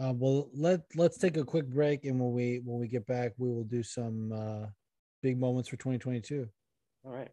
Uh, 0.00 0.14
well, 0.16 0.48
let 0.54 0.80
let's 0.96 1.18
take 1.18 1.36
a 1.36 1.44
quick 1.44 1.68
break, 1.68 2.06
and 2.06 2.18
when 2.18 2.32
we 2.32 2.62
when 2.64 2.80
we 2.80 2.88
get 2.88 3.06
back, 3.06 3.32
we 3.36 3.50
will 3.50 3.64
do 3.64 3.82
some 3.82 4.32
uh, 4.32 4.66
big 5.22 5.38
moments 5.38 5.68
for 5.68 5.76
2022. 5.76 6.48
All 7.04 7.12
right. 7.12 7.30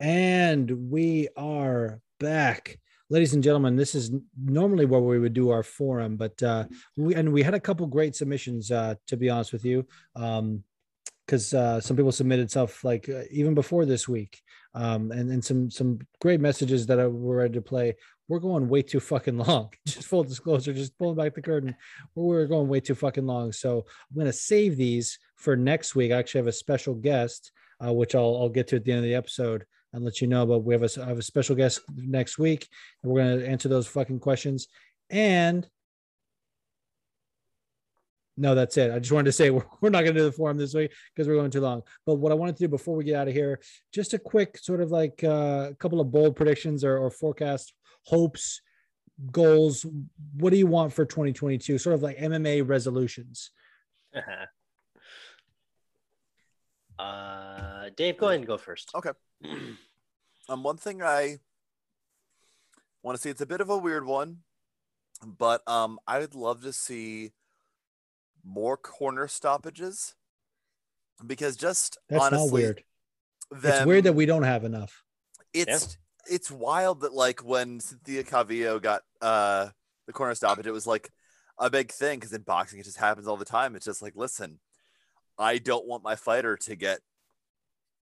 And 0.00 0.90
we 0.90 1.28
are 1.36 2.00
back. 2.20 2.78
Ladies 3.10 3.34
and 3.34 3.42
gentlemen, 3.42 3.74
this 3.74 3.96
is 3.96 4.12
normally 4.40 4.84
where 4.84 5.00
we 5.00 5.18
would 5.18 5.34
do 5.34 5.50
our 5.50 5.64
forum, 5.64 6.16
but 6.16 6.40
uh, 6.40 6.66
we 6.96 7.16
and 7.16 7.32
we 7.32 7.42
had 7.42 7.54
a 7.54 7.60
couple 7.60 7.84
great 7.88 8.14
submissions. 8.14 8.70
Uh, 8.70 8.94
to 9.08 9.16
be 9.16 9.28
honest 9.28 9.52
with 9.52 9.64
you, 9.64 9.84
um, 10.14 10.62
because 11.26 11.52
uh, 11.52 11.80
some 11.80 11.96
people 11.96 12.12
submitted 12.12 12.48
stuff 12.48 12.84
like 12.84 13.08
uh, 13.08 13.22
even 13.32 13.54
before 13.54 13.86
this 13.86 14.06
week, 14.06 14.40
um, 14.74 15.10
and 15.10 15.32
and 15.32 15.44
some 15.44 15.68
some 15.68 15.98
great 16.20 16.40
messages 16.40 16.86
that 16.86 17.00
I 17.00 17.08
were 17.08 17.38
ready 17.38 17.54
to 17.54 17.62
play. 17.62 17.96
We're 18.28 18.38
going 18.38 18.68
way 18.68 18.82
too 18.82 19.00
fucking 19.00 19.38
long. 19.38 19.72
Just 19.86 20.06
full 20.06 20.22
disclosure, 20.22 20.74
just 20.74 20.96
pulling 20.98 21.16
back 21.16 21.34
the 21.34 21.42
curtain. 21.42 21.74
We're 22.14 22.46
going 22.46 22.68
way 22.68 22.78
too 22.78 22.94
fucking 22.94 23.26
long. 23.26 23.50
So 23.50 23.84
I'm 24.10 24.18
gonna 24.18 24.32
save 24.32 24.76
these 24.76 25.18
for 25.34 25.56
next 25.56 25.96
week. 25.96 26.12
I 26.12 26.18
actually 26.18 26.40
have 26.40 26.46
a 26.46 26.52
special 26.52 26.94
guest, 26.94 27.50
uh, 27.84 27.92
which 27.92 28.14
I'll 28.14 28.36
I'll 28.36 28.48
get 28.48 28.68
to 28.68 28.76
at 28.76 28.84
the 28.84 28.92
end 28.92 28.98
of 28.98 29.04
the 29.04 29.16
episode 29.16 29.64
and 29.92 30.04
let 30.04 30.20
you 30.20 30.26
know. 30.26 30.46
But 30.46 30.60
we 30.60 30.74
have 30.74 30.82
a, 30.82 31.02
I 31.02 31.08
have 31.08 31.18
a 31.18 31.22
special 31.22 31.56
guest 31.56 31.80
next 31.94 32.38
week, 32.38 32.68
and 33.02 33.10
we're 33.10 33.22
going 33.22 33.40
to 33.40 33.48
answer 33.48 33.68
those 33.68 33.86
fucking 33.86 34.20
questions. 34.20 34.68
And 35.10 35.66
no, 38.36 38.54
that's 38.54 38.76
it. 38.76 38.92
I 38.92 39.00
just 39.00 39.12
wanted 39.12 39.26
to 39.26 39.32
say 39.32 39.50
we're, 39.54 39.64
we're 39.80 39.90
not 39.90 40.02
going 40.02 40.14
to 40.14 40.20
do 40.20 40.24
the 40.24 40.32
forum 40.32 40.56
this 40.56 40.74
week 40.74 40.92
because 41.14 41.28
we're 41.28 41.34
going 41.34 41.50
too 41.50 41.60
long. 41.60 41.82
But 42.06 42.14
what 42.16 42.32
I 42.32 42.36
wanted 42.36 42.56
to 42.56 42.64
do 42.64 42.68
before 42.68 42.96
we 42.96 43.04
get 43.04 43.16
out 43.16 43.28
of 43.28 43.34
here, 43.34 43.60
just 43.92 44.14
a 44.14 44.18
quick 44.18 44.56
sort 44.58 44.80
of 44.80 44.90
like 44.90 45.22
uh, 45.24 45.68
a 45.70 45.74
couple 45.74 46.00
of 46.00 46.10
bold 46.10 46.36
predictions 46.36 46.84
or, 46.84 46.96
or 46.98 47.10
forecast 47.10 47.74
hopes, 48.04 48.62
goals. 49.32 49.84
What 50.36 50.50
do 50.50 50.56
you 50.56 50.66
want 50.66 50.92
for 50.92 51.04
2022? 51.04 51.78
Sort 51.78 51.94
of 51.94 52.02
like 52.02 52.18
MMA 52.18 52.66
resolutions. 52.66 53.50
uh, 56.98 57.90
Dave, 57.96 58.16
go 58.18 58.28
ahead 58.28 58.38
and 58.38 58.46
go 58.46 58.56
first. 58.56 58.90
Okay. 58.94 59.10
Um, 60.50 60.62
one 60.62 60.78
thing 60.78 61.02
I 61.02 61.40
want 63.02 63.16
to 63.16 63.20
see, 63.20 63.28
it's 63.28 63.42
a 63.42 63.46
bit 63.46 63.60
of 63.60 63.68
a 63.68 63.76
weird 63.76 64.06
one, 64.06 64.38
but 65.22 65.60
um, 65.68 65.98
I 66.06 66.20
would 66.20 66.34
love 66.34 66.62
to 66.62 66.72
see 66.72 67.32
more 68.42 68.78
corner 68.78 69.28
stoppages 69.28 70.14
because 71.26 71.54
just 71.54 71.98
That's 72.08 72.24
honestly, 72.24 72.46
not 72.46 72.52
weird. 72.52 72.84
them- 73.50 73.74
it's 73.74 73.84
weird 73.84 74.04
that 74.04 74.14
we 74.14 74.24
don't 74.24 74.44
have 74.44 74.64
enough. 74.64 75.04
it's 75.52 75.98
it's 76.30 76.50
wild 76.50 77.00
that 77.02 77.12
like 77.12 77.44
when 77.44 77.80
Cynthia 77.80 78.24
Calvillo 78.24 78.80
got 78.80 79.02
uh 79.20 79.68
the 80.06 80.12
corner 80.14 80.34
stoppage, 80.34 80.66
it 80.66 80.72
was 80.72 80.86
like 80.86 81.10
a 81.58 81.68
big 81.68 81.92
thing 81.92 82.18
because 82.18 82.32
in 82.32 82.40
boxing 82.40 82.78
it 82.78 82.84
just 82.84 82.98
happens 82.98 83.26
all 83.28 83.36
the 83.36 83.44
time. 83.44 83.76
It's 83.76 83.84
just 83.84 84.00
like, 84.00 84.14
listen, 84.16 84.60
I 85.38 85.58
don't 85.58 85.86
want 85.86 86.02
my 86.02 86.16
fighter 86.16 86.56
to 86.56 86.74
get 86.74 87.00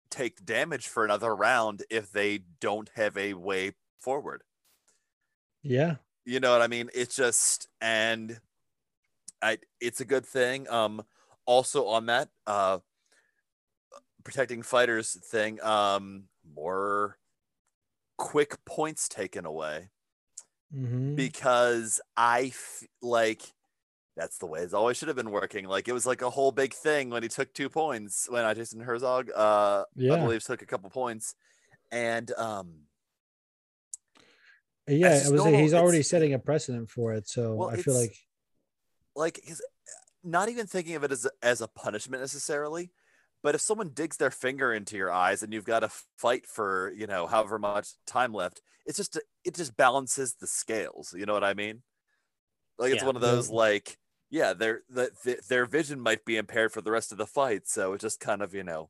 take 0.09 0.45
damage 0.45 0.87
for 0.87 1.05
another 1.05 1.35
round 1.35 1.83
if 1.89 2.11
they 2.11 2.39
don't 2.59 2.89
have 2.95 3.17
a 3.17 3.33
way 3.33 3.73
forward. 3.99 4.43
Yeah. 5.63 5.97
You 6.25 6.39
know 6.39 6.51
what 6.51 6.61
I 6.61 6.67
mean? 6.67 6.89
It's 6.93 7.15
just 7.15 7.67
and 7.81 8.39
I 9.41 9.59
it's 9.79 10.01
a 10.01 10.05
good 10.05 10.25
thing. 10.25 10.69
Um 10.69 11.03
also 11.45 11.87
on 11.87 12.07
that 12.07 12.29
uh 12.47 12.79
protecting 14.23 14.61
fighters 14.63 15.13
thing, 15.13 15.61
um 15.63 16.27
more 16.43 17.17
quick 18.17 18.63
points 18.65 19.09
taken 19.09 19.45
away 19.45 19.89
Mhm. 20.73 21.15
because 21.15 22.01
I 22.17 22.45
f- 22.53 22.83
like 23.01 23.53
that's 24.15 24.37
the 24.37 24.45
way 24.45 24.61
it's 24.61 24.73
always 24.73 24.97
should 24.97 25.07
have 25.07 25.17
been 25.17 25.31
working. 25.31 25.65
Like 25.65 25.87
it 25.87 25.93
was 25.93 26.05
like 26.05 26.21
a 26.21 26.29
whole 26.29 26.51
big 26.51 26.73
thing 26.73 27.09
when 27.09 27.23
he 27.23 27.29
took 27.29 27.53
two 27.53 27.69
points 27.69 28.27
when 28.29 28.45
I 28.45 28.53
Jason 28.53 28.79
Herzog, 28.79 29.29
uh, 29.35 29.83
yeah. 29.95 30.13
I 30.13 30.15
Yeah. 30.15 30.23
believe, 30.23 30.43
took 30.43 30.61
a 30.61 30.65
couple 30.65 30.89
points, 30.89 31.35
and 31.91 32.31
um, 32.33 32.73
Yeah, 34.87 35.09
just 35.09 35.27
I 35.27 35.29
was 35.29 35.45
he's 35.45 35.73
already 35.73 36.03
setting 36.03 36.33
a 36.33 36.39
precedent 36.39 36.89
for 36.89 37.13
it. 37.13 37.27
So 37.27 37.55
Well, 37.55 37.69
I 37.69 37.77
feel 37.77 37.95
like 37.95 38.15
like 39.15 39.39
not 40.23 40.49
even 40.49 40.67
thinking 40.67 40.95
of 40.95 41.03
it 41.03 41.11
as 41.11 41.25
a, 41.25 41.31
as 41.41 41.61
a 41.61 41.67
punishment 41.67 42.21
necessarily, 42.21 42.91
but 43.43 43.55
if 43.55 43.61
someone 43.61 43.89
digs 43.93 44.17
their 44.17 44.31
finger 44.31 44.73
into 44.73 44.97
your 44.97 45.11
eyes 45.11 45.43
and 45.43 45.53
you've 45.53 45.65
got 45.65 45.81
to 45.81 45.89
fight 46.17 46.45
for 46.45 46.93
you 46.95 47.07
know 47.07 47.27
however 47.27 47.59
much 47.59 47.89
time 48.07 48.33
left, 48.33 48.61
it's 48.85 48.97
just 48.97 49.19
it 49.43 49.55
just 49.55 49.75
balances 49.75 50.35
the 50.35 50.47
scales. 50.47 51.13
You 51.17 51.25
know 51.25 51.33
what 51.33 51.43
I 51.43 51.53
mean? 51.53 51.81
Like 52.77 52.91
it's 52.91 53.01
Yeah. 53.01 53.07
one 53.07 53.15
of 53.15 53.21
those 53.21 53.49
like 53.49 53.97
yeah, 54.35 54.53
their 54.53 54.81
the, 54.89 55.11
the, 55.23 55.39
their 55.47 55.65
vision 55.65 55.99
might 55.99 56.25
be 56.25 56.35
impaired 56.35 56.73
for 56.73 56.81
the 56.81 56.91
rest 56.91 57.13
of 57.13 57.17
the 57.17 57.25
fight, 57.25 57.69
so 57.69 57.93
it 57.93 58.01
just 58.01 58.19
kind 58.19 58.41
of 58.41 58.53
you 58.53 58.63
know 58.63 58.89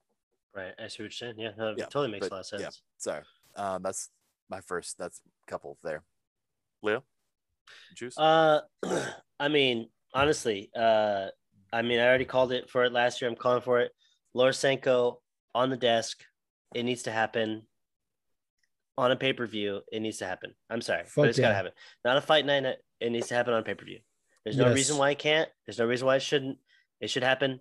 Right. 0.55 0.73
I 0.79 0.87
see 0.87 0.87
what 0.87 0.99
you're 0.99 1.11
saying. 1.11 1.35
Yeah, 1.37 1.51
no, 1.57 1.71
it 1.71 1.77
Yeah, 1.77 1.85
totally 1.85 2.11
makes 2.11 2.29
but, 2.29 2.31
a 2.31 2.35
lot 2.35 2.39
of 2.39 2.45
sense. 2.47 2.61
yeah. 2.61 2.69
sense. 2.69 2.81
so 2.97 3.21
um 3.55 3.83
that's 3.83 4.09
my 4.49 4.61
first 4.61 4.97
that's 4.97 5.21
couple 5.47 5.77
there. 5.83 6.03
Leo, 6.81 7.03
juice. 7.93 8.17
Uh, 8.17 8.61
I 9.39 9.47
mean, 9.49 9.89
honestly, 10.13 10.71
uh, 10.75 11.27
I 11.73 11.81
mean, 11.81 11.99
I 11.99 12.07
already 12.07 12.25
called 12.25 12.51
it 12.51 12.69
for 12.69 12.83
it 12.83 12.93
last 12.93 13.21
year. 13.21 13.29
I'm 13.29 13.35
calling 13.35 13.61
for 13.61 13.79
it. 13.81 13.91
Laura 14.33 14.53
Sanko, 14.53 15.21
on 15.53 15.69
the 15.69 15.77
desk. 15.77 16.23
It 16.73 16.83
needs 16.83 17.03
to 17.03 17.11
happen 17.11 17.63
on 18.97 19.11
a 19.11 19.15
pay 19.15 19.33
per 19.33 19.45
view. 19.45 19.81
It 19.91 20.01
needs 20.01 20.17
to 20.17 20.25
happen. 20.25 20.53
I'm 20.69 20.81
sorry, 20.81 21.03
Fuck 21.03 21.15
but 21.15 21.29
it's 21.29 21.37
yeah. 21.37 21.45
gotta 21.45 21.55
happen. 21.55 21.71
Not 22.03 22.17
a 22.17 22.21
fight 22.21 22.45
night. 22.45 22.65
It 22.99 23.11
needs 23.11 23.27
to 23.27 23.35
happen 23.35 23.53
on 23.53 23.63
pay 23.63 23.73
per 23.75 23.85
view. 23.85 23.99
There's 24.45 24.57
no 24.57 24.67
Yes. 24.67 24.75
reason 24.75 24.97
why 24.97 25.09
it 25.09 25.19
can't. 25.19 25.49
There's 25.65 25.79
no 25.79 25.85
reason 25.87 26.05
why 26.05 26.15
it 26.17 26.21
shouldn't. 26.21 26.59
It 27.01 27.09
should 27.09 27.23
happen. 27.23 27.59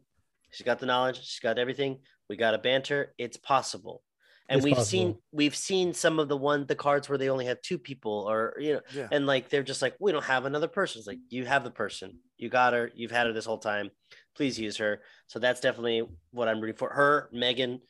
She's 0.52 0.64
got 0.64 0.78
the 0.78 0.86
knowledge. 0.86 1.16
She's 1.24 1.40
got 1.40 1.58
everything. 1.58 2.02
We 2.28 2.36
got 2.36 2.54
a 2.54 2.58
banter. 2.58 3.14
It's 3.18 3.36
possible. 3.38 4.02
And 4.48 4.58
It's 4.58 4.64
we've 4.64 4.74
possible. 4.76 4.90
seen 4.90 5.18
we've 5.32 5.56
seen 5.56 5.94
some 5.94 6.18
of 6.18 6.28
the 6.28 6.36
one 6.36 6.66
the 6.66 6.76
cards 6.76 7.08
where 7.08 7.16
they 7.16 7.30
only 7.30 7.46
have 7.46 7.62
two 7.62 7.78
people 7.78 8.26
or 8.28 8.54
you 8.60 8.74
know 8.74 8.80
Yeah. 8.92 9.08
and 9.10 9.26
like 9.26 9.48
they're 9.48 9.62
just 9.62 9.80
like 9.80 9.96
we 9.98 10.12
don't 10.12 10.24
have 10.24 10.44
another 10.44 10.68
person. 10.68 10.98
It's 10.98 11.08
like 11.08 11.18
you 11.30 11.46
have 11.46 11.64
the 11.64 11.70
person. 11.70 12.20
You 12.36 12.50
got 12.50 12.74
her. 12.74 12.90
You've 12.94 13.10
had 13.10 13.26
her 13.26 13.32
this 13.32 13.46
whole 13.46 13.58
time. 13.58 13.90
Please 14.36 14.58
use 14.60 14.76
her. 14.76 15.02
So 15.28 15.38
that's 15.38 15.60
definitely 15.60 16.06
what 16.32 16.48
I'm 16.48 16.60
rooting 16.60 16.76
for. 16.76 16.90
Her, 16.90 17.30
Megan, 17.32 17.80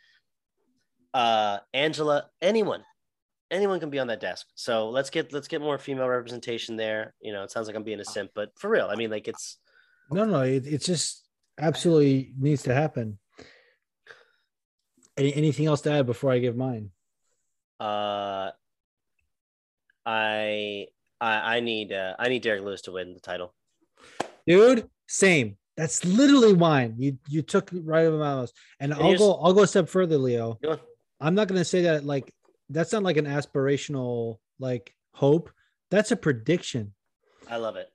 uh, 1.12 1.58
Angela, 1.72 2.30
anyone, 2.40 2.84
anyone 3.54 3.80
can 3.80 3.90
be 3.90 3.98
on 3.98 4.08
that 4.08 4.20
desk. 4.20 4.46
So 4.54 4.90
let's 4.90 5.10
get 5.10 5.32
let's 5.32 5.48
get 5.48 5.60
more 5.60 5.78
female 5.78 6.08
representation 6.08 6.76
there. 6.76 7.14
You 7.20 7.32
know, 7.32 7.42
it 7.44 7.50
sounds 7.50 7.66
like 7.66 7.76
I'm 7.76 7.84
being 7.84 8.00
a 8.00 8.04
simp, 8.04 8.32
but 8.34 8.50
for 8.58 8.68
real, 8.68 8.88
I 8.90 8.96
mean, 8.96 9.10
like 9.10 9.28
it's 9.28 9.58
No, 10.10 10.24
no, 10.24 10.40
it, 10.40 10.66
it's 10.66 10.86
just 10.86 11.26
absolutely 11.58 12.32
needs 12.38 12.62
to 12.64 12.74
happen. 12.74 13.18
Any, 15.16 15.32
anything 15.34 15.66
else 15.66 15.80
to 15.82 15.92
add 15.92 16.06
before 16.06 16.32
I 16.32 16.40
give 16.40 16.56
mine? 16.56 16.90
uh, 17.80 18.50
I 20.04 20.86
I 21.20 21.56
I 21.56 21.60
need 21.60 21.92
uh, 21.92 22.14
I 22.18 22.28
need 22.28 22.42
Derrick 22.42 22.62
Lewis 22.62 22.82
to 22.82 22.92
win 22.92 23.14
the 23.14 23.20
title. 23.20 23.54
Dude, 24.46 24.88
same. 25.06 25.56
That's 25.76 26.04
literally 26.04 26.54
mine. 26.54 26.96
You 26.98 27.18
you 27.28 27.42
took 27.42 27.70
right 27.72 28.06
of 28.06 28.14
my 28.14 28.18
mouth. 28.18 28.52
And 28.80 28.92
And 28.92 29.02
I'll 29.02 29.16
go 29.16 29.34
I'll 29.34 29.54
go 29.54 29.62
a 29.62 29.66
step 29.66 29.88
further, 29.88 30.18
Leo. 30.18 30.58
I'm 31.20 31.34
not 31.34 31.48
gonna 31.48 31.64
say 31.64 31.82
that 31.82 32.04
like 32.04 32.33
that's 32.70 32.92
not 32.92 33.02
like 33.02 33.16
an 33.16 33.26
aspirational 33.26 34.38
like 34.58 34.94
hope. 35.12 35.50
That's 35.90 36.10
a 36.10 36.16
prediction. 36.16 36.94
I 37.48 37.56
love 37.56 37.76
it. 37.76 37.88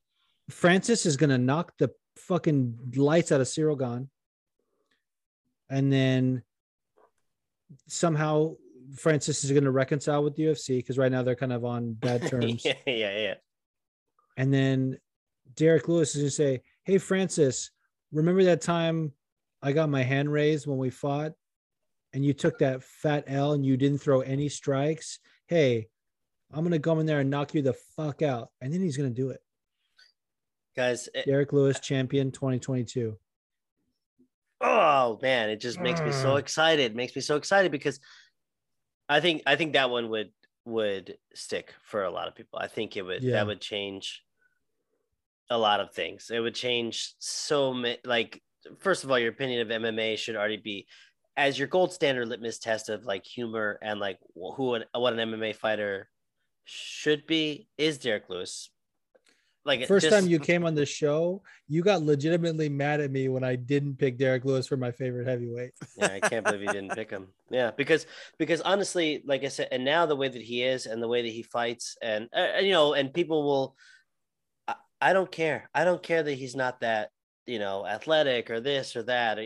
Francis 0.49 1.05
is 1.05 1.17
gonna 1.17 1.37
knock 1.37 1.73
the 1.77 1.91
fucking 2.17 2.93
lights 2.95 3.31
out 3.31 3.41
of 3.41 3.47
Ciryl 3.47 3.77
Gane. 3.77 4.09
And 5.69 5.91
then 5.91 6.43
somehow 7.87 8.55
Francis 8.95 9.43
is 9.43 9.51
gonna 9.51 9.71
reconcile 9.71 10.23
with 10.23 10.35
the 10.35 10.43
UFC 10.43 10.77
because 10.77 10.97
right 10.97 11.11
now 11.11 11.23
they're 11.23 11.35
kind 11.35 11.53
of 11.53 11.65
on 11.65 11.93
bad 11.93 12.27
terms. 12.29 12.65
yeah, 12.65 12.73
yeah, 12.85 13.17
yeah. 13.17 13.33
And 14.37 14.53
then 14.53 14.97
Derrick 15.55 15.87
Lewis 15.89 16.15
is 16.15 16.21
going 16.21 16.27
to 16.27 16.31
say, 16.31 16.61
Hey, 16.83 16.97
Francis, 16.97 17.71
remember 18.13 18.45
that 18.45 18.61
time 18.61 19.11
I 19.61 19.73
got 19.73 19.89
my 19.89 20.01
hand 20.03 20.31
raised 20.31 20.65
when 20.65 20.77
we 20.77 20.89
fought 20.89 21.33
and 22.13 22.23
you 22.25 22.33
took 22.33 22.59
that 22.59 22.83
fat 22.83 23.23
L 23.27 23.53
and 23.53 23.65
you 23.65 23.77
didn't 23.77 23.99
throw 23.99 24.21
any 24.21 24.49
strikes? 24.49 25.19
Hey, 25.47 25.87
I'm 26.51 26.61
going 26.61 26.71
to 26.71 26.79
go 26.79 26.99
in 26.99 27.05
there 27.05 27.19
and 27.19 27.29
knock 27.29 27.53
you 27.53 27.61
the 27.61 27.73
fuck 27.95 28.21
out. 28.21 28.49
And 28.61 28.73
then 28.73 28.81
he's 28.81 28.97
going 28.97 29.09
to 29.09 29.15
do 29.15 29.29
it. 29.29 29.41
Guys, 30.75 31.09
it- 31.13 31.25
Derrick 31.25 31.53
Lewis, 31.53 31.79
champion 31.79 32.31
2022. 32.31 33.17
oh 34.61 35.17
man, 35.21 35.49
it 35.49 35.61
just 35.61 35.79
makes 35.79 36.01
me 36.01 36.11
so 36.11 36.33
Mm. 36.35 36.39
excited. 36.39 36.95
Makes 36.95 37.15
me 37.15 37.21
so 37.21 37.35
excited 37.37 37.71
because 37.71 37.99
I 39.07 39.19
think 39.21 39.43
I 39.45 39.55
think 39.55 39.73
that 39.73 39.89
one 39.89 40.09
would 40.09 40.31
would 40.65 41.17
stick 41.33 41.73
for 41.83 42.03
a 42.03 42.11
lot 42.11 42.27
of 42.27 42.35
people. 42.35 42.59
I 42.59 42.67
think 42.67 42.97
it 42.97 43.03
would 43.03 43.23
Yeah. 43.23 43.33
that 43.33 43.47
would 43.47 43.61
change 43.61 44.23
a 45.49 45.57
lot 45.57 45.79
of 45.79 45.93
things. 45.93 46.29
It 46.29 46.39
would 46.41 46.55
change 46.55 47.13
so 47.19 47.73
many. 47.73 47.97
Like 48.03 48.43
first 48.79 49.03
of 49.03 49.09
all, 49.11 49.17
your 49.17 49.31
opinion 49.31 49.61
of 49.61 49.69
MMA 49.71 50.17
should 50.17 50.35
already 50.35 50.57
be 50.57 50.87
as 51.37 51.57
your 51.57 51.67
gold 51.67 51.93
standard 51.93 52.27
litmus 52.27 52.59
test 52.59 52.89
of 52.89 53.05
like 53.05 53.25
humor 53.25 53.79
and 53.81 53.99
like 53.99 54.19
who 54.35 54.73
an, 54.75 54.83
what 54.93 55.13
an 55.13 55.19
MMA 55.19 55.55
fighter 55.55 56.09
should 56.65 57.25
be 57.25 57.67
is 57.77 57.97
Derrick 57.97 58.29
Lewis. 58.29 58.69
Like 59.65 59.85
First 59.87 60.05
just- 60.05 60.15
time 60.15 60.29
you 60.29 60.39
came 60.39 60.65
on 60.65 60.73
the 60.73 60.85
show, 60.85 61.43
you 61.67 61.83
got 61.83 62.01
legitimately 62.01 62.69
mad 62.69 63.01
at 63.01 63.11
me 63.11 63.27
when 63.27 63.43
I 63.43 63.55
didn't 63.55 63.97
pick 63.97 64.17
Derrick 64.17 64.45
Lewis 64.45 64.67
for 64.67 64.77
my 64.77 64.91
favorite 64.91 65.27
heavyweight. 65.27 65.71
yeah, 65.97 66.07
I 66.13 66.19
can't 66.19 66.45
believe 66.45 66.61
you 66.61 66.71
didn't 66.71 66.95
pick 66.95 67.09
him. 67.09 67.27
Yeah, 67.51 67.71
because 67.71 68.07
because 68.37 68.61
honestly, 68.61 69.21
like 69.25 69.43
I 69.43 69.49
said, 69.49 69.67
and 69.71 69.83
now 69.83 70.05
the 70.05 70.15
way 70.15 70.27
that 70.27 70.41
he 70.41 70.63
is 70.63 70.85
and 70.85 71.03
the 71.03 71.07
way 71.07 71.21
that 71.21 71.31
he 71.31 71.43
fights, 71.43 71.97
and, 72.01 72.29
uh, 72.33 72.39
and 72.57 72.65
you 72.65 72.71
know, 72.71 72.93
and 72.93 73.13
people 73.13 73.43
will, 73.43 73.75
I, 74.67 74.75
I 75.01 75.13
don't 75.13 75.31
care. 75.31 75.69
I 75.73 75.83
don't 75.83 76.01
care 76.01 76.23
that 76.23 76.33
he's 76.33 76.55
not 76.55 76.79
that 76.81 77.09
you 77.45 77.59
know 77.59 77.85
athletic 77.85 78.49
or 78.49 78.61
this 78.61 78.95
or 78.95 79.03
that. 79.03 79.39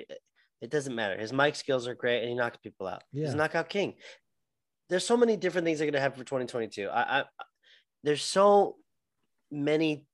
It, 0.63 0.69
doesn't 0.69 0.95
matter. 0.95 1.19
His 1.19 1.33
mic 1.33 1.55
skills 1.55 1.87
are 1.87 1.93
great, 1.95 2.21
and 2.21 2.29
he 2.29 2.35
knocks 2.35 2.57
people 2.57 2.87
out. 2.87 3.03
He's 3.11 3.23
Yeah. 3.23 3.33
a 3.33 3.35
knockout 3.35 3.69
king. 3.69 3.95
There's 4.89 5.05
so 5.05 5.17
many 5.17 5.35
different 5.35 5.65
things 5.65 5.79
they're 5.79 5.89
gonna 5.91 5.99
have 5.99 6.15
for 6.15 6.23
2022. 6.23 6.89
I, 6.89 7.19
I 7.19 7.23
there's 8.03 8.23
so 8.23 8.77
many 9.51 10.05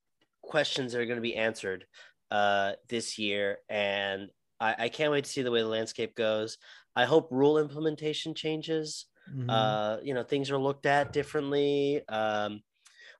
questions 0.41 0.93
that 0.93 1.01
are 1.01 1.05
going 1.05 1.17
to 1.17 1.21
be 1.21 1.35
answered 1.35 1.85
uh, 2.31 2.73
this 2.87 3.17
year, 3.17 3.57
and 3.69 4.29
I, 4.59 4.75
I 4.85 4.89
can't 4.89 5.11
wait 5.11 5.23
to 5.25 5.29
see 5.29 5.41
the 5.41 5.51
way 5.51 5.61
the 5.61 5.67
landscape 5.67 6.15
goes. 6.15 6.57
I 6.95 7.05
hope 7.05 7.29
rule 7.31 7.57
implementation 7.57 8.33
changes. 8.35 9.05
Mhm. 9.31 9.49
Uh, 9.49 9.99
you 10.03 10.13
know, 10.13 10.23
things 10.23 10.49
are 10.51 10.57
looked 10.57 10.85
at 10.85 11.13
differently. 11.13 12.01
Um, 12.07 12.61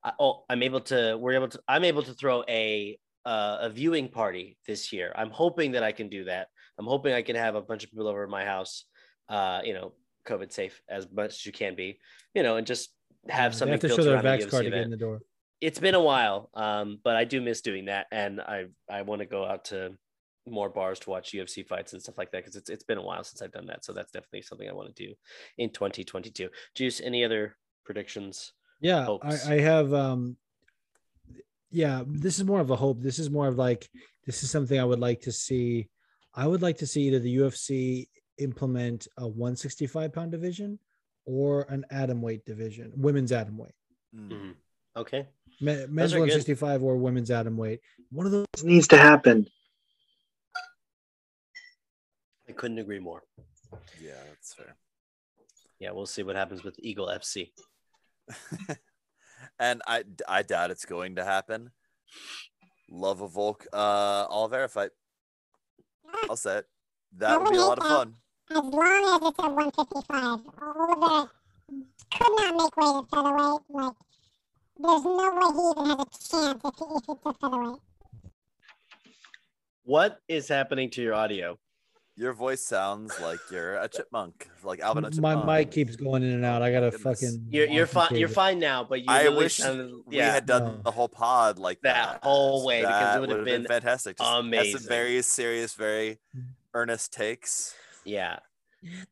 I, 0.03 0.13
oh, 0.19 0.45
I'm 0.49 0.63
able 0.63 0.81
to. 0.81 1.17
We're 1.17 1.33
able 1.33 1.49
to. 1.49 1.59
I'm 1.67 1.83
able 1.83 2.03
to 2.03 2.13
throw 2.13 2.43
a 2.47 2.97
uh, 3.25 3.57
a 3.61 3.69
viewing 3.69 4.09
party 4.09 4.57
this 4.65 4.91
year. 4.93 5.11
I'm 5.15 5.29
hoping 5.29 5.73
that 5.73 5.83
I 5.83 5.91
can 5.91 6.09
do 6.09 6.23
that. 6.25 6.47
I'm 6.79 6.85
hoping 6.85 7.13
I 7.13 7.21
can 7.21 7.35
have 7.35 7.55
a 7.55 7.61
bunch 7.61 7.83
of 7.83 7.91
people 7.91 8.07
over 8.07 8.23
at 8.23 8.29
my 8.29 8.45
house. 8.45 8.85
Uh, 9.27 9.61
you 9.63 9.73
know, 9.73 9.93
COVID 10.25 10.51
safe 10.51 10.81
as 10.89 11.07
much 11.11 11.31
as 11.31 11.45
you 11.45 11.51
can 11.51 11.75
be. 11.75 11.99
You 12.33 12.41
know, 12.41 12.55
and 12.57 12.65
just 12.65 12.89
have 13.27 13.51
they 13.51 13.57
something 13.57 13.73
have 13.73 13.81
to 13.81 13.89
show 13.89 14.03
their 14.03 14.21
vax 14.21 14.49
card 14.49 14.65
to 14.65 14.71
get 14.71 14.81
in 14.81 14.89
the 14.89 14.97
door. 14.97 15.19
it's 15.61 15.79
been 15.79 15.95
a 15.95 16.01
while, 16.01 16.49
um, 16.53 16.99
but 17.03 17.15
I 17.15 17.25
do 17.25 17.41
miss 17.41 17.61
doing 17.61 17.85
that, 17.85 18.07
and 18.11 18.41
I 18.41 18.65
I 18.89 19.03
want 19.03 19.19
to 19.19 19.25
go 19.25 19.45
out 19.45 19.65
to 19.65 19.91
more 20.47 20.69
bars 20.69 20.99
to 20.99 21.09
watch 21.09 21.33
UFC 21.33 21.67
fights 21.67 21.93
and 21.93 22.01
stuff 22.01 22.17
like 22.17 22.31
that 22.31 22.43
because 22.43 22.55
it's 22.55 22.69
it's 22.69 22.83
been 22.83 22.97
a 22.97 23.03
while 23.03 23.23
since 23.23 23.41
I've 23.41 23.51
done 23.51 23.67
that. 23.67 23.85
So 23.85 23.93
that's 23.93 24.11
definitely 24.11 24.41
something 24.43 24.67
I 24.67 24.73
want 24.73 24.95
to 24.95 25.07
do 25.07 25.13
in 25.57 25.69
2022. 25.69 26.49
Juice, 26.75 27.01
any 27.01 27.23
other 27.23 27.55
predictions? 27.85 28.53
Yeah. 28.81 29.17
I, 29.21 29.37
I 29.47 29.59
have 29.59 29.93
um 29.93 30.37
yeah, 31.71 32.03
this 32.07 32.39
is 32.39 32.45
more 32.45 32.59
of 32.59 32.71
a 32.71 32.75
hope. 32.75 33.01
This 33.01 33.19
is 33.19 33.29
more 33.29 33.47
of 33.47 33.57
like 33.57 33.87
this 34.25 34.43
is 34.43 34.49
something 34.49 34.79
I 34.79 34.85
would 34.85 34.99
like 34.99 35.21
to 35.21 35.31
see. 35.31 35.89
I 36.39 36.47
would 36.47 36.61
like 36.61 36.77
to 36.77 36.87
see 36.87 37.01
either 37.01 37.19
the 37.19 37.35
UFC 37.35 38.07
implement 38.37 39.09
a 39.17 39.27
165 39.27 40.13
pound 40.13 40.31
division 40.31 40.79
or 41.25 41.63
an 41.63 41.85
atom 41.91 42.21
weight 42.21 42.45
division, 42.45 42.93
women's 42.95 43.33
atom 43.33 43.57
weight. 43.57 43.75
Mm. 44.15 44.29
Mhm. 44.31 44.55
Okay, 44.95 45.27
Me- 45.59 45.85
men's 45.87 46.13
are 46.13 46.19
good. 46.23 46.31
165 46.31 46.81
or 46.81 46.95
women's 46.95 47.29
atom 47.29 47.57
weight. 47.57 47.81
One 48.09 48.25
of 48.25 48.31
those 48.31 48.63
needs 48.63 48.87
to 48.87 48.97
happen. 48.97 49.47
I 52.47 52.53
couldn't 52.53 52.79
agree 52.79 52.99
more. 52.99 53.23
Yeah, 54.01 54.23
that's 54.29 54.53
fair. 54.53 54.77
Yeah, 55.79 55.91
we'll 55.91 56.05
see 56.05 56.23
what 56.23 56.37
happens 56.37 56.63
with 56.63 56.75
Eagle 56.79 57.07
FC. 57.07 57.51
and 59.59 59.81
I 59.85 60.05
I 60.27 60.43
doubt 60.43 60.71
it's 60.71 60.85
going 60.85 61.17
to 61.17 61.25
happen. 61.25 61.71
Love 62.89 63.19
a 63.19 63.27
Volk 63.27 63.67
uh 63.73 64.25
Oliveira 64.29 64.69
fight. 64.69 64.91
I'll 66.29 66.35
say 66.35 66.57
it. 66.57 66.67
That 67.17 67.41
would 67.41 67.51
be 67.51 67.57
a 67.57 67.61
lot 67.61 67.79
of 67.79 67.85
fun. 67.85 68.15
as 68.51 68.57
long 68.57 69.21
as 69.21 69.29
it's 69.29 69.39
at 69.39 69.51
155. 69.51 70.39
Oliveira 70.61 71.29
could 72.11 72.33
not 72.35 72.55
make 72.55 72.77
weight 72.77 72.95
at 72.97 73.09
featherweight. 73.09 73.61
Like, 73.69 73.93
there's 74.81 75.03
no 75.03 75.15
way 75.35 75.47
he 75.53 75.63
even 75.71 75.85
has 75.85 75.99
a 75.99 76.19
chance 76.29 76.61
if, 76.63 76.75
he, 76.77 76.85
if 76.95 77.03
it's 77.09 77.25
a 77.25 77.33
featherweight. 77.33 77.79
What 79.83 80.21
is 80.27 80.47
happening 80.47 80.89
to 80.91 81.01
your 81.01 81.13
audio? 81.15 81.57
Your 82.19 82.33
voice 82.33 82.59
sounds 82.61 83.17
like 83.21 83.39
you're 83.49 83.75
a 83.77 83.87
chipmunk, 83.87 84.49
like 84.65 84.81
Alvin. 84.81 85.05
a 85.05 85.21
my 85.21 85.59
mic 85.59 85.71
keeps 85.71 85.95
going 85.95 86.21
in 86.21 86.33
and 86.33 86.43
out. 86.43 86.61
I 86.61 86.69
gotta 86.69 86.91
Goodness. 86.91 87.21
fucking 87.21 87.45
You're 87.49 87.67
you're 87.67 87.87
fine. 87.87 88.13
You're 88.13 88.27
fine 88.27 88.59
now, 88.59 88.83
but 88.83 88.99
you 88.99 89.05
I 89.07 89.23
really 89.23 89.37
wish 89.37 89.55
sounded, 89.55 89.93
we 90.05 90.17
had 90.17 90.45
done 90.45 90.63
No. 90.65 90.81
the 90.83 90.91
whole 90.91 91.07
pod 91.07 91.59
like 91.59 91.79
That 91.83 92.19
whole 92.21 92.65
way, 92.65 92.81
because 92.81 93.15
it 93.15 93.19
would 93.21 93.29
have 93.29 93.39
would've 93.39 93.45
been 93.45 93.63
fantastic. 93.63 94.17
Just 94.17 94.29
Have 94.29 94.39
amazing. 94.43 94.79
some 94.81 94.89
very 94.89 95.21
serious, 95.21 95.75
very 95.75 96.19
earnest 96.73 97.13
takes. 97.13 97.73
yeah. 98.03 98.39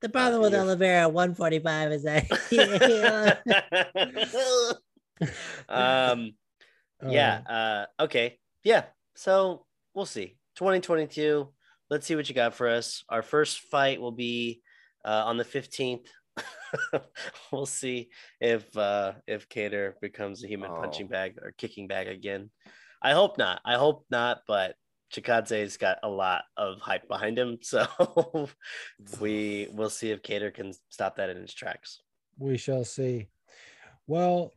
The 0.02 0.10
problem 0.10 0.42
with 0.42 0.52
you're- 0.52 0.66
Oliveira 0.66 1.08
145 1.08 1.92
is 1.94 2.04
that 2.04 2.26
um 5.70 6.34
Oh, 7.02 7.12
yeah 7.12 7.86
uh 8.00 8.04
okay 8.04 8.40
yeah 8.64 8.84
so 9.16 9.66
we'll 9.94 10.06
see 10.06 10.36
2022 10.56 11.48
let's 11.90 12.06
see 12.08 12.16
what 12.16 12.28
you 12.30 12.36
got 12.36 12.54
for 12.54 12.68
us 12.68 13.04
our 13.10 13.22
first 13.22 13.60
fight 13.62 14.02
will 14.02 14.12
be 14.12 14.62
uh 15.06 15.24
on 15.26 15.38
the 15.38 15.46
15th 15.46 16.06
we'll 17.52 17.66
see 17.66 18.10
if 18.40 18.76
uh 18.78 19.14
if 19.28 19.50
Kattar 19.50 19.94
becomes 20.02 20.44
a 20.44 20.48
human 20.48 20.70
punching 20.72 21.08
Oh. 21.08 21.10
bag 21.10 21.38
or 21.42 21.52
kicking 21.58 21.88
bag 21.88 22.08
again 22.08 22.50
i 23.02 23.12
hope 23.14 23.38
not 23.38 23.62
i 23.66 23.76
hope 23.76 24.06
not 24.10 24.40
but 24.48 24.76
Chikadze's 25.14 25.78
got 25.78 26.00
a 26.04 26.10
lot 26.10 26.44
of 26.58 26.82
hype 26.82 27.08
behind 27.08 27.40
him, 27.40 27.60
so 27.62 27.88
we 29.22 29.70
will 29.72 29.90
see 29.90 30.12
if 30.12 30.22
Kattar 30.22 30.54
can 30.54 30.74
stop 30.90 31.16
that 31.16 31.30
in 31.30 31.38
its 31.38 31.54
tracks. 31.54 32.02
We 32.38 32.58
shall 32.58 32.84
see. 32.84 33.30
Well, 34.06 34.52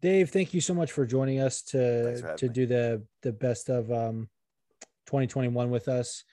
Dave, 0.00 0.30
thank 0.30 0.54
you 0.54 0.60
so 0.60 0.74
much 0.74 0.90
for 0.90 1.06
joining 1.06 1.38
us 1.38 1.62
Thanks 1.62 2.20
for 2.20 2.34
to 2.34 2.36
to 2.36 2.46
me. 2.48 2.52
do 2.52 2.66
the 2.66 3.02
the 3.22 3.32
best 3.32 3.68
of 3.68 3.92
um 3.92 4.28
2021 5.06 5.70
with 5.70 5.86
us. 5.86 6.24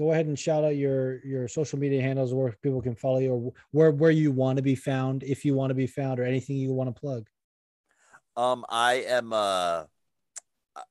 Go 0.00 0.12
ahead 0.12 0.24
and 0.24 0.38
shout 0.38 0.64
out 0.64 0.76
your 0.76 1.22
your 1.26 1.46
social 1.46 1.78
media 1.78 2.00
handles 2.00 2.32
where 2.32 2.56
people 2.62 2.80
can 2.80 2.94
follow 2.94 3.18
you 3.18 3.34
or 3.34 3.52
where 3.72 3.90
where 3.90 4.10
you 4.10 4.32
want 4.32 4.56
to 4.56 4.62
be 4.62 4.74
found 4.74 5.22
if 5.22 5.44
you 5.44 5.54
want 5.54 5.68
to 5.68 5.74
be 5.74 5.86
found 5.86 6.18
or 6.18 6.24
anything 6.24 6.56
you 6.56 6.72
want 6.72 6.88
to 6.88 6.98
plug. 6.98 7.28
Um, 8.34 8.64
I 8.70 9.04
am 9.06 9.34
uh 9.34 9.84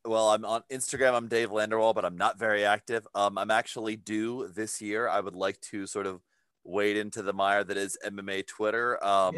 well, 0.05 0.29
I'm 0.29 0.45
on 0.45 0.61
Instagram. 0.71 1.15
I'm 1.15 1.27
Dave 1.27 1.49
Landerwall, 1.49 1.95
but 1.95 2.05
I'm 2.05 2.17
not 2.17 2.37
very 2.37 2.65
active. 2.65 3.07
Um, 3.15 3.39
I'm 3.39 3.49
actually 3.49 3.95
due 3.95 4.51
this 4.53 4.79
year. 4.79 5.09
I 5.09 5.19
would 5.19 5.33
like 5.33 5.59
to 5.71 5.87
sort 5.87 6.05
of 6.05 6.21
wade 6.63 6.95
into 6.95 7.23
the 7.23 7.33
mire 7.33 7.63
that 7.63 7.77
is 7.77 7.97
MMA 8.05 8.45
Twitter. 8.45 9.03
Um, 9.03 9.33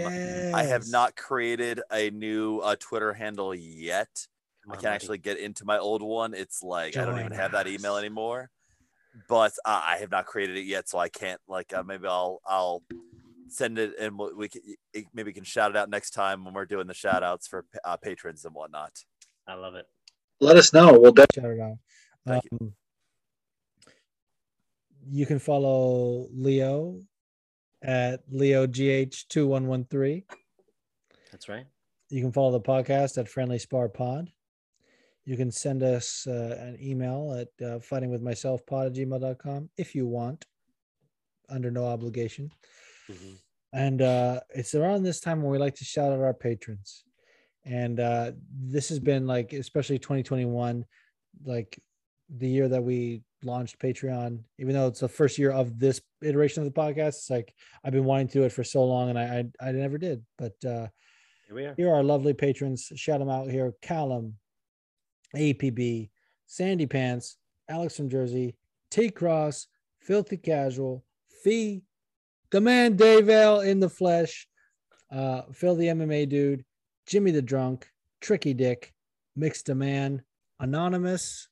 I 0.53 0.63
have 0.63 0.89
not 0.89 1.15
created 1.15 1.79
a 1.93 2.09
new 2.09 2.59
uh, 2.59 2.75
Twitter 2.77 3.13
handle 3.13 3.55
yet. 3.55 4.27
I 4.69 4.73
can't 4.73 4.87
actually 4.87 5.19
get 5.19 5.37
into 5.37 5.63
my 5.63 5.77
old 5.77 6.01
one. 6.01 6.33
It's 6.33 6.61
like 6.61 6.97
I 6.97 7.05
don't 7.05 7.19
even 7.19 7.29
Join 7.29 7.39
have 7.39 7.53
that 7.53 7.67
email 7.67 7.95
anymore. 7.95 8.51
But 9.27 9.53
uh, 9.65 9.81
I 9.83 9.97
have 9.97 10.11
not 10.11 10.25
created 10.25 10.57
it 10.57 10.65
yet, 10.65 10.87
so 10.87 10.97
I 10.97 11.09
can't. 11.09 11.41
Like 11.47 11.73
uh, 11.73 11.83
maybe 11.83 12.07
I'll 12.07 12.41
I'll 12.45 12.83
send 13.51 13.77
it 13.77 13.93
and 13.99 14.17
we 14.17 14.33
we 14.33 14.49
can 14.49 14.61
maybe 15.13 15.33
can 15.33 15.43
shout 15.43 15.71
it 15.71 15.77
out 15.77 15.89
next 15.89 16.11
time 16.11 16.45
when 16.45 16.53
we're 16.53 16.65
doing 16.65 16.87
the 16.87 16.93
shout 16.93 17.21
outs 17.23 17.47
for 17.47 17.65
uh, 17.83 17.97
patrons 17.97 18.45
and 18.45 18.55
whatnot. 18.55 18.93
I 19.47 19.55
love 19.55 19.75
it. 19.75 19.85
Let 20.39 20.57
us 20.57 20.73
know. 20.73 20.97
We'll 20.97 21.11
definitely. 21.11 21.57
shout 21.57 21.57
it 21.57 21.71
out. 21.71 21.77
Thank 22.25 22.43
um, 22.61 22.73
you 25.09 25.25
can 25.25 25.39
follow 25.39 26.27
Leo 26.31 26.99
at 27.81 28.21
Leo 28.29 28.67
GH 28.67 29.27
two 29.29 29.47
one 29.47 29.67
one 29.67 29.85
three. 29.85 30.25
That's 31.31 31.49
right. 31.49 31.65
You 32.09 32.21
can 32.21 32.31
follow 32.31 32.51
the 32.51 32.61
podcast 32.61 33.17
at 33.17 33.29
Friendly 33.29 33.59
Spar 33.59 33.89
Pod. 33.89 34.31
You 35.25 35.37
can 35.37 35.51
send 35.51 35.83
us 35.83 36.25
uh, 36.27 36.57
an 36.59 36.77
email 36.81 37.33
at 37.39 37.65
uh, 37.65 37.79
fightingwithmyselfpod 37.79 38.87
at 38.87 38.93
gmail.com 38.93 39.69
if 39.77 39.93
you 39.95 40.07
want, 40.07 40.45
under 41.49 41.69
no 41.71 41.85
obligation. 41.85 42.51
Mhm. 43.09 43.37
And 43.73 44.01
uh, 44.01 44.41
it's 44.49 44.75
around 44.75 45.03
this 45.03 45.19
time 45.21 45.41
when 45.41 45.51
we 45.51 45.57
like 45.57 45.75
to 45.75 45.85
shout 45.85 46.11
out 46.11 46.19
our 46.19 46.33
patrons. 46.33 47.03
And 47.63 47.99
uh, 47.99 48.31
this 48.51 48.89
has 48.89 48.99
been 48.99 49.27
like, 49.27 49.53
especially 49.53 49.99
2021, 49.99 50.83
like 51.45 51.79
the 52.29 52.47
year 52.49 52.67
that 52.67 52.83
we 52.83 53.21
launched 53.43 53.79
Patreon, 53.79 54.39
even 54.57 54.73
though 54.73 54.87
it's 54.87 54.99
the 55.01 55.07
first 55.07 55.37
year 55.37 55.51
of 55.51 55.77
this 55.79 56.01
iteration 56.23 56.63
of 56.63 56.73
the 56.73 56.79
podcast, 56.81 57.07
it's 57.19 57.29
like 57.29 57.53
I've 57.83 57.93
been 57.93 58.05
wanting 58.05 58.27
to 58.29 58.39
do 58.39 58.43
it 58.43 58.51
for 58.51 58.63
so 58.63 58.83
long 58.83 59.09
and 59.09 59.19
I 59.19 59.45
I, 59.61 59.69
I 59.69 59.71
never 59.71 59.97
did. 59.97 60.25
But 60.37 60.53
uh, 60.65 60.87
Here 61.47 61.55
we 61.55 61.65
are. 61.65 61.73
here 61.75 61.89
are 61.89 61.95
our 61.95 62.03
lovely 62.03 62.33
patrons. 62.33 62.91
Shout 62.95 63.19
them 63.19 63.29
out 63.29 63.49
here. 63.49 63.73
Callum, 63.81 64.35
APB, 65.35 66.09
Sandy 66.45 66.85
Pants, 66.85 67.37
Alex 67.69 67.95
from 67.95 68.09
Jersey, 68.09 68.55
T 68.89 69.09
Cross, 69.09 69.67
Filthy 69.99 70.37
Casual, 70.37 71.03
Fee, 71.43 71.83
the 72.51 72.61
man 72.61 72.95
Dave 72.95 73.29
L 73.29 73.61
in 73.61 73.79
the 73.79 73.89
flesh, 73.89 74.47
uh, 75.11 75.43
Phil 75.53 75.75
the 75.75 75.87
MMA 75.87 76.27
dude, 76.27 76.65
Jimmy 77.05 77.31
the 77.31 77.41
drunk, 77.41 77.89
Tricky 78.19 78.53
Dick, 78.53 78.93
Mixed 79.35 79.69
a 79.69 79.75
Man, 79.75 80.23
Anonymous, 80.59 81.47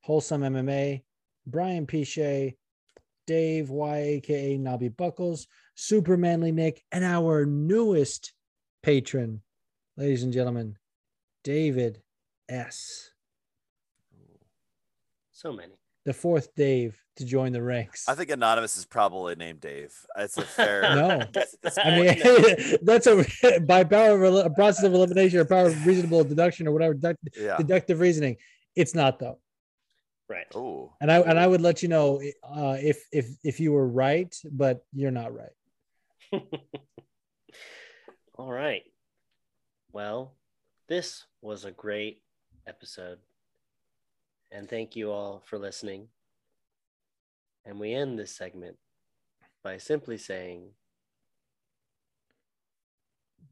Wholesome 0.00 0.42
MMA, 0.42 1.02
Brian 1.46 1.86
Pichet, 1.86 2.56
Dave 3.26 3.70
Y, 3.70 3.98
aka 3.98 4.58
Nobby 4.58 4.88
Buckles, 4.88 5.46
Super 5.74 6.16
Manly 6.16 6.52
Nick, 6.52 6.82
and 6.90 7.04
our 7.04 7.44
newest 7.46 8.32
patron, 8.82 9.42
ladies 9.96 10.24
and 10.24 10.32
gentlemen, 10.32 10.76
David 11.44 12.01
S. 12.52 13.10
So 15.32 15.52
many. 15.52 15.72
The 16.04 16.12
fourth 16.12 16.54
Dave 16.54 16.96
to 17.16 17.24
join 17.24 17.52
the 17.52 17.62
ranks. 17.62 18.08
I 18.08 18.14
think 18.14 18.30
anonymous 18.30 18.76
is 18.76 18.84
probably 18.84 19.34
named 19.36 19.60
Dave. 19.60 19.94
It's 20.16 20.36
a 20.38 20.42
fair 20.42 20.82
No. 20.94 21.22
guess 21.32 21.54
at 21.54 21.62
this 21.62 21.78
I 21.78 22.00
mean, 22.00 22.78
that's 22.82 23.06
a 23.06 23.60
by 23.66 23.84
power 23.84 24.22
of 24.24 24.34
el- 24.34 24.50
process 24.50 24.84
of 24.84 24.94
elimination 24.94 25.38
or 25.38 25.44
power 25.44 25.66
of 25.66 25.86
reasonable 25.86 26.24
deduction 26.24 26.66
or 26.66 26.72
whatever 26.72 26.94
deduct- 26.94 27.28
yeah. 27.38 27.56
deductive 27.56 28.00
reasoning. 28.00 28.36
It's 28.76 28.94
not 28.94 29.18
though, 29.18 29.38
Right. 30.28 30.46
Oh, 30.54 30.92
and 31.00 31.10
I 31.12 31.20
and 31.20 31.38
I 31.38 31.46
would 31.46 31.60
let 31.60 31.82
you 31.82 31.88
know 31.88 32.20
uh, 32.42 32.76
if 32.80 33.06
if 33.12 33.26
if 33.44 33.60
you 33.60 33.72
were 33.72 33.86
right, 33.86 34.34
but 34.50 34.84
you're 34.94 35.10
not 35.10 35.32
right. 35.34 36.42
All 38.38 38.50
right. 38.50 38.82
Well, 39.92 40.34
this 40.88 41.24
was 41.42 41.64
a 41.66 41.70
great 41.70 42.22
episode. 42.66 43.18
And 44.50 44.68
thank 44.68 44.96
you 44.96 45.10
all 45.10 45.42
for 45.46 45.58
listening. 45.58 46.08
And 47.64 47.78
we 47.78 47.94
end 47.94 48.18
this 48.18 48.34
segment 48.34 48.76
by 49.62 49.78
simply 49.78 50.18
saying, 50.18 50.68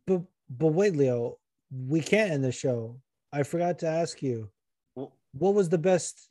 But 0.07 0.23
but 0.49 0.69
wait, 0.69 0.97
Leo, 0.97 1.39
we 1.71 2.01
can't 2.01 2.33
end 2.33 2.45
the 2.45 2.53
show. 2.53 3.01
I 3.33 3.45
forgot 3.45 3.79
to 3.81 3.87
ask 3.87 4.23
you, 4.23 4.51
what 4.95 5.55
was 5.55 5.69
the 5.69 5.79
best 5.79 6.29